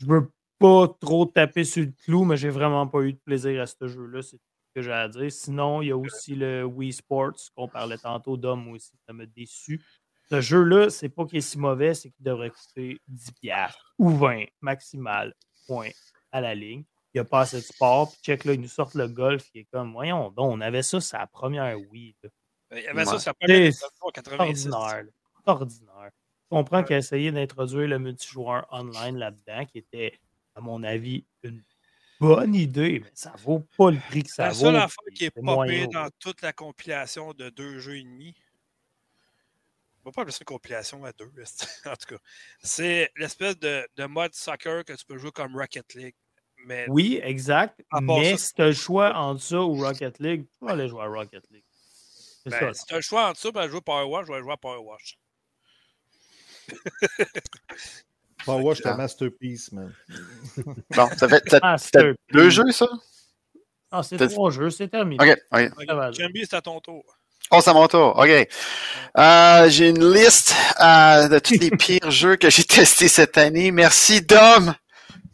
je 0.00 0.06
veux 0.06 0.30
pas 0.60 0.86
trop 1.00 1.26
taper 1.26 1.64
sur 1.64 1.84
le 1.84 1.92
clou, 2.04 2.24
mais 2.24 2.36
j'ai 2.36 2.50
vraiment 2.50 2.86
pas 2.86 3.00
eu 3.02 3.12
de 3.12 3.18
plaisir 3.18 3.60
à 3.62 3.66
ce 3.66 3.86
jeu-là. 3.88 4.22
C'est 4.22 4.36
tout 4.38 4.42
ce 4.68 4.74
que 4.74 4.82
j'ai 4.82 4.92
à 4.92 5.08
dire. 5.08 5.30
Sinon, 5.32 5.82
il 5.82 5.88
y 5.88 5.90
a 5.92 5.96
aussi 5.96 6.34
le 6.36 6.64
Wii 6.64 6.92
Sports 6.92 7.34
qu'on 7.56 7.66
parlait 7.68 7.98
tantôt 7.98 8.36
d'homme 8.36 8.68
aussi. 8.68 8.92
Ça 9.06 9.12
m'a 9.12 9.26
déçu. 9.26 9.80
Ce 10.30 10.40
jeu-là, 10.40 10.90
c'est 10.90 11.08
pas 11.08 11.24
qu'il 11.26 11.38
est 11.38 11.40
si 11.40 11.58
mauvais, 11.58 11.94
c'est 11.94 12.10
qu'il 12.10 12.24
devrait 12.24 12.50
coûter 12.50 13.00
10$ 13.08 13.32
piastres 13.40 13.94
ou 13.98 14.10
20 14.10 14.44
maximal, 14.60 15.32
point 15.66 15.88
à 16.32 16.40
la 16.40 16.54
ligne. 16.54 16.84
Il 17.14 17.18
n'y 17.18 17.20
a 17.20 17.24
pas 17.24 17.40
assez 17.40 17.56
de 17.56 17.62
sport. 17.62 18.10
Puis 18.12 18.20
check 18.22 18.44
là, 18.44 18.52
ils 18.52 18.60
nous 18.60 18.68
sortent 18.68 18.94
le 18.94 19.08
golf 19.08 19.50
qui 19.50 19.60
est 19.60 19.64
comme, 19.72 19.92
voyons 19.92 20.30
donc, 20.30 20.52
on 20.52 20.60
avait 20.60 20.82
ça, 20.82 21.00
c'est 21.00 21.16
la 21.16 21.26
première 21.26 21.78
Wii. 21.90 22.14
là. 22.22 22.30
Il 22.72 22.82
y 22.82 22.86
avait 22.86 23.04
ça, 23.06 23.12
Ouais. 23.12 23.18
ça 23.18 23.32
C'est 23.40 24.02
en 24.02 24.10
86. 24.10 24.66
ordinaire. 24.72 25.04
ordinaire. 25.46 26.10
Je 26.50 26.56
comprends 26.56 26.82
qu'il 26.84 26.94
a 26.96 26.98
essayé 26.98 27.32
d'introduire 27.32 27.88
le 27.88 27.98
multijoueur 27.98 28.66
online 28.70 29.16
là-dedans, 29.16 29.64
qui 29.66 29.78
était, 29.78 30.18
à 30.54 30.60
mon 30.60 30.82
avis, 30.82 31.24
une 31.42 31.62
bonne 32.20 32.54
idée, 32.54 33.00
mais 33.04 33.10
ça 33.14 33.32
vaut 33.38 33.60
pas 33.76 33.90
le 33.90 33.98
prix 33.98 34.22
que 34.24 34.30
ça 34.30 34.44
La 34.48 34.50
vaut. 34.50 34.60
seule 34.60 34.76
affaire 34.76 35.04
qui 35.14 35.24
est 35.26 35.30
popée 35.30 35.86
dans 35.86 36.08
toute 36.18 36.42
la 36.42 36.52
compilation 36.52 37.32
de 37.32 37.48
deux 37.48 37.78
jeux 37.78 37.96
et 37.96 38.02
demi, 38.02 38.34
on 40.04 40.10
va 40.10 40.12
pas 40.12 40.22
appeler 40.22 40.32
ça 40.32 40.38
une 40.42 40.46
compilation 40.46 41.04
à 41.04 41.12
deux, 41.12 41.30
en 41.86 41.96
tout 41.96 42.14
cas, 42.16 42.20
c'est 42.62 43.10
l'espèce 43.16 43.58
de, 43.58 43.86
de 43.96 44.04
mode 44.06 44.34
soccer 44.34 44.84
que 44.84 44.92
tu 44.94 45.04
peux 45.06 45.18
jouer 45.18 45.30
comme 45.32 45.56
Rocket 45.56 45.94
League. 45.94 46.14
Mais 46.66 46.86
Oui, 46.88 47.20
exact. 47.22 47.80
Mais 48.00 48.32
ça, 48.32 48.44
si 48.44 48.54
tu 48.54 48.62
as 48.62 48.66
le 48.66 48.72
choix 48.72 49.14
entre 49.14 49.42
ça 49.42 49.60
ou 49.60 49.74
Rocket 49.74 50.18
League, 50.18 50.44
tu 50.58 50.64
vas 50.64 50.72
aller 50.72 50.88
jouer 50.88 51.02
à 51.02 51.06
Rocket 51.06 51.44
League. 51.50 51.64
C'est 52.44 52.50
ben, 52.50 52.72
ça. 52.72 52.74
si 52.74 52.84
tu 52.86 52.94
as 52.94 52.96
le 52.96 53.02
choix 53.02 53.28
entre 53.28 53.40
ça, 53.40 53.50
ben, 53.50 53.68
jouer 53.68 53.80
Power 53.80 54.04
Wash, 54.04 54.26
je 54.26 54.32
vais 54.32 54.40
jouer 54.40 54.52
à 54.52 54.56
Power 54.56 54.82
Wash. 54.82 55.18
Power 58.44 58.62
Wash, 58.62 58.78
c'est 58.78 58.88
un 58.88 58.96
masterpiece, 58.96 59.72
man. 59.72 59.94
Bon, 60.96 61.08
ça 61.16 61.28
fait 61.28 62.16
deux 62.32 62.50
jeux, 62.50 62.70
ça? 62.72 62.88
Ah, 63.90 64.02
c'est 64.02 64.18
trois 64.28 64.50
jeux, 64.50 64.70
c'est 64.70 64.88
terminé. 64.88 65.22
OK. 65.22 65.38
ok. 65.52 66.12
Jambi, 66.12 66.44
c'est 66.44 66.56
à 66.56 66.60
ton 66.60 66.80
tour. 66.80 67.04
Oh, 67.50 67.60
c'est 67.62 67.70
à 67.70 67.72
mon 67.72 67.88
tour. 67.88 68.14
OK. 68.18 68.48
Euh, 69.16 69.68
j'ai 69.70 69.88
une 69.88 70.12
liste 70.12 70.54
euh, 70.80 71.28
de 71.28 71.38
tous 71.38 71.58
les 71.58 71.70
pires 71.78 72.10
jeux 72.10 72.36
que 72.36 72.50
j'ai 72.50 72.64
testés 72.64 73.08
cette 73.08 73.38
année. 73.38 73.70
Merci, 73.70 74.20
Dom, 74.20 74.74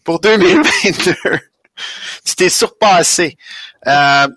pour 0.05 0.21
2022. 0.21 1.15
tu 2.25 2.37
t'es 2.37 2.49
surpassé. 2.49 3.37
Euh, 3.87 4.29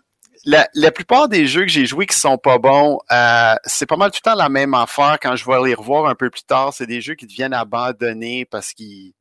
la, 0.46 0.68
la 0.74 0.92
plupart 0.92 1.28
des 1.28 1.46
jeux 1.46 1.64
que 1.64 1.68
j'ai 1.68 1.86
joués 1.86 2.06
qui 2.06 2.18
sont 2.18 2.38
pas 2.38 2.58
bons, 2.58 3.00
euh, 3.12 3.56
c'est 3.66 3.86
pas 3.86 3.98
mal 3.98 4.12
tout 4.12 4.22
le 4.24 4.32
temps 4.32 4.38
la 4.38 4.48
même 4.48 4.74
affaire 4.74 5.18
quand 5.22 5.36
je 5.36 5.46
vais 5.46 5.68
les 5.68 5.74
revoir 5.74 6.08
un 6.08 6.16
peu 6.16 6.30
plus 6.30 6.44
tard. 6.44 6.74
C'est 6.74 6.86
des 6.88 7.02
jeux 7.02 7.16
qui 7.16 7.28
deviennent 7.28 7.54
abandonnés 7.54 8.46
parce 8.46 8.74
qu'ils 8.74 9.14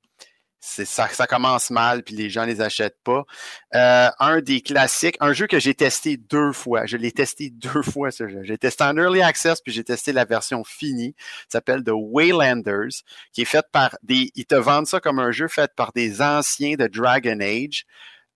ça, 0.67 1.27
commence 1.27 1.71
mal 1.71 2.03
puis 2.03 2.15
les 2.15 2.29
gens 2.29 2.45
les 2.45 2.61
achètent 2.61 3.01
pas. 3.05 3.25
Euh, 3.75 4.09
un 4.19 4.41
des 4.41 4.61
classiques, 4.61 5.17
un 5.21 5.33
jeu 5.33 5.47
que 5.47 5.59
j'ai 5.59 5.75
testé 5.75 6.17
deux 6.17 6.53
fois. 6.53 6.87
Je 6.87 6.97
l'ai 6.97 7.13
testé 7.13 7.51
deux 7.51 7.83
fois 7.91 8.11
ce 8.11 8.29
jeu. 8.29 8.41
J'ai 8.43 8.59
testé 8.59 8.85
en 8.85 8.97
early 8.97 9.23
access 9.23 9.61
puis 9.61 9.73
j'ai 9.73 9.85
testé 9.85 10.13
la 10.13 10.25
version 10.25 10.65
finie. 10.65 11.15
Ça 11.49 11.59
s'appelle 11.59 11.85
The 11.85 11.93
Waylanders, 11.93 13.03
qui 13.33 13.43
est 13.43 13.47
fait 13.47 13.67
par 13.71 13.97
des. 14.03 14.31
Ils 14.35 14.47
te 14.47 14.55
vendent 14.55 14.87
ça 14.87 15.01
comme 15.01 15.19
un 15.19 15.31
jeu 15.31 15.49
fait 15.49 15.71
par 15.77 15.93
des 15.93 16.21
anciens 16.21 16.75
de 16.75 16.87
Dragon 16.87 17.39
Age. 17.41 17.87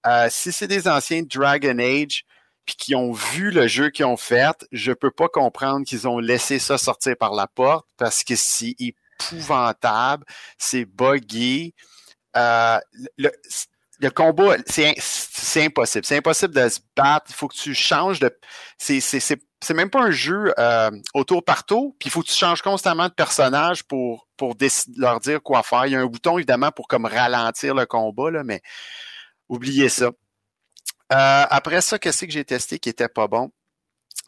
Euh, 0.07 0.29
si 0.31 0.53
c'est 0.53 0.69
des 0.69 0.89
anciens 0.89 1.23
de 1.23 1.29
Dragon 1.29 1.79
Age 1.79 2.25
puis 2.65 2.77
qui 2.77 2.95
ont 2.95 3.13
vu 3.13 3.51
le 3.51 3.67
jeu 3.67 3.91
qu'ils 3.91 4.05
ont 4.05 4.17
fait, 4.17 4.67
je 4.71 4.93
peux 4.93 5.11
pas 5.11 5.29
comprendre 5.29 5.85
qu'ils 5.85 6.07
ont 6.07 6.19
laissé 6.19 6.59
ça 6.59 6.79
sortir 6.79 7.17
par 7.19 7.35
la 7.35 7.47
porte 7.47 7.87
parce 7.97 8.23
que 8.23 8.37
c'est 8.37 8.77
épouvantable, 8.79 10.25
c'est 10.59 10.85
buggy. 10.85 11.75
Euh, 12.37 12.79
le, 13.19 14.11
combat, 14.11 14.57
c'est 14.67 14.95
impossible. 15.57 16.05
C'est 16.05 16.17
impossible 16.17 16.55
de 16.55 16.69
se 16.69 16.81
battre. 16.97 17.27
Il 17.29 17.35
faut 17.35 17.49
que 17.49 17.57
tu 17.57 17.75
changes 17.75 18.21
de. 18.21 18.35
C'est 18.79 19.75
même 19.75 19.91
pas 19.91 20.03
un 20.03 20.11
jeu 20.11 20.53
euh, 20.59 20.91
au. 21.15 21.25
Puis 21.25 22.07
il 22.07 22.11
faut 22.11 22.23
que 22.23 22.29
tu 22.29 22.35
changes 22.35 22.63
constamment 22.63 23.09
de 23.09 23.13
personnage 23.13 23.85
pour, 23.85 24.27
leur 24.97 25.21
dire 25.21 25.43
quoi 25.43 25.63
faire. 25.63 25.87
Il 25.87 25.93
y 25.93 25.97
a 25.97 26.01
un 26.01 26.07
bouton, 26.07 26.39
évidemment, 26.39 26.73
pour 26.73 26.89
comme 26.89 27.05
ralentir 27.05 27.75
le 27.75 27.87
combat, 27.87 28.43
mais 28.45 28.63
oubliez 29.49 29.89
ça. 29.89 30.07
Euh, 31.13 31.45
après 31.51 31.81
ça, 31.81 31.99
qu'est-ce 31.99 32.25
que 32.25 32.33
j'ai 32.33 32.45
testé 32.45 32.79
qui 32.79 32.89
était 32.89 33.09
pas 33.09 33.27
bon? 33.27 33.51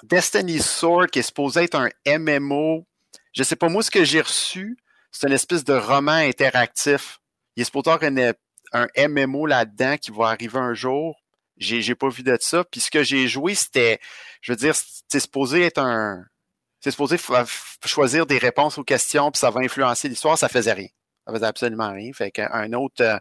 Destiny's 0.02 0.68
Sword, 0.68 1.06
qui 1.06 1.20
est 1.20 1.22
supposé 1.22 1.62
être 1.62 1.76
un 1.76 1.88
MMO. 2.18 2.86
Je 3.32 3.42
sais 3.44 3.56
pas, 3.56 3.68
moi, 3.68 3.82
ce 3.82 3.90
que 3.90 4.04
j'ai 4.04 4.20
reçu, 4.20 4.76
c'est 5.12 5.28
une 5.28 5.32
espèce 5.32 5.64
de 5.64 5.74
roman 5.74 6.12
interactif. 6.12 7.20
Il 7.56 7.62
est 7.62 7.64
supposé 7.64 7.90
une- 8.02 8.34
un 8.72 8.86
MMO 8.96 9.46
là-dedans 9.46 9.96
qui 9.98 10.10
va 10.10 10.28
arriver 10.28 10.58
un 10.58 10.74
jour. 10.74 11.16
J'ai, 11.58 11.82
j'ai 11.82 11.94
pas 11.94 12.08
vu 12.08 12.22
de 12.22 12.36
ça. 12.40 12.64
Puis 12.64 12.80
ce 12.80 12.90
que 12.90 13.02
j'ai 13.02 13.28
joué, 13.28 13.54
c'était, 13.54 14.00
je 14.40 14.52
veux 14.52 14.56
dire, 14.56 14.74
c'est 15.08 15.20
supposé 15.20 15.62
être 15.62 15.78
un. 15.78 16.24
C'est 16.80 16.90
supposé 16.90 17.16
choisir 17.84 18.26
des 18.26 18.38
réponses 18.38 18.76
aux 18.78 18.82
questions, 18.82 19.30
puis 19.30 19.38
ça 19.38 19.50
va 19.50 19.60
influencer 19.60 20.08
l'histoire. 20.08 20.36
Ça 20.36 20.48
faisait 20.48 20.72
rien. 20.72 20.88
Ça 21.26 21.32
faisait 21.32 21.46
absolument 21.46 21.92
rien. 21.92 22.10
Fait 22.12 22.32
qu'un 22.32 22.72
autre, 22.72 23.02
euh, 23.04 23.18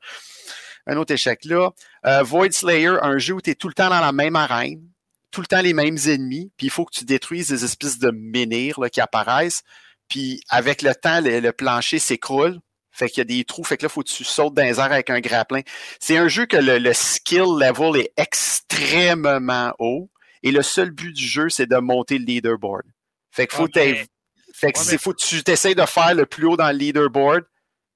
un 0.87 0.97
autre 0.97 1.13
échec 1.13 1.45
là. 1.45 1.69
Euh, 2.07 2.23
Void 2.23 2.51
Slayer, 2.53 2.95
un 3.03 3.19
jeu 3.19 3.35
où 3.35 3.41
tu 3.41 3.51
es 3.51 3.55
tout 3.55 3.67
le 3.67 3.75
temps 3.75 3.89
dans 3.89 3.99
la 3.99 4.11
même 4.13 4.35
arène, 4.35 4.81
tout 5.29 5.41
le 5.41 5.47
temps 5.47 5.61
les 5.61 5.73
mêmes 5.73 5.97
ennemis, 6.07 6.51
puis 6.57 6.67
il 6.67 6.69
faut 6.71 6.85
que 6.85 6.97
tu 6.97 7.05
détruises 7.05 7.49
des 7.49 7.63
espèces 7.63 7.99
de 7.99 8.09
menhirs 8.11 8.79
qui 8.91 8.99
apparaissent. 9.01 9.61
Puis 10.07 10.41
avec 10.49 10.81
le 10.81 10.95
temps, 10.95 11.19
le 11.21 11.51
plancher 11.51 11.99
s'écroule. 11.99 12.59
Fait 12.91 13.07
qu'il 13.09 13.19
y 13.19 13.22
a 13.22 13.26
des 13.26 13.43
trous. 13.45 13.63
Fait 13.63 13.77
que 13.77 13.84
là, 13.84 13.89
faut 13.89 14.01
que 14.03 14.09
tu 14.09 14.23
sautes 14.23 14.53
dans 14.53 14.63
les 14.63 14.80
airs 14.80 14.91
avec 14.91 15.09
un 15.09 15.19
grappin. 15.22 15.61
C'est 15.99 16.18
un 16.18 16.27
jeu 16.27 16.45
que 16.45 16.57
le, 16.57 16.77
le 16.77 16.93
skill 16.93 17.45
level 17.59 18.01
est 18.01 18.11
extrêmement 18.18 19.73
haut. 19.80 20.09
Et 20.43 20.51
le 20.51 20.61
seul 20.61 20.91
but 20.91 21.11
du 21.13 21.26
jeu, 21.26 21.49
c'est 21.49 21.68
de 21.68 21.77
monter 21.77 22.18
le 22.18 22.26
leaderboard. 22.26 22.84
Fait 23.31 23.47
que 23.47 23.55
faut, 23.55 23.68
fait 24.53 24.72
que 24.73 24.80
Ouais, 24.80 24.84
c'est 24.85 24.91
mais- 24.93 24.97
faut 24.97 25.13
que 25.13 25.22
tu 25.23 25.43
t'essayes 25.43 25.76
de 25.76 25.85
faire 25.85 26.13
le 26.15 26.26
plus 26.26 26.45
haut 26.47 26.57
dans 26.57 26.68
le 26.72 26.77
leaderboard. 26.77 27.43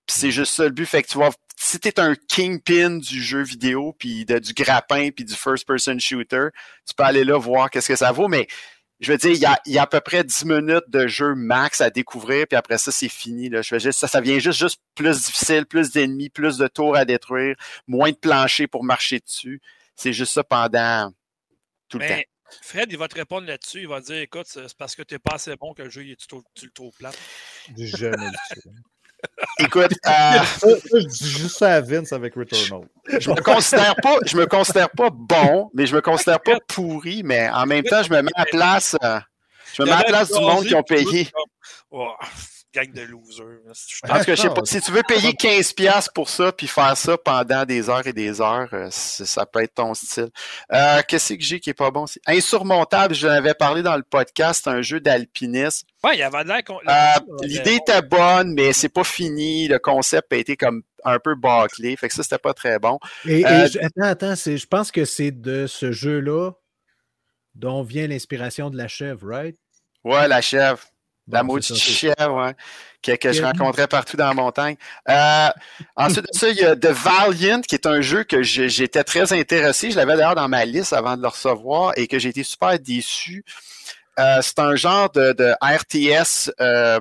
Puis 0.08 0.16
c'est 0.20 0.32
juste 0.32 0.54
ça 0.54 0.64
le 0.64 0.70
but. 0.70 0.86
Fait 0.86 1.02
que 1.04 1.08
tu 1.08 1.18
vas, 1.18 1.32
si 1.58 1.80
t'es 1.80 2.00
un 2.00 2.16
kingpin 2.16 2.98
du 2.98 3.22
jeu 3.24 3.42
vidéo, 3.42 3.96
puis 3.98 4.24
de- 4.26 4.38
du 4.40 4.54
grappin, 4.54 5.10
puis 5.10 5.26
du 5.26 5.34
first-person 5.34 6.00
shooter, 6.00 6.48
tu 6.88 6.94
peux 6.96 7.04
aller 7.04 7.24
là 7.24 7.38
voir 7.38 7.70
qu'est-ce 7.72 7.88
que 7.88 7.96
ça 7.96 8.12
vaut. 8.12 8.28
Mais 8.28 8.48
je 9.06 9.12
veux 9.12 9.18
dire, 9.20 9.32
il 9.32 9.38
y 9.38 9.46
a, 9.46 9.60
il 9.68 9.74
y 9.74 9.78
a 9.78 9.84
à 9.84 9.88
peu 9.88 10.00
près 10.02 10.24
10 10.24 10.46
minutes 10.46 10.90
de 10.90 11.06
jeu 11.06 11.36
max 11.36 11.80
à 11.80 11.92
découvrir, 11.92 12.48
puis 12.48 12.58
après 12.58 12.80
ça, 12.80 12.92
c'est 12.92 13.08
fini. 13.08 13.50
Là. 13.50 13.62
Je 13.62 13.76
veux 13.76 13.80
dire, 13.80 13.94
ça, 13.94 14.08
ça 14.08 14.20
vient 14.20 14.40
juste, 14.40 14.58
juste 14.60 14.82
plus 14.96 15.26
difficile, 15.26 15.68
plus 15.68 15.92
d'ennemis, 15.92 16.30
plus 16.30 16.58
de 16.58 16.68
tours 16.68 16.96
à 16.96 17.06
détruire, 17.06 17.56
moins 17.88 18.10
de 18.10 18.16
plancher 18.16 18.66
pour 18.66 18.84
marcher 18.84 19.20
dessus. 19.20 19.62
C'est 19.96 20.12
juste 20.12 20.34
ça 20.34 20.44
pendant 20.44 21.14
tout 21.88 22.00
le 22.00 22.08
temps. 22.08 22.16
Mais 22.16 22.28
Fred, 22.64 22.92
il 22.92 22.98
va 22.98 23.08
te 23.08 23.14
répondre 23.16 23.46
là-dessus. 23.46 23.82
Il 23.82 23.88
va 23.88 24.02
te 24.02 24.08
dire 24.08 24.18
écoute, 24.18 24.48
c'est 24.48 24.76
parce 24.76 24.96
que 24.96 25.04
tu 25.04 25.14
n'es 25.14 25.20
pas 25.20 25.36
assez 25.36 25.56
bon 25.56 25.76
que 25.76 25.84
le 25.84 25.90
jeu, 25.92 26.04
il 26.04 26.12
est- 26.14 26.28
tu, 26.28 26.66
le 26.66 26.72
trouves 26.72 26.96
plate. 26.98 27.18
J'ai 27.78 27.86
jamais. 27.86 28.32
Écoute, 29.60 29.92
euh, 30.08 30.10
Ça, 30.10 30.44
ça, 30.60 30.76
je 30.94 31.06
dis 31.06 31.30
juste 31.30 31.58
ça 31.58 31.74
à 31.76 31.82
Vince 31.82 32.12
avec 32.14 32.36
Returnal. 32.36 32.88
je 33.08 33.30
me 33.30 33.42
considère 33.42 33.96
pas, 33.96 34.18
je 34.26 34.38
me 34.38 34.46
considère 34.46 34.90
pas 34.90 35.10
bon, 35.12 35.70
mais 35.74 35.86
je 35.88 35.96
me 35.96 36.02
considère 36.02 36.40
pas 36.40 36.60
pourri, 36.68 37.22
mais 37.24 37.50
en 37.50 37.66
même 37.66 37.84
temps, 37.84 38.04
je 38.04 38.12
me 38.12 38.22
mets 38.22 38.32
à 38.36 38.42
la 38.42 38.46
place, 38.46 38.96
euh, 39.04 39.20
je 39.74 39.84
me 39.84 39.88
mets 39.88 39.94
à 39.94 40.00
la 40.00 40.04
place 40.04 40.32
du 40.32 40.40
monde 40.40 40.66
qui 40.66 40.76
ont 40.76 40.84
payé. 40.84 41.30
Oh, 41.92 42.12
gang 42.76 42.92
de 42.92 43.02
losers. 43.02 43.46
Je 43.74 44.12
En 44.12 44.20
tout 44.20 44.26
cas, 44.26 44.36
je 44.36 44.42
sais 44.42 44.50
pas. 44.50 44.62
Si 44.66 44.82
tu 44.82 44.92
veux 44.92 45.04
payer 45.08 45.32
15$ 45.32 46.08
pour 46.14 46.30
ça 46.30 46.52
puis 46.52 46.68
faire 46.68 46.96
ça 46.98 47.18
pendant 47.18 47.64
des 47.66 47.90
heures 47.90 48.06
et 48.06 48.14
des 48.14 48.42
heures, 48.42 48.70
euh, 48.74 48.88
ça 48.92 49.46
peut 49.46 49.64
être 49.64 49.76
ton 49.76 49.94
style. 49.94 50.30
Euh, 50.74 51.02
Qu'est-ce 51.08 51.34
que 51.34 51.42
j'ai 51.42 51.60
qui 51.60 51.70
est 51.70 51.74
pas 51.74 51.92
bon? 51.92 52.06
Insurmontable, 52.28 53.16
je 53.16 53.28
l'avais 53.28 53.54
parlé 53.54 53.82
dans 53.82 53.96
le 53.96 54.04
podcast, 54.04 54.68
un 54.68 54.82
jeu 54.82 55.00
d'alpinisme. 55.00 55.88
Ouais, 56.04 56.16
il 56.16 56.20
y 56.20 56.24
avait 56.24 56.44
de 56.44 56.50
l'air 56.50 56.64
qu'on. 56.64 56.80
Euh, 56.88 57.44
L'idée 57.44 57.76
était 57.76 58.02
bonne, 58.02 58.54
mais 58.54 58.74
c'est 58.74 58.90
pas 58.90 59.04
fini. 59.04 59.68
Le 59.68 59.80
concept 59.80 60.32
a 60.34 60.36
été 60.36 60.56
comme 60.58 60.84
un 61.04 61.20
peu 61.20 61.36
bâclé. 61.36 61.96
Fait 61.96 62.08
que 62.10 62.14
ça, 62.14 62.24
c'était 62.24 62.38
pas 62.38 62.54
très 62.54 62.78
bon. 62.80 63.00
Et, 63.26 63.46
Euh, 63.46 63.68
attends, 63.82 64.04
attends, 64.04 64.36
je 64.36 64.66
pense 64.66 64.92
que 64.92 65.06
c'est 65.06 65.32
de 65.32 65.68
ce 65.68 65.92
jeu-là 65.92 66.52
dont 67.56 67.84
vient 67.84 68.08
l'inspiration 68.08 68.70
de 68.70 68.78
la 68.78 68.88
chèvre, 68.88 69.28
right? 69.28 69.56
Ouais, 70.04 70.28
la 70.28 70.42
chèvre. 70.42 70.80
La 71.28 71.42
Bon, 71.44 71.54
maudite 71.54 71.76
chèvre, 71.76 72.46
ouais, 72.46 72.56
que, 73.02 73.16
que 73.16 73.32
je 73.34 73.42
rencontrais 73.44 73.88
partout 73.88 74.16
dans 74.16 74.28
la 74.28 74.34
montagne. 74.36 74.76
Euh, 75.10 75.50
ensuite 75.96 76.26
de 76.32 76.38
ça, 76.38 76.50
il 76.50 76.58
y 76.58 76.64
a 76.64 76.76
The 76.76 76.88
Valiant, 76.88 77.62
qui 77.62 77.74
est 77.76 77.88
un 77.88 78.02
jeu 78.02 78.24
que 78.24 78.44
j'étais 78.44 79.04
très 79.04 79.34
intéressé. 79.34 79.90
Je 79.92 79.96
l'avais 79.96 80.16
d'ailleurs 80.18 80.36
dans 80.36 80.48
ma 80.48 80.66
liste 80.66 80.94
avant 80.94 81.18
de 81.18 81.22
le 81.24 81.28
recevoir 81.28 81.94
et 81.98 82.08
que 82.08 82.20
j'ai 82.20 82.30
été 82.30 82.44
super 82.44 82.78
déçu. 82.80 83.44
Euh, 84.20 84.40
c'est 84.42 84.60
un 84.60 84.76
genre 84.76 85.10
de, 85.12 85.34
de 85.34 85.54
RTS 85.62 86.52
euh, 86.62 87.00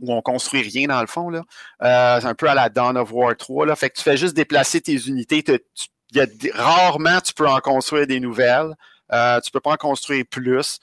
où 0.00 0.12
on 0.12 0.22
construit 0.22 0.62
rien 0.62 0.88
dans 0.88 1.00
le 1.00 1.06
fond. 1.06 1.28
Là. 1.30 1.42
C'est 2.20 2.26
un 2.26 2.34
peu 2.34 2.48
à 2.48 2.54
la 2.54 2.68
Dawn 2.70 2.96
of 2.96 3.10
War 3.12 3.36
3. 3.36 3.66
Là. 3.66 3.76
Fait 3.76 3.90
que 3.90 3.96
tu 3.98 4.02
fais 4.02 4.16
juste 4.16 4.34
déplacer 4.34 4.80
tes 4.80 4.96
unités. 5.06 5.42
Te- 5.42 5.52
tu- 5.74 5.88
il 6.12 6.16
y 6.16 6.20
a 6.22 6.26
rarement 6.54 7.20
tu 7.20 7.34
peux 7.34 7.46
en 7.46 7.58
construire 7.60 8.06
des 8.06 8.20
nouvelles. 8.20 8.74
Tu 9.10 9.50
peux 9.52 9.60
pas 9.60 9.72
en 9.72 9.76
construire 9.76 10.24
plus. 10.30 10.78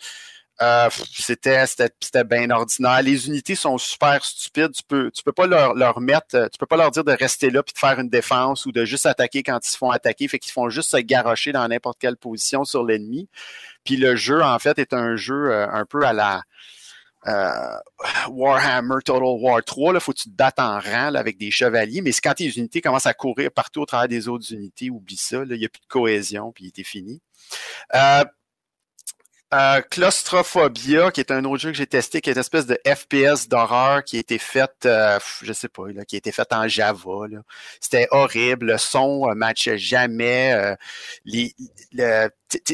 Euh, 0.61 0.90
c'était 1.11 1.65
c'était 1.68 2.23
bien 2.23 2.49
ordinaire. 2.49 3.02
Les 3.02 3.27
unités 3.27 3.56
sont 3.56 3.77
super 3.77 4.23
stupides. 4.23 4.72
Tu 4.72 4.84
peux 4.88 5.11
tu 5.11 5.22
peux 5.22 5.34
pas 5.34 5.48
leur, 5.48 5.73
leur 5.73 5.99
mettre, 5.99 6.36
euh, 6.36 6.48
tu 6.48 6.57
peux 6.57 6.65
pas 6.65 6.77
leur 6.77 6.91
dire 6.91 7.03
de 7.03 7.11
rester 7.11 7.49
là 7.49 7.61
puis 7.61 7.73
de 7.73 7.80
faire 7.80 7.99
une 7.99 8.10
défense 8.10 8.65
ou 8.65 8.72
de 8.72 8.86
juste 8.86 9.06
attaquer 9.06 9.44
quand 9.44 9.60
ils 9.68 9.72
se 9.72 9.77
font 9.77 9.90
attaquer. 9.91 10.27
Fait 10.30 10.40
qu'ils 10.40 10.53
font 10.53 10.69
juste 10.69 10.91
se 10.91 10.98
garrocher 10.98 11.52
dans 11.52 11.68
n'importe 11.68 11.99
quelle 11.99 12.15
position 12.15 12.64
sur 12.64 12.86
l'ennemi. 12.86 13.27
Puis 13.84 13.98
le 13.98 14.15
jeu 14.15 14.41
en 14.41 14.57
fait 14.60 14.80
est 14.80 14.94
un 14.94 15.18
jeu 15.18 15.52
euh, 15.52 15.68
un 15.69 15.86
peu 15.86 16.06
à 16.06 16.14
la 16.14 16.44
Warhammer 18.30 19.02
Total 19.03 19.23
War 19.23 19.64
3. 19.64 19.94
Là, 19.94 19.99
faut 19.99 20.14
que 20.14 20.19
tu 20.19 20.30
te 20.30 20.36
battes 20.36 20.60
en 20.60 20.80
rang 20.80 21.15
avec 21.15 21.38
des 21.38 21.52
chevaliers. 21.52 22.02
Mais 22.02 22.11
quand 22.11 22.36
tes 22.36 22.48
unités 22.48 22.82
commencent 22.82 23.07
à 23.07 23.15
courir 23.15 23.52
partout 23.52 23.82
au 23.82 23.86
travers 23.86 24.07
des 24.07 24.27
autres 24.27 24.53
unités, 24.53 24.91
oublie 24.91 25.18
ça. 25.18 25.44
Il 25.49 25.57
n'y 25.57 25.65
a 25.65 25.69
plus 25.69 25.82
de 25.82 25.88
cohésion 25.88 26.52
puis 26.52 26.68
était 26.68 26.84
fini. 26.84 27.22
Euh, 27.95 28.23
euh, 29.54 29.80
Claustrophobia, 29.82 31.12
qui 31.12 31.20
est 31.20 31.32
un 31.32 31.46
autre 31.46 31.62
jeu 31.62 31.72
que 31.72 31.78
j'ai 31.78 31.86
testé, 31.86 32.20
qui 32.20 32.30
est 32.30 32.34
une 32.34 32.40
espèce 32.40 32.66
de 32.66 32.80
FPS 32.86 33.48
d'horreur 33.48 34.04
qui 34.04 34.18
a 34.18 34.20
été 34.20 34.40
faite, 34.40 34.86
euh, 34.86 35.20
je 35.44 35.54
sais 35.54 35.70
pas, 35.70 35.84
qui 36.08 36.16
a 36.16 36.18
été 36.18 36.32
faite 36.32 36.52
en 36.52 36.68
Java. 36.68 37.28
C'était 37.80 38.08
horrible, 38.10 38.66
le 38.66 38.78
son 38.80 39.28
ne 39.30 39.36
matchait 39.36 39.78
jamais. 39.78 40.54
Euh, 40.54 40.76
il 41.26 41.54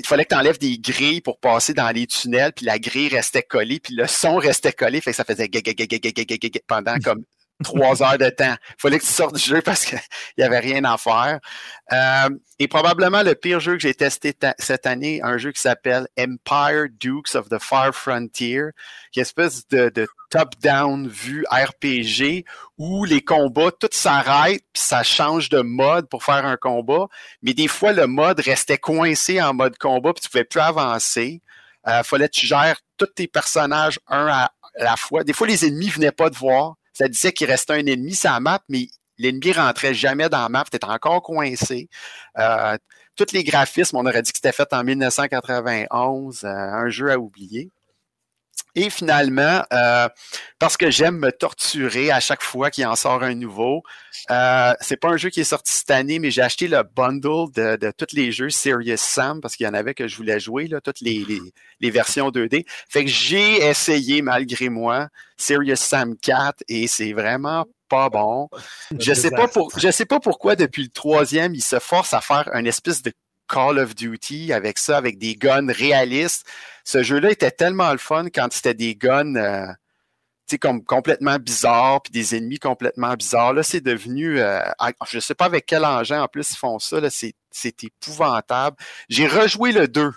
fallait 0.05 0.23
que 0.23 0.29
tu 0.29 0.35
enlèves 0.35 0.59
des 0.59 0.77
grilles 0.79 1.21
pour 1.21 1.39
passer 1.39 1.73
dans 1.73 1.89
les 1.89 2.07
tunnels, 2.07 2.53
puis 2.53 2.65
la 2.65 2.79
grille 2.79 3.09
restait 3.09 3.43
collée, 3.43 3.81
puis 3.81 3.93
le 3.93 4.07
son 4.07 4.37
restait 4.37 4.73
collé, 4.73 5.01
fait 5.01 5.11
que 5.11 5.17
ça 5.17 5.25
faisait 5.25 5.49
pendant 6.67 6.97
comme 6.99 7.25
trois 7.61 8.03
heures 8.03 8.17
de 8.17 8.29
temps. 8.29 8.55
Il 8.69 8.75
fallait 8.77 8.99
que 8.99 9.05
tu 9.05 9.11
sortes 9.11 9.35
du 9.35 9.41
jeu 9.41 9.61
parce 9.61 9.85
qu'il 9.85 9.99
n'y 10.37 10.43
avait 10.43 10.59
rien 10.59 10.83
à 10.83 10.97
faire. 10.97 11.39
Euh, 11.91 12.29
et 12.59 12.67
probablement 12.67 13.23
le 13.23 13.35
pire 13.35 13.59
jeu 13.59 13.73
que 13.73 13.79
j'ai 13.79 13.93
testé 13.93 14.33
cette 14.59 14.85
année, 14.85 15.19
un 15.23 15.37
jeu 15.37 15.51
qui 15.51 15.61
s'appelle 15.61 16.07
Empire 16.17 16.87
Dukes 16.91 17.35
of 17.35 17.49
the 17.49 17.59
Far 17.59 17.93
Frontier, 17.93 18.65
qui 19.11 19.19
est 19.19 19.21
une 19.21 19.23
espèce 19.23 19.67
de, 19.67 20.07
top-down 20.29 21.09
vue 21.09 21.43
RPG 21.51 22.45
où 22.77 23.03
les 23.03 23.21
combats, 23.21 23.71
tout 23.71 23.89
s'arrête, 23.91 24.63
puis 24.71 24.81
ça 24.81 25.03
change 25.03 25.49
de 25.49 25.59
mode 25.59 26.07
pour 26.07 26.23
faire 26.23 26.45
un 26.45 26.55
combat. 26.55 27.07
Mais 27.41 27.53
des 27.53 27.67
fois, 27.67 27.91
le 27.91 28.07
mode 28.07 28.39
restait 28.39 28.77
coincé 28.77 29.41
en 29.41 29.53
mode 29.53 29.77
combat, 29.77 30.13
puis 30.13 30.21
tu 30.21 30.29
pouvais 30.29 30.45
plus 30.45 30.61
avancer. 30.61 31.41
Euh, 31.87 32.03
fallait 32.03 32.29
que 32.29 32.35
tu 32.35 32.45
gères 32.47 32.77
tous 32.95 33.07
tes 33.07 33.27
personnages 33.27 33.99
un 34.07 34.27
à 34.27 34.51
la 34.77 34.95
fois. 34.95 35.23
Des 35.23 35.33
fois, 35.33 35.47
les 35.47 35.65
ennemis 35.65 35.89
venaient 35.89 36.11
pas 36.11 36.29
te 36.29 36.37
voir. 36.37 36.75
Ça 37.01 37.07
disait 37.07 37.31
qu'il 37.31 37.47
restait 37.47 37.73
un 37.73 37.85
ennemi 37.87 38.13
sur 38.13 38.29
la 38.29 38.39
map, 38.39 38.59
mais 38.69 38.87
l'ennemi 39.17 39.53
rentrait 39.53 39.95
jamais 39.95 40.29
dans 40.29 40.43
la 40.43 40.49
map. 40.49 40.65
Tu 40.69 40.75
étais 40.75 40.85
encore 40.85 41.23
coincé. 41.23 41.89
Euh, 42.37 42.77
tous 43.15 43.33
les 43.33 43.43
graphismes, 43.43 43.97
on 43.97 44.05
aurait 44.05 44.21
dit 44.21 44.31
que 44.31 44.37
c'était 44.37 44.51
fait 44.51 44.71
en 44.71 44.83
1991, 44.83 46.43
euh, 46.43 46.47
un 46.47 46.89
jeu 46.89 47.11
à 47.11 47.17
oublier. 47.17 47.71
Et 48.75 48.89
finalement, 48.89 49.63
euh, 49.73 50.07
parce 50.57 50.77
que 50.77 50.89
j'aime 50.89 51.17
me 51.17 51.31
torturer 51.31 52.09
à 52.09 52.19
chaque 52.21 52.41
fois 52.41 52.71
qu'il 52.71 52.85
en 52.85 52.95
sort 52.95 53.21
un 53.21 53.35
nouveau, 53.35 53.83
euh, 54.29 54.73
c'est 54.79 54.95
pas 54.95 55.09
un 55.09 55.17
jeu 55.17 55.29
qui 55.29 55.41
est 55.41 55.45
sorti 55.45 55.71
cette 55.73 55.91
année, 55.91 56.19
mais 56.19 56.31
j'ai 56.31 56.41
acheté 56.41 56.67
le 56.69 56.83
bundle 56.83 57.51
de, 57.53 57.75
de 57.75 57.91
tous 57.91 58.15
les 58.15 58.31
jeux 58.31 58.49
Serious 58.49 58.95
Sam 58.97 59.41
parce 59.41 59.55
qu'il 59.55 59.65
y 59.65 59.69
en 59.69 59.73
avait 59.73 59.93
que 59.93 60.07
je 60.07 60.15
voulais 60.15 60.39
jouer, 60.39 60.67
là, 60.67 60.79
toutes 60.79 61.01
les, 61.01 61.25
les, 61.27 61.41
les 61.81 61.91
versions 61.91 62.29
2D. 62.29 62.65
Fait 62.89 63.03
que 63.03 63.11
j'ai 63.11 63.67
essayé 63.67 64.21
malgré 64.21 64.69
moi 64.69 65.09
Serious 65.37 65.75
Sam 65.75 66.15
4 66.15 66.63
et 66.69 66.87
c'est 66.87 67.11
vraiment 67.11 67.65
pas 67.89 68.09
bon. 68.09 68.47
Je 68.99 69.13
sais 69.13 69.31
pas 69.31 69.49
pour, 69.49 69.77
je 69.77 69.91
sais 69.91 70.05
pas 70.05 70.21
pourquoi 70.21 70.55
depuis 70.55 70.83
le 70.83 70.89
troisième, 70.89 71.53
il 71.53 71.61
se 71.61 71.79
force 71.79 72.13
à 72.13 72.21
faire 72.21 72.49
un 72.53 72.63
espèce 72.63 73.01
de 73.01 73.11
Call 73.51 73.79
of 73.79 73.95
Duty 73.95 74.53
avec 74.53 74.77
ça, 74.77 74.97
avec 74.97 75.17
des 75.17 75.35
guns 75.35 75.71
réalistes. 75.71 76.45
Ce 76.83 77.03
jeu-là 77.03 77.31
était 77.31 77.51
tellement 77.51 77.91
le 77.91 77.97
fun 77.97 78.25
quand 78.33 78.47
c'était 78.51 78.73
des 78.73 78.95
guns, 78.95 79.35
euh, 79.35 79.67
comme 80.59 80.83
complètement 80.83 81.37
bizarres, 81.37 82.01
puis 82.01 82.11
des 82.11 82.35
ennemis 82.35 82.59
complètement 82.59 83.13
bizarres. 83.13 83.53
Là, 83.53 83.63
c'est 83.63 83.81
devenu, 83.81 84.39
euh, 84.39 84.61
je 85.07 85.19
sais 85.19 85.35
pas 85.35 85.45
avec 85.45 85.65
quel 85.65 85.85
engin 85.85 86.21
en 86.21 86.27
plus 86.27 86.51
ils 86.51 86.57
font 86.57 86.79
ça. 86.79 86.99
Là, 86.99 87.09
c'est, 87.09 87.33
c'est 87.51 87.83
épouvantable. 87.83 88.77
J'ai 89.09 89.27
rejoué 89.27 89.71
le 89.71 89.87
2. 89.87 90.11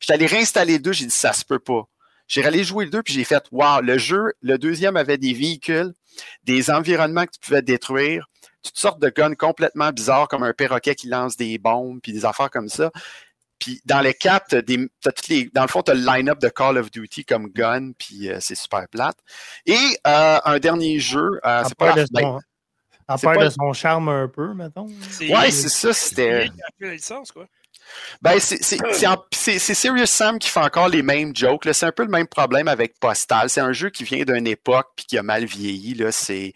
J'étais 0.00 0.14
allé 0.14 0.26
réinstaller 0.26 0.74
le 0.74 0.80
2, 0.80 0.92
j'ai 0.92 1.06
dit 1.06 1.14
ça 1.14 1.32
se 1.32 1.44
peut 1.44 1.58
pas. 1.58 1.82
J'ai 2.26 2.44
allé 2.44 2.62
jouer 2.64 2.84
le 2.84 2.90
2 2.90 3.02
puis 3.02 3.12
j'ai 3.12 3.24
fait 3.24 3.44
wow, 3.50 3.80
le 3.82 3.98
jeu, 3.98 4.32
le 4.40 4.56
deuxième 4.56 4.96
avait 4.96 5.18
des 5.18 5.34
véhicules, 5.34 5.92
des 6.44 6.70
environnements 6.70 7.26
que 7.26 7.32
tu 7.32 7.40
pouvais 7.40 7.60
détruire, 7.60 8.29
toutes 8.62 8.78
sortes 8.78 9.00
de 9.00 9.08
guns 9.08 9.34
complètement 9.34 9.90
bizarres 9.90 10.28
comme 10.28 10.42
un 10.42 10.52
perroquet 10.52 10.94
qui 10.94 11.08
lance 11.08 11.36
des 11.36 11.58
bombes 11.58 12.00
puis 12.02 12.12
des 12.12 12.24
affaires 12.24 12.50
comme 12.50 12.68
ça. 12.68 12.90
Puis 13.58 13.80
dans 13.84 14.00
les 14.00 14.14
quatre, 14.14 14.46
t'as 14.48 14.62
des, 14.62 14.88
t'as 15.02 15.12
toutes 15.12 15.28
les, 15.28 15.50
dans 15.52 15.62
le 15.62 15.68
fond, 15.68 15.82
tu 15.82 15.90
as 15.90 15.94
le 15.94 16.00
line-up 16.04 16.38
de 16.40 16.48
Call 16.48 16.78
of 16.78 16.90
Duty 16.90 17.24
comme 17.26 17.48
gun, 17.48 17.92
puis 17.98 18.30
euh, 18.30 18.38
c'est 18.40 18.54
super 18.54 18.88
plate. 18.88 19.16
Et 19.66 19.76
euh, 20.06 20.38
un 20.44 20.58
dernier 20.58 20.98
jeu, 20.98 21.40
euh, 21.44 21.62
c'est 21.68 21.74
pas 21.76 21.92
de 21.92 22.06
son, 22.14 22.38
à 23.06 23.18
c'est 23.18 23.26
part 23.26 23.34
pas- 23.34 23.44
de 23.44 23.50
son 23.50 23.72
charme 23.74 24.08
un 24.08 24.28
peu, 24.28 24.54
mettons. 24.54 24.86
Ouais, 25.20 25.50
c'est 25.50 25.68
ça, 25.68 25.92
c'était. 25.92 26.48
la 26.80 26.92
licence, 26.92 27.32
quoi. 27.32 27.46
Ben, 28.22 28.38
c'est- 28.38 28.62
c'est 28.62 28.78
c'est 28.92 29.06
en- 29.06 29.22
c'est- 29.32 29.58
c'est 29.58 29.74
Serious 29.74 30.06
Sam 30.06 30.38
qui 30.38 30.48
fait 30.48 30.60
encore 30.60 30.88
les 30.88 31.02
mêmes 31.02 31.34
jokes. 31.34 31.64
là. 31.64 31.72
C'est 31.72 31.86
un 31.86 31.92
peu 31.92 32.04
le 32.04 32.10
même 32.10 32.28
problème 32.28 32.68
avec 32.68 32.98
Postal. 33.00 33.50
C'est 33.50 33.60
un 33.60 33.72
jeu 33.72 33.90
qui 33.90 34.04
vient 34.04 34.22
d'une 34.24 34.46
époque 34.46 34.88
puis 34.96 35.06
qui 35.06 35.18
a 35.18 35.22
mal 35.22 35.44
vieilli. 35.44 35.94
Là. 35.94 36.12
C'est, 36.12 36.52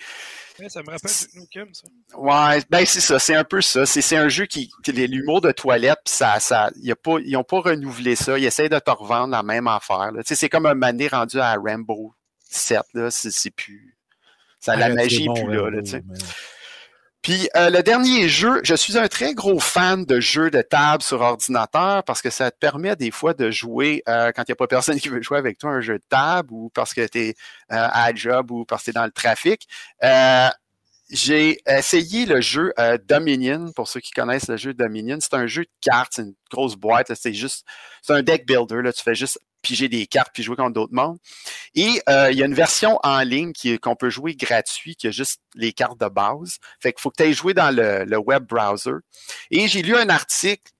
Ouais, 0.59 0.69
ça 0.69 0.83
me 0.83 0.91
rappelle 0.91 1.11
Duke 1.11 1.35
Nukem, 1.35 1.75
ça. 1.75 1.89
Ouais, 2.17 2.63
ben 2.71 2.87
c'est 2.87 3.01
ça, 3.01 3.19
c'est 3.19 3.35
un 3.35 3.45
peu 3.45 3.61
ça. 3.61 3.87
C'est, 3.87 4.03
c'est 4.03 4.17
un 4.17 4.29
jeu 4.29 4.47
qui, 4.47 4.71
qui 4.83 4.93
l'humour 4.93 5.41
de 5.41 5.51
toilette, 5.53 5.99
puis 6.05 6.15
ça, 6.15 6.39
ça, 6.41 6.71
y 6.77 6.93
a 6.93 6.97
pas, 6.97 7.17
ils 7.25 7.37
ont 7.37 7.45
pas 7.45 7.61
renouvelé 7.61 8.15
ça. 8.17 8.39
Ils 8.39 8.45
essayent 8.45 8.69
de 8.69 8.79
te 8.79 8.91
revendre 8.91 9.33
la 9.33 9.43
même 9.43 9.67
affaire. 9.67 10.11
C'est 10.25 10.49
comme 10.49 10.67
un 10.67 10.75
mané 10.75 11.09
rendu 11.09 11.41
à 11.41 11.55
Rainbow 11.55 12.15
7 12.51 12.83
là. 12.95 13.11
C'est, 13.11 13.31
c'est 13.31 13.51
plus, 13.51 13.97
ça, 14.61 14.77
la 14.77 14.87
Arrête, 14.87 14.97
magie 14.97 15.17
c'est 15.17 15.23
est 15.23 15.27
bon, 15.27 15.35
plus 15.35 15.55
là. 15.55 15.63
Rambo, 15.63 15.71
là 15.71 16.01
Puis 17.25 17.49
euh, 17.57 17.71
le 17.71 17.83
dernier 17.83 18.29
jeu, 18.29 18.61
je 18.63 18.75
suis 18.75 18.97
un 18.99 19.09
très 19.09 19.35
gros 19.35 19.59
fan 19.59 20.05
de 20.05 20.21
jeux 20.21 20.51
de 20.51 20.63
table 20.63 21.03
sur 21.03 21.23
ordinateur 21.23 22.05
parce 22.05 22.23
que 22.23 22.31
ça 22.31 22.53
te 22.53 22.59
permet 22.59 22.95
des 22.95 23.11
fois 23.11 23.35
de 23.35 23.51
jouer 23.51 24.03
euh, 24.09 24.31
quand 24.31 24.43
il 24.43 24.51
n'y 24.51 24.53
a 24.53 24.57
pas 24.57 24.69
personne 24.69 25.01
qui 25.01 25.09
veut 25.09 25.23
jouer 25.23 25.39
avec 25.39 25.59
toi 25.59 25.71
un 25.71 25.81
jeu 25.81 25.95
de 25.95 26.05
table 26.09 26.51
ou 26.53 26.71
parce 26.75 26.95
que 26.95 27.05
tu 27.09 27.19
es 27.19 27.35
à 27.69 28.11
la 28.11 28.15
job 28.15 28.53
ou 28.53 28.65
parce 28.65 28.83
que 28.83 28.85
tu 28.85 28.91
es 28.91 28.93
dans 28.93 29.07
le 29.07 29.11
trafic. 29.11 29.67
Euh, 30.05 30.49
j'ai 31.11 31.61
essayé 31.67 32.27
le 32.27 32.41
jeu 32.41 32.73
euh, 32.79 32.99
Dominion, 33.07 33.73
pour 33.73 33.89
ceux 33.89 34.01
qui 34.01 34.11
connaissent 34.11 34.49
le 34.49 34.57
jeu 34.57 34.75
Dominion. 34.75 35.19
C'est 35.21 35.35
un 35.35 35.47
jeu 35.47 35.63
de 35.63 35.71
cartes, 35.81 36.13
c'est 36.17 36.23
une 36.23 36.35
grosse 36.51 36.77
boîte. 36.77 37.13
C'est 37.15 37.35
juste, 37.35 37.65
c'est 38.03 38.15
un 38.15 38.23
deck 38.23 38.47
builder. 38.47 38.83
Là, 38.83 38.93
tu 38.93 39.03
fais 39.03 39.15
juste 39.15 39.39
piger 39.65 39.89
des 39.89 40.07
cartes 40.07 40.31
puis 40.33 40.43
jouer 40.43 40.57
contre 40.57 40.75
d'autres 40.75 40.95
mondes. 40.95 41.19
Et 41.75 42.01
euh, 42.09 42.31
il 42.31 42.39
y 42.39 42.43
a 42.43 42.47
une 42.47 42.55
version 42.55 42.99
en 43.03 43.21
ligne 43.21 43.53
qu'on 43.83 43.97
peut 43.97 44.11
jouer 44.11 44.37
gratuit, 44.37 44.95
qui 44.95 45.09
a 45.09 45.11
juste 45.11 45.41
les 45.55 45.73
cartes 45.73 45.99
de 45.99 46.09
base. 46.09 46.59
Fait 46.81 46.93
qu'il 46.93 47.01
faut 47.01 47.11
que 47.11 47.17
tu 47.17 47.23
ailles 47.25 47.35
jouer 47.35 47.55
dans 47.55 47.75
le, 47.75 48.05
le 48.05 48.19
web 48.19 48.45
browser. 48.45 48.99
Et 49.51 49.67
j'ai 49.67 49.83
lu 49.83 49.97
un 49.97 50.09
article 50.09 50.71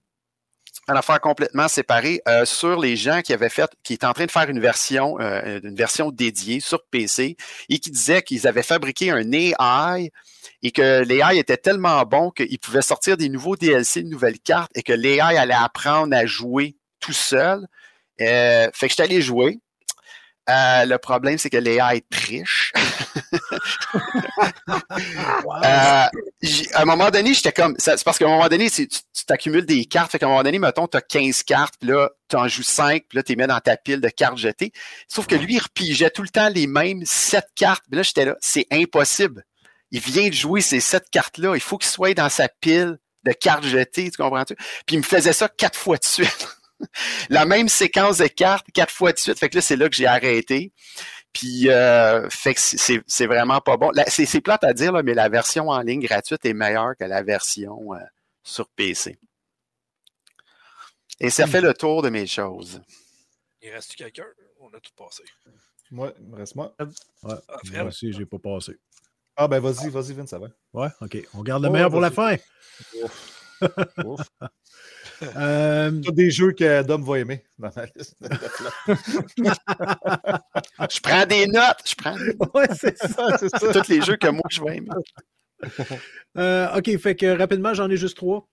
une 0.89 0.97
affaire 0.97 1.21
complètement 1.21 1.69
séparée 1.69 2.21
euh, 2.29 2.45
sur 2.45 2.79
les 2.79 2.97
gens 2.97 3.23
qui 3.23 3.33
avaient 3.33 3.49
fait, 3.49 3.71
qui 3.83 3.95
étaient 3.95 4.07
en 4.07 4.13
train 4.13 4.27
de 4.27 4.31
faire 4.31 4.49
une 4.51 4.61
version, 4.61 5.19
euh, 5.21 5.61
une 5.63 5.75
version 5.75 6.11
dédiée 6.11 6.61
sur 6.61 6.85
PC 6.91 7.37
et 7.69 7.79
qui 7.79 7.91
disaient 7.91 8.23
qu'ils 8.23 8.47
avaient 8.47 8.63
fabriqué 8.63 9.11
un 9.11 9.33
AI 9.33 10.11
et 10.63 10.71
que 10.73 11.03
l'AI 11.03 11.39
était 11.39 11.57
tellement 11.57 12.03
bon 12.03 12.31
qu'il 12.31 12.59
pouvait 12.59 12.83
sortir 12.83 13.17
des 13.17 13.29
nouveaux 13.29 13.57
DLC, 13.57 14.03
de 14.03 14.09
nouvelles 14.09 14.41
cartes 14.41 14.73
et 14.75 14.83
que 14.83 14.93
l'AI 14.93 15.21
allait 15.39 15.55
apprendre 15.55 16.15
à 16.15 16.27
jouer 16.27 16.77
tout 17.01 17.13
seul. 17.13 17.67
Euh, 18.21 18.69
fait 18.73 18.87
que 18.87 18.91
j'étais 18.91 19.03
allé 19.03 19.23
jouer. 19.23 19.59
Euh, 20.51 20.85
le 20.85 20.99
problème, 20.99 21.39
c'est 21.39 21.49
que 21.49 21.57
l'AI 21.57 22.03
triche. 22.11 22.73
Euh, 25.65 26.07
à 26.75 26.83
un 26.83 26.85
moment 26.85 27.11
donné, 27.11 27.33
j'étais 27.33 27.53
comme. 27.53 27.75
C'est 27.79 28.03
parce 28.05 28.19
qu'à 28.19 28.27
un 28.27 28.31
moment 28.31 28.49
donné, 28.49 28.71
tu 28.71 28.87
t'accumules 29.27 29.65
des 29.65 29.85
cartes. 29.85 30.11
Fait 30.13 30.19
qu'à 30.19 30.27
un 30.27 30.31
moment 30.31 30.43
donné, 30.43 30.59
mettons, 30.59 30.87
tu 30.87 30.97
as 30.97 31.01
15 31.01 31.43
cartes, 31.45 31.75
puis 31.79 31.89
là, 31.89 32.11
tu 32.29 32.37
en 32.37 32.49
joues 32.49 32.63
5, 32.63 33.05
puis 33.09 33.17
là, 33.17 33.23
tu 33.23 33.33
les 33.33 33.37
mets 33.37 33.47
dans 33.47 33.61
ta 33.61 33.77
pile 33.77 34.01
de 34.01 34.09
cartes 34.09 34.37
jetées. 34.39 34.73
Sauf 35.09 35.27
que 35.27 35.35
lui, 35.35 35.55
il 35.55 35.59
repigeait 35.61 36.11
tout 36.11 36.23
le 36.23 36.29
temps 36.29 36.49
les 36.49 36.67
mêmes 36.67 37.03
7 37.05 37.45
cartes. 37.57 37.85
Puis 37.89 37.97
là, 37.97 38.03
j'étais 38.03 38.25
là, 38.25 38.37
c'est 38.41 38.67
impossible. 38.71 39.45
Il 39.91 40.01
vient 40.01 40.29
de 40.29 40.35
jouer 40.35 40.61
ces 40.61 40.81
7 40.81 41.05
cartes-là. 41.11 41.55
Il 41.55 41.61
faut 41.61 41.79
qu'il 41.79 41.91
soit 41.91 42.15
dans 42.15 42.29
sa 42.29 42.49
pile 42.49 42.99
de 43.25 43.33
cartes 43.33 43.65
jetées, 43.65 44.11
tu 44.11 44.23
comprends-tu? 44.23 44.55
Puis 44.87 44.97
il 44.97 44.99
me 44.99 45.03
faisait 45.03 45.33
ça 45.33 45.49
quatre 45.49 45.79
fois 45.79 45.97
de 45.97 46.05
suite. 46.05 46.49
La 47.29 47.45
même 47.47 47.69
séquence 47.69 48.19
de 48.19 48.27
cartes, 48.27 48.67
quatre 48.73 48.93
fois 48.93 49.13
de 49.13 49.19
suite. 49.19 49.39
Fait 49.39 49.49
que 49.49 49.57
là, 49.57 49.63
c'est 49.63 49.77
là 49.77 49.89
que 49.89 49.95
j'ai 49.97 50.07
arrêté. 50.07 50.73
Puis, 51.33 51.69
euh, 51.69 52.29
fait 52.31 52.55
que 52.55 52.61
c'est- 52.61 53.27
vraiment 53.27 53.61
pas 53.61 53.77
bon. 53.77 53.91
La- 53.91 54.07
C'est 54.09 54.25
c'est 54.27 54.41
plate 54.41 54.63
à 54.65 54.73
dire, 54.73 54.93
là, 54.93 55.03
mais 55.03 55.15
la 55.15 55.29
version 55.29 55.69
en 55.69 55.81
ligne 55.81 56.01
gratuite 56.01 56.45
est 56.45 56.55
meilleure 56.55 56.95
que 56.99 57.05
la 57.05 57.23
version 57.23 57.93
euh, 57.95 57.99
sur 58.45 58.69
PC. 58.71 59.19
Et 61.21 61.31
ça 61.31 61.47
fait 61.47 61.61
le 61.61 61.75
tour 61.75 62.03
de 62.03 62.09
mes 62.09 62.27
choses. 62.27 62.81
Il 63.63 63.71
reste 63.71 63.95
quelqu'un? 63.95 64.27
On 64.61 64.69
a 64.69 64.81
tout 64.81 64.93
passé. 64.97 65.23
Moi, 65.91 66.13
il 66.21 66.27
me 66.29 66.37
reste 66.37 66.55
moi. 66.55 66.75
Ouais, 66.79 66.87
Ah, 67.49 67.57
moi 67.73 67.83
aussi, 67.85 68.13
j'ai 68.13 68.27
pas 68.27 68.39
passé. 68.39 68.77
Ah, 69.37 69.49
ben 69.49 69.59
vas-y, 69.61 69.91
vas-y, 69.91 70.13
Vince, 70.13 70.31
ça 70.31 70.39
va. 70.39 70.49
Ouais, 70.73 70.89
OK. 71.01 71.17
On 71.35 71.43
garde 71.43 71.63
le 71.63 71.69
Ouais, 71.69 71.73
meilleur 71.75 71.91
pour 71.91 72.01
la 72.01 72.11
fin. 72.11 72.37
Ouf. 73.03 73.61
Euh, 75.37 75.91
des 75.91 76.31
jeux 76.31 76.53
que 76.53 76.83
Dom 76.83 77.03
va 77.05 77.19
aimer 77.21 77.45
dans 77.59 77.71
ma 77.75 77.87
liste. 77.95 78.17
Je 80.91 81.01
prends 81.01 81.27
des 81.27 81.47
notes. 81.47 81.83
Je 81.87 81.95
prends 81.95 82.17
des- 82.17 82.37
ouais, 82.55 82.69
c'est 82.75 82.97
ça. 82.99 83.37
C'est 83.39 83.49
ça. 83.49 83.73
tous 83.73 83.89
les 83.89 84.01
jeux 84.03 84.17
que 84.17 84.29
moi, 84.29 84.43
je 84.51 84.63
vais 84.63 84.77
aimer. 84.79 84.89
Euh, 86.37 86.77
OK, 86.77 86.95
fait 86.99 87.15
que 87.17 87.39
rapidement, 87.39 87.73
j'en 87.75 87.89
ai 87.89 87.97
juste 87.97 88.17
trois. 88.19 88.47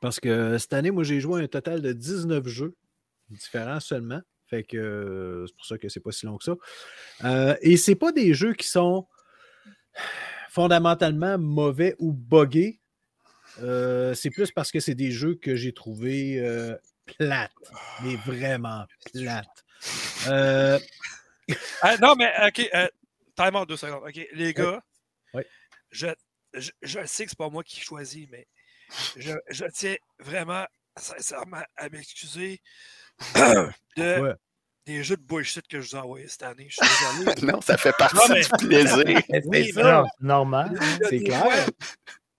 Parce 0.00 0.18
que 0.18 0.58
cette 0.58 0.72
année, 0.72 0.90
moi, 0.90 1.04
j'ai 1.04 1.20
joué 1.20 1.42
un 1.42 1.46
total 1.46 1.82
de 1.82 1.92
19 1.92 2.48
jeux 2.48 2.74
différents 3.30 3.78
seulement. 3.80 4.20
Fait 4.48 4.64
que 4.64 4.76
euh, 4.76 5.46
c'est 5.46 5.54
pour 5.56 5.66
ça 5.66 5.78
que 5.78 5.88
c'est 5.88 6.00
pas 6.00 6.10
si 6.10 6.26
long 6.26 6.36
que 6.38 6.44
ça. 6.44 6.54
Euh, 7.24 7.54
et 7.60 7.76
c'est 7.76 7.94
pas 7.94 8.10
des 8.12 8.34
jeux 8.34 8.54
qui 8.54 8.66
sont 8.66 9.06
fondamentalement 10.48 11.38
mauvais 11.38 11.94
ou 11.98 12.12
buggés. 12.12 12.80
Euh, 13.62 14.14
c'est 14.14 14.30
plus 14.30 14.50
parce 14.52 14.70
que 14.70 14.80
c'est 14.80 14.94
des 14.94 15.10
jeux 15.10 15.34
que 15.34 15.56
j'ai 15.56 15.72
trouvé 15.72 16.38
euh, 16.40 16.76
plates, 17.18 17.52
mais 18.02 18.16
vraiment 18.26 18.84
plates. 19.12 19.64
Euh, 20.28 20.78
Ah, 21.80 21.96
non, 21.98 22.14
mais 22.16 22.32
OK. 22.46 22.68
Euh, 22.74 22.88
time 23.36 23.54
out 23.56 23.68
deux 23.68 23.76
secondes. 23.76 24.02
OK, 24.06 24.20
les 24.32 24.52
gars, 24.54 24.82
Ouais. 25.32 25.46
Je, 25.90 26.08
je, 26.54 26.70
je 26.82 27.04
sais 27.06 27.24
que 27.24 27.30
c'est 27.30 27.38
pas 27.38 27.50
moi 27.50 27.62
qui 27.62 27.80
choisis, 27.80 28.26
mais 28.30 28.46
je, 29.16 29.32
je 29.50 29.64
tiens 29.66 29.96
vraiment 30.18 30.66
sincèrement 30.98 31.62
à 31.76 31.88
m'excuser 31.88 32.60
de, 33.34 34.20
ouais. 34.20 34.32
des 34.86 35.02
jeux 35.04 35.16
de 35.16 35.22
bullshit 35.22 35.66
que 35.68 35.80
je 35.80 35.90
vous 35.90 35.96
ai 35.96 36.00
envoyés 36.00 36.28
cette 36.28 36.42
année. 36.42 36.68
Je 36.70 36.76
suis 36.84 37.24
désolé. 37.24 37.42
Non, 37.52 37.60
ça 37.60 37.76
fait 37.76 37.92
partie 37.96 38.16
Non, 38.16 38.22
mais- 38.34 38.42
du 38.42 38.66
plaisir. 38.66 39.22
Oui, 39.46 39.70
c'est 39.72 39.82
normal. 40.20 40.78
C'est 41.08 41.20
clair. 41.20 41.42
fois- 41.42 41.66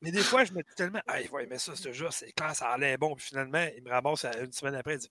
mais 0.07 0.11
des 0.11 0.21
fois, 0.23 0.45
je 0.45 0.53
me 0.53 0.59
dis 0.61 0.75
tellement, 0.75 1.01
ah, 1.07 1.19
il 1.19 1.29
va 1.29 1.43
aimer 1.43 1.57
ça, 1.59 1.75
ce 1.75 1.91
jeu, 1.91 2.07
c'est 2.11 2.31
clair, 2.31 2.55
ça 2.55 2.69
allait 2.69 2.95
bon. 2.97 3.13
Puis 3.15 3.25
finalement, 3.27 3.65
il 3.75 3.83
me 3.83 3.89
ramasse 3.89 4.23
à- 4.25 4.37
une 4.39 4.51
semaine 4.53 4.75
après, 4.75 4.93
il 4.95 4.99
dit, 4.99 5.09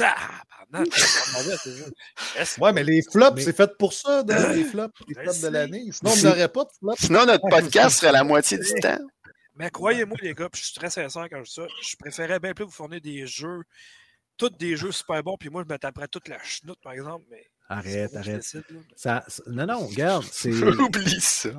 ah, 0.00 0.14
pardon, 0.70 0.88
Ouais, 2.58 2.72
mais 2.72 2.84
les 2.84 3.02
flops, 3.02 3.36
Mais- 3.36 3.42
c'est 3.42 3.56
fait 3.56 3.76
pour 3.76 3.92
ça, 3.92 4.22
les 4.54 4.64
flops, 4.64 4.94
les 5.08 5.14
Je 5.16 5.20
flops 5.22 5.40
de 5.40 5.48
l'année. 5.48 5.84
Sinon, 5.92 6.12
on 6.12 6.22
n'aurait 6.22 6.48
pas 6.48 6.64
de 6.64 6.70
flops. 6.78 7.00
Sinon, 7.00 7.26
notre 7.26 7.48
podcast 7.48 7.98
serait 7.98 8.12
la 8.12 8.22
moitié 8.24 8.58
du 8.58 8.72
temps. 8.80 8.98
Mais 9.56 9.68
croyez-moi, 9.70 10.16
les 10.22 10.32
gars, 10.32 10.48
puis 10.48 10.60
je 10.60 10.66
suis 10.68 10.74
très 10.76 10.90
sincère 10.90 11.26
quand 11.30 11.38
je 11.42 11.48
dis 11.48 11.54
ça, 11.54 11.66
je 11.82 11.96
préférais 11.96 12.38
bien 12.40 12.54
plus 12.54 12.64
vous 12.64 12.70
fournir 12.70 13.00
des 13.00 13.26
jeux, 13.26 13.62
tous 14.36 14.48
des 14.50 14.76
jeux 14.76 14.92
super 14.92 15.22
bons, 15.22 15.36
puis 15.36 15.50
moi, 15.50 15.64
je 15.68 15.72
me 15.72 15.78
taperais 15.78 16.08
toute 16.08 16.28
la 16.28 16.42
chenoute, 16.42 16.78
par 16.82 16.92
exemple, 16.92 17.26
mais. 17.30 17.44
Arrête, 17.68 18.14
arrête. 18.16 18.36
décide, 18.36 18.64
là. 18.70 18.80
Ça, 18.96 19.24
ça- 19.28 19.42
non, 19.48 19.66
non, 19.66 19.86
regarde, 19.86 20.24
c'est. 20.32 20.50
Oublie 20.52 21.20
ça. 21.20 21.50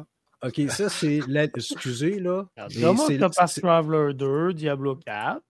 OK, 0.43 0.61
ça, 0.69 0.89
c'est. 0.89 1.19
la- 1.27 1.43
Excusez, 1.43 2.19
là. 2.19 2.45
Comment 2.81 3.05
c'est- 3.07 3.21
Octopath 3.21 3.47
c'est- 3.49 3.61
Traveler 3.61 4.13
2, 4.13 4.53
Diablo 4.53 4.95
4. 4.95 5.41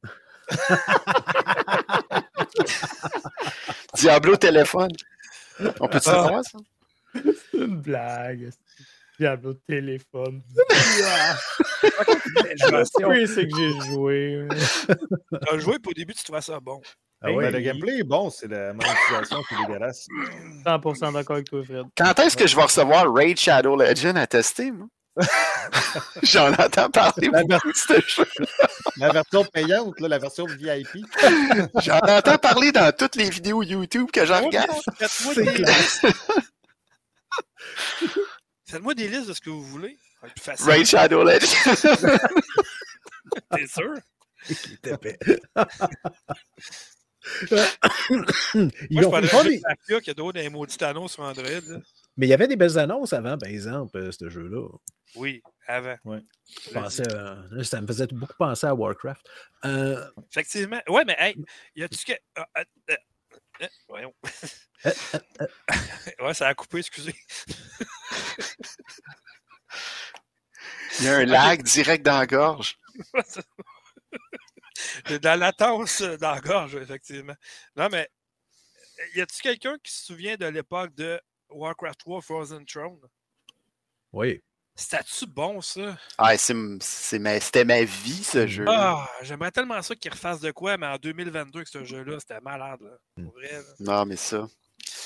Diablo 3.95 4.35
téléphone. 4.35 4.91
On 5.79 5.87
peut-tu 5.87 6.09
Ah. 6.09 6.23
savoir 6.23 6.43
ça? 6.43 6.57
C'est 7.13 7.57
une 7.57 7.81
blague. 7.81 8.49
Diablo 9.19 9.53
téléphone. 9.67 10.41
Je 12.57 13.05
Oui, 13.05 13.27
c'est 13.27 13.47
que 13.47 13.55
j'ai 13.55 13.73
joué. 13.93 14.47
T'as 15.45 15.57
joué, 15.59 15.77
puis 15.79 15.91
au 15.91 15.93
début, 15.93 16.13
tu 16.13 16.23
trouvais 16.23 16.41
ça 16.41 16.59
bon. 16.59 16.81
Ah 17.23 17.29
le 17.29 17.59
gameplay 17.59 17.99
est 17.99 18.03
bon, 18.03 18.31
c'est 18.31 18.47
la 18.47 18.73
monétisation 18.73 19.43
qui 19.43 19.53
est 19.53 19.57
dégueulasse. 19.67 20.07
100% 20.65 21.13
d'accord 21.13 21.35
avec 21.35 21.49
toi, 21.49 21.63
Fred. 21.63 21.85
Quand 21.95 22.17
est-ce 22.19 22.35
que 22.35 22.47
je 22.47 22.55
vais 22.55 22.63
recevoir 22.63 23.13
Raid 23.13 23.37
Shadow 23.37 23.75
Legend 23.75 24.17
à 24.17 24.25
tester, 24.25 24.71
moi? 24.71 24.87
J'en 26.23 26.51
entends 26.53 26.89
parler 26.89 27.29
La 27.31 27.43
beaucoup 27.43 27.71
de 27.71 27.77
ce 27.77 28.01
jeu. 28.07 28.25
La 28.97 29.11
version 29.11 29.45
payante, 29.45 29.99
là, 29.99 30.07
la 30.07 30.17
version 30.17 30.47
VIP. 30.47 31.05
J'en 31.83 31.99
entends 31.99 32.39
parler 32.39 32.71
dans 32.71 32.91
toutes 32.95 33.15
les 33.15 33.29
vidéos 33.29 33.61
YouTube 33.61 34.09
que 34.11 34.25
j'en 34.25 34.43
regarde. 34.45 34.71
Faites-moi 34.97 35.35
des 35.35 35.57
listes. 35.57 36.07
Faites-moi 38.67 38.93
des 38.95 39.07
listes 39.09 39.27
de 39.27 39.33
ce 39.33 39.41
que 39.41 39.49
vous 39.49 39.63
voulez. 39.63 39.97
Raid 40.61 40.85
Shadow 40.85 41.23
Legend. 41.23 41.77
T'es 43.53 43.67
sûr? 43.67 43.93
il 44.49 44.73
était 44.73 45.19
Ils 47.53 47.61
Moi, 48.91 49.01
je 49.03 49.07
ont- 49.07 49.11
de 49.43 49.49
des- 49.49 49.61
Mafia 49.67 50.01
qui 50.01 50.09
a 50.09 50.13
donné 50.13 50.41
des 50.43 50.49
maudits 50.49 50.83
annonces 50.83 51.13
sur 51.13 51.23
Android. 51.23 51.43
là. 51.49 51.77
Mais 52.17 52.27
il 52.27 52.29
y 52.29 52.33
avait 52.33 52.47
des 52.47 52.55
belles 52.55 52.77
annonces 52.79 53.13
avant, 53.13 53.37
par 53.37 53.49
exemple, 53.49 53.97
euh, 53.97 54.11
ce 54.11 54.29
jeu-là. 54.29 54.67
Oui, 55.15 55.41
avant. 55.67 55.95
Je 56.05 56.69
pensais, 56.71 57.03
euh, 57.13 57.63
ça 57.63 57.79
me 57.81 57.87
faisait 57.87 58.07
beaucoup 58.07 58.33
penser 58.37 58.67
à 58.67 58.73
Warcraft. 58.75 59.21
Euh, 59.65 60.03
Effectivement. 60.29 60.81
Ouais, 60.87 61.03
mais 61.05 61.15
hey, 61.19 61.35
y 61.75 61.83
a-tu 61.83 62.03
que. 62.05 62.13
ah, 62.35 62.47
ah, 62.55 62.63
ah, 63.61 63.67
voyons. 63.87 64.13
ouais, 66.21 66.33
ça 66.33 66.47
a 66.47 66.53
coupé, 66.55 66.79
excusez. 66.79 67.13
Il 70.99 71.05
y 71.05 71.07
a 71.07 71.17
un 71.17 71.25
lag 71.25 71.63
direct 71.63 72.05
dans 72.05 72.17
la 72.19 72.27
gorge. 72.27 72.77
De 75.07 75.19
la 75.23 75.35
latence 75.35 76.01
euh, 76.01 76.17
dans 76.17 76.31
la 76.31 76.41
gorge, 76.41 76.75
effectivement. 76.75 77.35
Non, 77.75 77.89
mais 77.91 78.09
y 79.15 79.21
a-tu 79.21 79.41
quelqu'un 79.41 79.77
qui 79.83 79.91
se 79.91 80.05
souvient 80.05 80.35
de 80.35 80.45
l'époque 80.45 80.93
de 80.95 81.19
Warcraft 81.49 81.99
3 81.99 82.21
Frozen 82.21 82.65
Throne? 82.65 82.99
oui. 84.13 84.41
C'était-tu 84.73 85.27
bon, 85.27 85.59
ça? 85.61 85.97
Ah, 86.17 86.35
c'est, 86.37 86.55
c'est 86.79 87.19
ma- 87.19 87.39
c'était 87.41 87.65
ma 87.65 87.83
vie, 87.83 88.23
ce 88.23 88.47
jeu. 88.47 88.65
Ah, 88.67 89.07
j'aimerais 89.21 89.51
tellement 89.51 89.81
ça 89.81 89.95
qu'ils 89.95 90.11
refassent 90.11 90.39
de 90.39 90.51
quoi, 90.51 90.77
mais 90.77 90.87
en 90.87 90.95
2022, 90.97 91.63
que 91.63 91.69
ce 91.69 91.83
jeu-là, 91.83 92.19
c'était 92.19 92.39
malade, 92.39 92.79
là. 92.81 92.97
Pour 93.21 93.33
vrai, 93.33 93.51
là. 93.51 93.63
Non, 93.79 94.05
mais 94.05 94.15
ça. 94.15 94.47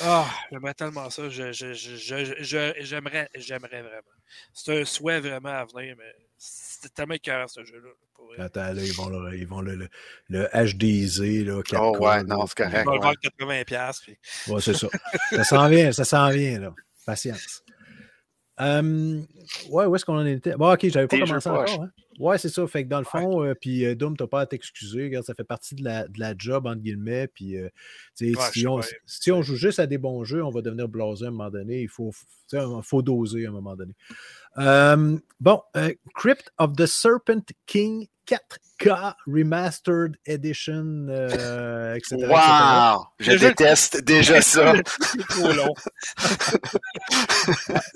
Ah, 0.02 0.30
j'aimerais 0.52 0.74
tellement 0.74 1.10
ça. 1.10 1.30
Je, 1.30 1.52
je, 1.52 1.74
je, 1.74 1.96
je- 1.96 2.44
je- 2.44 2.74
j'aimerais, 2.82 3.30
j'aimerais 3.36 3.82
vraiment. 3.82 4.02
C'est 4.54 4.82
un 4.82 4.86
souhait 4.86 5.20
vraiment 5.20 5.50
à 5.50 5.66
venir, 5.66 5.96
mais 5.98 6.14
c'est 6.38 6.94
tellement 6.94 7.14
écœurant, 7.16 7.48
ce 7.48 7.64
jeu-là. 7.64 7.90
Attends, 8.44 8.74
là, 8.74 8.82
ils 8.82 8.94
vont 8.94 9.08
le, 9.10 9.38
ils 9.38 9.48
vont 9.48 9.62
le, 9.62 9.76
le, 9.76 9.88
le 10.30 10.48
HDZ, 10.52 11.46
là, 11.46 11.62
4K, 11.62 11.78
Oh, 11.80 11.98
ouais, 12.00 12.24
non, 12.24 12.46
c'est 12.48 12.58
correct. 12.58 12.86
On 12.88 12.92
va 12.92 12.96
le 12.98 13.02
vendre 13.02 13.18
80$. 13.22 13.66
piastres, 13.66 14.04
Puis... 14.04 14.18
Ouais, 14.48 14.62
c'est 14.62 14.74
ça. 14.74 14.88
ça 15.32 15.44
s'en 15.44 15.70
vient, 15.70 15.92
ça 15.92 16.04
s'en 16.04 16.30
vient, 16.32 16.60
là. 16.60 16.74
Patience. 17.06 17.64
Euh, 18.62 19.22
ouais, 19.70 19.86
où 19.86 19.96
est-ce 19.96 20.06
qu'on 20.06 20.18
en 20.18 20.26
était? 20.26 20.56
Bon, 20.56 20.72
ok, 20.72 20.88
j'avais 20.88 21.08
pas 21.08 21.20
commencé 21.20 21.50
encore. 21.50 21.84
Hein? 21.84 21.92
Ouais, 22.20 22.38
c'est 22.38 22.50
ça. 22.50 22.66
Fait 22.68 22.86
que 22.86 22.90
dans 22.90 23.00
le 23.00 23.06
fond, 23.06 23.44
euh, 23.44 23.54
puis 23.54 23.86
euh, 23.86 23.96
Doom, 23.96 24.16
t'as 24.16 24.28
pas 24.28 24.42
à 24.42 24.46
t'excuser. 24.46 25.04
Regarde, 25.04 25.26
ça 25.26 25.34
fait 25.34 25.44
partie 25.44 25.76
de 25.76 25.84
la, 25.84 26.08
de 26.08 26.20
la 26.20 26.34
job, 26.38 26.66
entre 26.66 26.82
guillemets. 26.82 27.28
Puis, 27.28 27.58
Ouais, 27.58 27.72
si, 28.54 28.66
on, 28.68 28.80
si 29.06 29.32
on 29.32 29.42
joue 29.42 29.56
juste 29.56 29.80
à 29.80 29.88
des 29.88 29.98
bons 29.98 30.24
jeux, 30.24 30.44
on 30.44 30.52
va 30.52 30.62
devenir 30.62 30.88
blasé 30.88 31.26
à 31.26 31.28
un 31.28 31.32
moment 31.32 31.50
donné. 31.50 31.82
Il 31.82 31.90
faut, 31.90 32.12
faut 32.82 33.02
doser 33.02 33.46
à 33.46 33.50
un 33.50 33.52
moment 33.52 33.76
donné. 33.76 33.94
Bon, 35.42 35.62
Crypt 36.16 36.50
of 36.58 36.74
the 36.78 36.86
Serpent 36.86 37.44
King 37.66 38.08
4K 38.28 39.14
Remastered 39.28 40.18
Edition, 40.26 41.08
euh, 41.10 41.94
etc. 41.96 42.16
etc. 42.16 42.28
Wow! 42.32 43.06
Je 43.20 43.32
Déjà- 43.32 43.50
déteste 43.50 44.02
déjà 44.04 44.42
ça. 44.42 44.74
C'est 45.00 45.28
trop 45.28 45.52
long. 45.54 45.74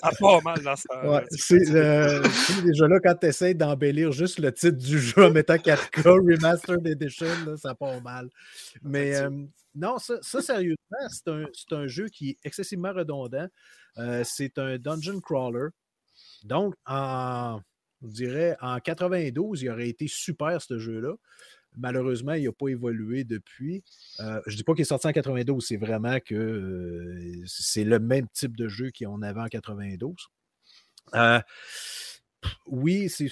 ça 0.01 0.11
part 0.19 0.43
mal 0.43 0.61
dans 0.64 0.76
ce 0.76 0.84
temps-là. 0.88 1.10
Ouais, 1.10 1.26
c'est 1.31 1.76
euh, 1.76 2.23
déjà 2.64 2.88
là, 2.88 2.99
quand 3.03 3.15
tu 3.15 3.27
essaies 3.27 3.53
d'embellir 3.53 4.11
juste 4.11 4.39
le 4.39 4.51
titre 4.53 4.77
du 4.77 4.99
jeu 4.99 5.26
en 5.26 5.31
mettant 5.31 5.56
4K 5.56 6.01
Remastered 6.07 6.85
Edition, 6.88 7.27
là, 7.45 7.57
ça 7.57 7.76
part 7.76 8.01
mal. 8.01 8.30
Mais 8.84 9.15
euh, 9.15 9.30
non, 9.76 9.97
ça, 9.97 10.15
ça, 10.22 10.41
sérieusement, 10.41 10.77
c'est 11.10 11.27
un, 11.27 11.45
c'est 11.53 11.76
un 11.76 11.88
jeu 11.88 12.07
qui 12.07 12.31
est 12.31 12.38
excessivement 12.43 12.93
redondant. 12.93 13.47
Euh, 13.97 14.23
c'est 14.26 14.57
un 14.57 14.77
dungeon 14.77 15.19
crawler. 15.19 15.68
Donc, 16.43 16.73
en, 16.85 17.60
je 18.01 18.07
dirais, 18.07 18.57
en 18.61 18.80
92, 18.80 19.61
il 19.61 19.69
aurait 19.69 19.89
été 19.89 20.07
super 20.07 20.61
ce 20.61 20.77
jeu-là. 20.77 21.13
Malheureusement, 21.77 22.34
il 22.34 22.45
n'a 22.45 22.51
pas 22.51 22.67
évolué 22.67 23.23
depuis. 23.23 23.84
Euh, 24.19 24.41
je 24.47 24.53
ne 24.53 24.57
dis 24.57 24.63
pas 24.63 24.73
qu'il 24.73 24.81
est 24.81 24.85
sorti 24.85 25.07
en 25.07 25.11
92, 25.11 25.63
c'est 25.65 25.77
vraiment 25.77 26.19
que 26.19 26.35
euh, 26.35 27.43
c'est 27.45 27.84
le 27.84 27.99
même 27.99 28.27
type 28.30 28.57
de 28.57 28.67
jeu 28.67 28.91
qu'on 28.97 29.21
avait 29.21 29.41
en 29.41 29.47
92. 29.47 30.15
Euh, 31.15 31.39
oui, 32.67 33.09
c'est. 33.09 33.30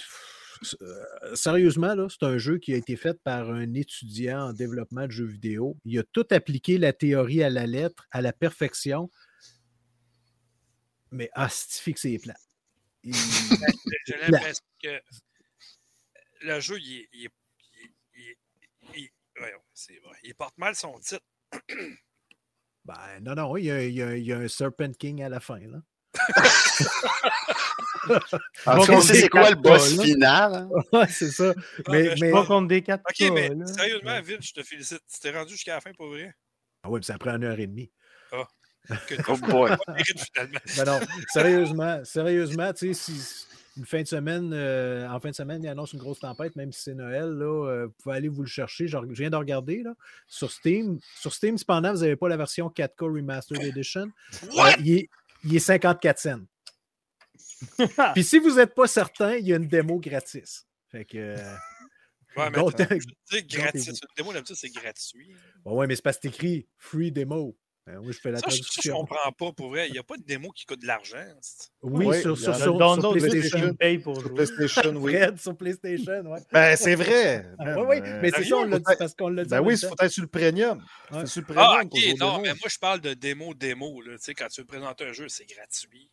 Sérieusement, 1.36 1.96
c'est 2.10 2.26
un 2.26 2.40
jeu 2.40 2.58
qui 2.58 2.74
a 2.74 2.78
été 2.78 2.96
fait 2.96 3.22
par 3.22 3.52
un 3.52 3.76
étudiant 3.76 4.50
en 4.50 4.54
développement 4.54 5.06
de 5.06 5.12
jeux 5.12 5.26
vidéo. 5.26 5.78
Il 5.86 6.00
a 6.00 6.04
tout 6.12 6.26
appliqué 6.32 6.80
la 6.80 6.94
théorie 6.94 7.44
à 7.44 7.52
la 7.52 7.68
lettre, 7.68 8.08
à 8.10 8.24
la 8.24 8.34
perfection. 8.34 9.12
Mais 11.12 11.30
asti 11.34 11.94
que 11.94 12.00
c'est 12.00 12.18
plat. 12.18 12.36
Il- 13.08 13.14
J'ai 14.08 14.18
l'impression 14.18 14.64
que 14.84 15.02
le 16.42 16.60
jeu, 16.60 16.78
il, 16.80 17.08
il, 17.14 17.30
il, 18.16 18.36
il, 18.96 19.04
est- 19.06 19.14
voyons, 19.38 19.62
c'est 19.74 20.00
vrai. 20.04 20.18
Il 20.24 20.36
porte 20.36 20.58
mal 20.58 20.76
son 20.76 21.00
titre. 21.00 21.26
Ben, 22.86 23.20
non, 23.22 23.36
non, 23.36 23.58
il 23.58 23.66
y, 23.66 23.72
a, 23.72 23.84
il 23.84 23.94
y 23.94 24.02
a- 24.02 24.16
il 24.16 24.24
y 24.26 24.32
a 24.34 24.38
un 24.38 24.48
Serpent 24.48 24.92
King 24.94 25.22
à 25.24 25.30
la 25.30 25.40
fin. 25.40 25.60
Là. 25.60 25.82
En 28.66 28.80
tout 28.80 28.86
cas, 28.88 28.94
on 28.94 29.02
sait 29.02 29.16
c'est 29.16 29.30
quoi 29.30 29.50
le 29.50 29.56
boss 29.58 30.00
final. 30.02 30.54
hein? 30.54 30.70
Ouais, 30.94 31.08
c'est 31.08 31.32
ça. 31.32 31.54
Mais, 31.90 32.10
Ah, 32.10 32.16
je 32.16 32.32
Pas 32.32 32.46
contre 32.46 32.68
des 32.68 32.82
4 32.82 33.04
Ok, 33.10 33.32
mais 33.34 33.50
sérieusement, 33.66 34.22
Vince, 34.22 34.46
je 34.48 34.54
te 34.54 34.64
félicite. 34.64 35.02
Tu 35.12 35.20
t'es 35.20 35.32
rendu 35.32 35.52
jusqu'à 35.54 35.76
la 35.76 35.82
fin 35.82 35.92
pour 35.94 36.08
vrai? 36.08 36.34
Ah 36.84 36.90
oui, 36.90 37.00
mais 37.02 37.06
ça 37.06 37.18
prend 37.18 37.36
une 37.36 37.44
heure 37.44 37.60
et 37.60 37.68
demie. 37.68 37.92
Que 39.08 39.16
Oh 39.28 39.38
boy. 39.38 39.72
Ben 40.78 40.86
non, 40.86 41.00
sérieusement, 41.28 42.04
sérieusement, 42.06 42.74
tu 42.74 42.94
sais, 42.94 43.12
si 43.12 43.46
une 43.78 43.86
fin 43.86 44.02
de 44.02 44.08
semaine, 44.08 44.52
euh, 44.54 45.08
en 45.08 45.20
fin 45.20 45.30
de 45.30 45.36
semaine, 45.36 45.62
il 45.64 45.68
annonce 45.70 45.94
une 45.94 46.00
grosse 46.00 46.20
tempête, 46.20 46.56
même 46.56 46.72
si 46.72 46.82
c'est 46.82 46.96
Noël, 46.96 47.30
là, 47.30 47.46
euh, 47.70 47.86
vous 47.88 47.94
pouvez 48.02 48.16
aller 48.16 48.28
vous 48.28 48.42
le 48.42 48.48
chercher. 48.48 48.88
Je, 48.88 48.98
je 49.10 49.14
viens 49.22 49.30
de 49.30 49.36
regarder 49.36 49.84
là, 49.84 49.94
sur 50.28 50.52
Steam. 50.52 51.00
Sur 51.20 51.34
Steam, 51.34 51.58
cependant, 51.58 51.94
vous 51.94 52.00
n'avez 52.00 52.16
pas 52.16 52.28
la 52.28 52.38
version 52.38 52.70
4K 52.70 53.04
Remastered 53.16 53.62
Edition. 53.64 54.10
What? 54.56 54.70
Euh, 54.70 54.76
il, 54.80 54.92
est, 54.94 55.10
il 55.44 55.56
est 55.56 55.60
54 55.60 56.18
cents. 56.20 56.40
Puis 58.14 58.24
si 58.24 58.40
vous 58.40 58.56
n'êtes 58.56 58.74
pas 58.74 58.88
certain, 58.88 59.36
il 59.36 59.48
y 59.48 59.54
a 59.54 59.58
une 59.58 59.68
démo 59.68 60.00
gratis. 60.00 60.66
Fait 60.92 61.06
que. 61.06 61.18
euh, 61.18 61.56
Ouais, 62.36 62.50
mais 62.52 62.58
gratis. 63.48 63.88
Une 63.88 63.96
démo, 64.16 64.32
d'habitude, 64.34 64.56
c'est 64.56 64.70
gratuit. 64.70 65.36
Bon, 65.64 65.76
ouais, 65.76 65.88
mais 65.88 65.96
c'est 65.96 66.04
parce 66.04 66.18
que 66.18 66.24
c'est 66.24 66.36
écrit 66.36 66.68
free 66.78 67.12
demo. 67.12 67.58
Ben 67.88 68.00
oui, 68.00 68.12
je 68.12 68.20
fais 68.20 68.32
la 68.32 68.40
Ça, 68.40 68.48
je, 68.50 68.56
je 68.58 68.62
traduction. 68.64 68.96
comprends 68.98 69.32
pas 69.32 69.52
pour 69.54 69.70
vrai. 69.70 69.88
Il 69.88 69.94
n'y 69.94 69.98
a 69.98 70.04
pas 70.04 70.18
de 70.18 70.24
démo 70.24 70.52
qui 70.52 70.66
coûte 70.66 70.82
de 70.82 70.88
l'argent. 70.88 71.24
Oui, 71.82 72.06
Oui, 72.08 72.22
sur, 72.22 72.32
il 72.36 72.40
y 72.40 72.44
sur, 72.44 72.54
sur- 72.54 72.54
Le 72.54 72.60
sur 72.60 72.78
download, 72.78 73.18
PlayStation. 73.18 73.40
PlayStation 73.40 73.74
paye 73.76 73.98
pour 74.00 74.20
Sur. 74.20 74.34
PlayStation, 74.34 74.96
oui. 74.98 75.14
Fred, 75.16 75.40
sur 75.40 75.56
PlayStation, 75.58 76.22
ouais. 76.34 76.40
Ben, 76.52 76.76
c'est 76.76 76.96
vrai. 76.96 77.46
Oui, 77.60 77.66
man. 77.66 77.86
oui, 77.88 77.98
Euh, 78.04 78.20
mais 78.22 78.32
c'est 78.32 78.44
ça, 78.44 78.56
on 78.58 78.64
l'a 78.66 78.80
dit 78.80 78.84
parce 79.00 79.14
qu'on 79.16 79.30
l'a 79.30 79.44
dit. 79.46 79.50
Ben 79.50 79.62
en 79.62 79.66
oui, 79.66 79.76
il 79.82 79.88
faut 79.88 79.96
être 80.02 80.12
sur 80.12 80.22
le 80.24 80.28
premium. 80.28 80.84
Ouais. 81.12 81.20
C'est 81.22 81.28
sur 81.28 81.42
le 81.42 81.46
premium. 81.48 81.66
Ah, 81.66 81.82
ok, 81.86 82.20
non, 82.20 82.42
mais 82.42 82.50
moi, 82.50 82.68
je 82.68 82.78
parle 82.78 83.00
de 83.00 83.14
démo, 83.14 83.54
démo. 83.54 84.02
Là. 84.02 84.18
Tu 84.18 84.24
sais, 84.26 84.34
quand 84.34 84.48
tu 84.50 84.60
veux 84.62 84.68
présenter 84.68 85.06
un 85.06 85.14
jeu, 85.14 85.30
c'est 85.30 85.46
gratuit. 85.46 86.10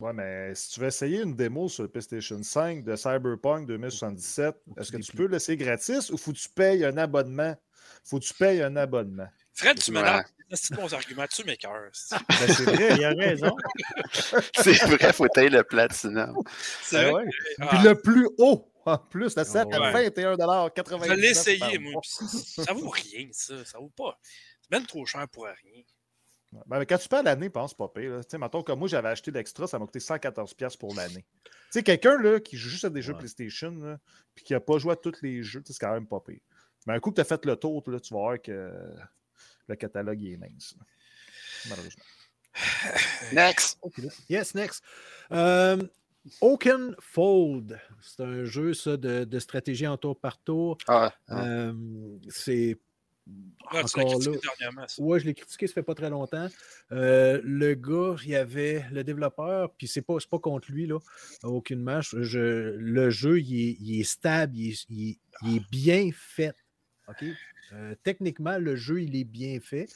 Ouais, 0.00 0.12
mais 0.12 0.54
si 0.54 0.70
tu 0.72 0.80
veux 0.80 0.88
essayer 0.88 1.22
une 1.22 1.34
démo 1.36 1.68
sur 1.68 1.84
le 1.84 1.88
PlayStation 1.88 2.42
5 2.42 2.82
de 2.84 2.96
Cyberpunk 2.96 3.68
2077, 3.68 4.54
est-ce 4.76 4.90
que 4.92 4.96
tu 4.98 5.12
peux 5.12 5.26
l'essayer 5.26 5.56
gratis 5.56 6.10
ou 6.10 6.18
faut 6.18 6.32
que 6.32 6.38
tu 6.38 6.48
payes 6.48 6.84
un 6.84 6.96
abonnement? 6.98 7.56
Faut 8.04 8.18
que 8.18 8.24
tu 8.24 8.34
payes 8.34 8.62
un 8.62 8.74
abonnement. 8.76 9.28
Fred, 9.54 9.78
tu 9.78 9.92
me 9.92 10.00
Ouais. 10.02 10.22
Des 10.52 10.76
bons 10.76 10.92
arguments. 10.94 11.26
Tu 11.28 11.44
m'écœures. 11.44 11.90
c'est- 11.92 12.16
Ben, 12.28 12.54
c'est 12.54 12.64
vrai. 12.64 12.96
Il 12.96 13.04
a 13.04 13.10
raison. 13.10 13.56
C'est 14.54 14.84
vrai, 14.84 15.12
faut 15.12 15.28
tailler 15.28 15.48
le 15.50 15.62
platinum. 15.64 16.36
C'est 16.82 16.96
Ben 17.04 17.10
vrai. 17.12 17.24
ouais. 17.24 17.30
Ah, 17.60 17.66
Puis 17.70 17.78
le 17.88 17.94
plus 18.00 18.28
haut, 18.38 18.70
en 18.84 18.98
plus, 18.98 19.34
la 19.36 19.44
7 19.44 19.66
Ouais. 19.68 19.74
à 19.76 19.92
21,99 19.92 21.08
Je 21.08 21.12
l'ai 21.14 21.28
essayé, 21.30 21.78
moi. 21.78 22.00
Ça 22.04 22.72
vaut 22.72 22.88
rien, 22.90 23.28
ça. 23.32 23.64
Ça 23.64 23.78
vaut 23.78 23.92
pas. 23.96 24.18
C'est 24.60 24.70
même 24.70 24.86
trop 24.86 25.04
cher 25.06 25.26
pour 25.28 25.44
rien. 25.44 25.82
Ben, 26.66 26.78
mais 26.78 26.84
quand 26.86 26.98
tu 26.98 27.08
payes 27.08 27.22
l'année, 27.24 27.48
pense 27.48 27.72
pas 27.74 27.88
pire. 27.88 28.10
là. 28.10 28.22
Tu 28.24 28.30
sais, 28.30 28.38
mettons, 28.38 28.62
comme 28.62 28.78
moi, 28.78 28.88
j'avais 28.88 29.08
acheté 29.08 29.30
l'extra, 29.30 29.66
ça 29.66 29.78
m'a 29.78 29.86
coûté 29.86 30.00
114$ 30.00 30.76
pour 30.76 30.94
l'année. 30.94 31.24
Tu 31.44 31.50
sais, 31.70 31.82
quelqu'un 31.82 32.20
là, 32.20 32.40
qui 32.40 32.58
joue 32.58 32.68
juste 32.68 32.84
à 32.84 32.90
des 32.90 33.00
jeux 33.00 33.12
Ouais. 33.14 33.18
PlayStation, 33.20 33.70
là, 33.70 33.98
puis 34.34 34.44
qui 34.44 34.52
n'a 34.52 34.60
pas 34.60 34.76
joué 34.78 34.92
à 34.92 34.96
tous 34.96 35.14
les 35.22 35.42
jeux, 35.42 35.62
c'est 35.64 35.78
quand 35.78 35.92
même 35.94 36.06
pas 36.06 36.20
pire. 36.20 36.40
Mais 36.86 36.92
un 36.94 37.00
coup 37.00 37.10
que 37.10 37.14
tu 37.14 37.20
as 37.22 37.24
fait 37.24 37.42
le 37.46 37.56
tour, 37.56 37.82
là, 37.86 37.98
tu 38.00 38.12
vas 38.12 38.20
voir 38.20 38.42
que 38.42 38.70
le 39.68 39.76
catalogue 39.76 40.20
il 40.22 40.32
est 40.32 40.36
mince. 40.36 40.74
Malheureusement. 41.68 42.04
Next. 43.32 43.78
Yes, 44.28 44.54
next. 44.54 44.82
Euh, 45.30 45.78
Oakenfold. 46.40 47.80
C'est 48.00 48.22
un 48.22 48.44
jeu, 48.44 48.74
ça, 48.74 48.96
de, 48.96 49.24
de 49.24 49.38
stratégie 49.38 49.86
en 49.86 49.96
tour 49.96 50.18
par 50.18 50.38
tour. 50.38 50.78
Ah, 50.88 51.12
ah. 51.28 51.44
Euh, 51.46 51.72
c'est. 52.28 52.78
L'as 53.72 53.84
Encore 53.84 54.10
critiqué 54.10 54.30
là. 54.32 54.38
dernièrement, 54.58 54.88
ça. 54.88 55.00
Ouais, 55.02 55.20
je 55.20 55.26
l'ai 55.26 55.34
critiqué, 55.34 55.68
ça 55.68 55.74
fait 55.74 55.82
pas 55.84 55.94
très 55.94 56.10
longtemps. 56.10 56.48
Euh, 56.90 57.40
le 57.44 57.74
gars, 57.74 58.16
il 58.24 58.30
y 58.30 58.36
avait 58.36 58.84
le 58.90 59.04
développeur, 59.04 59.72
puis 59.74 59.86
c'est 59.86 60.02
pas, 60.02 60.16
c'est 60.18 60.28
pas 60.28 60.40
contre 60.40 60.72
lui, 60.72 60.86
là, 60.88 60.98
aucunement. 61.44 62.00
Je, 62.00 62.22
je- 62.24 62.74
le 62.76 63.10
jeu, 63.10 63.40
il 63.40 63.68
est, 63.70 63.76
il 63.80 64.00
est 64.00 64.04
stable, 64.04 64.56
il 64.56 64.70
est, 64.72 64.86
il 64.90 65.10
est- 65.10 65.18
il 65.44 65.56
est 65.58 65.70
bien 65.70 66.10
fait. 66.12 66.56
OK? 67.08 67.24
Euh, 67.74 67.94
techniquement, 68.02 68.58
le 68.58 68.76
jeu, 68.76 69.02
il 69.02 69.16
est 69.16 69.24
bien 69.24 69.58
fait. 69.60 69.88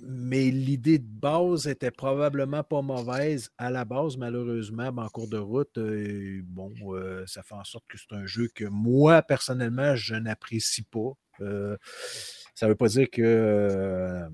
Mais 0.00 0.50
l'idée 0.50 0.98
de 0.98 1.06
base 1.06 1.66
était 1.66 1.90
probablement 1.90 2.62
pas 2.62 2.82
mauvaise 2.82 3.50
à 3.56 3.70
la 3.70 3.86
base, 3.86 4.18
malheureusement. 4.18 4.92
ben, 4.92 5.04
en 5.04 5.08
cours 5.08 5.28
de 5.28 5.38
route, 5.38 5.78
euh, 5.78 6.42
bon, 6.44 6.74
euh, 6.94 7.24
ça 7.26 7.42
fait 7.42 7.54
en 7.54 7.64
sorte 7.64 7.86
que 7.88 7.96
c'est 7.96 8.14
un 8.14 8.26
jeu 8.26 8.48
que 8.54 8.66
moi, 8.66 9.22
personnellement, 9.22 9.96
je 9.96 10.14
n'apprécie 10.14 10.82
pas. 10.82 11.12
Ça 11.40 12.66
ne 12.66 12.70
veut 12.70 12.76
pas 12.76 12.88
dire 12.88 13.08
que 13.10 14.26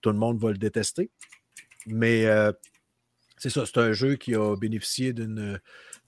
tout 0.00 0.10
le 0.10 0.18
monde 0.18 0.38
va 0.38 0.52
le 0.52 0.58
détester. 0.58 1.10
Mais 1.86 2.26
c'est 3.38 3.50
ça, 3.50 3.64
c'est 3.66 3.78
un 3.78 3.92
jeu 3.92 4.16
qui 4.16 4.34
a 4.34 4.54
bénéficié 4.56 5.12
d'une 5.12 5.58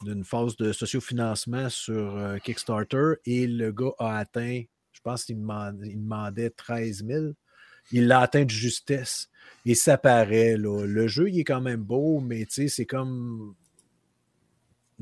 d'une 0.03 0.25
phase 0.25 0.57
de 0.57 0.73
sociofinancement 0.73 1.69
sur 1.69 2.37
Kickstarter 2.43 3.15
et 3.27 3.47
le 3.47 3.71
gars 3.71 3.93
a 3.99 4.17
atteint, 4.17 4.63
je 5.01 5.11
pense 5.11 5.25
qu'il 5.25 5.39
demandait, 5.39 5.95
demandait 5.95 6.51
13 6.51 7.07
000. 7.07 7.25
Il 7.91 8.07
l'a 8.07 8.21
atteint 8.21 8.45
de 8.45 8.51
justesse. 8.51 9.31
Et 9.65 9.75
ça 9.75 9.97
paraît, 9.97 10.59
là. 10.59 10.85
Le 10.85 11.09
jeu, 11.09 11.31
il 11.31 11.41
est 11.41 11.45
quand 11.45 11.63
même 11.63 11.83
beau, 11.83 12.21
mais 12.21 12.45
tu 12.45 12.53
sais, 12.53 12.69
c'est 12.69 12.85
comme. 12.85 13.55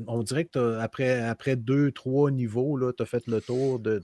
On 0.07 0.23
dirait 0.23 0.45
que 0.45 0.77
après, 0.79 1.19
après 1.19 1.57
deux, 1.57 1.91
trois 1.91 2.31
niveaux, 2.31 2.79
tu 2.93 3.03
as 3.03 3.05
fait 3.05 3.27
le 3.27 3.41
tour 3.41 3.79
de. 3.79 4.01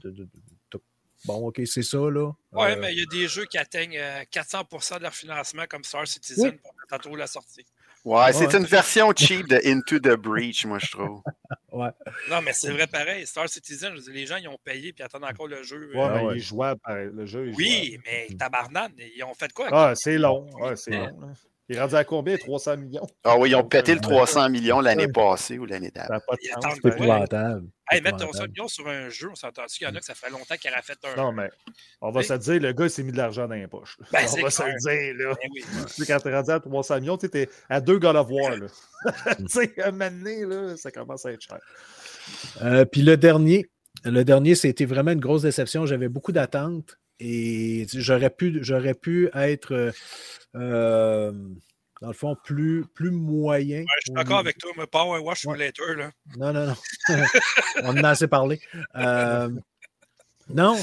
bon, 1.24 1.48
OK, 1.48 1.62
c'est 1.66 1.82
ça, 1.84 1.98
là. 2.10 2.34
Ouais, 2.52 2.74
Euh, 2.74 2.80
mais 2.82 2.92
il 2.94 3.00
y 3.00 3.02
a 3.02 3.06
des 3.06 3.30
jeux 3.30 3.46
qui 3.46 3.58
atteignent 3.58 3.98
euh, 3.98 4.22
400% 4.32 4.98
de 4.98 5.04
leur 5.04 5.16
financement 5.16 5.64
comme 5.70 5.86
Star 5.86 6.06
Citizen 6.06 6.52
Oui. 6.52 6.60
pour 6.62 6.74
tantôt 6.90 7.16
la 7.16 7.28
sortie. 7.28 7.66
Ouais, 8.06 8.32
c'est 8.34 8.46
ouais. 8.46 8.58
une 8.58 8.66
version 8.66 9.12
cheap 9.16 9.48
de 9.48 9.60
Into 9.66 9.98
the 9.98 10.16
Breach, 10.16 10.64
moi, 10.66 10.78
je 10.78 10.92
trouve. 10.92 11.24
ouais. 11.72 11.90
Non, 12.30 12.40
mais 12.44 12.54
c'est 12.54 12.72
vrai 12.72 12.86
pareil. 12.86 13.26
Star 13.26 13.50
Citizen, 13.50 13.94
je 13.94 13.98
veux 13.98 14.04
dire, 14.04 14.14
les 14.14 14.26
gens, 14.28 14.36
ils 14.36 14.48
ont 14.48 14.60
payé 14.64 14.94
puis 14.94 15.04
attendent 15.04 15.24
encore 15.24 15.48
le 15.48 15.64
jeu. 15.64 15.90
Ouais, 15.96 16.02
euh, 16.02 16.14
mais 16.14 16.22
ouais. 16.22 16.34
il 16.36 16.38
est 16.38 16.42
jouable, 16.42 16.80
pareil. 16.82 17.10
Le 17.12 17.26
jeu 17.26 17.52
oui, 17.58 17.88
jouable. 17.88 18.04
mais 18.06 18.28
tabarnane, 18.38 18.92
ils 19.16 19.24
ont 19.24 19.34
fait 19.34 19.52
quoi? 19.52 19.70
Ah, 19.72 19.94
c'est 19.96 20.20
long. 20.20 20.48
Ouais, 20.60 20.76
c'est 20.76 20.92
long. 20.92 21.20
là. 21.20 21.28
Il 21.68 21.76
est 21.76 21.80
rendu 21.82 21.96
à 21.96 22.04
combien? 22.04 22.38
300 22.38 22.78
millions? 22.78 23.08
Ah 23.24 23.38
oui, 23.38 23.50
ils 23.50 23.56
ont 23.56 23.64
pété 23.64 23.94
le 23.94 24.00
Ouais. 24.00 24.04
300 24.04 24.50
millions 24.50 24.80
l'année 24.82 25.08
passée 25.08 25.58
ou 25.58 25.66
l'année 25.66 25.90
d'avant. 25.90 26.20
C'est 26.40 26.90
épouvantable. 26.90 27.68
Hey, 27.92 28.02
mettre 28.02 28.18
300 28.18 28.44
épouvantable. 28.46 28.52
millions 28.52 28.68
sur 28.68 28.88
un 28.88 29.10
jeu, 29.10 29.30
on 29.32 29.36
s'entend 29.36 29.66
qu'il 29.66 29.88
y 29.88 29.90
en 29.90 29.96
a 29.96 30.00
que 30.00 30.06
ça 30.06 30.14
fait 30.14 30.30
longtemps 30.30 30.56
qu'il 30.58 30.70
aurait 30.72 30.82
fait 30.84 30.98
un 31.06 31.16
Non, 31.16 31.32
mais 31.32 31.50
on 32.02 32.12
va 32.12 32.22
se 32.22 32.34
le 32.34 32.40
dire, 32.40 32.60
le 32.62 32.72
gars, 32.74 32.86
il 32.86 32.90
s'est 32.92 33.02
mis 33.04 33.12
de 33.12 33.18
l'argent 33.18 33.48
dans 33.48 33.56
les 33.56 33.68
poches. 33.68 33.98
Ben, 34.12 34.20
on 34.38 34.42
va 34.44 34.50
se 34.52 34.62
clair. 34.62 34.76
le 34.76 34.80
dire, 35.16 35.28
là. 35.28 35.34
Ben 35.34 35.50
oui. 35.54 35.64
Tu 35.88 36.04
sais, 36.04 36.14
quand 36.14 36.20
t'es 36.20 36.36
rendu 36.36 36.52
à 36.52 36.60
300 36.60 37.00
millions, 37.00 37.18
t'es 37.18 37.50
à 37.68 37.82
deux 37.82 37.98
God 37.98 38.16
of 38.16 38.28
War, 38.30 38.58
là. 38.58 38.68
tu 39.38 39.46
sais, 39.48 39.82
à 39.82 39.88
un 39.88 39.92
moment 39.92 40.12
donné, 40.12 40.46
là, 40.46 40.78
ça 40.78 40.92
commence 40.92 41.26
à 41.26 41.32
être 41.32 41.42
cher. 41.42 41.60
Euh, 42.64 42.86
puis 42.86 43.02
le 43.02 43.18
dernier, 43.18 43.66
le 44.04 44.24
dernier, 44.24 44.54
c'était 44.54 44.86
vraiment 44.86 45.12
une 45.12 45.20
grosse 45.20 45.42
déception. 45.42 45.88
J'avais 45.88 46.10
beaucoup 46.10 46.32
d'attentes 46.32 46.98
et 47.20 47.86
j'aurais 47.94 48.30
pu, 48.30 48.60
j'aurais 48.62 48.94
pu 48.94 49.30
être. 49.34 49.74
euh, 49.74 49.92
euh, 50.56 51.32
dans 52.02 52.08
le 52.08 52.14
fond, 52.14 52.36
plus, 52.44 52.86
plus 52.94 53.10
moyen. 53.10 53.80
Ouais, 53.80 53.86
je 54.00 54.06
suis 54.08 54.14
d'accord 54.14 54.40
avec 54.40 54.58
toi, 54.58 54.72
mais 54.78 54.86
Power 54.86 55.20
Wash 55.22 55.46
Ouais. 55.46 55.54
Simulator, 55.54 55.96
là. 55.96 56.12
Non, 56.38 56.52
non, 56.54 56.68
non. 56.68 56.76
On 57.84 57.98
en 57.98 58.04
a 58.04 58.10
assez 58.10 58.28
parlé. 58.28 58.60
Euh, 58.96 59.50
non, 60.50 60.80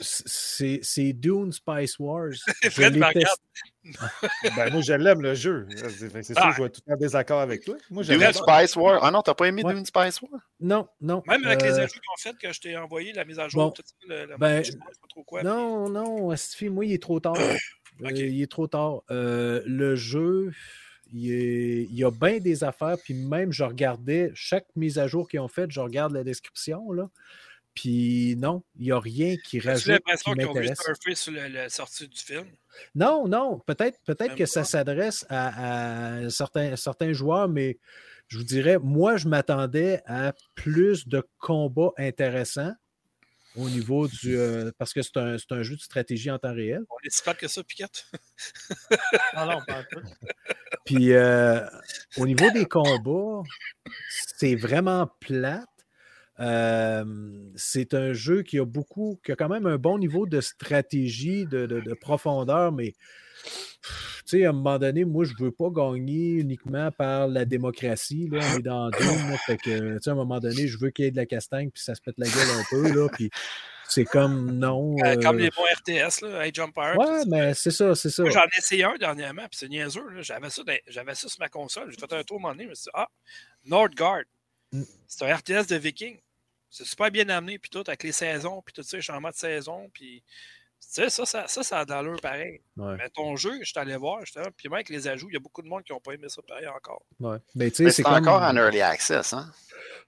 c'est 0.00 1.12
Dune 1.12 1.52
Spice 1.52 1.98
Wars. 1.98 2.32
Fred 2.70 2.96
me 2.96 3.04
regarde. 3.04 3.38
Ben, 4.56 4.70
moi, 4.72 4.80
je 4.80 4.92
l'aime, 4.92 5.20
le 5.22 5.34
jeu. 5.34 5.66
C'est 5.70 6.24
sûr 6.24 6.34
Ah. 6.36 6.50
que 6.50 6.56
je 6.56 6.62
vais 6.62 6.70
tout 6.70 6.80
en 6.88 6.96
désaccord 6.96 7.40
avec 7.40 7.64
toi. 7.64 7.76
Moi, 7.90 8.02
je 8.02 8.12
Dune 8.12 8.20
l'aime. 8.20 8.32
Spice 8.32 8.76
War. 8.76 9.02
Ah 9.02 9.10
non, 9.10 9.22
t'as 9.22 9.34
pas 9.34 9.46
aimé 9.48 9.62
Ouais. 9.64 9.74
Dune 9.74 9.84
Spice 9.84 10.20
War? 10.22 10.40
Non, 10.60 10.88
non. 11.00 11.22
Même 11.26 11.44
avec 11.44 11.62
les 11.62 11.70
euh, 11.72 11.84
ajouts 11.84 11.98
qu'on 12.06 12.16
fait, 12.20 12.36
que 12.38 12.52
je 12.52 12.60
t'ai 12.60 12.76
envoyé, 12.76 13.12
la 13.12 13.24
mise 13.24 13.38
à 13.38 13.48
jour, 13.48 13.64
bon. 13.64 13.70
tout 13.70 13.82
ça, 13.84 13.94
le, 14.08 14.36
Ben, 14.38 14.62
je 14.64 14.72
sais 14.72 14.78
pas 14.78 14.86
trop 15.08 15.24
quoi. 15.24 15.42
Non, 15.42 15.88
non, 15.88 16.34
Stifi, 16.36 16.68
moi, 16.68 16.84
il 16.84 16.92
est 16.92 17.02
trop 17.02 17.20
tard. 17.20 17.34
Euh, 18.02 18.10
il 18.10 18.40
est 18.42 18.50
trop 18.50 18.66
tard. 18.66 19.02
Euh, 19.10 19.62
le 19.66 19.94
jeu, 19.96 20.50
il, 21.12 21.30
est- 21.30 21.82
il 21.84 21.94
y 21.94 22.02
a 22.04 22.10
bien 22.10 22.38
des 22.38 22.64
affaires, 22.64 22.96
puis 23.04 23.12
même, 23.12 23.52
je 23.52 23.62
regardais 23.64 24.32
chaque 24.34 24.64
mise 24.76 24.98
à 24.98 25.06
jour 25.06 25.28
qu'ils 25.28 25.40
ont 25.40 25.46
faite, 25.46 25.70
je 25.70 25.78
regarde 25.78 26.12
la 26.14 26.24
description, 26.24 26.90
là. 26.90 27.10
Puis 27.74 28.36
non, 28.36 28.62
il 28.76 28.84
n'y 28.84 28.92
a 28.92 28.98
rien 29.00 29.36
qui 29.36 29.58
J'ai 29.60 29.70
rajoute 29.70 29.86
l'impression 29.86 30.32
qui 30.32 30.38
qu'ils 30.38 30.46
ont 30.48 30.52
vu 30.52 30.58
m'intéresse. 30.58 30.78
surfer 30.84 31.14
sur 31.14 31.32
la 31.32 31.68
sortie 31.70 32.06
du 32.08 32.20
film? 32.20 32.46
Non, 32.94 33.26
non, 33.26 33.60
peut-être 33.66 33.98
peut-être 34.04 34.28
Même 34.28 34.38
que 34.38 34.46
ça 34.46 34.64
s'adresse 34.64 35.24
à, 35.30 36.18
à 36.24 36.30
certains, 36.30 36.76
certains 36.76 37.12
joueurs, 37.12 37.48
mais 37.48 37.78
je 38.28 38.38
vous 38.38 38.44
dirais, 38.44 38.78
moi, 38.78 39.16
je 39.16 39.28
m'attendais 39.28 40.02
à 40.06 40.32
plus 40.54 41.06
de 41.08 41.26
combats 41.38 41.92
intéressants 41.98 42.72
au 43.56 43.68
niveau 43.68 44.08
du. 44.08 44.36
euh, 44.38 44.70
parce 44.78 44.92
que 44.94 45.02
c'est 45.02 45.16
un, 45.18 45.36
c'est 45.38 45.52
un 45.52 45.62
jeu 45.62 45.76
de 45.76 45.80
stratégie 45.80 46.30
en 46.30 46.38
temps 46.38 46.54
réel. 46.54 46.84
On 46.90 46.96
est 47.04 47.10
si 47.10 47.22
que 47.36 47.48
ça, 47.48 47.62
Piquette? 47.62 48.06
Non, 49.36 49.46
non, 49.46 49.60
pas 49.66 49.84
tout. 49.84 50.00
Puis 50.84 51.12
euh, 51.12 51.60
au 52.16 52.26
niveau 52.26 52.50
des 52.50 52.66
combats, 52.66 53.42
c'est 54.36 54.56
vraiment 54.56 55.06
plate. 55.20 55.66
Euh, 56.40 57.04
c'est 57.56 57.94
un 57.94 58.12
jeu 58.12 58.42
qui 58.42 58.58
a 58.58 58.64
beaucoup, 58.64 59.20
qui 59.24 59.32
a 59.32 59.36
quand 59.36 59.48
même 59.48 59.66
un 59.66 59.76
bon 59.76 59.98
niveau 59.98 60.26
de 60.26 60.40
stratégie, 60.40 61.44
de, 61.46 61.66
de- 61.66 61.80
de 61.80 61.94
profondeur, 61.94 62.72
mais 62.72 62.94
pff, 63.42 64.22
tu 64.26 64.38
sais, 64.38 64.46
à 64.46 64.50
un 64.50 64.52
moment 64.52 64.78
donné, 64.78 65.04
moi, 65.04 65.24
je 65.24 65.32
veux 65.38 65.50
pas 65.50 65.68
gagner 65.70 66.34
uniquement 66.34 66.90
par 66.92 67.28
la 67.28 67.44
démocratie. 67.44 68.28
Là, 68.30 68.38
on 68.54 68.58
est 68.58 68.62
dans 68.62 68.88
là, 68.88 69.36
fait 69.46 69.56
que, 69.58 69.94
tu 69.96 70.02
sais, 70.02 70.10
à 70.10 70.12
un 70.12 70.16
moment 70.16 70.40
donné, 70.40 70.66
je 70.68 70.78
veux 70.78 70.90
qu'il 70.90 71.04
y 71.04 71.08
ait 71.08 71.10
de 71.10 71.16
la 71.16 71.26
castagne, 71.26 71.70
puis 71.70 71.82
ça 71.82 71.94
se 71.94 72.00
pète 72.00 72.14
la 72.18 72.26
gueule 72.26 72.48
un 72.58 72.64
peu, 72.70 72.92
là, 72.94 73.08
puis 73.12 73.30
c'est 73.88 74.04
comme 74.04 74.52
non. 74.52 74.96
Euh, 75.04 75.16
Comme 75.20 75.36
euh, 75.36 75.42
les 75.42 75.50
bons 75.50 75.64
RTS, 75.64 76.22
là, 76.22 76.46
Empire. 76.46 76.96
Ouais, 76.98 77.24
mais 77.28 77.52
c'est 77.52 77.70
ça, 77.72 77.94
c'est 77.94 78.08
ça. 78.08 78.24
J'en 78.30 78.44
ai 78.44 78.58
essayé 78.58 78.84
un 78.84 78.96
dernièrement, 78.96 79.42
puis 79.42 79.58
c'est 79.58 79.68
niaiseux. 79.68 80.00
J'avais 80.20 80.48
ça, 80.48 80.62
ça 80.64 81.28
sur 81.28 81.40
ma 81.40 81.48
console. 81.50 81.90
J'ai 81.90 81.98
fait 81.98 82.12
un 82.14 82.22
tour 82.22 82.36
à 82.36 82.38
un 82.38 82.42
moment 82.42 82.52
donné, 82.54 82.64
je 82.64 82.68
me 82.70 82.74
suis 82.74 82.84
dit, 82.84 82.90
ah, 82.94 83.08
Nordgard. 83.66 84.22
C'est 85.06 85.24
un 85.24 85.34
RTS 85.34 85.66
de 85.68 85.76
Viking. 85.76 86.18
C'est 86.70 86.84
super 86.84 87.10
bien 87.10 87.28
amené, 87.28 87.58
puis 87.58 87.70
tout, 87.70 87.84
avec 87.86 88.02
les 88.02 88.12
saisons, 88.12 88.62
puis 88.62 88.72
tout 88.72 88.82
ça, 88.82 88.96
les 88.96 89.02
changements 89.02 89.30
de 89.30 89.34
saison, 89.34 89.90
puis. 89.92 90.22
Tu 90.80 90.88
sais, 91.00 91.10
ça, 91.10 91.24
ça, 91.24 91.46
ça, 91.46 91.62
ça 91.62 91.78
a 91.78 91.84
d'allure 91.84 92.20
pareil. 92.20 92.60
Ouais. 92.76 92.96
Mais 92.98 93.08
ton 93.08 93.36
jeu, 93.36 93.52
je 93.60 93.66
suis 93.70 93.78
allé 93.78 93.96
voir, 93.96 94.20
justement, 94.24 94.48
puis 94.56 94.68
même 94.68 94.74
avec 94.74 94.88
les 94.88 95.06
ajouts, 95.06 95.28
il 95.30 95.34
y 95.34 95.36
a 95.36 95.40
beaucoup 95.40 95.62
de 95.62 95.68
monde 95.68 95.84
qui 95.84 95.92
n'ont 95.92 96.00
pas 96.00 96.12
aimé 96.12 96.28
ça 96.28 96.42
pareil 96.46 96.66
encore. 96.66 97.04
Ouais. 97.20 97.36
Mais 97.54 97.70
tu 97.70 97.76
sais, 97.76 97.84
Mais 97.84 97.90
c'est 97.92 98.02
comme... 98.02 98.14
encore 98.14 98.42
en 98.42 98.56
early 98.56 98.80
access, 98.80 99.32
hein? 99.32 99.48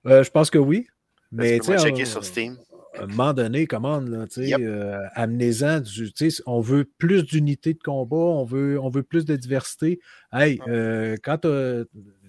Euh, 0.07 0.25
je 0.25 0.31
pense 0.31 0.51
que 0.51 0.59
oui. 0.59 0.89
Mais 1.31 1.61
tu 1.61 1.79
sais, 1.79 2.05
sur 2.05 2.25
Steam? 2.25 2.59
à 2.99 3.03
un 3.03 3.07
moment 3.07 3.33
donné, 3.33 3.67
commande, 3.67 4.09
là, 4.09 4.27
tu 4.27 4.43
sais, 4.43 4.49
Yep. 4.49 4.61
euh, 4.61 4.99
amenez-en 5.15 5.81
du, 5.81 6.13
tu 6.13 6.31
sais, 6.31 6.43
on 6.47 6.61
veut 6.61 6.85
plus 6.99 7.25
d'unités 7.25 7.75
de 7.75 7.83
combat, 7.83 8.17
on 8.17 8.45
veut, 8.45 8.79
on 8.81 8.89
veut 8.89 9.03
plus 9.03 9.25
de 9.25 9.37
diversité. 9.37 10.01
Hey, 10.33 10.61
euh, 10.69 11.17
quand 11.23 11.45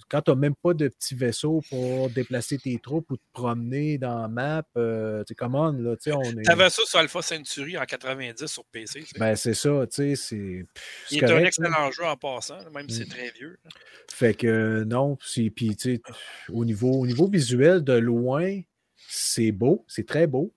tu 0.10 0.18
n'as 0.28 0.36
même 0.36 0.56
pas 0.56 0.74
de 0.74 0.88
petits 0.88 1.16
vaisseaux 1.16 1.62
pour 1.70 2.10
déplacer 2.10 2.58
tes 2.58 2.78
troupes 2.80 3.10
ou 3.12 3.18
te 3.18 3.24
promener 3.34 3.98
dans 3.98 4.22
la 4.22 4.28
map, 4.28 4.64
euh, 4.78 5.20
tu 5.24 5.30
sais, 5.30 5.36
commande, 5.36 5.80
là, 5.80 5.96
tu 5.96 6.04
sais, 6.10 6.14
on 6.14 6.22
est... 6.22 6.44
T'avais 6.44 6.70
ça 6.70 6.84
sur 6.86 7.00
Alpha 7.00 7.22
Century 7.22 7.78
en 7.78 7.86
90 7.86 8.46
sur 8.46 8.66
PC. 8.66 9.04
Ben, 9.18 9.36
c'est 9.36 9.54
ça, 9.54 9.86
tu 9.88 9.96
sais, 9.96 10.16
c'est... 10.16 10.66
il 11.12 11.18
est 11.18 11.24
un 11.24 11.40
excellent 11.44 11.92
jeu 11.92 12.04
en 12.06 12.18
passant, 12.18 12.58
même 12.74 12.90
si 12.90 12.98
c'est 12.98 13.06
Mm. 13.06 13.10
très 13.10 13.30
vieux. 13.32 13.58
là. 13.64 13.70
Fait 14.12 14.34
que 14.34 14.48
euh, 14.48 14.86
non, 14.86 15.16
puis 15.16 15.52
tu 15.76 15.76
sais, 15.78 16.02
au 16.50 16.64
niveau, 16.66 16.92
au 16.92 17.06
niveau 17.08 17.28
visuel, 17.28 17.84
de 17.84 17.94
loin, 17.94 18.62
c'est 19.08 19.52
beau, 19.52 19.86
c'est 19.88 20.08
très 20.08 20.28
beau. 20.28 20.54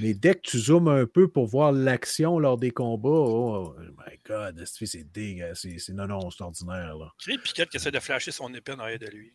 Mais 0.00 0.14
dès 0.14 0.34
que 0.34 0.40
tu 0.40 0.58
zoomes 0.58 0.88
un 0.88 1.06
peu 1.06 1.28
pour 1.28 1.46
voir 1.46 1.70
l'action 1.72 2.38
lors 2.38 2.56
des 2.56 2.70
combats, 2.70 3.08
oh 3.08 3.74
my 3.78 4.18
god, 4.26 4.62
c'est 4.64 4.86
c'est 4.86 5.04
dégueu, 5.12 5.52
c'est 5.54 5.76
non, 5.90 6.06
non, 6.06 6.30
c'est 6.30 6.42
ordinaire. 6.42 6.96
Là. 6.96 7.12
Crée 7.18 7.36
Piquette 7.38 7.68
qui 7.68 7.76
essaie 7.76 7.90
de 7.90 8.00
flasher 8.00 8.30
son 8.30 8.52
épée 8.54 8.72
en 8.72 8.78
arrière 8.78 8.98
de 8.98 9.06
lui. 9.06 9.34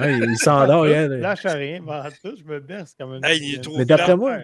Ouais, 0.00 0.18
il 0.18 0.36
s'endort, 0.38 0.84
hein, 0.84 1.08
Lâche 1.08 1.46
à 1.46 1.54
rien, 1.54 1.80
mais 1.80 1.92
en 1.92 2.10
tout, 2.10 2.36
je 2.36 2.44
me 2.44 2.58
baisse 2.60 2.96
quand 2.98 3.06
même. 3.06 3.22
Hey, 3.24 3.40
il 3.40 3.54
est 3.56 3.60
trop 3.60 3.76
Mais 3.78 3.84
d'après 3.84 4.16
moi, 4.16 4.38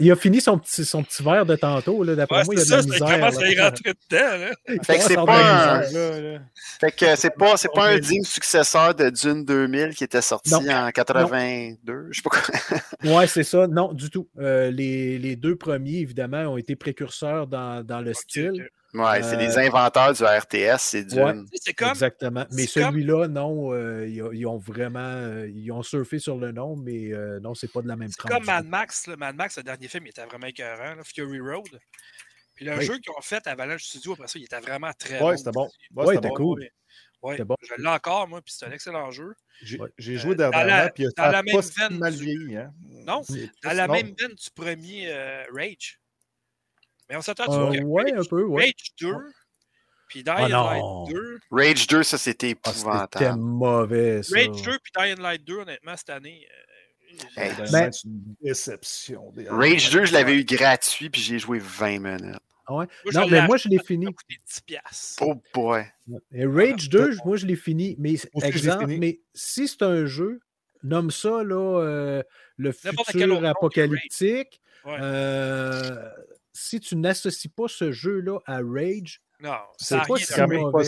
il 0.00 0.10
a 0.10 0.16
fini 0.16 0.40
son 0.40 0.58
petit, 0.58 0.84
son 0.84 1.02
petit 1.02 1.22
verre 1.22 1.44
de 1.44 1.54
tantôt. 1.56 2.02
là. 2.02 2.14
D'après 2.14 2.38
Ouais, 2.38 2.44
moi, 2.46 2.54
il 2.54 2.58
y 2.58 2.62
a 2.62 2.64
de 2.64 2.70
la 2.70 2.82
ça, 2.82 2.88
misère. 2.88 3.08
comment 3.20 3.30
ça 3.30 3.46
y 3.48 3.54
là. 3.54 3.64
rentrer 3.68 3.92
dedans. 4.10 4.38
Là. 4.38 4.50
Il 4.68 4.84
Fait 4.84 4.96
que 4.96 5.02
c'est 5.02 5.14
commence 5.16 5.28
à 5.28 5.42
pas 5.42 5.72
un- 5.74 5.80
misère. 5.80 6.10
Là, 6.10 6.20
là. 6.32 6.38
Fait 6.80 6.92
que 6.92 7.16
c'est 7.16 7.30
pas, 7.36 7.56
c'est 7.56 7.72
pas 7.74 7.86
un 7.88 7.98
digne 7.98 8.24
successeur 8.24 8.94
de 8.94 9.10
Dune 9.10 9.44
2000 9.44 9.94
qui 9.94 10.04
était 10.04 10.22
sorti 10.22 10.50
Non. 10.52 10.60
en 10.68 10.90
82. 10.90 12.08
Je 12.10 12.16
sais 12.16 12.22
pas 12.22 12.30
quoi. 12.30 12.40
Ouais, 13.18 13.26
c'est 13.26 13.44
ça. 13.44 13.66
Non, 13.66 13.92
du 13.92 14.08
tout. 14.10 14.28
Euh, 14.38 14.70
les, 14.70 15.18
les 15.18 15.36
deux 15.36 15.56
premiers, 15.56 15.98
évidemment, 15.98 16.42
ont 16.44 16.56
été 16.56 16.74
précurseurs 16.76 17.46
dans, 17.46 17.84
dans 17.84 18.00
le 18.00 18.14
style. 18.14 18.68
Ouais, 18.98 19.22
c'est 19.22 19.34
Euh, 19.34 19.38
les 19.38 19.58
inventeurs 19.58 20.12
du 20.12 20.22
RTS, 20.24 20.78
c'est. 20.78 21.12
Ouais. 21.14 21.34
C'est 21.62 21.74
comme. 21.74 21.90
Exactement. 21.90 22.46
Mais 22.52 22.66
comme- 22.66 22.82
celui-là, 22.84 23.28
non, 23.28 23.72
euh, 23.72 24.08
ils, 24.08 24.22
ont- 24.22 24.32
ils 24.32 24.46
ont 24.46 24.58
vraiment 24.58 25.00
euh, 25.00 25.48
ils 25.48 25.70
ont 25.72 25.82
surfé 25.82 26.18
sur 26.18 26.36
le 26.36 26.52
nom, 26.52 26.76
mais 26.76 27.12
euh, 27.12 27.38
non, 27.40 27.54
c'est 27.54 27.70
pas 27.70 27.82
de 27.82 27.88
la 27.88 27.96
même 27.96 28.08
C'est 28.08 28.16
trempe. 28.18 28.30
comme 28.32 28.40
du 28.42 28.46
Mad. 28.46 28.66
Max. 28.66 29.06
là. 29.06 29.16
Mad 29.16 29.36
Max, 29.36 29.56
le 29.56 29.62
dernier 29.64 29.88
film, 29.88 30.06
il 30.06 30.10
était 30.10 30.24
vraiment 30.24 30.46
écœurant. 30.46 30.94
là, 30.94 31.02
Fury 31.04 31.40
Road. 31.40 31.78
Puis 32.54 32.64
le 32.64 32.74
Oui. 32.76 32.84
jeu 32.86 32.94
qu'ils 32.98 33.12
ont 33.16 33.20
fait 33.20 33.46
à 33.46 33.50
Avalanche 33.50 33.84
Studio, 33.84 34.14
après 34.14 34.28
ça, 34.28 34.38
il 34.38 34.44
était 34.44 34.60
vraiment 34.60 34.90
très 34.98 35.14
Ouais, 35.22 35.32
bon. 35.32 35.36
c'était 35.36 35.50
bon. 35.50 35.68
Ouais, 35.94 36.06
Ouais, 36.06 36.14
c'était 36.14 36.28
bon. 36.28 36.34
cool. 36.34 36.60
Ouais, 36.60 36.70
ouais. 37.22 37.32
C'était 37.34 37.44
bon. 37.44 37.56
Je 37.68 37.82
l'ai 37.82 37.88
encore, 37.88 38.26
moi, 38.28 38.40
puis 38.40 38.54
c'est 38.56 38.64
un 38.66 38.70
excellent 38.72 39.10
jeu. 39.10 39.34
J'ai 39.62 39.78
Euh, 39.80 40.18
joué 40.18 40.34
dans 40.36 40.50
dernièrement, 40.50 40.90
puis 40.94 41.06
dans 41.16 41.30
n'a 41.32 41.42
même 41.42 41.54
pas 41.54 41.88
mal 41.90 42.14
du- 42.16 42.24
vieilli. 42.24 42.56
Hein? 42.56 42.72
Non, 43.06 43.22
C'est- 43.24 43.50
À 43.64 43.74
la 43.74 43.86
même 43.88 44.14
veine 44.18 44.32
du 44.34 44.50
premier 44.54 45.08
euh, 45.10 45.44
Rage. 45.52 46.00
Mais 47.08 47.16
on 47.16 47.22
s'attend 47.22 47.44
Euh, 47.44 47.72
que 47.72 47.82
ouais, 47.84 48.12
un 48.12 48.16
Rage, 48.16 48.28
peu, 48.28 48.42
ouais. 48.44 48.64
Rage 48.64 48.94
2, 49.00 49.14
puis 50.08 50.22
Dying 50.22 50.34
Ah 50.36 50.48
Light 50.48 50.82
non. 50.82 51.04
2. 51.06 51.38
Rage 51.50 51.86
2, 51.86 52.02
ça 52.02 52.18
c'était 52.18 52.56
Ah, 52.64 52.70
C'était 52.72 52.80
épouvantable. 52.80 53.40
mauvais, 53.40 54.22
ça. 54.22 54.36
Rage 54.36 54.62
2 54.62 54.78
puis 54.82 54.92
Dying 54.96 55.20
Light 55.20 55.44
2, 55.44 55.58
honnêtement, 55.58 55.96
cette 55.96 56.10
année. 56.10 56.46
euh, 56.50 56.62
Hey. 57.36 57.52
Ben, 57.72 57.90
C'est 57.92 58.04
une 58.04 58.34
déception. 58.42 59.32
Rage 59.48 59.90
2, 59.90 60.04
je 60.06 60.12
l'avais 60.12 60.36
eu 60.36 60.44
gratuit, 60.44 61.08
puis 61.08 61.20
j'ai 61.20 61.38
joué 61.38 61.58
20 61.60 61.98
minutes. 62.00 62.36
Ah 62.66 62.74
ouais? 62.74 62.86
Moi, 63.04 63.12
je 63.12 63.18
Non, 63.18 63.26
mais 63.28 63.46
moi, 63.46 63.56
je 63.56 63.68
l'ai 63.68 63.78
fini. 63.78 64.06
coûté 64.06 64.34
10 64.44 64.60
piastres. 64.62 65.22
Oh 65.24 65.40
boy. 65.54 65.84
Et 66.32 66.44
Rage 66.44 66.88
2, 66.90 67.16
moi, 67.24 67.36
je 67.36 67.46
l'ai 67.46 67.54
fini. 67.56 67.94
Mais, 68.00 68.14
exemple, 68.42 68.86
fini. 68.86 68.98
mais 68.98 69.20
si 69.34 69.68
c'est 69.68 69.82
un 69.82 70.04
jeu, 70.04 70.40
nomme 70.82 71.12
ça 71.12 71.44
là, 71.44 71.80
euh, 71.80 72.22
le 72.56 72.72
futur 72.72 73.46
apocalyptique. 73.46 74.60
Ouais. 74.84 74.96
euh, 75.00 76.10
si 76.56 76.80
tu 76.80 76.96
n'associes 76.96 77.48
pas 77.50 77.68
ce 77.68 77.92
jeu-là 77.92 78.38
à 78.46 78.60
Rage, 78.62 79.20
Non, 79.40 79.58
c'est 79.78 79.98
pas 80.06 80.16
si 80.16 80.40
mauvais. 80.40 80.60
pas. 80.72 80.78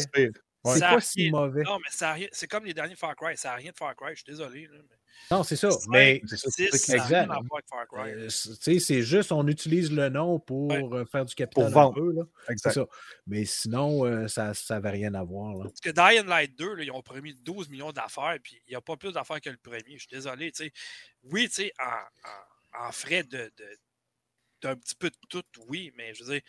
Ouais. 0.65 0.75
c'est 0.75 0.81
pas 0.81 1.01
si 1.01 1.31
mauvais. 1.31 1.63
Non, 1.63 1.79
mais 1.79 1.91
ça 1.91 2.11
a 2.11 2.13
rien- 2.15 2.29
c'est 2.33 2.49
comme 2.49 2.65
les 2.65 2.75
derniers 2.75 2.97
Far 2.97 3.15
Cry. 3.15 3.37
Ça 3.37 3.51
n'a 3.51 3.55
rien 3.55 3.71
de 3.71 3.77
Far 3.77 3.95
Cry, 3.95 4.11
je 4.11 4.17
suis 4.17 4.25
désolé. 4.33 4.67
là, 4.67 4.79
mais... 4.91 4.97
Non, 5.31 5.43
c'est 5.45 5.57
ça. 5.57 5.69
Mais 5.89 6.21
c'est 6.27 6.71
c'est 8.81 8.99
euh, 8.99 9.03
juste, 9.03 9.31
on 9.33 9.47
utilise 9.47 9.91
le 9.93 10.09
nom 10.09 10.39
pour 10.41 10.69
Ouais. 10.69 10.83
euh, 10.93 11.05
faire 11.07 11.25
du 11.25 11.35
capital 11.35 11.65
Pour 11.65 11.73
vendre. 11.73 11.91
un 11.91 12.01
peu. 12.01 12.13
là. 12.13 12.23
C'est 12.47 12.53
Exact. 12.53 12.73
ça. 12.73 12.87
Mais 13.27 13.45
sinon, 13.45 14.05
euh, 14.05 14.27
ça 14.29 14.53
n'avait 14.71 14.91
rien 14.91 15.15
à 15.15 15.23
voir. 15.23 15.55
Là. 15.57 15.65
Parce 15.65 15.81
que 15.81 15.91
Dying 15.91 16.27
Light 16.29 16.57
2, 16.59 16.75
là, 16.75 16.83
ils 16.85 16.91
ont 16.91 17.03
promis 17.03 17.35
12 17.35 17.69
millions 17.69 17.93
d'affaires, 17.93 18.37
puis 18.43 18.61
il 18.67 18.71
n'y 18.71 18.77
a 18.77 18.81
pas 18.81 18.97
plus 18.97 19.13
d'affaires 19.13 19.41
que 19.41 19.51
le 19.51 19.57
premier. 19.59 19.95
Je 19.95 19.99
suis 19.99 20.09
désolé. 20.11 20.51
tu 20.53 20.65
sais. 20.65 20.73
Oui, 21.25 21.49
tu 21.49 21.55
sais, 21.55 21.73
en, 21.81 21.85
en- 22.83 22.89
en 22.89 22.93
frais 22.93 23.23
de, 23.23 23.39
de- 23.57 23.79
d'un 24.63 24.77
petit 24.77 24.95
peu 24.95 25.11
de 25.11 25.17
tout, 25.29 25.43
oui, 25.69 25.93
mais 25.97 26.15
je 26.15 26.25
veux 26.25 26.33
dire, 26.33 26.43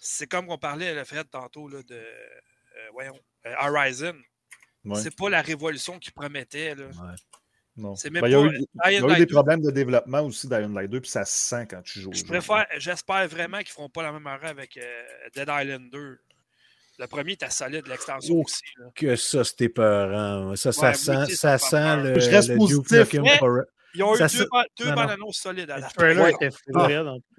c'est 0.00 0.26
comme 0.26 0.48
on 0.48 0.58
parlait, 0.58 0.94
le 0.94 1.04
Fred, 1.04 1.28
tantôt, 1.30 1.68
là, 1.68 1.82
de 1.82 1.94
euh, 1.94 2.88
voyons, 2.92 3.18
euh, 3.46 3.54
Horizon. 3.60 4.14
Ouais. 4.84 5.00
C'est 5.02 5.14
pas 5.14 5.28
la 5.28 5.42
révolution 5.42 5.98
qu'ils 5.98 6.12
promettaient. 6.12 6.74
Là. 6.74 6.86
Non. 7.76 7.94
C'est 7.96 8.10
même 8.10 8.22
Ben, 8.22 8.28
il 8.28 8.32
y 8.32 8.34
a 8.34 8.38
pas- 8.40 8.90
eu, 8.90 8.92
y 8.92 8.96
a 8.96 9.14
eu 9.14 9.18
des 9.18 9.26
2, 9.26 9.34
problèmes 9.34 9.60
de 9.62 9.70
développement 9.70 10.20
aussi 10.20 10.48
dans 10.48 10.58
Dying 10.58 10.74
Light 10.74 10.90
2, 10.90 11.00
puis 11.00 11.10
ça 11.10 11.24
se 11.24 11.32
sent 11.48 11.66
quand 11.70 11.82
tu 11.82 12.00
joues. 12.00 12.12
Je 12.12 12.24
préfère, 12.24 12.66
j'espère 12.78 13.28
vraiment 13.28 13.58
qu'ils 13.58 13.68
feront 13.70 13.88
pas 13.88 14.02
la 14.02 14.12
même 14.12 14.26
erreur 14.26 14.46
avec 14.50 14.76
euh, 14.76 15.02
Dead 15.34 15.48
Island 15.48 15.90
2. 15.90 16.18
Le 16.98 17.06
premier 17.06 17.32
était 17.32 17.48
solide, 17.50 17.86
l'extension 17.86 18.34
Oh. 18.36 18.42
aussi. 18.44 18.60
là. 18.78 18.86
Que 18.94 19.16
ça, 19.16 19.44
c'était 19.44 19.68
peurant. 19.70 20.54
Ça, 20.56 20.72
ça 20.72 20.90
Ouais, 20.90 20.96
moi 21.14 21.26
sent, 21.26 21.34
ça 21.36 21.56
sent 21.58 21.96
le, 22.02 22.20
Je 22.20 22.30
reste 22.30 22.48
le 22.50 22.56
positif, 22.56 23.12
mais-. 23.14 23.38
Ils 23.94 24.02
ont 24.04 24.14
eu 24.14 24.18
Ça 24.18 24.26
deux, 24.28 24.46
deux 24.78 24.84
Non, 24.90 24.94
bandes 24.94 25.06
non. 25.06 25.12
annonces 25.14 25.36
solides 25.38 25.70
à 25.70 25.76
Le 25.76 25.80
la 25.82 25.88
fin. 25.88 26.16
Ouais. 26.18 26.32
tout 26.32 26.38
cas. 26.38 26.48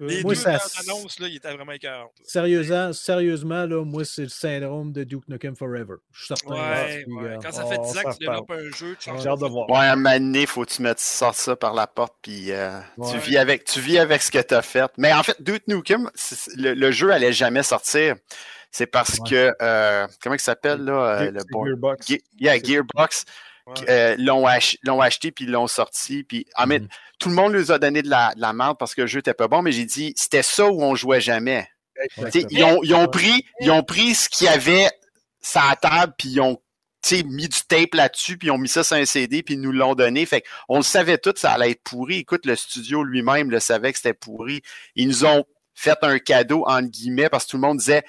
Les 0.00 0.22
Moi, 0.22 0.34
deux 0.34 0.40
ça- 0.40 0.50
bandes 0.52 0.60
annonces, 0.88 1.18
là, 1.18 1.28
ils 1.28 1.36
étaient 1.36 1.52
vraiment 1.52 1.72
écœurants. 1.72 2.12
Sérieusement, 2.24 2.92
sérieusement 2.92 3.64
là, 3.66 3.84
moi, 3.84 4.04
c'est 4.04 4.22
le 4.22 4.28
syndrome 4.28 4.92
de 4.92 5.04
Duke 5.04 5.26
Nukem 5.28 5.56
Forever. 5.56 5.94
Je 6.12 6.24
suis 6.24 6.34
certain. 6.36 6.54
Ouais, 6.54 7.04
Quand 7.42 7.52
ça 7.52 7.64
fait 7.66 7.78
on 7.78 7.82
10 7.92 7.98
ans 7.98 8.02
que 8.02 8.12
tu 8.12 8.18
développes 8.26 8.50
un 8.50 8.70
jeu, 8.76 8.96
tu 8.98 9.10
changes 9.10 9.22
J'ai 9.22 9.28
hâte 9.28 9.40
de 9.40 9.46
voir. 9.46 9.70
Ouais, 9.70 9.76
à 9.78 9.92
un 9.92 9.96
moment 9.96 10.12
donné, 10.18 10.46
faut 10.46 10.64
que 10.64 10.70
tu 10.70 10.82
mettes, 10.82 11.00
sortes 11.00 11.36
ça 11.36 11.56
par 11.56 11.74
la 11.74 11.86
porte, 11.86 12.14
puis 12.22 12.52
euh, 12.52 12.78
tu, 13.10 13.18
vis 13.18 13.38
avec, 13.38 13.64
tu 13.64 13.80
vis 13.80 13.98
avec 13.98 14.20
ce 14.22 14.30
que 14.30 14.38
tu 14.42 14.54
as 14.54 14.62
fait. 14.62 14.90
Mais 14.98 15.12
en 15.12 15.22
fait, 15.22 15.40
Duke 15.42 15.66
Nukem, 15.68 16.10
le, 16.56 16.74
le 16.74 16.90
jeu 16.90 17.10
allait 17.10 17.32
jamais 17.32 17.62
sortir. 17.62 18.16
C'est 18.70 18.86
parce 18.86 19.18
Ouais. 19.18 19.30
que, 19.30 19.54
euh, 19.60 20.06
comment 20.22 20.34
il 20.34 20.40
s'appelle, 20.40 20.80
là, 20.80 20.92
euh, 21.20 21.30
Ge- 21.30 21.32
le? 21.32 21.40
Gearbox. 21.68 22.06
Ge- 22.08 22.20
yeah, 22.40 22.58
Gearbox 22.62 23.24
Ouais. 23.66 23.74
euh, 23.90 24.16
l'ont 24.18 24.46
ach- 24.46 24.76
l'ont 24.82 25.00
acheté 25.00 25.30
puis 25.30 25.46
l'ont 25.46 25.68
sorti. 25.68 26.24
Puis 26.24 26.46
Mhm. 26.80 26.88
tout 27.18 27.28
le 27.28 27.34
monde 27.34 27.52
nous 27.52 27.70
a 27.70 27.78
donné 27.78 28.02
de 28.02 28.08
la, 28.08 28.34
de 28.34 28.40
la 28.40 28.52
merde 28.52 28.76
parce 28.78 28.94
que 28.94 29.02
le 29.02 29.06
jeu 29.06 29.20
était 29.20 29.34
pas 29.34 29.46
bon, 29.48 29.62
mais 29.62 29.70
j'ai 29.72 29.84
dit 29.84 30.12
c'était 30.16 30.42
ça 30.42 30.66
où 30.68 30.82
on 30.82 30.94
jouait 30.94 31.20
jamais. 31.20 31.68
Ils 32.50 32.64
ont, 32.64 32.80
ils 32.82 32.94
ont 32.94 33.06
pris, 33.06 33.44
ils 33.60 33.70
ont 33.70 33.82
pris 33.84 34.14
ce 34.14 34.28
qu'il 34.28 34.46
y 34.46 34.48
avait 34.50 34.88
sur 35.40 35.60
la 35.68 35.76
table, 35.76 36.14
puis 36.18 36.30
ils 36.30 36.40
ont 36.40 36.58
mis 37.26 37.48
du 37.48 37.58
tape 37.68 37.94
là-dessus, 37.94 38.38
puis 38.38 38.48
ils 38.48 38.50
ont 38.50 38.58
mis 38.58 38.68
ça 38.68 38.82
sur 38.84 38.96
un 38.96 39.04
CD, 39.04 39.42
puis 39.42 39.54
ils 39.54 39.60
nous 39.60 39.72
l'ont 39.72 39.94
donné. 39.94 40.24
Fait 40.26 40.42
on 40.68 40.78
le 40.78 40.82
savait 40.82 41.18
tout, 41.18 41.34
ça 41.36 41.52
allait 41.52 41.72
être 41.72 41.82
pourri. 41.82 42.18
Écoute, 42.18 42.46
le 42.46 42.56
studio 42.56 43.02
lui-même 43.04 43.50
le 43.50 43.60
savait 43.60 43.92
que 43.92 43.98
c'était 43.98 44.14
pourri. 44.14 44.62
Ils 44.96 45.06
nous 45.08 45.24
ont 45.24 45.44
fait 45.74 45.98
un 46.02 46.18
cadeau, 46.18 46.64
entre 46.66 46.88
guillemets, 46.88 47.28
parce 47.28 47.44
que 47.44 47.50
tout 47.50 47.56
le 47.58 47.62
monde 47.62 47.78
disait 47.78 48.02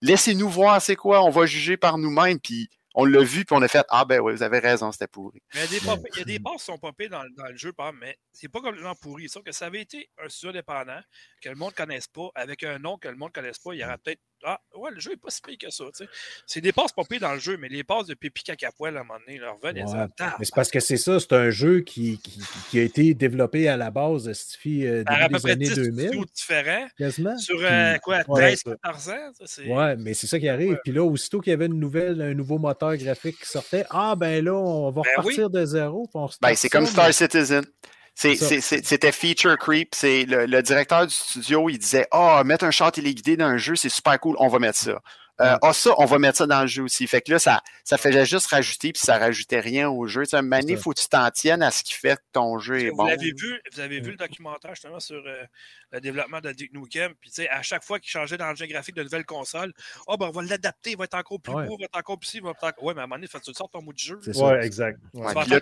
Laissez-nous 0.00 0.48
voir 0.48 0.80
c'est 0.80 0.94
quoi, 0.96 1.22
on 1.24 1.30
va 1.30 1.44
juger 1.46 1.76
par 1.76 1.98
nous-mêmes. 1.98 2.38
Puis 2.40 2.68
on 3.00 3.04
l'a 3.04 3.22
vu, 3.22 3.44
puis 3.44 3.56
on 3.56 3.62
a 3.62 3.68
fait 3.68 3.86
Ah 3.90 4.04
ben 4.04 4.20
oui, 4.20 4.32
vous 4.32 4.42
avez 4.42 4.58
raison, 4.58 4.90
c'était 4.90 5.06
pourri. 5.06 5.40
Mais 5.54 5.64
il 5.66 5.72
y 5.72 5.88
a 5.88 5.96
des, 5.96 6.24
des 6.24 6.40
passes 6.40 6.56
qui 6.56 6.64
sont 6.64 6.78
popées 6.78 7.08
dans, 7.08 7.22
dans 7.36 7.46
le 7.46 7.56
jeu, 7.56 7.72
par 7.72 7.88
exemple, 7.88 8.04
mais 8.04 8.18
c'est 8.32 8.48
pas 8.48 8.60
complètement 8.60 8.96
pourri. 8.96 9.28
Sauf 9.28 9.44
que 9.44 9.52
ça 9.52 9.66
avait 9.66 9.82
été 9.82 10.10
un 10.18 10.28
studio 10.28 10.50
indépendant 10.50 11.00
que 11.40 11.48
le 11.48 11.54
monde 11.54 11.70
ne 11.70 11.76
connaisse 11.76 12.08
pas, 12.08 12.28
avec 12.34 12.64
un 12.64 12.80
nom 12.80 12.98
que 12.98 13.06
le 13.06 13.14
monde 13.14 13.28
ne 13.28 13.34
connaisse 13.34 13.60
pas, 13.60 13.72
il 13.72 13.78
y 13.78 13.84
aurait 13.84 13.98
peut-être. 13.98 14.20
Ah, 14.44 14.60
ouais, 14.76 14.90
le 14.92 15.00
jeu 15.00 15.10
n'est 15.10 15.16
pas 15.16 15.30
si 15.30 15.40
pire 15.42 15.56
que 15.58 15.70
ça. 15.70 15.84
tu 15.86 16.04
sais. 16.04 16.10
C'est 16.46 16.60
des 16.60 16.72
passes 16.72 16.92
popées 16.92 17.18
dans 17.18 17.32
le 17.32 17.40
jeu, 17.40 17.56
mais 17.56 17.68
les 17.68 17.82
passes 17.82 18.06
de 18.06 18.14
Pépi 18.14 18.42
Cacapoel, 18.44 18.96
à 18.96 19.00
un 19.00 19.04
moment 19.04 19.18
donné, 19.26 19.38
leur 19.38 19.56
revenez 19.60 19.82
Ouais. 19.84 20.06
Mais 20.38 20.44
c'est 20.44 20.54
parce 20.54 20.70
que 20.70 20.80
c'est 20.80 20.96
ça, 20.96 21.18
c'est 21.18 21.32
un 21.32 21.50
jeu 21.50 21.80
qui, 21.80 22.18
qui, 22.18 22.40
qui 22.70 22.78
a 22.78 22.82
été 22.82 23.14
développé 23.14 23.68
à 23.68 23.76
la 23.76 23.90
base, 23.90 24.32
Stifi, 24.32 24.86
euh, 24.86 25.02
à 25.06 25.28
début 25.28 25.34
peu 25.34 25.36
des 25.38 25.42
près 25.42 25.52
années 25.52 25.64
10 25.68 25.74
2000, 25.74 26.06
studios 26.08 26.24
différents, 26.34 26.86
quasiment. 26.96 27.38
sur 27.38 27.58
euh, 27.62 27.96
quoi, 27.98 28.22
Ouais, 28.28 28.54
13-14 28.54 29.10
ans. 29.10 29.32
ça, 29.38 29.44
c'est- 29.46 29.66
Ouais, 29.66 29.96
mais 29.96 30.14
c'est 30.14 30.26
ça 30.26 30.38
qui 30.38 30.48
arrive. 30.48 30.70
Ouais. 30.72 30.78
Puis 30.84 30.92
là, 30.92 31.02
aussitôt 31.04 31.40
qu'il 31.40 31.50
y 31.50 31.54
avait 31.54 31.66
une 31.66 31.80
nouvelle, 31.80 32.20
un 32.22 32.34
nouveau 32.34 32.58
moteur 32.58 32.96
graphique 32.96 33.38
qui 33.40 33.48
sortait, 33.48 33.84
ah 33.90 34.14
ben 34.16 34.44
là, 34.44 34.54
on 34.54 34.90
va 34.90 35.02
Ben 35.02 35.10
repartir 35.18 35.50
de 35.50 35.64
zéro. 35.64 36.08
on 36.14 36.28
Ben, 36.40 36.54
c'est 36.54 36.68
ça, 36.68 36.68
comme 36.68 36.84
mais- 36.84 36.90
Star 36.90 37.12
Citizen. 37.12 37.64
Ça. 38.18 38.60
C'était 38.60 39.12
feature 39.12 39.56
creep. 39.56 39.94
C'est 39.94 40.24
le, 40.24 40.46
le 40.46 40.62
directeur 40.62 41.06
du 41.06 41.14
studio, 41.14 41.68
il 41.68 41.78
disait 41.78 42.06
Ah, 42.10 42.42
mettre 42.44 42.64
un 42.64 42.70
char 42.70 42.90
téléguidé 42.92 43.36
dans 43.36 43.46
un 43.46 43.58
jeu, 43.58 43.76
c'est 43.76 43.88
super 43.88 44.18
cool, 44.18 44.34
on 44.40 44.48
va 44.48 44.58
mettre 44.58 44.78
ça. 44.78 45.00
Euh, 45.40 45.56
Ah, 45.62 45.72
ça, 45.72 45.94
on 45.98 46.04
va 46.04 46.18
mettre 46.18 46.38
ça 46.38 46.46
dans 46.48 46.62
le 46.62 46.66
jeu 46.66 46.82
aussi. 46.82 47.06
Fait 47.06 47.20
que 47.20 47.30
là, 47.30 47.38
ça, 47.38 47.62
ça 47.84 47.96
faisait 47.96 48.26
juste 48.26 48.48
rajouter, 48.48 48.92
puis 48.92 49.00
ça 49.00 49.18
rajoutait 49.18 49.60
rien 49.60 49.88
au 49.88 50.08
jeu. 50.08 50.24
Tu 50.24 50.30
sais, 50.30 50.36
à 50.36 50.40
un 50.40 50.42
moment 50.42 50.58
donné, 50.58 50.74
ça. 50.74 50.82
faut 50.82 50.90
que 50.92 50.98
tu 50.98 51.06
t'en 51.08 51.30
tiennes 51.30 51.62
à 51.62 51.70
ce 51.70 51.84
qui 51.84 51.92
fait 51.92 52.16
que 52.16 52.22
ton 52.32 52.58
jeu 52.58 52.80
est 52.80 52.90
Vous 52.90 52.96
bon. 52.96 53.04
l'avez 53.06 53.30
vu, 53.40 53.60
vous 53.72 53.78
avez 53.78 54.00
vu 54.00 54.10
le 54.10 54.16
documentaire 54.16 54.74
justement 54.74 54.98
sur 54.98 55.22
euh, 55.24 55.44
le 55.92 56.00
développement 56.00 56.40
de 56.40 56.50
Duke 56.50 56.72
Nukem. 56.72 57.12
Puis, 57.20 57.30
tu 57.30 57.42
sais, 57.42 57.48
à 57.50 57.62
chaque 57.62 57.84
fois 57.84 58.00
qu'il 58.00 58.10
changeait 58.10 58.36
d'engin 58.36 58.66
graphique 58.66 58.96
de 58.96 59.04
nouvelle 59.04 59.24
console, 59.26 59.72
oh, 60.08 60.16
ben, 60.16 60.26
on 60.26 60.30
va 60.32 60.42
l'adapter, 60.42 60.90
il 60.90 60.96
va 60.98 61.04
être 61.04 61.14
encore 61.14 61.40
plus 61.40 61.54
Ouais. 61.54 61.66
beau, 61.66 61.76
il 61.78 61.82
va 61.82 61.84
être 61.84 61.96
encore 61.98 62.18
plus 62.18 62.26
ci, 62.30 62.38
il 62.38 62.42
va 62.42 62.50
être 62.50 62.64
encore. 62.64 62.82
Ouais, 62.82 62.94
mais 62.94 63.02
à 63.02 63.04
un 63.04 63.06
moment 63.06 63.14
donné, 63.18 63.28
faut 63.28 63.38
que 63.38 63.44
tu 63.44 63.50
le 63.50 63.54
sortes 63.54 63.72
ton 63.72 63.80
mot 63.82 63.92
de 63.92 63.98
jeu. 63.98 64.18
C'est 64.24 64.32
ça. 64.32 64.44
Ouais, 64.44 64.66
exact. 64.66 64.98
Ouais. 65.14 65.32
Puis 65.40 65.50
là, 65.50 65.60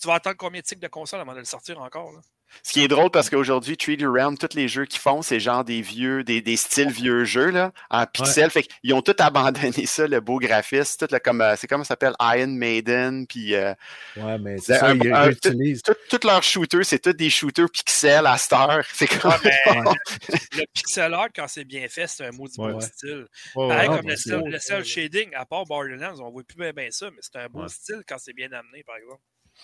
tu 0.00 0.06
vas 0.08 0.14
attendre 0.14 0.36
combien 0.36 0.60
de 0.60 0.66
cycles 0.66 0.80
de 0.82 0.88
console 0.88 1.20
avant 1.20 1.32
de 1.34 1.38
le 1.40 1.44
sortir 1.44 1.80
encore? 1.80 2.12
Là? 2.12 2.20
Ce 2.62 2.72
qui 2.72 2.82
est 2.82 2.88
drôle 2.88 3.10
parce 3.10 3.28
qu'aujourd'hui, 3.28 3.74
3D 3.76 4.06
Realm, 4.06 4.38
tous 4.38 4.54
les 4.56 4.68
jeux 4.68 4.86
qu'ils 4.86 5.00
font, 5.00 5.20
c'est 5.20 5.38
genre 5.38 5.64
des 5.64 5.82
vieux, 5.82 6.24
des, 6.24 6.40
des 6.40 6.56
styles 6.56 6.90
vieux 6.90 7.24
jeux, 7.24 7.50
là, 7.50 7.72
en 7.90 8.06
pixels. 8.06 8.50
Fait 8.50 8.62
qu'ils 8.62 8.94
ont 8.94 9.02
tout 9.02 9.14
abandonné 9.18 9.84
ça, 9.84 10.06
le 10.06 10.20
beau 10.20 10.38
graphisme, 10.38 10.96
tout 11.06 11.12
le, 11.12 11.18
comme, 11.18 11.42
euh, 11.42 11.56
c'est 11.56 11.66
comme 11.66 11.84
ça 11.84 11.88
s'appelle? 11.88 12.14
Iron 12.18 12.46
Maiden, 12.46 13.26
puis 13.26 13.54
euh, 13.54 13.74
Ouais, 14.16 14.38
mais 14.38 14.56
C'est 14.56 14.78
ça, 14.78 14.94
ils 14.94 15.12
un- 15.12 15.30
utilisent. 15.30 15.82
tout- 15.82 15.92
tous 16.08 16.26
leurs 16.26 16.42
shooters, 16.42 16.86
c'est 16.86 17.00
tous 17.00 17.12
des 17.12 17.28
shooters 17.28 17.68
pixels 17.70 18.26
à 18.26 18.38
cette 18.38 18.54
heure. 18.54 18.82
C'est 18.94 19.08
comme. 19.20 19.30
Ouais, 19.32 19.94
mais 20.30 20.38
le 20.56 20.64
pixel 20.72 21.12
art, 21.12 21.28
quand 21.36 21.48
c'est 21.48 21.64
bien 21.64 21.86
fait, 21.88 22.06
c'est 22.06 22.24
un 22.24 22.30
maudit 22.32 22.58
Ouais. 22.58 22.72
bon 22.72 22.78
Ouais. 22.78 22.84
style. 22.86 23.26
Ouais, 23.56 23.68
Pareil 23.68 23.88
ouais, 23.90 23.96
comme 23.98 24.08
le, 24.08 24.16
c'est- 24.16 24.30
cel, 24.30 24.42
le 24.46 24.58
cel 24.58 24.84
shading, 24.86 25.34
à 25.34 25.44
part 25.44 25.66
Borderlands, 25.66 26.18
on 26.20 26.30
voit 26.30 26.42
plus 26.44 26.56
bien, 26.56 26.72
bien 26.72 26.88
ça, 26.90 27.10
mais 27.10 27.18
c'est 27.20 27.36
un 27.36 27.48
beau 27.48 27.60
Ouais. 27.64 27.68
style 27.68 28.02
quand 28.08 28.16
c'est 28.18 28.32
bien 28.32 28.50
amené, 28.52 28.82
par 28.84 28.96
exemple. 28.96 29.20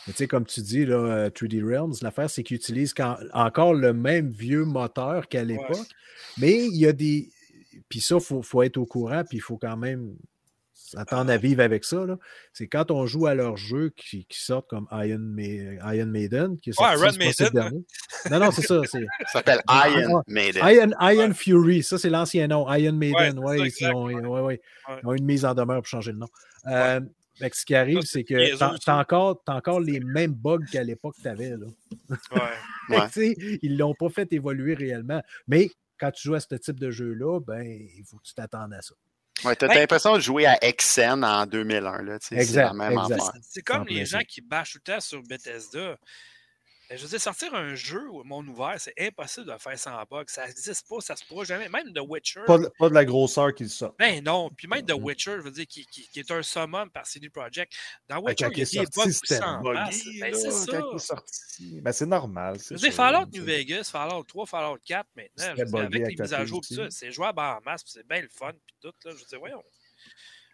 Mais 0.07 0.13
tu 0.13 0.19
sais, 0.19 0.27
comme 0.27 0.45
tu 0.45 0.61
dis, 0.61 0.85
là, 0.85 0.97
euh, 0.97 1.31
3D 1.31 1.63
Realms, 1.63 1.95
l'affaire, 2.03 2.29
c'est 2.29 2.43
qu'ils 2.43 2.57
utilisent 2.57 2.93
quand- 2.95 3.17
encore 3.33 3.75
le 3.75 3.93
même 3.93 4.31
vieux 4.31 4.65
moteur 4.65 5.29
qu'à 5.29 5.45
l'époque. 5.45 5.87
Mais 6.39 6.67
il 6.67 6.77
y 6.77 6.87
a 6.87 6.93
des. 6.93 7.31
Puis 7.89 8.01
ça, 8.01 8.17
il 8.17 8.21
faut, 8.21 8.43
faut 8.43 8.63
être 8.63 8.77
au 8.77 8.87
courant, 8.87 9.23
puis 9.25 9.39
il 9.39 9.41
faut 9.41 9.57
quand 9.57 9.77
même 9.77 10.15
s'attendre 10.75 11.31
à 11.31 11.37
vivre 11.39 11.63
avec 11.63 11.85
ça. 11.85 12.05
là. 12.05 12.19
C'est 12.53 12.67
quand 12.69 12.91
on 12.91 13.07
joue 13.07 13.27
à 13.27 13.35
leurs 13.35 13.57
jeux 13.57 13.91
qui, 13.97 14.27
qui 14.27 14.41
sortent 14.41 14.69
comme 14.69 14.87
Iron, 14.93 15.19
Ma- 15.19 15.95
Iron 15.95 16.07
Maiden, 16.07 16.59
qui 16.59 16.71
est 16.71 16.79
Ouais, 16.81 16.97
sorti 16.97 17.01
Iron 17.03 17.33
ce 17.33 17.45
Maiden. 17.53 17.83
Non, 18.31 18.39
non, 18.41 18.51
c'est 18.51 18.63
ça. 18.63 18.81
Ça 18.85 18.99
s'appelle 19.33 19.61
Iron 19.69 20.23
Maiden. 20.29 20.63
Iron, 20.67 20.91
Iron 21.01 21.33
Fury, 21.35 21.83
ça 21.83 21.99
c'est 21.99 22.11
l'ancien 22.11 22.47
nom. 22.47 22.71
Iron 22.73 22.93
Maiden, 22.93 23.33
c'est 23.33 23.39
ouais, 23.39 23.69
ils, 23.81 23.87
ont, 23.95 24.05
ouais. 24.05 24.15
ouais, 24.15 24.41
ouais. 24.41 24.43
Ouais. 24.43 24.61
Ils 25.03 25.07
ont 25.09 25.15
une 25.15 25.25
mise 25.25 25.45
en 25.45 25.55
demeure 25.55 25.79
pour 25.79 25.87
changer 25.87 26.13
le 26.13 26.19
nom. 26.19 26.29
Euh, 26.67 27.01
fait 27.39 27.51
que 27.51 27.57
ce 27.57 27.65
qui 27.65 27.75
arrive, 27.75 28.01
c'est 28.03 28.19
c'est 28.19 28.25
que 28.25 28.57
t'as 28.59 28.77
t'as 28.79 28.99
encore, 29.01 29.43
t'as 29.45 29.55
encore 29.55 29.81
les 29.81 30.01
mêmes 30.01 30.33
bugs 30.35 30.65
qu'à 30.71 30.83
l'époque 30.85 31.17
que 31.17 31.23
tu 31.23 31.29
avais. 31.29 31.51
Là. 31.51 31.67
Ouais. 32.09 32.17
Ouais. 32.91 33.07
tu 33.07 33.13
sais, 33.35 33.59
ils 33.63 33.73
ne 33.73 33.79
l'ont 33.79 33.95
pas 33.95 34.11
fait 34.11 34.31
évoluer 34.33 34.75
réellement. 34.75 35.23
Mais 35.49 35.71
quand 35.99 36.11
tu 36.11 36.29
joues 36.29 36.35
à 36.35 36.41
ce 36.41 36.55
type 36.55 36.79
de 36.79 36.91
jeu-là, 36.91 37.41
ben, 37.41 37.63
il 37.65 38.05
faut 38.05 38.19
que 38.19 38.25
tu 38.25 38.35
t'attendes 38.35 38.75
à 38.75 38.83
ça. 38.83 38.95
Ouais, 39.45 39.57
t'as 39.57 39.69
Ben- 39.69 39.75
l'impression 39.77 40.15
de 40.15 40.21
jouer 40.21 40.47
à 40.47 40.57
Xen 40.61 41.25
en 41.25 41.47
2001. 41.47 42.03
Là, 42.03 42.19
tu 42.19 42.27
sais, 42.27 42.35
c'est 42.37 42.41
Exact, 42.43 42.67
la 42.67 42.73
même 42.75 42.93
exact. 42.99 43.21
affaire. 43.21 43.41
C'est 43.43 43.63
comme 43.63 43.87
les 43.89 44.05
gens 44.05 44.21
qui 44.29 44.41
bâchent 44.43 44.73
tout 44.75 44.81
le 44.87 44.93
temps 44.95 45.01
sur 45.01 45.23
Bethesda. 45.23 45.99
Euh, 46.91 46.97
Je 46.99 47.03
veux 47.03 47.09
dire, 47.09 47.21
sortir 47.21 47.55
un 47.55 47.75
jeu 47.75 48.01
monde 48.25 48.47
ouvert, 48.49 48.75
c'est 48.79 48.93
impossible 49.01 49.47
de 49.47 49.53
le 49.53 49.59
faire 49.59 49.79
sans 49.79 50.03
bug. 50.11 50.29
Ça 50.29 50.47
n'existe 50.47 50.87
pas, 50.87 51.01
ça 51.01 51.17
se 51.17 51.25
pourra 51.25 51.45
jamais. 51.45 51.69
Même 51.71 51.93
The 51.95 52.01
Witcher. 52.07 52.41
Pas, 52.47 52.59
de, 52.59 52.71
pas 52.79 52.89
de 52.91 52.95
la 52.95 53.05
grosseur 53.07 53.55
qui 53.55 53.69
sort. 53.69 53.95
Ben 53.99 54.23
non. 54.23 54.51
Puis 54.57 54.69
même 54.69 54.85
The 54.85 54.91
Mm-hmm. 54.91 55.03
Witcher, 55.03 55.31
je 55.39 55.41
veux 55.43 55.51
dire, 55.51 55.67
qui, 55.67 55.87
qui- 55.87 56.07
qui 56.09 56.21
est 56.21 56.31
un 56.31 56.43
summon 56.43 56.89
par 56.91 57.07
CD 57.07 57.31
Projekt. 57.31 57.73
Dans 58.09 58.17
Ben, 58.17 58.29
Witcher, 58.31 58.49
il 58.53 58.59
y 58.59 58.63
a 58.79 58.83
des 58.85 58.87
bugs 58.87 58.93
sorti, 58.93 59.09
aussi 59.09 59.21
c'était 59.25 59.43
en 59.45 59.63
masse. 59.63 60.05
buggy, 60.05 60.21
Ben, 60.21 60.33
là, 60.33 60.39
c'est 60.39 60.51
ça. 60.51 60.81
sorti. 60.99 61.81
Ben, 61.81 61.93
c'est 61.93 62.07
normal. 62.07 62.59
Je 62.61 62.75
veux 62.75 62.81
dire, 62.81 62.93
Fallout 62.93 63.27
New 63.33 63.45
Vegas, 63.45 63.89
Fallout 63.91 64.25
3, 64.25 64.47
Fallout 64.47 64.79
4, 64.85 65.07
maintenant, 65.17 65.55
dire, 65.55 65.77
avec 65.85 66.07
les 66.09 66.17
mises 66.23 66.35
à 66.35 66.45
jour, 66.45 66.61
PC. 66.61 66.75
tout 66.75 66.83
ça, 66.83 66.91
c'est 66.91 67.11
jouable 67.13 67.41
en 67.41 67.61
masse, 67.65 67.83
c'est 67.87 68.07
bien 68.07 68.21
le 68.21 68.29
fun, 68.29 68.53
puis 68.53 68.77
tout. 68.83 68.93
Là, 69.05 69.11
je 69.13 69.17
veux 69.17 69.25
dire, 69.27 69.39
voyons. 69.39 69.63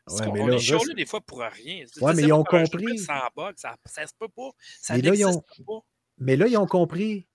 Ouais, 0.07 0.27
on 0.27 0.33
mais 0.33 0.41
on 0.41 0.47
là, 0.47 0.53
est 0.55 0.57
là, 0.57 0.63
chialé 0.63 0.85
c'est- 0.87 0.95
des 0.95 1.07
fois 1.07 1.21
pour 1.21 1.41
rien. 1.41 1.85
Ouais, 2.01 2.15
mais 2.15 2.23
ils 2.23 2.33
ont 2.33 2.43
compris. 2.43 2.99
Sans 2.99 3.21
bug, 3.37 3.55
ça, 3.57 3.77
ça 3.85 4.07
se 4.07 4.13
peut 4.19 4.29
pas. 4.29 4.51
Ça 4.81 4.97
là, 4.97 5.03
n'existe 5.03 5.41
pas. 5.67 5.81
Mais 6.21 6.37
là, 6.37 6.47
ils 6.47 6.57
ont 6.57 6.67
compris. 6.67 7.27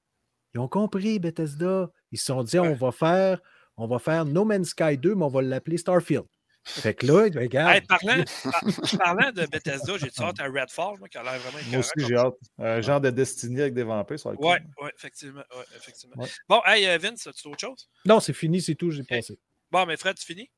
Ils 0.54 0.60
ont 0.60 0.68
compris, 0.68 1.20
Bethesda. 1.20 1.90
Ils 2.12 2.18
se 2.20 2.26
sont 2.26 2.44
dit, 2.44 2.58
Ouais. 2.60 2.68
on 2.70 2.74
va 2.76 2.92
faire, 2.92 3.42
on 3.78 3.88
va 3.88 4.00
faire 4.00 4.24
No 4.26 4.46
Man's 4.46 4.70
Sky 4.70 4.98
2, 4.98 5.16
mais 5.16 5.26
on 5.26 5.28
va 5.30 5.42
l'appeler 5.42 5.78
Starfield. 5.78 6.26
Fait 6.68 6.96
que 6.96 7.06
là, 7.06 7.24
regarde. 7.40 7.76
Hey, 7.76 7.82
parlant, 7.82 8.24
par- 8.44 8.98
parlant 8.98 9.32
de 9.32 9.46
Bethesda, 9.46 9.98
j'ai 10.00 10.10
hâte 10.24 10.40
à 10.40 10.46
Redfall, 10.46 10.98
moi, 10.98 11.08
qui 11.08 11.18
a 11.18 11.24
l'air 11.24 11.38
vraiment 11.40 11.60
Moi 11.70 11.80
aussi, 11.80 11.92
j'ai 11.98 12.16
hâte. 12.16 12.34
Un 12.58 12.82
genre 12.82 13.00
de 13.02 13.12
Destiny 13.12 13.62
avec 13.62 13.74
des 13.76 13.84
vampires, 13.84 14.18
ça 14.20 14.30
va 14.30 14.34
être 14.36 14.42
Ouais, 14.42 14.92
effectivement. 14.98 15.44
Ouais, 15.56 15.64
effectivement. 15.76 16.24
Ouais. 16.24 16.30
Bon, 16.50 16.62
hey, 16.66 16.88
euh, 16.88 16.98
Vince, 16.98 17.28
as-tu 17.28 17.50
autre 17.50 17.60
chose? 17.60 17.88
Non, 18.06 18.20
c'est 18.20 18.34
fini, 18.34 18.62
c'est 18.62 18.74
tout, 18.76 18.90
j'ai 18.90 19.04
passé. 19.04 19.38
Bon, 19.70 19.86
mais 19.86 19.96
Fred, 19.98 20.16
tu 20.18 20.26
finis? 20.26 20.50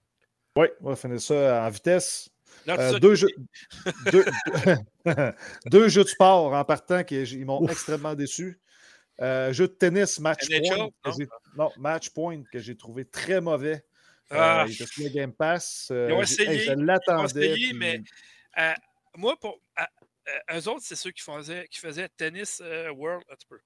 Oui, 0.56 0.68
on 0.82 0.90
va 0.90 0.96
finir 0.96 1.20
ça 1.20 1.66
en 1.66 1.70
vitesse. 1.70 2.30
Euh, 2.68 3.00
deux, 3.00 3.16
jeux, 3.16 3.30
deux, 4.12 4.26
deux 5.68 5.88
jeux 5.90 6.04
de 6.04 6.10
sport 6.10 6.54
en 6.54 6.66
partant 6.66 7.04
qui 7.04 7.22
ils 7.22 7.46
m'ont 7.46 7.62
Ouf. 7.64 7.72
extrêmement 7.72 8.14
déçu. 8.16 8.60
Euh, 9.22 9.52
jeu 9.54 9.68
de 9.68 9.74
tennis, 9.74 10.20
match 10.20 10.48
NHL, 10.50 10.90
point. 11.02 11.12
que 11.18 11.24
non? 11.56 11.72
match 11.78 12.10
point 12.12 12.44
que 12.52 12.60
j'ai 12.60 12.76
trouvé 12.76 13.06
très 13.06 13.42
mauvais. 13.42 13.84
Ah, 14.30 14.64
Euh, 14.64 14.66
il 14.68 14.74
était 14.74 14.86
sur 14.86 15.04
le 15.04 15.10
Game 15.10 15.34
Pass. 15.34 15.88
Ils 15.90 15.96
ont 15.96 16.18
hey, 16.18 16.22
essayé, 16.24 16.66
ils 16.66 16.72
ont 16.72 17.26
essayé, 17.26 17.54
puis- 17.54 17.74
mais 17.74 18.02
moi, 19.16 19.36
pour, 19.40 19.60
eux 20.54 20.68
autres, 20.68 20.82
c'est 20.84 20.96
ceux 20.98 21.12
qui 21.12 21.22
faisaient, 21.24 21.68
qui 21.70 21.80
faisaient 21.80 22.10
Tennis 22.10 22.62
World. 22.94 23.24
Un 23.32 23.36
petit 23.36 23.48
peu. 23.48 23.60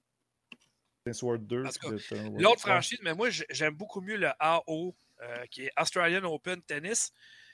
Tennis 1.03 1.21
World 1.23 1.47
2. 1.47 1.65
En 1.65 1.69
tout 1.69 1.79
cas, 1.79 1.97
puis 1.97 2.15
de- 2.19 2.27
ouais. 2.29 2.41
L'autre 2.41 2.61
franchise, 2.61 2.99
mais 3.01 3.13
moi, 3.15 3.29
j'ai- 3.31 3.47
j'aime 3.49 3.73
beaucoup 3.73 4.01
mieux 4.01 4.17
le 4.17 4.29
AO, 4.39 4.95
qui 5.49 5.63
est 5.65 5.71
Australian 5.79 6.23
Open 6.25 6.61
Tennis. 6.61 7.11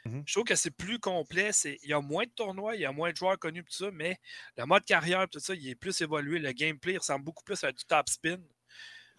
Mhm. 0.08 0.24
Je 0.26 0.34
trouve 0.34 0.44
que 0.46 0.56
c'est 0.56 0.72
plus 0.72 1.00
complet. 1.00 1.52
c'est- 1.54 1.78
Il 1.84 1.90
y 1.90 1.94
a 1.94 2.02
moins 2.02 2.26
de 2.26 2.32
tournois, 2.32 2.76
il 2.76 2.82
y 2.82 2.86
a 2.86 2.92
moins 2.92 3.12
de 3.12 3.18
joueurs 3.18 3.38
connus, 3.40 3.64
tout 3.64 3.74
ça, 3.74 3.92
mais 3.92 4.18
le 4.58 4.66
mode 4.66 4.86
carrière, 4.86 5.28
tout 5.30 5.40
ça, 5.40 5.54
il 5.56 5.68
est 5.70 5.76
plus 5.76 6.00
évolué. 6.02 6.40
Le 6.40 6.52
gameplay 6.54 6.98
ressemble 6.98 7.26
beaucoup 7.26 7.44
plus 7.44 7.64
à 7.64 7.72
du 7.72 7.84
top 7.86 8.10
spin. 8.10 8.38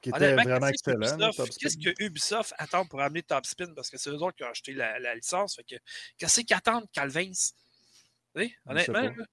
Qui 0.01 0.11
était 0.11 0.19
vraiment 0.35 0.61
qu'est-ce 0.71 0.83
que 0.85 0.91
excellent. 1.03 1.33
Qu'est-ce 1.61 1.77
que 1.79 2.05
Ubisoft 2.05 2.55
attend 2.59 2.87
pour 2.87 3.01
amener 3.03 3.23
Top 3.23 3.47
Spin? 3.47 3.75
Parce 3.75 3.91
que 3.91 3.99
c'est 3.99 4.11
eux 4.11 4.15
autres 4.23 4.37
qui 4.37 4.45
ont 4.45 4.49
acheté 4.51 4.73
la, 4.73 4.99
la 5.01 5.15
licence. 5.17 5.57
Fait 5.57 5.65
que, 5.65 5.75
qu'est-ce 6.19 6.41
qu'ils 6.43 6.57
attendent, 6.57 6.87
Calvins? 6.93 7.33
Honnêtement, 8.67 9.01
là, 9.17 9.25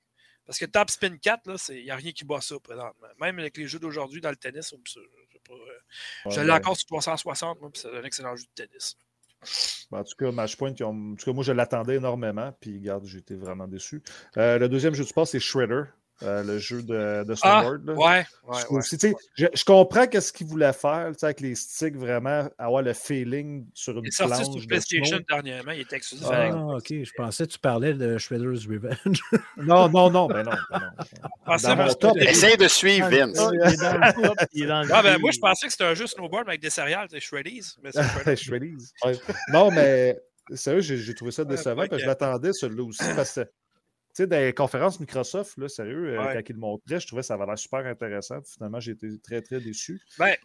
Parce 0.45 0.60
que 0.60 0.65
Top 0.65 0.90
Spin 0.91 1.18
4, 1.18 1.72
il 1.72 1.84
n'y 1.86 1.91
a 1.91 1.95
rien 1.95 2.11
qui 2.14 2.26
bat 2.26 2.41
ça 2.41 2.60
présentement. 2.60 3.07
Même 3.19 3.40
avec 3.40 3.57
les 3.57 3.68
jeux 3.68 3.80
d'aujourd'hui 3.80 4.22
dans 4.22 4.30
le 4.32 4.36
tennis, 4.38 4.73
on 4.73 4.82
je 4.88 4.99
euh, 4.99 5.80
je 6.32 6.41
l'ai 6.41 6.52
encore 6.52 6.77
sur 6.77 6.88
360, 6.88 7.61
moi, 7.61 7.72
c'est 7.76 7.90
un 7.95 8.03
excellent 8.03 8.36
jeu 8.36 8.45
de 8.45 8.65
tennis. 8.65 8.98
Ben, 9.91 9.99
en 9.99 10.03
tout 10.03 10.15
cas, 10.17 10.31
Matchpoint, 10.31 10.73
ont- 10.81 11.13
en 11.13 11.15
tout 11.15 11.26
cas, 11.26 11.34
moi, 11.34 11.43
je 11.43 11.51
l'attendais 11.51 11.95
énormément. 11.95 12.51
Puis, 12.59 12.77
regarde, 12.77 13.05
j'ai 13.05 13.19
été 13.19 13.35
vraiment 13.35 13.67
déçu. 13.67 14.01
Euh, 14.38 14.57
le 14.59 14.69
deuxième 14.69 14.93
jeu 14.93 15.03
du 15.03 15.09
sport, 15.09 15.27
c'est 15.27 15.39
Shredder, 15.39 15.84
euh, 16.23 16.43
le 16.43 16.57
jeu 16.59 16.81
de, 16.81 17.23
de 17.25 17.35
Ah, 17.41 17.61
snowboard. 17.61 17.89
ouais, 17.89 17.95
ouais, 17.97 18.23
Je, 18.47 18.49
ouais. 18.51 18.77
aussi, 18.79 18.97
tu 18.97 19.09
sais, 19.09 19.15
je, 19.37 19.45
je 19.53 19.65
comprends 19.65 20.07
qu'est-ce 20.07 20.31
qu'ils 20.31 20.47
voulaient 20.47 20.71
faire, 20.71 21.07
tu 21.11 21.19
sais, 21.19 21.25
avec 21.25 21.41
les 21.41 21.55
sticks, 21.55 21.95
vraiment, 21.97 22.47
avoir 22.57 22.81
le 22.83 22.93
feeling 22.93 23.65
sur 23.73 23.97
une 23.97 24.05
Il 24.05 24.07
est 24.07 24.11
sorti 24.11 24.45
sur 24.45 24.65
PlayStation 24.67 25.19
dernièrement, 25.27 25.71
il 25.73 25.81
était 25.81 25.97
exclusif 25.97 26.25
Ah, 26.31 26.49
Ah, 26.53 26.65
ok. 26.77 26.87
Je 26.89 27.11
pensais 27.17 27.45
que 27.45 27.51
tu 27.51 27.59
parlais 27.59 27.93
de 27.93 28.17
Shredder's 28.17 28.65
Revenge. 28.65 29.21
Non, 29.57 29.89
non, 29.89 30.09
non, 30.09 30.27
ben 30.27 30.43
non. 30.43 30.51
ben 30.69 30.79
non. 30.79 31.05
Ah, 31.45 31.75
mon 31.75 31.93
top, 31.93 32.17
Essaye 32.17 32.57
de 32.57 32.67
suivre 32.67 33.09
Vince. 33.09 33.37
Ah, 33.39 33.49
il 33.53 33.73
est 33.73 33.77
dans 33.77 33.93
le 33.97 34.23
top, 34.23 34.37
il 34.53 34.63
est 34.63 34.67
dans 34.67 34.83
le 34.83 34.93
Ah, 34.93 35.01
ben, 35.03 35.17
moi, 35.19 35.31
je 35.31 35.39
pensais 35.39 35.65
que 35.67 35.71
c'était 35.71 35.83
un 35.85 35.93
jeu 35.93 36.07
snowboard 36.07 36.45
mais 36.45 36.51
avec 36.51 36.61
des 36.61 36.69
céréales, 36.69 37.07
c'est 37.09 37.19
Shreddies. 37.19 37.75
Mais 37.83 37.91
c'est. 37.91 38.35
Shreddies. 38.35 38.91
Ouais. 39.03 39.13
Non, 39.51 39.71
mais 39.71 40.17
sérieux, 40.53 40.81
j'ai 40.81 40.97
j'ai 40.97 41.13
trouvé 41.13 41.31
ça 41.31 41.43
Ouais, 41.43 41.49
décevant 41.49 41.81
ouais, 41.81 41.87
parce 41.87 41.99
que 41.99 42.03
je 42.03 42.07
l'attendais, 42.07 42.53
celui-là 42.53 42.83
aussi, 42.83 43.03
parce 43.15 43.33
que, 43.35 43.41
tu 44.15 44.23
sais, 44.23 44.27
dans 44.27 44.39
les 44.39 44.53
conférences 44.53 44.99
Microsoft, 44.99 45.57
là, 45.57 45.67
sérieux, 45.67 46.15
euh, 46.17 46.23
Ouais. 46.25 46.33
quand 46.33 46.49
ils 46.49 46.53
le 46.53 46.59
montraient, 46.59 46.99
je 46.99 47.07
trouvais 47.07 47.21
que 47.21 47.27
ça 47.27 47.33
avait 47.35 47.45
l'air 47.45 47.57
super 47.59 47.85
intéressant. 47.85 48.41
Finalement, 48.43 48.79
j'ai 48.79 48.91
été 48.91 49.07
très, 49.21 49.41
très 49.41 49.59
déçu. 49.59 50.01
Ben, 50.17 50.35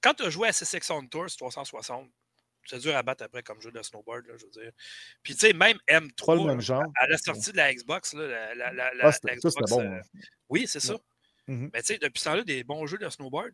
quand 0.00 0.14
tu 0.14 0.24
as 0.24 0.30
joué 0.30 0.48
à 0.48 0.52
SSX 0.52 0.90
on 0.90 1.06
Tour 1.06 1.28
sur 1.28 1.38
360, 1.38 2.10
c'est 2.68 2.78
dur 2.78 2.96
à 2.96 3.02
battre 3.02 3.24
après 3.24 3.42
comme 3.42 3.60
jeu 3.60 3.70
de 3.70 3.80
snowboard, 3.82 4.26
là, 4.26 4.34
je 4.38 4.44
veux 4.44 4.50
dire. 4.50 4.72
Puis, 5.22 5.34
tu 5.34 5.40
sais, 5.40 5.52
même 5.52 5.78
Pas 5.86 6.00
M3, 6.00 6.36
le 6.36 6.44
même 6.46 6.60
genre. 6.60 6.82
à 6.96 7.06
la 7.06 7.16
sortie 7.18 7.52
de 7.52 7.56
la 7.56 7.72
Xbox, 7.72 8.14
là, 8.14 8.54
la, 8.54 8.72
la, 8.72 8.90
Ah, 9.02 9.12
ça, 9.12 9.20
Xbox, 9.34 9.54
bon. 9.70 9.82
euh, 9.82 10.00
oui, 10.48 10.66
c'est 10.66 10.80
ça. 10.80 10.96
Mhm. 11.48 11.70
Mais 11.72 11.80
tu 11.80 11.86
sais, 11.94 11.98
depuis 11.98 12.18
ce 12.18 12.24
temps-là, 12.24 12.42
des 12.42 12.64
bons 12.64 12.86
jeux 12.86 12.98
de 12.98 13.08
snowboard. 13.08 13.52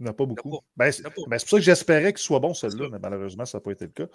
Il 0.00 0.04
n'y 0.04 0.08
en 0.08 0.12
a 0.12 0.14
pas 0.14 0.24
beaucoup. 0.24 0.58
Ben, 0.76 0.90
c'est 0.90 1.02
ben, 1.02 1.12
c'est 1.12 1.20
pour 1.44 1.50
ça 1.50 1.56
que 1.58 1.62
j'espérais 1.62 2.12
qu'il 2.14 2.22
soit 2.22 2.38
bon, 2.40 2.54
celui-là, 2.54 2.88
mais 2.90 2.98
malheureusement, 2.98 3.44
ça 3.44 3.58
n'a 3.58 3.62
pas 3.62 3.72
été 3.72 3.84
le 3.84 3.90
cas. 3.92 4.06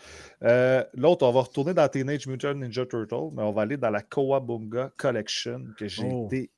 Euh, 0.43 0.83
L'autre, 0.95 1.25
on 1.27 1.31
va 1.31 1.41
retourner 1.41 1.73
dans 1.75 1.87
Teenage 1.87 2.25
Mutant 2.27 2.55
Ninja 2.55 2.85
Turtle, 2.87 3.29
mais 3.33 3.43
on 3.43 3.51
va 3.51 3.61
aller 3.61 3.77
dans 3.77 3.91
la 3.91 4.01
Kawabunga 4.01 4.91
Collection, 4.97 5.63
que 5.77 5.87
j'ai 5.87 6.09
Oh. 6.11 6.25
été 6.25 6.49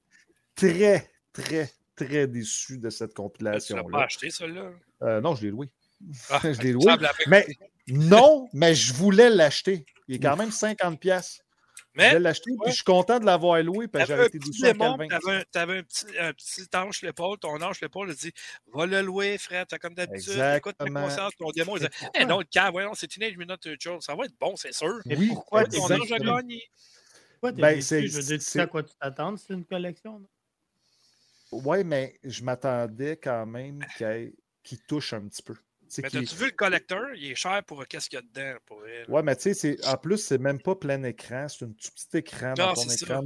très, 0.56 1.12
très, 1.34 1.70
très 1.96 2.28
déçu 2.28 2.78
de 2.78 2.90
cette 2.90 3.02
Là, 3.02 3.10
tu 3.10 3.14
l'as 3.14 3.24
compilation-là. 3.24 3.84
pas 3.92 4.04
acheté, 4.06 4.30
celui-là. 4.30 4.72
Euh, 5.04 5.20
non, 5.22 5.36
je 5.36 5.44
l'ai 5.44 5.52
loué. 5.52 5.70
Ah, 6.30 6.40
je 6.44 6.62
l'ai 6.62 6.72
loué. 6.72 6.86
Mais 7.28 7.46
non, 7.88 8.48
mais 8.54 8.74
je 8.76 8.94
voulais 8.94 9.30
l'acheter. 9.30 9.86
Il 10.08 10.16
est 10.16 10.20
quand 10.20 10.38
même 10.38 10.52
50$. 10.52 11.42
Je 11.98 12.04
Mais 12.04 12.10
voulais 12.10 12.20
l'acheter, 12.20 12.52
puis 12.62 12.70
je 12.70 12.76
suis 12.76 12.84
content 12.84 13.20
de 13.20 13.26
l'avoir 13.26 13.64
loué, 13.64 13.88
parce 13.88 14.08
que 14.08 14.16
j'avais 14.16 14.28
été 14.28 14.38
à 14.68 14.74
Calvin. 14.76 15.42
t'avais 15.52 15.80
un, 15.80 15.84
petit, 15.84 16.06
un 16.20 16.32
petit 16.32 16.68
ange 16.76 17.02
l'épaule, 17.02 17.40
ton 17.40 17.60
ange 17.60 17.82
l'épaule, 17.82 18.10
il 18.10 18.16
dit 18.16 18.32
Va 18.68 18.86
le 18.86 19.02
louer, 19.02 19.40
frère, 19.40 19.66
t'as 19.66 19.80
comme 19.80 19.96
d'habitude, 19.96 20.40
écoute 20.56 20.76
ta 20.78 20.86
conscience, 20.86 21.34
ton 21.40 21.50
démon, 21.50 21.76
il 21.78 21.82
dit 21.82 21.88
Eh 22.14 22.26
non, 22.26 22.38
le 22.38 22.44
cas, 22.46 22.70
voyons, 22.70 22.94
c'est 22.94 23.08
Teenage 23.08 23.36
Mutant 23.36 23.58
Turtle, 23.58 23.98
ça 24.02 24.14
va 24.14 24.26
être 24.26 24.36
bon, 24.40 24.56
c'est 24.56 24.74
sûr. 24.74 25.00
Mais 25.08 25.18
Oui, 25.18 25.30
pourquoi 25.30 25.66
ton 25.66 25.86
ange 25.86 26.12
a 26.12 26.20
gagné? 26.20 26.62
Pourquoi 27.32 27.52
t'es 27.52 27.62
Ben, 27.62 27.82
Je 27.82 28.16
veux 28.16 28.24
dire, 28.24 28.38
tu 28.38 28.46
sais 28.46 28.60
à 28.60 28.68
quoi 28.68 28.84
tu 28.84 28.94
t'attends, 29.00 29.36
c'est 29.36 29.54
une 29.54 29.66
collection. 29.66 30.20
non? 30.20 30.28
Oui, 31.52 31.84
mais 31.84 32.20
je 32.24 32.44
m'attendais 32.44 33.18
quand 33.18 33.46
même 33.46 33.80
qu'il 33.98 34.34
qu'il 34.64 34.80
touche 34.82 35.14
un 35.14 35.28
petit 35.28 35.42
peu. 35.42 35.56
Mais 36.02 36.10
t'as-tu 36.10 36.36
vu 36.36 36.46
le 36.46 36.52
collecteur? 36.52 37.04
Il 37.16 37.32
est 37.32 37.36
cher 37.36 37.64
pour 37.66 37.86
qu'est-ce 37.88 38.10
qu'il 38.10 38.18
y 38.18 38.20
a 38.20 38.22
dedans. 38.24 38.58
Pour 38.66 38.86
elle. 38.86 39.10
Ouais, 39.10 39.22
mais 39.24 39.36
tu 39.36 39.44
sais, 39.44 39.54
c'est- 39.54 39.86
en 39.88 39.98
plus, 39.98 40.18
c'est 40.18 40.38
même 40.38 40.62
pas 40.62 40.76
plein 40.76 41.02
écran, 41.04 41.48
c'est 41.48 41.66
un 41.66 41.70
tout 41.70 41.90
petit 41.96 42.18
écran 42.18 42.54
dans 42.56 42.74
ton 42.74 42.82
écran. 42.84 42.96
ça. 42.96 43.22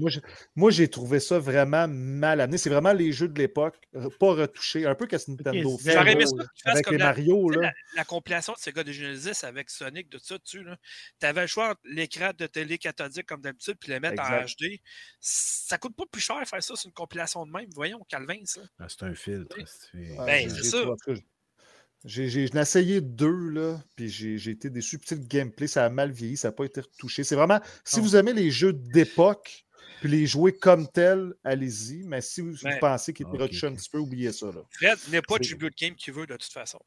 Moi, 0.56 0.72
j'ai- 0.72 0.88
trouvé 0.90 1.20
ça 1.20 1.40
vraiment 1.40 1.88
mal 1.88 2.42
amené. 2.42 2.58
C'est 2.58 2.70
vraiment 2.70 2.94
les 2.94 3.12
jeux 3.12 3.28
de 3.30 3.40
l'époque, 3.40 3.78
re- 3.94 4.16
pas 4.18 4.34
retouchés, 4.34 4.86
un 4.86 4.96
peu 4.96 5.08
qu'est-ce 5.08 5.26
que 5.28 5.32
Nintendo 5.32 5.70
Ok, 5.74 5.82
fait. 5.82 5.94
J'aurais 5.94 6.12
aimé 6.14 6.22
là, 6.24 6.28
ça 6.28 6.36
que 6.36 6.42
tu 6.42 6.62
fasses 6.64 6.74
avec 6.74 6.86
comme 6.86 6.94
les 6.94 7.00
la, 7.00 7.06
Mario. 7.06 7.50
Là. 7.50 7.62
la, 7.62 7.74
la 7.96 8.06
compilation 8.06 8.54
de 8.54 8.58
Sega 8.60 8.84
de 8.84 8.92
Genesis 8.92 9.46
avec 9.46 9.70
Sonic, 9.70 10.10
de 10.10 10.18
ça 10.18 10.38
dessus. 10.38 10.66
Tu 11.20 11.26
avais 11.26 11.42
le 11.42 11.48
choix 11.48 11.70
entre 11.72 11.82
l'écran 11.86 12.32
de 12.38 12.46
télé 12.48 12.78
cathodique 12.78 13.26
comme 13.26 13.42
d'habitude 13.42 13.76
puis 13.80 13.92
les 13.92 14.00
mettre 14.00 14.22
en. 14.22 14.42
HD. 14.46 14.80
Ça 15.20 15.78
coûte 15.78 15.96
pas 15.96 16.06
plus 16.12 16.22
cher 16.22 16.38
faire 16.48 16.62
ça, 16.64 16.74
c'est 16.76 16.88
une 16.88 16.94
compilation 16.94 17.46
de 17.46 17.52
même. 17.52 17.70
Voyons, 17.74 18.04
Calvin, 18.10 18.42
ça. 18.46 18.62
Ah, 18.80 18.88
c'est 18.90 19.04
un 19.04 19.14
filtre. 19.14 19.56
c'est- 19.66 20.16
Ben, 20.18 20.50
c'est 20.50 20.64
ça. 20.64 20.78
trouvé- 20.82 20.92
en 20.92 20.96
tout 20.96 21.14
cas, 21.16 21.22
J'ai 22.04 22.30
j'ai- 22.30 22.48
j'en 22.48 22.60
ai 22.60 22.62
essayé 22.62 23.00
deux, 23.02 23.50
là, 23.50 23.80
puis 23.96 24.10
j'ai 24.10 24.38
j'ai 24.38 24.52
été 24.52 24.70
déçu. 24.70 25.00
Le 25.12 25.18
gameplay, 25.18 25.68
ça 25.68 25.86
a 25.86 25.90
mal 25.90 26.12
vieilli, 26.12 26.36
ça 26.38 26.48
n'a 26.48 26.52
pas 26.54 26.66
été 26.66 26.82
retouché. 26.82 27.24
C'est 27.24 27.36
vraiment, 27.36 27.60
si 27.84 28.00
vous 28.00 28.16
aimez 28.16 28.34
les 28.34 28.50
jeux 28.50 28.74
d'époque, 28.74 29.66
puis 30.00 30.10
les 30.10 30.26
jouer 30.26 30.52
comme 30.54 30.88
tels, 30.88 31.34
allez-y. 31.44 32.04
Mais 32.04 32.22
si 32.22 32.42
vous, 32.42 32.56
Ben, 32.64 32.74
vous 32.74 32.80
pensez 32.80 33.14
qu'il 33.14 33.28
était 33.28 33.36
ok, 33.36 33.42
retouché 33.44 33.68
un 33.68 33.76
petit 33.76 33.90
peu, 33.90 34.00
oubliez 34.00 34.32
ça. 34.32 34.48
Là. 34.48 34.64
Fred, 34.72 34.98
n'est 35.12 35.22
pas 35.22 35.36
C'est- 35.38 35.50
Tribute 35.50 35.78
Game 35.78 35.94
qui 35.96 36.10
veut 36.10 36.26
de 36.26 36.34
toute 36.38 36.52
façon. 36.52 36.80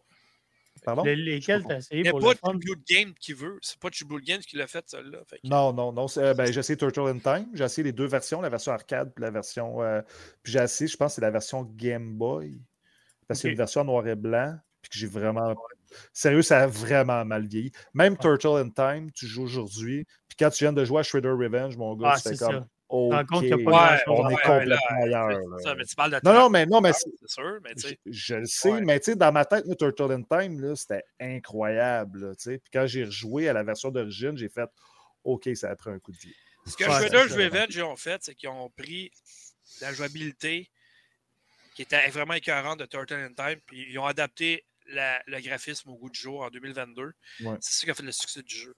Pardon? 0.84 1.04
Les- 1.04 1.14
lesquels 1.14 1.64
t'as 1.66 1.78
essayé 1.78 2.02
n'est 2.02 2.10
pour 2.10 2.18
pas 2.20 2.32
le 2.32 2.36
fun? 2.38 2.48
Tribute 2.58 2.86
Game 2.88 3.14
qui 3.14 3.32
veut. 3.32 3.58
C'est 3.62 3.78
pas 3.78 3.90
Tribute 3.90 4.24
Game 4.24 4.40
qui 4.40 4.56
l'a 4.56 4.66
fait, 4.66 4.84
celle-là. 4.88 5.18
Que- 5.30 5.36
Non, 5.44 5.72
non, 5.72 5.92
non. 5.92 6.06
euh, 6.16 6.34
ben, 6.34 6.52
j'ai 6.52 6.58
essayé 6.58 6.76
Turtle 6.76 7.02
in 7.06 7.18
Time. 7.20 7.46
J'ai 7.54 7.62
essayé 7.64 7.84
les 7.84 7.92
deux 7.92 8.06
versions, 8.06 8.40
la 8.40 8.48
version 8.48 8.72
arcade 8.72 9.12
puis 9.14 9.22
la 9.22 9.30
version. 9.30 9.80
euh, 9.80 10.02
puis 10.42 10.52
j'ai 10.52 10.58
essayé, 10.58 10.88
je 10.88 10.96
pense, 10.96 11.12
que 11.12 11.14
c'est 11.14 11.20
la 11.20 11.30
version 11.30 11.62
Game 11.76 12.14
Boy. 12.18 12.60
Parce 13.28 13.40
qu'il 13.40 13.48
y 13.48 13.50
a 13.50 13.52
une 13.52 13.58
version 13.58 13.82
en 13.82 13.84
noir 13.84 14.06
et 14.08 14.16
blanc. 14.16 14.58
Que 14.94 14.98
j'ai 15.00 15.06
vraiment. 15.06 15.54
Sérieux, 16.12 16.42
ça 16.42 16.62
a 16.62 16.66
vraiment 16.66 17.24
mal 17.24 17.46
vieilli. 17.46 17.70
Même 17.94 18.16
Turtle 18.16 18.56
in 18.64 18.70
Time, 18.70 19.10
tu 19.12 19.26
joues 19.26 19.42
aujourd'hui. 19.44 20.04
Puis 20.28 20.36
quand 20.38 20.50
tu 20.50 20.64
viens 20.64 20.72
de 20.72 20.84
jouer 20.84 21.00
à 21.00 21.02
Shredder 21.02 21.28
Revenge, 21.30 21.76
mon 21.76 21.94
gars, 21.94 22.12
Ah, 22.14 22.16
c'était 22.18 22.36
c'est 22.36 22.44
comme. 22.46 22.54
ça. 22.60 22.68
OK, 22.88 23.12
rends 23.12 23.24
compte 23.24 23.40
qu'il 23.40 23.48
y 23.48 23.52
a 23.52 23.56
pas 23.58 23.92
Ouais, 23.94 24.00
on 24.08 24.28
est 24.28 24.34
complètement 24.36 24.66
là, 24.66 24.78
ailleurs. 25.02 25.28
là. 25.48 25.56
ça, 25.64 25.74
mais 25.74 25.84
tu 25.84 25.94
parles 25.96 26.10
de 26.12 26.20
Non, 26.22 26.34
non, 26.34 26.50
mais 26.50 26.66
non, 26.66 26.80
mais 26.80 26.92
c'est- 26.92 27.10
c'est 27.18 27.28
sûr, 27.30 27.58
mais 27.64 27.74
tu 27.74 27.80
je, 27.82 27.88
sais. 27.88 27.98
je 28.06 28.34
le 28.36 28.46
sais, 28.46 28.72
Ouais. 28.72 28.80
mais 28.82 29.00
tu 29.00 29.06
sais, 29.06 29.16
dans 29.16 29.32
ma 29.32 29.44
tête, 29.44 29.64
moi, 29.66 29.74
Turtle 29.74 30.12
in 30.12 30.22
Time, 30.22 30.60
là, 30.60 30.76
c'était 30.76 31.02
incroyable. 31.18 32.20
là, 32.28 32.34
tu 32.36 32.42
sais. 32.42 32.58
Puis 32.58 32.70
quand 32.72 32.86
j'ai 32.86 33.04
rejoué 33.04 33.48
à 33.48 33.52
la 33.52 33.62
version 33.64 33.90
d'origine, 33.90 34.36
j'ai 34.36 34.48
fait 34.48 34.68
OK, 35.24 35.48
ça 35.54 35.70
a 35.70 35.76
pris 35.76 35.90
un 35.90 35.98
coup 35.98 36.12
de 36.12 36.18
vie. 36.18 36.34
Ce 36.66 36.76
que 36.76 36.84
ça. 36.84 36.98
Revenge 36.98 37.78
ont 37.82 37.96
fait, 37.96 38.22
c'est 38.22 38.34
qu'ils 38.34 38.48
ont 38.50 38.70
pris 38.70 39.10
la 39.80 39.92
jouabilité 39.92 40.70
qui 41.74 41.82
était 41.82 42.06
vraiment 42.10 42.34
écœurante 42.34 42.78
de 42.80 42.86
Turtle 42.86 43.14
in 43.14 43.32
Time, 43.32 43.58
puis 43.66 43.86
ils 43.90 43.98
ont 43.98 44.04
adapté 44.06 44.64
la- 44.86 45.22
le 45.26 45.40
graphisme 45.40 45.90
au 45.90 45.96
goût 45.96 46.10
du 46.10 46.18
jour 46.20 46.42
en 46.42 46.50
2022. 46.50 47.12
Ouais. 47.42 47.56
C'est 47.60 47.74
ça 47.74 47.84
qui 47.84 47.90
a 47.90 47.94
fait 47.94 48.02
le 48.02 48.12
succès 48.12 48.42
du 48.42 48.54
jeu. 48.54 48.74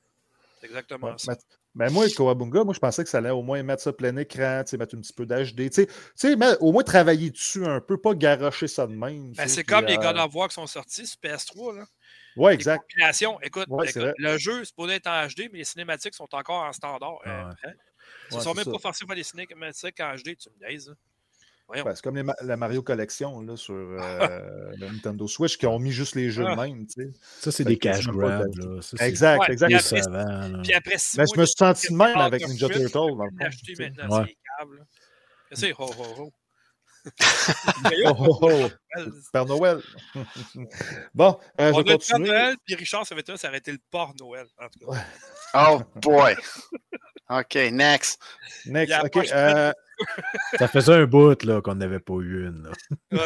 C'est 0.60 0.66
exactement 0.66 1.08
Ouais, 1.08 1.18
ça. 1.18 1.36
mais- 1.74 1.90
moi, 1.90 2.08
Kawabunga, 2.08 2.64
moi, 2.64 2.72
je 2.72 2.78
pensais 2.78 3.04
que 3.04 3.10
ça 3.10 3.18
allait 3.18 3.28
au 3.30 3.42
moins 3.42 3.62
mettre 3.62 3.82
ça 3.82 3.92
plein 3.92 4.16
écran, 4.16 4.62
mettre 4.72 4.96
un 4.96 5.00
petit 5.00 5.12
peu 5.12 5.26
d'HD. 5.26 5.68
Tu 5.70 5.86
sais, 6.14 6.34
au 6.60 6.72
moins 6.72 6.82
travailler 6.82 7.30
dessus 7.30 7.66
un 7.66 7.80
peu, 7.80 7.98
pas 8.00 8.14
garocher 8.14 8.66
ça 8.66 8.86
de 8.86 8.94
même. 8.94 9.32
Ben, 9.32 9.48
c'est 9.48 9.64
comme 9.64 9.84
les 9.84 9.96
euh, 9.98 10.00
God 10.00 10.16
of 10.16 10.34
War 10.34 10.48
qui 10.48 10.54
sont 10.54 10.66
sortis 10.66 11.06
sur 11.06 11.18
PS3. 11.20 11.76
Là. 11.76 11.84
Ouais, 12.36 12.54
exact. 12.54 12.84
Écoute, 13.42 13.66
Ouais, 13.68 13.88
écoute, 13.90 14.14
le 14.16 14.38
jeu, 14.38 14.60
c'est 14.60 14.64
supposé 14.66 14.94
être 14.94 15.06
en 15.06 15.26
HD, 15.26 15.50
mais 15.52 15.58
les 15.58 15.64
cinématiques 15.64 16.14
sont 16.14 16.28
encore 16.34 16.62
en 16.64 16.72
standard. 16.72 17.18
Ah 17.24 17.28
Euh, 17.30 17.48
ouais. 17.48 17.54
hein? 17.64 17.72
Ils 18.30 18.36
Ouais, 18.36 18.42
sont 18.42 18.54
même 18.54 18.64
pas 18.64 18.78
forcés 18.78 19.04
à 19.04 19.06
faire 19.06 19.16
des 19.16 19.22
cinématiques 19.22 20.00
en 20.00 20.14
HD, 20.14 20.36
tu 20.36 20.48
me 20.50 20.68
dis. 20.78 20.88
C'est 21.74 22.00
comme 22.02 22.16
les 22.16 22.22
la 22.42 22.56
Mario 22.56 22.82
Collection 22.82 23.40
là, 23.40 23.56
sur 23.56 23.74
euh, 23.74 23.98
le 24.78 24.86
Nintendo 24.86 25.26
Switch 25.26 25.56
qui 25.58 25.66
ont 25.66 25.78
mis 25.78 25.90
juste 25.90 26.14
les 26.14 26.30
jeux 26.30 26.44
Ah. 26.46 26.54
de 26.54 26.60
même. 26.60 26.86
tu 26.86 27.02
sais. 27.02 27.10
Ça, 27.40 27.50
c'est 27.52 27.64
des 27.64 27.76
cash 27.76 28.06
grabs. 28.06 28.46
Exact, 29.00 29.40
Ouais, 29.40 29.52
exact. 29.52 29.66
puis 30.62 30.72
après, 30.74 30.74
après 30.74 30.98
six 30.98 31.16
mois, 31.16 31.26
je 31.34 31.40
me 31.40 31.46
suis 31.46 31.56
senti 31.58 31.88
de 31.92 31.96
même 31.96 32.12
Ah, 32.16 32.24
avec 32.24 32.46
Ninja 32.46 32.68
Turtle. 32.68 32.88
tu 32.88 32.90
dans 32.92 33.24
le 33.24 33.30
maintenant, 33.78 34.18
Ouais. 34.22 34.36
c'est? 35.52 35.72
Ho, 35.72 35.84
ho, 35.86 36.04
ho. 36.18 36.32
Oh, 38.04 38.14
oh, 38.18 38.38
oh. 38.42 38.68
Père 39.32 39.46
Noël. 39.46 39.80
bon, 41.14 41.38
euh, 41.60 41.68
je 41.68 41.72
On 41.72 41.76
vais 41.76 41.78
le 41.78 41.84
Père 41.84 41.98
continuer. 41.98 42.28
Noël, 42.30 42.56
puis 42.64 42.74
Richard 42.74 43.06
Savetra, 43.06 43.36
ça 43.36 43.48
aurait 43.48 43.58
été 43.58 43.70
le 43.72 43.78
port 43.90 44.12
Noël. 44.20 44.46
En 44.60 44.68
tout 44.68 44.90
cas. 44.90 45.04
Oh 45.54 45.82
boy. 46.00 46.34
OK, 47.30 47.54
next. 47.72 48.20
Next, 48.66 48.94
ok. 49.04 49.16
euh, 49.32 49.72
Ça 50.58 50.68
faisait 50.68 50.92
un 50.94 51.06
bout 51.06 51.42
là, 51.44 51.60
qu'on 51.60 51.74
n'avait 51.74 52.00
pas 52.00 52.14
eu 52.14 52.46
une. 52.48 52.70
Ouais. 53.12 53.18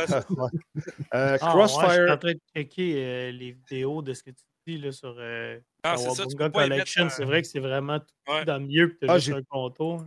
Euh, 1.14 1.36
Ah, 1.40 1.56
ouais, 1.56 1.62
je 1.62 1.68
suis 1.68 1.78
Crossfire. 1.78 2.10
en 2.12 2.16
train 2.16 2.32
de 2.32 2.40
checker 2.54 2.94
euh, 2.96 3.32
les 3.32 3.52
vidéos 3.52 4.02
de 4.02 4.12
ce 4.14 4.22
que 4.22 4.30
tu 4.30 4.44
dis 4.66 4.78
là, 4.78 4.92
sur 4.92 5.16
euh, 5.18 5.58
Ah, 5.82 5.96
ça, 5.96 6.24
Collection. 6.52 7.08
C'est 7.10 7.24
vrai 7.24 7.42
que 7.42 7.48
c'est 7.48 7.60
vraiment 7.60 7.98
tout 7.98 8.06
Ouais. 8.32 8.44
dans 8.44 8.58
le 8.58 8.66
mieux 8.66 8.88
que 8.88 8.92
tu 8.94 9.06
Ah, 9.08 9.14
as 9.14 9.18
j'ai- 9.18 9.32
juste 9.32 9.38
un 9.38 9.42
contour. 9.50 9.98
là. 10.02 10.06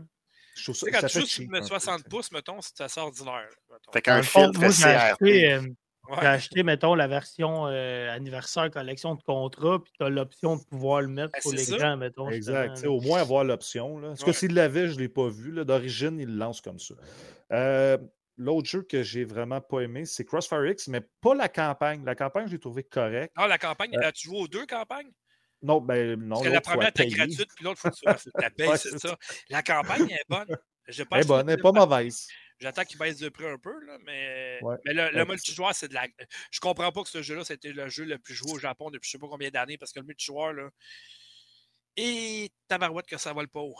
Je 0.56 0.64
trouve 0.64 0.76
Tu 0.76 0.80
ça, 0.82 0.86
sais, 0.86 0.92
quand 0.92 1.02
ça 1.02 1.08
tu 1.10 1.14
fait 1.16 1.20
joues 1.22 1.26
sur 1.26 1.36
cheap, 1.42 1.50
une 1.50 1.56
un 1.56 1.60
peu, 1.62 1.66
60 1.66 1.98
tu 1.98 2.04
sais. 2.04 2.10
pouces, 2.10 2.32
mettons, 2.32 2.62
c'est 2.62 2.82
assez 2.82 3.00
ordinaire. 3.00 3.50
mettons. 3.72 3.92
Fait 3.92 4.02
qu'un 4.04 4.22
fond, 4.22 4.44
filtre 4.54 4.60
moi, 4.60 4.68
acheté, 4.70 5.60
Ouais. 6.10 6.18
j'ai 6.22 6.28
acheté, 6.28 6.64
mettons, 6.64 6.96
la 6.96 7.08
version 7.08 7.68
euh, 7.68 8.12
anniversaire 8.12 8.70
collection 8.70 9.16
de 9.16 9.22
contrat, 9.24 9.82
puis 9.82 9.94
tu 9.98 10.04
as 10.06 10.10
l'option 10.10 10.58
de 10.58 10.64
pouvoir 10.66 11.02
le 11.02 11.08
mettre 11.08 11.32
Ben, 11.34 11.42
ça. 11.58 11.72
l'écran, 11.74 11.98
mettons. 11.98 12.30
Exact. 12.30 12.82
tu. 12.82 12.88
Au 12.88 13.00
moins 13.00 13.22
avoir 13.22 13.44
l'option. 13.46 13.98
là. 14.00 14.10
Parce 14.10 14.22
que 14.22 14.26
Ouais. 14.28 14.34
s'il 14.34 14.54
l'avait, 14.54 14.88
je 14.90 14.96
ne 14.96 15.00
l'ai 15.00 15.10
pas 15.10 15.30
vu. 15.30 15.52
là. 15.54 15.64
D'origine, 15.64 16.20
il 16.20 16.28
le 16.28 16.36
lance 16.36 16.60
comme 16.62 16.80
ça. 16.80 16.96
Euh, 17.52 17.98
L'autre 18.36 18.68
jeu 18.68 18.82
que 18.82 19.04
j'ai 19.04 19.26
vraiment 19.26 19.62
pas 19.62 19.82
aimé, 19.82 20.06
c'est 20.06 20.26
Crossfire 20.26 20.66
X, 20.66 20.88
mais 20.88 21.02
pas 21.22 21.36
la 21.36 21.48
campagne. 21.48 22.04
La 22.04 22.16
campagne, 22.16 22.48
je 22.48 22.54
l'ai 22.54 22.60
trouvé 22.60 22.84
correcte. 22.84 23.32
Ah, 23.38 23.48
la 23.48 23.60
campagne, 23.60 23.96
Euh, 23.96 24.08
as-tu 24.08 24.28
joué 24.30 24.40
aux 24.40 24.48
deux 24.48 24.66
campagnes? 24.66 25.12
Non, 25.62 25.80
ben 25.80 26.20
non. 26.20 26.38
Parce 26.38 26.48
que 26.48 26.52
la 26.54 26.62
première 26.62 26.88
était 26.90 27.06
gratuite, 27.08 27.48
puis 27.56 27.64
l'autre, 27.64 27.80
faut 27.80 27.90
que 27.92 27.96
tu 27.96 28.02
faut 28.10 28.14
que 28.16 28.22
tu 28.24 28.42
la 28.42 28.50
payes, 28.58 28.68
Ouais, 28.70 28.78
c'est 28.78 28.90
c'est 28.90 29.08
ça. 29.08 29.16
La 29.50 29.62
campagne 29.62 30.10
est 30.10 30.26
bonne. 30.28 30.48
Pas 30.48 30.56
Elle 30.88 30.96
est 31.22 31.28
bonne, 31.28 31.40
elle 31.42 31.46
le 31.46 31.56
n'est 31.56 31.62
pas 31.62 31.72
mauvaise. 31.72 32.28
J'attends 32.64 32.84
qu'il 32.86 32.98
baisse 32.98 33.18
de 33.20 33.28
prix 33.30 33.46
un 33.46 33.58
peu, 33.58 33.78
là, 33.86 33.98
mais, 34.06 34.60
Ouais. 34.62 34.78
mais 34.86 34.94
le, 34.94 35.10
le 35.12 35.20
Ouais, 35.20 35.26
multijoueur, 35.26 35.76
c'est 35.76 35.90
de 35.90 35.94
la. 35.94 36.08
Je 36.50 36.60
comprends 36.62 36.92
pas 36.94 37.04
que 37.04 37.10
ce 37.10 37.22
jeu-là, 37.22 37.44
c'était 37.44 37.74
le 37.74 37.90
jeu 37.90 38.06
le 38.06 38.18
plus 38.18 38.34
joué 38.34 38.52
au 38.54 38.58
Japon 38.58 38.90
depuis 38.90 39.08
je 39.08 39.12
sais 39.12 39.20
pas 39.20 39.28
combien 39.30 39.50
d'années, 39.50 39.78
parce 39.78 39.92
que 39.92 40.00
le 40.00 40.06
multijoueur, 40.06 40.54
là. 40.54 40.70
Et 41.98 42.50
tabarouette 42.68 43.06
que 43.06 43.18
ça 43.18 43.34
vole 43.34 43.48
pas 43.50 43.60
haut. 43.60 43.76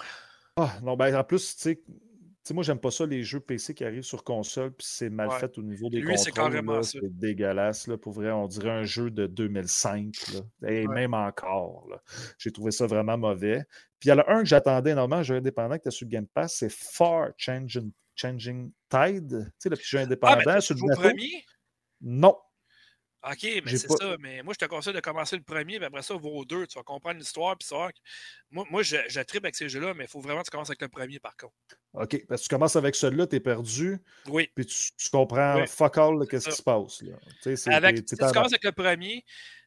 Ah, 0.58 0.78
non, 0.84 0.96
ben 0.96 1.16
en 1.16 1.24
plus, 1.24 1.56
tu 1.56 1.62
sais, 1.62 1.76
tu 1.78 2.50
sais, 2.50 2.54
moi, 2.54 2.64
j'aime 2.64 2.80
pas 2.80 2.92
ça, 2.92 3.06
les 3.06 3.24
jeux 3.24 3.40
PC 3.40 3.74
qui 3.74 3.86
arrivent 3.86 4.04
sur 4.04 4.24
console, 4.24 4.74
puis 4.76 4.86
c'est 4.88 5.10
mal 5.10 5.30
Ouais. 5.30 5.40
fait 5.40 5.58
au 5.58 5.64
niveau 5.64 5.90
des 5.90 6.00
Lui, 6.02 6.18
c'est 6.18 6.32
contrôles. 6.32 6.84
C'est 6.84 7.00
dégueulasse, 7.18 7.88
là, 7.88 7.98
pour 7.98 8.12
vrai. 8.12 8.32
On 8.32 8.48
dirait 8.48 8.70
un 8.70 8.84
jeu 8.84 9.10
de 9.10 9.28
2005, 9.28 10.14
là. 10.34 10.70
Et 10.70 10.86
Ouais. 10.86 10.94
même 10.94 11.14
encore, 11.14 11.88
là. 11.90 12.04
J'ai 12.38 12.52
trouvé 12.52 12.72
ça 12.72 12.86
vraiment 12.86 13.18
mauvais. 13.18 13.64
Puis 14.00 14.10
il 14.10 14.12
y 14.12 14.12
en 14.12 14.20
a 14.20 14.30
un 14.30 14.40
que 14.40 14.46
j'attendais 14.50 14.92
énormément, 14.92 15.22
un 15.22 15.24
jeu 15.24 15.36
indépendant 15.36 15.76
qui 15.76 15.80
était 15.88 15.92
sur 15.92 16.06
Game 16.08 16.28
Pass, 16.28 16.58
c'est 16.58 16.70
Far 16.70 17.30
Changing, 17.38 17.92
Changing 18.16 18.72
Tide. 18.90 19.30
Tu 19.30 19.52
sais, 19.60 19.70
le 19.70 19.76
petit 19.76 19.88
jeu 19.88 20.00
Ah, 20.00 20.04
indépendant 20.04 20.62
sur 20.62 20.76
tu 20.76 20.82
le 20.88 20.96
premier? 20.96 21.46
Non. 22.02 22.38
OK, 23.26 23.42
mais 23.64 23.78
c'est 23.78 23.88
pas- 23.88 23.96
ça. 23.96 24.18
Mais 24.20 24.44
moi, 24.44 24.54
je 24.54 24.66
te 24.66 24.70
conseille 24.70 24.94
de 24.94 25.00
commencer 25.00 25.38
le 25.38 25.44
premier, 25.44 25.78
puis 25.78 25.86
après 25.86 26.02
ça, 26.02 26.14
vos 26.16 26.44
deux. 26.44 26.68
Tu 26.68 26.78
vas 26.78 26.84
comprendre 26.84 27.18
l'histoire, 27.18 27.58
puis 27.58 27.66
savoir 27.66 27.94
que- 27.94 28.00
Moi, 28.52 28.66
moi 28.70 28.84
je, 28.84 28.98
je 29.08 29.22
tripe 29.22 29.46
avec 29.46 29.56
ces 29.56 29.70
jeux-là, 29.70 29.94
mais 29.94 30.04
il 30.04 30.10
faut 30.10 30.20
vraiment 30.20 30.42
que 30.42 30.46
tu 30.46 30.52
commences 30.52 30.70
avec 30.70 30.82
le 30.82 30.90
premier, 30.90 31.20
par 31.20 31.36
contre. 31.38 31.54
OK. 31.94 32.26
Parce 32.28 32.42
que 32.42 32.48
tu 32.48 32.50
commences 32.54 32.76
avec 32.76 32.96
celui-là, 32.96 33.26
tu 33.28 33.38
es 33.38 33.40
perdu, 33.40 33.98
Oui. 34.28 34.50
puis 34.54 34.66
tu, 34.66 34.92
tu 34.98 35.10
comprends 35.10 35.62
Oui, 35.62 35.68
fuck 35.68 35.98
all, 35.98 36.28
qu'est-ce 36.28 36.46
ça. 36.46 36.52
qui 36.52 36.58
se 36.58 36.64
passe. 36.64 37.02
Là. 37.02 37.16
Tu 37.22 37.34
sais, 37.44 37.56
c'est- 37.56 37.74
Avec, 37.74 37.98
si 37.98 38.04
tu 38.18 38.24
en- 38.24 38.32
commences 38.32 38.52
avec 38.52 38.64
le 38.66 38.72
premier, 38.74 39.24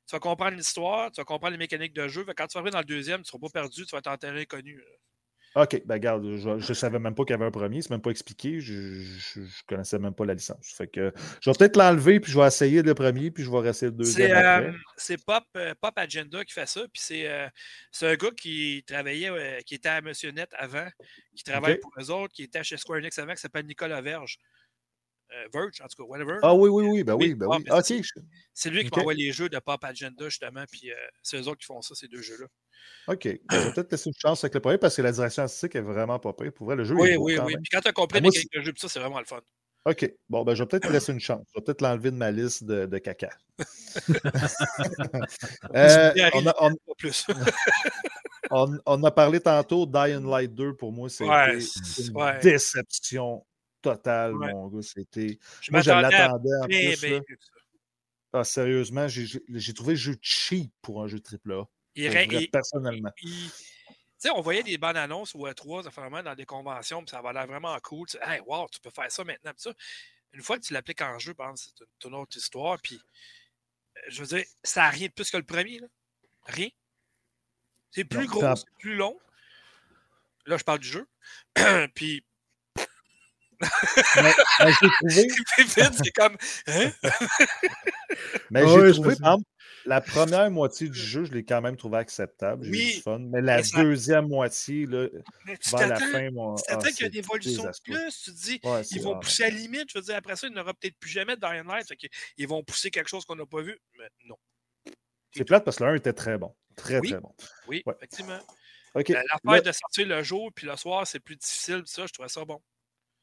tu 0.06 0.12
vas 0.14 0.20
comprendre 0.20 0.54
l'histoire, 0.56 1.10
tu 1.10 1.18
vas 1.20 1.24
comprendre 1.24 1.52
les 1.52 1.58
mécaniques 1.58 1.94
de 1.94 2.06
jeu. 2.08 2.26
Quand 2.36 2.46
tu 2.46 2.54
vas 2.54 2.60
arriver 2.60 2.72
dans 2.72 2.78
le 2.80 2.84
deuxième, 2.84 3.22
tu 3.22 3.28
ne 3.34 3.38
seras 3.38 3.38
pas 3.38 3.60
perdu, 3.60 3.86
tu 3.86 3.90
vas 3.92 3.98
être 4.00 4.06
en 4.08 4.18
terrain 4.18 4.36
inconnu. 4.36 4.76
là. 4.76 4.84
OK, 5.56 5.82
ben 5.86 5.94
regarde, 5.94 6.36
je, 6.36 6.58
je 6.58 6.72
savais 6.74 6.98
même 6.98 7.14
pas 7.14 7.24
qu'il 7.24 7.32
y 7.32 7.34
avait 7.34 7.46
un 7.46 7.50
premier, 7.50 7.80
c'est 7.80 7.88
même 7.88 8.02
pas 8.02 8.10
expliqué, 8.10 8.60
je, 8.60 8.74
je 9.02 9.40
connaissais 9.66 9.98
même 9.98 10.12
pas 10.12 10.26
la 10.26 10.34
licence. 10.34 10.74
Fait 10.76 10.86
que 10.86 11.14
je 11.40 11.48
vais 11.48 11.56
peut-être 11.56 11.78
l'enlever, 11.78 12.20
puis 12.20 12.30
je 12.30 12.38
vais 12.38 12.46
essayer 12.46 12.82
le 12.82 12.94
premier, 12.94 13.30
puis 13.30 13.42
je 13.42 13.50
vais 13.50 13.60
rester 13.60 13.86
le 13.86 13.92
deuxième 13.92 14.28
C'est 14.28 14.36
euh, 14.36 14.72
c'est 14.98 15.24
Pop, 15.24 15.44
euh, 15.56 15.74
Pop 15.80 15.94
Agenda 15.96 16.44
qui 16.44 16.52
fait 16.52 16.68
ça. 16.68 16.82
Puis 16.92 17.02
c'est 17.02 17.26
euh, 17.26 17.48
un 18.02 18.14
gars 18.16 18.30
qui 18.36 18.84
travaillait, 18.86 19.30
euh, 19.30 19.60
qui 19.60 19.76
était 19.76 19.88
à 19.88 20.02
Monsieur 20.02 20.30
Net 20.30 20.50
avant, 20.58 20.88
qui 21.34 21.42
travaille 21.42 21.78
pour 21.78 21.92
eux 21.98 22.10
autres, 22.10 22.34
qui 22.34 22.42
était 22.42 22.62
chez 22.62 22.76
Square 22.76 22.98
Enix 22.98 23.18
avant, 23.18 23.32
qui 23.32 23.40
s'appelle 23.40 23.64
Nicolas 23.64 24.02
Verge. 24.02 24.38
Euh, 25.32 25.48
Verge, 25.52 25.80
en 25.82 25.86
tout 25.88 26.02
cas, 26.02 26.08
whatever. 26.08 26.38
Ah 26.42 26.54
oui, 26.54 26.68
oui, 26.70 26.84
oui, 26.88 27.02
ben 27.04 27.14
oui, 27.14 27.28
Oui, 27.28 27.34
ben 27.34 27.46
ah, 27.50 27.56
oui. 27.56 27.64
OK, 27.70 27.84
c'est- 27.84 28.02
C'est 28.54 28.70
lui 28.70 28.82
qui 28.82 28.86
ok. 28.88 28.96
m'envoie 28.98 29.14
les 29.14 29.32
jeux 29.32 29.48
de 29.48 29.58
Pop 29.58 29.82
Agenda, 29.84 30.28
justement. 30.28 30.64
Puis 30.70 30.90
euh, 30.90 30.94
c'est 31.22 31.36
eux 31.38 31.48
autres 31.48 31.58
qui 31.58 31.66
font 31.66 31.82
ça, 31.82 31.94
ces 31.94 32.06
deux 32.08 32.22
jeux-là. 32.22 32.46
OK. 33.08 33.24
Ben, 33.24 33.38
je 33.50 33.56
vais 33.58 33.72
peut-être 33.72 33.90
laisser 33.92 34.08
une 34.10 34.14
chance 34.20 34.44
avec 34.44 34.54
le 34.54 34.60
premier, 34.60 34.78
parce 34.78 34.94
que 34.96 35.02
la 35.02 35.10
direction 35.12 35.42
artistique 35.42 35.74
est 35.74 35.80
vraiment 35.80 36.18
pas 36.20 36.32
pire. 36.32 36.52
Pour 36.52 36.66
vrai, 36.66 36.76
le 36.76 36.84
jeu 36.84 36.94
Oui, 36.94 37.10
est 37.10 37.16
beau 37.16 37.24
oui, 37.24 37.38
oui. 37.38 37.52
même. 37.54 37.62
Puis 37.62 37.70
quand 37.72 37.80
tu 37.80 37.88
as 37.88 37.92
compris 37.92 38.18
Ah, 38.18 38.20
les 38.20 38.22
moi, 38.22 38.30
mécaniques 38.30 38.52
de 38.54 38.60
jeu, 38.62 38.72
puis 38.72 38.80
ça, 38.80 38.88
c'est 38.88 39.00
vraiment 39.00 39.18
le 39.18 39.24
fun. 39.26 39.40
OK. 39.84 40.12
Bon, 40.28 40.42
ben 40.44 40.54
je 40.54 40.62
vais 40.64 40.66
peut-être 40.68 40.88
laisser 40.90 41.12
une 41.12 41.20
chance. 41.20 41.46
Je 41.54 41.60
vais 41.60 41.64
peut-être 41.64 41.80
l'enlever 41.80 42.10
de 42.10 42.16
ma 42.16 42.30
liste 42.32 42.64
de, 42.64 42.86
de 42.86 42.98
caca. 42.98 43.30
Euh, 45.74 46.12
on, 46.34 46.46
a, 46.46 46.54
on- 46.60 46.74
on- 48.50 48.78
on 48.86 49.04
a 49.04 49.10
parlé 49.10 49.40
tantôt 49.40 49.86
Dying 49.86 50.28
Light 50.28 50.54
2. 50.54 50.74
Pour 50.74 50.92
moi, 50.92 51.08
Ouais, 51.20 51.58
une 51.98 52.16
ouais. 52.16 52.38
déception 52.40 53.44
Ouais. 53.94 54.52
mon 54.52 54.68
gars. 54.68 54.82
C'était... 54.82 55.38
Je 55.60 55.70
Moi, 55.70 55.80
je 55.80 55.90
à 55.90 56.00
l'attendais 56.00 56.54
en 56.62 56.66
plus. 56.66 57.00
bien. 57.00 57.20
Ah, 58.32 58.44
sérieusement, 58.44 59.06
j'ai, 59.08 59.72
trouvé 59.72 59.94
le 59.94 59.98
jeu 59.98 60.16
cheap 60.20 60.70
pour 60.82 61.02
un 61.02 61.06
jeu. 61.06 61.20
Il 61.94 62.10
vrai, 62.10 62.28
il- 62.30 62.50
personnellement. 62.50 63.10
il- 63.22 63.50
Tu 63.50 63.94
sais, 64.18 64.30
on 64.30 64.42
voyait 64.42 64.62
des 64.62 64.76
bandes 64.76 64.96
annonces 64.96 65.34
ou 65.34 65.46
E3 65.46 65.88
vraiment 65.90 66.22
dans 66.22 66.34
des 66.34 66.44
conventions, 66.44 67.00
puis 67.02 67.10
ça 67.10 67.18
avait 67.18 67.32
l'air 67.32 67.46
vraiment 67.46 67.78
cool. 67.80 68.06
Tu 68.08 68.18
sais, 68.18 68.24
hey, 68.26 68.40
wow, 68.46 68.66
tu 68.70 68.80
peux 68.80 68.90
faire 68.90 69.10
ça 69.10 69.24
maintenant. 69.24 69.52
Ça, 69.56 69.72
une 70.32 70.42
fois 70.42 70.58
que 70.58 70.64
tu 70.64 70.72
l'appliques 70.74 71.00
en 71.00 71.18
jeu, 71.18 71.32
par 71.32 71.50
exemple, 71.50 71.74
c'est 71.78 72.08
une, 72.08 72.14
autre 72.14 72.36
histoire. 72.36 72.78
Puis, 72.82 72.96
euh, 72.96 74.00
je 74.08 74.22
veux 74.22 74.26
dire, 74.26 74.44
ça 74.62 74.82
n'a 74.82 74.90
rien 74.90 75.06
de 75.08 75.12
plus 75.12 75.30
que 75.30 75.36
le 75.38 75.44
premier. 75.44 75.78
Là. 75.78 75.86
Rien. 76.44 76.68
C'est 77.90 78.04
plus 78.04 78.26
gros, 78.26 78.54
c'est 78.54 78.70
plus 78.78 78.96
long. 78.96 79.18
Là, 80.44 80.58
je 80.58 80.64
parle 80.64 80.80
du 80.80 80.88
jeu. 80.88 81.08
puis, 81.94 82.24
Mais, 83.60 84.32
mais 84.60 84.72
j'ai 85.08 85.26
trouvé, 85.26 85.88
c'est 86.04 86.10
comme. 86.12 86.36
Hein? 86.66 86.90
mais 88.50 88.60
j'ai 88.66 88.92
trouvé, 88.92 88.92
par 88.94 89.34
exemple, 89.34 89.44
la 89.86 90.00
première 90.00 90.50
moitié 90.50 90.88
du 90.88 90.98
jeu, 90.98 91.24
je 91.24 91.32
l'ai 91.32 91.44
quand 91.44 91.60
même 91.60 91.76
trouvé 91.76 91.98
acceptable. 91.98 92.64
J'ai 92.64 92.70
eu 92.70 92.72
Oui, 92.72 92.94
du 92.96 93.00
fun. 93.02 93.18
Mais 93.20 93.40
la 93.40 93.56
mais 93.58 93.62
ça- 93.62 93.82
deuxième 93.82 94.28
moitié, 94.28 94.86
là, 94.86 95.06
Mais 95.46 95.56
tu 95.58 95.70
vers 95.70 95.88
la 95.88 95.96
fin, 95.96 96.30
moi. 96.30 96.54
tu 96.58 96.64
ah, 96.74 96.76
qu'il 96.78 97.00
y 97.00 97.04
a 97.04 97.06
une 97.06 97.16
évolution 97.16 97.64
de 97.64 97.70
plus. 97.84 98.22
Tu 98.24 98.30
te 98.32 98.36
dis, 98.36 98.60
Ouais, 98.64 98.82
ils 98.90 99.02
vont 99.02 99.18
pousser 99.18 99.44
à 99.44 99.50
la 99.50 99.56
limite. 99.56 99.86
Je 99.92 99.98
veux 99.98 100.04
dire, 100.04 100.16
après 100.16 100.36
ça, 100.36 100.46
il 100.48 100.52
n'y 100.54 100.58
en 100.58 100.62
aura 100.62 100.74
peut-être 100.74 100.96
plus 100.98 101.10
jamais 101.10 101.36
de 101.36 101.40
Dying 101.40 101.66
Light. 101.66 101.86
Fait 101.88 101.96
ils 102.36 102.48
vont 102.48 102.62
pousser 102.64 102.90
quelque 102.90 103.08
chose 103.08 103.24
qu'on 103.24 103.36
n'a 103.36 103.46
pas 103.46 103.62
vu. 103.62 103.78
Mais 103.98 104.08
non. 104.26 104.36
C'est 105.34 105.44
plate 105.44 105.64
parce 105.64 105.76
que 105.76 105.84
le 105.84 105.90
1 105.90 105.94
était 105.96 106.12
très 106.12 106.38
bon. 106.38 106.54
Très, 106.76 106.98
Oui. 106.98 107.10
très 107.10 107.20
bon. 107.20 107.34
Oui, 107.68 107.82
Ouais. 107.86 107.94
effectivement. 107.96 108.38
OK. 108.94 109.10
Euh, 109.10 109.22
L'affaire 109.44 109.62
de 109.62 109.72
sortir 109.72 110.06
le 110.06 110.22
jour 110.22 110.50
puis 110.54 110.66
le 110.66 110.74
soir, 110.76 111.06
c'est 111.06 111.20
plus 111.20 111.36
difficile. 111.36 111.82
Ça, 111.84 112.06
je 112.06 112.12
trouvais 112.12 112.28
ça 112.30 112.44
bon. 112.44 112.60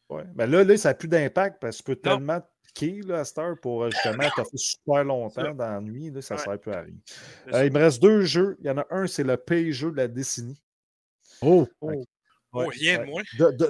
Ouais. 0.09 0.23
Ben 0.35 0.49
là, 0.49 0.63
là, 0.63 0.77
ça 0.77 0.89
n'a 0.89 0.93
plus 0.95 1.07
d'impact 1.07 1.57
parce 1.61 1.81
que 1.81 1.91
tu 1.93 1.95
peux 2.01 2.09
Non. 2.09 2.17
tellement 2.17 2.49
piquer 2.63 3.01
là, 3.03 3.19
à 3.19 3.25
cette 3.25 3.37
heure 3.39 3.55
pour 3.61 3.83
euh, 3.83 3.89
justement 3.91 4.23
t'offrir 4.35 4.59
super 4.59 5.03
longtemps 5.03 5.53
dans 5.53 5.69
la 5.73 5.81
nuit. 5.81 6.11
Là, 6.11 6.21
ça 6.21 6.35
ne 6.35 6.39
Ouais. 6.39 6.45
sert 6.45 6.59
plus 6.59 6.71
à 6.73 6.81
rien. 6.81 6.95
Euh, 7.53 7.65
il 7.65 7.73
me 7.73 7.79
reste 7.79 8.01
deux 8.01 8.21
jeux. 8.21 8.57
Il 8.59 8.67
y 8.67 8.69
en 8.69 8.77
a 8.77 8.85
un, 8.89 9.07
c'est 9.07 9.23
le 9.23 9.37
pay 9.37 9.71
jeu 9.71 9.91
de 9.91 9.97
la 9.97 10.07
décennie. 10.07 10.61
Oh! 11.41 11.67
Ouais. 11.81 11.95
Oh, 12.51 12.67
rien 12.67 12.99
de 12.99 13.05
moins. 13.05 13.23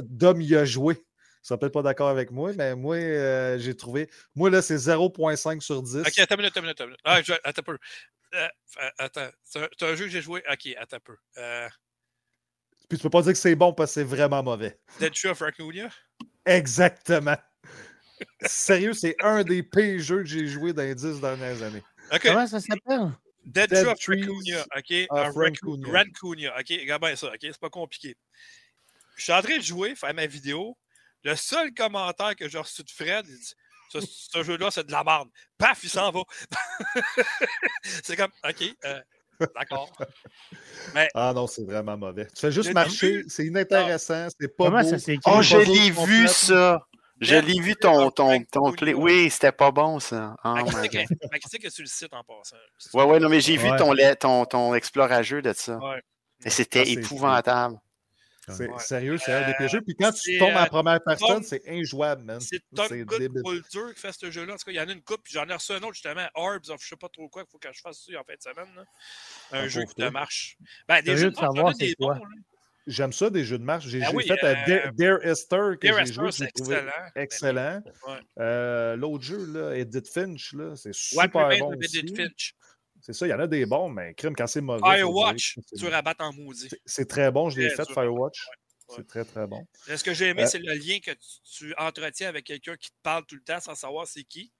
Dom 0.09 0.41
y 0.41 0.55
a 0.55 0.65
joué. 0.65 0.95
Ils 0.95 1.47
sont 1.47 1.57
peut-être 1.57 1.73
pas 1.73 1.81
d'accord 1.81 2.09
avec 2.09 2.31
moi, 2.31 2.51
mais 2.57 2.75
moi, 2.75 2.95
euh, 2.97 3.57
j'ai 3.59 3.75
trouvé. 3.75 4.09
Moi, 4.35 4.49
là, 4.49 4.61
c'est 4.61 4.75
0.5 4.77 5.61
sur 5.61 5.81
10. 5.81 5.97
Ok, 6.01 6.17
attends 6.19 6.35
une 6.35 6.41
minute, 6.41 6.51
attends 6.57 6.59
une 6.61 6.65
minute. 6.65 6.79
attends. 6.81 6.95
Ah, 7.03 7.21
je- 7.21 7.33
attends 7.43 7.59
un 7.61 7.63
peu. 7.63 7.77
Euh, 8.35 8.47
attends, 8.97 9.29
c'est 9.43 9.59
un, 9.59 9.87
un 9.87 9.95
jeu 9.95 10.05
que 10.05 10.11
j'ai 10.11 10.21
joué. 10.21 10.41
Ok, 10.51 10.73
attends 10.77 10.97
un 10.97 10.99
peu. 11.01 11.15
Puis 12.93 12.99
tu 12.99 13.03
peux 13.05 13.09
pas 13.09 13.23
dire 13.23 13.31
que 13.31 13.39
c'est 13.39 13.55
bon 13.55 13.73
parce 13.73 13.89
que 13.89 13.93
c'est 13.95 14.03
vraiment 14.03 14.43
mauvais. 14.43 14.77
Dead 14.99 15.13
of 15.25 15.39
Raccoon. 15.39 15.89
Exactement. 16.45 17.35
Sérieux, 18.45 18.93
c'est 18.93 19.15
un 19.19 19.43
des 19.43 19.63
pires 19.63 19.99
jeux 19.99 20.19
que 20.19 20.25
j'ai 20.29 20.45
joué 20.45 20.73
dans 20.73 20.83
les 20.83 20.93
10 20.93 21.19
dernières 21.19 21.59
années. 21.63 21.81
Ok, 22.11 22.19
Comment 22.21 22.45
ça 22.45 22.59
s'appelle? 22.59 23.09
Dead, 23.45 23.67
Dead 23.71 23.87
of 23.87 23.97
Trees 23.97 24.21
Raccoon. 24.21 24.65
Ok, 24.77 25.07
of 25.09 25.27
of 25.27 25.35
Raccoon- 25.35 25.83
Rancoonia. 25.85 25.91
Rancoonia. 26.03 26.59
Ok, 26.59 26.67
regarde 26.69 27.01
bien 27.01 27.15
ça. 27.15 27.29
Ok, 27.29 27.39
c'est 27.41 27.59
pas 27.59 27.71
compliqué. 27.71 28.15
Je 29.15 29.23
suis 29.23 29.33
en 29.33 29.41
train 29.41 29.57
de 29.57 29.63
jouer, 29.63 29.95
faire 29.95 30.13
ma 30.13 30.27
vidéo. 30.27 30.77
Le 31.23 31.35
seul 31.35 31.73
commentaire 31.73 32.35
que 32.35 32.47
j'ai 32.47 32.59
reçu 32.59 32.83
de 32.83 32.91
Fred, 32.91 33.25
il 33.27 33.35
dit 33.39 33.53
ce, 33.89 34.01
ce 34.01 34.43
jeu-là, 34.43 34.69
c'est 34.69 34.85
de 34.85 34.91
la 34.91 35.03
merde. 35.03 35.29
Paf, 35.57 35.83
il 35.83 35.89
s'en 35.89 36.11
va. 36.11 36.21
c'est 38.03 38.15
comme, 38.15 38.31
OK, 38.47 38.63
euh, 38.85 39.01
d'accord. 39.55 39.91
Ah 41.13 41.31
non, 41.35 41.47
c'est 41.47 41.63
vraiment 41.65 41.97
mauvais. 41.97 42.25
Tu 42.27 42.41
fais 42.41 42.51
juste 42.51 42.73
marcher, 42.73 43.23
c'est 43.27 43.45
inintéressant, 43.45 44.27
c'est 44.39 44.47
pas 44.55 44.65
Comment 44.65 44.81
beau. 44.81 44.97
ça? 44.97 45.11
Oh, 45.25 45.41
je 45.41 45.57
l'ai 45.57 45.91
vu, 45.91 46.27
ça. 46.27 46.79
Je 47.21 47.35
l'ai 47.35 47.59
vu 47.61 47.75
ton, 47.75 48.09
ton, 48.11 48.43
ton 48.51 48.73
play. 48.73 48.93
Oui, 48.93 49.29
c'était 49.29 49.51
pas 49.51 49.71
bon, 49.71 49.99
ça. 49.99 50.35
Oh 50.43 50.49
Ma 50.55 50.63
my 50.63 50.69
critique, 50.69 50.91
God. 50.91 51.01
est- 51.21 51.31
ma 51.31 51.39
critique 51.39 51.65
est 51.65 51.69
sur 51.69 51.83
le 51.83 51.87
site 51.87 52.13
en 52.13 52.23
passant. 52.23 52.57
Ouais, 52.93 53.03
ouais, 53.05 53.19
non, 53.19 53.29
mais 53.29 53.39
j'ai 53.39 53.55
vu 53.55 53.69
ton, 53.77 53.93
ton, 54.19 54.45
ton 54.45 54.75
explorageur 54.75 55.41
de 55.41 55.53
ça. 55.53 55.77
Ouais. 55.77 56.01
Et 56.43 56.49
c'était 56.49 56.83
Ah, 56.85 56.89
épouvantable. 56.89 57.77
C'est 58.49 58.69
Ouais. 58.69 58.79
sérieux, 58.79 59.17
c'est 59.17 59.31
un 59.31 59.45
des 59.45 59.53
Euh, 59.53 59.57
pires 59.57 59.69
jeux. 59.69 59.81
Puis 59.81 59.95
quand 59.95 60.11
tu 60.11 60.37
tombes 60.37 60.53
en 60.55 60.63
euh, 60.63 60.65
première 60.65 61.01
personne, 61.03 61.27
Tom- 61.27 61.43
c'est 61.43 61.61
injouable, 61.67 62.23
man. 62.23 62.41
C'est 62.41 62.57
C'est 62.75 62.87
Tom 62.89 63.03
Good 63.03 63.19
débile. 63.19 63.41
Boulder 63.41 63.93
qui 63.95 64.01
fait 64.01 64.11
ce 64.11 64.29
jeu-là. 64.31 64.53
En 64.53 64.57
tout 64.57 64.65
cas, 64.65 64.71
il 64.71 64.75
y 64.75 64.79
en 64.81 64.87
a 64.89 64.91
une 64.91 65.01
coupe, 65.01 65.21
puis 65.23 65.33
j'en 65.33 65.47
ai 65.47 65.53
reçu 65.53 65.71
un 65.71 65.77
autre 65.77 65.93
justement, 65.93 66.27
Orbs 66.35 66.69
of 66.69 66.81
je 66.83 66.87
sais 66.89 66.95
pas 66.97 67.07
trop 67.09 67.29
quoi, 67.29 67.43
il 67.47 67.51
faut 67.51 67.57
que 67.57 67.69
je 67.71 67.79
fasse 67.79 68.05
ça 68.05 68.19
en 68.19 68.23
fin 68.23 68.33
de 68.35 68.41
semaine. 68.41 68.75
là. 68.75 68.83
Un 69.51 69.63
Ah, 69.63 69.67
jeu 69.67 69.83
qui 69.85 69.95
te 69.95 70.09
marche. 70.09 70.57
Ben, 70.87 71.01
des 71.01 71.15
jeux 71.15 71.31
de 71.31 71.35
savoir 71.35 71.73
c'est 71.77 71.93
quoi? 71.95 72.15
bons. 72.15 72.25
J'aime 72.85 73.13
ça, 73.13 73.29
des 73.29 73.45
jeux 73.45 73.57
de 73.57 73.63
marche. 73.63 73.85
J'ai 73.87 74.01
j'ai 74.01 74.07
oui, 74.13 74.27
fait 74.27 74.43
euh, 74.43 74.91
Dare 74.97 75.19
Esther 75.25 75.77
que 75.79 75.87
Dear 75.87 75.95
j'ai 75.99 76.01
Esther, 76.03 76.13
joué, 76.23 76.31
c'est 76.33 76.45
j'ai 76.47 76.51
trouvé 76.51 76.75
excellent. 76.75 77.11
excellent. 77.15 77.83
Ouais. 78.09 78.19
Euh, 78.39 78.95
L'autre 78.97 79.23
jeu, 79.23 79.45
là, 79.45 79.71
Edith 79.77 80.09
Finch, 80.13 80.51
là, 80.51 80.75
c'est 80.75 80.93
super 80.93 81.31
Remains 81.31 81.59
bon 81.59 81.73
Edith 81.75 82.03
aussi. 82.03 82.13
Finch. 82.15 82.53
C'est 83.05 83.11
ça, 83.13 83.27
il 83.27 83.31
y 83.31 83.33
en 83.33 83.39
a 83.39 83.47
des 83.47 83.65
bons, 83.65 83.89
mais 83.89 84.13
crime, 84.13 84.33
quand 84.33 84.47
c'est 84.47 84.61
mauvais. 84.61 84.81
Firewatch, 84.81 85.59
tu 85.77 85.87
rabattes 85.87 86.21
en 86.21 86.31
maudit. 86.33 86.69
c'est- 86.85 87.05
très 87.05 87.31
bon, 87.31 87.49
je 87.49 87.59
l'ai 87.59 87.69
fait. 87.69 87.85
Firewatch. 87.85 88.47
Ouais. 88.89 88.95
C'est 88.97 89.07
très, 89.07 89.25
très 89.25 89.45
bon. 89.45 89.65
Ce 89.87 90.03
que 90.03 90.13
j'ai 90.13 90.29
aimé, 90.29 90.43
Euh, 90.43 90.45
c'est 90.45 90.59
le 90.59 90.73
lien 90.73 90.99
que 90.99 91.11
tu, 91.11 91.41
tu 91.43 91.73
entretiens 91.77 92.29
avec 92.29 92.45
quelqu'un 92.45 92.75
qui 92.77 92.89
te 92.89 92.95
parle 93.03 93.25
tout 93.25 93.35
le 93.35 93.41
temps 93.43 93.59
sans 93.59 93.75
savoir 93.75 94.07
c'est 94.07 94.23
qui. 94.23 94.53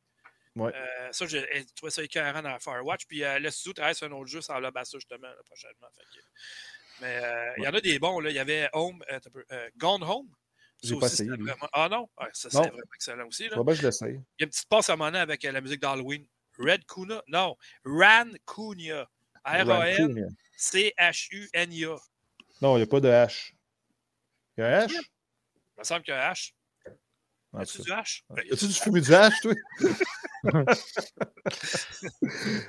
Ouais. 0.56 0.72
Euh, 0.76 1.10
ça, 1.12 1.26
j'ai 1.26 1.46
j'ai 1.54 1.66
trouvé 1.76 1.90
ça 1.92 2.04
écœurant 2.04 2.42
dans 2.42 2.60
Firewatch. 2.60 3.06
Puis 3.08 3.24
euh, 3.24 3.40
le 3.40 3.50
studio 3.50 3.74
travaille 3.74 3.96
sur 3.96 4.08
un 4.08 4.12
autre 4.12 4.28
jeu 4.28 4.42
sans 4.42 4.60
le 4.60 4.70
ça 4.74 4.84
justement 4.98 5.28
là, 5.28 5.36
prochainement. 5.46 5.88
Fait 5.96 6.04
que- 6.04 6.26
Mais 7.02 7.20
euh, 7.24 7.54
il 7.58 7.64
y 7.64 7.68
en 7.68 7.74
a 7.74 7.82
des 7.82 7.98
bons. 8.00 8.20
Là. 8.20 8.30
Il 8.30 8.36
y 8.36 8.40
avait 8.40 8.70
Home, 8.74 9.04
Gone 9.78 10.04
Home. 10.04 10.28
J'ai 10.84 10.98
pas 10.98 11.08
essayé, 11.08 11.30
vraiment... 11.30 11.70
Ah 11.72 11.88
non? 11.90 12.10
Ça, 12.34 12.50
c'est 12.50 12.58
vraiment 12.58 12.78
excellent 12.94 13.28
aussi. 13.28 13.48
Là. 13.48 13.64
Ben, 13.64 13.74
je 13.74 13.82
l'essaye. 13.84 14.16
Il 14.38 14.42
y 14.42 14.44
a 14.44 14.46
une 14.46 14.50
petite 14.50 14.68
passe 14.68 14.90
à 14.90 14.98
mon 14.98 15.14
avec 15.14 15.44
la 15.44 15.62
musique 15.62 15.80
d'Halloween. 15.80 16.26
Red 16.60 16.86
Kuna? 16.86 17.22
Non, 17.28 17.56
Ran 17.86 18.30
Cunha. 18.46 19.08
R-A-N, 19.46 20.34
C-H-U-N-I-A. 20.56 21.96
Non, 22.62 22.76
il 22.76 22.80
n'y 22.80 22.84
a 22.84 22.88
pas 22.88 23.00
de 23.02 23.10
H. 23.10 23.52
Il 24.58 24.62
y 24.62 24.64
a 24.64 24.84
un 24.84 24.86
H? 24.86 24.92
Il 24.94 25.00
me 25.80 25.84
semble 25.84 26.04
qu'il 26.04 26.14
y 26.14 26.18
a 26.18 26.30
un 26.30 26.32
H. 26.32 26.54
En 27.52 27.60
As-tu 27.60 27.78
tout 27.78 27.84
du 27.84 27.92
H? 27.92 28.22
Ben, 28.30 28.44
As-tu 28.52 28.68
du 28.68 28.74
fumu 28.74 29.02
du 29.02 29.12
H, 29.12 29.32
toi? 29.42 29.54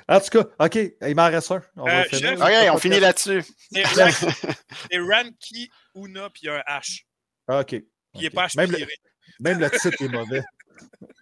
en 0.07 0.19
tout 0.19 0.29
cas, 0.29 0.45
OK, 0.65 0.75
il 1.01 1.15
m'en 1.15 1.25
reste 1.29 1.51
un. 1.51 1.61
On 1.75 1.85
va 1.85 2.01
Euh, 2.01 2.03
finir. 2.05 2.33
OK, 2.33 2.73
on 2.73 2.77
finit 2.77 2.99
là-dessus. 2.99 3.43
C'est 3.71 3.83
Ran- 3.85 4.11
c'est 4.91 4.99
Ranki 4.99 5.71
Una, 5.95 6.29
puis 6.29 6.41
il 6.43 6.47
y 6.47 6.49
a 6.49 6.63
un 6.67 6.79
H. 6.79 7.01
OK. 7.47 7.67
Puis 7.67 7.85
il 8.15 8.21
n'est 8.23 8.29
pas 8.29 8.47
même, 8.55 8.71
le, 8.71 8.85
même 9.39 9.59
le 9.59 9.69
titre 9.71 10.01
est 10.03 10.07
mauvais. 10.07 10.43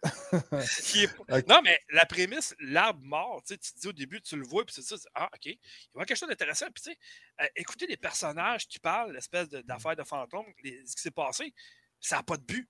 Est. 0.54 1.48
Non, 1.48 1.62
mais 1.64 1.80
la 1.92 2.06
prémisse, 2.06 2.56
l'arbre 2.60 3.02
mort, 3.04 3.42
tu 3.46 3.58
te 3.58 3.80
dis 3.80 3.88
au 3.88 3.94
début, 3.94 4.22
tu 4.22 4.36
le 4.36 4.44
vois, 4.44 4.66
puis 4.66 4.74
tu 4.76 4.82
te 4.82 4.94
dis, 4.96 5.02
ah, 5.16 5.30
OK, 5.34 5.46
il 5.46 5.52
y 5.52 5.60
avoir 5.94 6.06
quelque 6.06 6.18
chose 6.18 6.30
d'intéressant. 6.30 6.66
Puis, 6.74 6.84
tu 6.84 6.92
sais, 6.92 6.98
euh, 7.42 7.48
écouter 7.56 7.88
les 7.88 7.98
personnages 7.98 8.68
qui 8.68 8.80
parlent, 8.80 9.14
l'espèce 9.14 9.50
d'affaire 9.50 9.96
de, 9.96 10.04
fantôme, 10.04 10.46
les- 10.64 10.86
ce 10.86 10.96
qui 10.96 11.02
s'est 11.02 11.12
passé, 11.12 11.54
ça 12.00 12.18
n'a 12.18 12.24
pas 12.24 12.38
de 12.38 12.44
but. 12.44 12.70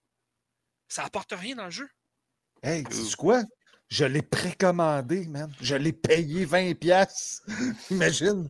Ça 0.88 1.06
apporte 1.06 1.32
rien 1.34 1.56
dans 1.56 1.66
le 1.66 1.72
jeu. 1.72 1.90
Hey, 2.62 2.84
tu 2.84 3.16
quoi? 3.18 3.44
Je 3.90 4.06
l'ai 4.06 4.22
précommandé, 4.22 5.28
man. 5.28 5.54
Je 5.62 5.76
l'ai 5.76 5.94
payé 5.94 6.46
20$. 6.46 6.76
piastres. 6.76 7.44
Imagine. 7.92 8.50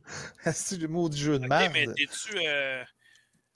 C'est 0.54 0.78
le 0.78 0.88
mot 0.88 1.10
du 1.10 1.18
jeu 1.18 1.40
de 1.40 1.46
OK, 1.46 1.50
merde. 1.50 1.72
mais 1.74 1.86
t'es-tu. 1.88 2.38
euh, 2.38 2.84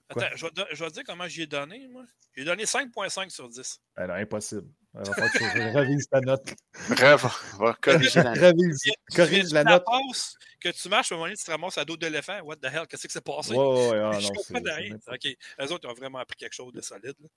Quoi? 0.10 0.24
Attends, 0.24 0.36
je 0.38 0.45
vais, 0.45 0.52
te- 0.52 0.76
je 0.76 0.84
vais 0.84 0.90
te 0.90 0.94
dire 0.95 1.03
comment 1.06 1.27
j'y 1.27 1.42
ai 1.44 1.48
donné, 1.48 1.88
moi. 1.90 2.03
J'ai 2.36 2.45
donné 2.45 2.64
5.5 2.66 3.30
sur 3.30 3.50
10. 3.50 3.80
Alors, 3.95 4.16
impossible. 4.18 4.68
Falloir 4.94 5.32
que 5.32 5.40
je 5.40 5.77
revise 5.77 6.08
ta 6.08 6.22
note. 6.22 6.53
Bref, 6.90 7.26
on 7.60 7.66
va 7.66 7.74
corriger 7.82 8.24
la 8.24 8.34
Corrige 9.16 9.48
fais 9.50 9.53
la 9.53 9.64
note. 9.64 9.84
que 10.61 10.69
tu 10.69 10.90
marches, 10.90 11.11
à 11.11 11.16
un 11.16 11.18
moment 11.18 11.27
donné, 11.27 11.36
tu 11.38 11.44
te 11.44 11.52
ramasses 11.52 11.77
à 11.77 11.86
dos 11.86 11.98
d'éléphant. 11.98 12.40
What 12.42 12.56
the 12.58 12.66
hell? 12.66 12.88
Qu'est-ce 12.90 13.08
qui 13.08 13.14
s'est 13.14 13.22
passé? 13.22 13.53
Ouais, 13.53 13.58
ouais, 13.92 14.00
ah, 14.00 14.19
je 14.19 14.27
non, 14.27 14.34
comprends 14.34 14.76
rien. 14.76 14.95
OK. 15.08 15.26
Eux 15.61 15.72
autres, 15.74 15.88
ils 15.88 15.92
ont 15.92 15.94
vraiment 15.94 16.19
appris 16.19 16.38
quelque 16.38 16.53
chose 16.56 16.74
de 16.74 16.82
solide. 16.82 17.16
là. 17.19 17.27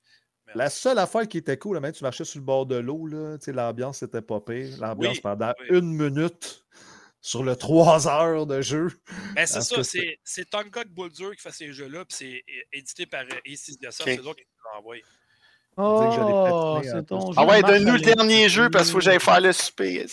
La 0.55 0.69
seule 0.71 0.99
affaire 0.99 1.29
qui 1.29 1.39
était 1.39 1.57
cool, 1.59 1.79
même 1.81 1.93
tu 1.93 2.03
marchais 2.03 2.25
sur 2.25 2.41
le 2.41 2.45
bord 2.45 2.67
de 2.67 2.77
l'eau, 2.77 3.07
là, 3.07 3.39
tu 3.39 3.45
sais, 3.47 3.53
l'ambiance 3.53 4.03
était 4.03 4.23
pas 4.23 4.41
pire. 4.41 4.77
L'ambiance 4.81 5.17
Oui, 5.17 5.21
pendant 5.21 5.53
oui. 5.61 5.79
une 5.79 5.93
minute 5.97 6.65
sur 7.21 7.43
le 7.43 7.55
trois 7.57 8.09
heures 8.09 8.47
de 8.47 8.61
jeu. 8.63 8.89
Ben, 9.35 9.47
c'est 9.47 9.61
ça, 9.61 9.85
c'est 9.85 10.19
c'est 10.25 10.49
Tonka 10.49 10.85
de 10.85 10.91
Bulldur 10.91 11.35
qui 11.37 11.43
fait 11.43 11.53
ces 11.53 11.73
jeux-là, 11.73 12.05
puis 12.05 12.17
c'est 12.19 12.45
édité 12.73 13.07
par 13.07 13.23
euh, 13.23 13.53
Aces 13.53 13.79
de 13.79 13.91
ça, 13.91 14.05
Ok. 14.05 14.11
c'est 14.11 14.19
eux 14.21 14.27
autres 14.27 14.37
qui 14.41 14.45
nous 14.85 14.93
l'ai 14.93 15.03
Oh, 15.77 16.81
c'est 16.83 17.07
ton 17.07 17.33
jeu 17.33 17.39
Ah 17.39 17.47
ouais, 17.47 17.63
donne-nous 17.63 17.93
le 17.95 18.01
dernier 18.01 18.49
jeu 18.49 18.69
parce 18.71 18.85
qu'il 18.87 18.93
faut 18.93 18.99
que 18.99 19.05
j'aille 19.05 19.21
faire 19.21 19.41
le 19.41 19.53
souper. 19.53 20.05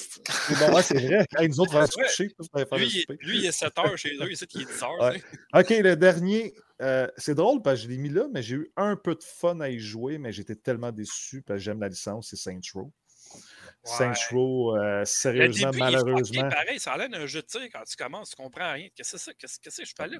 bon, 0.59 0.75
ouais, 0.75 0.83
c'est 0.83 0.93
vrai. 0.99 1.25
Hey, 1.37 1.49
nous 1.49 1.59
autres, 1.59 1.75
on 1.75 1.79
va 1.79 1.87
se 1.87 1.93
coucher. 1.97 2.29
faire 2.53 2.77
Lui, 2.77 2.85
le 2.85 2.91
il 2.91 2.97
est- 2.97 3.01
souper. 3.01 3.17
lui, 3.21 3.37
il 3.39 3.45
est 3.47 3.51
7 3.51 3.77
heures 3.79 3.97
chez 3.97 4.09
eux, 4.15 4.27
il 4.27 4.31
est 4.31 4.55
10 4.55 4.83
heures. 4.83 5.01
Ouais. 5.01 5.21
OK, 5.59 5.69
le 5.71 5.95
dernier, 5.95 6.53
euh, 6.81 7.07
c'est 7.17 7.35
drôle 7.35 7.61
parce 7.63 7.79
que 7.79 7.83
je 7.85 7.89
l'ai 7.89 7.97
mis 7.97 8.09
là, 8.09 8.27
mais 8.31 8.43
j'ai 8.43 8.55
eu 8.55 8.71
un 8.77 8.95
peu 8.95 9.15
de 9.15 9.23
fun 9.23 9.59
à 9.59 9.67
y 9.69 9.79
jouer, 9.79 10.19
mais 10.19 10.31
j'étais 10.31 10.55
tellement 10.55 10.91
déçu 10.91 11.41
parce 11.41 11.57
que 11.59 11.63
j'aime 11.63 11.81
la 11.81 11.89
licence, 11.89 12.27
c'est 12.29 12.37
Saints 12.37 12.59
Row. 12.73 12.93
Saints 13.87 14.13
Row, 14.31 14.75
euh, 14.77 15.03
sérieusement, 15.05 15.69
début, 15.71 15.79
malheureusement. 15.79 16.49
pareil, 16.49 16.79
ça 16.79 16.93
a 16.93 16.97
l'air 16.97 17.09
d'un 17.09 17.25
jeu 17.25 17.41
de 17.41 17.47
tir 17.47 17.61
quand 17.71 17.83
tu 17.83 17.95
commences, 17.95 18.31
tu 18.31 18.35
comprends 18.35 18.73
rien. 18.73 18.87
Qu'est-ce 18.95 19.13
que 19.13 19.17
c'est 19.17 19.31
ça? 19.31 19.33
Qu'est-ce 19.37 19.81
que 19.81 19.85
je 19.85 19.93
fais 19.95 20.07
là? 20.07 20.17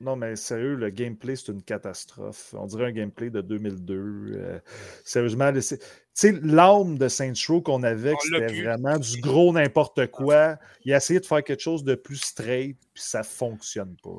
Non, 0.00 0.16
mais 0.16 0.34
sérieux, 0.34 0.74
le 0.74 0.90
gameplay, 0.90 1.36
c'est 1.36 1.52
une 1.52 1.62
catastrophe. 1.62 2.52
On 2.58 2.66
dirait 2.66 2.86
un 2.86 2.92
gameplay 2.92 3.30
de 3.30 3.40
2002. 3.40 3.94
euh, 3.94 4.58
sérieusement, 5.04 5.52
c'est- 5.60 5.78
tu 5.78 5.86
sais, 6.14 6.32
l'âme 6.42 6.98
de 6.98 7.06
Saints 7.08 7.32
Row 7.48 7.62
qu'on 7.62 7.82
avait, 7.84 8.12
c'était 8.22 8.46
vraiment 8.64 8.98
du 8.98 9.20
gros 9.20 9.52
n'importe 9.52 10.08
quoi. 10.08 10.58
Il 10.84 10.92
a 10.92 10.96
essayé 10.96 11.20
de 11.20 11.26
faire 11.26 11.44
quelque 11.44 11.62
chose 11.62 11.84
de 11.84 11.94
plus 11.94 12.16
straight, 12.16 12.76
puis 12.92 13.02
ça 13.02 13.22
fonctionne 13.22 13.96
pas. 14.02 14.10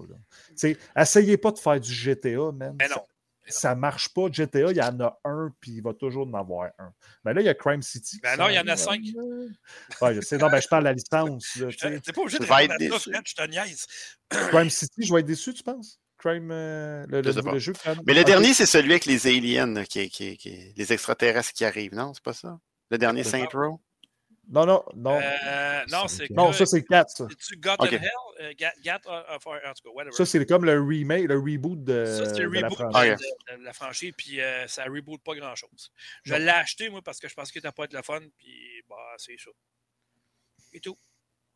Tu 0.50 0.54
sais, 0.56 0.78
essayez 0.96 1.38
pas 1.38 1.52
de 1.52 1.60
faire 1.60 1.80
du 1.80 1.92
GTA, 1.94 2.52
man. 2.54 2.76
Mais 2.80 2.88
non. 2.88 2.96
Ça, 2.96 3.06
marche 3.76 4.10
pas. 4.14 4.28
GTA, 4.32 4.72
il 4.72 4.78
y 4.78 4.82
en 4.82 5.00
a 5.02 5.20
un, 5.24 5.50
puis 5.60 5.72
il 5.74 5.82
va 5.82 5.94
toujours 5.94 6.28
en 6.28 6.34
avoir 6.34 6.70
un. 6.80 6.92
Mais 7.24 7.34
là, 7.34 7.42
il 7.42 7.46
y 7.46 7.50
a 7.50 7.54
Crime 7.54 7.82
City. 7.82 8.20
Ben 8.24 8.38
non, 8.38 8.50
il 8.50 8.56
y 8.56 8.60
en 8.60 8.68
a 8.68 8.76
cinq. 8.78 9.02
Ouais, 10.02 10.14
je 10.16 10.22
sais. 10.22 10.38
Non, 10.38 10.50
ben, 10.50 10.62
je 10.62 10.68
parle 10.68 10.84
de 10.84 10.90
la 10.90 10.94
licence. 10.94 11.56
là, 11.58 11.68
tu 11.68 11.78
sais. 11.78 12.00
T'es 12.00 12.12
pas 12.14 12.22
obligé 12.22 12.40
de 12.40 12.44
répondre 12.46 12.74
à 12.96 13.00
ça, 13.00 13.22
je 13.26 13.34
te 13.34 13.48
niaise. 13.50 13.86
Crime 14.30 14.70
City, 14.70 15.04
je 15.06 15.14
vais 15.14 15.20
être 15.22 15.26
déçu, 15.26 15.54
tu 15.54 15.64
penses? 15.64 16.00
Crime, 16.18 16.50
euh, 16.52 17.06
le, 17.10 17.22
Je 17.24 17.30
le- 17.40 17.52
le 17.52 17.60
jeu. 17.60 17.74
Crime- 17.74 18.02
Mais 18.08 18.14
le 18.14 18.24
dernier, 18.24 18.54
c'est 18.54 18.66
celui 18.66 18.92
avec 18.92 19.06
les 19.06 19.28
aliens, 19.28 19.84
qui, 19.84 20.10
qui, 20.10 20.38
qui- 20.38 20.74
les 20.76 20.94
extraterrestres 20.94 21.54
qui 21.54 21.66
arrivent, 21.66 21.94
non? 21.94 22.14
C'est 22.14 22.24
pas 22.24 22.34
ça? 22.34 22.58
Le 22.90 22.98
dernier 22.98 23.24
Saint 23.24 23.46
Row? 23.54 23.82
Non, 24.48 24.66
non, 24.66 24.84
non. 24.96 25.20
Euh, 25.22 25.84
non, 25.90 26.08
c'est 26.08 26.30
non, 26.30 26.52
que- 26.52 26.56
ça, 26.58 26.66
c'est 26.66 26.84
4, 26.84 27.10
ça. 27.10 27.28
C'est-tu 27.30 27.58
God 27.60 27.76
Ok. 27.80 27.94
in 27.94 27.98
Hell? 27.98 28.10
Euh, 28.42 28.54
Gat, 28.58 28.74
Gat 28.84 29.02
of, 29.06 29.48
en 29.48 29.50
tout 29.74 29.84
cas, 29.84 29.90
whatever. 29.94 30.12
Ça, 30.16 30.26
c'est 30.26 30.46
comme 30.46 30.66
le 30.66 30.80
remake, 30.82 31.28
le 31.28 31.40
reboot 31.40 31.84
de, 31.84 32.06
Ça, 32.06 32.26
c'est 32.34 32.42
le 32.42 32.50
de 32.50 32.54
la 32.60 32.68
reboot 32.68 32.78
de, 32.80 32.92
franchise. 32.92 33.28
de- 33.52 33.58
de 33.58 33.64
la 33.64 33.74
franchise, 33.74 34.14
puis 34.18 34.42
euh, 34.42 34.68
ça 34.68 34.84
reboot 34.84 35.22
pas 35.24 35.36
grand-chose. 35.36 35.92
Je 36.24 36.36
l'ai 36.36 36.50
acheté, 36.50 36.90
moi, 36.90 37.02
parce 37.04 37.20
que 37.20 37.28
je 37.28 37.34
pensais 37.34 37.52
qu'il 37.52 37.60
n'était 37.62 37.72
pas 37.74 37.86
être 37.86 37.94
le 37.94 38.02
fun, 38.04 38.20
puis 38.38 38.84
bah, 38.90 38.96
c'est 39.18 39.38
ça. 39.40 39.50
Et 40.74 40.80
tout. 40.80 40.98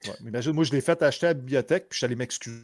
Ouais, 0.06 0.14
mais 0.22 0.30
imagine, 0.30 0.54
moi, 0.54 0.64
je 0.64 0.72
l'ai 0.72 0.82
fait 0.82 1.02
acheter 1.04 1.26
à 1.28 1.30
la 1.30 1.34
bibliothèque, 1.36 1.90
puis 1.90 1.96
je 1.96 1.98
suis 1.98 2.06
allé 2.06 2.16
m'excuser. 2.16 2.64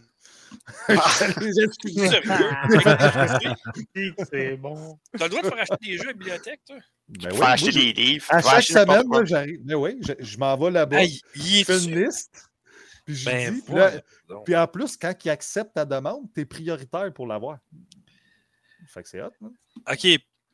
Ah. 0.88 1.09
Sérieux? 1.09 1.69
C'est 4.32 4.58
bon. 4.58 5.00
T'as 5.17 5.25
le 5.25 5.30
droit 5.30 5.42
de 5.42 5.48
faire 5.50 5.59
acheter 5.59 5.75
des 5.82 5.98
jeux 5.98 6.03
à 6.03 6.08
la 6.08 6.14
bibliothèque, 6.14 6.61
toi? 6.66 6.77
Ben 7.08 7.30
Tu 7.30 7.34
oui, 7.34 7.38
vas 7.40 7.50
acheter 7.50 7.72
des 7.72 7.93
livres. 7.93 8.25
À 8.30 8.42
tu 8.42 8.50
chaque 8.50 8.64
semaine, 8.64 9.25
j'arrive. 9.25 9.59
Mais 9.66 9.75
oui, 9.75 10.00
je, 10.01 10.14
je 10.19 10.38
m'en 10.38 10.56
vais 10.58 10.72
là-bas. 10.72 11.03
Hey, 11.03 11.22
il 11.35 11.59
je 11.59 11.64
fais 11.66 11.84
une 11.84 12.03
liste. 12.06 12.50
Puis 13.06 13.16
je 13.16 13.25
Ben, 13.25 13.53
dis. 13.53 13.61
Puis, 13.61 13.74
là- 13.75 13.90
voilà 13.90 14.01
donc. 14.30 14.45
puis 14.45 14.56
en 14.56 14.67
plus, 14.67 14.98
quand 14.98 15.14
ils 15.24 15.30
acceptent 15.30 15.75
ta 15.75 15.85
demande, 15.85 16.24
tu 16.34 16.42
es 16.42 16.45
prioritaire 16.45 17.14
pour 17.14 17.27
l'avoir. 17.27 17.59
Fait 18.88 19.03
que 19.03 19.09
c'est 19.09 19.22
hot, 19.22 19.30
hein? 19.43 19.51
OK, 19.92 20.08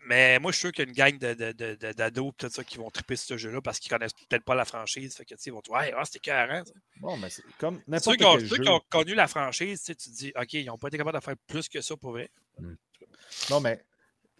mais 0.07 0.39
moi, 0.39 0.51
je 0.51 0.57
suis 0.57 0.61
sûr 0.67 0.71
qu'il 0.71 0.85
y 0.95 1.01
a 1.01 1.09
une 1.09 1.11
gang 1.11 1.19
de- 1.19 1.33
de- 1.33 1.51
de- 1.51 1.75
de- 1.75 1.93
d'ados 1.93 2.31
tout 2.37 2.49
ça 2.49 2.63
qui 2.63 2.77
vont 2.77 2.89
triper 2.89 3.15
ce 3.15 3.37
jeu-là 3.37 3.61
parce 3.61 3.79
qu'ils 3.79 3.89
connaissent 3.91 4.13
peut-être 4.13 4.43
pas 4.43 4.55
la 4.55 4.65
franchise. 4.65 5.15
Fait 5.15 5.23
que, 5.25 5.35
tu 5.35 5.41
sais, 5.41 5.49
ils 5.49 5.53
vont 5.53 5.61
dire, 5.61 5.73
ouais, 5.73 5.93
ah, 5.95 6.03
c'était 6.05 6.19
carré. 6.19 6.61
Bon, 6.99 7.17
mais 7.17 7.29
c'est 7.29 7.43
comme 7.59 7.77
Ceux 7.77 7.83
n'importe 7.87 8.17
qui 8.17 8.25
ont, 8.25 8.37
quel 8.37 8.47
ceux 8.49 8.55
jeu. 8.57 8.63
qui 8.63 8.69
ont 8.69 8.81
connu 8.89 9.13
la 9.15 9.27
franchise, 9.27 9.83
tu 9.83 9.95
te 9.95 10.09
dis, 10.09 10.33
OK, 10.35 10.53
ils 10.53 10.65
n'ont 10.65 10.77
pas 10.77 10.87
été 10.89 10.97
capables 10.97 11.17
de 11.19 11.23
faire 11.23 11.35
plus 11.47 11.67
que 11.69 11.81
ça 11.81 11.95
pour 11.97 12.11
vrai. 12.11 12.29
Non, 13.49 13.59
mais 13.61 13.83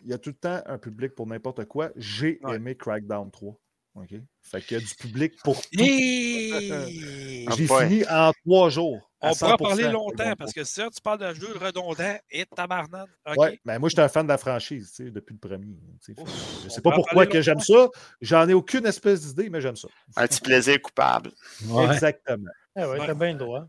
il 0.03 0.09
y 0.09 0.14
a 0.14 0.17
tout 0.17 0.31
le 0.31 0.35
temps 0.35 0.61
un 0.65 0.77
public 0.77 1.14
pour 1.15 1.27
n'importe 1.27 1.65
quoi. 1.65 1.91
J'ai 1.95 2.40
Ouais. 2.43 2.56
aimé 2.56 2.75
Crackdown 2.75 3.30
3. 3.31 3.56
OK? 3.95 4.09
Fait 4.41 4.61
qu'il 4.61 4.77
y 4.80 4.81
a 4.81 4.83
du 4.85 4.95
public 4.95 5.33
pour 5.43 5.61
tout. 5.61 5.67
Et... 5.81 7.45
J'ai 7.57 7.67
fini 7.67 8.03
en 8.09 8.31
trois 8.45 8.69
jours. 8.69 9.10
On 9.22 9.33
pourra 9.33 9.56
100%, 9.56 9.58
parler 9.58 9.90
longtemps 9.90 10.35
parce 10.35 10.51
que 10.51 10.64
ça, 10.64 10.90
tu 10.90 11.01
parles 11.01 11.19
d'un 11.19 11.33
jeu 11.33 11.48
redondant 11.59 12.17
et 12.32 12.45
tabarnane. 12.45 13.08
OK. 13.27 13.33
3. 13.33 13.45
Ouais, 13.45 13.59
mais 13.66 13.77
moi, 13.77 13.90
j'étais 13.90 14.01
un 14.01 14.09
fan 14.09 14.25
de 14.25 14.32
la 14.32 14.38
franchise 14.38 14.91
tu 14.95 15.06
sais, 15.06 15.11
depuis 15.11 15.33
le 15.33 15.40
premier. 15.40 15.67
tu 16.03 16.14
sais. 16.14 16.22
Ouf, 16.22 16.30
je 16.61 16.67
on 16.67 16.69
sais 16.69 16.82
pas 16.82 16.91
pourquoi 16.91 17.27
que 17.27 17.41
j'aime 17.41 17.59
ça. 17.59 17.90
J'en 18.22 18.50
ai 18.50 18.53
aucune 18.53 18.85
espèce 18.85 19.22
d'idée, 19.27 19.50
mais 19.50 19.61
j'aime 19.61 19.75
ça. 19.75 19.88
Un 20.16 20.27
petit 20.27 20.41
plaisir 20.41 20.82
coupable. 20.82 21.32
Ouais. 21.67 21.85
Exactement. 21.93 22.50
Ah 22.75 22.90
ouais, 22.90 23.00
t'as 23.06 23.14
bien 23.14 23.33
le 23.33 23.38
droit. 23.40 23.67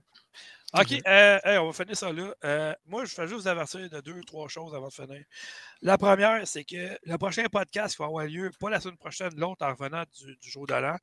OK, 0.75 0.93
euh, 1.07 1.39
hey, 1.45 1.59
on 1.59 1.67
va 1.67 1.73
finir 1.73 1.95
ça 1.97 2.11
là. 2.13 2.35
Euh, 2.45 2.75
moi, 2.87 3.05
je 3.05 3.13
fais 3.13 3.29
juste 3.29 3.43
vous 3.43 3.49
avertir 3.49 3.91
de 3.91 4.01
deux, 4.01 4.23
trois 4.23 4.49
choses 4.49 4.75
avant 4.75 4.89
de 4.89 4.93
finir. 4.93 5.23
La 5.83 5.99
première, 5.99 6.47
c'est 6.49 6.65
que 6.65 6.99
le 7.03 7.19
prochain 7.19 7.45
podcast 7.53 7.99
va 7.99 8.07
avoir 8.07 8.25
lieu, 8.25 8.51
pas 8.59 8.71
la 8.71 8.81
semaine 8.81 8.97
prochaine, 8.97 9.35
l'autre 9.37 9.67
en 9.67 9.71
revenant 9.71 10.05
du, 10.19 10.35
du 10.37 10.51
jour 10.51 10.67
de 10.67 10.73
l'an. 10.75 10.97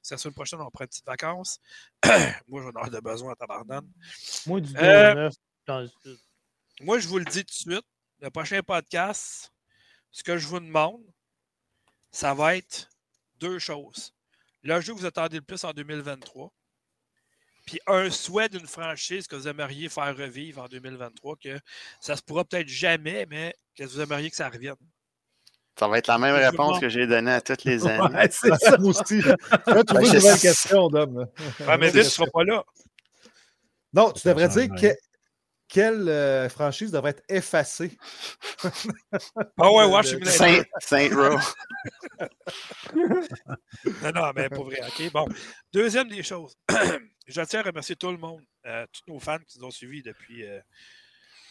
C'est 0.00 0.14
la 0.14 0.18
semaine 0.18 0.34
prochaine, 0.34 0.60
on 0.60 0.70
prend 0.70 0.84
une 0.84 0.88
petite 0.88 1.06
vacances. 1.06 1.58
moi, 2.46 2.62
j'en 2.62 2.84
ai 2.84 2.90
de 2.90 3.00
besoin 3.00 3.32
à 3.32 3.34
tabarnane. 3.34 3.90
Moi, 4.46 4.60
du 4.60 4.72
2 4.72 4.78
Euh, 4.78 5.12
au 5.12 5.14
9, 5.16 5.34
dans 5.66 5.80
le 5.80 5.88
sud. 5.88 6.18
Moi, 6.82 6.98
je 7.00 7.08
vous 7.08 7.18
le 7.18 7.24
dis 7.24 7.44
tout 7.44 7.54
de 7.54 7.72
suite, 7.72 7.86
le 8.20 8.30
prochain 8.30 8.60
podcast, 8.62 9.52
ce 10.12 10.22
que 10.22 10.38
je 10.38 10.46
vous 10.46 10.60
demande, 10.60 11.02
ça 12.12 12.32
va 12.32 12.56
être 12.56 12.88
deux 13.40 13.58
choses. 13.58 14.14
Le 14.62 14.80
jeu 14.80 14.94
que 14.94 15.00
vous 15.00 15.06
attendez 15.06 15.38
le 15.38 15.42
plus 15.42 15.64
en 15.64 15.72
2023, 15.72 16.52
puis 17.66 17.78
un 17.86 18.10
souhait 18.10 18.48
d'une 18.48 18.66
franchise 18.66 19.26
que 19.26 19.36
vous 19.36 19.48
aimeriez 19.48 19.88
faire 19.90 20.16
revivre 20.16 20.62
en 20.62 20.66
2023, 20.68 21.36
que 21.36 21.58
ça 22.00 22.16
se 22.16 22.22
pourra 22.22 22.44
peut-être 22.44 22.68
jamais, 22.68 23.26
mais 23.28 23.54
que 23.76 23.84
vous 23.84 24.00
aimeriez 24.00 24.30
que 24.30 24.36
ça 24.36 24.48
revienne. 24.48 24.76
Ça 25.78 25.88
va 25.88 25.98
être 25.98 26.06
la 26.06 26.16
même 26.16 26.34
réponse 26.36 26.80
que 26.80 26.88
j'ai 26.88 27.06
donnée 27.06 27.32
à 27.32 27.40
toutes 27.42 27.64
les 27.64 27.86
années. 27.86 28.14
Ouais, 28.14 28.28
c'est 28.30 28.54
ça. 28.56 28.80
Aussi. 28.80 29.20
Tu 29.20 29.20
vas 29.20 29.84
trouver 29.84 30.02
Ben, 30.04 30.06
une 30.06 30.14
nouvelle 30.14 30.38
question, 30.38 30.88
Dom. 30.88 31.18
là. 31.18 31.66
Ouais, 31.66 31.76
mais 31.78 31.90
tu 31.90 31.98
ne 31.98 32.02
seras 32.04 32.30
pas 32.32 32.44
là. 32.44 32.64
Non, 33.92 34.10
tu 34.12 34.26
devrais 34.26 34.48
dire 34.48 34.68
que- 34.74 34.96
quelle 35.68 36.08
euh, 36.08 36.48
franchise 36.48 36.92
devrait 36.92 37.10
être 37.10 37.24
effacée. 37.28 37.98
Ah 39.58 39.70
ouais, 39.72 40.02
Simulator. 40.04 40.32
Saint, 40.32 40.62
Saint 40.78 41.08
Row. 41.14 41.38
Non, 42.94 44.12
non, 44.14 44.32
mais 44.34 44.48
pour 44.48 44.64
vrai. 44.64 44.80
OK, 44.86 45.10
bon. 45.12 45.26
Deuxième 45.72 46.08
des 46.08 46.22
choses. 46.22 46.54
je 47.26 47.40
tiens 47.42 47.60
à 47.60 47.62
remercier 47.64 47.96
tout 47.96 48.10
le 48.10 48.18
monde, 48.18 48.42
euh, 48.66 48.86
tous 48.92 49.12
nos 49.12 49.18
fans 49.20 49.38
qui 49.46 49.58
nous 49.58 49.64
ont 49.66 49.70
suivis 49.70 50.02
depuis, 50.02 50.44
euh, 50.46 50.60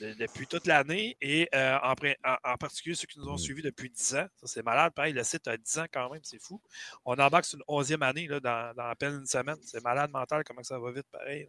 de- 0.02 0.14
depuis 0.14 0.46
toute 0.48 0.68
l'année 0.68 1.16
et 1.22 1.48
euh, 1.56 1.78
en, 1.82 1.96
pré- 1.96 2.18
en- 2.24 2.38
en 2.44 2.58
particulier 2.58 2.96
ceux 2.96 3.08
qui 3.08 3.20
nous 3.20 3.28
ont 3.30 3.38
suivis 3.38 3.62
depuis 3.62 3.90
10 3.90 4.16
ans. 4.16 4.28
Ça, 4.36 4.48
c'est 4.48 4.64
malade. 4.64 4.94
Pareil, 4.94 5.14
le 5.14 5.24
site 5.24 5.48
a 5.48 5.58
10 5.58 5.78
ans 5.80 5.86
quand 5.92 6.10
même, 6.12 6.22
c'est 6.24 6.42
fou. 6.42 6.62
On 7.06 7.14
embarque 7.16 7.46
sur 7.46 7.58
une 7.58 7.64
11e 7.68 8.02
année 8.04 8.28
là, 8.28 8.40
dans, 8.40 8.74
dans 8.76 8.88
à 8.88 8.96
peine 8.96 9.16
une 9.16 9.26
semaine. 9.26 9.58
C'est 9.64 9.84
malade 9.84 10.12
mental 10.12 10.44
comment 10.44 10.64
ça 10.64 10.80
va 10.80 10.92
vite, 10.92 11.08
pareil. 11.12 11.48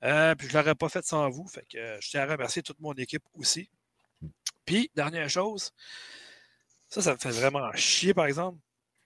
puis 0.00 0.48
je 0.48 0.56
ne 0.56 0.62
l'aurais 0.62 0.74
pas 0.74 0.88
fait 0.88 1.04
sans 1.04 1.28
vous. 1.30 1.46
Fait 1.48 1.66
que 1.70 1.98
je 2.00 2.08
tiens 2.10 2.22
à 2.22 2.26
remercier 2.32 2.62
toute 2.62 2.80
mon 2.80 2.92
équipe 2.94 3.24
aussi. 3.34 3.70
Puis, 4.66 4.90
dernière 4.94 5.30
chose, 5.30 5.72
ça, 6.88 7.00
ça 7.02 7.12
me 7.14 7.18
fait 7.18 7.30
vraiment 7.30 7.72
chier, 7.74 8.12
par 8.14 8.26
exemple. 8.26 8.58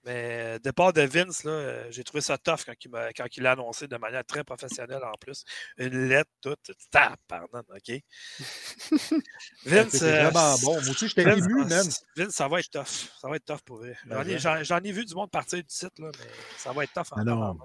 Mais 0.05 0.59
départ 0.65 0.93
de 0.93 1.03
Vince, 1.03 1.45
là, 1.45 1.51
euh, 1.53 1.87
j'ai 1.91 2.03
trouvé 2.03 2.21
ça 2.21 2.37
tough 2.39 2.65
quand 2.67 2.73
il, 2.85 2.91
m'a- 2.91 3.13
quand 3.13 3.27
il 3.37 3.43
l'a 3.43 3.53
annoncé 3.53 3.87
de 3.87 3.97
manière 3.97 4.25
très 4.25 4.43
professionnelle 4.43 5.03
en 5.05 5.13
plus. 5.21 5.45
Une 5.79 6.09
lettre, 6.09 6.31
toute. 6.41 6.73
Tap, 6.91 7.21
pardon, 7.29 7.63
OK? 7.71 8.01
Vince. 9.65 10.03
Euh, 10.03 10.29
vraiment 10.31 10.57
bon. 10.63 10.81
Moi 10.83 10.91
aussi, 10.91 11.09
j'étais 11.09 11.25
Vince, 11.25 11.45
ému, 11.45 11.65
man. 11.65 11.87
Vince, 12.17 12.35
ça 12.35 12.49
va 12.49 12.61
être 12.61 12.71
tough. 12.71 13.11
Ça 13.21 13.29
va 13.29 13.37
être 13.37 13.45
tough 13.45 13.61
pour 13.65 13.79
vrai. 13.79 13.97
J'en 14.11 14.23
ai, 14.27 14.39
j'en- 14.39 14.63
j'en 14.65 14.79
ai 14.81 14.93
vu 14.93 15.05
du 15.05 15.15
monde 15.15 15.31
partir 15.31 15.59
du 15.59 15.65
site, 15.69 15.99
là, 15.99 16.11
mais 16.19 16.27
ça 16.57 16.73
va 16.73 16.85
être 16.85 16.93
tough. 16.93 17.13
en 17.13 17.21
Ah 17.21 17.25
non. 17.25 17.59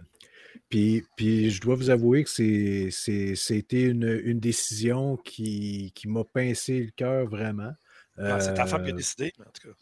Puis, 0.70 1.06
puis 1.16 1.50
je 1.52 1.62
dois 1.62 1.76
vous 1.76 1.90
avouer 1.90 2.24
que 2.24 2.30
c'est, 2.30 2.90
c'est, 2.92 3.36
c'était 3.36 3.84
une, 3.84 4.22
une 4.24 4.40
décision 4.40 5.16
qui, 5.18 5.92
qui 5.96 6.08
m'a 6.08 6.24
pincé 6.24 6.80
le 6.80 6.92
cœur 6.92 7.28
vraiment. 7.28 7.72
Ah, 8.20 8.40
C'est 8.40 8.54
ta 8.54 8.66
femme 8.66 8.84
qui 8.84 8.90
a 8.90 8.94
Euh, 8.94 8.98
décidé, 8.98 9.34
mais 9.38 9.46
en 9.46 9.52
tout 9.52 9.70
cas. 9.70 9.76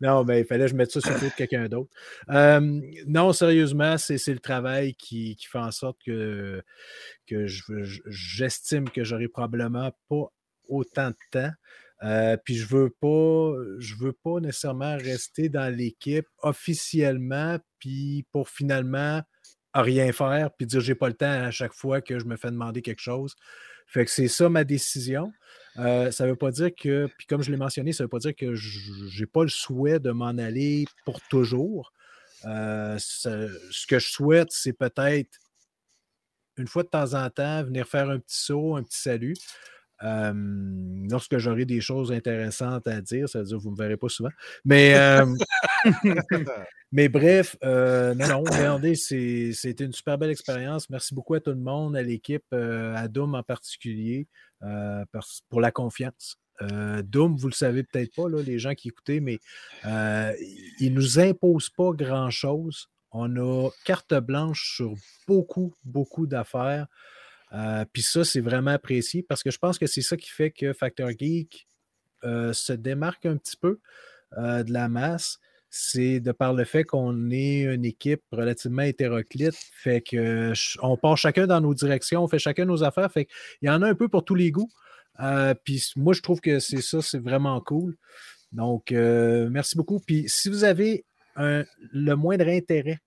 non, 0.00 0.24
mais 0.24 0.40
il 0.40 0.46
fallait 0.46 0.64
que 0.66 0.70
je 0.70 0.76
mette 0.76 0.92
ça 0.92 1.00
sur 1.00 1.12
le 1.12 1.20
dos 1.20 1.26
de 1.26 1.32
quelqu'un 1.32 1.68
d'autre. 1.68 1.90
Euh, 2.30 2.80
non, 3.06 3.32
sérieusement, 3.32 3.98
c'est, 3.98 4.24
le 4.28 4.38
travail 4.38 4.94
qui, 4.94 5.34
qui 5.36 5.46
fait 5.46 5.58
en 5.58 5.72
sorte 5.72 5.98
que, 6.04 6.62
que 7.26 7.46
je- 7.46 7.82
je- 7.82 8.02
j'estime 8.06 8.88
que 8.88 9.02
j'aurai 9.02 9.26
probablement 9.28 9.90
pas 10.08 10.26
autant 10.68 11.08
de 11.10 11.16
temps. 11.32 11.50
Euh, 12.04 12.36
puis 12.44 12.54
je 12.54 12.66
veux 12.68 12.90
pas, 13.00 13.54
je 13.80 13.96
veux 13.96 14.12
pas 14.12 14.38
nécessairement 14.38 14.96
rester 14.96 15.48
dans 15.48 15.74
l'équipe 15.74 16.26
officiellement, 16.42 17.58
puis 17.80 18.24
pour 18.30 18.48
finalement 18.48 19.20
rien 19.74 20.12
faire, 20.12 20.50
puis 20.56 20.66
dire 20.66 20.80
j'ai 20.80 20.94
pas 20.94 21.08
le 21.08 21.14
temps 21.14 21.42
à 21.46 21.50
chaque 21.50 21.74
fois 21.74 22.00
que 22.00 22.20
je 22.20 22.24
me 22.24 22.36
fais 22.36 22.50
demander 22.52 22.82
quelque 22.82 23.00
chose. 23.02 23.34
Fait 23.88 24.04
que 24.04 24.10
c'est 24.12 24.28
ça 24.28 24.48
ma 24.48 24.62
décision. 24.64 25.32
Euh, 25.78 26.10
ça 26.10 26.26
veut 26.26 26.36
pas 26.36 26.50
dire 26.50 26.70
que, 26.74 27.08
puis 27.18 27.26
comme 27.26 27.42
je 27.42 27.50
l'ai 27.50 27.56
mentionné, 27.56 27.92
ça 27.92 28.04
veut 28.04 28.08
pas 28.08 28.18
dire 28.18 28.34
que 28.34 28.54
j- 28.54 28.92
j'ai 29.10 29.26
pas 29.26 29.42
le 29.42 29.48
souhait 29.48 30.00
de 30.00 30.10
m'en 30.10 30.36
aller 30.38 30.86
pour 31.04 31.20
toujours. 31.28 31.92
Euh, 32.44 32.96
ce 32.98 33.86
que 33.86 33.98
je 33.98 34.08
souhaite, 34.08 34.48
c'est 34.50 34.72
peut-être 34.72 35.38
une 36.56 36.66
fois 36.66 36.82
de 36.82 36.88
temps 36.88 37.14
en 37.14 37.30
temps 37.30 37.62
venir 37.62 37.86
faire 37.86 38.10
un 38.10 38.18
petit 38.18 38.38
saut, 38.38 38.76
un 38.76 38.82
petit 38.82 38.98
salut. 39.00 39.34
Euh, 40.04 40.32
lorsque 41.10 41.38
j'aurai 41.38 41.64
des 41.64 41.80
choses 41.80 42.12
intéressantes 42.12 42.86
à 42.86 43.00
dire, 43.00 43.28
ça 43.28 43.40
veut 43.40 43.44
dire 43.46 43.56
que 43.56 43.62
vous 43.62 43.70
ne 43.70 43.76
me 43.76 43.82
verrez 43.82 43.96
pas 43.96 44.08
souvent. 44.08 44.30
Mais, 44.64 44.94
euh, 44.94 45.26
mais 46.92 47.08
bref, 47.08 47.56
euh, 47.64 48.14
non, 48.14 48.28
non, 48.28 48.42
regardez, 48.42 48.94
c'était 48.94 49.84
une 49.84 49.92
super 49.92 50.18
belle 50.18 50.30
expérience. 50.30 50.88
Merci 50.90 51.14
beaucoup 51.14 51.34
à 51.34 51.40
tout 51.40 51.50
le 51.50 51.56
monde, 51.56 51.96
à 51.96 52.02
l'équipe, 52.02 52.44
euh, 52.52 52.94
à 52.94 53.08
Doom 53.08 53.34
en 53.34 53.42
particulier, 53.42 54.28
euh, 54.62 55.04
pour 55.48 55.60
la 55.60 55.70
confiance. 55.70 56.38
Doom, 56.60 57.36
vous 57.36 57.46
le 57.46 57.52
savez 57.52 57.84
peut-être 57.84 58.12
pas, 58.16 58.28
là, 58.28 58.42
les 58.42 58.58
gens 58.58 58.74
qui 58.74 58.88
écoutaient, 58.88 59.20
mais 59.20 59.38
il 59.84 60.90
ne 60.92 60.94
nous 60.94 61.20
impose 61.20 61.70
pas 61.70 61.92
grand-chose. 61.92 62.88
On 63.12 63.36
a 63.36 63.70
carte 63.84 64.14
blanche 64.14 64.74
sur 64.74 64.94
beaucoup, 65.26 65.72
beaucoup 65.84 66.26
d'affaires. 66.26 66.86
Euh, 67.52 67.84
Puis 67.92 68.02
ça, 68.02 68.24
c'est 68.24 68.40
vraiment 68.40 68.72
apprécié 68.72 69.22
parce 69.22 69.42
que 69.42 69.50
je 69.50 69.58
pense 69.58 69.78
que 69.78 69.86
c'est 69.86 70.02
ça 70.02 70.16
qui 70.16 70.30
fait 70.30 70.50
que 70.50 70.72
Factor 70.72 71.10
Geek 71.10 71.66
euh, 72.24 72.52
se 72.52 72.72
démarque 72.72 73.26
un 73.26 73.36
petit 73.36 73.56
peu 73.56 73.80
euh, 74.36 74.62
de 74.62 74.72
la 74.72 74.88
masse. 74.88 75.38
C'est 75.70 76.20
de 76.20 76.32
par 76.32 76.54
le 76.54 76.64
fait 76.64 76.84
qu'on 76.84 77.30
est 77.30 77.60
une 77.60 77.84
équipe 77.84 78.22
relativement 78.32 78.82
hétéroclite, 78.82 79.56
fait 79.74 80.00
que 80.00 80.54
on 80.80 80.96
part 80.96 81.18
chacun 81.18 81.46
dans 81.46 81.60
nos 81.60 81.74
directions, 81.74 82.24
on 82.24 82.28
fait 82.28 82.38
chacun 82.38 82.64
nos 82.64 82.84
affaires, 82.84 83.12
fait 83.12 83.26
qu'il 83.26 83.68
y 83.68 83.70
en 83.70 83.82
a 83.82 83.86
un 83.86 83.94
peu 83.94 84.08
pour 84.08 84.24
tous 84.24 84.34
les 84.34 84.50
goûts. 84.50 84.70
Puis 85.64 85.92
moi, 85.96 86.14
je 86.14 86.22
trouve 86.22 86.40
que 86.40 86.58
c'est 86.58 86.80
ça, 86.80 87.02
c'est 87.02 87.18
vraiment 87.18 87.60
cool. 87.60 87.98
Donc, 88.50 88.92
merci 88.92 89.76
beaucoup. 89.76 90.00
Puis 90.00 90.24
si 90.26 90.48
vous 90.48 90.64
avez 90.64 91.04
le 91.36 92.14
moindre 92.14 92.48
intérêt 92.48 93.00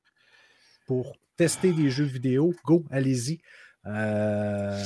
pour 0.85 1.17
tester 1.37 1.73
des 1.73 1.89
jeux 1.89 2.03
vidéo, 2.05 2.53
go, 2.63 2.85
allez-y. 2.91 3.41
Euh, 3.87 4.83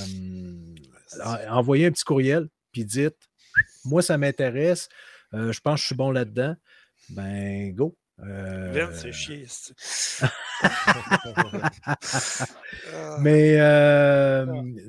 en- 1.23 1.57
envoyez 1.57 1.87
un 1.87 1.91
petit 1.91 2.03
courriel, 2.03 2.47
puis 2.71 2.85
dites 2.85 3.17
Moi, 3.85 4.01
ça 4.01 4.17
m'intéresse, 4.17 4.89
euh, 5.33 5.51
je 5.51 5.59
pense 5.59 5.75
que 5.75 5.81
je 5.81 5.85
suis 5.87 5.95
bon 5.95 6.11
là-dedans. 6.11 6.55
Ben, 7.09 7.73
go. 7.73 7.97
Euh, 8.19 8.91
c'est 8.93 9.11
chier. 9.11 9.45
mais 13.19 13.57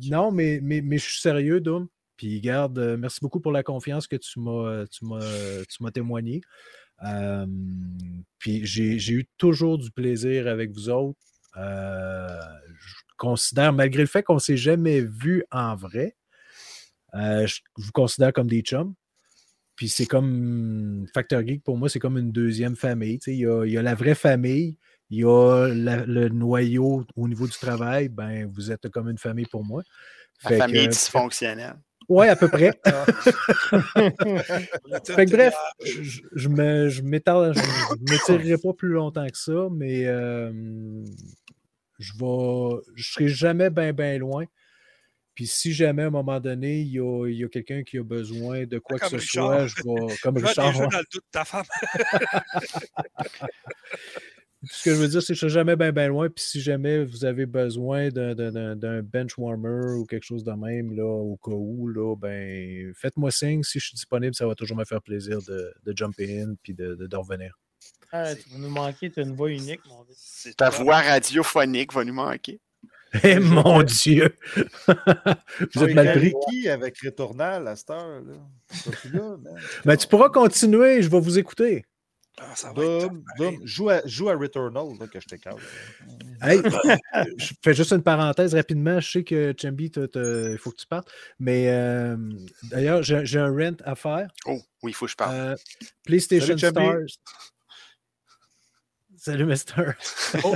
non, 0.08 0.30
mais, 0.30 0.60
mais, 0.62 0.80
mais 0.80 0.98
je 0.98 1.04
suis 1.04 1.20
sérieux, 1.20 1.60
Doom. 1.60 1.88
Puis 2.16 2.40
garde, 2.40 2.96
merci 2.98 3.18
beaucoup 3.20 3.40
pour 3.40 3.52
la 3.52 3.62
confiance 3.62 4.06
que 4.06 4.16
tu 4.16 4.40
m'as, 4.40 4.86
tu 4.86 5.04
m'as, 5.04 5.20
tu 5.68 5.82
m'as 5.82 5.90
témoigné. 5.90 6.40
Puis 8.38 8.64
j'ai, 8.64 8.98
j'ai 8.98 9.14
eu 9.14 9.28
toujours 9.36 9.78
du 9.78 9.90
plaisir 9.90 10.46
avec 10.46 10.70
vous 10.70 10.88
autres. 10.88 11.18
Je 11.56 12.94
considère, 13.16 13.72
malgré 13.72 14.02
le 14.02 14.08
fait 14.08 14.22
qu'on 14.22 14.34
ne 14.34 14.38
s'est 14.40 14.56
jamais 14.56 15.00
vu 15.00 15.44
en 15.50 15.74
vrai, 15.76 16.16
euh, 17.14 17.46
je 17.46 17.60
vous 17.76 17.92
considère 17.92 18.32
comme 18.32 18.48
des 18.48 18.60
chums. 18.62 18.94
Puis 19.74 19.88
c'est 19.90 20.06
comme 20.06 21.06
Factor 21.12 21.46
Geek 21.46 21.62
pour 21.62 21.76
moi, 21.76 21.88
c'est 21.88 21.98
comme 21.98 22.16
une 22.18 22.32
deuxième 22.32 22.76
famille. 22.76 23.18
Il 23.26 23.34
y, 23.34 23.46
a, 23.46 23.64
il 23.66 23.72
y 23.72 23.76
a 23.78 23.82
la 23.82 23.94
vraie 23.94 24.14
famille, 24.14 24.78
il 25.10 25.20
y 25.20 25.24
a 25.24 25.68
la- 25.68 26.06
le 26.06 26.28
noyau 26.30 27.04
au 27.14 27.28
niveau 27.28 27.46
du 27.46 27.52
travail. 27.52 28.08
Ben, 28.08 28.50
vous 28.54 28.70
êtes 28.72 28.88
comme 28.88 29.08
une 29.10 29.18
famille 29.18 29.44
pour 29.46 29.64
moi. 29.64 29.82
La 30.44 30.48
Fait 30.50 30.58
famille 30.58 30.86
que- 30.86 30.92
dysfonctionnelle. 30.92 31.76
Ouais, 32.08 32.28
à 32.28 32.36
peu 32.36 32.48
près. 32.48 32.70
On 33.74 34.92
a 34.92 35.00
tout 35.00 35.12
Fait 35.12 35.26
que 35.26 35.30
bref, 35.32 35.54
je, 35.84 36.20
je 36.34 36.48
me, 36.48 36.88
je 36.88 37.02
m'étale- 37.02 37.52
je- 37.54 37.60
je 37.60 38.12
m'étirerai 38.12 38.58
pas 38.58 38.72
plus 38.74 38.90
longtemps 38.90 39.26
que 39.26 39.36
ça, 39.36 39.68
mais 39.72 40.06
euh, 40.06 40.52
je 41.98 42.12
vais, 42.18 42.82
je 42.94 43.12
serai 43.12 43.28
jamais 43.28 43.70
bien, 43.70 43.92
bien 43.92 44.18
loin. 44.18 44.44
Puis 45.34 45.46
si 45.46 45.74
jamais 45.74 46.04
à 46.04 46.06
un 46.06 46.10
moment 46.10 46.40
donné, 46.40 46.80
il 46.80 46.88
y 46.88 46.98
a, 46.98 47.26
il 47.28 47.36
y 47.36 47.44
a 47.44 47.48
quelqu'un 47.48 47.82
qui 47.82 47.98
a 47.98 48.02
besoin 48.02 48.64
de 48.64 48.78
quoi 48.78 48.98
Comme 48.98 49.10
que 49.10 49.18
ce 49.18 49.22
Richard. 49.22 49.44
soit, 49.44 49.66
je 49.66 49.74
vais, 49.84 50.16
comme 50.22 50.38
vois, 50.38 50.48
Richard, 50.48 50.72
dans 50.72 50.98
le 50.98 51.04
dos 51.12 51.18
de 51.18 51.24
ta 51.30 51.44
femme. 51.44 51.64
ce 54.70 54.82
que 54.82 54.94
je 54.94 55.00
veux 55.00 55.08
dire, 55.08 55.22
c'est 55.22 55.28
que 55.28 55.34
je 55.34 55.40
serai 55.40 55.50
jamais 55.50 55.76
bien, 55.76 55.92
bien 55.92 56.08
loin. 56.08 56.28
Puis 56.30 56.42
si 56.44 56.60
jamais 56.60 57.04
vous 57.04 57.24
avez 57.24 57.44
besoin 57.46 58.08
d'un- 58.08 59.02
bench 59.02 59.36
warmer 59.38 59.92
ou 59.98 60.06
quelque 60.06 60.24
chose 60.24 60.42
de 60.42 60.52
même, 60.52 60.96
là, 60.96 61.04
au 61.04 61.36
cas 61.36 61.52
où, 61.52 61.86
là, 61.88 62.16
ben, 62.16 62.92
faites-moi 62.94 63.30
signe. 63.30 63.62
Si 63.62 63.78
je 63.78 63.86
suis 63.88 63.94
disponible, 63.94 64.34
ça 64.34 64.46
va 64.46 64.54
toujours 64.54 64.76
me 64.78 64.84
faire 64.84 65.02
plaisir 65.02 65.38
de, 65.42 65.72
de 65.84 65.96
jumper 65.96 66.40
in 66.40 66.54
puis 66.62 66.74
de, 66.74 66.94
de, 66.94 67.06
de 67.06 67.16
revenir. 67.16 67.58
Ah, 68.12 68.34
tu 68.34 68.50
vas 68.50 68.58
nous 68.58 68.70
manquer, 68.70 69.10
tu 69.10 69.20
as 69.20 69.22
une 69.22 69.34
voix 69.34 69.50
unique, 69.50 69.80
mon 69.86 70.04
Dieu. 70.04 70.52
Ta 70.56 70.70
voix 70.70 71.00
radiophonique 71.00 71.92
va 71.92 72.04
nous 72.04 72.14
manquer. 72.14 72.60
Eh 73.22 73.38
mon 73.38 73.82
Dieu! 73.82 74.36
Vous 75.74 75.84
êtes 75.84 75.94
mal 75.94 76.18
pris. 76.18 76.34
qui 76.50 76.68
avec 76.68 76.98
Returnal 77.00 77.66
à 77.66 77.76
cette 77.76 77.90
heure? 77.90 78.20
Là? 78.20 78.34
Man? 79.14 79.42
Ben, 79.84 79.96
tu 79.96 80.06
pourras 80.06 80.28
continuer, 80.28 81.00
je 81.02 81.08
vais 81.08 81.20
vous 81.20 81.38
écouter. 81.38 81.86
Ah, 82.38 82.54
ça 82.54 82.70
va 82.72 82.84
être 82.84 83.08
Dom, 83.08 83.24
Dom, 83.38 83.56
joue, 83.64 83.88
à, 83.88 84.02
joue 84.04 84.28
à 84.28 84.34
Returnal, 84.34 84.84
là, 85.00 85.06
que 85.06 85.18
je 85.18 85.26
t'écarte. 85.26 85.58
Hey, 86.42 86.60
je 87.38 87.54
fais 87.64 87.72
juste 87.72 87.92
une 87.92 88.02
parenthèse 88.02 88.54
rapidement. 88.54 89.00
Je 89.00 89.10
sais 89.10 89.24
que 89.24 89.54
Chambi, 89.58 89.86
il 89.86 90.58
faut 90.58 90.70
que 90.70 90.76
tu 90.76 90.86
partes. 90.86 91.10
Mais 91.38 91.68
euh, 91.70 92.16
d'ailleurs, 92.64 93.02
j'ai 93.02 93.38
un 93.38 93.50
rent 93.50 93.76
à 93.84 93.94
faire. 93.94 94.28
Oh, 94.44 94.60
oui, 94.82 94.90
il 94.90 94.94
faut 94.94 95.06
que 95.06 95.12
je 95.12 95.16
parle. 95.16 95.34
Euh, 95.34 95.56
PlayStation 96.04 96.58
Salut, 96.58 96.76
Chambi. 96.76 97.08
Stars. 97.08 97.55
Salut, 99.26 99.44
Mister. 99.46 99.82
Non, 100.34 100.52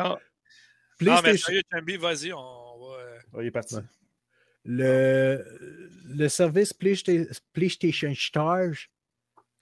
Non, 0.00 0.16
mais 1.00 1.06
PlayStation. 1.22 1.46
sérieux, 1.46 1.62
Chambi, 1.72 1.96
vas-y, 1.96 2.32
on 2.32 2.38
va. 2.78 2.96
euh, 3.00 3.18
Oh, 3.32 3.40
il 3.40 3.46
est 3.48 3.50
parti. 3.50 3.74
Ouais. 3.74 3.82
Le, 4.64 5.44
le 6.06 6.28
service 6.28 6.72
Playsta- 6.72 7.40
PlayStation 7.52 8.12
Stars, 8.14 8.74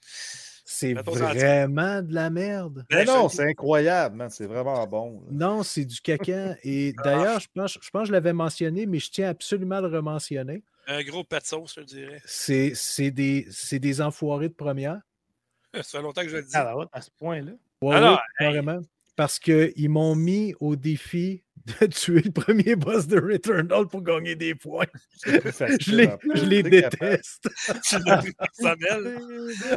c'est 0.02 0.92
vraiment 0.92 2.02
de 2.02 2.12
la 2.12 2.28
merde. 2.28 2.84
Mais 2.90 3.04
Ben, 3.04 3.14
non, 3.14 3.28
c'est 3.30 3.48
incroyable, 3.48 4.16
man. 4.16 4.28
C'est 4.28 4.44
vraiment 4.46 4.86
bon. 4.86 5.20
là. 5.20 5.26
Non, 5.30 5.62
c'est 5.62 5.86
du 5.86 5.98
caca. 6.02 6.56
Et 6.62 6.92
Ah. 6.98 7.02
d'ailleurs, 7.04 7.40
je 7.40 7.48
pense, 7.54 7.78
je 7.80 7.88
pense 7.90 8.02
que 8.02 8.08
je 8.08 8.12
l'avais 8.12 8.32
mentionné, 8.34 8.84
mais 8.84 8.98
je 8.98 9.10
tiens 9.10 9.30
absolument 9.30 9.76
à 9.76 9.80
le 9.80 9.88
rementionner. 9.88 10.62
Un 10.88 11.02
gros 11.04 11.22
de 11.22 11.38
sauce, 11.42 11.74
je 11.78 11.84
dirais. 11.84 12.20
C'est 12.26 12.72
c'est 12.74 13.10
des, 13.10 13.46
c'est 13.50 13.78
des 13.78 14.02
enfoirés 14.02 14.48
de 14.50 14.54
première. 14.54 15.00
Ça 15.74 15.82
fait 15.82 16.02
longtemps 16.02 16.22
que 16.22 16.28
je 16.28 16.36
le 16.36 16.42
dis. 16.42 16.50
Ah, 16.54 16.74
à 16.92 17.00
ce 17.00 17.10
point-là. 17.18 17.52
Ouais, 17.86 17.96
Ah 17.96 18.12
ouais, 18.12 18.18
carrément. 18.38 18.80
Parce 19.16 19.38
qu'ils 19.38 19.88
m'ont 19.88 20.14
mis 20.14 20.54
au 20.60 20.76
défi 20.76 21.42
de 21.64 21.86
tuer 21.86 22.20
le 22.20 22.30
premier 22.32 22.76
boss 22.76 23.06
de 23.06 23.18
Returnal 23.18 23.86
pour 23.88 24.02
gagner 24.02 24.36
des 24.36 24.54
points. 24.54 24.84
Je 25.24 25.90
les, 25.96 26.08
je 26.34 26.44
les 26.44 26.62
déteste. 26.62 27.48
Tu 27.88 27.96
l'as 28.04 28.18
pris 28.18 28.32
personnel. 28.34 29.18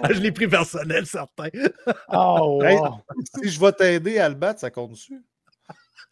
Ah, 0.03 0.13
je 0.13 0.19
l'ai 0.19 0.31
pris 0.31 0.47
personnel, 0.47 1.05
certain. 1.05 1.49
Oh, 2.11 2.61
Hey, 2.63 2.77
wow. 2.77 2.97
Si 3.41 3.49
je 3.49 3.59
vais 3.59 3.71
t'aider 3.71 4.19
à 4.19 4.29
le 4.29 4.35
battre, 4.35 4.59
ça 4.59 4.69
compte 4.69 4.91
dessus. 4.91 5.21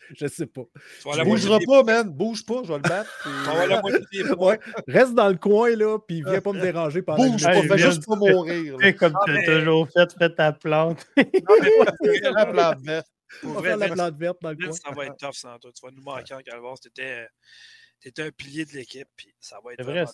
Je 0.16 0.28
sais 0.28 0.46
pas. 0.46 0.62
Moitié 1.06 1.60
des- 1.60 1.66
pas, 1.66 1.84
man. 1.84 2.10
Bouge 2.10 2.46
pas, 2.46 2.62
je 2.64 2.70
vais 2.70 2.76
le 2.76 2.82
battre. 2.82 3.10
puis- 3.24 4.24
des. 4.24 4.24
Ouais, 4.38 4.60
reste 4.88 5.14
dans 5.14 5.30
le 5.30 5.36
coin, 5.38 5.76
là, 5.76 5.98
puis 6.00 6.22
viens 6.24 6.42
pas 6.42 6.52
me 6.54 6.62
déranger 6.62 7.02
pendant 7.02 7.28
Bouge 7.30 7.44
pas, 7.44 7.62
fais 7.64 7.78
juste 7.78 8.06
pas 8.06 8.16
mourir. 8.16 8.76
comme 8.98 9.14
Ah, 9.16 9.20
tu 9.26 9.32
as 9.32 9.34
mais- 9.34 9.46
toujours 9.46 9.88
fait, 9.92 10.10
fais 10.18 10.30
ta 10.34 10.52
plante. 10.54 11.06
La 11.16 12.46
plante 12.46 12.82
verte. 12.82 13.08
On 13.44 13.50
va 13.60 13.76
la 13.76 13.90
plante 13.90 14.18
verte 14.18 14.38
dans 14.42 14.52
le 14.52 14.56
coin. 14.58 14.72
ça 14.72 14.92
va 14.92 15.06
être 15.06 15.18
tough 15.18 15.34
sans 15.34 15.58
toi. 15.60 15.72
Tu 15.74 15.86
vas 15.86 15.92
nous 15.92 16.02
manquer 16.04 16.34
en 16.34 16.40
Calvas. 16.42 16.76
Tu 16.82 16.88
étais, 16.88 18.22
un 18.22 18.32
pilier 18.32 18.64
de 18.66 18.72
l'équipe. 18.74 19.08
Puis 19.18 19.34
ça 19.40 19.58
va 19.64 19.74
être 19.74 19.84
vrai. 19.84 20.06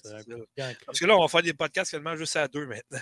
Parce 0.86 1.00
que 1.00 1.06
là, 1.06 1.16
on 1.16 1.22
va 1.22 1.28
faire 1.28 1.44
des 1.44 1.54
podcasts 1.54 1.92
seulement 1.92 2.16
juste 2.16 2.36
à 2.36 2.48
deux 2.48 2.66
maintenant. 2.66 3.00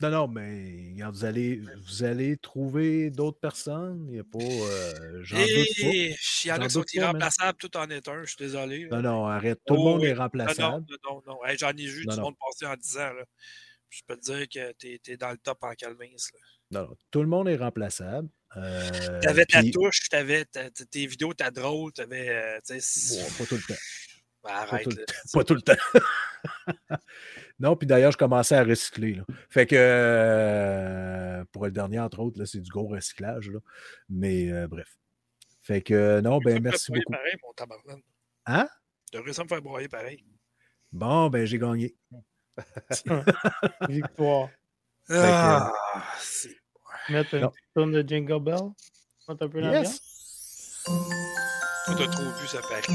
Non, 0.00 0.10
non, 0.10 0.28
mais 0.28 0.90
regarde, 0.92 1.14
vous 1.14 1.24
allez, 1.24 1.60
vous 1.86 2.04
allez 2.04 2.36
trouver 2.36 3.10
d'autres 3.10 3.38
personnes. 3.40 4.06
Il 4.08 4.14
n'y 4.14 4.18
a 4.20 4.24
pas. 4.24 4.38
euh, 4.38 5.20
J'en 5.22 5.36
doute 5.38 5.46
pas. 5.48 5.86
Et 5.86 6.16
il 6.44 6.48
y 6.48 6.52
en 6.52 6.56
a 6.60 6.64
qui 6.66 6.70
sont 6.70 6.84
irremplaçables, 6.94 7.58
tout 7.58 7.76
en 7.76 7.88
est 7.90 8.06
un. 8.08 8.22
Je 8.22 8.28
suis 8.28 8.36
désolé. 8.38 8.88
Non, 8.90 9.02
non, 9.02 9.26
arrête. 9.26 9.60
Tout 9.66 9.74
le 9.74 9.80
Oh, 9.80 9.84
monde 9.84 10.00
oui. 10.02 10.08
est 10.08 10.14
remplaçable. 10.14 10.84
non, 10.88 10.96
non, 11.10 11.22
non. 11.26 11.44
Hey, 11.44 11.56
J'en 11.58 11.70
ai 11.70 11.86
vu 11.86 12.06
du 12.06 12.16
non. 12.16 12.22
monde 12.22 12.34
passer 12.38 12.66
en 12.66 12.76
10 12.76 12.96
ans. 12.98 13.12
Là. 13.12 13.24
Je 13.88 14.00
peux 14.06 14.16
te 14.16 14.22
dire 14.22 14.48
que 14.48 14.72
tu 14.78 15.00
es, 15.12 15.16
dans 15.16 15.30
le 15.30 15.38
top 15.38 15.58
en 15.62 15.72
Calvins. 15.74 16.06
Non, 16.70 16.82
non, 16.82 16.96
tout 17.10 17.22
le 17.22 17.28
monde 17.28 17.48
est 17.48 17.56
remplaçable. 17.56 18.28
Euh, 18.56 19.20
T'avais 19.20 19.44
ta 19.46 19.60
puis- 19.60 19.70
touche, 19.70 20.08
t'avais 20.08 20.44
ta- 20.46 20.70
ta- 20.70 20.84
tes 20.84 21.06
vidéos, 21.06 21.34
ta 21.34 21.50
drôle, 21.50 21.92
t'avais. 21.92 22.28
euh, 22.28 22.58
Bon, 22.68 23.30
pas 23.38 23.46
tout 23.46 23.54
le 23.56 23.62
temps. 23.62 23.80
ben, 24.44 24.50
arrête. 24.50 24.84
tout 24.84 24.90
le 24.90 24.96
là. 24.96 25.04
Pas 25.32 25.44
tout 25.44 25.54
le 25.54 25.62
temps. 25.62 25.76
non, 27.58 27.76
puis 27.76 27.86
d'ailleurs, 27.86 28.12
je 28.12 28.18
commençais 28.18 28.54
à 28.56 28.64
recycler. 28.64 29.14
là. 29.14 29.24
Fait 29.50 29.66
que 29.66 29.76
euh, 29.78 31.44
pour 31.52 31.64
le 31.64 31.70
dernier, 31.70 31.98
entre 32.00 32.20
autres, 32.20 32.38
là, 32.38 32.46
c'est 32.46 32.60
du 32.60 32.70
gros 32.70 32.86
recyclage. 32.88 33.50
Là. 33.50 33.58
Mais 34.08 34.50
euh, 34.50 34.66
bref. 34.68 34.96
Fait 35.62 35.82
que 35.82 36.20
non, 36.20 36.38
T'as 36.40 36.44
ben 36.52 36.62
merci 36.62 36.92
faire 36.92 36.94
broyer 36.94 37.04
beaucoup. 37.04 37.12
pareil, 37.12 37.36
mon 37.42 37.52
tabarnak. 37.52 38.04
Hein? 38.46 38.68
T'as 39.10 39.22
réussi 39.22 39.40
à 39.40 39.44
me 39.44 39.48
faire 39.48 39.62
broyer 39.62 39.88
pareil. 39.88 40.24
Bon, 40.92 41.28
ben 41.28 41.44
j'ai 41.46 41.58
gagné. 41.58 41.94
Victoire. 43.88 44.48
Ah, 45.08 45.72
c'est- 46.18 46.56
Mettre 47.08 47.34
une 47.34 47.40
Non. 47.42 47.48
petite 47.50 47.64
tonne 47.74 47.92
de 47.92 48.08
Jingle 48.08 48.40
Bell. 48.42 48.60
Un 49.28 49.36
peu. 49.48 49.60
Yes! 49.62 50.00
Toi, 51.86 51.94
t'as 51.98 52.06
trop 52.08 52.24
vu, 52.24 52.46
ça 52.46 52.60
paraît. 52.62 52.82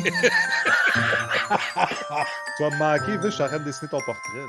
Tu 2.58 2.64
vas 2.64 2.70
me 2.70 2.78
manquer, 2.78 3.18
vu, 3.18 3.26
je 3.26 3.30
suis 3.32 3.44
en 3.44 3.48
train 3.48 3.60
de 3.60 3.64
dessiner 3.64 3.90
ton 3.90 4.00
portrait. 4.02 4.38
là. 4.38 4.46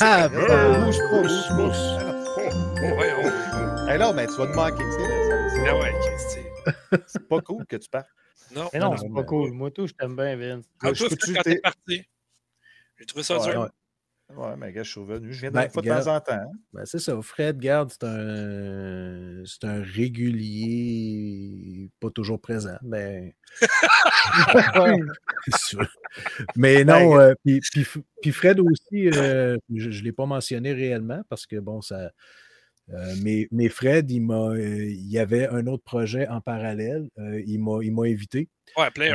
Ah, 0.00 0.28
ben, 0.28 0.84
Bouge 0.84 0.98
pas, 0.98 1.22
bouge 1.22 1.48
pas. 1.48 2.92
ouais, 2.96 3.12
on... 3.18 3.88
Hey, 3.88 3.98
non, 3.98 4.12
mais 4.12 4.26
tu 4.26 4.34
vas 4.34 4.46
te 4.46 4.52
manquer. 4.54 4.84
tu 4.84 4.90
sais, 4.92 5.48
c'est- 5.50 5.62
Ben 5.64 5.74
ouais. 5.80 5.94
C'est 7.06 7.28
pas 7.28 7.40
cool 7.40 7.64
que 7.66 7.76
tu 7.76 7.88
partes. 7.88 8.08
Non. 8.54 8.68
Mais 8.72 8.78
non, 8.78 8.90
non, 8.90 8.96
c'est 8.96 9.08
mais- 9.08 9.14
pas 9.14 9.22
cool. 9.24 9.52
Moi, 9.52 9.70
tout, 9.70 9.86
je 9.86 9.94
t'aime 9.94 10.16
bien, 10.16 10.36
Vince. 10.36 10.64
Comme 10.78 10.94
je 10.94 11.06
toi, 11.06 11.16
quand 11.34 11.42
t'es- 11.42 11.54
t'es 11.54 11.60
parti. 11.60 12.04
J'ai 12.98 13.06
trouvé 13.06 13.22
ça 13.22 13.38
Ouais, 13.38 13.50
dur. 13.50 13.68
Ouais. 14.36 14.56
Mais 14.58 14.72
gars, 14.72 14.82
je 14.82 14.90
suis 14.90 15.00
revenu. 15.00 15.32
Je 15.32 15.40
viens 15.40 15.50
Ben, 15.50 15.68
fois 15.70 15.82
de 15.82 15.88
temps 15.88 16.14
en 16.16 16.20
temps. 16.20 16.32
hein. 16.32 16.50
Ben, 16.72 16.84
c'est 16.86 16.98
ça. 16.98 17.18
Fred, 17.22 17.58
garde, 17.58 17.90
c'est 17.90 18.04
un, 18.04 19.42
c'est 19.44 19.64
un 19.64 19.82
régulier, 20.82 21.90
pas 22.00 22.10
toujours 22.10 22.40
présent, 22.40 22.76
mais. 22.82 23.34
C'est 25.44 25.56
sûr. 25.56 25.88
mais 26.56 26.84
non, 26.84 27.18
euh, 27.18 27.32
puis, 27.44 27.60
puis- 27.60 27.86
puis 28.22 28.32
Fred 28.32 28.60
aussi, 28.60 29.08
euh, 29.10 29.56
je 29.74 29.88
ne 29.88 30.02
l'ai 30.04 30.12
pas 30.12 30.26
mentionné 30.26 30.72
réellement 30.72 31.22
parce 31.28 31.46
que 31.46 31.56
bon, 31.56 31.80
ça. 31.80 32.10
euh, 32.90 33.14
mais, 33.22 33.48
mais 33.50 33.68
Fred, 33.68 34.10
il 34.10 34.20
m'a, 34.20 34.50
euh, 34.50 34.84
il 34.84 35.10
y 35.10 35.18
avait 35.18 35.46
un 35.48 35.66
autre 35.66 35.84
projet 35.84 36.26
en 36.28 36.40
parallèle. 36.40 37.08
euh, 37.18 37.40
il 37.46 37.60
m'a, 37.60 37.78
il 37.82 37.92
m'a 37.94 38.04
invité. 38.06 38.48
Ouais, 38.76 38.90
player. 38.90 39.14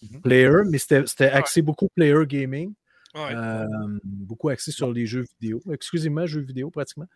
C'est- 0.00 0.20
Player, 0.22 0.62
mais 0.70 0.78
c'était, 0.78 1.06
c'était 1.06 1.28
axé 1.28 1.60
beaucoup 1.60 1.88
player 1.94 2.24
gaming. 2.26 2.72
Ouais. 3.14 3.34
euh, 3.34 3.66
beaucoup 4.04 4.48
axé 4.48 4.70
sur 4.72 4.92
les 4.92 5.06
jeux 5.06 5.24
vidéo. 5.40 5.60
Excusez-moi, 5.70 6.26
jeux 6.26 6.40
vidéo 6.40 6.70
pratiquement. 6.70 7.06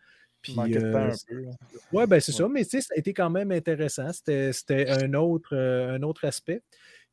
Puis, 0.41 0.55
euh, 0.59 1.09
un 1.09 1.11
peu. 1.27 1.41
là. 1.41 1.51
oui, 1.91 2.05
ben 2.05 2.19
c'est 2.19 2.31
ça, 2.31 2.47
mais 2.47 2.63
tu 2.63 2.71
sais, 2.71 2.81
ça 2.81 2.93
a 2.95 2.99
été 2.99 3.13
quand 3.13 3.31
même 3.31 3.51
intéressant. 3.51 4.11
C'était 4.13 4.89
un, 4.89 5.13
autre, 5.15 5.55
euh, 5.55 5.95
un 5.95 6.03
autre 6.03 6.25
aspect. 6.25 6.61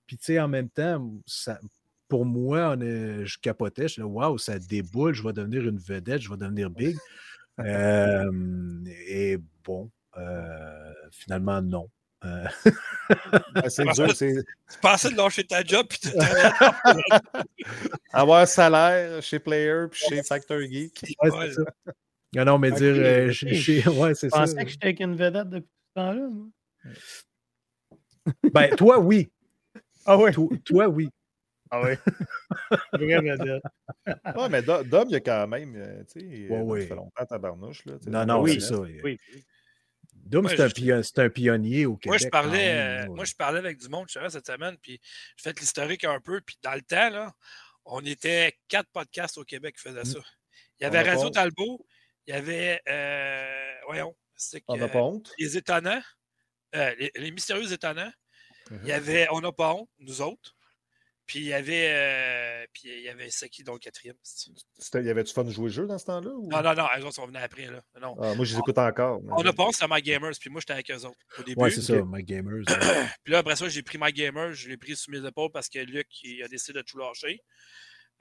Puis, 0.07 0.19
tu 0.19 0.25
sais, 0.25 0.41
en 0.41 0.49
même 0.49 0.69
temps, 0.69 1.11
ça, 1.27 1.59
pour 2.09 2.27
moi, 2.27 2.75
on 2.77 2.81
est- 2.83 3.25
je 3.25 3.39
capotais. 3.39 3.89
Je 3.89 3.95
disais, 3.95 4.03
waouh, 4.03 4.37
ça 4.37 4.59
déboule, 4.59 5.15
je 5.15 5.23
vais 5.23 5.33
devenir 5.33 5.67
une 5.67 5.79
vedette, 5.79 6.21
je 6.21 6.29
vais 6.29 6.37
devenir 6.37 6.69
big. 6.69 6.97
Et 7.65 9.39
bon, 9.65 9.91
euh, 10.19 10.93
finalement, 11.11 11.63
non. 11.63 11.89
Euh, 12.25 12.45
Ben, 13.55 13.69
c'est 13.69 13.85
dur. 13.95 14.15
Tu 14.17 14.35
pensais 14.81 15.11
de 15.11 15.17
lâcher 15.17 15.45
ta 15.45 15.63
job, 15.65 15.87
puis 15.89 15.99
avoir 18.13 18.41
un 18.43 18.47
salaire 18.47 19.23
chez 19.23 19.39
Player 19.39 19.87
puis 19.91 20.01
chez 20.09 20.23
Factor 20.23 20.61
Geek. 20.61 21.17
ouais, 21.23 21.53
ça. 21.53 21.63
Non, 22.35 22.45
non, 22.45 22.59
mais 22.59 22.71
dire. 22.73 22.95
euh, 22.97 23.31
chez- 23.33 23.55
chez- 23.55 23.89
ouais, 23.89 24.15
c'est 24.15 24.29
Je 24.29 24.31
ça. 24.33 24.39
pensais 24.41 24.65
que 24.65 24.71
j'étais 24.71 24.87
avec 24.87 25.01
une 25.01 25.17
vedette 25.17 25.51
depuis 25.51 25.69
tout 25.69 25.89
ce 25.89 26.01
temps-là, 26.01 26.29
moi. 26.31 26.47
Ben, 28.53 28.75
toi, 28.77 28.99
oui. 29.01 29.31
Ah 30.07 30.17
ouais. 30.17 30.33
Toi, 30.33 30.49
toi, 30.65 30.89
oui. 30.89 31.09
Ah 31.71 31.83
vedette. 31.83 31.99
Ouais, 34.37 34.49
mais 34.51 34.63
Do- 34.63 34.83
Dom, 34.85 35.05
il 35.09 35.13
y 35.13 35.17
a 35.17 35.21
quand 35.21 35.47
même. 35.49 35.75
euh, 35.77 36.03
Tu 36.11 36.21
sais, 36.21 36.49
Ouais, 36.49 36.59
euh, 36.59 36.63
ouais. 36.63 36.81
ça 36.83 36.87
fait 36.89 36.95
longtemps, 36.95 37.27
tabarnouche. 37.27 37.85
Là, 37.87 37.95
Non, 38.07 38.27
non, 38.27 38.43
oui, 38.43 38.55
c'est 38.55 38.61
ça. 38.75 38.79
Oui. 38.79 39.19
Doom, 40.25 40.49
c'est 40.49 40.61
un, 40.61 40.69
je- 40.69 41.29
pionnier 41.29 41.87
au 41.87 41.97
Québec. 41.97 42.07
Moi, 42.07 42.19
je 42.19 42.29
parlais, 42.29 42.75
même, 42.75 42.79
euh, 42.79 43.09
ouais. 43.09 43.15
moi, 43.17 43.25
je 43.25 43.35
parlais 43.35 43.59
avec 43.59 43.79
du 43.79 43.89
monde 43.89 44.07
justement 44.09 44.31
cette 44.31 44.47
semaine, 44.47 44.77
puis 44.81 45.01
je 45.37 45.43
fait 45.43 45.59
l'historique 45.61 46.05
un 46.05 46.21
peu. 46.21 46.41
Puis 46.41 46.59
dans 46.63 46.75
le 46.75 46.83
temps, 46.83 47.11
là, 47.11 47.33
on 47.85 48.01
était 48.05 48.57
quatre 48.69 48.89
podcasts 48.93 49.37
au 49.39 49.45
Québec 49.45 49.77
qui 49.77 49.83
faisaient 49.89 50.05
ça. 50.05 50.21
Il 50.81 50.85
y 50.85 50.87
avait 50.87 51.03
Radio 51.03 51.25
pas- 51.31 51.31
Talbot, 51.43 51.87
il 52.27 52.35
y 52.35 52.37
avait, 52.37 52.81
euh, 52.89 53.73
voyons, 53.87 54.17
c'est 54.37 54.63
On 54.69 54.77
n'a 54.77 54.89
que, 54.89 54.93
pas 54.93 55.03
honte. 55.03 55.33
les 55.39 55.57
étonnants, 55.57 56.03
euh, 56.75 56.95
les, 56.99 57.11
les 57.17 57.31
mystérieux 57.31 57.73
étonnants. 57.73 58.13
Mhm. 58.71 58.81
Il 58.85 58.89
y 58.89 58.93
avait 58.93 59.27
On 59.33 59.41
n'a 59.41 59.53
pas 59.53 59.75
honte, 59.75 59.91
nous 59.99 60.21
autres. 60.23 60.55
Puis 61.27 61.39
il 61.39 61.47
y 61.47 61.53
avait, 61.53 61.89
euh, 61.93 62.67
puis 62.73 62.83
il 62.87 63.03
y 63.03 63.09
avait 63.09 63.29
qui 63.51 63.63
dans 63.63 63.73
le 63.75 63.79
quatrième? 63.79 64.17
C'était- 64.23 65.03
Y 65.03 65.11
avait-tu 65.11 65.33
fun 65.33 65.45
de 65.45 65.51
jouer 65.51 65.67
le 65.67 65.71
jeu 65.73 65.87
dans 65.87 65.99
ce 65.99 66.05
temps-là? 66.07 66.31
Ou... 66.31 66.49
Non, 66.51 66.63
non, 66.63 66.75
non, 66.75 66.87
eux 66.99 67.05
autres 67.05 67.15
sont 67.15 67.27
venus 67.27 67.41
après. 67.43 67.67
Là. 67.67 67.83
Non. 68.01 68.17
Ah, 68.21 68.35
moi, 68.35 68.45
je 68.45 68.53
les 68.55 68.59
écoute 68.59 68.79
encore. 68.79 69.21
mais- 69.23 69.33
On 69.37 69.53
pas 69.53 69.65
honte, 69.65 69.75
c'était 69.75 69.87
My 69.93 70.03
Gamers, 70.03 70.33
puis 70.41 70.51
moi, 70.51 70.61
j'étais 70.61 70.73
avec 70.73 70.91
eux 70.91 71.05
autres 71.07 71.19
au 71.39 71.43
début. 71.43 71.61
Ouais, 71.61 71.71
c'est 71.71 71.83
ça, 71.83 71.95
My 72.07 72.23
Gamers. 72.25 72.63
ouais. 72.69 73.07
Puis 73.25 73.33
là, 73.33 73.39
après 73.39 73.57
ça, 73.57 73.69
j'ai 73.69 73.83
pris 73.83 73.99
My 74.01 74.13
Gamer, 74.13 74.53
je 74.53 74.69
l'ai 74.69 74.77
pris 74.77 74.97
sur 74.97 75.13
mes 75.13 75.27
épaules 75.27 75.51
parce 75.53 75.69
que 75.69 75.79
Luc 75.79 76.09
il 76.23 76.43
a 76.43 76.49
décidé 76.49 76.79
de 76.81 76.85
tout 76.85 76.99
lâcher. 76.99 77.43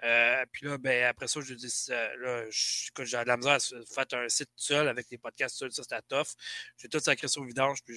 Euh, 0.04 0.44
puis 0.52 0.66
là, 0.66 0.78
ben, 0.80 1.04
après 1.06 1.28
ça, 1.28 1.42
je 1.42 1.54
dis, 1.54 1.86
euh, 1.92 2.10
là, 2.20 2.44
j'ai 2.50 2.90
de 3.24 3.28
la 3.28 3.38
misère 3.38 3.54
à 3.54 3.60
faire 3.60 4.20
un 4.20 4.30
site 4.30 4.50
seul 4.56 4.88
avec 4.88 5.08
des 5.10 5.18
podcasts 5.20 5.58
seuls, 5.58 5.72
ça 5.72 5.84
c'était 5.84 6.02
tough. 6.10 6.30
J'ai 6.78 6.88
tout 6.90 7.00
sacré 7.00 7.28
sur 7.28 7.44
vidange, 7.44 7.84
puis 7.86 7.96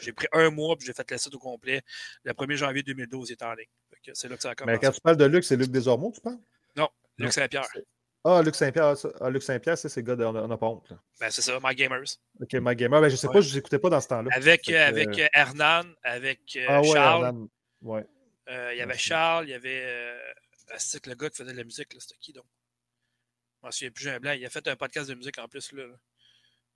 j'ai 0.00 0.12
pris 0.12 0.26
un 0.32 0.50
mois, 0.50 0.76
puis 0.76 0.86
j'ai 0.86 0.94
fait 0.94 1.10
le 1.10 1.18
site 1.18 1.34
au 1.34 1.38
complet. 1.38 1.82
Le 2.24 2.32
1er 2.32 2.56
janvier 2.56 2.82
2012, 2.82 3.28
il 3.30 3.32
était 3.34 3.44
en 3.44 3.52
ligne. 3.54 3.66
C'est 4.14 4.28
là 4.28 4.36
que 4.36 4.42
ça 4.42 4.48
a 4.48 4.52
Mais 4.52 4.56
commencé. 4.56 4.78
quand 4.80 4.92
tu 4.92 5.00
parles 5.02 5.16
de 5.18 5.24
Luc, 5.26 5.44
c'est 5.44 5.56
Luc 5.56 5.70
Desormeaux, 5.70 6.10
tu 6.14 6.20
parles? 6.22 6.38
Non, 6.76 6.88
Luc 7.18 7.32
Saint-Pierre. 7.32 7.66
Ah, 8.24 8.40
Luc 8.42 8.54
Saint-Pierre, 8.54 8.96
ça- 8.96 9.12
ah, 9.20 9.28
Luc 9.30 9.42
Saint-Pierre, 9.42 9.76
c'est 9.76 9.94
le 9.96 10.02
gars 10.02 10.16
de 10.16 10.24
On 10.24 10.46
n'a 10.48 10.56
pas 10.56 10.66
honte. 10.68 10.92
Ben, 11.20 11.28
c'est 11.30 11.42
ça, 11.42 11.58
My 11.62 11.74
Gamers. 11.74 12.04
Ok, 12.40 12.52
My 12.54 12.74
Gamer, 12.76 13.00
ben, 13.00 13.08
je 13.08 13.16
sais 13.16 13.26
Ouais. 13.26 13.32
pas, 13.34 13.40
je 13.40 13.52
ne 13.52 13.58
écoutais 13.58 13.78
pas 13.80 13.90
dans 13.90 14.00
ce 14.00 14.08
temps-là. 14.08 14.30
Avec, 14.34 14.68
euh, 14.68 14.86
avec 14.88 15.18
euh, 15.18 15.26
Hernan, 15.34 15.82
avec 16.04 16.40
euh, 16.56 16.66
ah 16.68 16.80
ouais, 16.80 16.88
Charles. 16.92 17.24
Hernan. 17.26 17.48
Ouais. 17.82 18.04
Il 18.48 18.78
y 18.78 18.80
avait. 18.80 18.96
Charles, 18.96 19.46
il 19.46 19.50
y 19.50 19.54
avait. 19.54 20.14
C'est 20.78 21.00
que 21.00 21.10
le 21.10 21.16
gars 21.16 21.30
qui 21.30 21.36
faisait 21.36 21.52
de 21.52 21.56
la 21.56 21.64
musique, 21.64 21.94
c'était 21.98 22.16
qui 22.20 22.32
donc? 22.32 22.46
Je 23.62 23.86
m'en 23.86 23.90
plus, 23.92 24.08
un 24.08 24.18
blanc. 24.20 24.32
Il 24.32 24.44
a 24.44 24.50
fait 24.50 24.66
un 24.68 24.76
podcast 24.76 25.08
de 25.08 25.14
musique 25.14 25.38
en 25.38 25.48
plus. 25.48 25.72
Là. 25.72 25.84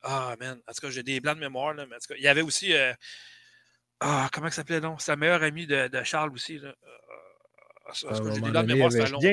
Ah, 0.03 0.37
man. 0.39 0.61
En 0.67 0.73
tout 0.73 0.81
cas, 0.81 0.91
j'ai 0.91 1.03
des 1.03 1.21
blancs 1.21 1.37
de 1.37 1.41
mémoire. 1.41 1.75
Là, 1.75 1.87
mais 1.87 1.97
en 1.97 1.99
tout 1.99 2.09
cas, 2.09 2.15
il 2.17 2.23
y 2.23 2.29
avait 2.29 2.43
aussi. 2.43 2.73
euh, 2.75 2.95
Ah, 4.01 4.29
comment 4.33 4.49
il 4.49 4.53
s'appelait 4.53 4.81
donc? 4.81 5.01
C'est 5.01 5.13
la 5.13 5.17
meilleure 5.17 5.43
amie 5.43 5.67
de, 5.67 5.89
de 5.89 6.03
Charles 6.05 6.33
aussi. 6.33 6.59
Là. 6.59 6.69
Euh, 6.69 6.99
cas, 7.87 8.09
un 8.11 8.15
j'ai 8.35 8.41
il 8.77 8.91
ça 8.93 9.07
fait 9.07 9.13
longtemps. 9.13 9.29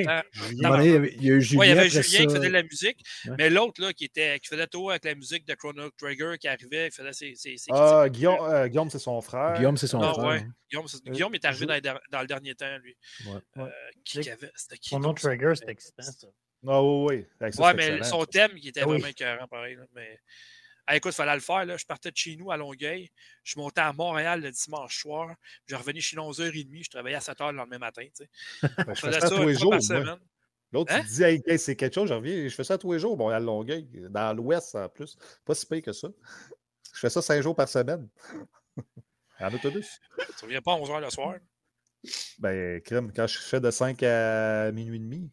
Il 0.51 0.57
y 0.57 1.25
il 1.25 1.31
a 1.31 1.35
eu 1.35 1.41
Julien. 1.41 1.59
Ouais, 1.59 1.67
il 1.67 1.69
y 1.75 1.79
avait 1.79 1.89
Julien 1.89 2.25
qui 2.25 2.35
faisait 2.35 2.47
de 2.47 2.53
la 2.53 2.63
musique, 2.63 3.03
Ouais. 3.25 3.35
mais 3.37 3.49
l'autre 3.49 3.81
là, 3.81 3.93
qui, 3.93 4.05
était, 4.05 4.39
qui 4.39 4.47
faisait 4.47 4.67
tout 4.67 4.89
avec 4.89 5.03
la 5.05 5.15
musique 5.15 5.45
de 5.47 5.53
Chrono 5.55 5.89
Trigger 5.97 6.33
qui 6.39 6.47
arrivait, 6.47 6.89
qui 6.89 6.95
faisait 6.97 7.13
ses. 7.13 7.35
ses, 7.35 7.57
ses 7.57 7.71
Ah. 7.73 8.07
Guillaume, 8.09 8.37
euh, 8.41 8.67
Guillaume, 8.67 8.89
c'est 8.89 8.99
son 8.99 9.19
frère. 9.21 9.55
Guillaume, 9.57 9.77
c'est 9.77 9.87
son 9.87 9.99
Non, 9.99 10.13
frère. 10.13 10.25
ouais. 10.25 10.45
Guillaume, 10.69 10.87
c'est- 10.87 11.07
Euh, 11.07 11.11
Guillaume 11.11 11.35
est 11.35 11.45
arrivé 11.45 11.65
dans, 11.81 11.99
dans 12.11 12.21
le 12.21 12.27
dernier 12.27 12.55
temps, 12.55 12.77
lui. 12.83 12.95
Euh, 13.57 13.67
qui 14.05 14.29
avait. 14.29 14.51
C'était 14.55 14.77
ça? 14.81 15.13
Trigger, 15.29 15.53
c'est 15.55 15.69
excitant, 15.69 16.03
ça. 16.03 16.27
Ah 16.65 16.81
oui, 16.81 17.25
oui. 17.41 17.51
Ça, 17.51 17.61
Ouais, 17.63 17.73
mais 17.73 17.87
excellent. 17.87 18.03
son 18.19 18.25
thème, 18.25 18.51
qui 18.55 18.69
était 18.69 18.81
Ah 18.81 18.87
oui. 18.87 18.93
vraiment 18.93 19.07
écœurant, 19.07 19.47
pareil. 19.47 19.75
là, 19.75 19.83
mais... 19.93 20.17
Ah, 20.85 20.95
écoute, 20.97 21.13
il 21.13 21.15
fallait 21.15 21.33
le 21.35 21.39
faire. 21.39 21.65
Là. 21.65 21.77
Je 21.77 21.85
partais 21.85 22.11
de 22.11 22.17
chez 22.17 22.35
nous 22.35 22.51
à 22.51 22.57
Longueuil. 22.57 23.09
Je 23.43 23.57
montais 23.57 23.81
à 23.81 23.93
Montréal 23.93 24.41
le 24.41 24.51
dimanche 24.51 24.99
soir. 24.99 25.33
Je 25.65 25.75
revenais 25.75 26.01
chez 26.01 26.15
nous 26.17 26.23
à 26.23 26.29
11h30. 26.31 26.83
Je 26.83 26.89
travaillais 26.89 27.15
à 27.15 27.19
7h 27.19 27.51
le 27.51 27.57
lendemain 27.57 27.77
matin. 27.79 28.03
tu 28.05 28.25
sais. 28.25 28.29
Ben, 28.61 28.85
je 28.89 28.93
Je 28.93 28.99
fais 28.99 29.07
faisais 29.07 29.19
ça 29.21 29.27
ça 29.29 29.35
tous 29.35 29.47
les 29.47 29.53
jours. 29.55 29.69
par 29.71 29.79
moi. 29.79 29.87
semaine. 29.87 30.19
L'autre, 30.73 30.91
Hein? 30.93 31.03
hey, 31.21 31.41
hey, 31.45 31.59
c'est 31.59 31.75
quelque 31.75 31.93
chose, 31.93 32.09
je 32.09 32.15
reviens, 32.15 32.47
je 32.47 32.53
fais 32.55 32.63
ça 32.63 32.77
tous 32.79 32.91
les 32.93 32.99
jours. 32.99 33.15
Bon, 33.15 33.29
à 33.29 33.39
Longueuil, 33.39 33.87
dans 34.09 34.33
l'Ouest 34.35 34.73
en 34.75 34.89
plus. 34.89 35.15
Pas 35.45 35.53
si 35.53 35.65
pire 35.67 35.83
que 35.83 35.93
ça. 35.93 36.07
Je 36.93 36.99
fais 36.99 37.09
ça 37.11 37.21
cinq 37.21 37.41
jours 37.41 37.55
par 37.55 37.67
semaine. 37.69 38.09
En 39.39 39.53
autobus. 39.53 39.99
Tu 40.37 40.45
reviens 40.45 40.61
pas 40.61 40.73
à 40.73 40.77
11h 40.77 41.01
le 41.01 41.09
soir? 41.09 41.35
Ben, 42.39 42.79
crème, 42.81 43.11
quand 43.13 43.27
je 43.27 43.39
fais 43.39 43.59
de 43.59 43.71
5 43.71 44.01
à 44.03 44.71
minuit 44.71 44.97
et 44.97 44.99
demi. 44.99 45.31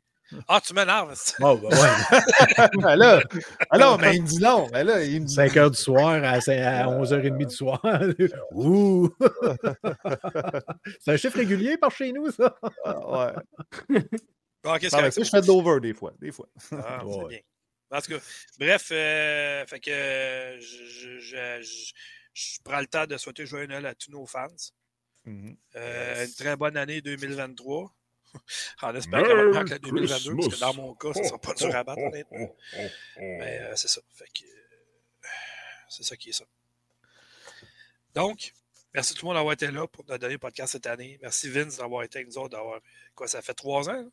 Ah, 0.48 0.60
tu 0.60 0.74
m'énerves. 0.74 1.14
Oh, 1.40 1.56
ben 1.58 1.68
ouais. 1.70 2.68
ben 2.82 2.96
là, 2.96 3.22
ah 3.70 3.78
non, 3.78 3.98
mais 3.98 4.16
il 4.16 4.22
me 4.22 4.26
dit 4.28 4.38
non. 4.38 4.68
Ben 4.68 4.84
là, 4.86 5.02
il 5.04 5.20
me 5.22 5.26
dit 5.26 5.34
5 5.34 5.56
heures 5.56 5.70
du 5.70 5.78
soir 5.78 6.22
à, 6.22 6.38
11h30 6.38 7.46
du 7.46 7.54
soir. 7.54 7.80
Ouh! 8.52 9.10
C'est 11.00 11.12
un 11.12 11.16
chiffre 11.16 11.36
régulier 11.36 11.76
par 11.78 11.90
chez 11.90 12.12
nous, 12.12 12.30
ça? 12.30 12.56
Ah, 12.84 12.98
ouais. 13.26 13.32
Ah, 13.88 13.96
Non, 14.64 14.72
mais 14.74 14.78
que 14.80 14.88
ça, 14.88 15.10
je 15.10 15.24
fais 15.24 15.40
de 15.40 15.46
l'over 15.46 15.80
des 15.80 15.94
fois. 15.94 16.12
Des 16.20 16.32
fois. 16.32 16.46
Ah, 16.72 17.04
Ouais. 17.04 17.28
bien. 17.28 17.38
En 17.92 18.00
tout 18.00 18.12
cas, 18.12 18.18
bref, 18.58 18.88
euh, 18.92 19.66
fait 19.66 19.80
que 19.80 19.90
je, 20.60 20.84
je- 20.84 21.18
je- 21.18 21.62
je- 21.62 21.92
je 22.34 22.58
prends 22.62 22.78
le 22.78 22.86
temps 22.86 23.06
de 23.06 23.16
souhaiter 23.16 23.46
joyeux 23.46 23.66
Noël 23.66 23.86
à 23.86 23.94
tous 23.96 24.12
nos 24.12 24.26
fans. 24.26 24.46
Mhm. 25.24 25.56
Euh, 25.76 26.24
Une 26.24 26.34
très 26.34 26.56
bonne 26.56 26.76
année 26.76 27.00
2023. 27.00 27.92
en 28.82 28.94
espérant 28.94 29.24
qu'elle 29.24 29.50
va 29.50 29.64
que 29.64 29.70
la 29.70 29.78
2022, 29.78 30.36
parce 30.36 30.48
que 30.54 30.60
dans 30.60 30.74
mon 30.74 30.94
cas, 30.94 31.12
ça 31.14 31.20
ne 31.20 31.26
sera 31.26 31.38
pas 31.38 31.54
dur 31.54 31.74
à 31.74 31.84
battre, 31.84 32.00
honnêtement. 32.02 32.54
Mais 33.18 33.58
euh, 33.60 33.72
c'est 33.76 33.88
ça. 33.88 34.00
Fait 34.14 34.24
que, 34.26 34.44
euh, 34.44 35.28
c'est 35.88 36.04
ça 36.04 36.16
qui 36.16 36.30
est 36.30 36.32
ça. 36.32 36.44
Donc, 38.14 38.52
merci 38.94 39.14
tout 39.14 39.24
le 39.24 39.28
monde 39.28 39.36
d'avoir 39.36 39.52
été 39.52 39.70
là 39.70 39.86
pour 39.86 40.04
nous 40.08 40.18
donner 40.18 40.34
le 40.34 40.38
podcast 40.38 40.72
cette 40.72 40.86
année. 40.86 41.18
Merci 41.22 41.48
Vince 41.48 41.76
d'avoir 41.76 42.02
été 42.02 42.18
avec 42.18 42.28
nous 42.28 42.38
autres. 42.38 42.50
D'avoir, 42.50 42.80
quoi, 43.14 43.28
ça 43.28 43.42
fait 43.42 43.54
trois 43.54 43.88
ans? 43.88 43.92
hein? 43.94 44.10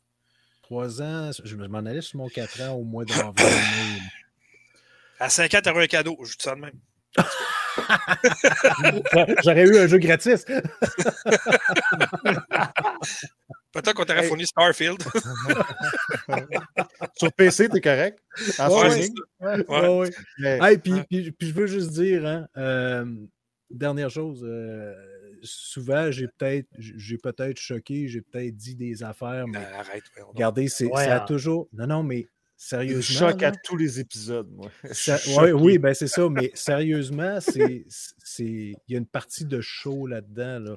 Trois 0.62 1.00
ans, 1.00 1.30
je 1.44 1.56
m'en 1.56 1.78
allais 1.78 2.02
sur 2.02 2.18
mon 2.18 2.28
4 2.28 2.60
ans 2.62 2.72
au 2.72 2.84
mois 2.84 3.04
d'avril. 3.04 3.32
À 5.20 5.28
5 5.30 5.52
ans, 5.54 5.60
tu 5.64 5.68
un 5.70 5.86
cadeau. 5.88 6.16
Je 6.22 6.36
dis 6.36 6.44
ça 6.44 6.54
de 6.54 6.60
même. 6.60 6.78
J'aurais 9.42 9.64
eu 9.64 9.78
un 9.78 9.88
jeu 9.88 9.98
gratis. 9.98 10.44
Peut-être 13.72 13.94
qu'on 13.94 14.04
t'aurait 14.04 14.26
fourni 14.26 14.46
Starfield. 14.46 14.98
Sur 17.16 17.32
PC, 17.32 17.68
t'es 17.68 17.80
correct? 17.80 18.18
En 18.58 18.68
Ouais? 18.70 19.08
Ouais. 19.40 19.64
Ouais, 19.68 20.10
Hey, 20.62 20.78
puis, 20.78 20.92
puis- 21.08 21.32
puis 21.32 21.48
je 21.48 21.54
veux 21.54 21.66
juste 21.66 21.90
dire, 21.90 22.24
hein, 22.26 22.48
euh, 22.56 23.04
dernière 23.70 24.10
chose, 24.10 24.42
euh, 24.44 24.94
souvent 25.42 26.10
j'ai 26.10 26.28
peut-être 26.28 26.66
j'ai 26.78 27.18
peut-être 27.18 27.58
choqué, 27.58 28.08
j'ai 28.08 28.22
peut-être 28.22 28.56
dit 28.56 28.74
des 28.74 29.02
affaires, 29.02 29.46
mais 29.46 29.58
Euh, 29.58 29.78
arrête. 29.78 30.04
regardez, 30.28 30.68
c'est, 30.68 30.86
Ouais, 30.86 31.04
ça 31.04 31.16
a 31.18 31.22
hein. 31.22 31.26
toujours. 31.26 31.68
Non, 31.72 31.86
non, 31.86 32.02
mais 32.02 32.22
Je 32.22 32.26
sérieusement. 32.66 33.30
choque 33.30 33.42
à 33.42 33.50
là, 33.50 33.56
tous 33.64 33.76
les 33.76 34.00
épisodes, 34.00 34.48
moi. 34.50 34.70
ça- 34.92 35.18
ouais, 35.40 35.52
oui, 35.52 35.78
ben 35.78 35.94
c'est 35.94 36.08
ça, 36.08 36.28
mais 36.30 36.50
sérieusement, 36.54 37.40
c'est, 37.40 37.84
c'est, 37.88 38.44
il 38.44 38.76
y 38.88 38.94
a 38.94 38.98
une 38.98 39.06
partie 39.06 39.44
de 39.44 39.60
show 39.60 40.06
là-dedans. 40.06 40.58
Là. 40.60 40.76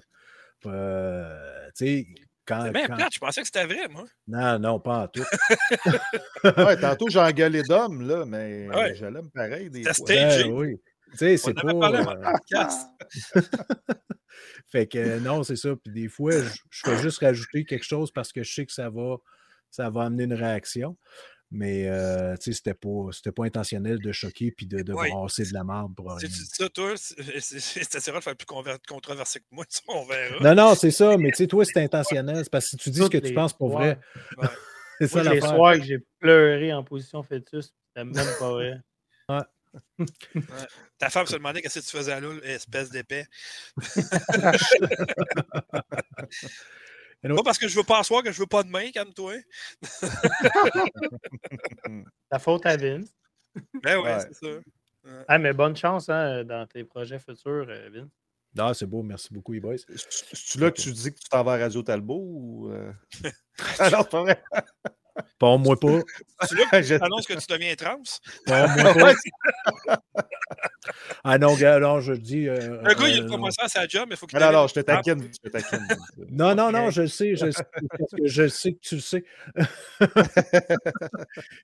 Euh, 0.68 1.68
tu 1.76 1.86
sais, 1.86 2.08
quand, 2.52 2.72
quand- 2.88 2.96
plate, 2.96 3.14
je 3.14 3.20
pensais 3.20 3.42
que 3.42 3.48
c'était 3.48 3.66
vrai, 3.66 3.88
moi. 3.90 4.06
Non, 4.28 4.60
non, 4.60 4.80
pas 4.80 5.04
en 5.04 5.08
tout. 5.08 5.24
Ouais, 6.44 6.78
tantôt, 6.80 7.08
j'ai 7.10 7.20
engueulé 7.20 7.64
d'homme, 7.64 8.02
là, 8.08 8.26
mais 8.26 8.68
Ouais. 8.70 8.96
je 8.96 9.06
l'aime 9.06 9.30
pareil 9.32 9.70
des 9.70 9.84
C'était 9.84 9.94
fois. 9.96 10.06
stagé. 10.32 10.44
Ben 10.46 10.52
oui. 10.54 10.82
Tu 11.12 11.18
sais, 11.18 11.38
c'est 11.38 11.54
pas. 11.54 11.72
euh. 11.74 13.34
Fait 14.72 14.88
que 14.88 14.98
euh, 14.98 15.20
non, 15.20 15.44
c'est 15.44 15.56
ça. 15.58 15.70
Puis 15.84 15.94
des 15.94 16.08
fois, 16.08 16.32
je, 16.32 16.50
je 16.70 16.82
fais 16.86 16.98
juste 17.02 17.20
rajouter 17.20 17.66
quelque 17.66 17.84
chose 17.84 18.12
parce 18.12 18.32
que 18.32 18.44
je 18.44 18.54
sais 18.54 18.66
que 18.66 18.72
ça 18.72 18.90
va, 18.90 19.18
ça 19.70 19.90
va 19.90 20.04
amener 20.04 20.24
une 20.24 20.34
réaction. 20.34 20.98
Mais 21.54 21.86
euh, 21.88 22.36
tu 22.38 22.44
sais, 22.46 22.54
c'était 22.54 22.74
pas, 22.74 23.10
c'était 23.12 23.34
pas 23.34 23.44
intentionnel 23.44 24.00
de 24.00 24.12
choquer 24.14 24.52
puis 24.52 24.66
de, 24.66 24.82
de 24.82 24.94
brasser 24.94 25.44
de 25.44 25.54
la 25.54 25.66
pour 25.96 26.18
Si 26.20 26.28
tu 26.28 26.32
dis 26.32 26.46
ça, 26.46 26.70
toi, 26.70 26.94
c'est 26.96 27.40
c'est- 27.42 27.60
c'est 27.60 27.96
assez 27.96 28.10
rare 28.10 28.22
de 28.22 28.24
faire 28.24 28.38
plus 28.38 28.46
controversé 28.88 29.42
que 29.42 29.46
moi, 29.52 29.66
ça, 29.70 29.82
on 29.88 30.06
verra. 30.06 30.40
Non, 30.42 30.56
non, 30.56 30.76
c'est 30.76 30.92
ça, 30.92 31.18
mais 31.18 31.32
tu 31.32 31.38
sais, 31.38 31.48
toi, 31.48 31.66
c'est 31.66 31.78
intentionnel. 31.84 32.44
C'est 32.44 32.50
parce 32.50 32.66
que 32.66 32.70
si 32.72 32.78
tu 32.78 32.90
dis 32.90 33.02
ce 33.02 33.10
que 33.10 33.18
tu 33.18 33.34
penses 33.34 33.54
pour 33.54 33.70
vrai. 33.72 34.00
Ouais. 34.38 34.48
c'est 35.00 35.08
ça 35.08 35.24
les 35.24 35.40
l'affaire. 35.40 35.56
soirs 35.56 35.76
que 35.76 35.84
j'ai 35.84 36.00
pleuré 36.20 36.72
en 36.74 36.84
position 36.86 37.22
fœtus, 37.22 37.74
c'était 37.88 38.06
même 38.06 38.28
pas 38.40 38.52
vrai. 38.52 38.80
Ta 40.98 41.10
femme 41.10 41.26
se 41.28 41.34
demandait 41.34 41.62
qu'est-ce 41.62 41.80
que 41.80 41.86
tu 41.86 41.98
faisais 41.98 42.20
là, 42.20 42.30
espèce 42.44 42.90
d'épais. 42.92 43.26
Anyway. 47.24 47.38
Pas 47.38 47.44
parce 47.44 47.60
que 47.60 47.68
je 47.68 47.76
veux 47.78 47.84
pas 47.84 48.00
asseoir 48.00 48.24
que 48.24 48.32
je 48.32 48.40
veux 48.40 48.48
pas 48.48 48.64
de 48.64 48.70
main, 48.70 48.90
calme-toi. 48.92 49.34
La 52.32 52.40
faute 52.40 52.66
à 52.66 52.78
Vince. 52.78 53.14
Ben 53.84 53.98
ouais, 54.00 54.16
Ouais. 54.16 54.20
c'est 54.20 54.34
ça. 54.34 54.48
Ah, 55.28 55.38
mais 55.40 55.54
bonne 55.54 55.76
chance 55.76 56.10
hein, 56.10 56.44
dans 56.44 56.66
tes 56.68 56.84
projets 56.84 57.20
futurs, 57.20 57.66
euh, 57.70 57.90
Vince. 57.92 58.10
Ah, 58.58 58.74
c'est 58.74 58.86
beau, 58.86 59.02
merci 59.02 59.34
beaucoup, 59.34 59.58
boys. 59.60 59.76
C'est 60.34 60.60
là 60.60 60.72
que 60.72 60.82
tu 60.82 60.92
dis 60.92 61.14
que 61.14 61.20
tu 61.20 61.30
t'en 61.30 61.44
vas 61.44 61.54
à 61.54 61.58
Radio 61.58 61.82
Talbot 61.84 62.20
ou. 62.22 62.70
euh? 62.72 62.92
ah 63.80 63.90
non, 63.90 64.00
c'est 64.02 64.12
pas 64.12 64.22
vrai. 64.24 64.44
Pas 65.40 65.58
moi 65.58 65.80
pas. 65.80 66.00
C'est 66.48 66.56
là 66.56 66.66
que 66.72 66.82
Je- 66.82 66.96
tu 66.96 67.04
annonces 67.04 67.28
que 67.28 67.34
tu 67.34 67.46
deviens 67.50 67.76
trans? 67.76 68.02
Pas 68.46 68.68
moi 68.78 68.94
pas. 69.86 69.98
Ah 71.24 71.38
non, 71.38 71.56
gars, 71.56 71.80
non, 71.80 72.00
je 72.00 72.14
dis. 72.14 72.48
euh, 72.48 72.80
Un 72.84 72.94
gars, 72.96 73.08
il 73.08 73.14
a 73.14 73.18
euh, 73.18 73.22
une 73.22 73.26
promotion 73.28 73.64
à 73.64 73.68
sa 73.68 73.88
job, 73.88 74.06
mais 74.10 74.16
il 74.16 74.18
faut 74.18 74.26
qu'il 74.26 74.42
Ah, 74.42 74.52
non, 74.52 74.62
non, 74.62 74.68
je 74.68 74.74
te 74.74 74.80
taquine. 74.80 75.22
Je 75.32 75.50
te 75.50 75.50
taquine. 75.50 75.88
Non, 76.30 76.56
non, 76.56 76.72
non, 76.72 76.90
je 76.90 77.04
le 77.04 77.08
sais, 77.08 77.36
je 77.36 77.46
le 77.46 77.52
sais, 77.52 77.64
parce 77.98 78.12
que 78.12 78.26
je 78.28 78.48
sais 78.48 78.74
que 78.74 78.80
tu 78.80 78.96
le 78.96 79.02
sais. 79.02 79.24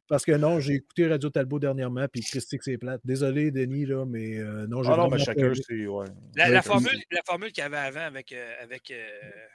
parce 0.08 0.26
que 0.26 0.32
non, 0.34 0.59
j'ai 0.59 0.74
écouté 0.76 1.08
Radio 1.08 1.30
Talbot 1.30 1.59
dernièrement, 1.59 2.06
puis 2.11 2.22
Christy 2.22 2.58
que 2.58 2.64
c'est 2.64 2.77
plate. 2.77 3.01
Désolé, 3.03 3.51
Denis, 3.51 3.85
là, 3.85 4.06
mais 4.06 4.38
euh, 4.38 4.67
non, 4.67 4.84
j'ai 4.84 4.92
Ah 4.92 4.98
non, 4.98 5.09
mais 5.09 5.19
chacun, 5.19 5.51
c'est. 5.67 5.88
Ouais. 5.88 6.06
La, 6.35 6.61
formule, 6.61 7.00
la 7.11 7.22
formule 7.26 7.51
qu'il 7.51 7.64
y 7.64 7.66
avait 7.66 7.77
avant 7.77 8.01
avec. 8.06 8.32
euh, 8.32 8.53
avec 8.61 8.92
euh, 8.92 9.08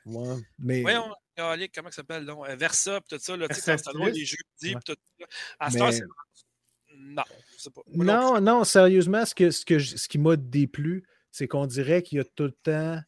Ouais, 0.07 0.37
mais, 0.59 0.83
Voyons, 0.83 1.15
comment 1.37 1.91
ça 1.91 1.97
s'appelle 1.97 2.25
donc? 2.27 2.47
Euh, 2.49 2.57
Versa, 2.57 3.01
tout 3.09 3.19
ça, 3.19 3.37
là, 3.37 3.49
tu 3.49 3.55
sais, 3.55 3.77
c'était 3.79 3.93
drôle, 3.93 4.11
les 4.11 4.25
jeudis, 4.25 4.75
tout 4.85 4.95
ça. 5.21 5.27
À 5.59 5.71
ce 5.71 5.75
Mais- 5.75 5.81
temps, 5.81 5.93
c'est. 5.93 6.03
Non, 6.95 7.23
je 7.57 7.63
sais 7.63 7.71
pas. 7.71 7.81
Non 7.95 8.41
non, 8.41 8.65
sérieusement, 8.65 9.25
ce, 9.25 9.35
que, 9.35 9.51
ce, 9.51 9.65
que, 9.65 9.79
je- 9.79 9.97
ce 9.97 10.09
qui 10.09 10.19
m'a 10.19 10.37
déplu, 10.37 11.05
c'est 11.31 11.49
qu'on 11.49 11.67
dirait 11.67 12.03
qu'il 12.03 12.19
y 12.19 12.21
a 12.21 12.25
tout 12.25 12.45
le 12.45 12.53
temps. 12.53 13.01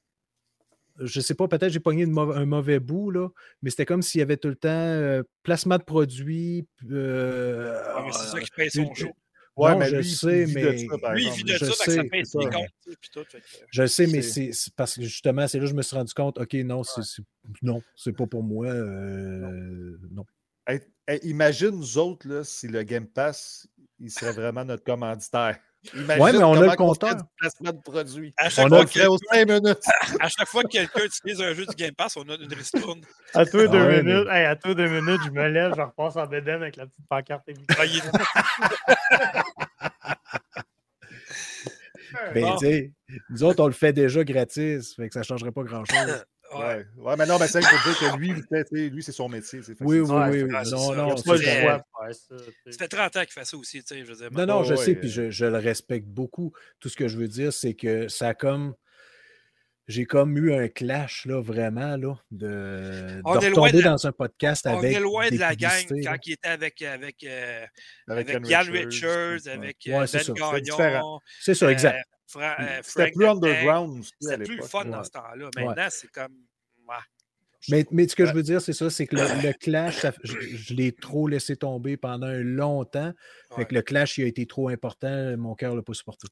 Je 1.01 1.21
sais 1.21 1.35
pas, 1.35 1.49
peut-être 1.49 1.71
j'ai 1.73 1.81
pogné 1.81 2.05
un 2.05 2.45
mauvais 2.47 2.79
bout, 2.79 3.11
là, 3.11 3.29
mais 3.63 3.71
c'était 3.71 3.85
comme 3.85 4.01
s'il 4.01 4.21
y 4.21 4.23
avait 4.23 4.37
tout 4.37 4.49
le 4.49 4.55
temps 4.57 4.69
euh, 4.71 5.23
placement 5.43 5.77
de 5.77 5.83
produits. 5.83 6.67
euh, 6.91 7.79
c'est 8.13 8.27
ça 8.29 8.41
qui 8.41 8.51
paye 8.57 8.71
son 8.71 8.95
show. 8.95 9.11
Ouais, 9.57 9.71
Non, 9.73 9.79
mais 9.79 9.89
je 9.89 9.97
lui, 9.97 10.05
sais, 10.11 10.45
vit 10.47 10.55
de 10.55 10.61
mais- 10.61 10.73
Lui, 11.15 11.25
il 11.27 11.31
vit 11.33 11.45
de 11.45 11.53
je 11.53 11.59
ça, 11.65 11.67
fait 11.67 11.75
ça 11.75 12.03
c'est 12.03 12.25
ses 12.25 12.51
comptes, 12.51 12.67
puis 13.01 13.11
tout. 13.13 13.25
fait 13.29 13.39
que- 13.41 13.47
Je 13.71 13.83
le 13.83 13.89
sais, 13.89 14.07
mais 14.09 14.21
C'est- 14.23 14.51
parce 14.75 14.97
que 14.97 15.03
justement, 15.03 15.47
c'est 15.47 15.59
là 15.59 15.65
que 15.65 15.71
je 15.71 15.77
me 15.77 15.83
suis 15.83 15.95
rendu 15.97 16.13
compte, 16.13 16.39
OK, 16.39 16.55
non, 16.55 16.83
c'est 16.83 17.03
c'est- 17.05 17.23
non, 17.63 17.81
c'est 17.95 18.13
pas 18.13 18.27
pour 18.27 18.43
moi. 18.43 18.67
euh, 18.67 19.97
non. 20.11 20.25
Hey, 20.67 20.81
hey, 21.07 21.21
imagine 21.23 21.71
nous 21.71 21.99
autres, 21.99 22.27
là, 22.29 22.43
si 22.43 22.67
le 22.67 22.83
Game 22.83 23.07
Pass, 23.07 23.69
il 24.01 24.11
serait 24.11 24.33
vraiment 24.33 24.65
notre 24.65 24.83
commanditaire. 24.83 25.59
Imagine 25.93 26.23
Ouais, 26.23 26.33
mais 26.33 26.43
on 26.45 26.55
a 26.55 26.67
le 26.71 26.77
compteur. 26.77 27.15
du 27.17 27.23
placement 27.39 27.73
de 27.73 27.81
produits. 27.83 28.33
À 28.39 28.49
chaque, 28.49 28.67
On 28.67 28.69
fois 28.69 28.79
que, 28.79 28.83
le 28.85 28.89
ferait 28.89 29.07
aux 29.07 29.19
5 29.33 29.49
minutes. 29.49 29.79
à 30.21 30.29
chaque 30.29 30.49
fois 30.49 30.63
que 30.63 30.69
quelqu'un 30.69 31.05
utilise 31.05 31.41
un 31.43 31.53
jeu 31.53 31.67
du 31.67 31.75
Game 31.75 31.95
Pass, 31.95 32.17
on 32.17 32.23
a 32.23 32.35
une 32.37 32.55
ristourne. 32.55 33.01
À 33.35 33.45
toi 33.45 33.67
deux 33.67 33.79
Ah 33.79 33.87
ouais, 33.89 34.03
minutes, 34.03 34.29
hey, 34.31 34.47
à 34.47 34.57
toi 34.57 34.75
deux 34.75 34.89
minutes, 34.89 35.21
je 35.27 35.31
me 35.31 35.47
lève, 35.49 35.73
je 35.77 35.83
repasse 35.83 36.17
en 36.17 36.27
bédaine 36.27 36.63
avec 36.63 36.77
la 36.77 36.87
petite 36.87 37.07
pancarte 37.09 37.49
évitée. 37.49 37.75
Ah, 37.79 37.85
Ben, 42.33 42.45
Bon. 42.45 42.57
tu 42.59 42.67
sais, 42.67 42.93
nous 43.31 43.43
autres, 43.43 43.61
on 43.63 43.67
le 43.67 43.73
fait 43.73 43.93
déjà 43.93 44.23
gratis, 44.23 44.95
fait 44.95 45.09
que 45.09 45.15
ça 45.15 45.21
ne 45.21 45.25
changerait 45.25 45.51
pas 45.51 45.63
grand-chose. 45.65 46.25
Ouais. 46.59 47.17
Mais 47.19 47.27
non, 47.27 47.39
mais 47.39 47.47
c'est 47.49 47.61
il 47.61 47.65
faut 47.67 47.89
dire 47.91 47.99
que 47.99 48.17
lui, 48.17 48.91
lui, 48.91 49.03
c'est 49.03 49.13
son 49.13 49.29
métier. 49.29 49.61
Oui, 49.81 50.01
oui, 50.01 50.11
Ouais, 50.11 50.31
oui. 50.31 50.43
oui. 50.45 50.51
Non, 50.53 50.65
ça. 50.65 50.77
non, 50.97 51.17
ça. 51.17 51.37
fait 52.79 52.89
30 52.89 53.17
ans 53.17 53.21
qu'il 53.23 53.33
fait 53.33 53.45
ça 53.45 53.57
aussi, 53.57 53.83
tu 53.83 53.95
sais, 53.95 54.05
je 54.05 54.13
veux 54.13 54.17
dire. 54.17 54.33
Non, 54.33 54.47
non, 54.47 54.63
je 54.65 54.75
ouais, 54.75 54.85
sais, 54.85 54.95
puis 54.95 55.09
je, 55.09 55.31
je 55.31 55.47
le 55.47 55.59
respecte 55.59 56.07
beaucoup. 56.07 56.53
Tout 56.81 56.89
ce 56.89 56.97
que 56.97 57.09
je 57.09 57.19
veux 57.19 57.29
dire, 57.29 57.53
c'est 57.53 57.75
que 57.75 58.09
ça 58.09 58.29
a 58.29 58.35
comme. 58.35 58.75
J'ai 59.87 60.07
comme 60.07 60.39
eu 60.39 60.55
un 60.55 60.69
clash, 60.69 61.27
là, 61.27 61.43
vraiment, 61.43 61.97
là, 61.99 62.15
de, 62.31 63.21
On 63.25 63.33
retomber 63.33 63.73
de 63.73 63.81
la- 63.81 63.91
dans 63.91 64.07
un 64.07 64.13
podcast 64.13 64.67
On 64.67 64.79
avec. 64.79 64.97
est 64.97 65.01
loin 65.01 65.29
des 65.29 65.37
de 65.37 65.41
la 65.41 65.55
gang 65.55 65.71
là. 65.91 66.13
quand 66.13 66.17
il 66.27 66.33
était 66.33 66.49
avec, 66.49 66.81
avec, 66.81 67.23
euh, 67.25 67.67
Avec, 68.09 68.31
avec 68.31 68.47
Richards, 68.47 69.47
avec 69.47 69.77
Ouais, 69.87 69.95
euh, 69.95 70.07
c'est 70.07 70.19
Ben 70.19 70.25
ça. 70.25 70.33
Gagnon, 70.33 70.59
différent. 70.61 71.21
C'est 71.41 71.55
ça, 71.55 71.71
exact. 71.71 71.97
euh, 71.99 72.03
Fra- 72.27 72.57
euh, 72.61 72.81
C'était 72.83 73.11
plus 73.11 73.27
underground 73.27 74.03
C'était 74.21 74.43
plus 74.45 74.63
fun 74.63 74.85
ouais. 74.85 74.91
dans 74.91 75.05
ce 75.05 75.11
temps-là. 75.11 75.51
Ouais. 75.57 75.65
Maintenant, 75.67 75.87
c'est 75.91 76.11
comme. 76.11 76.33
ouais. 76.89 76.95
Mais, 77.69 77.87
mais 77.91 78.09
ce 78.09 78.17
que 78.17 78.25
je 78.27 78.33
veux 78.33 78.43
dire, 78.43 78.61
c'est 78.63 78.73
ça, 78.75 78.89
c'est 78.91 79.07
que 79.07 79.17
le, 79.17 79.23
le 79.47 79.53
clash, 79.53 79.97
ça- 79.99 80.13
je, 80.23 80.39
je 80.39 80.75
l'ai 80.75 80.93
trop 80.93 81.29
laissé 81.29 81.57
tomber 81.57 81.97
pendant 81.99 82.27
un 82.27 82.43
long 82.43 82.85
temps. 82.85 83.13
Fait 83.55 83.65
que 83.67 83.75
le 83.75 83.83
clash, 83.83 84.17
il 84.19 84.25
a 84.25 84.27
été 84.29 84.47
trop 84.47 84.69
important, 84.71 85.37
mon 85.37 85.55
cœur 85.55 85.73
ne 85.73 85.77
l'a 85.77 85.83
pas 85.83 85.95
supporté. 85.95 86.27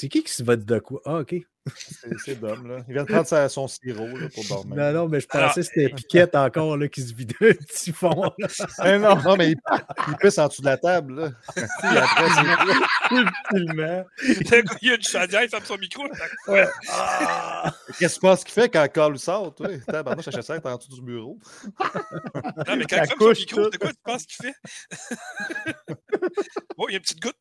C'est 0.00 0.08
qui 0.08 0.22
qui 0.22 0.32
se 0.32 0.42
vote 0.42 0.64
de 0.64 0.78
quoi? 0.78 1.02
Ah, 1.04 1.18
OK. 1.18 1.34
C'est 2.24 2.40
Dom, 2.40 2.66
là. 2.68 2.78
Il 2.88 2.94
vient 2.94 3.04
de 3.04 3.08
prendre 3.08 3.26
sa- 3.26 3.48
son 3.48 3.66
sirop 3.68 4.06
là, 4.06 4.28
pour 4.34 4.44
dormir. 4.44 4.76
Non, 4.76 4.92
non, 4.92 5.08
mais 5.08 5.20
je 5.20 5.26
Alors, 5.30 5.48
pensais 5.48 5.60
que 5.62 5.66
c'était 5.66 5.88
Piquette 5.90 6.34
encore 6.34 6.76
là, 6.76 6.88
qui 6.88 7.02
se 7.02 7.14
vidait 7.14 7.34
un 7.40 7.54
petit 7.54 7.92
fond. 7.92 8.32
là. 8.38 8.48
Eh 8.84 8.98
non, 8.98 9.16
non, 9.22 9.36
mais 9.36 9.50
il, 9.52 9.56
il 10.08 10.16
pisse 10.16 10.38
en 10.38 10.48
dessous 10.48 10.62
de 10.62 10.66
la 10.66 10.76
table. 10.78 11.14
Là. 11.20 11.30
Après. 11.82 12.28
Il 13.52 14.88
y 14.88 14.90
a 14.90 14.94
une 14.94 15.02
chaudière, 15.02 15.42
il 15.42 15.48
ferme 15.48 15.64
son 15.64 15.76
micro. 15.78 16.04
Qu'est-ce 17.98 18.14
que 18.14 18.14
tu 18.14 18.20
penses 18.20 18.44
qu'il 18.44 18.52
fait 18.54 18.68
quand 18.68 18.86
Carl 18.92 19.18
sort? 19.18 19.54
Toi? 19.54 19.68
Tabarnouche, 19.86 20.24
chassette 20.30 20.64
est 20.64 20.68
en 20.68 20.76
dessous 20.76 20.94
du 20.94 21.02
bureau. 21.02 21.38
Non, 22.66 22.76
mais 22.76 22.84
quand 22.84 22.96
il 22.96 23.06
ferme 23.06 23.08
son 23.08 23.14
couche 23.16 23.38
micro, 23.40 23.64
tout. 23.64 23.70
c'est 23.72 23.78
quoi 23.78 23.90
tu 23.90 23.96
penses 24.04 24.26
qu'il 24.26 24.46
fait? 24.46 24.54
oh, 26.76 26.86
il 26.88 26.92
y 26.92 26.94
a 26.94 26.96
une 26.98 27.02
petite 27.02 27.20
goutte. 27.22 27.36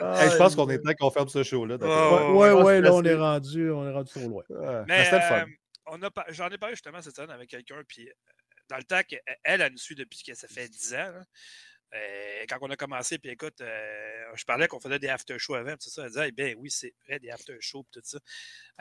Hey, 0.00 0.30
je 0.30 0.36
pense 0.36 0.54
qu'on 0.56 0.68
est 0.70 0.78
temps 0.78 0.92
qu'on 0.98 1.10
ferme 1.10 1.28
ce 1.28 1.42
show-là. 1.58 1.76
Oh. 1.80 2.34
Ouais, 2.38 2.52
ouais, 2.52 2.80
là, 2.80 2.92
on 2.94 3.02
est 3.04 3.14
rendu, 3.14 3.70
on 3.70 3.88
est 3.88 3.92
rendu 3.92 4.10
trop 4.12 4.28
loin. 4.28 4.44
Ouais, 4.48 4.84
mais 4.86 4.98
Mais 4.98 5.04
c'était 5.04 5.16
le 5.16 5.22
fun. 5.22 5.40
euh, 5.42 5.46
on 5.86 6.02
a 6.02 6.10
par- 6.10 6.26
j'en 6.28 6.48
ai 6.50 6.58
parlé 6.58 6.74
justement 6.74 7.00
cette 7.02 7.16
semaine 7.16 7.30
avec 7.30 7.48
quelqu'un, 7.50 7.82
puis 7.86 8.08
euh, 8.08 8.12
dans 8.68 8.76
le 8.76 8.84
temps 8.84 9.00
qu'elle, 9.06 9.20
elle, 9.44 9.60
elle 9.62 9.72
nous 9.72 9.78
suit 9.78 9.94
depuis 9.94 10.22
que 10.22 10.34
ça 10.34 10.46
fait 10.48 10.68
10 10.68 10.94
ans. 10.94 11.12
là. 11.12 11.22
Euh, 11.94 12.44
quand 12.50 12.58
on 12.60 12.68
a 12.68 12.76
commencé, 12.76 13.16
puis 13.18 13.30
écoute, 13.30 13.62
euh, 13.62 14.24
je 14.34 14.44
parlais 14.44 14.68
qu'on 14.68 14.78
faisait 14.78 14.98
des 14.98 15.08
after-shows 15.08 15.54
avant, 15.54 15.70
puis 15.70 15.84
tout 15.84 15.90
ça. 15.90 16.02
Elle 16.02 16.08
disait, 16.10 16.28
Eh 16.28 16.32
bien 16.32 16.54
oui, 16.58 16.70
c'est 16.70 16.92
vrai, 17.06 17.18
des 17.18 17.30
after-shows, 17.30 17.84
puis 17.84 18.00
tout 18.02 18.06
ça. 18.06 18.18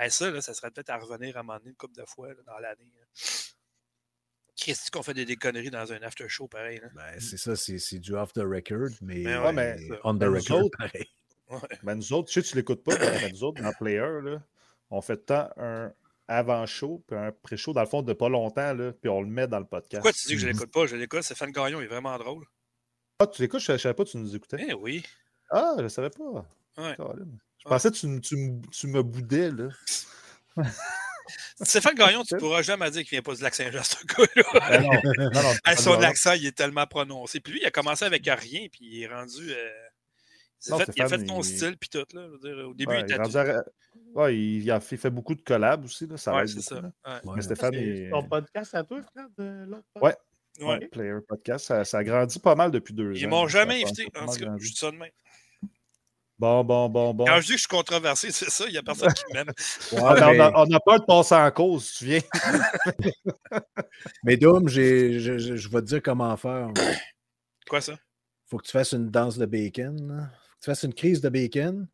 Ça, 0.10 0.30
là, 0.30 0.42
ça 0.42 0.54
serait 0.54 0.72
peut-être 0.72 0.90
à 0.90 0.98
revenir 0.98 1.38
à 1.38 1.40
un 1.40 1.44
moment 1.44 1.58
donné 1.58 1.70
une 1.70 1.78
couple 1.78 1.96
de 1.96 2.04
fois 2.06 2.28
là, 2.30 2.42
dans 2.46 2.58
l'année. 2.60 2.92
Qu'est-ce 4.58 4.90
qu'on 4.90 5.04
fait 5.04 5.14
des, 5.14 5.24
des 5.24 5.36
conneries 5.36 5.70
dans 5.70 5.94
un 5.94 6.02
after-show 6.02 6.48
pareil? 6.48 6.80
Là? 6.80 6.88
Ben, 6.96 7.20
c'est 7.20 7.38
ça, 7.38 7.56
c'est 7.56 7.78
c'est 7.78 8.00
du 8.00 8.14
off 8.16 8.34
the 8.34 8.40
record, 8.40 8.90
mais, 9.02 9.20
Mais 9.24 9.38
ouais, 9.38 9.54
mais- 9.54 9.78
on 10.04 10.16
the 10.18 10.24
nous 10.24 10.34
record, 10.34 10.66
autres- 10.66 10.78
pareil. 10.78 11.06
Ben, 11.84 11.96
nous 11.96 12.14
autres, 12.14 12.30
je 12.30 12.42
sais 12.42 12.42
tu 12.42 12.56
l'écoutes 12.56 12.84
pas, 12.84 12.98
mais 13.00 13.32
nous 13.32 13.44
autres, 13.44 13.62
dans 13.62 13.72
Player, 13.74 14.22
là, 14.24 14.42
on 14.90 15.02
fait 15.02 15.18
tant 15.26 15.50
un 15.58 15.92
avant-show 16.28 17.04
puis 17.08 17.18
un 17.18 17.32
pré-show, 17.32 17.72
dans 17.74 17.82
le 17.82 17.88
fond, 17.88 18.02
de 18.02 18.12
pas 18.14 18.28
longtemps, 18.30 18.74
là, 18.74 18.92
puis 18.92 19.10
on 19.10 19.22
le 19.22 19.28
met 19.30 19.48
dans 19.48 19.60
le 19.60 19.66
podcast. 19.66 20.02
Pourquoi 20.04 20.12
tu 20.14 20.28
dis 20.28 20.34
que 20.36 20.42
je 20.42 20.48
l'écoute 20.48 20.72
pas? 20.72 20.86
Je 20.86 20.96
l'écoute, 20.98 21.24
Stéphane 21.24 21.52
Gagnon, 21.52 21.80
il 21.80 21.86
est 21.86 21.88
vraiment 21.88 22.18
drôle. 22.18 22.46
Ah, 23.20 23.28
tu 23.28 23.42
l'écoutes? 23.42 23.62
Je 23.62 23.72
ne 23.72 23.78
savais 23.78 23.94
pas 23.96 24.04
que 24.04 24.10
tu 24.10 24.18
nous 24.18 24.36
écoutais. 24.36 24.58
Eh 24.70 24.74
oui. 24.74 25.04
Ah, 25.50 25.74
je 25.78 25.84
ne 25.84 25.88
savais 25.90 26.10
pas. 26.10 26.46
Ouais. 26.78 26.96
Je 27.60 27.64
pensais 27.70 27.90
que 27.92 27.96
tu, 27.96 28.08
me- 28.08 28.20
tu, 28.20 28.36
tu 28.72 28.88
me 28.88 29.02
boudais, 29.02 29.52
là. 29.52 29.70
Stéphane 31.62 31.96
Gagnon, 31.96 32.24
tu 32.24 32.38
pourras 32.38 32.62
jamais 32.62 32.90
dire 32.92 33.02
qu'il 33.02 33.12
vient 33.12 33.22
pas 33.22 33.34
du 33.36 33.42
lac 33.42 33.54
Saint-Jean, 33.56 33.84
ce 33.84 33.96
gars-là. 34.06 34.44
Ah 34.62 34.80
non, 34.80 34.90
non, 35.18 35.30
non, 35.34 35.54
c'est 35.66 35.76
son 35.82 36.02
accent, 36.02 36.34
il 36.34 36.46
est 36.46 36.52
tellement 36.56 36.86
prononcé. 36.88 37.40
Puis 37.40 37.54
lui, 37.54 37.60
il 37.62 37.66
a 37.66 37.72
commencé 37.72 38.06
avec 38.06 38.24
rien, 38.26 38.68
puis 38.72 38.80
il 38.82 39.04
est 39.04 39.08
rendu. 39.08 39.52
euh, 39.52 39.70
Non, 40.70 40.80
fait, 40.80 40.92
il 40.96 41.02
a 41.04 41.08
fait 41.08 41.22
il- 41.22 41.44
style, 41.44 41.78
puis 41.78 41.90
tout. 41.90 42.04
Là. 42.14 42.28
Je 42.28 42.32
veux 42.32 42.40
dire, 42.40 42.68
au 42.70 42.74
début, 42.74 42.92
Ouais, 42.92 43.02
il 43.08 43.10
il, 43.14 43.16
rendu 43.16 43.38
à- 43.38 43.64
ouais, 44.16 44.38
il, 44.38 44.72
a 44.72 44.80
fait, 44.80 44.96
il 44.96 45.00
fait 45.00 45.10
beaucoup 45.10 45.36
de 45.36 45.42
collabs 45.42 45.86
aussi. 45.86 46.08
Là, 46.08 46.18
ça 46.18 46.34
Ouais, 46.36 46.48
c'est 46.48 46.62
ça. 46.62 46.82
Mais 47.36 47.42
Stéphane, 47.42 47.74
ton 48.12 48.24
podcast 48.24 48.74
à 48.76 48.84
toi, 48.84 49.02
de 49.38 49.66
l'autre 49.68 49.86
Ouais. 50.02 50.16
Player 50.92 51.14
Podcast, 51.28 51.68
ça, 51.68 51.86
ça 51.86 52.00
a 52.00 52.04
grandi 52.04 52.40
pas 52.40 52.56
mal 52.56 52.72
depuis 52.72 52.92
deux 52.94 53.12
ans. 53.12 53.16
Ils 53.16 53.28
m'ont 53.28 53.48
jamais 53.48 53.82
pas- 53.82 53.88
invité. 53.88 54.10
pas 54.12 54.24
En 54.24 54.26
tout 54.26 54.40
cas, 54.40 54.56
je 54.58 54.68
dis 54.70 54.76
ça 54.76 54.90
de 54.90 54.98
même. 54.98 55.12
Bon, 56.40 56.64
bon, 56.64 56.88
bon, 56.90 57.14
bon. 57.16 57.26
Quand 57.26 57.40
je 57.42 57.46
dis 57.48 57.52
que 57.54 57.58
je 57.58 57.62
suis 57.62 57.68
controversé, 57.68 58.32
c'est 58.32 58.50
ça, 58.50 58.66
il 58.68 58.72
n'y 58.72 58.78
a 58.78 58.84
personne 58.84 59.12
qui 59.14 59.24
m'aime. 59.34 59.48
Ouais, 59.92 60.00
mais, 60.02 60.24
on, 60.24 60.40
a, 60.42 60.66
on 60.68 60.72
a 60.74 60.80
peur 60.80 61.00
de 61.00 61.06
passer 61.06 61.36
en 61.36 61.50
cause, 61.52 61.92
tu 61.94 62.06
viens. 62.06 62.20
mais 64.24 64.38
je, 64.40 65.38
je- 65.38 65.56
je 65.56 65.70
vais 65.70 65.82
te 65.82 65.86
dire 65.86 66.02
comment 66.04 66.36
faire. 66.38 66.70
Quoi 67.70 67.82
ça? 67.82 67.96
faut 68.50 68.58
que 68.60 68.66
tu 68.66 68.72
fasses 68.72 68.94
une 68.94 69.10
danse 69.10 69.38
de 69.38 69.46
bacon. 69.46 70.32
Fasses 70.68 70.84
une 70.84 70.94
crise 70.94 71.22
de 71.22 71.30
bacon. 71.30 71.88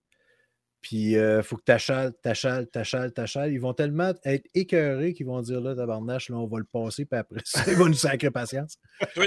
Puis 0.81 1.13
il 1.13 1.39
faut 1.43 1.55
que 1.55 1.63
tu 1.65 1.71
achales, 1.71 2.13
t'achales, 2.21 2.67
t'achales, 2.67 3.13
t'achales. 3.13 3.53
Ils 3.53 3.59
vont 3.61 3.73
tellement 3.73 4.11
être 4.25 4.45
écœurés 4.53 5.13
qu'ils 5.13 5.25
vont 5.25 5.41
dire 5.41 5.61
là, 5.61 5.73
tabarnache, 5.75 6.27
là, 6.27 6.35
on 6.35 6.45
va 6.45 6.57
le 6.59 6.65
passer, 6.65 7.05
puis 7.05 7.17
après 7.17 7.39
ça, 7.45 7.63
ils 7.67 7.77
vont 7.77 7.85
nous 7.87 7.93
sacrer 7.93 8.29
patience. 8.31 8.75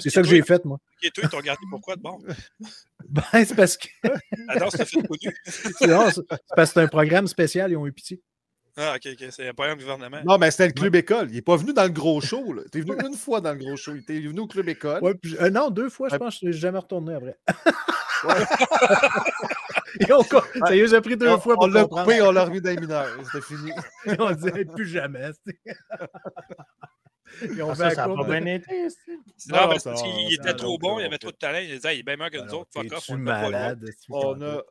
C'est 0.01 0.11
ça 0.11 0.21
que 0.21 0.29
j'ai 0.29 0.43
fait, 0.43 0.63
moi. 0.67 0.79
Et 1.03 1.11
toi, 1.11 1.25
ils 1.25 1.31
t'ont 1.31 1.41
gardé 1.41 1.63
pourquoi 1.71 1.97
de 1.97 2.03
bon? 2.03 2.19
Ben, 3.09 3.23
c'est 3.33 3.55
parce 3.55 3.77
que 3.79 3.87
La 4.49 4.57
danse 4.59 4.75
t'a 4.75 4.85
fait 4.85 5.01
connu. 5.01 5.35
c'est 5.47 5.87
non, 5.87 6.11
c'est- 6.11 6.21
c'est 6.29 6.39
parce 6.55 6.71
que 6.71 6.75
c'est 6.75 6.81
un 6.85 6.89
programme 6.89 7.27
spécial, 7.27 7.71
ils 7.71 7.77
ont 7.77 7.87
eu 7.87 7.93
pitié. 7.93 8.21
Ah, 8.79 8.95
ok, 8.97 9.09
ok. 9.13 9.29
C'est 9.31 9.49
un 9.49 9.55
programme 9.55 9.79
gouvernement. 9.79 10.19
Non, 10.25 10.37
mais 10.39 10.51
c'était 10.51 10.67
le 10.67 10.73
Club 10.75 10.95
École. 10.97 11.29
Il 11.31 11.35
n'est 11.37 11.41
pas 11.43 11.57
venu 11.57 11.73
dans 11.73 11.85
le 11.85 11.89
gros 11.91 12.21
show. 12.21 12.53
là. 12.53 12.61
Il 12.75 12.81
est 12.81 12.83
venu 12.83 12.97
une 13.09 13.15
fois 13.17 13.41
dans 13.41 13.53
le 13.53 13.59
gros 13.59 13.77
show. 13.77 13.93
Il 13.95 14.01
était 14.01 14.21
venu 14.21 14.41
au 14.41 14.47
Club 14.47 14.69
École. 14.69 15.03
Ouais, 15.03 15.15
puis- 15.15 15.37
euh, 15.41 15.49
non, 15.51 15.71
deux 15.71 15.89
fois, 15.89 16.09
je 16.11 16.17
pense 16.17 16.39
que 16.41 16.47
je 16.47 16.53
suis 16.53 16.61
jamais 16.61 16.79
retourné 16.79 17.15
après. 17.15 17.39
Et 20.01 20.13
on, 20.13 20.23
ça 20.23 20.75
y 20.77 20.81
est, 20.81 20.89
j'ai 20.89 21.01
pris 21.01 21.17
deux 21.17 21.29
on 21.29 21.39
fois 21.41 21.55
on 21.55 21.57
pour 21.57 21.69
l'a 21.69 21.83
comprendre. 21.83 22.05
coupé, 22.05 22.21
on 22.23 22.31
l'a 22.31 22.45
remis 22.45 22.61
dans 22.61 22.71
les 22.71 22.77
mineurs. 22.77 23.09
C'était 23.25 23.41
fini. 23.47 23.71
Et 24.07 24.21
on 24.21 24.31
disait 24.33 24.65
plus 24.67 24.87
jamais. 24.87 25.31
c'est- 25.45 25.57
Et 27.57 27.63
on 27.63 27.71
Ah, 27.71 27.75
fait 27.75 27.83
ça, 27.83 27.89
la 27.89 27.95
ça 27.95 28.05
a 28.05 28.09
pas 28.09 28.25
bien 28.25 28.47
été. 28.47 28.89
Non, 29.49 29.57
Non, 29.57 29.69
parce 29.69 30.03
qu'il 30.03 30.35
était 30.35 30.55
trop 30.55 30.79
bon, 30.79 30.99
il 31.01 31.05
avait 31.07 31.19
trop 31.19 31.31
de 31.31 31.37
talent. 31.37 31.59
Il 31.63 31.71
disait, 31.75 31.97
il 31.97 32.01
est 32.01 32.03
bien 32.03 32.17
meilleur 32.17 32.31
que 32.31 32.37
nous 32.39 32.43
Alors, 32.45 32.61
autres. 32.61 32.71
Fuck 32.75 32.93
off, 32.93 33.05
on 33.09 33.13
pas 33.15 33.19
malade? 33.19 33.85
On 34.11 34.41
a. 34.43 34.63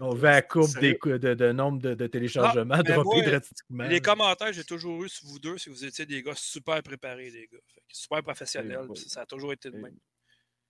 On 0.00 0.14
va 0.14 0.34
à 0.36 0.42
coupe 0.42 0.68
Sérieux? 0.68 0.98
des, 1.04 1.18
de, 1.18 1.34
de 1.34 1.52
nombre 1.52 1.80
de, 1.80 1.94
de 1.94 2.06
téléchargements 2.06 2.74
Ah, 2.78 2.82
droppés 2.82 3.22
moi, 3.22 3.30
drastiquement. 3.30 3.84
Les 3.84 4.00
commentaires, 4.00 4.52
j'ai 4.52 4.64
toujours 4.64 5.02
eu 5.04 5.08
sur 5.08 5.26
vous 5.26 5.38
deux 5.38 5.56
si 5.56 5.70
vous 5.70 5.84
étiez 5.84 6.04
des 6.04 6.22
gars 6.22 6.34
super 6.36 6.82
préparés, 6.82 7.30
les 7.30 7.48
gars. 7.50 7.58
Fait 7.74 7.80
que 7.80 7.86
super 7.96 8.22
professionnels. 8.22 8.80
Oui, 8.82 8.88
oui. 8.90 9.04
Ça 9.08 9.22
a 9.22 9.26
toujours 9.26 9.52
été 9.52 9.70
le 9.70 9.76
Oui. 9.76 9.82
même. 9.84 9.96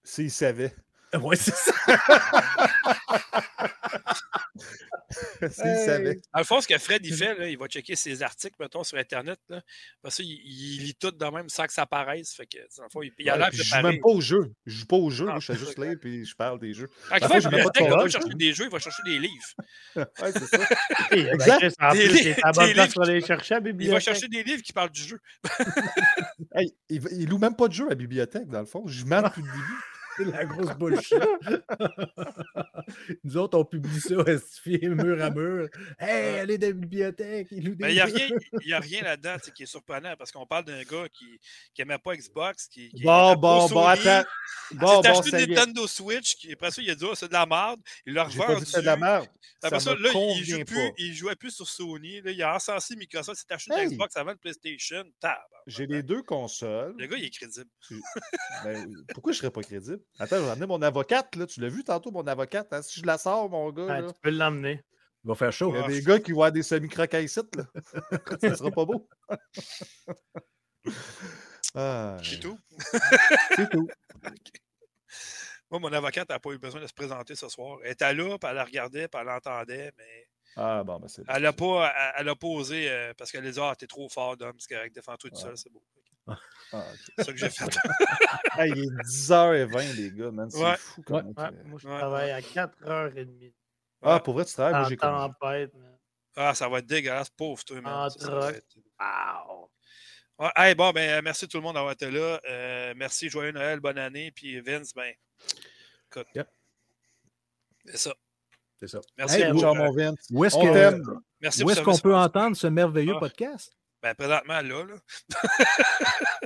S'il 0.04 0.30
savait. 0.30 0.74
Ouais, 1.20 1.36
c'est 1.36 1.54
ça. 1.54 1.72
S'il 5.50 5.66
Hey. 5.66 5.86
savait. 5.86 6.14
Dans 6.32 6.40
le 6.40 6.44
fond, 6.44 6.60
ce 6.60 6.68
que 6.68 6.78
Fred 6.78 7.04
il 7.04 7.14
fait, 7.14 7.34
là, 7.34 7.48
il 7.48 7.58
va 7.58 7.66
checker 7.66 7.96
ses 7.96 8.22
articles, 8.22 8.56
mettons, 8.60 8.84
sur 8.84 8.98
Internet. 8.98 9.38
Là. 9.48 9.62
Parce 10.02 10.18
que 10.18 10.22
il, 10.22 10.40
il 10.44 10.84
lit 10.84 10.94
tout 10.94 11.10
de 11.10 11.24
même 11.24 11.48
sans 11.48 11.66
que 11.66 11.72
ça 11.72 11.82
apparaisse. 11.82 12.34
Fait 12.34 12.46
que, 12.46 12.58
dans 12.76 12.84
le 12.84 12.90
fond, 12.90 13.02
il, 13.02 13.12
il 13.18 13.30
a 13.30 13.36
l'air 13.36 13.48
je 13.52 13.62
joue 13.62 13.82
même 13.82 14.00
pas 14.00 14.10
au 14.10 14.20
jeu. 14.20 14.52
Je 14.66 14.78
joue 14.80 14.86
pas 14.86 14.96
au 14.96 15.10
jeu. 15.10 15.26
Ah, 15.28 15.32
moi, 15.32 15.40
je 15.40 15.52
fais 15.52 15.58
juste 15.58 15.78
lire 15.78 15.96
puis 16.00 16.24
je 16.24 16.34
parle 16.34 16.58
des 16.58 16.74
jeux. 16.74 16.88
Quand 17.08 17.16
il 17.16 17.50
va 17.50 17.96
pas 17.96 18.08
chercher 18.08 18.34
des 18.34 18.52
jeux, 18.52 18.64
il 18.64 18.70
va 18.70 18.78
chercher 18.78 19.02
des 19.04 19.18
livres. 19.18 19.34
Ouais, 20.20 20.32
c'est 20.32 20.46
ça. 20.46 20.58
Ben, 21.10 21.26
Exact. 21.34 21.60
Des 21.92 22.08
des 22.08 22.74
livres 22.74 23.02
aller 23.02 23.20
chercher 23.20 23.54
à 23.54 23.60
Il 23.64 23.90
va 23.90 24.00
chercher 24.00 24.28
des 24.28 24.42
livres 24.42 24.62
qui 24.62 24.72
parlent 24.72 24.90
du 24.90 25.02
jeu. 25.02 25.18
Hey, 26.54 26.74
il, 26.88 27.28
loue 27.28 27.38
même 27.38 27.56
pas 27.56 27.68
de 27.68 27.72
jeu 27.72 27.86
à 27.86 27.90
la 27.90 27.94
bibliothèque, 27.94 28.48
dans 28.48 28.60
le 28.60 28.66
fond. 28.66 28.86
Je 28.86 29.04
mens 29.04 29.22
depuis 29.22 29.42
le 29.42 29.48
début. 29.48 29.97
C'est 30.18 30.24
la 30.32 30.44
grosse 30.44 30.76
bullshit. 30.76 31.18
Nous 33.24 33.36
autres, 33.36 33.58
on 33.58 33.64
publie 33.64 34.00
ça, 34.00 34.16
estifié 34.26 34.88
mur 34.88 35.22
à 35.22 35.30
mur. 35.30 35.68
Hey, 35.98 36.40
allez 36.40 36.58
dans 36.58 36.68
la 36.68 36.72
bibliothèque. 36.72 37.48
Il 37.50 37.76
n'y 37.76 38.00
a 38.00 38.04
rien, 38.04 38.28
il 38.62 38.68
y 38.68 38.72
a 38.72 38.80
rien 38.80 39.02
là-dedans 39.02 39.36
qui 39.54 39.62
est 39.62 39.66
surprenant 39.66 40.14
parce 40.18 40.32
qu'on 40.32 40.46
parle 40.46 40.64
d'un 40.64 40.82
gars 40.82 41.06
qui 41.12 41.38
n'aimait 41.78 41.98
pas 41.98 42.16
Xbox. 42.16 42.66
Qui, 42.68 42.88
qui 42.88 43.02
Bon, 43.02 43.34
bon, 43.36 43.68
bon, 43.68 43.86
attends. 43.86 44.24
Il 44.70 44.78
Bon, 44.78 45.02
s'est 45.02 45.12
bon, 45.12 45.20
acheté 45.20 45.44
une. 45.44 45.54
Nintendo 45.54 45.86
Switch, 45.86 46.36
qui, 46.36 46.52
après 46.52 46.70
ça, 46.70 46.82
il 46.82 46.90
a 46.90 46.94
dit 46.94 47.04
oh, 47.04 47.14
c'est 47.14 47.28
de 47.28 47.32
la 47.32 47.46
merde. 47.46 47.80
Il 48.06 48.14
l'a 48.14 48.26
que 48.26 48.64
c'était 48.64 48.80
de 48.80 48.86
la 48.86 48.96
merde. 48.96 49.28
Après 49.62 49.80
ça, 49.80 49.94
là, 49.94 50.10
il, 50.12 50.64
plus, 50.64 50.92
il 50.98 51.14
jouait 51.14 51.36
plus 51.36 51.50
sur 51.50 51.68
Sony. 51.68 52.20
Là, 52.20 52.30
il 52.30 52.42
a 52.42 52.54
encensé 52.54 52.96
Microsoft. 52.96 53.40
Il 53.40 53.46
s'est 53.46 53.54
acheté 53.54 53.82
une! 53.84 53.90
Xbox 53.90 54.16
avant 54.16 54.32
le 54.32 54.36
PlayStation. 54.36 55.04
Tabarnak. 55.20 55.48
J'ai 55.66 55.86
les 55.86 56.02
deux 56.02 56.22
consoles. 56.22 56.94
Le 56.98 57.06
gars, 57.06 57.16
il 57.16 57.24
est 57.24 57.30
crédible. 57.30 57.68
Ben, 58.64 58.90
pourquoi 59.12 59.32
je 59.32 59.38
serais 59.38 59.50
pas 59.50 59.62
crédible? 59.62 60.00
Attends, 60.18 60.36
je 60.36 60.42
vais 60.42 60.50
amener 60.50 60.66
mon 60.66 60.82
avocate, 60.82 61.36
là. 61.36 61.46
Tu 61.46 61.60
l'as 61.60 61.68
vu 61.68 61.84
tantôt, 61.84 62.10
mon 62.10 62.26
avocate? 62.26 62.72
hein? 62.72 62.82
Si 62.82 63.00
je 63.00 63.06
la 63.06 63.18
sors, 63.18 63.48
mon 63.48 63.70
gars, 63.72 63.86
Ah, 63.88 64.00
là, 64.00 64.12
tu 64.12 64.20
peux 64.20 64.30
l'emmener. 64.30 64.82
Il 65.24 65.28
va 65.28 65.34
faire 65.34 65.52
chaud. 65.52 65.70
il 65.72 65.76
y 65.78 65.80
a 65.80 65.84
Ah, 65.84 65.88
des 65.88 66.02
gars 66.02 66.18
qui 66.20 66.32
vont 66.32 66.38
avoir 66.38 66.52
des 66.52 66.62
semi-crocaïcites, 66.62 67.54
là. 67.56 67.64
Ça 68.40 68.56
sera 68.56 68.70
pas 68.70 68.84
beau. 68.84 69.08
Ah, 71.74 72.16
C'est 72.24 72.40
tout? 72.40 72.58
c'est 73.56 73.68
tout. 73.70 73.88
Moi, 75.70 75.80
mon 75.80 75.92
avocate 75.92 76.28
n'a 76.30 76.38
pas 76.38 76.50
eu 76.52 76.58
besoin 76.58 76.80
de 76.80 76.86
se 76.86 76.94
présenter 76.94 77.34
ce 77.34 77.48
soir. 77.48 77.78
Elle 77.84 77.92
était 77.92 78.14
là, 78.14 78.38
puis 78.38 78.48
elle 78.48 78.56
la 78.56 78.64
regardait, 78.64 79.06
puis 79.06 79.20
elle 79.20 79.26
l'entendait, 79.26 79.92
mais 79.98 80.27
Ah, 80.56 80.82
bon, 80.84 80.98
ben 80.98 81.06
c'est 81.08 81.22
elle 81.28 81.42
n'a 81.42 81.52
pas, 81.52 81.92
elle, 81.96 82.12
elle 82.22 82.28
a 82.30 82.34
pas 82.36 82.46
osé 82.48 82.90
euh, 82.90 83.12
parce 83.16 83.30
qu'elle 83.30 83.46
a 83.46 83.50
dit 83.50 83.60
Ah, 83.62 83.74
t'es 83.78 83.86
trop 83.86 84.08
fort, 84.08 84.36
d'homme, 84.36 84.56
c'est 84.58 84.74
correct, 84.74 84.94
défends-toi 84.94 85.30
tout 85.30 85.36
Ouais. 85.36 85.42
seul, 85.42 85.56
c'est 85.56 85.70
beau. 85.72 85.82
Ah. 86.72 86.84
C'est 87.16 87.24
ça 87.24 87.32
que 87.32 87.38
j'ai 87.38 87.48
fait. 87.48 87.64
Il 88.58 88.78
est 88.84 89.02
10h20, 89.04 89.94
les 89.96 90.10
gars, 90.12 90.30
man. 90.30 90.50
C'est 90.50 90.62
Ouais. 90.62 90.76
fou 90.76 91.02
quand 91.06 91.14
Ouais. 91.16 91.22
même. 91.22 91.34
Ouais, 91.36 91.64
moi, 91.64 91.78
je 91.82 91.88
Ouais. 91.88 91.98
travaille 91.98 92.30
à 92.32 92.40
4h30. 92.42 93.54
Ah, 94.02 94.20
pour 94.20 94.34
vrai, 94.34 94.44
tu 94.44 94.52
travailles? 94.52 94.74
Moi, 94.80 94.88
j'ai 94.90 94.96
tempête, 94.96 95.74
man. 95.74 95.98
Ah, 96.36 96.54
ça 96.54 96.68
va 96.68 96.78
être 96.80 96.86
dégueulasse, 96.86 97.30
pauvre, 97.30 97.64
toi, 97.64 97.80
man. 97.80 97.94
En 97.94 98.06
être- 98.50 98.76
Wow! 99.00 99.70
Ouais, 100.38 100.50
hey, 100.56 100.74
bon, 100.74 100.90
ben, 100.92 101.08
euh, 101.18 101.20
merci 101.24 101.48
tout 101.48 101.56
le 101.56 101.62
monde 101.64 101.74
d'avoir 101.74 101.92
été 101.94 102.10
là. 102.10 102.40
Euh, 102.48 102.94
merci, 102.96 103.28
joyeux 103.28 103.50
Noël, 103.52 103.80
bonne 103.80 103.98
année. 103.98 104.30
Puis 104.30 104.60
Vince, 104.60 104.92
ben, 104.94 105.12
écoute. 106.10 106.28
Yep. 106.34 106.48
C'est 107.86 107.96
ça. 107.96 108.14
C'est 108.80 108.88
ça. 108.88 109.00
Merci. 109.16 109.42
Hey, 109.42 109.50
pour, 109.50 109.60
Ciao, 109.60 109.74
euh, 109.74 109.78
mon 109.78 109.92
Vince. 109.92 110.26
Où 110.30 110.44
est-ce 110.44 110.54
qu'on 110.56 110.72
service 111.84 112.00
peut 112.00 112.14
entendre 112.14 112.56
ce 112.56 112.66
merveilleux 112.68 113.14
Ah. 113.16 113.20
podcast? 113.20 113.72
Ben, 114.02 114.14
présentement, 114.14 114.60
là, 114.60 114.84
là. 114.84 114.94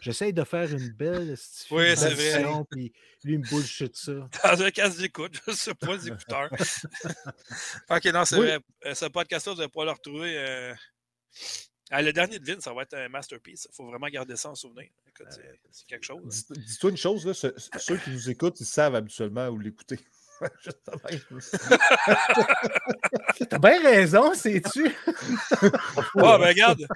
j'essaye 0.00 0.32
de 0.32 0.44
faire 0.44 0.70
une 0.72 0.88
belle 0.90 1.36
Oui, 1.70 1.96
c'est 1.96 2.14
vrai. 2.14 2.44
Puis 2.70 2.92
lui, 3.24 3.34
il 3.34 3.38
me 3.40 3.48
bullshit 3.48 3.94
ça. 3.96 4.12
Dans 4.44 4.62
un 4.62 4.70
casque 4.70 4.98
d'écoute, 5.00 5.38
je 5.44 5.50
ne 5.50 5.56
sais 5.56 5.74
pas, 5.74 5.96
des 5.98 6.08
écouteurs. 6.08 6.48
ok, 7.90 8.04
non, 8.06 8.24
c'est 8.24 8.36
Oui. 8.38 8.46
vrai. 8.46 8.58
Euh, 8.86 8.94
Ce 8.94 9.04
podcast-là, 9.06 9.54
vous 9.54 9.60
allez 9.60 9.68
pouvoir 9.68 9.86
le 9.86 9.92
retrouver. 9.92 10.38
euh, 10.38 10.74
ah, 11.90 12.00
le 12.02 12.12
dernier 12.12 12.38
de 12.38 12.44
Vin, 12.50 12.60
ça 12.60 12.72
va 12.72 12.82
être 12.82 12.94
un 12.94 13.08
masterpiece. 13.08 13.66
Il 13.70 13.74
faut 13.74 13.86
vraiment 13.86 14.08
garder 14.08 14.36
ça 14.36 14.50
en 14.50 14.54
souvenir. 14.54 14.88
Écoute, 15.06 15.26
c'est- 15.30 15.86
quelque 15.86 16.04
chose. 16.04 16.46
Dis- 16.50 16.60
Dis-toi 16.66 16.90
une 16.90 16.96
chose, 16.96 17.26
là, 17.26 17.34
ce- 17.34 17.52
ceux 17.78 17.96
qui 17.98 18.10
nous 18.10 18.30
écoutent, 18.30 18.58
ils 18.60 18.66
savent 18.66 18.94
habituellement 18.94 19.48
où 19.48 19.58
l'écouter. 19.58 19.98
T'as 23.48 23.58
bien 23.58 23.82
raison, 23.82 24.34
sais-tu? 24.34 24.90
Ah, 26.16 26.38
ben 26.38 26.48
regarde. 26.48 26.86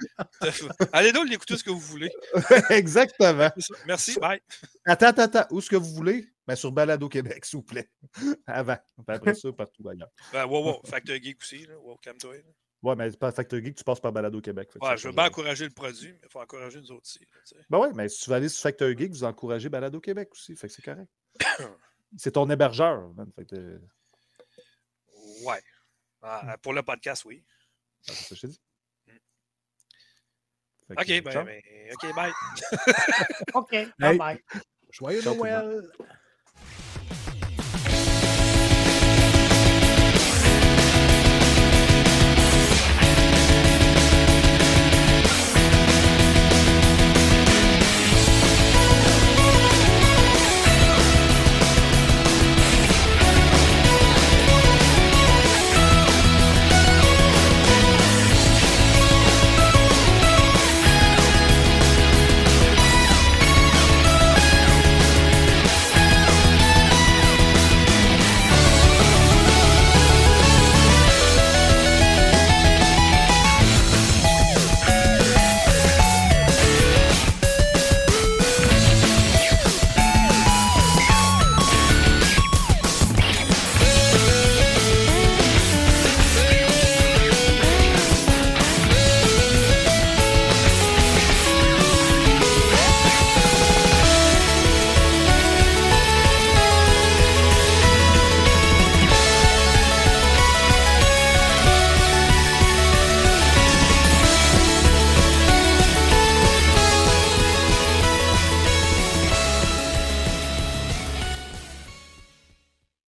Allez 0.91 1.11
donc 1.11 1.29
l'écouter 1.29 1.57
ce 1.57 1.63
que 1.63 1.71
vous 1.71 1.79
voulez. 1.79 2.11
Exactement. 2.69 3.49
Merci, 3.85 4.19
bye. 4.19 4.41
Attends, 4.85 5.07
attends, 5.07 5.21
attends. 5.23 5.45
Où 5.51 5.59
est-ce 5.59 5.69
que 5.69 5.75
vous 5.75 5.93
voulez? 5.93 6.27
Ben, 6.47 6.55
sur 6.55 6.71
Balado 6.71 7.07
Québec, 7.07 7.45
s'il 7.45 7.57
vous 7.57 7.63
plaît. 7.63 7.89
Avant. 8.47 8.77
Puis 9.07 9.15
après 9.15 9.33
ça, 9.33 9.51
partout 9.53 9.87
ailleurs. 9.87 10.09
Ben, 10.31 10.45
wow, 10.45 10.63
wow. 10.63 10.81
Factor 10.85 11.15
Geek 11.15 11.39
aussi. 11.41 11.65
Là. 11.65 11.77
Wow, 11.79 11.97
calme-toi. 12.01 12.35
Ouais, 12.81 12.95
mais 12.97 13.09
pas 13.11 13.31
Factor 13.31 13.61
Geek, 13.61 13.75
tu 13.75 13.83
passes 13.85 14.01
par 14.01 14.11
Balado 14.11 14.41
Québec. 14.41 14.69
Ouais, 14.81 14.97
je 14.97 15.07
veux 15.07 15.13
bien 15.13 15.27
encourager 15.27 15.63
le 15.63 15.71
produit, 15.71 16.11
mais 16.11 16.19
il 16.23 16.29
faut 16.29 16.41
encourager 16.41 16.81
nous 16.81 16.91
autres 16.91 17.03
aussi. 17.05 17.19
là. 17.19 17.57
Ben 17.69 17.79
ouais, 17.79 17.91
mais 17.93 18.09
si 18.09 18.23
tu 18.23 18.29
vas 18.29 18.35
aller 18.35 18.49
sur 18.49 18.61
Factor 18.61 18.89
Geek, 18.89 19.11
vous 19.11 19.23
encouragez 19.23 19.69
Balado 19.69 20.01
Québec 20.01 20.29
aussi. 20.33 20.53
Fait 20.55 20.67
que 20.67 20.73
c'est 20.73 20.81
correct. 20.81 21.07
c'est 22.17 22.31
ton 22.31 22.49
hébergeur, 22.49 23.13
man. 23.13 23.31
Fait 23.35 23.45
que, 23.45 23.55
euh, 23.55 23.79
Ouais. 25.45 25.61
Ah, 26.21 26.57
pour 26.61 26.73
le 26.73 26.83
podcast, 26.83 27.25
oui. 27.25 27.43
ah, 28.07 28.13
c'est 28.13 28.13
ça 28.13 28.29
que 28.29 28.35
je 28.35 28.41
t'ai 28.41 28.47
dit. 28.47 28.61
Fait 30.87 30.93
OK, 31.19 31.23
ben, 31.23 31.45
ben, 31.45 31.61
OK, 31.93 32.15
bye. 32.15 32.33
OK, 33.53 33.73
Hey. 33.73 33.87
bye 33.99 34.17
bye. 34.17 34.43
Joyeux 34.91 35.21
Noël! 35.23 35.81